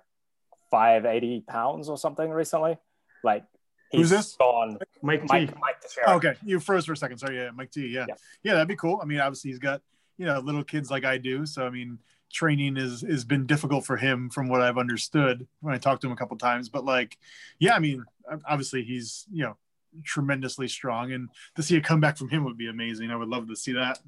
580 0.72 1.42
pounds 1.42 1.90
or 1.90 1.98
something 1.98 2.30
recently? 2.30 2.78
Like, 3.24 3.44
Who's 3.92 4.10
this? 4.10 4.36
Gone. 4.36 4.80
Mike, 5.02 5.24
Mike 5.28 5.50
T. 5.50 5.56
Mike 5.60 5.76
oh, 6.08 6.16
okay, 6.16 6.34
you 6.44 6.60
froze 6.60 6.86
for 6.86 6.94
a 6.94 6.98
second. 6.98 7.20
Sorry, 7.20 7.38
yeah, 7.38 7.52
Mike 7.54 7.72
T. 7.72 7.88
Yeah. 7.88 8.06
yeah, 8.08 8.16
yeah, 8.42 8.54
that'd 8.54 8.68
be 8.68 8.76
cool. 8.76 9.00
I 9.02 9.06
mean, 9.06 9.20
obviously 9.20 9.52
he's 9.52 9.60
got 9.60 9.82
you 10.18 10.26
know 10.26 10.40
little 10.40 10.64
kids 10.64 10.90
like 10.90 11.06
I 11.06 11.18
do, 11.18 11.46
so 11.46 11.66
I 11.66 11.70
mean, 11.70 12.00
training 12.34 12.76
is 12.76 13.02
has 13.02 13.24
been 13.24 13.46
difficult 13.46 13.86
for 13.86 13.96
him 13.96 14.30
from 14.30 14.50
what 14.50 14.62
I've 14.62 14.78
understood 14.78 15.48
when 15.62 15.74
I 15.74 15.78
talked 15.78 16.02
to 16.02 16.08
him 16.08 16.14
a 16.14 16.18
couple 16.18 16.38
times. 16.38 16.68
But 16.68 16.84
like, 16.84 17.18
yeah, 17.60 17.76
I 17.76 17.80
mean, 17.80 18.04
obviously 18.46 18.84
he's 18.84 19.26
you 19.32 19.44
know 19.44 19.58
tremendously 20.04 20.68
strong, 20.68 21.14
and 21.14 21.30
to 21.56 21.64
see 21.64 21.78
a 21.78 21.82
comeback 21.82 22.18
from 22.18 22.30
him 22.30 22.44
would 22.44 22.58
be 22.58 22.68
amazing. 22.68 23.12
I 23.12 23.16
would 23.16 23.30
love 23.30 23.48
to 23.48 23.56
see 23.56 23.74
that. 23.74 24.00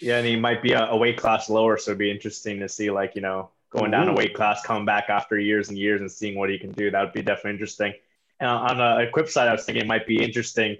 Yeah, 0.00 0.16
and 0.16 0.26
he 0.26 0.36
might 0.36 0.62
be 0.62 0.72
a, 0.72 0.86
a 0.86 0.96
weight 0.96 1.18
class 1.18 1.50
lower, 1.50 1.76
so 1.76 1.90
it'd 1.90 1.98
be 1.98 2.10
interesting 2.10 2.60
to 2.60 2.68
see 2.68 2.90
like 2.90 3.14
you 3.14 3.20
know 3.20 3.50
going 3.70 3.90
down 3.90 4.08
a 4.08 4.14
weight 4.14 4.34
class, 4.34 4.64
coming 4.64 4.86
back 4.86 5.10
after 5.10 5.38
years 5.38 5.68
and 5.68 5.76
years, 5.76 6.00
and 6.00 6.10
seeing 6.10 6.38
what 6.38 6.48
he 6.48 6.58
can 6.58 6.72
do. 6.72 6.90
That 6.90 7.02
would 7.02 7.12
be 7.12 7.22
definitely 7.22 7.52
interesting. 7.52 7.92
And 8.40 8.48
on 8.48 8.78
the 8.78 9.08
equip 9.08 9.28
side, 9.28 9.48
I 9.48 9.52
was 9.52 9.64
thinking 9.64 9.82
it 9.82 9.88
might 9.88 10.06
be 10.06 10.22
interesting 10.22 10.76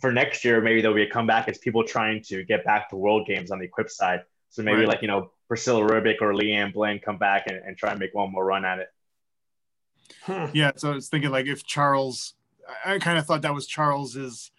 for 0.00 0.12
next 0.12 0.44
year, 0.44 0.60
maybe 0.60 0.80
there'll 0.80 0.96
be 0.96 1.02
a 1.02 1.10
comeback 1.10 1.48
as 1.48 1.58
people 1.58 1.84
trying 1.84 2.22
to 2.22 2.44
get 2.44 2.64
back 2.64 2.88
to 2.90 2.96
world 2.96 3.26
games 3.26 3.50
on 3.50 3.58
the 3.58 3.66
equip 3.66 3.90
side. 3.90 4.22
So 4.52 4.62
maybe 4.62 4.80
Right. 4.80 4.88
like, 4.88 5.02
you 5.02 5.08
know, 5.08 5.32
Priscilla 5.48 5.82
Ribic 5.82 6.20
or 6.20 6.32
Leanne 6.32 6.72
Blaine 6.72 7.00
come 7.00 7.18
back 7.18 7.44
and, 7.48 7.56
and 7.56 7.76
try 7.76 7.90
and 7.90 7.98
make 7.98 8.14
one 8.14 8.30
more 8.30 8.44
run 8.44 8.64
at 8.64 8.78
it. 8.78 8.88
Hmm. 10.22 10.46
Yeah, 10.52 10.72
so 10.76 10.92
I 10.92 10.94
was 10.94 11.08
thinking 11.08 11.30
like 11.30 11.46
if 11.46 11.64
Charles, 11.64 12.34
I, 12.84 12.94
I 12.94 12.98
kind 12.98 13.18
of 13.18 13.26
thought 13.26 13.42
that 13.42 13.54
was 13.54 13.66
Charles's 13.66 14.50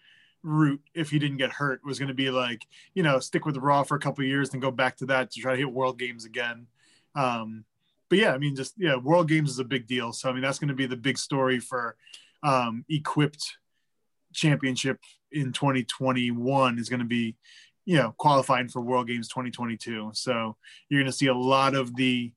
route 0.41 0.81
if 0.93 1.09
he 1.09 1.19
didn't 1.19 1.37
get 1.37 1.51
hurt 1.51 1.79
was 1.85 1.99
going 1.99 2.09
to 2.09 2.13
be 2.13 2.29
like 2.29 2.67
you 2.95 3.01
know 3.01 3.17
stick 3.17 3.45
with 3.45 3.55
Raw 3.55 3.81
for 3.83 3.95
a 3.95 3.99
couple 3.99 4.23
of 4.23 4.27
years 4.27 4.51
and 4.51 4.61
go 4.61 4.71
back 4.71 4.97
to 4.97 5.05
that 5.05 5.31
to 5.31 5.39
try 5.39 5.53
to 5.53 5.57
hit 5.57 5.71
World 5.71 5.97
Games 5.97 6.25
again. 6.25 6.67
Um, 7.15 7.63
but 8.09 8.17
yeah, 8.19 8.33
I 8.33 8.37
mean, 8.37 8.55
just 8.55 8.73
yeah, 8.77 8.95
World 8.95 9.29
Games 9.29 9.49
is 9.51 9.59
a 9.59 9.63
big 9.63 9.87
deal. 9.87 10.11
So 10.11 10.29
I 10.29 10.33
mean, 10.33 10.41
that's 10.41 10.59
going 10.59 10.67
to 10.69 10.73
be 10.73 10.85
the 10.85 10.97
big 10.97 11.17
story 11.17 11.59
for 11.59 11.95
um, 12.41 12.83
equipped 12.89 13.57
championship 14.33 14.99
in 15.31 15.53
2021 15.53 16.77
is 16.77 16.89
going 16.89 16.99
to 16.99 17.05
be 17.05 17.35
you 17.85 17.97
know 17.97 18.13
qualifying 18.17 18.69
for 18.69 18.81
World 18.81 19.07
Games 19.07 19.27
2022. 19.27 20.11
So 20.13 20.55
you're 20.89 21.01
going 21.01 21.11
to 21.11 21.17
see 21.17 21.27
a 21.27 21.35
lot 21.35 21.75
of 21.75 21.95
the 21.95 22.31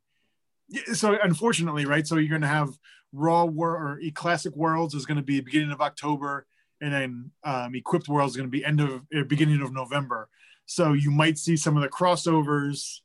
so 0.94 1.16
unfortunately, 1.23 1.85
right? 1.86 2.06
So 2.06 2.16
you're 2.16 2.28
going 2.28 2.40
to 2.43 2.48
have 2.48 2.70
Raw 3.12 3.44
War 3.44 3.70
or 3.70 4.01
Classic 4.14 4.55
Worlds 4.56 4.94
is 4.94 5.06
going 5.06 5.16
to 5.16 5.23
be 5.23 5.40
beginning 5.40 5.70
of 5.70 5.81
October, 5.81 6.47
and 6.81 6.93
then 6.93 7.31
um, 7.44 7.74
Equipped 7.74 8.09
Worlds 8.09 8.32
is 8.32 8.36
going 8.36 8.48
to 8.48 8.51
be 8.51 8.64
end 8.64 8.81
of 8.81 9.02
beginning 9.28 9.62
of 9.62 9.73
November. 9.73 10.28
So 10.66 10.93
you 10.93 11.10
might 11.10 11.39
see 11.39 11.56
some 11.56 11.77
of 11.77 11.82
the 11.82 11.89
crossovers 11.89 13.01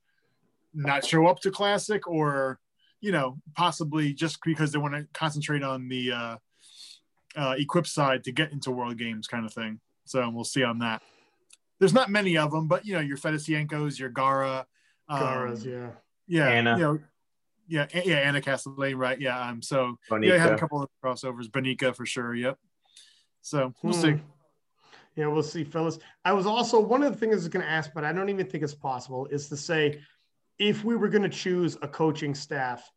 not 0.73 1.05
show 1.05 1.27
up 1.27 1.39
to 1.41 1.51
Classic, 1.51 2.07
or 2.07 2.59
you 2.99 3.11
know, 3.11 3.37
possibly 3.55 4.13
just 4.13 4.39
because 4.43 4.71
they 4.71 4.79
want 4.79 4.93
to 4.93 5.07
concentrate 5.13 5.63
on 5.63 5.87
the 5.87 6.11
uh, 6.11 6.37
uh, 7.35 7.55
Equipped 7.57 7.87
side 7.87 8.23
to 8.23 8.31
get 8.31 8.51
into 8.51 8.71
World 8.71 8.97
Games, 8.97 9.27
kind 9.27 9.45
of 9.45 9.53
thing. 9.53 9.79
So 10.05 10.27
we'll 10.29 10.43
see 10.43 10.63
on 10.63 10.79
that. 10.79 11.01
There's 11.81 11.93
not 11.93 12.11
many 12.11 12.37
of 12.37 12.51
them, 12.51 12.67
but 12.67 12.85
you 12.85 12.93
know, 12.93 12.99
your 12.99 13.17
Fedosienkos, 13.17 13.97
your 13.97 14.09
Garra, 14.09 14.67
um, 15.09 15.19
Garras, 15.19 15.65
yeah. 15.65 15.89
yeah, 16.27 16.47
Anna. 16.47 16.77
you 16.77 16.83
know, 16.83 16.99
yeah, 17.67 17.87
yeah, 18.05 18.17
Anna 18.17 18.39
Castellain, 18.39 18.95
right? 18.97 19.19
Yeah, 19.19 19.49
um, 19.49 19.63
so 19.63 19.97
Bonica. 20.07 20.27
yeah, 20.27 20.35
I 20.35 20.37
had 20.37 20.51
a 20.53 20.59
couple 20.59 20.83
of 20.83 20.89
crossovers, 21.03 21.47
Bonica 21.49 21.95
for 21.95 22.05
sure. 22.05 22.35
Yep. 22.35 22.59
So 23.41 23.73
we'll 23.81 23.95
Hmm. 23.95 23.99
see. 23.99 24.21
Yeah, 25.15 25.25
we'll 25.25 25.41
see, 25.41 25.63
fellas. 25.63 25.97
I 26.23 26.33
was 26.33 26.45
also 26.45 26.79
one 26.79 27.01
of 27.01 27.11
the 27.11 27.17
things 27.17 27.33
I 27.33 27.37
was 27.37 27.47
going 27.47 27.65
to 27.65 27.71
ask, 27.71 27.91
but 27.95 28.03
I 28.03 28.13
don't 28.13 28.29
even 28.29 28.45
think 28.45 28.63
it's 28.63 28.75
possible, 28.75 29.25
is 29.25 29.49
to 29.49 29.57
say 29.57 30.01
if 30.59 30.83
we 30.83 30.95
were 30.95 31.09
going 31.09 31.23
to 31.23 31.29
choose 31.29 31.77
a 31.81 31.87
coaching 31.87 32.35
staff 32.35 32.87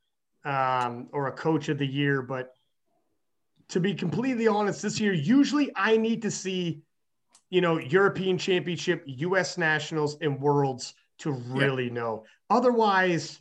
um, 0.44 1.08
or 1.12 1.28
a 1.28 1.32
coach 1.32 1.70
of 1.70 1.78
the 1.78 1.86
year, 1.86 2.20
but 2.20 2.52
to 3.68 3.80
be 3.80 3.94
completely 3.94 4.46
honest, 4.46 4.82
this 4.82 5.00
year, 5.00 5.14
usually 5.14 5.72
I 5.74 5.96
need 5.96 6.20
to 6.22 6.30
see, 6.30 6.82
you 7.50 7.60
know, 7.60 7.78
European 7.78 8.38
Championship, 8.38 9.02
US 9.06 9.58
Nationals, 9.58 10.16
and 10.20 10.40
Worlds 10.40 10.94
to 11.18 11.32
really 11.32 11.90
know. 11.90 12.24
Otherwise, 12.50 13.40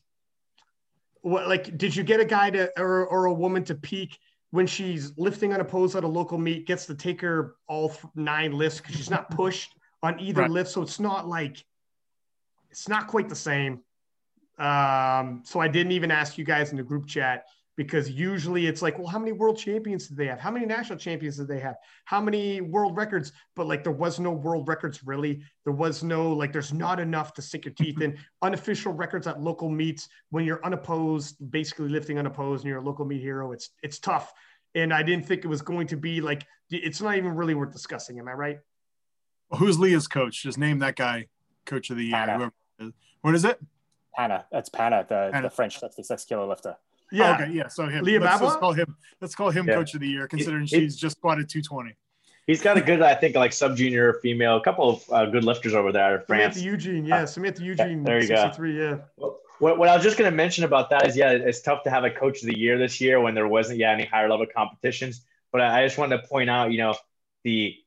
what 1.21 1.47
like 1.47 1.77
did 1.77 1.95
you 1.95 2.03
get 2.03 2.19
a 2.19 2.25
guy 2.25 2.49
to 2.49 2.71
or, 2.79 3.07
or 3.07 3.25
a 3.25 3.33
woman 3.33 3.63
to 3.65 3.75
peak 3.75 4.19
when 4.51 4.67
she's 4.67 5.17
lifting 5.17 5.51
on 5.53 5.61
a 5.61 5.65
pose 5.65 5.95
at 5.95 6.03
a 6.03 6.07
local 6.07 6.37
meet, 6.37 6.67
gets 6.67 6.85
to 6.85 6.93
take 6.93 7.21
her 7.21 7.55
all 7.67 7.89
th- 7.89 8.03
nine 8.13 8.51
lifts 8.51 8.79
because 8.79 8.95
she's 8.95 9.09
not 9.09 9.31
pushed 9.31 9.75
on 10.03 10.19
either 10.19 10.41
Right. 10.41 10.51
lift. 10.51 10.69
So 10.69 10.83
it's 10.83 10.99
not 10.99 11.27
like 11.27 11.65
it's 12.69 12.87
not 12.87 13.07
quite 13.07 13.29
the 13.29 13.35
same. 13.35 13.81
Um, 14.59 15.41
so 15.43 15.59
I 15.59 15.67
didn't 15.67 15.93
even 15.93 16.11
ask 16.11 16.37
you 16.37 16.45
guys 16.45 16.69
in 16.69 16.77
the 16.77 16.83
group 16.83 17.07
chat 17.07 17.45
because 17.75 18.09
usually 18.09 18.67
it's 18.67 18.81
like, 18.81 18.97
well, 18.99 19.07
how 19.07 19.17
many 19.17 19.31
world 19.31 19.57
champions 19.57 20.07
did 20.07 20.17
they 20.17 20.27
have? 20.27 20.39
How 20.39 20.51
many 20.51 20.65
national 20.65 20.99
champions 20.99 21.37
did 21.37 21.47
they 21.47 21.59
have? 21.59 21.75
How 22.05 22.21
many 22.21 22.61
world 22.61 22.95
records? 22.95 23.31
But 23.55 23.67
like 23.67 23.83
there 23.83 23.93
was 23.93 24.19
no 24.19 24.31
world 24.31 24.67
records 24.67 25.03
really. 25.03 25.43
There 25.63 25.73
was 25.73 26.03
no 26.03 26.31
like 26.31 26.53
there's 26.53 26.73
not 26.73 26.99
enough 26.99 27.33
to 27.35 27.41
stick 27.41 27.65
your 27.65 27.73
teeth 27.73 28.01
in. 28.01 28.11
Mm-hmm. 28.11 28.21
Unofficial 28.43 28.93
records 28.93 29.25
at 29.27 29.41
local 29.41 29.69
meets 29.69 30.07
when 30.29 30.45
you're 30.45 30.63
unopposed, 30.63 31.35
basically 31.51 31.89
lifting 31.89 32.19
unopposed 32.19 32.63
and 32.63 32.69
you're 32.69 32.79
a 32.79 32.85
local 32.85 33.05
meet 33.05 33.21
hero, 33.21 33.51
it's 33.51 33.71
it's 33.81 33.99
tough. 33.99 34.33
And 34.75 34.93
I 34.93 35.03
didn't 35.03 35.25
think 35.25 35.43
it 35.43 35.47
was 35.47 35.61
going 35.61 35.87
to 35.87 35.97
be 35.97 36.21
like 36.21 36.45
it's 36.69 37.01
not 37.01 37.17
even 37.17 37.35
really 37.35 37.55
worth 37.55 37.73
discussing. 37.73 38.19
Am 38.19 38.27
I 38.27 38.33
right? 38.33 38.59
Who's 39.57 39.79
Leah's 39.79 40.07
coach? 40.07 40.43
Just 40.43 40.57
name 40.57 40.79
that 40.79 40.95
guy 40.95 41.27
coach 41.65 41.89
of 41.89 41.97
the 41.97 42.05
year. 42.05 42.25
Whoever 42.25 42.51
it 42.79 42.85
is. 42.85 42.93
What 43.21 43.35
is 43.35 43.45
it? 43.45 43.59
Pana. 44.15 44.45
That's 44.51 44.69
Pana, 44.69 45.05
the, 45.07 45.29
Pana. 45.31 45.47
the 45.47 45.49
French 45.49 45.79
66 45.79 46.25
kilo 46.25 46.47
lifter. 46.47 46.75
Yeah. 47.13 47.37
Oh, 47.39 47.43
okay, 47.43 47.51
yeah. 47.53 47.67
So 47.67 47.85
him. 47.87 48.03
Leah 48.03 48.19
let's, 48.19 48.41
let's 48.41 48.55
call 48.55 48.73
him. 48.73 48.97
Let's 49.21 49.35
call 49.35 49.51
him 49.51 49.67
Yeah. 49.67 49.75
coach 49.75 49.93
of 49.93 50.01
the 50.01 50.07
year, 50.07 50.27
considering 50.27 50.63
It- 50.63 50.69
she's 50.69 50.95
just 50.97 51.17
squatted 51.17 51.47
220. 51.47 51.95
He's 52.47 52.61
got 52.61 52.77
a 52.77 52.81
good, 52.81 53.01
I 53.01 53.15
think, 53.15 53.35
like 53.37 53.53
sub 53.53 53.77
junior 53.77 54.15
female, 54.21 54.57
a 54.57 54.61
couple 54.61 54.89
of 54.89 55.03
uh, 55.13 55.25
good 55.27 55.45
lifters 55.45 55.73
over 55.73 55.93
there 55.93 56.17
in 56.19 56.25
France. 56.25 56.55
Samantha 56.55 56.71
Eugene, 56.71 57.05
yeah, 57.05 57.23
Samantha 57.23 57.63
Eugene, 57.63 58.03
there 58.03 58.21
you 58.21 58.27
go. 58.27 58.35
63, 58.35 58.77
yeah. 58.77 58.97
What, 59.59 59.77
what 59.77 59.87
I 59.87 59.95
was 59.95 60.03
just 60.03 60.17
going 60.17 60.29
to 60.29 60.35
mention 60.35 60.65
about 60.65 60.89
that 60.89 61.07
is, 61.07 61.15
yeah, 61.15 61.29
it's 61.31 61.61
tough 61.61 61.83
to 61.83 61.89
have 61.89 62.03
a 62.03 62.09
coach 62.11 62.41
of 62.41 62.47
the 62.47 62.57
year 62.57 62.77
this 62.77 62.99
year 62.99 63.21
when 63.21 63.33
there 63.33 63.47
wasn't, 63.47 63.79
yeah, 63.79 63.91
any 63.91 64.03
higher 64.03 64.27
level 64.27 64.45
competitions. 64.45 65.21
But 65.53 65.61
I 65.61 65.83
I 65.83 65.85
just 65.85 65.97
wanted 65.97 66.21
to 66.21 66.27
point 66.27 66.49
out, 66.49 66.71
you 66.73 66.79
know, 66.79 66.95
the 67.45 67.77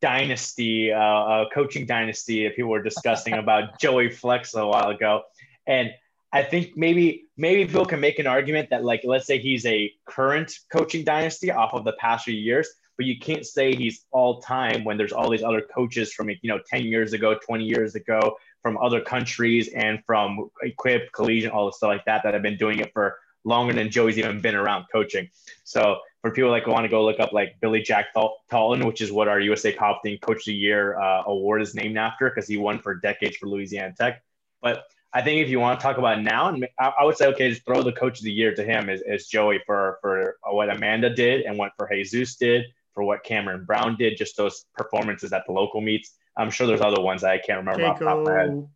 dynasty, 0.00 0.92
uh, 0.92 0.98
uh, 0.98 1.48
coaching 1.52 1.84
dynasty 1.84 2.44
that 2.44 2.56
people 2.56 2.70
were 2.70 2.82
discussing 2.82 3.34
about 3.34 3.78
Joey 3.80 4.08
Flex 4.08 4.54
a 4.54 4.66
while 4.66 4.88
ago. 4.88 5.24
And 5.66 5.90
I 6.36 6.42
think 6.42 6.76
maybe 6.76 7.28
maybe 7.38 7.64
people 7.64 7.86
can 7.86 7.98
make 7.98 8.18
an 8.18 8.26
argument 8.26 8.68
that, 8.68 8.84
like, 8.84 9.00
let's 9.04 9.26
say 9.26 9.38
he's 9.38 9.64
a 9.64 9.90
current 10.04 10.52
coaching 10.70 11.02
dynasty 11.02 11.50
off 11.50 11.72
of 11.72 11.84
the 11.84 11.94
past 11.94 12.26
few 12.26 12.34
years, 12.34 12.68
but 12.98 13.06
you 13.06 13.18
can't 13.18 13.46
say 13.46 13.74
he's 13.74 14.04
all 14.10 14.42
time 14.42 14.84
when 14.84 14.98
there's 14.98 15.12
all 15.12 15.30
these 15.30 15.42
other 15.42 15.62
coaches 15.62 16.12
from, 16.12 16.28
you 16.28 16.36
know, 16.44 16.58
10 16.68 16.84
years 16.84 17.14
ago, 17.14 17.38
20 17.46 17.64
years 17.64 17.94
ago, 17.94 18.36
from 18.60 18.76
other 18.76 19.00
countries 19.00 19.68
and 19.68 20.04
from 20.04 20.50
Equip, 20.62 21.10
Collegiate, 21.12 21.52
all 21.52 21.66
the 21.66 21.72
stuff 21.72 21.88
like 21.88 22.04
that 22.04 22.22
that 22.24 22.34
have 22.34 22.42
been 22.42 22.58
doing 22.58 22.80
it 22.80 22.92
for 22.92 23.16
longer 23.44 23.72
than 23.72 23.90
Joey's 23.90 24.18
even 24.18 24.42
been 24.42 24.56
around 24.56 24.86
coaching. 24.92 25.30
So 25.64 26.00
for 26.20 26.32
people 26.32 26.50
like 26.50 26.66
want 26.66 26.84
to 26.84 26.90
go 26.90 27.02
look 27.02 27.18
up 27.18 27.32
like 27.32 27.56
Billy 27.62 27.80
Jack 27.80 28.12
Tal- 28.12 28.36
Talton, 28.50 28.84
which 28.84 29.00
is 29.00 29.10
what 29.10 29.28
our 29.28 29.40
USA 29.40 29.74
Powerlifting 29.74 30.20
Coach 30.20 30.40
of 30.40 30.46
the 30.46 30.54
Year 30.54 31.00
uh, 31.00 31.22
award 31.26 31.62
is 31.62 31.74
named 31.74 31.96
after 31.96 32.28
because 32.28 32.46
he 32.46 32.58
won 32.58 32.78
for 32.78 32.94
decades 32.94 33.38
for 33.38 33.46
Louisiana 33.46 33.94
Tech. 33.96 34.22
But 34.60 34.84
I 35.16 35.22
think 35.22 35.40
if 35.40 35.48
you 35.48 35.58
want 35.60 35.80
to 35.80 35.82
talk 35.82 35.96
about 35.96 36.20
now, 36.22 36.48
and 36.48 36.66
I, 36.78 36.92
I 37.00 37.04
would 37.04 37.16
say, 37.16 37.26
okay, 37.28 37.48
just 37.48 37.64
throw 37.64 37.82
the 37.82 37.92
Coach 37.92 38.18
of 38.18 38.24
the 38.24 38.32
Year 38.32 38.54
to 38.54 38.62
him 38.62 38.90
as, 38.90 39.00
as 39.02 39.26
Joey 39.26 39.60
for 39.64 39.98
for 40.02 40.36
what 40.50 40.68
Amanda 40.68 41.08
did 41.14 41.42
and 41.46 41.56
what 41.56 41.72
for 41.78 41.88
Jesus 41.90 42.36
did, 42.36 42.64
for 42.92 43.02
what 43.02 43.24
Cameron 43.24 43.64
Brown 43.64 43.96
did, 43.96 44.18
just 44.18 44.36
those 44.36 44.66
performances 44.76 45.32
at 45.32 45.44
the 45.46 45.52
local 45.52 45.80
meets. 45.80 46.12
I'm 46.36 46.50
sure 46.50 46.66
there's 46.66 46.82
other 46.82 47.00
ones 47.00 47.22
that 47.22 47.30
I 47.30 47.38
can't 47.38 47.58
remember 47.60 47.86
off 47.86 47.98
the 47.98 48.04
top 48.04 48.18
of 48.18 48.24
my 48.26 48.32
head. 48.34 48.50
Cayco, 48.50 48.68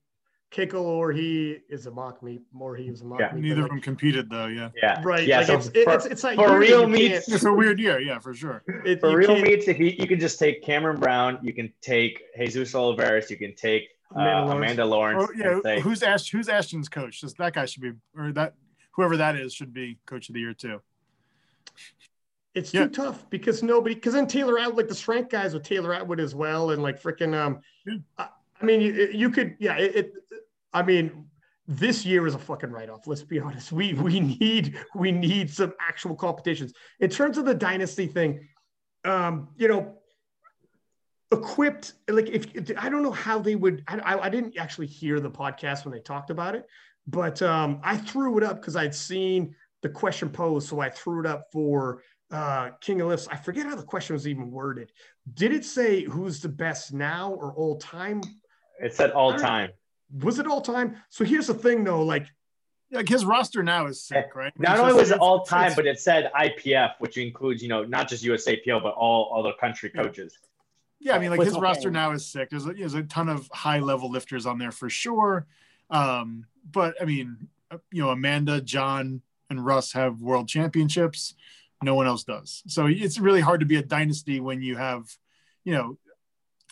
Cayco 0.72 0.80
or 0.82 1.12
he 1.12 1.58
is 1.68 1.84
a 1.86 1.90
mock 1.90 2.22
meet, 2.22 2.40
or 2.58 2.74
he 2.74 2.84
is 2.88 3.02
a 3.02 3.04
mock 3.04 3.20
Yeah. 3.20 3.32
meet. 3.34 3.42
Neither 3.42 3.56
but 3.56 3.64
of 3.64 3.70
them 3.72 3.80
competed 3.82 4.30
though. 4.30 4.46
Yeah. 4.46 4.70
Yeah, 4.82 5.02
right. 5.04 5.26
Yeah, 5.26 5.38
like 5.38 5.46
so 5.48 5.54
it's, 5.58 5.68
for- 5.68 5.92
it's, 5.94 6.06
it's 6.06 6.24
like 6.24 6.36
for 6.38 6.58
real 6.58 6.80
you 6.82 6.88
meets- 6.88 7.26
can't- 7.26 7.34
It's 7.36 7.44
a 7.44 7.52
weird 7.52 7.78
year. 7.78 8.00
Yeah, 8.00 8.18
for 8.18 8.32
sure. 8.32 8.62
it- 8.86 9.00
for 9.00 9.14
real 9.14 9.28
can't- 9.34 9.42
meets, 9.42 9.68
if 9.68 9.78
you, 9.78 9.88
you 9.88 10.06
can 10.06 10.18
just 10.18 10.38
take 10.38 10.62
Cameron 10.64 10.98
Brown, 10.98 11.38
you 11.42 11.52
can 11.52 11.70
take 11.82 12.22
Jesus 12.38 12.74
Olivares, 12.74 13.30
you 13.30 13.36
can 13.36 13.54
take 13.54 13.90
Amanda 14.14 14.44
Lawrence. 14.44 14.56
Amanda 14.56 14.84
Lawrence. 14.86 15.28
Oh, 15.30 15.32
yeah. 15.36 15.60
say, 15.62 15.80
Who's 15.80 16.02
Ash? 16.02 16.28
Who's 16.30 16.48
Ashton's 16.48 16.88
coach? 16.88 17.20
Just 17.20 17.36
that 17.38 17.54
guy 17.54 17.66
should 17.66 17.82
be, 17.82 17.92
or 18.16 18.32
that 18.32 18.54
whoever 18.92 19.16
that 19.16 19.36
is 19.36 19.54
should 19.54 19.72
be 19.72 19.98
coach 20.06 20.28
of 20.28 20.34
the 20.34 20.40
year 20.40 20.54
too. 20.54 20.80
It's 22.54 22.74
Yeah. 22.74 22.84
too 22.84 22.90
tough 22.90 23.30
because 23.30 23.62
nobody, 23.62 23.94
because 23.94 24.14
then 24.14 24.26
Taylor 24.26 24.58
Atwood, 24.58 24.76
like 24.76 24.88
the 24.88 24.94
strength 24.94 25.30
guys 25.30 25.54
with 25.54 25.62
Taylor 25.62 25.94
Atwood 25.94 26.18
as 26.18 26.34
well, 26.34 26.70
and 26.70 26.82
like 26.82 27.00
freaking, 27.00 27.34
um, 27.34 27.60
Yeah. 27.86 27.98
I, 28.18 28.28
I 28.60 28.64
mean, 28.64 28.80
you, 28.80 29.08
you 29.12 29.30
could, 29.30 29.56
yeah, 29.60 29.76
it, 29.76 29.94
it, 29.96 30.12
I 30.72 30.82
mean, 30.82 31.26
this 31.68 32.04
year 32.04 32.26
is 32.26 32.34
a 32.34 32.38
fucking 32.38 32.70
write 32.70 32.90
off. 32.90 33.06
Let's 33.06 33.22
be 33.22 33.38
honest. 33.38 33.70
We 33.70 33.94
we 33.94 34.18
need 34.18 34.76
we 34.96 35.12
need 35.12 35.48
some 35.50 35.72
actual 35.80 36.16
competitions 36.16 36.72
in 36.98 37.08
terms 37.10 37.38
of 37.38 37.44
the 37.44 37.54
dynasty 37.54 38.06
thing. 38.08 38.48
Um, 39.04 39.50
you 39.56 39.68
know, 39.68 39.99
equipped 41.32 41.94
like 42.08 42.28
if 42.28 42.46
I 42.76 42.88
don't 42.88 43.02
know 43.02 43.12
how 43.12 43.38
they 43.38 43.54
would. 43.54 43.84
I, 43.88 43.98
I, 43.98 44.24
I 44.26 44.28
didn't 44.28 44.56
actually 44.58 44.86
hear 44.86 45.20
the 45.20 45.30
podcast 45.30 45.84
when 45.84 45.92
they 45.92 46.00
talked 46.00 46.30
about 46.30 46.54
it, 46.54 46.66
but 47.06 47.40
um, 47.42 47.80
I 47.82 47.96
threw 47.96 48.38
it 48.38 48.44
up 48.44 48.60
because 48.60 48.76
I'd 48.76 48.94
seen 48.94 49.54
the 49.82 49.88
question 49.88 50.28
posed, 50.30 50.68
so 50.68 50.80
I 50.80 50.90
threw 50.90 51.20
it 51.20 51.26
up 51.26 51.46
for 51.52 52.02
uh, 52.30 52.70
King 52.80 53.00
of 53.00 53.08
Lifts. 53.08 53.28
I 53.30 53.36
forget 53.36 53.66
how 53.66 53.74
the 53.76 53.82
question 53.82 54.14
was 54.14 54.26
even 54.26 54.50
worded. 54.50 54.92
Did 55.34 55.52
it 55.52 55.64
say 55.64 56.04
who's 56.04 56.40
the 56.40 56.48
best 56.48 56.92
now 56.92 57.32
or 57.32 57.52
all 57.54 57.78
time? 57.78 58.20
it 58.80 58.94
said 58.94 59.10
all 59.10 59.34
time. 59.38 59.70
Was 60.22 60.38
it 60.38 60.46
all 60.46 60.60
time? 60.60 60.96
So 61.10 61.24
here's 61.24 61.46
the 61.46 61.54
thing, 61.54 61.84
though. 61.84 62.02
Like, 62.02 62.26
Like 62.90 63.08
his 63.08 63.24
roster 63.24 63.62
now 63.62 63.86
is 63.86 64.02
sick, 64.02 64.34
right? 64.34 64.52
Not 64.58 64.78
only 64.78 64.90
just- 64.90 65.00
was 65.00 65.10
it 65.12 65.18
all 65.18 65.44
time, 65.44 65.72
but 65.76 65.86
it 65.86 66.00
said 66.00 66.30
IPF, 66.34 66.94
which 66.98 67.16
includes, 67.18 67.62
you 67.62 67.68
know, 67.68 67.84
not 67.84 68.08
just 68.08 68.24
USAPL, 68.24 68.82
but 68.82 68.94
all 68.94 69.36
other 69.38 69.52
country 69.60 69.90
coaches. 69.90 70.36
Yeah, 71.00 71.16
I 71.16 71.18
mean, 71.18 71.30
like 71.30 71.40
his 71.40 71.50
talking- 71.50 71.62
roster 71.62 71.90
now 71.90 72.12
is 72.12 72.26
sick. 72.26 72.50
There's 72.50 72.66
a, 72.66 72.72
there's 72.72 72.94
a 72.94 73.02
ton 73.02 73.28
of 73.28 73.48
high 73.52 73.78
level 73.78 74.10
lifters 74.10 74.44
on 74.46 74.58
there 74.58 74.70
for 74.70 74.90
sure. 74.90 75.46
Um, 75.90 76.46
but 76.70 76.94
I 77.00 77.04
mean, 77.06 77.48
uh, 77.70 77.78
you 77.90 78.02
know, 78.02 78.10
Amanda, 78.10 78.60
John, 78.60 79.22
and 79.48 79.64
Russ 79.64 79.92
have 79.92 80.20
world 80.20 80.46
championships. 80.48 81.34
No 81.82 81.94
one 81.94 82.06
else 82.06 82.24
does. 82.24 82.62
So 82.66 82.86
it's 82.86 83.18
really 83.18 83.40
hard 83.40 83.60
to 83.60 83.66
be 83.66 83.76
a 83.76 83.82
dynasty 83.82 84.38
when 84.40 84.60
you 84.60 84.76
have, 84.76 85.06
you 85.64 85.72
know, 85.72 85.96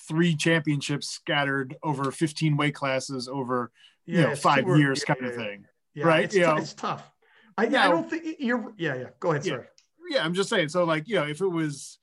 three 0.07 0.37
championships 0.37 1.09
scattered 1.09 1.77
over 1.83 2.13
15 2.13 2.57
weight 2.57 2.75
classes 2.75 3.29
over 3.29 3.71
you 4.07 4.23
know 4.23 4.35
five 4.35 4.65
too- 4.65 4.79
years 4.79 5.03
yeah, 5.07 5.15
kind 5.15 5.27
of 5.27 5.35
thing. 5.35 5.65
Yeah, 5.95 6.07
Right, 6.07 6.25
It's, 6.25 6.35
you 6.35 6.43
know. 6.43 6.57
it's 6.57 6.75
tough. 6.75 7.11
I, 7.57 7.65
I 7.65 7.69
don't 7.89 8.09
think 8.09 8.37
you're. 8.39 8.73
Yeah, 8.79 8.95
yeah. 8.95 9.09
Go 9.19 9.33
ahead. 9.33 9.45
Yeah. 9.45 9.53
Sorry. 9.55 9.67
Yeah, 10.11 10.25
I'm 10.25 10.33
just 10.35 10.49
saying. 10.49 10.69
So 10.69 10.85
like 10.85 11.09
you 11.09 11.17
know, 11.17 11.27
if 11.27 11.41
it 11.41 11.49
was. 11.49 11.99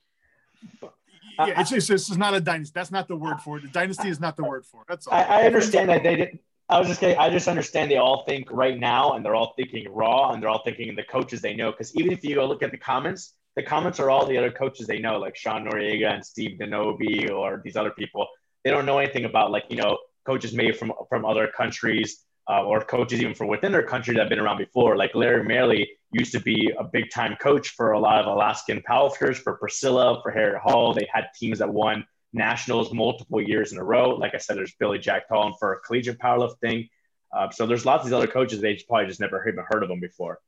Yeah, 1.38 1.60
it's 1.60 1.70
just 1.70 1.90
it's 1.90 2.07
just 2.07 2.20
not 2.20 2.34
a 2.34 2.41
dynasty. 2.41 2.72
That's 2.74 2.91
not 2.91 3.07
the 3.07 3.16
word 3.16 3.40
for 3.41 3.57
it. 3.57 3.64
The 3.64 3.70
dynasty 3.70 4.10
is 4.10 4.20
not 4.20 4.36
the 4.38 4.44
word 4.44 4.66
for 4.66 4.82
it. 4.82 4.88
That's 4.88 5.07
all. 5.07 5.14
I, 5.14 5.24
I 5.24 5.44
understand 5.44 5.90
that 5.90 6.03
they 6.03 6.16
didn't. 6.16 6.41
I 6.68 6.80
was 6.80 6.88
just 6.88 6.99
kidding. 6.99 7.18
I 7.18 7.30
just 7.30 7.48
understand 7.48 7.91
they 7.91 7.98
all 7.98 8.24
think 8.26 8.52
right 8.52 8.80
now, 8.80 9.14
and 9.14 9.24
they're 9.24 9.36
all 9.36 9.53
thinking 9.56 9.88
raw, 9.91 10.32
and 10.32 10.41
they're 10.41 10.49
all 10.49 10.64
thinking 10.64 10.95
the 10.95 11.03
coaches 11.03 11.41
they 11.41 11.56
know. 11.56 11.72
Because 11.72 11.95
even 11.95 12.12
if 12.12 12.24
you 12.24 12.36
go 12.36 12.45
look 12.48 12.64
at 12.64 12.72
the 12.72 12.78
comments, 12.78 13.34
the 13.56 13.64
comments 13.64 13.99
are 13.99 14.10
all 14.10 14.26
the 14.26 14.38
other 14.38 14.52
coaches 14.52 14.88
they 14.88 14.99
know, 14.99 15.18
like 15.20 15.36
Sean 15.36 15.66
Noriega 15.66 16.12
and 16.12 16.26
Steve 16.26 16.57
Denobi 16.60 17.32
or 17.32 17.62
these 17.64 17.76
other 17.76 17.91
people. 17.91 18.28
They 18.64 18.72
don't 18.72 18.86
know 18.86 18.98
anything 18.98 19.26
about 19.26 19.52
like 19.52 19.66
you 19.70 19.78
know 19.78 19.98
coaches 20.26 20.53
maybe 20.53 20.72
from 20.72 20.91
from 21.10 21.24
other 21.26 21.48
countries 21.48 22.24
uh, 22.49 22.63
or 22.63 22.81
coaches 22.81 23.22
even 23.22 23.34
from 23.34 23.47
within 23.47 23.72
their 23.72 23.84
country 23.84 24.13
that 24.13 24.22
have 24.22 24.30
been 24.30 24.39
around 24.39 24.57
before. 24.57 24.95
Like 24.95 25.15
Larry 25.15 25.43
Merely 25.43 25.89
used 26.11 26.31
to 26.34 26.39
be 26.39 26.72
a 26.77 26.84
big 26.84 27.09
time 27.09 27.35
coach 27.41 27.69
for 27.69 27.93
a 27.93 27.99
lot 27.99 28.19
of 28.19 28.27
Alaskan 28.27 28.84
powerlifters, 28.88 29.38
for 29.38 29.55
Priscilla, 29.57 30.22
for 30.22 30.31
Harriet 30.31 30.61
Hall. 30.61 30.93
They 30.93 31.07
had 31.11 31.26
teams 31.39 31.59
that 31.59 31.73
won 31.73 32.05
nationals 32.34 32.93
multiple 32.93 33.41
years 33.41 33.72
in 33.72 33.77
a 33.77 33.84
row. 33.84 34.09
Like 34.11 34.35
I 34.35 34.38
said, 34.38 34.57
there's 34.57 34.76
Billy 34.76 34.99
Jack 34.99 35.27
Talton 35.27 35.53
for 35.59 35.81
collegiate 35.85 36.19
powerlifting. 36.19 36.89
Uh, 37.35 37.49
so 37.49 37.65
there's 37.65 37.85
lots 37.85 38.03
of 38.03 38.09
these 38.09 38.13
other 38.13 38.27
coaches. 38.27 38.61
They 38.61 38.73
just 38.73 38.88
probably 38.88 39.07
just 39.07 39.19
never 39.19 39.47
even 39.47 39.63
heard 39.67 39.84
of 39.84 39.89
them 39.89 39.99
before. 39.99 40.39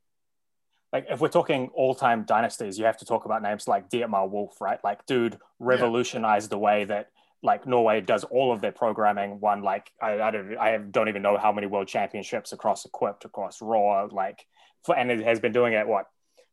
like 0.92 1.06
if 1.10 1.20
we're 1.20 1.28
talking 1.28 1.68
all-time 1.74 2.24
dynasties, 2.24 2.78
you 2.78 2.84
have 2.84 2.96
to 2.98 3.04
talk 3.04 3.24
about 3.24 3.42
names 3.42 3.68
like 3.68 3.90
Dietmar 3.90 4.28
Wolf, 4.28 4.60
right? 4.60 4.82
Like, 4.82 5.04
dude 5.06 5.38
revolutionized 5.58 6.50
the 6.50 6.58
way 6.58 6.84
that 6.84 7.10
like 7.42 7.66
Norway 7.66 8.00
does 8.00 8.24
all 8.24 8.52
of 8.52 8.60
their 8.60 8.72
programming. 8.72 9.40
One 9.40 9.62
like 9.62 9.90
I, 10.00 10.20
I 10.20 10.30
don't 10.30 10.58
I 10.58 10.76
don't 10.78 11.08
even 11.08 11.22
know 11.22 11.36
how 11.36 11.52
many 11.52 11.66
world 11.66 11.88
championships 11.88 12.52
across 12.52 12.84
equipped, 12.84 13.24
across 13.24 13.62
raw, 13.62 14.08
like 14.10 14.44
for 14.84 14.96
and 14.96 15.10
it 15.10 15.20
has 15.20 15.40
been 15.40 15.52
doing 15.52 15.72
it 15.74 15.86
what 15.86 16.06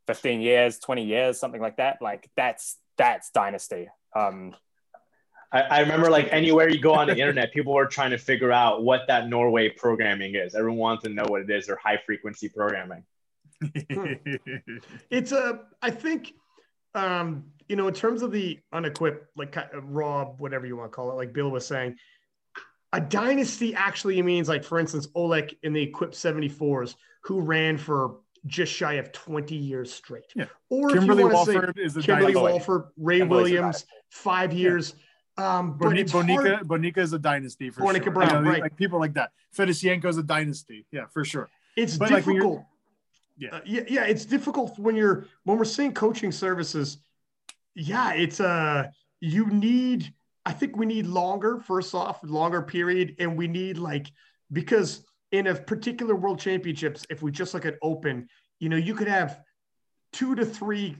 15 0.07 0.41
years, 0.41 0.79
20 0.79 1.03
years, 1.03 1.39
something 1.39 1.61
like 1.61 1.77
that. 1.77 2.01
Like 2.01 2.29
that's 2.35 2.77
that's 2.97 3.29
dynasty. 3.31 3.89
Um, 4.15 4.55
I, 5.51 5.61
I 5.61 5.79
remember 5.81 6.09
like 6.09 6.29
anywhere 6.31 6.69
you 6.69 6.79
go 6.79 6.93
on 6.93 7.07
the 7.07 7.17
internet, 7.17 7.53
people 7.53 7.73
were 7.73 7.85
trying 7.85 8.11
to 8.11 8.17
figure 8.17 8.51
out 8.51 8.83
what 8.83 9.01
that 9.07 9.27
Norway 9.29 9.69
programming 9.69 10.35
is. 10.35 10.55
Everyone 10.55 10.79
wants 10.79 11.03
to 11.03 11.09
know 11.09 11.25
what 11.27 11.41
it 11.41 11.49
is, 11.49 11.69
or 11.69 11.77
high 11.77 11.99
frequency 12.05 12.49
programming. 12.49 13.03
It's 15.09 15.31
a. 15.31 15.61
I 15.81 15.91
think, 15.91 16.33
um, 16.93 17.45
you 17.67 17.75
know, 17.75 17.87
in 17.87 17.93
terms 17.93 18.21
of 18.21 18.31
the 18.31 18.59
unequipped, 18.73 19.25
like 19.35 19.51
kind 19.51 19.69
of 19.73 19.89
raw, 19.89 20.25
whatever 20.25 20.65
you 20.65 20.77
want 20.77 20.91
to 20.91 20.95
call 20.95 21.11
it, 21.11 21.15
like 21.15 21.33
Bill 21.33 21.49
was 21.49 21.65
saying, 21.65 21.95
a 22.93 23.01
dynasty 23.01 23.73
actually 23.75 24.21
means 24.21 24.47
like, 24.47 24.63
for 24.63 24.79
instance, 24.79 25.07
Oleg 25.15 25.55
in 25.63 25.73
the 25.73 25.81
equipped 25.81 26.13
74s, 26.13 26.95
who 27.23 27.41
ran 27.41 27.77
for 27.77 28.17
just 28.45 28.71
shy 28.71 28.93
of 28.93 29.11
20 29.11 29.55
years 29.55 29.91
straight. 29.91 30.25
Yeah. 30.35 30.45
Or 30.69 30.89
Kimberly 30.89 31.23
if 31.23 31.29
you 31.29 31.33
want 31.33 31.45
to 31.47 31.51
say 31.53 31.57
Walford 31.57 31.79
is 31.79 31.93
the 31.95 32.01
Kimberly 32.03 32.33
dynasty. 32.33 32.51
Walford, 32.53 32.83
Ray 32.97 33.17
Kimberly's 33.19 33.51
Williams, 33.53 33.85
five 34.11 34.53
years. 34.53 34.95
Um, 35.37 35.77
but 35.77 35.85
Boni- 35.85 36.01
it's 36.01 36.11
hard- 36.11 36.27
Bonica, 36.27 36.61
Bonica 36.63 36.97
is 36.99 37.11
a 37.11 37.19
dynasty 37.19 37.69
for 37.71 37.81
Bonica 37.81 38.03
sure. 38.03 38.13
Brown, 38.13 38.45
right. 38.45 38.61
Like 38.61 38.77
people 38.77 38.99
like 38.99 39.15
that. 39.15 39.31
Fedosienko 39.57 40.05
is 40.05 40.17
a 40.17 40.23
dynasty. 40.23 40.85
Yeah, 40.91 41.07
for 41.11 41.25
sure. 41.25 41.49
it's 41.75 41.97
But, 41.97 42.11
like, 42.11 42.23
difficult. 42.23 42.63
Yeah. 43.37 43.49
Uh, 43.55 43.61
yeah, 43.65 43.81
yeah, 43.89 44.03
it's 44.05 44.23
difficult 44.23 44.79
when 44.79 44.95
you're 44.95 45.25
when 45.43 45.57
we're 45.57 45.65
seeing 45.65 45.93
coaching 45.93 46.31
services. 46.31 46.99
Yeah, 47.75 48.13
it's 48.13 48.39
uh 48.39 48.85
you 49.19 49.47
need. 49.47 50.13
I 50.45 50.53
think 50.53 50.77
we 50.77 50.85
need 50.85 51.07
longer. 51.07 51.59
First 51.59 51.95
off, 51.95 52.19
longer 52.23 52.61
period, 52.61 53.15
and 53.19 53.37
we 53.37 53.47
need 53.47 53.77
like 53.77 54.11
because 54.51 55.05
in 55.31 55.47
a 55.47 55.55
particular 55.55 56.15
World 56.15 56.39
Championships, 56.39 57.05
if 57.09 57.21
we 57.21 57.31
just 57.31 57.53
look 57.53 57.65
at 57.65 57.75
Open, 57.81 58.27
you 58.59 58.69
know, 58.69 58.77
you 58.77 58.95
could 58.95 59.07
have 59.07 59.41
two 60.13 60.35
to 60.35 60.45
three 60.45 60.97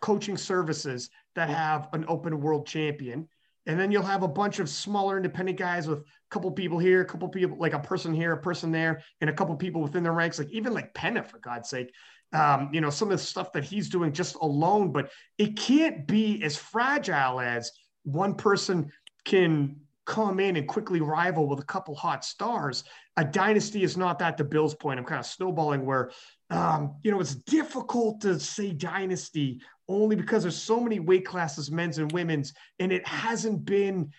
coaching 0.00 0.36
services 0.36 1.10
that 1.34 1.48
have 1.50 1.88
an 1.92 2.04
Open 2.08 2.40
World 2.40 2.66
Champion. 2.66 3.28
And 3.66 3.80
then 3.80 3.90
you'll 3.90 4.02
have 4.02 4.22
a 4.22 4.28
bunch 4.28 4.58
of 4.58 4.68
smaller 4.68 5.16
independent 5.16 5.58
guys 5.58 5.86
with 5.88 6.00
a 6.00 6.04
couple 6.30 6.50
people 6.52 6.78
here, 6.78 7.00
a 7.00 7.04
couple 7.04 7.28
people, 7.28 7.56
like 7.58 7.72
a 7.72 7.78
person 7.78 8.12
here, 8.12 8.32
a 8.32 8.40
person 8.40 8.70
there, 8.70 9.02
and 9.20 9.30
a 9.30 9.32
couple 9.32 9.56
people 9.56 9.80
within 9.80 10.02
the 10.02 10.10
ranks, 10.10 10.38
like 10.38 10.50
even 10.50 10.74
like 10.74 10.92
Penna, 10.92 11.22
for 11.22 11.38
God's 11.38 11.70
sake. 11.70 11.94
Um, 12.34 12.68
you 12.72 12.80
know, 12.80 12.90
some 12.90 13.10
of 13.10 13.18
the 13.18 13.24
stuff 13.24 13.52
that 13.52 13.64
he's 13.64 13.88
doing 13.88 14.12
just 14.12 14.34
alone, 14.36 14.92
but 14.92 15.10
it 15.38 15.56
can't 15.56 16.06
be 16.06 16.42
as 16.42 16.56
fragile 16.56 17.40
as 17.40 17.70
one 18.02 18.34
person 18.34 18.90
can 19.24 19.76
come 20.04 20.38
in 20.38 20.56
and 20.56 20.68
quickly 20.68 21.00
rival 21.00 21.48
with 21.48 21.60
a 21.60 21.64
couple 21.64 21.94
hot 21.94 22.24
stars. 22.24 22.84
A 23.16 23.24
dynasty 23.24 23.84
is 23.84 23.96
not 23.96 24.18
that 24.18 24.36
to 24.36 24.44
Bill's 24.44 24.74
point. 24.74 24.98
I'm 24.98 25.06
kind 25.06 25.20
of 25.20 25.26
snowballing 25.26 25.86
where 25.86 26.10
um, 26.50 26.96
you 27.02 27.10
know, 27.10 27.20
it's 27.20 27.34
difficult 27.34 28.20
to 28.20 28.38
say 28.38 28.72
dynasty 28.72 29.60
only 29.88 30.16
because 30.16 30.42
there's 30.42 30.60
so 30.60 30.80
many 30.80 31.00
weight 31.00 31.26
classes, 31.26 31.70
men's 31.70 31.98
and 31.98 32.12
women's, 32.12 32.52
and 32.78 32.92
it 32.92 33.06
hasn't 33.06 33.64
been 33.64 34.10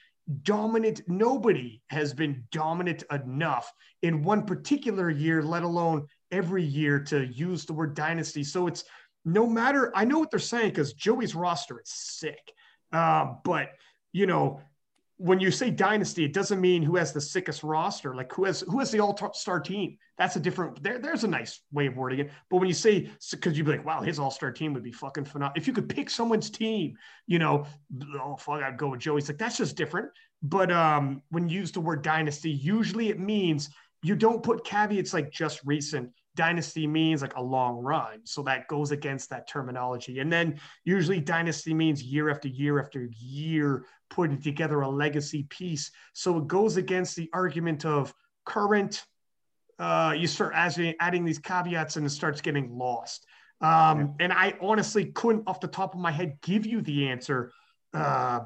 dominant. 0.42 1.02
Nobody 1.08 1.82
has 1.88 2.14
been 2.14 2.44
dominant 2.52 3.04
enough 3.12 3.72
in 4.02 4.24
one 4.24 4.46
particular 4.46 5.10
year, 5.10 5.44
let 5.44 5.64
alone 5.64 6.08
every 6.32 6.64
year, 6.64 7.00
to 7.06 7.26
use 7.26 7.66
the 7.66 7.74
word 7.74 7.96
dynasty. 7.96 8.44
So 8.44 8.68
it's 8.68 8.84
no 9.24 9.48
matter. 9.48 9.92
I 9.96 10.06
know 10.06 10.20
what 10.20 10.32
they're 10.32 10.40
saying 10.40 10.70
because 10.70 10.94
Joey's 10.94 11.36
roster 11.36 11.80
is 11.80 11.90
sick, 11.90 12.52
uh, 12.92 13.34
but 13.44 13.70
you 14.12 14.28
know. 14.28 14.62
When 15.18 15.40
you 15.40 15.50
say 15.50 15.70
dynasty, 15.70 16.26
it 16.26 16.34
doesn't 16.34 16.60
mean 16.60 16.84
who 16.84 16.98
has 16.98 17.14
the 17.14 17.22
sickest 17.22 17.64
roster. 17.64 18.14
Like 18.14 18.34
who 18.34 18.44
has 18.44 18.66
who 18.68 18.80
has 18.80 18.92
the 18.92 19.00
all-star 19.00 19.62
team. 19.62 19.98
That's 20.18 20.36
a 20.36 20.42
different. 20.42 20.84
There, 20.84 21.00
there's 21.00 21.24
a 21.24 21.28
nice 21.30 21.62
way 21.72 21.88
of 21.88 21.96
wording 21.96 22.20
it. 22.20 22.32
But 22.50 22.58
when 22.58 22.68
you 22.68 22.74
say, 22.74 23.10
because 23.32 23.58
you'd 23.58 23.66
be 23.66 23.72
like, 23.72 23.86
wow, 23.86 24.02
his 24.02 24.20
all-star 24.20 24.52
team 24.52 24.74
would 24.74 24.84
be 24.84 24.92
fucking 24.92 25.24
phenomenal. 25.24 25.54
If 25.56 25.68
you 25.68 25.74
could 25.74 25.88
pick 25.88 26.10
someone's 26.10 26.50
team, 26.50 26.98
you 27.28 27.40
know, 27.40 27.66
oh 28.22 28.36
fuck, 28.36 28.62
I'd 28.62 28.78
go 28.78 28.90
with 28.90 29.00
Joey's. 29.00 29.30
Like 29.30 29.38
that's 29.38 29.56
just 29.56 29.78
different. 29.78 30.10
But 30.44 30.70
um, 30.70 31.22
when 31.30 31.48
you 31.48 31.62
use 31.62 31.72
the 31.72 31.80
word 31.80 32.02
dynasty, 32.02 32.52
usually 32.52 33.08
it 33.08 33.18
means 33.18 33.70
you 34.06 34.16
don't 34.16 34.44
put 34.44 34.64
caveats 34.64 35.16
like 35.16 35.32
just 35.32 35.62
recent. 35.66 36.12
Dynasty 36.36 36.86
means 36.86 37.24
like 37.24 37.36
a 37.38 37.42
long 37.42 37.78
run. 37.78 38.20
So 38.24 38.44
that 38.44 38.68
goes 38.68 38.92
against 38.92 39.32
that 39.32 39.50
terminology. 39.50 40.20
And 40.20 40.32
then 40.32 40.60
usually 40.84 41.20
dynasty 41.20 41.74
means 41.74 42.04
year 42.04 42.30
after 42.30 42.48
year 42.48 42.80
after 42.80 43.10
year 43.18 43.86
putting 44.12 44.40
together 44.40 44.82
a 44.82 44.90
legacy 44.90 45.48
piece. 45.50 45.90
So 46.14 46.38
it 46.38 46.46
goes 46.46 46.78
against 46.78 47.16
the 47.16 47.32
argument 47.34 47.84
of 47.84 48.14
current. 48.46 49.04
Uh, 49.80 50.14
you 50.16 50.28
start 50.28 50.54
adding, 50.54 50.94
adding 51.00 51.26
these 51.26 51.40
caveats 51.40 51.96
and 51.96 52.06
it 52.06 52.12
starts 52.12 52.42
getting 52.42 52.78
lost. 52.78 53.26
Um, 53.60 54.14
and 54.20 54.32
I 54.32 54.54
honestly 54.62 55.06
couldn't, 55.06 55.46
off 55.48 55.62
the 55.62 55.68
top 55.68 55.96
of 55.96 56.00
my 56.00 56.12
head, 56.12 56.38
give 56.44 56.68
you 56.68 56.82
the 56.82 57.08
answer 57.08 57.52
uh, 57.92 58.42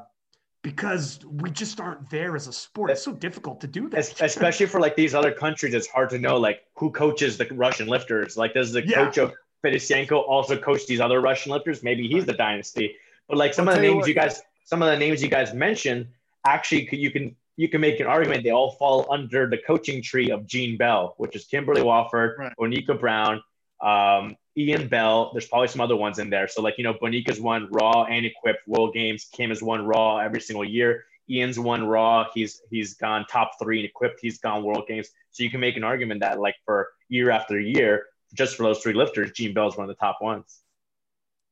because 0.61 1.19
we 1.26 1.49
just 1.52 1.80
aren't 1.80 2.10
there 2.10 2.36
as 2.36 2.48
a 2.48 2.53
sport. 2.53 2.91
It's 2.91 3.03
so 3.03 3.14
difficult 3.14 3.61
to 3.61 3.68
do 3.68 3.88
that. 3.90 4.22
Especially 4.22 4.65
for 4.65 4.80
like 4.80 4.95
these 4.95 5.15
other 5.15 5.31
countries, 5.31 5.73
it's 5.73 5.88
hard 5.88 6.10
to 6.10 6.19
know 6.19 6.38
like 6.38 6.61
who 6.76 6.91
coaches 6.91 7.38
the 7.38 7.48
Russian 7.52 7.88
lifters. 7.88 8.36
Like, 8.38 8.53
does 8.53 8.72
the 8.73 8.86
Yeah. 8.86 9.06
coach 9.06 9.18
of 9.18 9.34
Fedosienko 9.64 10.11
also 10.27 10.57
coach 10.57 10.86
these 10.86 10.99
other 10.99 11.22
Russian 11.22 11.52
lifters? 11.52 11.81
Maybe 11.84 12.07
he's 12.07 12.26
the 12.26 12.34
dynasty. 12.34 12.95
But 13.27 13.38
like 13.38 13.53
some 13.53 13.68
I'll 13.69 13.76
of 13.76 13.81
the 13.81 13.81
tell 13.81 13.90
you 13.90 13.95
names 13.95 14.02
what. 14.03 14.07
you 14.10 14.15
guys, 14.15 14.41
some 14.65 14.81
of 14.81 14.90
the 14.90 14.98
names 14.98 15.23
you 15.23 15.30
guys 15.30 15.53
mentioned, 15.53 16.07
actually, 16.45 16.90
you 16.95 17.11
can 17.11 17.36
you 17.56 17.68
can 17.68 17.81
make 17.81 17.99
an 17.99 18.07
argument 18.07 18.44
they 18.44 18.52
all 18.52 18.72
fall 18.72 19.06
under 19.11 19.49
the 19.49 19.57
coaching 19.57 20.02
tree 20.02 20.31
of 20.31 20.45
Gene 20.48 20.77
Bell, 20.77 21.14
which 21.18 21.36
is 21.36 21.44
Kimberly 21.45 21.81
Walford, 21.81 22.38
Right. 22.40 22.53
Onika 22.57 22.98
Brown, 22.98 23.41
um, 23.81 24.35
Ian 24.57 24.88
Bell. 24.88 25.31
There's 25.34 25.47
probably 25.47 25.68
some 25.68 25.81
other 25.81 25.95
ones 25.95 26.19
in 26.19 26.30
there. 26.30 26.47
So 26.47 26.61
like 26.61 26.77
you 26.77 26.84
know, 26.84 26.93
Bonica's 26.93 27.39
won 27.39 27.68
Raw 27.72 28.06
and 28.06 28.26
equipped 28.26 28.68
World 28.68 28.93
Games. 28.93 29.27
Kim 29.31 29.49
has 29.49 29.61
won 29.61 29.85
Raw 29.85 30.18
every 30.18 30.41
single 30.41 30.65
year. 30.65 31.06
Ian's 31.30 31.60
won 31.60 31.85
Raw. 31.85 32.26
He's 32.34 32.61
he's 32.69 32.95
gone 32.95 33.26
top 33.30 33.51
three 33.61 33.80
in 33.80 33.85
equipped. 33.85 34.19
He's 34.22 34.39
gone 34.39 34.64
World 34.64 34.85
Games. 34.88 35.10
So 35.31 35.43
you 35.43 35.49
can 35.49 35.60
make 35.60 35.77
an 35.77 35.84
argument 35.84 36.22
that 36.22 36.39
like 36.39 36.56
for 36.65 36.89
year 37.07 37.30
after 37.30 37.60
year, 37.60 38.06
just 38.34 38.56
for 38.56 38.64
those 38.64 38.80
three 38.80 38.93
lifters, 38.93 39.31
Gene 39.31 39.53
Bell's 39.53 39.77
one 39.77 39.89
of 39.89 39.95
the 39.95 39.99
top 39.99 40.18
ones. 40.22 40.61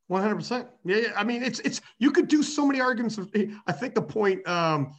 One 0.08 0.22
hundred 0.22 0.36
percent. 0.36 0.68
Yeah. 0.84 1.12
I 1.16 1.24
mean, 1.24 1.44
it's 1.44 1.60
it's 1.60 1.82
you 2.00 2.12
could 2.12 2.28
do 2.28 2.42
so 2.42 2.66
many 2.66 2.80
arguments. 2.80 3.20
I 3.68 3.72
think 3.72 3.94
the 3.94 4.02
point, 4.02 4.48
um, 4.48 4.94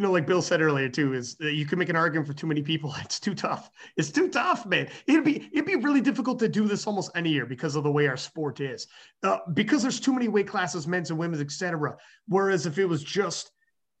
you 0.00 0.06
know, 0.06 0.12
like 0.12 0.26
Bill 0.26 0.40
said 0.40 0.62
earlier 0.62 0.88
too, 0.88 1.12
is 1.12 1.34
that 1.34 1.52
you 1.52 1.66
can 1.66 1.78
make 1.78 1.90
an 1.90 1.96
argument 1.96 2.26
for 2.26 2.32
too 2.32 2.46
many 2.46 2.62
people. 2.62 2.94
It's 3.04 3.20
too 3.20 3.34
tough. 3.34 3.70
It's 3.98 4.10
too 4.10 4.30
tough, 4.30 4.64
man. 4.64 4.88
It'd 5.06 5.24
be 5.24 5.50
it'd 5.52 5.66
be 5.66 5.76
really 5.76 6.00
difficult 6.00 6.38
to 6.38 6.48
do 6.48 6.66
this 6.66 6.86
almost 6.86 7.10
any 7.14 7.28
year 7.28 7.44
because 7.44 7.76
of 7.76 7.84
the 7.84 7.92
way 7.92 8.06
our 8.06 8.16
sport 8.16 8.60
is. 8.60 8.86
Uh, 9.22 9.40
because 9.52 9.82
there's 9.82 10.00
too 10.00 10.14
many 10.14 10.26
weight 10.26 10.48
classes, 10.48 10.86
men's 10.86 11.10
and 11.10 11.18
women's, 11.18 11.42
etc. 11.42 11.98
Whereas 12.28 12.64
if 12.64 12.78
it 12.78 12.86
was 12.86 13.04
just 13.04 13.50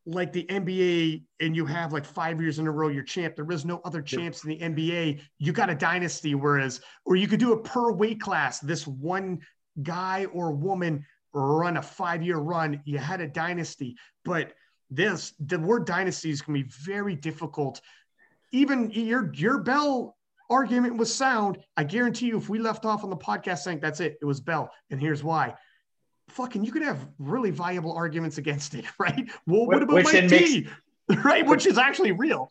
like 0.06 0.32
the 0.32 0.44
NBA 0.44 1.22
and 1.40 1.54
you 1.54 1.66
have 1.66 1.92
like 1.92 2.06
five 2.06 2.40
years 2.40 2.58
in 2.58 2.66
a 2.66 2.70
row 2.70 2.88
you're 2.88 3.02
champ, 3.02 3.36
there 3.36 3.50
is 3.50 3.66
no 3.66 3.82
other 3.84 4.00
champs 4.00 4.42
in 4.42 4.48
the 4.48 4.58
NBA. 4.58 5.20
You 5.38 5.52
got 5.52 5.68
a 5.68 5.74
dynasty. 5.74 6.34
Whereas, 6.34 6.80
or 7.04 7.16
you 7.16 7.28
could 7.28 7.40
do 7.40 7.52
it 7.52 7.62
per 7.64 7.92
weight 7.92 8.22
class. 8.22 8.58
This 8.58 8.86
one 8.86 9.40
guy 9.82 10.24
or 10.32 10.52
woman 10.52 11.04
run 11.34 11.76
a 11.76 11.82
five 11.82 12.22
year 12.22 12.38
run, 12.38 12.80
you 12.86 12.96
had 12.96 13.20
a 13.20 13.28
dynasty. 13.28 13.96
But 14.24 14.54
this 14.90 15.32
the 15.38 15.58
word 15.58 15.86
dynasty 15.86 16.30
is 16.30 16.42
going 16.42 16.58
to 16.58 16.64
be 16.64 16.70
very 16.70 17.14
difficult. 17.14 17.80
Even 18.52 18.90
your 18.90 19.32
your 19.34 19.58
Bell 19.58 20.16
argument 20.50 20.96
was 20.96 21.14
sound. 21.14 21.58
I 21.76 21.84
guarantee 21.84 22.26
you, 22.26 22.36
if 22.36 22.48
we 22.48 22.58
left 22.58 22.84
off 22.84 23.04
on 23.04 23.10
the 23.10 23.16
podcast 23.16 23.58
saying 23.58 23.80
that's 23.80 24.00
it, 24.00 24.18
it 24.20 24.24
was 24.24 24.40
Bell, 24.40 24.70
and 24.90 25.00
here's 25.00 25.22
why. 25.22 25.54
Fucking, 26.28 26.64
you 26.64 26.70
could 26.70 26.82
have 26.82 27.08
really 27.18 27.50
viable 27.50 27.92
arguments 27.92 28.38
against 28.38 28.74
it, 28.74 28.84
right? 28.98 29.30
Well, 29.46 29.66
what 29.66 29.82
about 29.82 29.94
Which 29.94 30.12
Mike 30.12 30.28
T? 30.28 30.68
Makes, 31.08 31.24
right, 31.24 31.46
which 31.46 31.66
is 31.66 31.78
actually 31.78 32.12
real. 32.12 32.48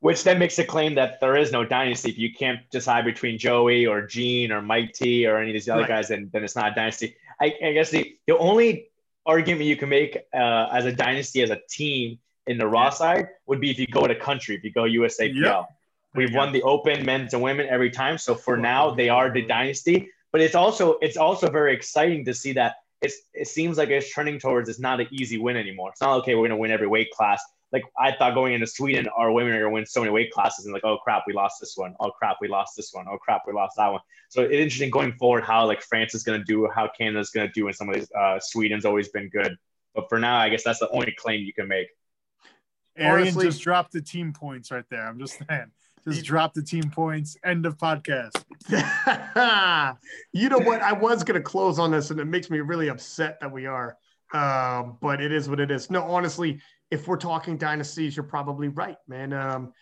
Which 0.00 0.24
then 0.24 0.38
makes 0.38 0.58
a 0.58 0.64
claim 0.64 0.94
that 0.94 1.20
there 1.20 1.36
is 1.36 1.52
no 1.52 1.62
dynasty. 1.62 2.10
If 2.10 2.18
you 2.18 2.32
can't 2.32 2.60
decide 2.70 3.04
between 3.04 3.38
Joey 3.38 3.86
or 3.86 4.06
Gene 4.06 4.50
or 4.50 4.62
Mike 4.62 4.94
T 4.94 5.26
or 5.26 5.36
any 5.36 5.50
of 5.50 5.52
these 5.52 5.68
other 5.68 5.82
right. 5.82 5.88
guys, 5.88 6.08
then, 6.08 6.30
then 6.32 6.42
it's 6.42 6.56
not 6.56 6.72
a 6.72 6.74
dynasty. 6.74 7.16
I, 7.38 7.54
I 7.62 7.72
guess 7.72 7.90
the, 7.90 8.16
the 8.26 8.38
only 8.38 8.89
argument 9.26 9.64
you 9.64 9.76
can 9.76 9.88
make 9.88 10.16
uh, 10.34 10.68
as 10.72 10.84
a 10.84 10.92
dynasty, 10.92 11.42
as 11.42 11.50
a 11.50 11.60
team 11.68 12.18
in 12.46 12.58
the 12.58 12.66
Raw 12.66 12.90
side 12.90 13.28
would 13.46 13.60
be 13.60 13.70
if 13.70 13.78
you 13.78 13.86
go 13.86 14.06
to 14.06 14.14
country, 14.14 14.54
if 14.56 14.64
you 14.64 14.72
go 14.72 14.82
USAPL. 14.82 15.34
Yep. 15.34 15.68
We've 16.14 16.34
won 16.34 16.52
the 16.52 16.62
Open, 16.62 17.04
men's 17.04 17.34
and 17.34 17.42
women 17.42 17.68
every 17.68 17.90
time. 17.90 18.18
So 18.18 18.34
for 18.34 18.56
now, 18.56 18.90
they 18.90 19.08
are 19.08 19.30
the 19.30 19.42
dynasty. 19.42 20.08
But 20.32 20.40
it's 20.40 20.54
also 20.54 20.98
it's 21.00 21.16
also 21.16 21.50
very 21.50 21.74
exciting 21.74 22.24
to 22.24 22.34
see 22.34 22.52
that 22.54 22.76
it's 23.00 23.16
it 23.34 23.48
seems 23.48 23.78
like 23.78 23.88
it's 23.90 24.10
trending 24.10 24.38
towards 24.38 24.68
it's 24.68 24.78
not 24.78 25.00
an 25.00 25.08
easy 25.10 25.38
win 25.38 25.56
anymore. 25.56 25.90
It's 25.90 26.00
not 26.00 26.18
okay. 26.18 26.34
We're 26.34 26.48
gonna 26.48 26.58
win 26.58 26.70
every 26.70 26.86
weight 26.86 27.10
class. 27.10 27.42
Like 27.72 27.84
I 27.98 28.12
thought 28.12 28.34
going 28.34 28.54
into 28.54 28.66
Sweden, 28.66 29.08
our 29.16 29.30
women 29.30 29.52
are 29.52 29.60
gonna 29.60 29.70
win 29.70 29.86
so 29.86 30.00
many 30.00 30.12
weight 30.12 30.32
classes, 30.32 30.64
and 30.64 30.74
like 30.74 30.84
oh 30.84 30.98
crap, 30.98 31.24
we 31.26 31.32
lost 31.32 31.60
this 31.60 31.74
one. 31.76 31.94
Oh 32.00 32.10
crap, 32.10 32.36
we 32.40 32.48
lost 32.48 32.74
this 32.76 32.92
one. 32.92 33.06
Oh 33.08 33.18
crap, 33.18 33.42
we 33.46 33.52
lost 33.52 33.76
that 33.76 33.88
one. 33.88 34.00
So 34.28 34.42
it's 34.42 34.52
interesting 34.52 34.90
going 34.90 35.12
forward 35.12 35.44
how 35.44 35.66
like 35.66 35.82
France 35.82 36.14
is 36.14 36.22
gonna 36.22 36.44
do, 36.44 36.68
how 36.74 36.88
Canada's 36.96 37.30
gonna 37.30 37.52
do, 37.52 37.66
and 37.66 37.76
some 37.76 37.88
of 37.88 37.94
these 37.94 38.10
uh, 38.12 38.38
Sweden's 38.40 38.84
always 38.84 39.08
been 39.08 39.28
good. 39.28 39.56
But 39.94 40.08
for 40.08 40.18
now, 40.18 40.38
I 40.38 40.48
guess 40.48 40.64
that's 40.64 40.78
the 40.78 40.88
only 40.90 41.14
claim 41.16 41.44
you 41.44 41.52
can 41.52 41.68
make. 41.68 41.88
Arian 42.96 43.28
Honestly, 43.28 43.46
just 43.46 43.62
dropped 43.62 43.92
the 43.92 44.02
team 44.02 44.32
points 44.32 44.70
right 44.70 44.84
there. 44.90 45.06
I'm 45.06 45.18
just 45.18 45.38
saying. 45.48 45.70
Just 46.08 46.24
drop 46.24 46.54
the 46.54 46.62
team 46.62 46.90
points. 46.90 47.36
End 47.44 47.66
of 47.66 47.76
podcast. 47.76 48.32
you 50.32 50.48
know 50.48 50.58
what? 50.58 50.80
I 50.80 50.92
was 50.92 51.24
going 51.24 51.40
to 51.40 51.42
close 51.42 51.78
on 51.78 51.90
this, 51.90 52.10
and 52.10 52.18
it 52.18 52.24
makes 52.24 52.50
me 52.50 52.60
really 52.60 52.88
upset 52.88 53.38
that 53.40 53.52
we 53.52 53.66
are. 53.66 53.96
Um, 54.32 54.96
but 55.00 55.20
it 55.20 55.32
is 55.32 55.48
what 55.48 55.60
it 55.60 55.70
is. 55.70 55.90
No, 55.90 56.02
honestly, 56.04 56.60
if 56.90 57.06
we're 57.06 57.16
talking 57.16 57.56
dynasties, 57.56 58.16
you're 58.16 58.24
probably 58.24 58.68
right, 58.68 58.96
man. 59.06 59.32
Um, 59.32 59.72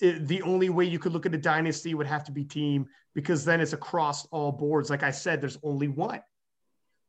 it, 0.00 0.26
the 0.26 0.42
only 0.42 0.68
way 0.68 0.84
you 0.84 0.98
could 0.98 1.12
look 1.12 1.26
at 1.26 1.34
a 1.34 1.38
dynasty 1.38 1.94
would 1.94 2.06
have 2.06 2.24
to 2.24 2.32
be 2.32 2.44
team 2.44 2.86
because 3.14 3.44
then 3.44 3.60
it's 3.60 3.72
across 3.72 4.26
all 4.26 4.52
boards. 4.52 4.90
Like 4.90 5.02
I 5.02 5.10
said, 5.10 5.40
there's 5.40 5.58
only 5.62 5.88
one. 5.88 6.20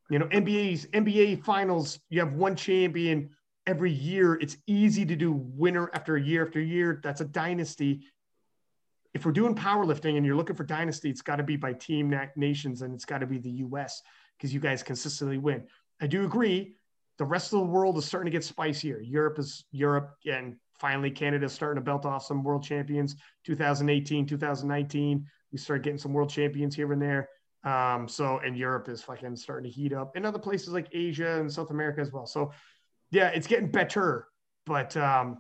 You 0.10 0.20
know, 0.20 0.28
NBA's 0.28 0.86
NBA 0.88 1.44
finals, 1.44 2.00
you 2.10 2.20
have 2.20 2.34
one 2.34 2.56
champion 2.56 3.30
every 3.66 3.92
year. 3.92 4.36
It's 4.36 4.58
easy 4.68 5.06
to 5.06 5.16
do 5.16 5.32
winner 5.32 5.90
after 5.94 6.18
year 6.18 6.46
after 6.46 6.62
year. 6.62 7.00
That's 7.04 7.22
a 7.22 7.26
dynasty 7.26 8.04
if 9.14 9.26
we're 9.26 9.32
doing 9.32 9.56
powerlifting 9.56 10.18
and 10.18 10.26
you're 10.26 10.36
looking 10.36 10.56
for 10.56 10.64
dynasty, 10.64 11.10
it's 11.10 11.22
got 11.22 11.36
to 11.36 11.44
be 11.44 11.56
by 11.56 11.74
team 11.74 12.10
na- 12.10 12.28
nations 12.36 12.82
and 12.82 12.94
it's 12.94 13.06
got 13.06 13.20
to 13.20 13.28
be 13.28 13.38
the 13.38 13.52
US 13.52 14.02
because 14.38 14.54
you 14.54 14.60
guys 14.60 14.82
consistently 14.82 15.38
win. 15.38 15.66
I 16.02 16.08
do 16.08 16.26
agree. 16.26 16.76
The 17.18 17.26
rest 17.26 17.54
of 17.54 17.60
the 17.60 17.66
world 17.66 17.98
is 17.98 18.06
starting 18.06 18.32
to 18.32 18.36
get 18.36 18.44
spicier. 18.44 19.00
Europe 19.02 19.40
is 19.40 19.66
Europe 19.72 20.16
and 20.26 20.56
finally 20.80 21.12
Canada 21.12 21.46
is 21.46 21.54
starting 21.54 21.82
to 21.82 21.86
belt 21.86 22.06
off 22.06 22.26
some 22.26 22.44
world 22.44 22.64
champions. 22.64 23.16
2018, 23.46 24.26
2019, 24.26 25.26
we 25.52 25.58
started 25.58 25.84
getting 25.84 26.00
some 26.00 26.14
world 26.14 26.30
champions 26.30 26.76
here 26.76 26.92
and 26.92 27.02
there. 27.02 27.30
Um, 27.64 28.08
so 28.08 28.40
and 28.40 28.58
Europe 28.58 28.90
is 28.90 29.02
fucking 29.02 29.36
starting 29.38 29.72
to 29.72 29.74
heat 29.74 29.94
up, 29.94 30.16
and 30.16 30.26
other 30.26 30.40
places 30.40 30.70
like 30.70 30.88
Asia 30.92 31.40
and 31.40 31.52
South 31.52 31.70
America 31.70 32.02
as 32.02 32.12
well. 32.12 32.26
So 32.26 32.52
yeah, 33.12 33.30
it's 33.30 33.48
getting 33.48 33.72
better, 33.72 34.28
but 34.66 34.98
um, 34.98 35.38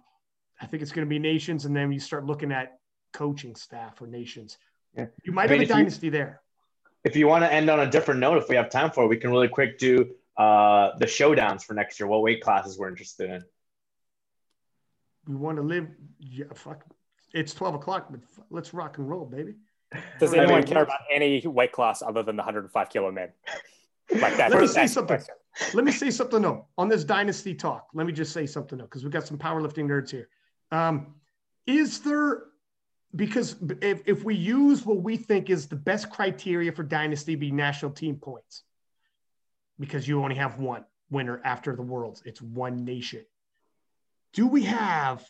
I 0.61 0.65
think 0.65 0.81
it's 0.81 0.91
going 0.93 1.05
to 1.05 1.09
be 1.09 1.19
nations, 1.19 1.65
and 1.65 1.75
then 1.75 1.91
you 1.91 1.99
start 1.99 2.25
looking 2.25 2.51
at 2.51 2.77
coaching 3.11 3.55
staff 3.55 4.01
or 4.01 4.07
nations. 4.07 4.57
Yeah. 4.95 5.07
You 5.25 5.33
might 5.33 5.49
I 5.49 5.53
mean, 5.53 5.61
have 5.61 5.69
a 5.71 5.73
dynasty 5.73 6.07
you, 6.07 6.11
there. 6.11 6.41
If 7.03 7.17
you 7.17 7.27
want 7.27 7.43
to 7.43 7.51
end 7.51 7.69
on 7.69 7.81
a 7.81 7.89
different 7.89 8.21
note, 8.21 8.37
if 8.37 8.47
we 8.47 8.55
have 8.55 8.69
time 8.69 8.91
for 8.91 9.03
it, 9.03 9.07
we 9.07 9.17
can 9.17 9.31
really 9.31 9.49
quick 9.49 9.77
do 9.77 10.09
uh, 10.37 10.91
the 10.97 11.05
showdowns 11.05 11.63
for 11.63 11.73
next 11.73 11.99
year. 11.99 12.07
What 12.07 12.21
weight 12.21 12.41
classes 12.41 12.77
we're 12.77 12.89
interested 12.89 13.29
in? 13.29 13.43
We 15.27 15.35
want 15.35 15.57
to 15.57 15.63
live. 15.63 15.87
Yeah, 16.19 16.45
fuck. 16.53 16.83
It's 17.33 17.53
12 17.53 17.75
o'clock, 17.75 18.07
but 18.09 18.19
let's 18.49 18.73
rock 18.73 18.97
and 18.97 19.09
roll, 19.09 19.25
baby. 19.25 19.55
Does 20.19 20.33
anyone 20.33 20.53
I 20.53 20.57
mean, 20.57 20.67
care 20.67 20.83
about 20.83 20.99
any 21.11 21.45
weight 21.45 21.71
class 21.71 22.01
other 22.01 22.23
than 22.23 22.35
the 22.35 22.41
105 22.41 22.89
kilo 22.89 23.11
men? 23.11 23.29
Like 24.11 24.37
that. 24.37 24.51
Let 24.51 24.61
me 24.61 24.67
say 24.67 24.87
something. 24.87 25.21
Let 25.73 25.85
me 25.85 25.91
say 25.91 26.09
something 26.09 26.41
though 26.41 26.65
on 26.77 26.89
this 26.89 27.03
dynasty 27.03 27.53
talk. 27.53 27.87
Let 27.93 28.07
me 28.07 28.13
just 28.13 28.33
say 28.33 28.45
something 28.45 28.77
though, 28.77 28.85
because 28.85 29.03
we've 29.03 29.13
got 29.13 29.25
some 29.25 29.37
powerlifting 29.37 29.85
nerds 29.85 30.09
here. 30.09 30.29
Um, 30.71 31.15
is 31.67 31.99
there 31.99 32.43
because 33.15 33.55
if, 33.81 34.01
if 34.07 34.23
we 34.23 34.35
use 34.35 34.85
what 34.85 35.03
we 35.03 35.15
think 35.15 35.49
is 35.49 35.67
the 35.67 35.75
best 35.75 36.09
criteria 36.09 36.71
for 36.71 36.83
dynasty 36.83 37.35
be 37.35 37.51
national 37.51 37.91
team 37.91 38.15
points 38.15 38.63
because 39.79 40.07
you 40.07 40.23
only 40.23 40.35
have 40.35 40.57
one 40.57 40.85
winner 41.09 41.41
after 41.43 41.75
the 41.75 41.81
worlds 41.81 42.21
it's 42.25 42.41
one 42.41 42.83
nation 42.85 43.23
do 44.33 44.47
we 44.47 44.63
have 44.63 45.23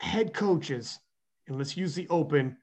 head 0.00 0.32
coaches 0.32 0.98
and 1.46 1.56
let's 1.56 1.76
use 1.76 1.94
the 1.94 2.08
open 2.08 2.56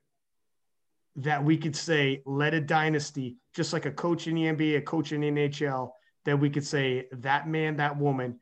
that 1.18 1.44
we 1.44 1.58
could 1.58 1.76
say 1.76 2.22
led 2.26 2.54
a 2.54 2.62
dynasty 2.62 3.38
just 3.54 3.74
like 3.74 3.86
a 3.86 3.92
coach 3.92 4.28
in 4.28 4.36
the 4.36 4.44
nba 4.44 4.78
a 4.78 4.82
coach 4.82 5.12
in 5.12 5.22
the 5.22 5.30
nhl 5.30 5.92
that 6.26 6.40
we 6.40 6.50
could 6.50 6.66
say 6.66 7.08
that 7.12 7.48
man 7.48 7.78
that 7.78 7.98
woman 7.98 8.40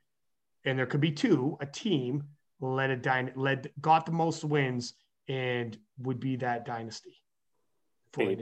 and 0.65 0.77
there 0.77 0.85
could 0.85 1.01
be 1.01 1.11
two 1.11 1.57
a 1.61 1.65
team 1.65 2.23
led 2.61 2.89
a 2.89 2.97
dyn- 2.97 3.31
led 3.35 3.71
got 3.81 4.05
the 4.05 4.11
most 4.11 4.43
wins 4.43 4.93
and 5.27 5.77
would 5.99 6.19
be 6.19 6.35
that 6.37 6.65
dynasty. 6.65 7.21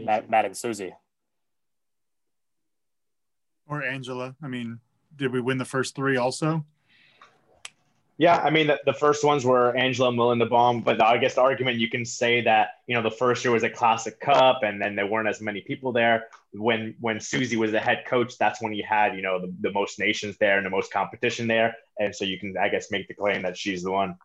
Matt, 0.05 0.29
Matt 0.29 0.45
and 0.45 0.55
Susie. 0.55 0.93
Or 3.67 3.83
Angela. 3.83 4.35
I 4.41 4.47
mean, 4.47 4.79
did 5.15 5.31
we 5.31 5.41
win 5.41 5.57
the 5.57 5.65
first 5.65 5.95
three 5.95 6.17
also? 6.17 6.65
Yeah, 8.19 8.37
I 8.37 8.49
mean 8.49 8.65
the, 8.65 8.79
the 8.85 8.93
first 8.93 9.23
ones 9.23 9.45
were 9.45 9.77
Angela 9.77 10.31
and 10.31 10.41
the 10.41 10.45
bomb, 10.47 10.81
but 10.81 10.99
I 10.99 11.17
guess 11.17 11.35
the 11.35 11.41
argument 11.41 11.77
you 11.77 11.87
can 11.87 12.03
say 12.03 12.41
that 12.41 12.69
you 12.87 12.95
know 12.95 13.03
the 13.03 13.11
first 13.11 13.45
year 13.45 13.53
was 13.53 13.61
a 13.61 13.69
classic 13.69 14.19
cup, 14.19 14.63
and 14.63 14.81
then 14.81 14.95
there 14.95 15.05
weren't 15.05 15.27
as 15.27 15.39
many 15.39 15.61
people 15.61 15.91
there. 15.91 16.25
When 16.51 16.95
when 16.99 17.19
Susie 17.19 17.57
was 17.57 17.71
the 17.71 17.79
head 17.79 18.05
coach, 18.07 18.37
that's 18.39 18.59
when 18.59 18.73
you 18.73 18.83
had 18.89 19.15
you 19.15 19.21
know 19.21 19.39
the, 19.39 19.53
the 19.61 19.71
most 19.71 19.99
nations 19.99 20.35
there 20.39 20.57
and 20.57 20.65
the 20.65 20.71
most 20.71 20.91
competition 20.91 21.47
there, 21.47 21.75
and 21.99 22.15
so 22.15 22.25
you 22.25 22.39
can 22.39 22.55
I 22.57 22.69
guess 22.69 22.89
make 22.89 23.07
the 23.07 23.13
claim 23.13 23.43
that 23.43 23.55
she's 23.55 23.83
the 23.83 23.91
one. 23.91 24.15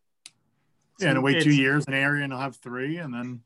Yeah, 0.99 1.11
and 1.11 1.23
wait 1.23 1.43
two 1.43 1.55
years, 1.55 1.85
and 1.85 1.95
Arian 1.95 2.31
will 2.31 2.39
have 2.39 2.57
three, 2.57 2.97
and 2.97 3.13
then. 3.13 3.43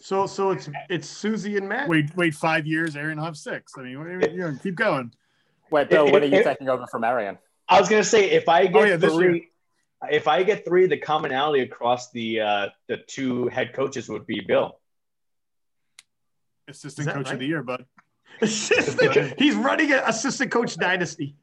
So 0.00 0.26
so 0.26 0.50
it's 0.52 0.68
it's 0.88 1.08
Susie 1.08 1.56
and 1.56 1.68
Matt. 1.68 1.88
Wait 1.88 2.16
wait 2.16 2.34
five 2.34 2.66
years, 2.66 2.96
Arian 2.96 3.18
will 3.18 3.26
have 3.26 3.36
six. 3.36 3.74
I 3.76 3.82
mean, 3.82 3.92
you 4.34 4.58
keep 4.62 4.74
going. 4.74 5.12
Wait, 5.70 5.88
Bill, 5.88 6.10
what 6.10 6.22
are 6.22 6.26
you 6.26 6.42
taking 6.42 6.68
over 6.68 6.86
from 6.86 7.04
Arian? 7.04 7.38
I 7.68 7.80
was 7.80 7.88
gonna 7.88 8.04
say 8.04 8.30
if 8.30 8.48
I 8.48 8.66
get 8.66 8.76
oh, 8.76 8.84
yeah, 8.84 8.96
three, 8.96 9.48
if 10.10 10.28
I 10.28 10.42
get 10.42 10.64
three, 10.64 10.86
the 10.86 10.98
commonality 10.98 11.62
across 11.62 12.10
the 12.10 12.40
uh, 12.40 12.68
the 12.88 12.98
two 12.98 13.48
head 13.48 13.72
coaches 13.72 14.08
would 14.08 14.26
be 14.26 14.40
Bill. 14.40 14.78
Assistant 16.68 17.08
coach 17.08 17.26
right? 17.26 17.34
of 17.34 17.38
the 17.38 17.46
year, 17.46 17.62
bud. 17.62 17.84
Assistant, 18.40 19.34
he's 19.38 19.54
running 19.54 19.92
an 19.92 20.02
assistant 20.06 20.50
coach 20.50 20.76
dynasty. 20.76 21.36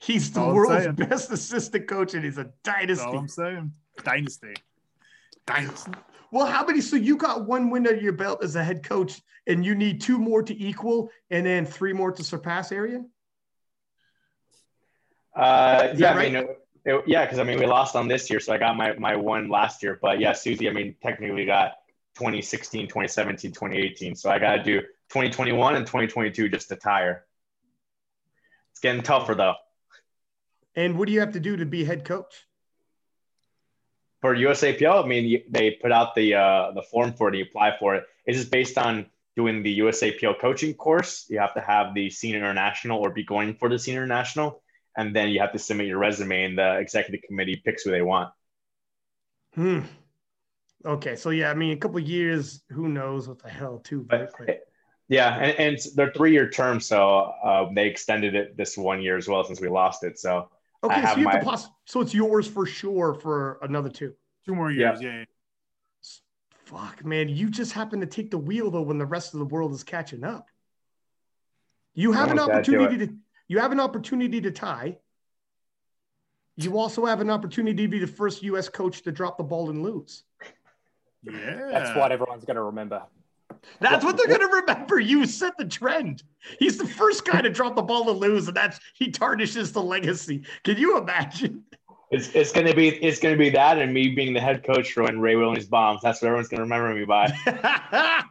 He's 0.00 0.30
the 0.32 0.40
world's 0.40 0.86
best 0.96 1.30
assistant 1.30 1.88
coach, 1.88 2.14
and 2.14 2.24
he's 2.24 2.38
a 2.38 2.50
dynasty. 2.62 2.94
That's 2.94 3.00
all 3.02 3.18
I'm 3.18 3.28
saying. 3.28 3.72
Dynasty. 4.04 4.54
Dynasty. 5.46 5.92
Well, 6.32 6.46
how 6.46 6.64
many? 6.64 6.80
So 6.80 6.96
you 6.96 7.16
got 7.16 7.46
one 7.46 7.70
win 7.70 7.86
under 7.86 8.00
your 8.00 8.12
belt 8.12 8.42
as 8.44 8.56
a 8.56 8.62
head 8.62 8.82
coach, 8.82 9.20
and 9.46 9.64
you 9.64 9.74
need 9.74 10.00
two 10.00 10.18
more 10.18 10.42
to 10.42 10.56
equal, 10.56 11.10
and 11.30 11.44
then 11.44 11.66
three 11.66 11.92
more 11.92 12.12
to 12.12 12.22
surpass 12.22 12.72
Arian. 12.72 13.10
Uh, 15.34 15.88
yeah, 15.96 16.14
right? 16.14 16.28
I 16.28 16.40
mean, 16.40 16.48
it, 16.84 17.04
yeah, 17.06 17.24
because 17.24 17.38
I 17.38 17.44
mean, 17.44 17.58
we 17.58 17.66
lost 17.66 17.96
on 17.96 18.08
this 18.08 18.30
year, 18.30 18.40
so 18.40 18.52
I 18.52 18.58
got 18.58 18.76
my 18.76 18.94
my 18.94 19.16
one 19.16 19.48
last 19.48 19.82
year. 19.82 19.98
But 20.00 20.20
yeah, 20.20 20.32
Susie, 20.32 20.68
I 20.68 20.72
mean, 20.72 20.96
technically 21.02 21.44
got 21.44 21.72
2016, 22.16 22.86
2017, 22.86 23.52
2018. 23.52 24.14
So 24.14 24.30
I 24.30 24.38
got 24.38 24.56
to 24.56 24.62
do 24.62 24.80
2021 24.80 25.76
and 25.76 25.86
2022 25.86 26.48
just 26.48 26.68
to 26.68 26.76
tire. 26.76 27.24
It's 28.72 28.80
getting 28.80 29.02
tougher 29.02 29.34
though. 29.34 29.54
And 30.76 30.96
what 30.98 31.06
do 31.06 31.12
you 31.12 31.20
have 31.20 31.32
to 31.32 31.40
do 31.40 31.56
to 31.56 31.66
be 31.66 31.84
head 31.84 32.04
coach? 32.04 32.46
For 34.20 34.34
USAPL, 34.34 35.04
I 35.04 35.06
mean, 35.06 35.42
they 35.48 35.72
put 35.72 35.92
out 35.92 36.14
the 36.14 36.34
uh, 36.34 36.72
the 36.72 36.82
form 36.82 37.12
for 37.14 37.28
it. 37.28 37.36
You 37.36 37.44
apply 37.44 37.76
for 37.78 37.94
it. 37.94 38.04
It's 38.26 38.38
just 38.38 38.50
based 38.50 38.76
on 38.76 39.06
doing 39.36 39.62
the 39.62 39.78
USAPL 39.80 40.38
coaching 40.40 40.74
course. 40.74 41.26
You 41.28 41.38
have 41.38 41.54
to 41.54 41.60
have 41.60 41.94
the 41.94 42.10
senior 42.10 42.38
international 42.38 43.00
or 43.00 43.10
be 43.10 43.24
going 43.24 43.54
for 43.54 43.68
the 43.68 43.78
senior 43.78 44.04
international, 44.04 44.62
and 44.96 45.14
then 45.16 45.28
you 45.28 45.40
have 45.40 45.52
to 45.52 45.58
submit 45.58 45.86
your 45.86 45.98
resume, 45.98 46.44
and 46.44 46.58
the 46.58 46.78
executive 46.78 47.22
committee 47.26 47.62
picks 47.64 47.82
who 47.82 47.90
they 47.90 48.02
want. 48.02 48.30
Hmm. 49.54 49.80
Okay, 50.84 51.16
so 51.16 51.30
yeah, 51.30 51.50
I 51.50 51.54
mean, 51.54 51.72
a 51.72 51.76
couple 51.76 52.00
years, 52.00 52.62
who 52.70 52.88
knows 52.88 53.28
what 53.28 53.42
the 53.42 53.50
hell, 53.50 53.80
too. 53.80 54.06
But, 54.08 54.32
yeah, 55.08 55.36
and, 55.36 55.58
and 55.58 55.78
they're 55.94 56.12
three 56.12 56.32
year 56.32 56.48
terms, 56.48 56.86
so 56.86 57.32
uh, 57.44 57.68
they 57.74 57.88
extended 57.88 58.34
it 58.34 58.56
this 58.56 58.78
one 58.78 59.02
year 59.02 59.16
as 59.16 59.28
well 59.28 59.44
since 59.44 59.60
we 59.60 59.68
lost 59.68 60.04
it. 60.04 60.18
So 60.18 60.48
Okay, 60.82 60.94
have 61.00 61.14
so 61.14 61.20
you 61.20 61.26
have 61.28 61.34
my- 61.34 61.38
the 61.40 61.44
poss- 61.44 61.68
so 61.84 62.00
it's 62.00 62.14
yours 62.14 62.46
for 62.46 62.64
sure 62.66 63.14
for 63.14 63.58
another 63.62 63.88
two. 63.90 64.14
Two 64.46 64.54
more 64.54 64.70
years. 64.70 65.00
Yeah. 65.02 65.18
yeah. 65.18 65.24
Fuck, 66.64 67.04
man, 67.04 67.28
you 67.28 67.50
just 67.50 67.72
happen 67.72 68.00
to 68.00 68.06
take 68.06 68.30
the 68.30 68.38
wheel 68.38 68.70
though 68.70 68.82
when 68.82 68.96
the 68.98 69.06
rest 69.06 69.34
of 69.34 69.40
the 69.40 69.46
world 69.46 69.72
is 69.72 69.82
catching 69.82 70.22
up. 70.24 70.48
You 71.94 72.12
have 72.12 72.30
an 72.30 72.38
Almost 72.38 72.46
gotta 72.46 72.58
opportunity 72.58 73.06
to 73.06 73.14
you 73.48 73.58
have 73.58 73.72
an 73.72 73.80
opportunity 73.80 74.40
to 74.40 74.50
tie. 74.52 74.98
You 76.56 76.78
also 76.78 77.04
have 77.06 77.20
an 77.20 77.30
opportunity 77.30 77.82
to 77.84 77.88
be 77.88 77.98
the 77.98 78.06
first 78.06 78.42
U.S. 78.44 78.68
coach 78.68 79.02
to 79.02 79.12
drop 79.12 79.38
the 79.38 79.44
ball 79.44 79.70
and 79.70 79.82
lose. 79.82 80.22
Yeah. 81.22 81.68
That's 81.72 81.96
what 81.96 82.12
everyone's 82.12 82.44
going 82.44 82.56
to 82.56 82.62
remember. 82.62 83.02
That's 83.80 84.04
what 84.04 84.16
they're 84.16 84.26
going 84.26 84.40
to 84.40 84.46
remember. 84.46 85.00
You 85.00 85.26
set 85.26 85.56
the 85.56 85.64
trend. 85.64 86.22
He's 86.58 86.78
the 86.78 86.86
first 86.86 87.24
guy 87.24 87.40
to 87.42 87.50
drop 87.50 87.76
the 87.76 87.82
ball 87.82 88.04
to 88.04 88.12
lose, 88.12 88.48
and 88.48 88.56
that's 88.56 88.80
he 88.94 89.10
tarnishes 89.10 89.72
the 89.72 89.82
legacy. 89.82 90.42
Can 90.64 90.76
you 90.78 90.98
imagine? 90.98 91.64
It's, 92.10 92.28
it's 92.34 92.50
gonna 92.50 92.74
be 92.74 92.88
it's 92.88 93.20
gonna 93.20 93.36
be 93.36 93.50
that 93.50 93.78
and 93.78 93.94
me 93.94 94.08
being 94.08 94.34
the 94.34 94.40
head 94.40 94.64
coach 94.64 94.90
for 94.92 95.04
when 95.04 95.20
Ray 95.20 95.36
Williams 95.36 95.66
bombs. 95.66 96.00
That's 96.02 96.20
what 96.20 96.26
everyone's 96.26 96.48
gonna 96.48 96.64
remember 96.64 96.92
me 96.92 97.04
by. 97.04 97.32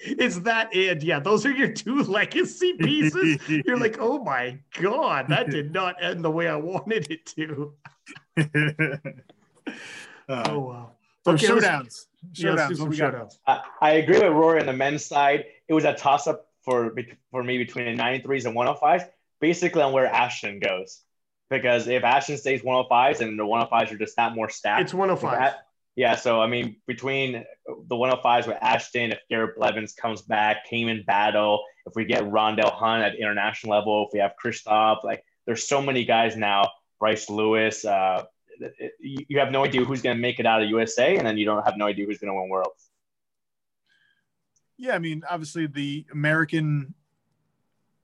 it's 0.00 0.38
that 0.40 0.72
and 0.72 1.02
yeah, 1.02 1.18
those 1.18 1.44
are 1.44 1.50
your 1.50 1.72
two 1.72 2.04
legacy 2.04 2.74
pieces. 2.74 3.38
You're 3.48 3.76
like, 3.78 3.96
oh 3.98 4.22
my 4.22 4.60
god, 4.80 5.26
that 5.30 5.50
did 5.50 5.72
not 5.72 6.00
end 6.00 6.24
the 6.24 6.30
way 6.30 6.46
I 6.46 6.54
wanted 6.56 7.10
it 7.10 7.26
to. 7.36 7.74
Uh, 10.28 10.44
Oh 10.50 10.58
wow. 10.58 10.90
So 11.36 11.54
Okay, 11.56 11.66
showdowns. 11.66 12.06
Showdowns. 12.32 12.80
what 12.80 12.88
we 12.88 12.96
got? 12.96 13.14
shoutouts. 13.14 13.34
I, 13.46 13.62
I 13.80 13.90
agree 13.92 14.18
with 14.18 14.32
Rory 14.32 14.60
on 14.60 14.66
the 14.66 14.72
men's 14.72 15.04
side. 15.04 15.44
It 15.68 15.74
was 15.74 15.84
a 15.84 15.94
toss 15.94 16.26
up 16.26 16.46
for 16.64 16.94
for 17.30 17.42
me 17.42 17.58
between 17.58 17.96
the 17.96 18.02
93s 18.02 18.46
and 18.46 18.56
105s, 18.56 19.04
basically 19.40 19.82
on 19.82 19.92
where 19.92 20.06
Ashton 20.06 20.60
goes. 20.60 21.02
Because 21.50 21.88
if 21.88 22.04
Ashton 22.04 22.36
stays 22.36 22.62
105s 22.62 23.20
and 23.20 23.38
the 23.38 23.44
105s 23.44 23.90
are 23.92 23.96
just 23.98 24.16
that 24.16 24.34
more 24.34 24.48
stacked. 24.50 24.82
It's 24.82 24.94
105. 24.94 25.54
Yeah, 25.96 26.14
so 26.14 26.40
I 26.40 26.46
mean, 26.46 26.76
between 26.86 27.44
the 27.66 27.96
105s 27.96 28.46
with 28.46 28.56
Ashton, 28.60 29.12
if 29.12 29.18
Garrett 29.28 29.56
Blevins 29.56 29.94
comes 29.94 30.22
back, 30.22 30.66
Cayman 30.68 31.02
Battle, 31.06 31.64
if 31.86 31.94
we 31.96 32.04
get 32.04 32.22
Rondell 32.24 32.72
Hunt 32.72 33.02
at 33.02 33.16
international 33.16 33.72
level, 33.76 34.06
if 34.06 34.12
we 34.12 34.20
have 34.20 34.34
Kristoff, 34.42 35.02
like 35.02 35.24
there's 35.46 35.66
so 35.66 35.82
many 35.82 36.04
guys 36.04 36.36
now, 36.36 36.70
Bryce 37.00 37.28
Lewis, 37.30 37.84
uh, 37.84 38.24
it- 38.60 38.94
you 39.00 39.38
have 39.38 39.50
no 39.50 39.64
idea 39.64 39.84
who's 39.84 40.02
going 40.02 40.16
to 40.16 40.20
make 40.20 40.38
it 40.40 40.46
out 40.46 40.62
of 40.62 40.68
USA, 40.68 41.16
and 41.16 41.26
then 41.26 41.38
you 41.38 41.44
don't 41.44 41.64
have 41.64 41.76
no 41.76 41.86
idea 41.86 42.06
who's 42.06 42.18
going 42.18 42.32
to 42.32 42.34
win 42.34 42.48
Worlds. 42.48 42.90
Yeah, 44.76 44.94
I 44.94 44.98
mean, 44.98 45.22
obviously 45.28 45.66
the 45.66 46.06
American. 46.12 46.94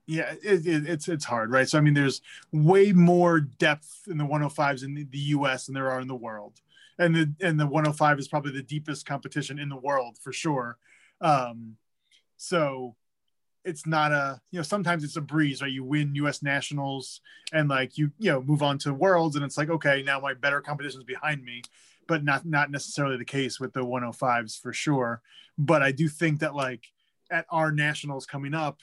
Yeah, 0.06 0.34
it, 0.42 0.66
it, 0.66 0.86
it's 0.86 1.08
it's 1.08 1.24
hard, 1.24 1.50
right? 1.50 1.68
So 1.68 1.78
I 1.78 1.80
mean, 1.80 1.94
there's 1.94 2.20
way 2.52 2.92
more 2.92 3.40
depth 3.40 4.02
in 4.06 4.18
the 4.18 4.24
105s 4.24 4.84
in 4.84 4.94
the, 4.94 5.04
the 5.04 5.18
U.S. 5.18 5.66
than 5.66 5.74
there 5.74 5.90
are 5.90 6.00
in 6.00 6.08
the 6.08 6.14
world, 6.14 6.60
and 6.98 7.14
the 7.14 7.32
and 7.40 7.58
the 7.58 7.66
105 7.66 8.18
is 8.18 8.28
probably 8.28 8.52
the 8.52 8.62
deepest 8.62 9.06
competition 9.06 9.58
in 9.58 9.68
the 9.68 9.76
world 9.76 10.18
for 10.20 10.32
sure. 10.32 10.76
Um, 11.20 11.76
so 12.36 12.96
it's 13.64 13.86
not 13.86 14.12
a 14.12 14.40
you 14.50 14.58
know 14.58 14.62
sometimes 14.62 15.04
it's 15.04 15.16
a 15.16 15.20
breeze, 15.20 15.62
right? 15.62 15.70
You 15.70 15.84
win 15.84 16.14
U.S. 16.16 16.42
nationals 16.42 17.20
and 17.52 17.68
like 17.68 17.96
you 17.98 18.12
you 18.18 18.30
know 18.30 18.42
move 18.42 18.62
on 18.62 18.78
to 18.78 18.94
worlds, 18.94 19.36
and 19.36 19.44
it's 19.44 19.58
like 19.58 19.70
okay, 19.70 20.02
now 20.02 20.20
my 20.20 20.34
better 20.34 20.60
competition 20.60 21.00
is 21.00 21.04
behind 21.04 21.42
me, 21.44 21.62
but 22.06 22.24
not 22.24 22.44
not 22.44 22.70
necessarily 22.70 23.16
the 23.16 23.24
case 23.24 23.58
with 23.58 23.72
the 23.72 23.84
105s 23.84 24.60
for 24.60 24.72
sure 24.72 25.22
but 25.58 25.82
I 25.82 25.92
do 25.92 26.08
think 26.08 26.40
that 26.40 26.54
like 26.54 26.84
at 27.30 27.46
our 27.50 27.70
nationals 27.72 28.26
coming 28.26 28.54
up, 28.54 28.78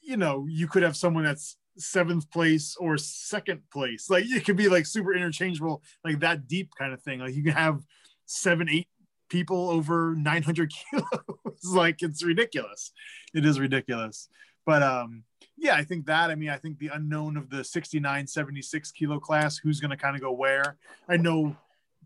you 0.00 0.16
know, 0.16 0.46
you 0.48 0.66
could 0.66 0.82
have 0.82 0.96
someone 0.96 1.24
that's 1.24 1.56
seventh 1.76 2.30
place 2.30 2.76
or 2.78 2.96
second 2.98 3.62
place. 3.72 4.08
Like 4.08 4.24
it 4.26 4.44
could 4.44 4.56
be 4.56 4.68
like 4.68 4.86
super 4.86 5.14
interchangeable, 5.14 5.82
like 6.04 6.20
that 6.20 6.48
deep 6.48 6.70
kind 6.78 6.92
of 6.92 7.02
thing. 7.02 7.20
Like 7.20 7.34
you 7.34 7.42
can 7.42 7.52
have 7.52 7.82
seven, 8.26 8.68
eight 8.68 8.88
people 9.30 9.70
over 9.70 10.14
900 10.16 10.72
kilos. 10.90 11.64
like 11.72 12.02
it's 12.02 12.22
ridiculous. 12.22 12.92
It 13.34 13.46
is 13.46 13.58
ridiculous. 13.58 14.28
But 14.66 14.82
um, 14.82 15.24
yeah, 15.56 15.74
I 15.74 15.84
think 15.84 16.06
that. 16.06 16.30
I 16.30 16.34
mean, 16.34 16.50
I 16.50 16.58
think 16.58 16.78
the 16.78 16.90
unknown 16.92 17.36
of 17.36 17.48
the 17.48 17.64
69, 17.64 18.26
76 18.26 18.92
kilo 18.92 19.18
class, 19.18 19.56
who's 19.56 19.80
going 19.80 19.90
to 19.90 19.96
kind 19.96 20.16
of 20.16 20.22
go 20.22 20.32
where. 20.32 20.76
I 21.08 21.16
know 21.16 21.56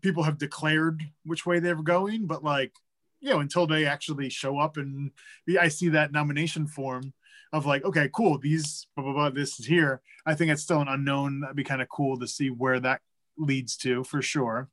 people 0.01 0.23
have 0.23 0.37
declared 0.37 1.03
which 1.25 1.45
way 1.45 1.59
they're 1.59 1.75
going, 1.75 2.27
but 2.27 2.43
like, 2.43 2.73
you 3.19 3.29
know, 3.29 3.39
until 3.39 3.65
they 3.65 3.85
actually 3.85 4.29
show 4.29 4.59
up 4.59 4.77
and 4.77 5.11
I 5.59 5.67
see 5.67 5.89
that 5.89 6.11
nomination 6.11 6.67
form 6.67 7.13
of 7.53 7.65
like, 7.65 7.83
okay, 7.85 8.09
cool, 8.13 8.37
these 8.37 8.87
blah 8.95 9.03
blah 9.03 9.13
blah, 9.13 9.29
this 9.29 9.59
is 9.59 9.65
here. 9.65 10.01
I 10.25 10.35
think 10.35 10.51
it's 10.51 10.61
still 10.61 10.81
an 10.81 10.87
unknown. 10.87 11.41
That'd 11.41 11.55
be 11.55 11.63
kind 11.63 11.81
of 11.81 11.89
cool 11.89 12.19
to 12.19 12.27
see 12.27 12.49
where 12.49 12.79
that 12.81 13.01
leads 13.37 13.77
to 13.77 14.03
for 14.03 14.21
sure. 14.21 14.69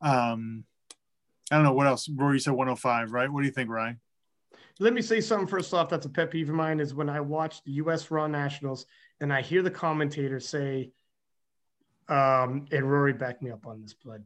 Um, 0.00 0.64
I 1.52 1.56
don't 1.56 1.64
know 1.64 1.74
what 1.74 1.86
else. 1.86 2.08
Rory 2.08 2.40
said 2.40 2.54
105, 2.54 3.12
right? 3.12 3.30
What 3.30 3.42
do 3.42 3.46
you 3.46 3.52
think, 3.52 3.68
Ryan? 3.68 4.00
Let 4.80 4.94
me 4.94 5.02
say 5.02 5.20
something 5.20 5.46
first 5.46 5.74
off. 5.74 5.90
That's 5.90 6.06
a 6.06 6.08
pet 6.08 6.30
peeve 6.30 6.48
of 6.48 6.54
mine 6.54 6.80
is 6.80 6.94
when 6.94 7.10
I 7.10 7.20
watch 7.20 7.62
the 7.64 7.72
U.S. 7.72 8.10
Raw 8.10 8.26
Nationals 8.26 8.86
and 9.20 9.30
I 9.30 9.42
hear 9.42 9.60
the 9.60 9.70
commentator 9.70 10.40
say, 10.40 10.92
um, 12.08 12.64
and 12.72 12.90
Rory 12.90 13.12
backed 13.12 13.42
me 13.42 13.50
up 13.50 13.66
on 13.66 13.82
this, 13.82 13.92
blood. 13.92 14.24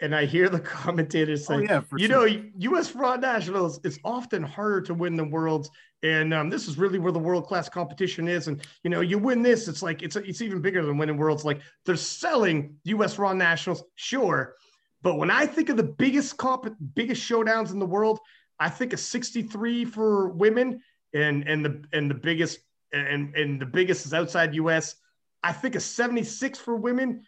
And 0.00 0.14
I 0.14 0.24
hear 0.24 0.48
the 0.48 0.60
commentator 0.78 1.36
say, 1.36 1.56
oh 1.56 1.58
yeah, 1.58 1.82
you 1.98 2.06
sure. 2.06 2.26
know, 2.26 2.42
U.S. 2.56 2.94
Raw 2.94 3.16
Nationals, 3.16 3.78
it's 3.84 3.98
often 4.02 4.42
harder 4.42 4.80
to 4.80 4.94
win 4.94 5.14
than 5.14 5.30
Worlds, 5.30 5.68
and 6.02 6.32
um, 6.32 6.48
this 6.48 6.68
is 6.68 6.78
really 6.78 6.98
where 6.98 7.12
the 7.12 7.18
world 7.18 7.46
class 7.46 7.68
competition 7.68 8.28
is. 8.28 8.48
And 8.48 8.62
you 8.82 8.90
know, 8.90 9.00
you 9.00 9.18
win 9.18 9.42
this, 9.42 9.68
it's 9.68 9.82
like 9.82 10.02
it's 10.02 10.16
it's 10.16 10.42
even 10.42 10.60
bigger 10.60 10.84
than 10.84 10.98
winning 10.98 11.16
Worlds. 11.16 11.44
Like 11.44 11.60
they're 11.84 11.96
selling 11.96 12.76
U.S. 12.84 13.18
Raw 13.18 13.32
Nationals, 13.32 13.84
sure, 13.94 14.56
but 15.02 15.16
when 15.16 15.30
I 15.30 15.46
think 15.46 15.68
of 15.68 15.76
the 15.76 15.82
biggest 15.82 16.36
comp, 16.36 16.74
biggest 16.94 17.22
showdowns 17.22 17.70
in 17.70 17.78
the 17.78 17.86
world, 17.86 18.20
I 18.58 18.68
think 18.68 18.92
of 18.92 19.00
63 19.00 19.84
for 19.84 20.28
women, 20.28 20.80
and 21.14 21.46
and 21.48 21.64
the 21.64 21.84
and 21.92 22.10
the 22.10 22.14
biggest 22.14 22.60
and 22.92 23.34
and 23.34 23.60
the 23.60 23.66
biggest 23.66 24.06
is 24.06 24.14
outside 24.14 24.54
U.S. 24.54 24.96
I 25.42 25.52
think 25.52 25.74
of 25.74 25.82
76 25.82 26.58
for 26.58 26.76
women, 26.76 27.22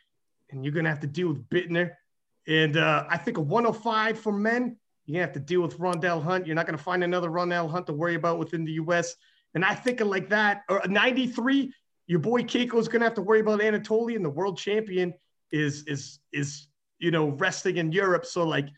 and 0.50 0.64
you're 0.64 0.74
gonna 0.74 0.88
have 0.88 1.00
to 1.00 1.06
deal 1.06 1.28
with 1.28 1.48
Buettner. 1.48 1.92
And 2.46 2.76
uh, 2.76 3.04
I 3.08 3.18
think 3.18 3.36
a 3.36 3.42
105 3.42 4.18
for 4.18 4.32
men, 4.32 4.76
you're 5.04 5.14
gonna 5.16 5.26
have 5.26 5.34
to 5.34 5.40
deal 5.40 5.60
with 5.60 5.78
Rondell 5.78 6.22
Hunt. 6.22 6.46
You're 6.46 6.56
not 6.56 6.66
gonna 6.66 6.78
find 6.78 7.04
another 7.04 7.28
Rondell 7.28 7.70
Hunt 7.70 7.86
to 7.86 7.92
worry 7.92 8.14
about 8.14 8.38
within 8.38 8.64
the 8.64 8.72
U.S. 8.72 9.14
And 9.54 9.64
I 9.64 9.74
think 9.74 10.00
of 10.00 10.08
like 10.08 10.30
that, 10.30 10.62
or 10.68 10.78
a 10.78 10.88
93, 10.88 11.72
your 12.06 12.20
boy 12.20 12.42
Cayco 12.42 12.78
is 12.78 12.88
gonna 12.88 13.04
have 13.04 13.14
to 13.14 13.22
worry 13.22 13.40
about 13.40 13.60
Anatoly, 13.60 14.16
and 14.16 14.24
the 14.24 14.30
world 14.30 14.58
champion 14.58 15.14
is 15.52 15.84
is 15.84 16.20
is 16.32 16.68
you 16.98 17.10
know 17.10 17.30
resting 17.30 17.76
in 17.76 17.92
Europe. 17.92 18.26
So 18.26 18.46
like, 18.46 18.68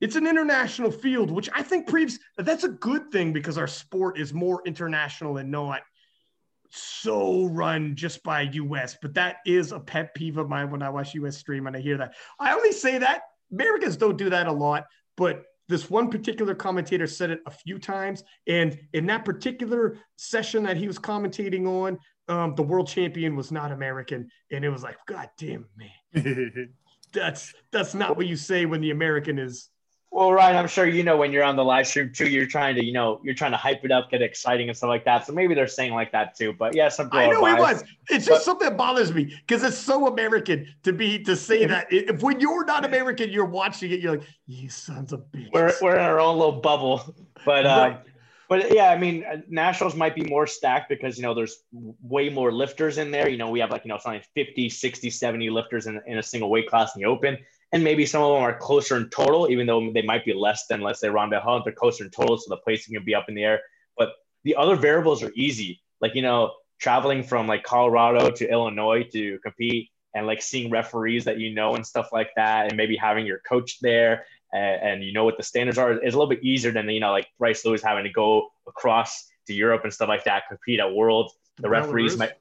it's 0.00 0.16
an 0.16 0.26
international 0.26 0.90
field, 0.90 1.30
which 1.30 1.48
I 1.54 1.62
think 1.62 1.86
proves 1.86 2.18
that's 2.36 2.64
a 2.64 2.68
good 2.68 3.10
thing 3.10 3.32
because 3.32 3.58
our 3.58 3.66
sport 3.66 4.18
is 4.18 4.34
more 4.34 4.62
international 4.66 5.38
and 5.38 5.50
not 5.50 5.82
so 6.70 7.46
run 7.46 7.94
just 7.94 8.22
by 8.22 8.42
US, 8.42 8.96
but 9.00 9.14
that 9.14 9.36
is 9.46 9.72
a 9.72 9.80
pet 9.80 10.14
peeve 10.14 10.36
of 10.36 10.48
mine 10.48 10.70
when 10.70 10.82
I 10.82 10.90
watch 10.90 11.14
US 11.14 11.36
stream 11.36 11.66
and 11.66 11.76
I 11.76 11.80
hear 11.80 11.96
that. 11.98 12.14
I 12.38 12.54
only 12.54 12.72
say 12.72 12.98
that 12.98 13.22
Americans 13.52 13.96
don't 13.96 14.18
do 14.18 14.30
that 14.30 14.46
a 14.46 14.52
lot, 14.52 14.84
but 15.16 15.44
this 15.68 15.90
one 15.90 16.10
particular 16.10 16.54
commentator 16.54 17.06
said 17.06 17.30
it 17.30 17.40
a 17.46 17.50
few 17.50 17.78
times. 17.78 18.22
And 18.46 18.78
in 18.92 19.06
that 19.06 19.24
particular 19.24 19.98
session 20.16 20.62
that 20.64 20.76
he 20.76 20.86
was 20.86 20.98
commentating 20.98 21.66
on, 21.66 21.98
um, 22.28 22.54
the 22.54 22.62
world 22.62 22.88
champion 22.88 23.36
was 23.36 23.50
not 23.50 23.72
American. 23.72 24.28
And 24.50 24.64
it 24.64 24.68
was 24.68 24.82
like, 24.82 24.96
God 25.06 25.28
damn, 25.38 25.66
man, 25.76 26.74
that's 27.16 27.54
that's 27.72 27.94
not 27.94 28.16
what 28.16 28.26
you 28.26 28.36
say 28.36 28.66
when 28.66 28.80
the 28.80 28.90
American 28.90 29.38
is 29.38 29.70
Well, 30.10 30.32
Ryan, 30.32 30.56
I'm 30.56 30.68
sure 30.68 30.86
you 30.86 31.02
know 31.02 31.16
when 31.16 31.32
you're 31.32 31.42
on 31.42 31.56
the 31.56 31.64
live 31.64 31.86
stream 31.86 32.12
too, 32.12 32.28
you're 32.28 32.46
trying 32.46 32.76
to, 32.76 32.84
you 32.84 32.92
know, 32.92 33.20
you're 33.24 33.34
trying 33.34 33.50
to 33.50 33.56
hype 33.56 33.84
it 33.84 33.90
up, 33.90 34.10
get 34.10 34.22
exciting 34.22 34.68
and 34.68 34.76
stuff 34.76 34.88
like 34.88 35.04
that. 35.04 35.26
So 35.26 35.32
maybe 35.32 35.54
they're 35.54 35.66
saying 35.66 35.92
like 35.94 36.12
that 36.12 36.36
too. 36.36 36.52
But 36.52 36.74
yeah, 36.74 36.88
some 36.88 37.08
I 37.12 37.26
know 37.28 37.40
biased. 37.40 37.82
was. 37.82 37.84
It's 38.08 38.26
just 38.26 38.44
something 38.44 38.68
that 38.68 38.76
bothers 38.76 39.12
me 39.12 39.34
because 39.46 39.62
it's 39.64 39.76
so 39.78 40.06
American 40.06 40.68
to 40.84 40.92
be 40.92 41.22
to 41.24 41.34
say 41.34 41.66
that. 41.66 41.88
If 41.90 42.22
when 42.22 42.40
you're 42.40 42.64
not 42.64 42.84
American, 42.84 43.30
you're 43.30 43.46
watching 43.46 43.90
it, 43.90 44.00
you're 44.00 44.18
like, 44.18 44.28
you 44.46 44.68
sons 44.68 45.12
of 45.12 45.24
bitches. 45.32 45.50
We're, 45.52 45.74
we're 45.82 45.96
in 45.96 46.02
our 46.02 46.20
own 46.20 46.38
little 46.38 46.60
bubble. 46.60 47.14
But 47.44 47.66
uh, 47.66 47.78
Right. 47.78 48.00
But 48.48 48.72
yeah, 48.72 48.90
I 48.90 48.98
mean, 48.98 49.24
uh, 49.24 49.38
nationals 49.48 49.96
might 49.96 50.14
be 50.14 50.22
more 50.22 50.46
stacked 50.46 50.88
because 50.88 51.16
you 51.16 51.22
know 51.22 51.34
there's 51.34 51.58
way 51.72 52.28
more 52.28 52.52
lifters 52.52 52.98
in 52.98 53.10
there. 53.10 53.28
You 53.28 53.38
know, 53.38 53.50
we 53.50 53.60
have 53.60 53.70
like 53.70 53.84
you 53.84 53.88
know 53.88 53.98
something 53.98 54.22
50, 54.34 54.68
60, 54.68 55.10
70 55.10 55.50
lifters 55.50 55.86
in, 55.86 56.00
in 56.06 56.18
a 56.18 56.22
single 56.22 56.50
weight 56.50 56.68
class 56.68 56.94
in 56.94 57.02
the 57.02 57.08
open. 57.08 57.38
And 57.72 57.82
maybe 57.82 58.06
some 58.06 58.22
of 58.22 58.32
them 58.32 58.42
are 58.42 58.56
closer 58.56 58.96
in 58.96 59.10
total, 59.10 59.50
even 59.50 59.66
though 59.66 59.90
they 59.92 60.02
might 60.02 60.24
be 60.24 60.32
less 60.32 60.66
than, 60.68 60.80
let's 60.80 61.00
say, 61.00 61.08
Rondell 61.08 61.42
Hunt. 61.42 61.64
They're 61.64 61.72
closer 61.72 62.04
in 62.04 62.10
total, 62.10 62.38
so 62.38 62.48
the 62.48 62.58
placing 62.58 62.94
can 62.94 63.04
be 63.04 63.14
up 63.14 63.28
in 63.28 63.34
the 63.34 63.42
air. 63.42 63.60
But 63.98 64.10
the 64.44 64.54
other 64.54 64.76
variables 64.76 65.22
are 65.24 65.32
easy. 65.34 65.82
Like, 66.00 66.14
you 66.14 66.22
know, 66.22 66.52
traveling 66.78 67.24
from 67.24 67.48
like 67.48 67.64
Colorado 67.64 68.30
to 68.30 68.48
Illinois 68.48 69.02
to 69.12 69.38
compete 69.40 69.90
and 70.14 70.26
like 70.26 70.40
seeing 70.40 70.70
referees 70.70 71.24
that 71.24 71.40
you 71.40 71.52
know 71.52 71.74
and 71.74 71.84
stuff 71.84 72.10
like 72.12 72.30
that, 72.36 72.68
and 72.68 72.76
maybe 72.76 72.96
having 72.96 73.26
your 73.26 73.40
coach 73.40 73.80
there 73.80 74.24
and, 74.56 74.82
and 74.88 75.04
you 75.04 75.12
know 75.12 75.24
what 75.24 75.36
the 75.36 75.42
standards 75.42 75.78
are 75.78 75.92
is 75.92 76.14
a 76.14 76.18
little 76.18 76.32
bit 76.34 76.42
easier 76.42 76.72
than, 76.72 76.88
you 76.88 77.00
know, 77.00 77.12
like 77.18 77.28
Bryce 77.38 77.64
Lewis 77.64 77.82
having 77.82 78.04
to 78.04 78.10
go 78.10 78.48
across 78.66 79.10
to 79.46 79.52
Europe 79.52 79.82
and 79.84 79.92
stuff 79.92 80.08
like 80.08 80.24
that, 80.24 80.44
compete 80.48 80.80
at 80.80 80.92
Worlds. 80.92 81.32
The 81.58 81.68
referees 81.68 82.16
might 82.16 82.32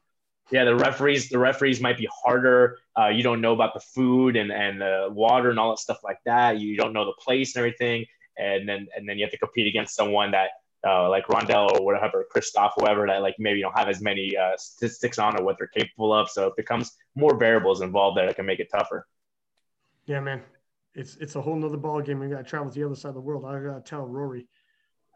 Yeah, 0.52 0.64
the 0.64 0.76
referees 0.76 1.30
the 1.30 1.40
referees 1.40 1.80
might 1.82 1.98
be 1.98 2.08
harder. 2.24 2.78
Uh, 3.00 3.08
you 3.08 3.24
don't 3.24 3.42
know 3.42 3.54
about 3.54 3.74
the 3.74 3.80
food 3.96 4.36
and 4.36 4.52
and 4.52 4.80
the 4.80 5.10
water 5.12 5.50
and 5.50 5.60
all 5.60 5.72
that 5.72 5.80
stuff 5.80 6.02
like 6.04 6.20
that. 6.26 6.60
You 6.60 6.78
don't 6.78 6.94
know 6.94 7.06
the 7.06 7.18
place 7.26 7.56
and 7.56 7.62
everything, 7.66 8.06
and 8.38 8.68
then 8.70 8.88
and 8.96 9.08
then 9.08 9.18
you 9.18 9.26
have 9.26 9.32
to 9.32 9.38
compete 9.46 9.68
against 9.68 9.96
someone 9.96 10.32
that 10.32 10.50
uh, 10.86 11.10
like 11.10 11.26
Rondell 11.28 11.68
or 11.76 11.84
whatever, 11.84 12.26
Christoph, 12.30 12.74
whoever 12.78 13.08
that 13.08 13.22
like 13.22 13.36
maybe 13.40 13.62
don't 13.62 13.78
have 13.78 13.90
as 13.90 14.02
many 14.02 14.38
uh, 14.38 14.56
statistics 14.58 15.18
on 15.18 15.40
or 15.40 15.44
what 15.44 15.58
they're 15.58 15.68
capable 15.68 16.14
of. 16.14 16.30
So 16.30 16.48
it 16.48 16.56
becomes 16.56 16.92
more 17.16 17.36
variables 17.38 17.82
involved 17.82 18.18
that 18.18 18.36
can 18.36 18.46
make 18.46 18.60
it 18.60 18.70
tougher. 18.72 19.08
Yeah, 20.06 20.20
man, 20.20 20.44
it's 20.96 21.16
it's 21.18 21.36
a 21.36 21.42
whole 21.42 21.56
nother 21.56 21.78
ball 21.78 22.02
game. 22.02 22.20
We 22.20 22.28
got 22.28 22.38
to 22.38 22.44
travel 22.44 22.70
to 22.70 22.80
the 22.80 22.86
other 22.86 22.96
side 22.96 23.10
of 23.10 23.16
the 23.16 23.22
world. 23.22 23.46
I 23.46 23.60
got 23.60 23.86
to 23.86 23.90
tell 23.90 24.06
Rory. 24.06 24.48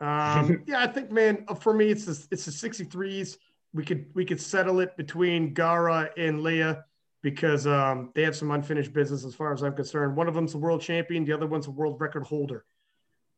Um, 0.02 0.64
yeah, 0.66 0.82
I 0.82 0.88
think, 0.88 1.12
man, 1.12 1.44
uh, 1.50 1.54
for 1.54 1.74
me, 1.74 1.90
it's 1.90 2.06
the, 2.06 2.28
it's 2.32 2.46
the 2.46 2.52
63s. 2.52 3.36
We 3.74 3.84
could 3.84 4.06
we 4.16 4.24
could 4.24 4.40
settle 4.40 4.80
it 4.80 4.96
between 4.96 5.54
Garra 5.54 6.10
and 6.16 6.42
Leah 6.42 6.86
because 7.22 7.68
um, 7.68 8.12
they 8.16 8.24
have 8.24 8.34
some 8.34 8.50
unfinished 8.52 8.94
business 8.94 9.26
as 9.26 9.36
far 9.36 9.52
as 9.52 9.62
I'm 9.62 9.76
concerned. 9.76 10.16
One 10.16 10.30
of 10.30 10.34
them's 10.34 10.54
a 10.54 10.58
world 10.58 10.80
champion, 10.80 11.26
the 11.26 11.34
other 11.34 11.48
one's 11.48 11.68
a 11.68 11.72
world 11.72 12.00
record 12.00 12.24
holder. 12.24 12.64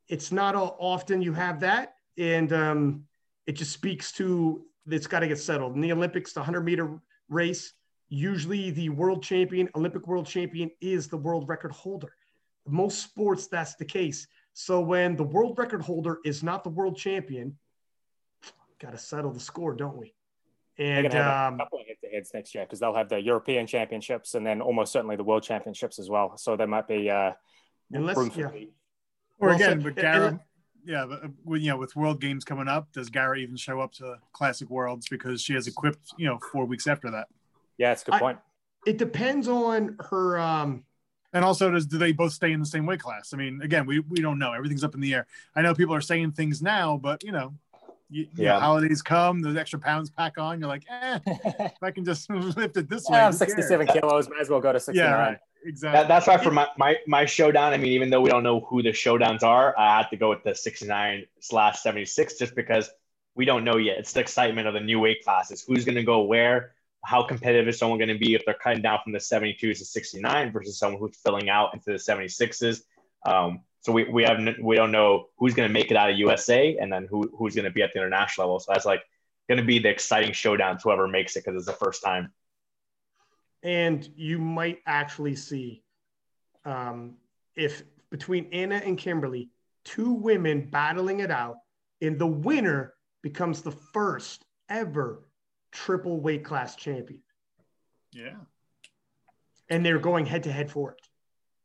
It's 0.08 0.32
not 0.32 0.54
all, 0.54 0.78
often 0.80 1.24
you 1.24 1.34
have 1.34 1.62
that, 1.62 1.96
and 2.20 2.54
um, 2.54 3.06
it 3.48 3.54
just 3.54 3.72
speaks 3.72 4.12
to 4.14 4.64
it's 4.88 5.08
got 5.08 5.22
to 5.22 5.28
get 5.28 5.40
settled. 5.40 5.74
In 5.74 5.82
the 5.82 5.92
Olympics, 5.92 6.34
the 6.34 6.42
100 6.42 6.62
meter 6.62 7.02
race, 7.28 7.74
usually 8.10 8.70
the 8.70 8.90
world 8.90 9.24
champion, 9.24 9.68
Olympic 9.76 10.08
world 10.08 10.28
champion, 10.28 10.70
is 10.80 11.08
the 11.08 11.18
world 11.18 11.50
record 11.50 11.72
holder. 11.72 12.14
Most 12.68 13.02
sports, 13.02 13.48
that's 13.48 13.76
the 13.76 13.86
case. 13.86 14.28
So 14.54 14.82
when 14.82 15.16
the 15.16 15.24
world 15.24 15.58
record 15.58 15.82
holder 15.82 16.20
is 16.26 16.44
not 16.44 16.64
the 16.64 16.70
world 16.70 16.98
champion, 16.98 17.58
got 18.80 18.92
to 18.92 18.98
settle 18.98 19.32
the 19.32 19.40
score, 19.40 19.74
don't 19.74 19.98
we? 19.98 20.14
And 20.78 21.06
They're 21.06 21.12
gonna 21.12 21.24
have 21.24 21.54
um, 21.54 21.60
a 21.60 21.64
couple 21.64 21.80
of 21.80 21.88
head-to-heads 21.88 22.32
next 22.34 22.56
year 22.56 22.64
because 22.66 22.80
they'll 22.80 22.96
have 22.96 23.10
the 23.10 23.22
European 23.22 23.68
Championships 23.68 24.36
and 24.36 24.46
then 24.46 24.62
almost 24.62 24.92
certainly 24.92 25.16
the 25.16 25.24
World 25.24 25.44
Championships 25.44 26.00
as 26.00 26.10
well. 26.10 26.38
So 26.38 26.56
there 26.56 26.68
might 26.68 26.88
be 26.88 27.10
uh, 27.10 27.32
Unless- 27.92 28.18
room 28.18 28.30
for 28.30 28.40
yeah. 28.40 28.48
debate. 28.48 28.74
Or 29.40 29.48
Well 29.50 29.56
again, 29.58 29.70
said. 29.70 29.84
but 29.84 30.04
And- 30.04 30.20
Garra, 30.20 30.40
yeah, 30.84 31.06
but, 31.08 31.24
uh, 31.24 31.56
you 31.56 31.70
know, 31.70 31.78
with 31.78 31.96
World 31.96 32.20
Games 32.22 32.44
coming 32.44 32.68
up, 32.68 32.92
does 32.94 33.10
Garra 33.10 33.38
even 33.38 33.56
show 33.56 33.80
up 33.82 33.92
to 33.94 34.18
Classic 34.34 34.70
Worlds 34.70 35.08
because 35.10 35.42
she 35.42 35.54
has 35.54 35.68
equipped, 35.68 36.14
you 36.18 36.26
know, 36.28 36.40
four 36.52 36.66
weeks 36.66 36.88
after 36.88 37.12
that? 37.12 37.28
Yeah, 37.78 37.92
it's 37.92 38.02
a 38.04 38.06
good 38.06 38.16
I- 38.16 38.20
point. 38.20 38.40
it 38.88 38.98
depends 38.98 39.48
on 39.48 39.98
her. 40.10 40.40
Um, 40.40 40.84
And 41.34 41.46
also, 41.46 41.72
does 41.72 41.86
do 41.86 41.98
they 41.98 42.12
both 42.12 42.34
stay 42.34 42.52
in 42.52 42.60
the 42.60 42.66
same 42.66 42.86
weight 42.86 43.00
class? 43.00 43.34
I 43.34 43.38
mean, 43.38 43.62
again, 43.62 43.86
we, 43.86 44.00
we 44.00 44.22
don't 44.22 44.38
know. 44.38 44.52
Everything's 44.54 44.84
up 44.84 44.96
in 44.96 45.02
the 45.02 45.14
air. 45.14 45.28
I 45.56 45.62
know 45.62 45.74
people 45.74 45.96
are 45.96 46.02
saying 46.02 46.34
things 46.34 46.62
now, 46.62 46.98
but 46.98 47.24
you 47.24 47.32
know, 47.32 47.54
you, 48.10 48.28
you 48.36 48.44
know, 48.46 48.54
Yeah. 48.56 48.60
holidays 48.60 49.02
come, 49.02 49.42
those 49.42 49.56
extra 49.56 49.80
pounds 49.80 50.10
pack 50.10 50.38
on. 50.38 50.60
You're 50.60 50.68
like, 50.68 50.84
eh, 50.90 51.20
if 51.26 51.82
I 51.82 51.92
can 51.92 52.04
just 52.04 52.30
lift 52.58 52.76
it 52.78 52.90
this 52.90 53.08
way. 53.10 53.18
Yeah, 53.18 53.32
who 53.32 53.38
cares? 53.38 53.52
67 53.56 53.88
kilos, 53.88 54.30
might 54.30 54.42
as 54.42 54.50
well 54.50 54.60
go 54.60 54.74
to 54.74 54.80
69. 54.80 55.10
Yeah, 55.10 55.16
right. 55.16 55.38
Exactly. 55.64 56.00
That, 56.00 56.08
that's 56.08 56.28
why 56.28 56.38
for 56.38 56.50
my, 56.50 56.68
my 56.76 56.98
my 57.06 57.26
showdown. 57.26 57.72
I 57.72 57.78
mean, 57.78 57.94
even 57.94 58.10
though 58.10 58.20
we 58.20 58.32
don't 58.32 58.42
know 58.42 58.62
who 58.62 58.82
the 58.82 58.90
showdowns 58.90 59.44
are, 59.44 59.78
I 59.78 59.98
have 59.98 60.10
to 60.10 60.18
go 60.18 60.30
with 60.30 60.44
the 60.44 60.56
69 60.56 61.26
slash 61.40 61.80
76 61.82 62.40
just 62.40 62.56
because 62.56 62.90
we 63.36 63.46
don't 63.46 63.64
know 63.64 63.78
yet. 63.78 64.00
It's 64.00 64.12
the 64.12 64.22
excitement 64.22 64.68
of 64.68 64.74
the 64.74 64.80
new 64.80 65.00
weight 65.00 65.24
classes. 65.24 65.64
Who's 65.66 65.86
going 65.86 65.96
to 65.96 66.04
go 66.04 66.24
where? 66.24 66.74
How 67.04 67.24
competitive 67.24 67.68
is 67.68 67.80
someone 67.80 67.98
going 67.98 68.10
to 68.10 68.18
be 68.18 68.36
if 68.36 68.46
they're 68.46 68.54
cutting 68.54 68.82
down 68.82 69.00
from 69.04 69.12
the 69.14 69.20
72s 69.20 69.80
to 69.80 69.86
69 69.86 70.52
versus 70.52 70.78
someone 70.78 71.00
who's 71.00 71.18
filling 71.18 71.50
out 71.50 71.74
into 71.74 71.86
the 71.86 71.94
76s? 71.94 72.82
Um, 73.26 73.62
so 73.82 73.92
we, 73.92 74.04
we 74.04 74.24
have 74.24 74.40
we 74.62 74.76
don't 74.76 74.92
know 74.92 75.28
who's 75.38 75.56
going 75.56 75.68
to 75.68 75.74
make 75.74 75.90
it 75.90 75.98
out 75.98 76.12
of 76.12 76.18
USA 76.18 76.78
and 76.80 76.92
then 76.94 77.08
who 77.10 77.32
who's 77.36 77.56
going 77.56 77.66
to 77.66 77.72
be 77.72 77.82
at 77.82 77.92
the 77.94 78.00
international 78.00 78.48
level. 78.48 78.60
So 78.60 78.72
that's 78.74 78.86
like 78.86 79.02
going 79.50 79.60
to 79.60 79.66
be 79.66 79.80
the 79.80 79.90
exciting 79.90 80.34
showdown 80.34 80.78
to 80.78 80.84
whoever 80.84 81.08
makes 81.08 81.36
it 81.36 81.44
because 81.44 81.58
it's 81.58 81.66
the 81.66 81.86
first 81.86 82.04
time. 82.04 82.32
and 83.64 84.08
you 84.16 84.40
might 84.40 84.80
actually 84.86 85.36
see 85.36 85.84
um, 86.66 87.16
if 87.56 87.84
between 88.12 88.48
Anna 88.52 88.76
and 88.76 88.98
Kimberly, 88.98 89.50
two 89.84 90.14
women 90.14 90.70
battling 90.70 91.22
it 91.22 91.32
out, 91.32 91.58
and 92.02 92.20
the 92.20 92.28
winner 92.28 92.94
becomes 93.24 93.62
the 93.62 93.72
first 93.72 94.46
ever 94.70 95.24
triple 95.72 96.20
weight 96.20 96.44
class 96.44 96.76
champion. 96.76 97.22
yeah. 98.12 98.36
And 99.70 99.86
they're 99.86 100.00
going 100.00 100.26
head 100.26 100.44
to 100.44 100.52
head 100.52 100.70
for 100.70 100.92
it. 100.92 101.00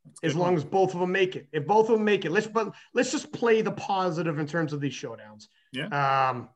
That's 0.05 0.31
As 0.31 0.35
long 0.35 0.53
one. 0.53 0.55
as 0.57 0.63
both 0.63 0.93
of 0.93 1.01
them 1.01 1.11
make 1.11 1.35
it. 1.35 1.47
If 1.51 1.67
both 1.67 1.89
of 1.89 1.97
them 1.97 2.05
make 2.05 2.23
it, 2.23 2.31
let's 2.31 2.47
but 2.47 2.73
let's 2.93 3.11
just 3.11 3.33
play 3.33 3.61
the 3.61 3.73
positive 3.73 4.39
in 4.39 4.47
terms 4.47 4.71
of 4.71 4.79
these 4.79 4.93
showdowns. 4.93 5.47
Yeah. 5.73 5.87
Um, 6.29 6.47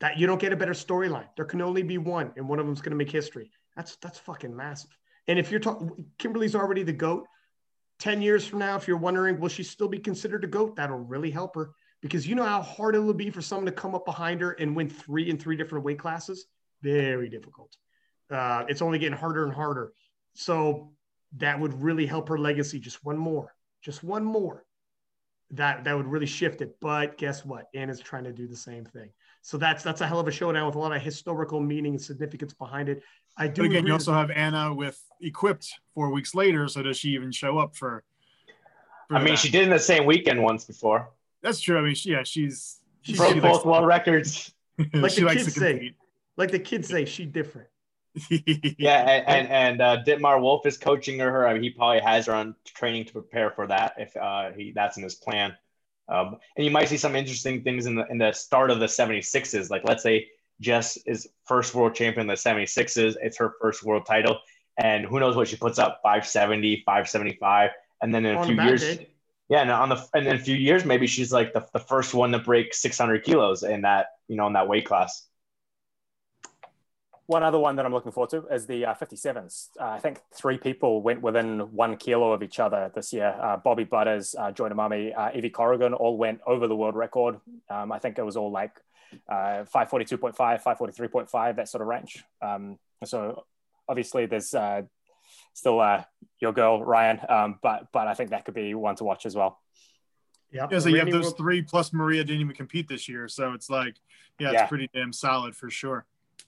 that 0.00 0.18
you 0.18 0.26
don't 0.26 0.40
get 0.40 0.52
a 0.52 0.56
better 0.56 0.72
storyline. 0.72 1.28
There 1.36 1.44
can 1.44 1.60
only 1.62 1.84
be 1.84 1.98
one, 1.98 2.32
and 2.36 2.48
one 2.48 2.58
of 2.58 2.66
them's 2.66 2.80
going 2.80 2.90
to 2.90 2.96
make 2.96 3.10
history. 3.10 3.52
That's 3.76 3.94
that's 3.96 4.18
fucking 4.18 4.54
massive. 4.54 4.90
And 5.28 5.38
if 5.38 5.52
you're 5.52 5.60
talking, 5.60 6.06
Kimberly's 6.18 6.56
already 6.56 6.82
the 6.82 6.92
goat. 6.92 7.28
Ten 8.00 8.20
years 8.20 8.44
from 8.44 8.58
now, 8.58 8.74
if 8.74 8.88
you're 8.88 8.96
wondering, 8.96 9.38
will 9.38 9.48
she 9.48 9.62
still 9.62 9.86
be 9.86 10.00
considered 10.00 10.42
a 10.42 10.48
goat? 10.48 10.74
That'll 10.74 10.98
really 10.98 11.30
help 11.30 11.54
her 11.54 11.70
because 12.02 12.26
you 12.26 12.34
know 12.34 12.44
how 12.44 12.60
hard 12.60 12.96
it 12.96 12.98
will 12.98 13.14
be 13.14 13.30
for 13.30 13.40
someone 13.40 13.66
to 13.66 13.72
come 13.72 13.94
up 13.94 14.04
behind 14.04 14.40
her 14.40 14.50
and 14.52 14.74
win 14.74 14.90
three 14.90 15.30
in 15.30 15.38
three 15.38 15.56
different 15.56 15.84
weight 15.84 16.00
classes. 16.00 16.46
Very 16.84 17.28
difficult. 17.30 17.76
Uh, 18.30 18.64
it's 18.68 18.82
only 18.82 18.98
getting 18.98 19.16
harder 19.18 19.44
and 19.44 19.52
harder. 19.54 19.92
So 20.34 20.92
that 21.38 21.58
would 21.58 21.82
really 21.82 22.04
help 22.06 22.28
her 22.28 22.38
legacy. 22.38 22.78
Just 22.78 23.02
one 23.04 23.16
more, 23.16 23.54
just 23.82 24.04
one 24.04 24.22
more. 24.24 24.64
That 25.50 25.84
that 25.84 25.96
would 25.96 26.06
really 26.06 26.26
shift 26.26 26.60
it. 26.60 26.76
But 26.80 27.16
guess 27.16 27.44
what? 27.44 27.68
Anna's 27.74 28.00
trying 28.00 28.24
to 28.24 28.32
do 28.32 28.46
the 28.46 28.56
same 28.56 28.84
thing. 28.84 29.10
So 29.42 29.56
that's 29.56 29.82
that's 29.82 30.00
a 30.02 30.06
hell 30.06 30.20
of 30.20 30.28
a 30.28 30.30
showdown 30.30 30.66
with 30.66 30.74
a 30.74 30.78
lot 30.78 30.94
of 30.94 31.00
historical 31.00 31.60
meaning 31.60 31.92
and 31.94 32.02
significance 32.02 32.52
behind 32.52 32.88
it. 32.88 33.02
I 33.36 33.48
do. 33.48 33.62
But 33.62 33.70
again, 33.70 33.86
you 33.86 33.92
also 33.94 34.12
have 34.12 34.30
Anna 34.30 34.74
with 34.74 35.00
equipped 35.20 35.72
four 35.94 36.10
weeks 36.10 36.34
later. 36.34 36.68
So 36.68 36.82
does 36.82 36.98
she 36.98 37.10
even 37.10 37.32
show 37.32 37.58
up 37.58 37.76
for? 37.76 38.04
for 39.08 39.16
I 39.16 39.18
mean, 39.20 39.34
that? 39.34 39.38
she 39.38 39.50
did 39.50 39.62
in 39.64 39.70
the 39.70 39.78
same 39.78 40.04
weekend 40.06 40.42
once 40.42 40.64
before. 40.66 41.10
That's 41.42 41.60
true. 41.60 41.78
I 41.78 41.82
mean, 41.82 41.94
she, 41.94 42.10
yeah, 42.10 42.24
she's 42.24 42.80
She 43.02 43.12
she, 43.12 43.18
Broke 43.18 43.34
likes- 43.36 43.42
both 43.58 43.64
world 43.66 43.86
records. 43.86 44.50
Like 44.92 45.12
she 45.12 45.20
the 45.20 45.26
likes 45.28 45.44
to 45.44 45.50
kids 45.52 45.56
say. 45.60 45.94
Compete. 46.36 46.38
like 46.38 46.50
the 46.50 46.58
kids 46.58 46.88
say, 46.88 47.04
she 47.04 47.24
different. 47.26 47.68
Yeah, 48.78 49.00
and 49.00 49.28
and, 49.28 49.48
and 49.48 49.80
uh, 49.82 50.04
Dietmar 50.06 50.40
Wolf 50.40 50.66
is 50.66 50.78
coaching 50.78 51.18
her. 51.18 51.46
I 51.48 51.54
mean, 51.54 51.62
he 51.62 51.70
probably 51.70 52.00
has 52.00 52.26
her 52.26 52.34
on 52.34 52.54
training 52.64 53.06
to 53.06 53.12
prepare 53.12 53.50
for 53.50 53.66
that 53.66 53.94
if 53.98 54.16
uh, 54.16 54.52
he 54.56 54.72
that's 54.72 54.96
in 54.96 55.02
his 55.02 55.14
plan. 55.16 55.56
Um, 56.08 56.36
and 56.56 56.64
you 56.64 56.70
might 56.70 56.88
see 56.88 56.96
some 56.98 57.16
interesting 57.16 57.62
things 57.64 57.86
in 57.86 57.96
the 57.96 58.06
in 58.08 58.18
the 58.18 58.32
start 58.32 58.70
of 58.70 58.78
the 58.78 58.86
76s. 58.86 59.70
Like 59.70 59.82
let's 59.84 60.02
say 60.02 60.28
Jess 60.60 60.96
is 61.06 61.28
first 61.46 61.74
world 61.74 61.94
champion 61.94 62.22
in 62.22 62.26
the 62.28 62.34
76s. 62.34 63.16
It's 63.22 63.38
her 63.38 63.54
first 63.60 63.82
world 63.82 64.06
title, 64.06 64.38
and 64.78 65.04
who 65.04 65.18
knows 65.18 65.34
what 65.36 65.48
she 65.48 65.56
puts 65.56 65.78
up 65.78 66.00
570, 66.02 66.82
575, 66.86 67.70
and 68.02 68.14
then 68.14 68.26
in 68.26 68.34
a 68.34 68.38
On 68.38 68.44
a 68.44 68.46
few 68.46 68.62
years. 68.62 68.82
day. 68.82 69.08
Yeah, 69.48 69.60
and 69.62 69.70
on 69.70 69.88
the 69.90 70.06
and 70.14 70.26
in 70.26 70.36
a 70.36 70.38
few 70.38 70.56
years, 70.56 70.84
maybe 70.84 71.06
she's 71.06 71.32
like 71.32 71.52
the, 71.52 71.66
the 71.72 71.78
first 71.78 72.14
one 72.14 72.32
to 72.32 72.38
break 72.38 72.74
600 72.74 73.24
kilos 73.24 73.62
in 73.62 73.82
that 73.82 74.06
you 74.28 74.36
know 74.36 74.46
in 74.46 74.52
that 74.54 74.68
weight 74.68 74.86
class. 74.86 75.26
One 77.26 77.42
other 77.42 77.58
one 77.58 77.76
that 77.76 77.86
I'm 77.86 77.92
looking 77.92 78.12
forward 78.12 78.30
to 78.30 78.46
is 78.54 78.66
the 78.66 78.84
uh, 78.84 78.94
57s. 78.94 79.70
Uh, 79.80 79.84
I 79.84 79.98
think 79.98 80.20
three 80.34 80.58
people 80.58 81.00
went 81.00 81.22
within 81.22 81.60
one 81.74 81.96
kilo 81.96 82.32
of 82.32 82.42
each 82.42 82.60
other 82.60 82.92
this 82.94 83.14
year. 83.14 83.34
Uh, 83.40 83.56
Bobby 83.56 83.84
Butters, 83.84 84.34
uh, 84.38 84.52
Joy 84.52 84.68
Nnamani, 84.68 85.16
uh, 85.16 85.30
Evie 85.34 85.48
Corrigan 85.48 85.94
all 85.94 86.18
went 86.18 86.40
over 86.46 86.66
the 86.66 86.76
world 86.76 86.94
record. 86.94 87.40
Um, 87.70 87.92
I 87.92 87.98
think 87.98 88.18
it 88.18 88.24
was 88.24 88.36
all 88.36 88.50
like 88.50 88.78
uh, 89.26 89.64
542.5, 89.74 90.36
543.5, 90.62 91.56
that 91.56 91.68
sort 91.68 91.80
of 91.80 91.88
range. 91.88 92.22
Um, 92.42 92.78
so 93.04 93.44
obviously 93.88 94.26
there's 94.26 94.52
uh, 94.52 94.82
still 95.54 95.80
uh, 95.80 96.04
your 96.40 96.52
girl, 96.52 96.84
Ryan, 96.84 97.20
um, 97.26 97.58
but, 97.62 97.88
but 97.90 98.06
I 98.06 98.12
think 98.12 98.30
that 98.30 98.44
could 98.44 98.54
be 98.54 98.74
one 98.74 98.96
to 98.96 99.04
watch 99.04 99.24
as 99.24 99.34
well. 99.34 99.60
Yep. 100.52 100.72
Yeah, 100.72 100.78
so 100.78 100.88
you 100.90 100.98
have 100.98 101.10
those 101.10 101.32
three 101.32 101.62
plus 101.62 101.92
Maria 101.94 102.22
didn't 102.22 102.42
even 102.42 102.54
compete 102.54 102.86
this 102.86 103.08
year. 103.08 103.28
So 103.28 103.54
it's 103.54 103.70
like, 103.70 103.96
yeah, 104.38 104.48
it's 104.48 104.54
Yeah. 104.54 104.66
pretty 104.66 104.90
damn 104.92 105.12
solid 105.12 105.56
for 105.56 105.70
sure. 105.70 106.04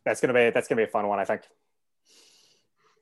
That's 0.06 0.20
to 0.20 0.32
be, 0.32 0.48
that's 0.50 0.68
to 0.68 0.76
be 0.76 0.84
a 0.84 0.86
fun 0.86 1.06
one, 1.06 1.18
I 1.18 1.26
think. 1.26 1.42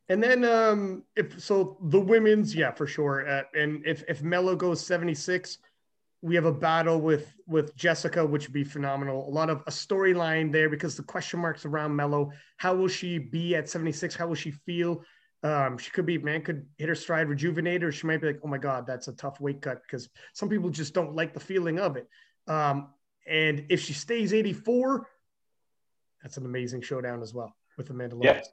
And 0.08 0.22
then 0.22 0.44
um 0.44 1.04
if 1.16 1.40
so 1.40 1.78
the 1.80 2.00
women's, 2.00 2.54
yeah, 2.54 2.72
for 2.72 2.86
sure. 2.86 3.28
Uh, 3.28 3.42
and 3.54 3.86
if 3.86 4.02
if 4.08 4.22
Mello 4.22 4.56
goes 4.56 4.84
76, 4.84 5.58
we 6.20 6.34
have 6.34 6.46
a 6.46 6.52
battle 6.52 7.00
with 7.00 7.32
with 7.46 7.76
Jessica, 7.76 8.24
which 8.24 8.46
would 8.46 8.52
be 8.52 8.64
phenomenal. 8.64 9.28
A 9.28 9.30
lot 9.30 9.50
of 9.50 9.60
a 9.66 9.70
storyline 9.70 10.50
there 10.50 10.68
because 10.68 10.96
the 10.96 11.02
question 11.02 11.40
marks 11.40 11.64
around 11.64 11.94
Mello. 11.94 12.32
How 12.56 12.74
will 12.74 12.88
she 12.88 13.18
be 13.18 13.54
at 13.54 13.68
76? 13.68 14.14
How 14.14 14.26
will 14.26 14.34
she 14.34 14.50
feel? 14.50 15.04
Um, 15.42 15.76
she 15.76 15.90
could 15.90 16.06
be, 16.06 16.16
man, 16.16 16.40
could 16.40 16.66
hit 16.78 16.88
her 16.88 16.94
stride, 16.94 17.28
rejuvenate, 17.28 17.84
or 17.84 17.92
she 17.92 18.06
might 18.06 18.22
be 18.22 18.28
like, 18.28 18.40
oh 18.42 18.48
my 18.48 18.56
God, 18.56 18.86
that's 18.86 19.08
a 19.08 19.12
tough 19.12 19.38
weight 19.42 19.60
cut 19.60 19.82
because 19.82 20.08
some 20.32 20.48
people 20.48 20.70
just 20.70 20.94
don't 20.94 21.14
like 21.14 21.34
the 21.34 21.40
feeling 21.40 21.78
of 21.78 21.96
it. 21.96 22.08
Um, 22.48 22.88
and 23.26 23.66
if 23.68 23.82
she 23.82 23.92
stays 23.92 24.32
84, 24.32 25.06
that's 26.24 26.38
an 26.38 26.46
amazing 26.46 26.80
showdown 26.80 27.22
as 27.22 27.34
well 27.34 27.54
with 27.76 27.90
Amanda 27.90 28.16
Yeah. 28.20 28.32
Lopez. 28.32 28.48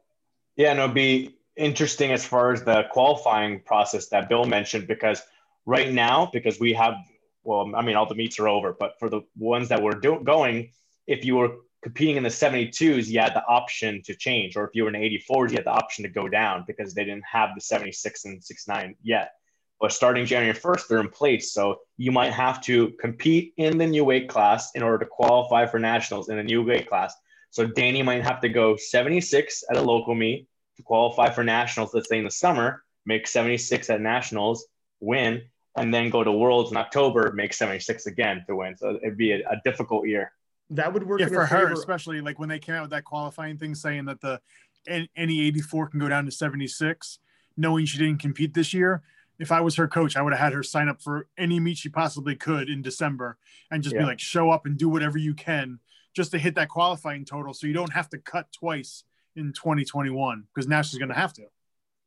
Yeah, 0.57 0.71
and 0.71 0.79
it'll 0.79 0.93
be 0.93 1.37
interesting 1.55 2.11
as 2.11 2.25
far 2.25 2.51
as 2.51 2.63
the 2.63 2.83
qualifying 2.91 3.61
process 3.61 4.09
that 4.09 4.27
Bill 4.27 4.45
mentioned 4.45 4.87
because 4.87 5.23
right 5.65 5.91
now, 5.91 6.29
because 6.33 6.59
we 6.59 6.73
have, 6.73 6.95
well, 7.43 7.73
I 7.73 7.81
mean, 7.81 7.95
all 7.95 8.05
the 8.05 8.15
meets 8.15 8.39
are 8.39 8.49
over, 8.49 8.75
but 8.77 8.99
for 8.99 9.09
the 9.09 9.21
ones 9.37 9.69
that 9.69 9.81
we're 9.81 9.93
do- 9.93 10.21
going, 10.21 10.71
if 11.07 11.23
you 11.23 11.37
were 11.37 11.55
competing 11.81 12.17
in 12.17 12.23
the 12.23 12.29
72s, 12.29 13.07
you 13.07 13.19
had 13.21 13.33
the 13.33 13.43
option 13.45 14.01
to 14.03 14.13
change, 14.15 14.57
or 14.57 14.65
if 14.65 14.71
you 14.75 14.83
were 14.83 14.93
in 14.93 15.01
the 15.01 15.19
84s, 15.29 15.51
you 15.51 15.55
had 15.55 15.65
the 15.65 15.71
option 15.71 16.03
to 16.03 16.09
go 16.09 16.27
down 16.27 16.65
because 16.67 16.93
they 16.93 17.05
didn't 17.05 17.23
have 17.31 17.51
the 17.55 17.61
76 17.61 18.25
and 18.25 18.43
69 18.43 18.95
yet. 19.01 19.31
But 19.79 19.93
starting 19.93 20.25
January 20.25 20.57
1st, 20.57 20.87
they're 20.87 20.99
in 20.99 21.09
place. 21.09 21.53
So 21.53 21.79
you 21.97 22.11
might 22.11 22.33
have 22.33 22.61
to 22.63 22.91
compete 22.99 23.53
in 23.57 23.77
the 23.77 23.87
new 23.87 24.03
weight 24.03 24.27
class 24.27 24.71
in 24.75 24.83
order 24.83 24.99
to 24.99 25.05
qualify 25.05 25.65
for 25.65 25.79
nationals 25.79 26.29
in 26.29 26.35
the 26.35 26.43
new 26.43 26.63
weight 26.63 26.87
class. 26.87 27.15
So 27.51 27.67
Danny 27.67 28.01
might 28.01 28.23
have 28.23 28.39
to 28.41 28.49
go 28.49 28.77
76 28.77 29.65
at 29.69 29.77
a 29.77 29.81
local 29.81 30.15
meet 30.15 30.47
to 30.77 30.83
qualify 30.83 31.29
for 31.29 31.43
nationals, 31.43 31.93
let's 31.93 32.07
say 32.07 32.17
in 32.17 32.23
the 32.23 32.31
summer, 32.31 32.81
make 33.05 33.27
76 33.27 33.89
at 33.89 33.99
nationals, 33.99 34.65
win, 35.01 35.41
and 35.75 35.93
then 35.93 36.09
go 36.09 36.23
to 36.23 36.31
worlds 36.31 36.71
in 36.71 36.77
October, 36.77 37.33
make 37.35 37.53
76 37.53 38.05
again 38.07 38.43
to 38.47 38.55
win. 38.55 38.77
So 38.77 38.97
it'd 39.03 39.17
be 39.17 39.33
a, 39.33 39.39
a 39.49 39.61
difficult 39.65 40.07
year. 40.07 40.31
That 40.69 40.93
would 40.93 41.05
work 41.05 41.19
Yeah, 41.19 41.27
for 41.27 41.45
her, 41.45 41.67
favor- 41.67 41.73
especially 41.73 42.21
like 42.21 42.39
when 42.39 42.47
they 42.47 42.59
came 42.59 42.75
out 42.75 42.83
with 42.83 42.91
that 42.91 43.03
qualifying 43.03 43.57
thing 43.57 43.75
saying 43.75 44.05
that 44.05 44.21
the 44.21 44.39
any 44.87 45.41
84 45.47 45.89
can 45.89 45.99
go 45.99 46.07
down 46.07 46.25
to 46.25 46.31
76, 46.31 47.19
knowing 47.57 47.85
she 47.85 47.97
didn't 47.97 48.19
compete 48.19 48.53
this 48.53 48.73
year. 48.73 49.03
If 49.39 49.51
I 49.51 49.59
was 49.59 49.75
her 49.75 49.87
coach, 49.87 50.15
I 50.15 50.21
would 50.21 50.33
have 50.33 50.39
had 50.39 50.53
her 50.53 50.63
sign 50.63 50.87
up 50.87 51.01
for 51.01 51.27
any 51.37 51.59
meet 51.59 51.77
she 51.77 51.89
possibly 51.89 52.35
could 52.35 52.69
in 52.69 52.81
December 52.81 53.37
and 53.69 53.83
just 53.83 53.95
be 53.95 54.03
like, 54.03 54.19
show 54.19 54.49
up 54.51 54.65
and 54.65 54.77
do 54.77 54.87
whatever 54.87 55.17
you 55.17 55.33
can 55.33 55.79
just 56.15 56.31
to 56.31 56.37
hit 56.37 56.55
that 56.55 56.69
qualifying 56.69 57.25
total 57.25 57.53
so 57.53 57.67
you 57.67 57.73
don't 57.73 57.93
have 57.93 58.09
to 58.09 58.17
cut 58.17 58.47
twice 58.51 59.03
in 59.35 59.53
2021 59.53 60.43
because 60.53 60.67
now 60.67 60.81
she's 60.81 60.99
going 60.99 61.09
to 61.09 61.15
have 61.15 61.33
to. 61.33 61.43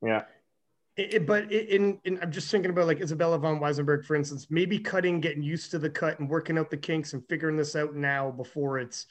Yeah. 0.01 0.23
It, 0.97 1.15
it- 1.15 1.27
but 1.27 1.51
it, 1.51 1.69
in, 1.69 1.99
in, 2.05 2.19
I'm 2.21 2.31
just 2.31 2.49
thinking 2.51 2.71
about 2.71 2.87
like 2.87 3.01
Isabella 3.01 3.37
von 3.39 3.59
Weissenberg, 3.59 4.05
for 4.05 4.15
instance, 4.15 4.47
maybe 4.49 4.79
cutting, 4.79 5.19
getting 5.19 5.43
used 5.43 5.71
to 5.71 5.79
the 5.79 5.89
cut 5.89 6.19
and 6.19 6.29
working 6.29 6.57
out 6.57 6.69
the 6.69 6.77
kinks 6.77 7.13
and 7.13 7.27
figuring 7.27 7.57
this 7.57 7.75
out 7.75 7.95
now 7.95 8.31
before 8.31 8.79
it's 8.79 9.07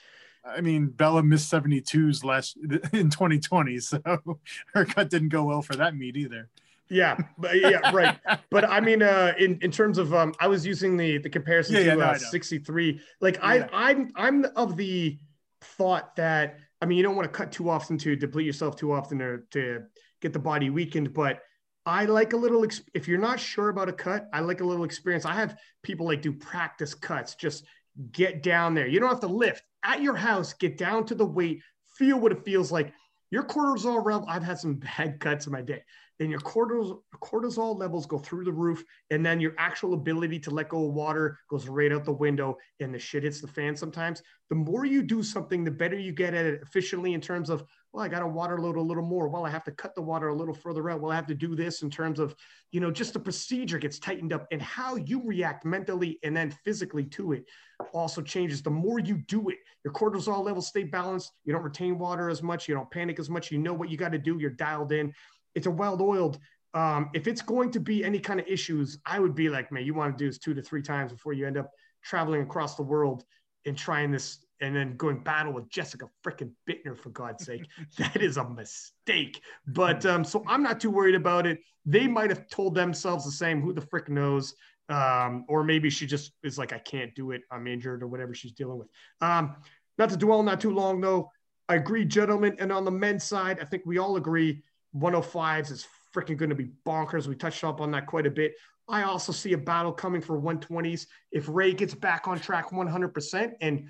I 0.47 0.61
mean, 0.61 0.89
Bella 0.89 1.23
missed 1.23 1.51
72s 1.51 2.23
last 2.23 2.57
in 2.93 3.09
2020, 3.11 3.79
so 3.79 4.01
her 4.75 4.85
cut 4.85 5.09
didn't 5.09 5.31
go 5.31 5.45
well 5.45 5.63
for 5.63 5.75
that 5.77 5.97
meet 5.97 6.17
either. 6.17 6.51
Yeah, 6.91 7.17
but 7.39 7.57
yeah, 7.59 7.91
right. 7.93 8.19
But 8.51 8.69
I 8.69 8.81
mean, 8.81 9.03
uh, 9.03 9.35
in 9.39 9.59
in 9.63 9.71
terms 9.71 9.99
of, 9.99 10.13
um, 10.15 10.35
I 10.41 10.49
was 10.49 10.67
using 10.67 10.97
the 10.97 11.19
the 11.19 11.31
comparison 11.31 11.77
Yeah, 11.77 11.81
yeah, 11.81 11.95
to 11.95 12.01
no, 12.01 12.07
uh, 12.07 12.19
63. 12.19 13.01
Like 13.21 13.37
Yeah. 13.37 13.69
I, 13.73 13.91
I'm 13.91 14.11
I'm 14.17 14.47
of 14.57 14.77
the 14.77 15.19
thought 15.61 16.17
that 16.17 16.59
I 16.81 16.87
mean, 16.87 16.99
you 16.99 17.03
don't 17.03 17.17
want 17.17 17.33
to 17.33 17.37
cut 17.37 17.51
too 17.51 17.71
often 17.71 17.97
to 17.99 18.15
deplete 18.15 18.47
yourself 18.47 18.77
too 18.77 18.93
often 18.93 19.23
or 19.23 19.47
to 19.53 19.85
get 20.21 20.33
the 20.33 20.39
body 20.39 20.69
weakened, 20.71 21.15
but 21.15 21.41
I 21.87 22.05
like 22.07 22.33
a 22.33 22.37
little. 22.37 22.67
If 22.95 23.09
you're 23.09 23.19
not 23.19 23.41
sure 23.41 23.69
about 23.69 23.89
a 23.89 23.93
cut, 23.93 24.29
I 24.33 24.41
like 24.41 24.61
a 24.61 24.65
little 24.65 24.85
experience. 24.85 25.25
I 25.25 25.35
have 25.35 25.57
people 25.83 26.07
like 26.07 26.23
do 26.23 26.33
practice 26.33 26.95
cuts. 26.95 27.35
Just 27.35 27.65
get 28.13 28.43
down 28.43 28.75
there. 28.75 28.87
You 28.87 29.01
don't 29.01 29.11
have 29.11 29.21
to 29.21 29.27
lift 29.27 29.63
at 29.83 30.03
your 30.03 30.17
house. 30.17 30.53
Get 30.55 30.79
down 30.79 31.05
to 31.07 31.15
the 31.15 31.27
weight. 31.27 31.63
Feel 31.97 32.19
what 32.19 32.33
it 32.33 32.45
feels 32.45 32.73
like. 32.73 32.93
Your 33.31 33.45
cortisol 33.45 34.05
level. 34.05 34.27
I've 34.29 34.43
had 34.43 34.59
some 34.59 34.75
bad 34.97 35.21
cuts 35.21 35.47
in 35.47 35.53
my 35.53 35.63
day. 35.63 35.83
And 36.21 36.31
your 36.31 36.41
cortisol 36.41 37.03
cortisol 37.21 37.79
levels 37.79 38.07
go 38.07 38.19
through 38.19 38.45
the 38.45 38.53
roof, 38.53 38.85
and 39.11 39.25
then 39.25 39.41
your 39.41 39.55
actual 39.59 39.95
ability 39.95 40.39
to 40.41 40.51
let 40.51 40.69
go 40.69 40.87
of 40.87 40.95
water 40.95 41.39
goes 41.51 41.69
right 41.69 41.93
out 41.93 42.05
the 42.05 42.13
window, 42.13 42.57
and 42.81 42.95
the 42.95 42.99
shit 42.99 43.25
hits 43.25 43.41
the 43.41 43.49
fan. 43.49 43.75
Sometimes 43.75 44.23
the 44.49 44.55
more 44.55 44.85
you 44.85 45.03
do 45.03 45.23
something, 45.23 45.65
the 45.65 45.71
better 45.71 45.99
you 45.99 46.13
get 46.13 46.35
at 46.35 46.47
it 46.47 46.63
efficiently 46.63 47.15
in 47.15 47.21
terms 47.21 47.51
of 47.51 47.65
well, 47.95 48.05
I 48.05 48.09
got 48.09 48.21
to 48.21 48.27
water 48.27 48.59
load 48.59 48.75
a 48.75 48.81
little 48.81 49.05
more. 49.05 49.29
Well, 49.29 49.47
I 49.47 49.51
have 49.51 49.63
to 49.65 49.71
cut 49.71 49.95
the 49.95 50.03
water 50.03 50.27
a 50.27 50.35
little 50.35 50.53
further 50.53 50.91
out. 50.91 51.01
Well, 51.01 51.13
I 51.13 51.15
have 51.15 51.29
to 51.29 51.35
do 51.35 51.55
this 51.55 51.83
in 51.83 51.91
terms 51.91 52.19
of, 52.19 52.35
you 52.73 52.81
know, 52.81 52.91
just 52.91 53.13
the 53.13 53.21
procedure 53.21 53.79
gets 53.79 54.01
tightened 54.01 54.33
up 54.33 54.49
and 54.51 54.61
how 54.61 54.97
you 54.97 55.23
react 55.25 55.65
mentally 55.65 56.19
and 56.25 56.37
then 56.37 56.51
physically 56.51 57.05
to 57.05 57.35
it 57.35 57.45
also 57.93 58.21
changes. 58.21 58.63
The 58.63 58.71
more 58.71 58.99
you 58.99 59.19
do 59.29 59.49
it, 59.49 59.59
your 59.85 59.93
cortisol 59.93 60.45
levels 60.45 60.67
stay 60.67 60.83
balanced. 60.83 61.35
You 61.45 61.53
don't 61.53 61.63
retain 61.63 61.97
water 61.97 62.29
as 62.29 62.43
much. 62.43 62.69
You 62.69 62.75
don't 62.75 62.91
panic 62.91 63.21
as 63.21 63.31
much. 63.31 63.53
You 63.53 63.59
know 63.59 63.75
what 63.75 63.91
you 63.91 63.97
got 63.97 64.11
to 64.11 64.19
do. 64.19 64.39
You're 64.41 64.51
dialed 64.51 64.91
in. 64.91 65.13
It's 65.55 65.67
a 65.67 65.71
well 65.71 66.01
oiled. 66.01 66.39
Um, 66.75 67.11
if 67.15 67.29
it's 67.29 67.41
going 67.41 67.71
to 67.73 67.81
be 67.81 68.05
any 68.05 68.19
kind 68.19 68.41
of 68.41 68.47
issues, 68.49 68.99
I 69.07 69.21
would 69.21 69.35
be 69.35 69.49
like, 69.49 69.71
man, 69.71 69.85
you 69.85 69.95
want 69.95 70.17
to 70.17 70.25
do 70.25 70.29
this 70.29 70.39
two 70.39 70.55
to 70.55 70.63
three 70.63 70.83
times 70.83 71.13
before 71.13 71.33
you 71.33 71.47
end 71.47 71.57
up 71.57 71.71
traveling 72.03 72.43
across 72.43 72.75
the 72.75 72.83
world 72.83 73.25
and 73.65 73.77
trying 73.77 74.11
this 74.11 74.45
and 74.61 74.75
then 74.75 74.97
going 74.97 75.19
battle 75.19 75.53
with 75.53 75.69
Jessica 75.69 76.07
freaking 76.25 76.51
Buettner 76.69 76.97
for 76.97 77.11
God's 77.11 77.45
sake. 77.47 77.67
that 77.99 78.21
is 78.21 78.37
a 78.37 78.49
mistake. 78.49 79.41
But 79.67 80.05
um, 80.07 80.25
so 80.25 80.45
I'm 80.47 80.63
not 80.63 80.81
too 80.81 80.91
worried 80.91 81.15
about 81.15 81.47
it. 81.47 81.59
They 81.87 82.07
might 82.07 82.31
have 82.31 82.49
told 82.49 82.75
themselves 82.75 83.25
the 83.25 83.33
same. 83.33 83.61
Who 83.61 83.73
the 83.73 83.81
frick 83.81 84.09
knows? 84.09 84.55
Um, 84.89 85.45
or 85.49 85.65
maybe 85.65 85.91
she 85.91 86.07
just 86.07 86.33
is 86.43 86.59
like, 86.59 86.73
I 86.73 86.79
can't 86.79 87.15
do 87.15 87.31
it. 87.31 87.43
I'm 87.51 87.67
injured 87.67 88.03
or 88.03 88.07
whatever 88.07 88.35
she's 88.35 88.53
dealing 88.53 88.79
with. 88.79 88.89
Um, 89.21 89.57
not 89.97 90.11
to 90.11 90.17
dwell 90.17 90.43
not 90.43 90.61
too 90.61 90.75
long 90.75 91.01
though. 91.01 91.31
I 91.69 91.77
agree, 91.77 92.05
gentlemen. 92.05 92.57
And 92.59 92.71
on 92.71 92.85
the 92.85 92.91
men's 92.91 93.25
side, 93.25 93.59
I 93.61 93.65
think 93.65 93.85
we 93.87 93.99
all 93.99 94.17
agree 94.17 94.63
105s 94.97 95.71
is 95.71 95.87
freaking 96.15 96.37
going 96.37 96.51
to 96.51 96.55
be 96.55 96.71
bonkers. 96.87 97.27
We 97.27 97.35
touched 97.35 97.65
up 97.65 97.81
on 97.81 97.91
that 97.93 98.07
quite 98.07 98.27
a 98.27 98.31
bit. 98.31 98.55
I 98.89 99.03
also 99.03 99.33
see 99.33 99.53
a 99.55 99.59
battle 99.59 99.93
coming 99.93 100.21
for 100.21 100.41
120s. 100.41 101.07
If 101.33 101.49
Ray 101.49 101.73
gets 101.73 101.95
back 101.95 102.29
on 102.29 102.39
track 102.39 102.71
100%, 102.71 103.53
and 103.61 103.89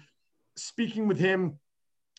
speaking 0.57 1.09
with 1.09 1.19
him, 1.19 1.59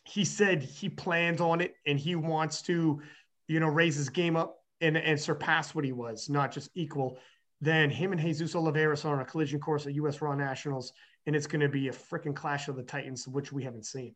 he 0.04 0.24
said 0.24 0.62
he 0.62 0.88
plans 0.88 1.40
on 1.40 1.60
it 1.60 1.74
and 1.86 1.98
he 1.98 2.14
wants 2.14 2.62
to, 2.62 3.00
you 3.48 3.60
know, 3.60 3.66
raise 3.66 3.96
his 3.96 4.08
game 4.08 4.36
up 4.36 4.58
and, 4.80 4.96
and 4.96 5.18
surpass 5.18 5.74
what 5.74 5.84
he 5.84 5.92
was, 5.92 6.28
not 6.28 6.52
just 6.52 6.70
equal. 6.74 7.18
Then 7.60 7.90
him 7.90 8.12
and 8.12 8.20
Jesus 8.20 8.54
Olivares 8.54 9.04
are 9.04 9.14
on 9.14 9.22
a 9.22 9.24
collision 9.24 9.58
course 9.58 9.86
at 9.86 9.94
US 9.94 10.20
Raw 10.20 10.34
Nationals, 10.34 10.92
and 11.24 11.34
it's 11.34 11.46
going 11.46 11.62
to 11.62 11.68
be 11.68 11.88
a 11.88 11.92
freaking 11.92 12.36
clash 12.36 12.68
of 12.68 12.76
the 12.76 12.82
Titans, 12.82 13.26
which 13.26 13.52
we 13.52 13.64
haven't 13.64 13.86
seen. 13.86 14.14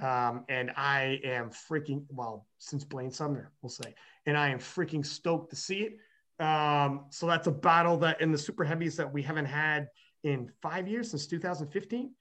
Um, 0.00 0.44
and 0.48 0.70
I 0.76 1.20
am 1.24 1.50
freaking 1.50 2.04
well 2.08 2.46
since 2.58 2.84
Blaine 2.84 3.10
Sumner, 3.10 3.52
we'll 3.60 3.70
say, 3.70 3.94
and 4.26 4.36
I 4.36 4.48
am 4.48 4.58
freaking 4.58 5.04
stoked 5.04 5.50
to 5.50 5.56
see 5.56 5.80
it. 5.80 6.44
Um, 6.44 7.04
so 7.10 7.26
that's 7.26 7.46
a 7.46 7.52
battle 7.52 7.98
that 7.98 8.20
in 8.20 8.32
the 8.32 8.38
super 8.38 8.64
heavies 8.64 8.96
that 8.96 9.12
we 9.12 9.22
haven't 9.22 9.44
had 9.46 9.88
in 10.24 10.50
five 10.62 10.88
years 10.88 11.10
since 11.10 11.26
2015. 11.26 12.14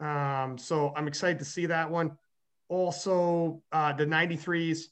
Um, 0.00 0.56
so 0.58 0.92
I'm 0.96 1.08
excited 1.08 1.38
to 1.40 1.44
see 1.44 1.66
that 1.66 1.90
one. 1.90 2.16
Also, 2.68 3.62
uh, 3.72 3.92
the 3.92 4.06
93s, 4.06 4.84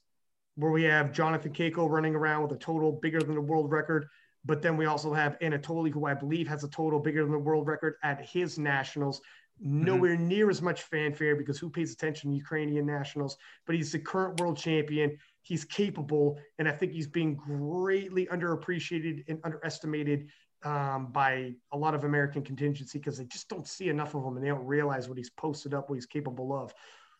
where 0.56 0.70
we 0.70 0.84
have 0.84 1.12
Jonathan 1.12 1.52
Cayco 1.52 1.88
running 1.88 2.14
around 2.14 2.42
with 2.42 2.52
a 2.52 2.58
total 2.58 2.92
bigger 2.92 3.20
than 3.20 3.34
the 3.34 3.40
world 3.40 3.70
record. 3.70 4.06
But 4.44 4.60
then 4.60 4.76
we 4.76 4.84
also 4.84 5.12
have 5.14 5.38
Anatoly, 5.40 5.90
who 5.90 6.04
I 6.04 6.14
believe 6.14 6.46
has 6.48 6.64
a 6.64 6.68
total 6.68 7.00
bigger 7.00 7.22
than 7.22 7.32
the 7.32 7.38
world 7.38 7.66
record 7.66 7.94
at 8.02 8.20
his 8.20 8.58
nationals. 8.58 9.22
Nowhere 9.60 10.16
near 10.16 10.50
as 10.50 10.60
much 10.60 10.82
fanfare 10.82 11.36
because 11.36 11.58
who 11.58 11.70
pays 11.70 11.92
attention 11.92 12.30
to 12.30 12.36
Ukrainian 12.36 12.86
nationals? 12.86 13.36
But 13.66 13.76
he's 13.76 13.92
the 13.92 14.00
current 14.00 14.40
world 14.40 14.58
champion. 14.58 15.16
He's 15.42 15.64
capable, 15.64 16.38
and 16.58 16.68
I 16.68 16.72
think 16.72 16.92
he's 16.92 17.06
being 17.06 17.36
greatly 17.36 18.26
underappreciated 18.26 19.24
and 19.28 19.38
underestimated 19.44 20.28
um, 20.64 21.08
by 21.12 21.52
a 21.72 21.76
lot 21.76 21.94
of 21.94 22.04
American 22.04 22.42
contingency 22.42 22.98
because 22.98 23.18
they 23.18 23.24
just 23.26 23.48
don't 23.48 23.66
see 23.66 23.88
enough 23.88 24.14
of 24.14 24.24
him 24.24 24.36
and 24.36 24.44
they 24.44 24.48
don't 24.48 24.64
realize 24.64 25.08
what 25.08 25.18
he's 25.18 25.30
posted 25.30 25.74
up, 25.74 25.88
what 25.88 25.96
he's 25.96 26.06
capable 26.06 26.56
of. 26.56 26.74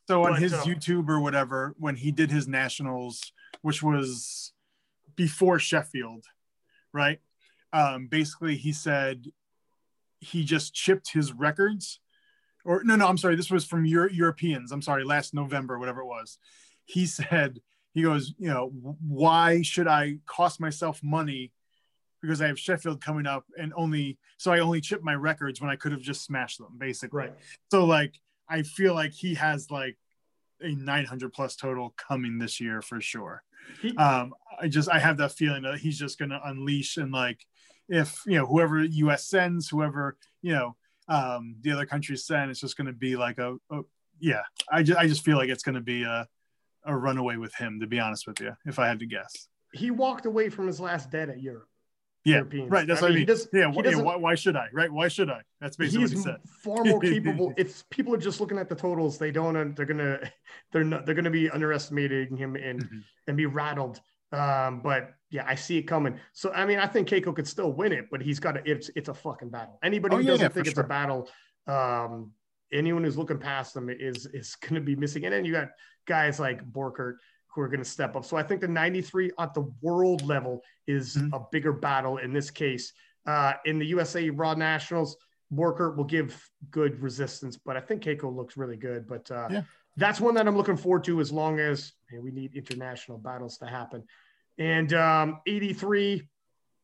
So 0.09 0.25
on 0.25 0.37
his 0.37 0.53
uh, 0.53 0.63
YouTube 0.63 1.09
or 1.09 1.21
whatever, 1.21 1.75
when 1.79 1.97
he 1.97 2.11
did 2.11 2.31
his 2.31 2.49
nationals, 2.49 3.33
which 3.63 3.83
was 3.83 4.53
before 5.17 5.59
Sheffield, 5.59 6.25
right? 6.93 7.21
Um, 7.73 8.07
basically, 8.07 8.57
he 8.57 8.73
said 8.73 9.27
he 10.21 10.45
just 10.45 10.75
chipped 10.75 11.13
his 11.13 11.33
records, 11.33 12.01
or 12.65 12.83
no, 12.85 12.97
no, 12.97 13.07
I'm 13.07 13.19
sorry, 13.19 13.37
this 13.37 13.51
was 13.51 13.65
from 13.65 13.85
Euro- 13.85 14.11
Europeans. 14.11 14.73
I'm 14.73 14.83
sorry, 14.83 15.05
last 15.05 15.35
November, 15.35 15.79
whatever 15.79 16.01
it 16.01 16.07
was. 16.07 16.39
He 16.85 17.07
said 17.07 17.61
he 17.93 18.03
goes, 18.03 18.35
you 18.39 18.49
know, 18.49 18.73
why 19.07 19.63
should 19.63 19.87
I 19.87 20.19
cost 20.27 20.61
myself 20.61 21.01
money 21.03 21.53
because 22.21 22.41
I 22.41 22.47
have 22.47 22.59
Sheffield 22.59 23.03
coming 23.03 23.27
up 23.27 23.45
and 23.59 23.73
only 23.77 24.19
so 24.39 24.51
I 24.51 24.61
only 24.61 24.81
chip 24.81 25.03
my 25.03 25.15
records 25.15 25.61
when 25.61 25.71
I 25.71 25.77
could 25.77 25.93
have 25.93 26.01
just 26.01 26.25
smashed 26.25 26.59
them, 26.59 26.77
basically. 26.79 27.19
Right. 27.19 27.35
So 27.71 27.85
like 27.85 28.15
I 28.49 28.63
feel 28.63 28.95
like 28.95 29.13
he 29.13 29.35
has 29.35 29.71
like 29.71 29.97
a 30.61 30.75
900 30.75 31.33
plus 31.33 31.57
total 31.57 31.95
coming 31.97 32.39
this 32.39 32.61
year 32.61 32.81
for 32.81 33.01
sure. 33.01 33.43
Um, 33.97 34.35
I 34.61 34.69
just 34.69 34.91
I 34.91 34.99
have 34.99 35.19
that 35.19 35.33
feeling 35.33 35.63
that 35.63 35.79
he's 35.79 35.99
just 35.99 36.19
going 36.19 36.31
to 36.31 36.41
unleash 36.45 36.97
and 36.97 37.13
like 37.13 37.45
if 37.89 38.23
you 38.27 38.39
know 38.39 38.47
whoever 38.47 38.83
U.S. 38.83 39.27
sends, 39.27 39.69
whoever 39.69 40.17
you 40.43 40.53
know 40.53 40.77
um, 41.09 41.57
the 41.61 41.71
other 41.73 41.87
countries 41.87 42.25
send, 42.27 42.51
it's 42.51 42.61
just 42.61 42.77
going 42.77 42.87
to 42.87 42.93
be 42.93 43.17
like 43.17 43.39
a, 43.39 43.57
a 43.71 43.81
yeah. 44.21 44.43
I 44.71 44.83
just 44.83 44.99
I 44.99 45.07
just 45.07 45.25
feel 45.25 45.37
like 45.37 45.49
it's 45.51 45.63
going 45.63 45.75
to 45.75 45.81
be 45.81 46.03
a 46.05 46.27
a 46.85 46.97
runaway 46.97 47.37
with 47.37 47.55
him. 47.55 47.81
To 47.81 47.87
be 47.87 47.99
honest 48.01 48.27
with 48.27 48.41
you, 48.41 48.53
if 48.67 48.79
I 48.79 48.87
had 48.89 48.99
to 49.01 49.07
guess. 49.07 49.49
he 49.73 49.91
walked 49.91 50.27
away 50.27 50.49
from 50.51 50.67
his 50.67 50.81
last 50.81 51.11
debt 51.11 51.29
at 51.29 51.41
Europe. 51.43 51.69
Yeah, 52.27 52.37
Europeans. 52.37 52.71
right. 52.71 52.87
That's 52.87 53.03
I 53.03 53.07
what 53.07 53.09
mean, 53.11 53.17
I 53.17 53.19
mean. 53.19 53.27
does- 53.27 53.49
yeah, 53.53 53.71
yeah 53.85 54.01
why, 54.01 54.17
why 54.17 54.35
should 54.35 54.57
I? 54.57 54.69
Right? 54.73 54.91
Why 54.91 55.09
should 55.09 55.29
I? 55.29 55.43
That's 55.61 55.77
basically 55.77 56.05
what 56.05 56.13
he 56.13 56.17
said. 56.17 56.37
far 56.63 56.83
more 56.85 56.99
capable. 57.15 57.53
if 57.59 57.87
people 57.91 58.15
are 58.15 58.19
just 58.19 58.41
looking 58.41 58.57
at 58.59 58.71
the 58.71 58.75
totals, 58.75 59.19
they 59.19 59.31
don't. 59.31 59.75
They're 59.77 59.85
gonna. 59.85 60.21
They're 60.73 60.85
not. 60.85 61.05
They're 61.05 61.15
gonna 61.15 61.29
be 61.31 61.51
underestimating 61.51 62.37
him 62.37 62.57
and 62.57 62.83
Mhm. 62.83 63.03
and 63.29 63.37
be 63.37 63.45
rattled. 63.47 64.01
Um, 64.35 64.81
but 64.81 65.15
yeah, 65.31 65.45
I 65.47 65.55
see 65.55 65.79
it 65.79 65.83
coming. 65.85 66.19
So 66.33 66.53
I 66.53 66.65
mean, 66.67 66.79
I 66.79 66.87
think 66.87 67.09
Cayco 67.09 67.35
could 67.35 67.47
still 67.49 67.73
win 67.73 67.93
it, 67.93 68.07
but 68.11 68.21
he's 68.21 68.39
got 68.41 68.53
to. 68.53 68.63
It's 68.71 68.91
it's 68.97 69.09
a 69.09 69.15
fucking 69.15 69.51
battle. 69.51 69.79
Anybody 69.83 70.15
Oh, 70.15 70.19
who 70.19 70.25
yeah, 70.25 70.31
doesn't 70.31 70.45
yeah, 70.45 70.49
think 70.55 70.67
it's 70.69 70.79
a 70.79 70.85
battle, 70.85 71.29
um, 71.67 72.33
anyone 72.73 73.05
who's 73.05 73.17
looking 73.19 73.39
past 73.39 73.75
them 73.75 73.89
is 73.91 74.27
is 74.27 74.55
going 74.57 74.75
to 74.75 74.81
be 74.81 74.97
missing. 74.97 75.25
And 75.25 75.33
then 75.33 75.45
you 75.45 75.53
got 75.53 75.69
guys 76.07 76.39
like 76.41 76.65
Borkert 76.73 77.17
who 77.55 77.61
are 77.61 77.69
going 77.69 77.83
to 77.83 77.89
step 77.89 78.17
up. 78.17 78.25
So 78.25 78.37
I 78.37 78.43
think 78.43 78.61
the 78.61 78.69
93 78.69 79.31
at 79.39 79.55
the 79.55 79.73
world 79.81 80.23
level 80.23 80.61
is 80.89 81.15
Mhm. 81.17 81.31
a 81.35 81.41
bigger 81.53 81.73
battle 81.73 82.17
in 82.19 82.33
this 82.33 82.51
case. 82.51 82.93
Uh, 83.27 83.53
in 83.65 83.79
the 83.79 83.87
USA 83.87 84.29
Raw 84.31 84.55
Nationals, 84.55 85.17
Borkert 85.53 85.97
will 85.97 86.05
give 86.05 86.51
good 86.73 87.01
resistance, 87.01 87.57
but 87.57 87.77
I 87.77 87.81
think 87.81 88.03
Cayco 88.03 88.35
looks 88.35 88.57
really 88.57 88.77
good. 88.77 89.07
But 89.07 89.31
uh, 89.31 89.49
Yeah. 89.51 89.63
that's 89.97 90.21
one 90.21 90.35
that 90.35 90.49
I'm 90.49 90.57
looking 90.57 90.77
forward 90.77 91.05
to 91.05 91.21
as 91.21 91.31
long 91.31 91.61
as 91.61 91.93
man, 92.11 92.23
we 92.25 92.33
need 92.33 92.57
international 92.57 93.19
battles 93.19 93.57
to 93.59 93.67
happen. 93.67 94.03
And 94.59 94.93
um, 94.95 95.41
83, 95.47 96.29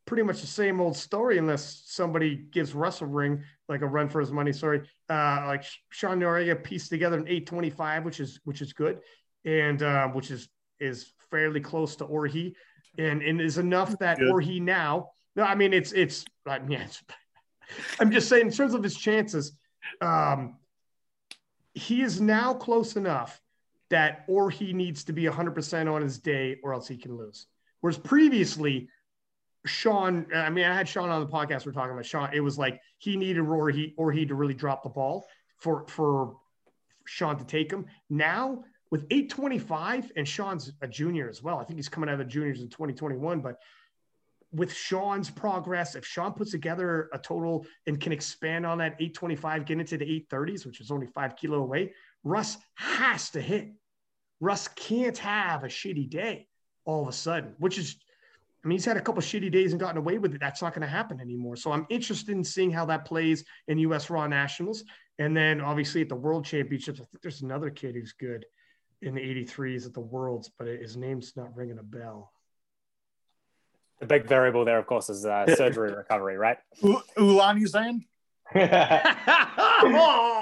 pretty 0.07 0.23
much 0.25 0.41
the 0.41 0.47
same 0.47 0.81
old 0.81 0.97
story, 0.97 1.39
unless 1.39 1.85
somebody 1.87 2.35
gives 2.35 2.75
Russ 2.75 3.01
a 3.01 3.07
ring, 3.07 3.45
like 3.69 3.83
a 3.83 3.87
run 3.87 4.09
for 4.09 4.21
his 4.21 4.33
money. 4.33 4.53
Sorry, 4.53 4.81
uh, 5.09 5.45
like 5.47 5.65
Sean 5.91 6.19
Noriega 6.19 6.63
pieced 6.63 6.91
together 6.91 7.17
an 7.17 7.29
825, 7.29 8.05
which 8.05 8.19
is 8.19 8.41
which 8.45 8.61
is 8.61 8.73
good, 8.73 9.01
and 9.45 9.83
uh, 9.83 10.09
which 10.09 10.33
is 10.33 10.49
is 10.81 11.13
fairly 11.31 11.61
close 11.61 11.95
to 11.97 12.07
Orhii, 12.07 12.55
and 12.99 13.23
and 13.23 13.41
is 13.41 13.59
enough 13.59 13.97
that 14.01 14.19
Good. 14.19 14.33
Orhii 14.33 14.61
now. 14.61 15.11
No, 15.37 15.45
I 15.45 15.55
mean 15.55 15.73
it's 15.73 15.93
it's 15.93 16.25
I 16.45 16.59
mean, 16.59 16.73
yeah, 16.73 16.85
it's, 16.85 17.03
I'm 18.01 18.11
just 18.11 18.29
saying 18.29 18.47
in 18.47 18.53
terms 18.53 18.75
of 18.75 18.83
his 18.83 18.97
chances, 18.97 19.53
um, 20.01 20.57
he 21.73 22.03
is 22.03 22.21
now 22.21 22.53
close 22.53 22.97
enough 22.97 23.41
that 23.91 24.25
or 24.29 24.51
he 24.51 24.73
needs 24.73 25.05
to 25.05 25.13
be 25.13 25.25
100% 25.25 25.93
on 25.93 26.03
his 26.03 26.19
day 26.19 26.59
or 26.63 26.75
else 26.75 26.89
he 26.89 26.97
can 26.97 27.17
lose. 27.17 27.47
Whereas 27.81 27.99
previously, 27.99 28.89
Sean, 29.67 30.27
I 30.35 30.51
mean, 30.51 30.65
I 30.65 30.75
had 30.75 30.89
Sean 30.89 31.11
on 31.11 31.21
the 31.21 31.27
podcast. 31.27 31.67
We're 31.67 31.73
talking 31.73 31.93
about 31.93 32.07
Sean. 32.07 32.31
It 32.33 32.41
was 32.41 32.59
like 32.59 32.81
he 32.99 33.17
needed 33.17 33.41
or 33.41 33.71
he 33.71 33.95
or 33.97 34.13
he 34.13 34.27
to 34.27 34.35
really 34.35 34.55
drop 34.55 34.83
the 34.83 34.89
ball 34.89 35.27
for 35.59 35.87
for 35.89 36.37
Sean 37.07 37.37
to 37.39 37.45
take 37.45 37.71
him. 37.73 37.87
Now 38.09 38.65
with 38.91 39.07
825 39.11 40.13
and 40.17 40.27
Sean's 40.27 40.73
a 40.83 40.89
junior 40.89 41.29
as 41.29 41.43
well. 41.43 41.59
I 41.59 41.65
think 41.65 41.79
he's 41.79 41.89
coming 41.89 42.09
out 42.09 42.15
of 42.15 42.19
the 42.19 42.25
juniors 42.25 42.61
in 42.61 42.69
2021, 42.69 43.41
but 43.41 43.61
with 44.53 44.73
Sean's 44.73 45.31
progress, 45.31 45.95
if 45.95 46.05
Sean 46.05 46.33
puts 46.33 46.51
together 46.51 47.09
a 47.13 47.19
total 47.19 47.67
and 47.87 48.01
can 48.01 48.13
expand 48.13 48.67
on 48.67 48.79
that 48.79 48.95
825, 48.95 49.65
get 49.65 49.79
into 49.79 49.97
the 49.97 50.27
830s, 50.33 50.67
which 50.67 50.81
is 50.81 50.91
only 50.91 51.07
five 51.07 51.37
kilo 51.37 51.59
away, 51.59 51.93
Russ 52.25 52.57
has 52.75 53.31
to 53.31 53.41
hit. 53.41 53.69
Russ 54.41 54.67
can't 54.69 55.19
have 55.19 55.63
a 55.63 55.69
shitty 55.69 56.11
day 56.11 56.49
all 56.85 57.03
of 57.03 57.09
a 57.09 57.13
sudden, 57.13 57.55
which 57.59 57.79
is, 57.79 57.97
I 58.65 58.69
mean, 58.69 58.77
he's 58.77 58.85
had 58.85 58.97
a 58.97 59.01
couple 59.01 59.23
shitty 59.23 59.51
days 59.51 59.73
and 59.73 59.81
gotten 59.81 59.97
away 59.97 60.19
with 60.19 60.35
it. 60.35 60.41
That's 60.41 60.63
not 60.63 60.75
going 60.75 60.83
to 60.83 60.89
happen 60.89 61.21
anymore. 61.21 61.57
So 61.57 61.73
I'm 61.73 61.87
interested 61.91 62.31
in 62.31 62.45
seeing 62.45 62.71
how 62.71 62.85
that 62.87 63.05
plays 63.05 63.45
in 63.69 63.79
US 63.79 64.11
Raw 64.11 64.27
Nationals. 64.27 64.85
And 65.19 65.37
then 65.37 65.61
obviously 65.61 66.01
at 66.03 66.09
the 66.09 66.17
World 66.17 66.45
Championships, 66.45 67.01
I 67.01 67.05
think 67.05 67.23
there's 67.23 67.43
another 67.43 67.71
kid 67.71 67.95
who's 67.95 68.13
good 68.13 68.45
in 69.03 69.15
the 69.15 69.21
83s 69.21 69.87
at 69.87 69.95
the 69.95 70.01
Worlds, 70.01 70.51
but 70.59 70.67
his 70.67 70.97
name's 70.97 71.35
not 71.37 71.55
ringing 71.57 71.79
a 71.79 71.83
bell. 71.83 72.33
The 74.01 74.07
big 74.07 74.27
variable 74.27 74.65
there, 74.65 74.79
of 74.79 74.87
course, 74.87 75.11
is 75.11 75.27
uh, 75.27 75.45
surgery 75.57 75.93
recovery, 75.93 76.37
right? 76.39 76.57
U- 76.83 77.03
Ulan, 77.19 77.59
you 77.59 77.67
saying? 77.67 78.05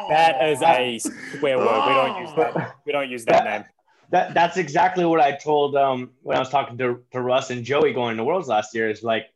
That 0.08 0.38
is 0.48 0.62
a 0.62 0.98
swear 0.98 1.58
word. 1.58 1.86
We 1.86 1.94
don't 1.94 2.20
use 2.20 2.30
that. 2.36 2.76
We 2.86 2.92
don't 2.92 3.10
use 3.10 3.24
that 3.26 3.44
name. 3.44 3.64
That 4.10 4.34
that's 4.34 4.56
exactly 4.56 5.04
what 5.04 5.20
I 5.20 5.32
told 5.32 5.76
um 5.76 6.10
when 6.22 6.36
I 6.36 6.40
was 6.40 6.48
talking 6.48 6.78
to, 6.78 7.02
to 7.12 7.20
Russ 7.20 7.50
and 7.50 7.64
Joey 7.64 7.92
going 7.92 8.16
to 8.16 8.24
Worlds 8.24 8.48
last 8.48 8.74
year 8.74 8.88
is 8.88 9.02
like 9.02 9.26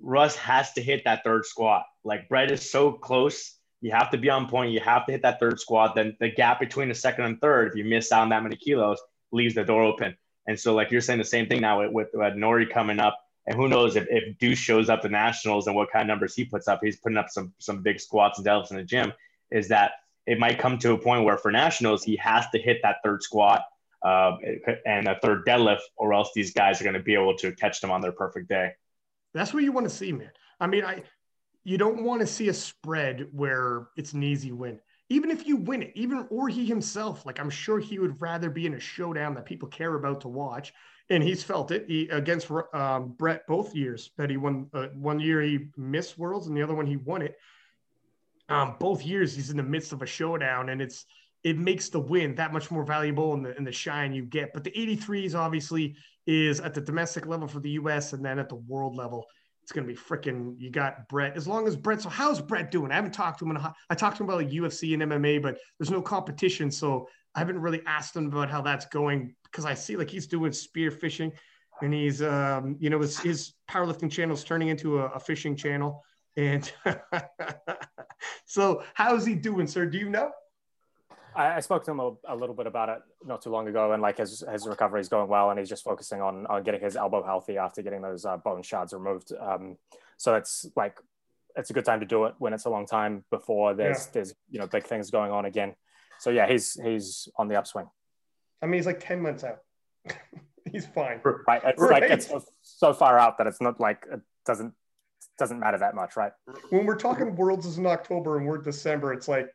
Russ 0.00 0.36
has 0.36 0.72
to 0.74 0.82
hit 0.82 1.04
that 1.04 1.24
third 1.24 1.44
squat. 1.44 1.84
Like 2.04 2.28
Brett 2.28 2.50
is 2.50 2.70
so 2.70 2.92
close. 2.92 3.54
You 3.80 3.92
have 3.92 4.10
to 4.10 4.18
be 4.18 4.30
on 4.30 4.48
point. 4.48 4.72
You 4.72 4.80
have 4.80 5.06
to 5.06 5.12
hit 5.12 5.22
that 5.22 5.40
third 5.40 5.60
squat. 5.60 5.94
Then 5.94 6.16
the 6.20 6.30
gap 6.30 6.60
between 6.60 6.88
the 6.88 6.94
second 6.94 7.24
and 7.24 7.40
third, 7.40 7.68
if 7.68 7.76
you 7.76 7.84
miss 7.84 8.12
out 8.12 8.22
on 8.22 8.28
that 8.30 8.42
many 8.42 8.56
kilos, 8.56 9.00
leaves 9.32 9.54
the 9.54 9.64
door 9.64 9.82
open. 9.82 10.16
And 10.46 10.58
so 10.58 10.74
like 10.74 10.90
you're 10.90 11.00
saying 11.00 11.18
the 11.18 11.24
same 11.24 11.46
thing 11.46 11.60
now 11.60 11.80
with, 11.80 11.92
with, 11.92 12.08
with 12.14 12.34
Nori 12.34 12.70
coming 12.72 13.00
up. 13.00 13.18
And 13.46 13.56
who 13.56 13.68
knows 13.68 13.96
if, 13.96 14.06
if 14.10 14.38
Deuce 14.38 14.58
shows 14.58 14.88
up 14.88 15.02
to 15.02 15.08
nationals 15.08 15.66
and 15.66 15.74
what 15.74 15.90
kind 15.90 16.02
of 16.02 16.08
numbers 16.08 16.34
he 16.34 16.44
puts 16.44 16.68
up, 16.68 16.80
he's 16.82 16.98
putting 16.98 17.16
up 17.16 17.30
some 17.30 17.54
some 17.58 17.82
big 17.82 17.98
squats 17.98 18.38
and 18.38 18.46
deadlifts 18.46 18.70
in 18.70 18.76
the 18.76 18.84
gym, 18.84 19.12
is 19.50 19.68
that 19.68 19.92
it 20.26 20.38
might 20.38 20.58
come 20.58 20.78
to 20.78 20.92
a 20.92 20.98
point 20.98 21.24
where 21.24 21.38
for 21.38 21.50
nationals, 21.50 22.04
he 22.04 22.16
has 22.16 22.44
to 22.50 22.58
hit 22.58 22.80
that 22.82 22.96
third 23.02 23.22
squat 23.22 23.62
uh, 24.02 24.36
and 24.86 25.08
a 25.08 25.18
third 25.20 25.44
deadlift, 25.46 25.80
or 25.96 26.14
else 26.14 26.30
these 26.34 26.52
guys 26.52 26.80
are 26.80 26.84
going 26.84 26.94
to 26.94 27.02
be 27.02 27.14
able 27.14 27.36
to 27.36 27.52
catch 27.52 27.80
them 27.80 27.90
on 27.90 28.00
their 28.00 28.12
perfect 28.12 28.48
day. 28.48 28.72
That's 29.34 29.52
what 29.52 29.62
you 29.62 29.72
want 29.72 29.88
to 29.88 29.94
see, 29.94 30.12
man. 30.12 30.30
I 30.60 30.66
mean, 30.66 30.84
I 30.84 31.02
you 31.64 31.78
don't 31.78 32.02
want 32.02 32.20
to 32.20 32.26
see 32.26 32.48
a 32.48 32.54
spread 32.54 33.28
where 33.32 33.88
it's 33.96 34.12
an 34.12 34.22
easy 34.22 34.52
win. 34.52 34.80
Even 35.10 35.30
if 35.30 35.46
you 35.46 35.56
win 35.56 35.82
it, 35.82 35.92
even 35.94 36.26
or 36.30 36.48
he 36.48 36.64
himself, 36.64 37.24
like 37.26 37.40
I'm 37.40 37.50
sure 37.50 37.78
he 37.78 37.98
would 37.98 38.20
rather 38.20 38.50
be 38.50 38.66
in 38.66 38.74
a 38.74 38.80
showdown 38.80 39.34
that 39.34 39.46
people 39.46 39.68
care 39.68 39.94
about 39.94 40.20
to 40.22 40.28
watch, 40.28 40.72
and 41.10 41.22
he's 41.22 41.42
felt 41.42 41.70
it 41.70 41.86
he, 41.88 42.08
against 42.08 42.50
um, 42.72 43.14
Brett 43.18 43.46
both 43.46 43.74
years 43.74 44.10
that 44.16 44.30
he 44.30 44.36
won. 44.36 44.68
Uh, 44.72 44.88
one 44.94 45.18
year 45.18 45.42
he 45.42 45.68
missed 45.76 46.18
Worlds, 46.18 46.46
and 46.46 46.56
the 46.56 46.62
other 46.62 46.74
one 46.74 46.86
he 46.86 46.96
won 46.96 47.22
it. 47.22 47.36
Um, 48.48 48.76
both 48.78 49.04
years 49.04 49.34
he's 49.34 49.50
in 49.50 49.56
the 49.56 49.62
midst 49.62 49.92
of 49.92 50.02
a 50.02 50.06
showdown, 50.06 50.68
and 50.70 50.80
it's 50.80 51.04
it 51.44 51.56
makes 51.56 51.88
the 51.88 52.00
win 52.00 52.34
that 52.34 52.52
much 52.52 52.70
more 52.70 52.84
valuable 52.84 53.34
and 53.34 53.44
the, 53.44 53.56
and 53.56 53.66
the 53.66 53.72
shine 53.72 54.12
you 54.12 54.24
get. 54.24 54.52
But 54.52 54.64
the 54.64 54.72
83s 54.72 55.34
obviously 55.34 55.96
is 56.26 56.60
at 56.60 56.74
the 56.74 56.80
domestic 56.80 57.26
level 57.26 57.48
for 57.48 57.60
the 57.60 57.70
US 57.70 58.12
and 58.12 58.24
then 58.24 58.38
at 58.38 58.48
the 58.48 58.56
world 58.56 58.96
level. 58.96 59.26
It's 59.62 59.72
going 59.72 59.86
to 59.86 59.92
be 59.92 59.98
freaking, 59.98 60.54
you 60.58 60.70
got 60.70 61.08
Brett. 61.08 61.36
As 61.36 61.46
long 61.46 61.66
as 61.66 61.76
Brett, 61.76 62.00
so 62.00 62.08
how's 62.08 62.40
Brett 62.40 62.70
doing? 62.70 62.90
I 62.90 62.94
haven't 62.94 63.12
talked 63.12 63.38
to 63.40 63.44
him. 63.44 63.52
In 63.52 63.58
a, 63.58 63.74
I 63.90 63.94
talked 63.94 64.16
to 64.16 64.22
him 64.22 64.28
about 64.28 64.38
like 64.38 64.50
UFC 64.50 64.94
and 64.94 65.02
MMA, 65.02 65.42
but 65.42 65.58
there's 65.78 65.90
no 65.90 66.00
competition. 66.00 66.70
So 66.70 67.06
I 67.34 67.40
haven't 67.40 67.60
really 67.60 67.82
asked 67.86 68.16
him 68.16 68.26
about 68.26 68.50
how 68.50 68.62
that's 68.62 68.86
going 68.86 69.34
because 69.44 69.64
I 69.64 69.74
see 69.74 69.96
like 69.96 70.10
he's 70.10 70.26
doing 70.26 70.52
spear 70.52 70.90
fishing 70.90 71.32
and 71.82 71.92
he's, 71.92 72.22
um, 72.22 72.76
you 72.80 72.90
know, 72.90 73.00
his, 73.00 73.18
his 73.18 73.52
powerlifting 73.70 74.10
channel 74.10 74.34
is 74.34 74.42
turning 74.42 74.68
into 74.68 75.00
a, 75.00 75.06
a 75.08 75.20
fishing 75.20 75.54
channel. 75.54 76.02
And 76.36 76.70
so 78.46 78.82
how's 78.94 79.26
he 79.26 79.34
doing, 79.34 79.66
sir? 79.66 79.86
Do 79.86 79.98
you 79.98 80.08
know? 80.08 80.30
I, 81.38 81.56
I 81.56 81.60
spoke 81.60 81.84
to 81.84 81.92
him 81.92 82.00
a, 82.00 82.12
a, 82.26 82.36
little 82.36 82.54
bit 82.54 82.66
about 82.66 82.88
it 82.88 82.98
not 83.24 83.42
too 83.42 83.50
long 83.50 83.68
ago, 83.68 83.92
and 83.92 84.02
like 84.02 84.18
his 84.18 84.42
his 84.50 84.66
recovery 84.66 85.00
is 85.00 85.08
going 85.08 85.28
well, 85.28 85.50
and 85.50 85.58
he's 85.58 85.68
just 85.68 85.84
focusing 85.84 86.20
on 86.20 86.46
on 86.46 86.64
getting 86.64 86.80
his 86.80 86.96
elbow 86.96 87.22
healthy 87.22 87.56
after 87.56 87.80
getting 87.80 88.02
those 88.02 88.24
uh, 88.24 88.36
bone 88.36 88.62
shards 88.62 88.92
removed. 88.92 89.32
Um, 89.38 89.76
so 90.16 90.34
it's 90.34 90.66
like 90.74 90.98
it's 91.56 91.70
a 91.70 91.72
good 91.72 91.84
time 91.84 92.00
to 92.00 92.06
do 92.06 92.24
it 92.24 92.34
when 92.38 92.52
it's 92.52 92.64
a 92.64 92.70
long 92.70 92.86
time 92.86 93.24
before 93.30 93.74
there's 93.74 94.06
yeah. 94.06 94.10
there's 94.14 94.34
you 94.50 94.58
know 94.58 94.66
big 94.66 94.84
things 94.84 95.10
going 95.10 95.30
on 95.30 95.44
again. 95.44 95.74
So 96.18 96.30
yeah, 96.30 96.48
he's 96.48 96.74
he's 96.74 97.28
on 97.36 97.46
the 97.46 97.54
upswing. 97.54 97.88
I 98.60 98.66
mean, 98.66 98.74
he's 98.74 98.86
like 98.86 99.00
ten 99.00 99.22
months 99.22 99.44
out. 99.44 99.58
he's 100.72 100.86
fine. 100.86 101.20
Right. 101.46 101.62
It's 101.64 101.80
right. 101.80 102.02
like 102.02 102.10
it's 102.10 102.32
so 102.62 102.92
far 102.92 103.16
out 103.16 103.38
that 103.38 103.46
it's 103.46 103.60
not 103.60 103.78
like 103.78 104.04
it 104.12 104.20
doesn't 104.44 104.74
doesn't 105.38 105.60
matter 105.60 105.78
that 105.78 105.94
much, 105.94 106.16
right? 106.16 106.32
When 106.70 106.84
we're 106.84 106.96
talking 106.96 107.36
worlds 107.36 107.64
is 107.64 107.78
in 107.78 107.86
October 107.86 108.38
and 108.38 108.46
we're 108.46 108.58
December, 108.58 109.12
it's 109.12 109.28
like 109.28 109.48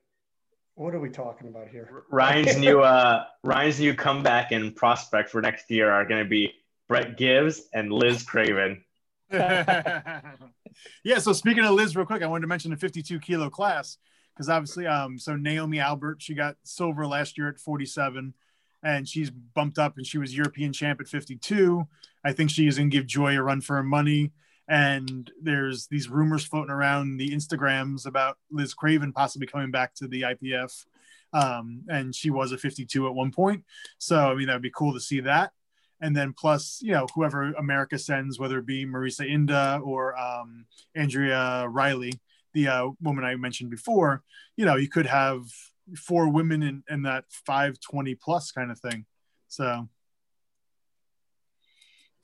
what 0.76 0.96
are 0.96 1.00
we 1.00 1.10
talking 1.10 1.48
about 1.48 1.70
here? 1.70 2.04
Ryan's 2.10 2.58
new 2.66 2.82
uh 2.82 3.26
Ryan's 3.44 3.80
new 3.80 3.94
comeback 3.94 4.52
and 4.52 4.76
prospect 4.76 5.30
for 5.30 5.42
next 5.42 5.70
year 5.70 5.92
are 5.92 6.06
going 6.06 6.24
to 6.24 6.30
be 6.30 6.54
Brett 6.88 7.18
Gibbs 7.18 7.62
and 7.74 7.92
Liz 7.92 8.24
Craven. 8.24 8.84
yeah. 9.32 10.22
So 11.20 11.34
speaking 11.34 11.64
of 11.64 11.72
Liz, 11.72 11.96
real 11.96 12.06
quick, 12.06 12.22
I 12.22 12.28
wanted 12.28 12.42
to 12.42 12.48
mention 12.48 12.72
the 12.72 12.78
52 12.78 13.20
kilo 13.20 13.50
class 13.50 13.98
because 14.34 14.50
obviously, 14.50 14.88
um, 14.88 15.18
so 15.20 15.34
Noemie 15.34 15.84
Allabert, 15.84 16.16
she 16.20 16.34
got 16.34 16.56
silver 16.64 17.06
last 17.06 17.38
year 17.38 17.50
at 17.50 17.60
47, 17.60 18.34
and 18.82 19.08
she's 19.08 19.30
bumped 19.30 19.78
up 19.78 19.98
and 19.98 20.06
she 20.06 20.18
was 20.18 20.36
European 20.36 20.74
champ 20.74 21.00
at 21.00 21.08
52. 21.08 21.88
I 22.24 22.34
think 22.34 22.50
she 22.50 22.68
is 22.68 22.78
going 22.78 22.90
to 22.90 22.96
give 22.98 23.06
Joy 23.06 23.38
a 23.38 23.44
run 23.44 23.62
for 23.62 23.76
her 23.76 23.84
money. 23.84 24.32
And 24.74 25.30
there's 25.40 25.86
these 25.86 26.10
rumors 26.10 26.44
floating 26.44 26.72
around 26.72 27.18
the 27.18 27.30
Instagrams 27.30 28.08
about 28.08 28.40
Liz 28.50 28.74
Craven 28.74 29.14
possibly 29.14 29.46
coming 29.46 29.70
back 29.70 29.94
to 29.96 30.08
the 30.08 30.24
IPF. 30.24 30.88
Um, 31.32 31.84
and 31.90 32.16
she 32.16 32.32
was 32.32 32.52
a 32.52 32.58
52 32.58 33.06
at 33.06 33.14
one 33.14 33.32
point. 33.32 33.66
So, 34.00 34.18
I 34.18 34.34
mean, 34.34 34.48
that 34.48 34.54
would 34.54 34.64
be 34.64 34.72
cool 34.72 34.92
to 34.96 35.00
see 35.00 35.20
that. 35.20 35.52
And 36.02 36.18
then 36.18 36.34
plus, 36.34 36.80
you 36.82 36.92
know, 36.92 37.06
whoever 37.14 37.54
America 37.54 38.00
sends, 38.00 38.40
whether 38.40 38.58
it 38.58 38.66
be 38.66 38.84
Marisa 38.84 39.30
Inda 39.30 39.80
or 39.86 40.18
um, 40.20 40.66
Andrea 40.96 41.68
Riley, 41.68 42.14
the 42.56 42.68
uh, 42.70 42.90
woman 43.00 43.24
I 43.24 43.36
mentioned 43.36 43.70
before, 43.70 44.24
you 44.58 44.66
know, 44.66 44.76
you 44.76 44.90
could 44.90 45.06
have 45.06 45.44
four 45.96 46.30
women 46.30 46.64
in, 46.64 46.84
in 46.90 47.04
that 47.04 47.26
520 47.30 48.16
plus 48.16 48.52
kind 48.52 48.72
of 48.72 48.80
thing. 48.80 49.06
So 49.50 49.88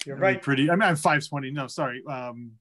you're 0.06 0.16
right. 0.16 0.42
Pretty. 0.42 0.70
I 0.70 0.76
mean, 0.76 0.84
I'm 0.84 0.96
520. 0.96 1.52
No, 1.52 1.68
sorry. 1.68 2.04
Um, 2.08 2.54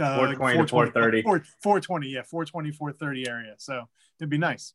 uh, 0.00 0.16
420 0.16 0.58
to 0.58 0.68
430. 0.68 1.22
420. 1.62 2.08
Yeah, 2.08 2.22
420, 2.22 2.70
430 2.72 3.28
area. 3.28 3.54
So 3.58 3.88
it'd 4.18 4.30
be 4.30 4.38
nice. 4.38 4.74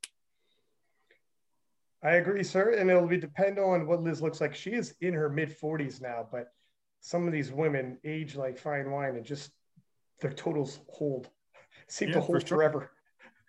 I 2.04 2.14
agree, 2.14 2.44
sir. 2.44 2.74
And 2.74 2.90
it'll 2.90 3.08
be 3.08 3.18
depend 3.18 3.60
on 3.60 3.88
what 3.88 4.02
Liz 4.02 4.22
looks 4.22 4.42
like. 4.42 4.56
She 4.56 4.72
is 4.72 4.96
in 5.02 5.14
her 5.14 5.30
mid 5.30 5.58
40s 5.58 6.02
now, 6.02 6.28
but 6.32 6.52
some 7.00 7.28
of 7.28 7.34
these 7.34 7.52
women 7.52 7.98
age 8.04 8.36
like 8.36 8.58
fine 8.58 8.90
wine 8.92 9.16
and 9.16 9.26
just 9.26 9.52
their 10.20 10.32
totals 10.32 10.80
hold, 10.90 11.30
seem 11.88 12.10
Yeah, 12.10 12.16
to 12.16 12.22
for 12.22 12.26
hold 12.28 12.48
sure. 12.48 12.92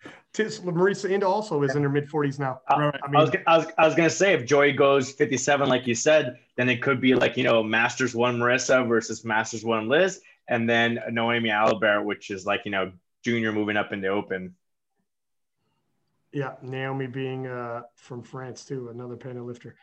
Forever. 0.03 0.17
Tis 0.33 0.59
Marisa 0.61 1.09
Inda 1.11 1.29
also 1.29 1.61
is 1.61 1.75
in 1.75 1.83
her 1.83 1.89
mid 1.89 2.09
40s 2.09 2.39
now. 2.39 2.59
I, 2.67 2.79
Right. 2.79 2.99
I 3.03 3.07
I 3.07 3.21
was, 3.21 3.31
I 3.45 3.57
was 3.57 3.67
I 3.77 3.85
was 3.85 3.95
gonna 3.95 4.09
say 4.09 4.33
if 4.33 4.45
Joy 4.45 4.73
goes 4.73 5.11
57, 5.11 5.69
like 5.69 5.85
you 5.85 5.93
said, 5.93 6.37
then 6.57 6.69
it 6.69 6.81
could 6.81 6.99
be 6.99 7.13
like 7.13 7.37
you 7.37 7.43
know 7.43 7.61
Masters 7.61 8.15
one 8.15 8.37
Marissa 8.39 8.87
versus 8.87 9.23
Masters 9.23 9.63
one 9.63 9.87
Liz, 9.87 10.21
and 10.47 10.67
then 10.67 10.99
Noemie 11.11 11.51
Allabert, 11.51 12.03
which 12.03 12.31
is 12.31 12.45
like 12.45 12.61
you 12.65 12.71
know 12.71 12.91
junior 13.23 13.51
moving 13.51 13.77
up 13.77 13.93
in 13.93 14.01
the 14.01 14.07
Open. 14.07 14.55
yeah, 16.31 16.53
Naomi 16.63 17.05
being 17.05 17.45
uh, 17.45 17.83
from 17.95 18.23
France 18.23 18.65
too, 18.65 18.89
another 18.89 19.15
panel 19.15 19.45
lifter. 19.45 19.75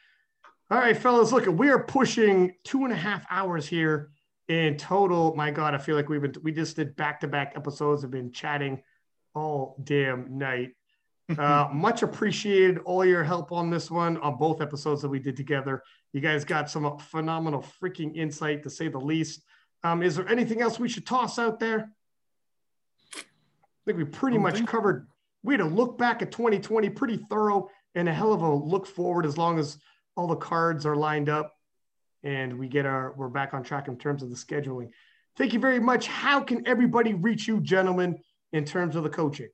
All 0.71 0.79
right, 0.79 0.97
fellas, 0.97 1.33
look, 1.33 1.47
we 1.47 1.71
are 1.71 1.83
pushing 1.83 2.55
two 2.65 2.85
and 2.85 2.93
a 2.93 2.97
half 2.97 3.25
hours 3.31 3.67
here 3.67 4.11
in 4.49 4.77
total. 4.77 5.35
My 5.37 5.51
God, 5.51 5.75
I 5.75 5.79
feel 5.79 5.95
like 5.97 6.09
we've 6.09 6.23
been 6.23 6.35
we 6.43 6.53
just 6.53 6.75
did 6.77 6.97
back 6.97 7.21
to 7.21 7.29
back 7.29 7.53
episodes. 7.55 8.03
Have 8.03 8.11
been 8.11 8.33
chatting 8.33 8.83
all 9.35 9.77
damn 9.83 10.39
night. 10.39 10.71
Uh, 11.39 11.69
much 11.73 12.03
appreciated 12.03 12.79
all 12.85 13.05
your 13.05 13.25
help 13.25 13.53
on 13.53 13.71
this 13.71 13.91
one 13.91 14.17
on 14.19 14.37
both 14.37 14.61
episodes 14.61 15.03
that 15.03 15.09
we 15.09 15.19
did 15.19 15.37
together. 15.37 15.83
You 16.13 16.21
guys 16.21 16.45
got 16.45 16.71
some 16.71 16.99
phenomenal 16.99 17.65
freaking 17.83 18.17
insight 18.17 18.63
to 18.65 18.71
say 18.71 18.89
the 18.89 18.99
least. 18.99 19.43
Um, 19.83 20.03
is 20.03 20.17
there 20.17 20.29
anything 20.29 20.61
else 20.61 20.79
we 20.79 20.89
should 20.89 21.07
toss 21.07 21.39
out 21.39 21.59
there? 21.59 21.91
I 23.17 23.23
think 23.87 23.99
we 23.99 24.05
pretty 24.05 24.39
much 24.39 24.55
think 24.55 24.69
covered. 24.69 25.07
We 25.43 25.55
had 25.55 25.61
a 25.61 25.67
look 25.67 25.97
back 25.97 26.21
at 26.21 26.33
2020, 26.33 26.91
pretty 26.91 27.17
thorough, 27.17 27.71
and 27.95 28.09
a 28.09 28.13
hell 28.13 28.33
of 28.33 28.43
a 28.43 28.55
look 28.55 28.87
forward 28.87 29.25
as 29.25 29.39
long 29.39 29.59
as 29.59 29.79
all 30.17 30.27
the 30.27 30.37
cards 30.37 30.85
are 30.85 30.97
lined 30.97 31.29
up 31.29 31.55
and 32.23 32.59
we 32.59 32.69
get 32.69 32.87
our 32.87 33.15
we're 33.17 33.29
back 33.29 33.55
on 33.55 33.63
track 33.63 33.89
in 33.89 33.97
terms 33.97 34.23
of 34.23 34.31
the 34.31 34.37
scheduling. 34.37 34.91
Thank 35.37 35.53
you 35.53 35.61
very 35.61 35.81
much. 35.81 36.07
How 36.07 36.41
can 36.41 36.67
everybody 36.67 37.15
reach 37.15 37.49
you, 37.49 37.61
gentlemen, 37.61 38.19
in 38.53 38.65
terms 38.65 38.97
of 38.97 39.03
the 39.05 39.11
coaching? 39.11 39.49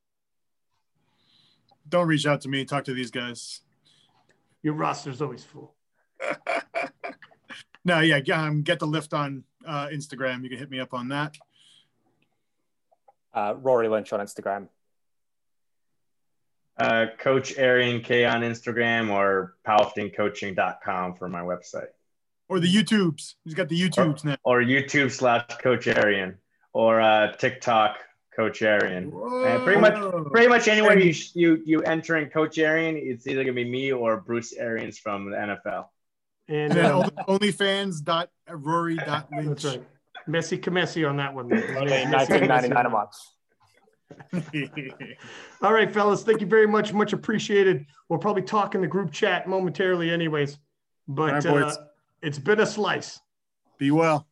Don't 1.88 2.08
reach 2.08 2.26
out 2.26 2.40
to 2.42 2.48
me. 2.48 2.64
Talk 2.64 2.84
to 2.84 2.94
these 2.94 3.10
guys. 3.10 3.60
Your 4.62 4.74
roster's 4.74 5.22
always 5.22 5.44
full. 5.44 5.74
No, 7.86 8.00
yeah, 8.00 8.18
yeah, 8.24 8.42
um, 8.42 8.62
get 8.62 8.80
the 8.80 8.86
lift 8.86 9.14
on 9.14 9.44
uh, 9.64 9.86
Instagram. 9.86 10.42
You 10.42 10.48
can 10.48 10.58
hit 10.58 10.68
me 10.68 10.80
up 10.80 10.92
on 10.92 11.10
that. 11.10 11.36
Uh, 13.32 13.54
Rory 13.58 13.88
Lynch 13.88 14.12
on 14.12 14.18
Instagram. 14.18 14.66
Uh, 16.76 17.06
Coach 17.20 17.56
Arian 17.56 18.00
K 18.02 18.24
on 18.24 18.40
Instagram 18.40 19.12
or 19.12 19.54
powerliftingcoaching.com 19.64 21.14
for 21.14 21.28
my 21.28 21.42
website. 21.42 21.86
Or 22.48 22.58
the 22.58 22.66
YouTubes. 22.66 23.34
He's 23.44 23.54
got 23.54 23.68
the 23.68 23.80
YouTubes 23.80 24.24
now. 24.24 24.36
or 24.42 24.62
YouTube 24.62 25.12
slash 25.12 25.46
Coach 25.62 25.86
Arian 25.86 26.38
or 26.72 27.00
uh, 27.00 27.36
TikTok 27.36 27.98
Coach 28.36 28.60
Arian. 28.62 29.12
And 29.14 29.64
pretty 29.64 29.80
much, 29.80 29.94
pretty 30.30 30.48
much 30.48 30.68
anywhere 30.68 30.98
you 30.98 31.14
you 31.34 31.62
you 31.64 31.82
enter 31.82 32.16
in 32.16 32.28
Coach 32.28 32.58
Arian, 32.58 32.96
it's 32.96 33.26
either 33.26 33.42
gonna 33.42 33.54
be 33.54 33.64
me 33.64 33.92
or 33.92 34.18
Bruce 34.20 34.52
Arians 34.52 34.98
from 34.98 35.30
the 35.30 35.36
NFL. 35.36 35.86
And 36.48 36.58
And 36.58 36.72
then 36.72 36.84
uh, 36.84 37.08
only- 37.26 37.50
onlyfans.rory.lynch. 37.50 39.62
that's 39.62 39.64
right. 39.64 39.82
Messi 40.28 40.58
Kamesi 40.60 41.08
on 41.08 41.16
that 41.18 41.32
one. 41.34 41.50
His 41.50 41.64
Only 41.76 41.90
name's 41.90 42.12
Messi 42.14 42.40
1999 42.40 42.86
a 42.86 42.90
month. 42.96 43.12
All 45.62 45.72
right, 45.72 45.92
fellas. 45.92 46.22
Thank 46.22 46.40
you 46.40 46.46
very 46.46 46.66
much. 46.66 46.92
Much 46.92 47.12
appreciated. 47.12 47.86
We'll 48.08 48.18
probably 48.18 48.42
talk 48.42 48.74
in 48.74 48.80
the 48.80 48.86
group 48.86 49.12
chat 49.12 49.48
momentarily, 49.48 50.10
anyways. 50.10 50.58
But 51.08 51.46
All 51.46 51.54
right, 51.54 51.64
boys. 51.64 51.76
uh, 51.76 51.84
it's 52.22 52.38
been 52.38 52.60
a 52.60 52.66
slice. 52.66 53.20
Be 53.78 53.90
well. 53.90 54.26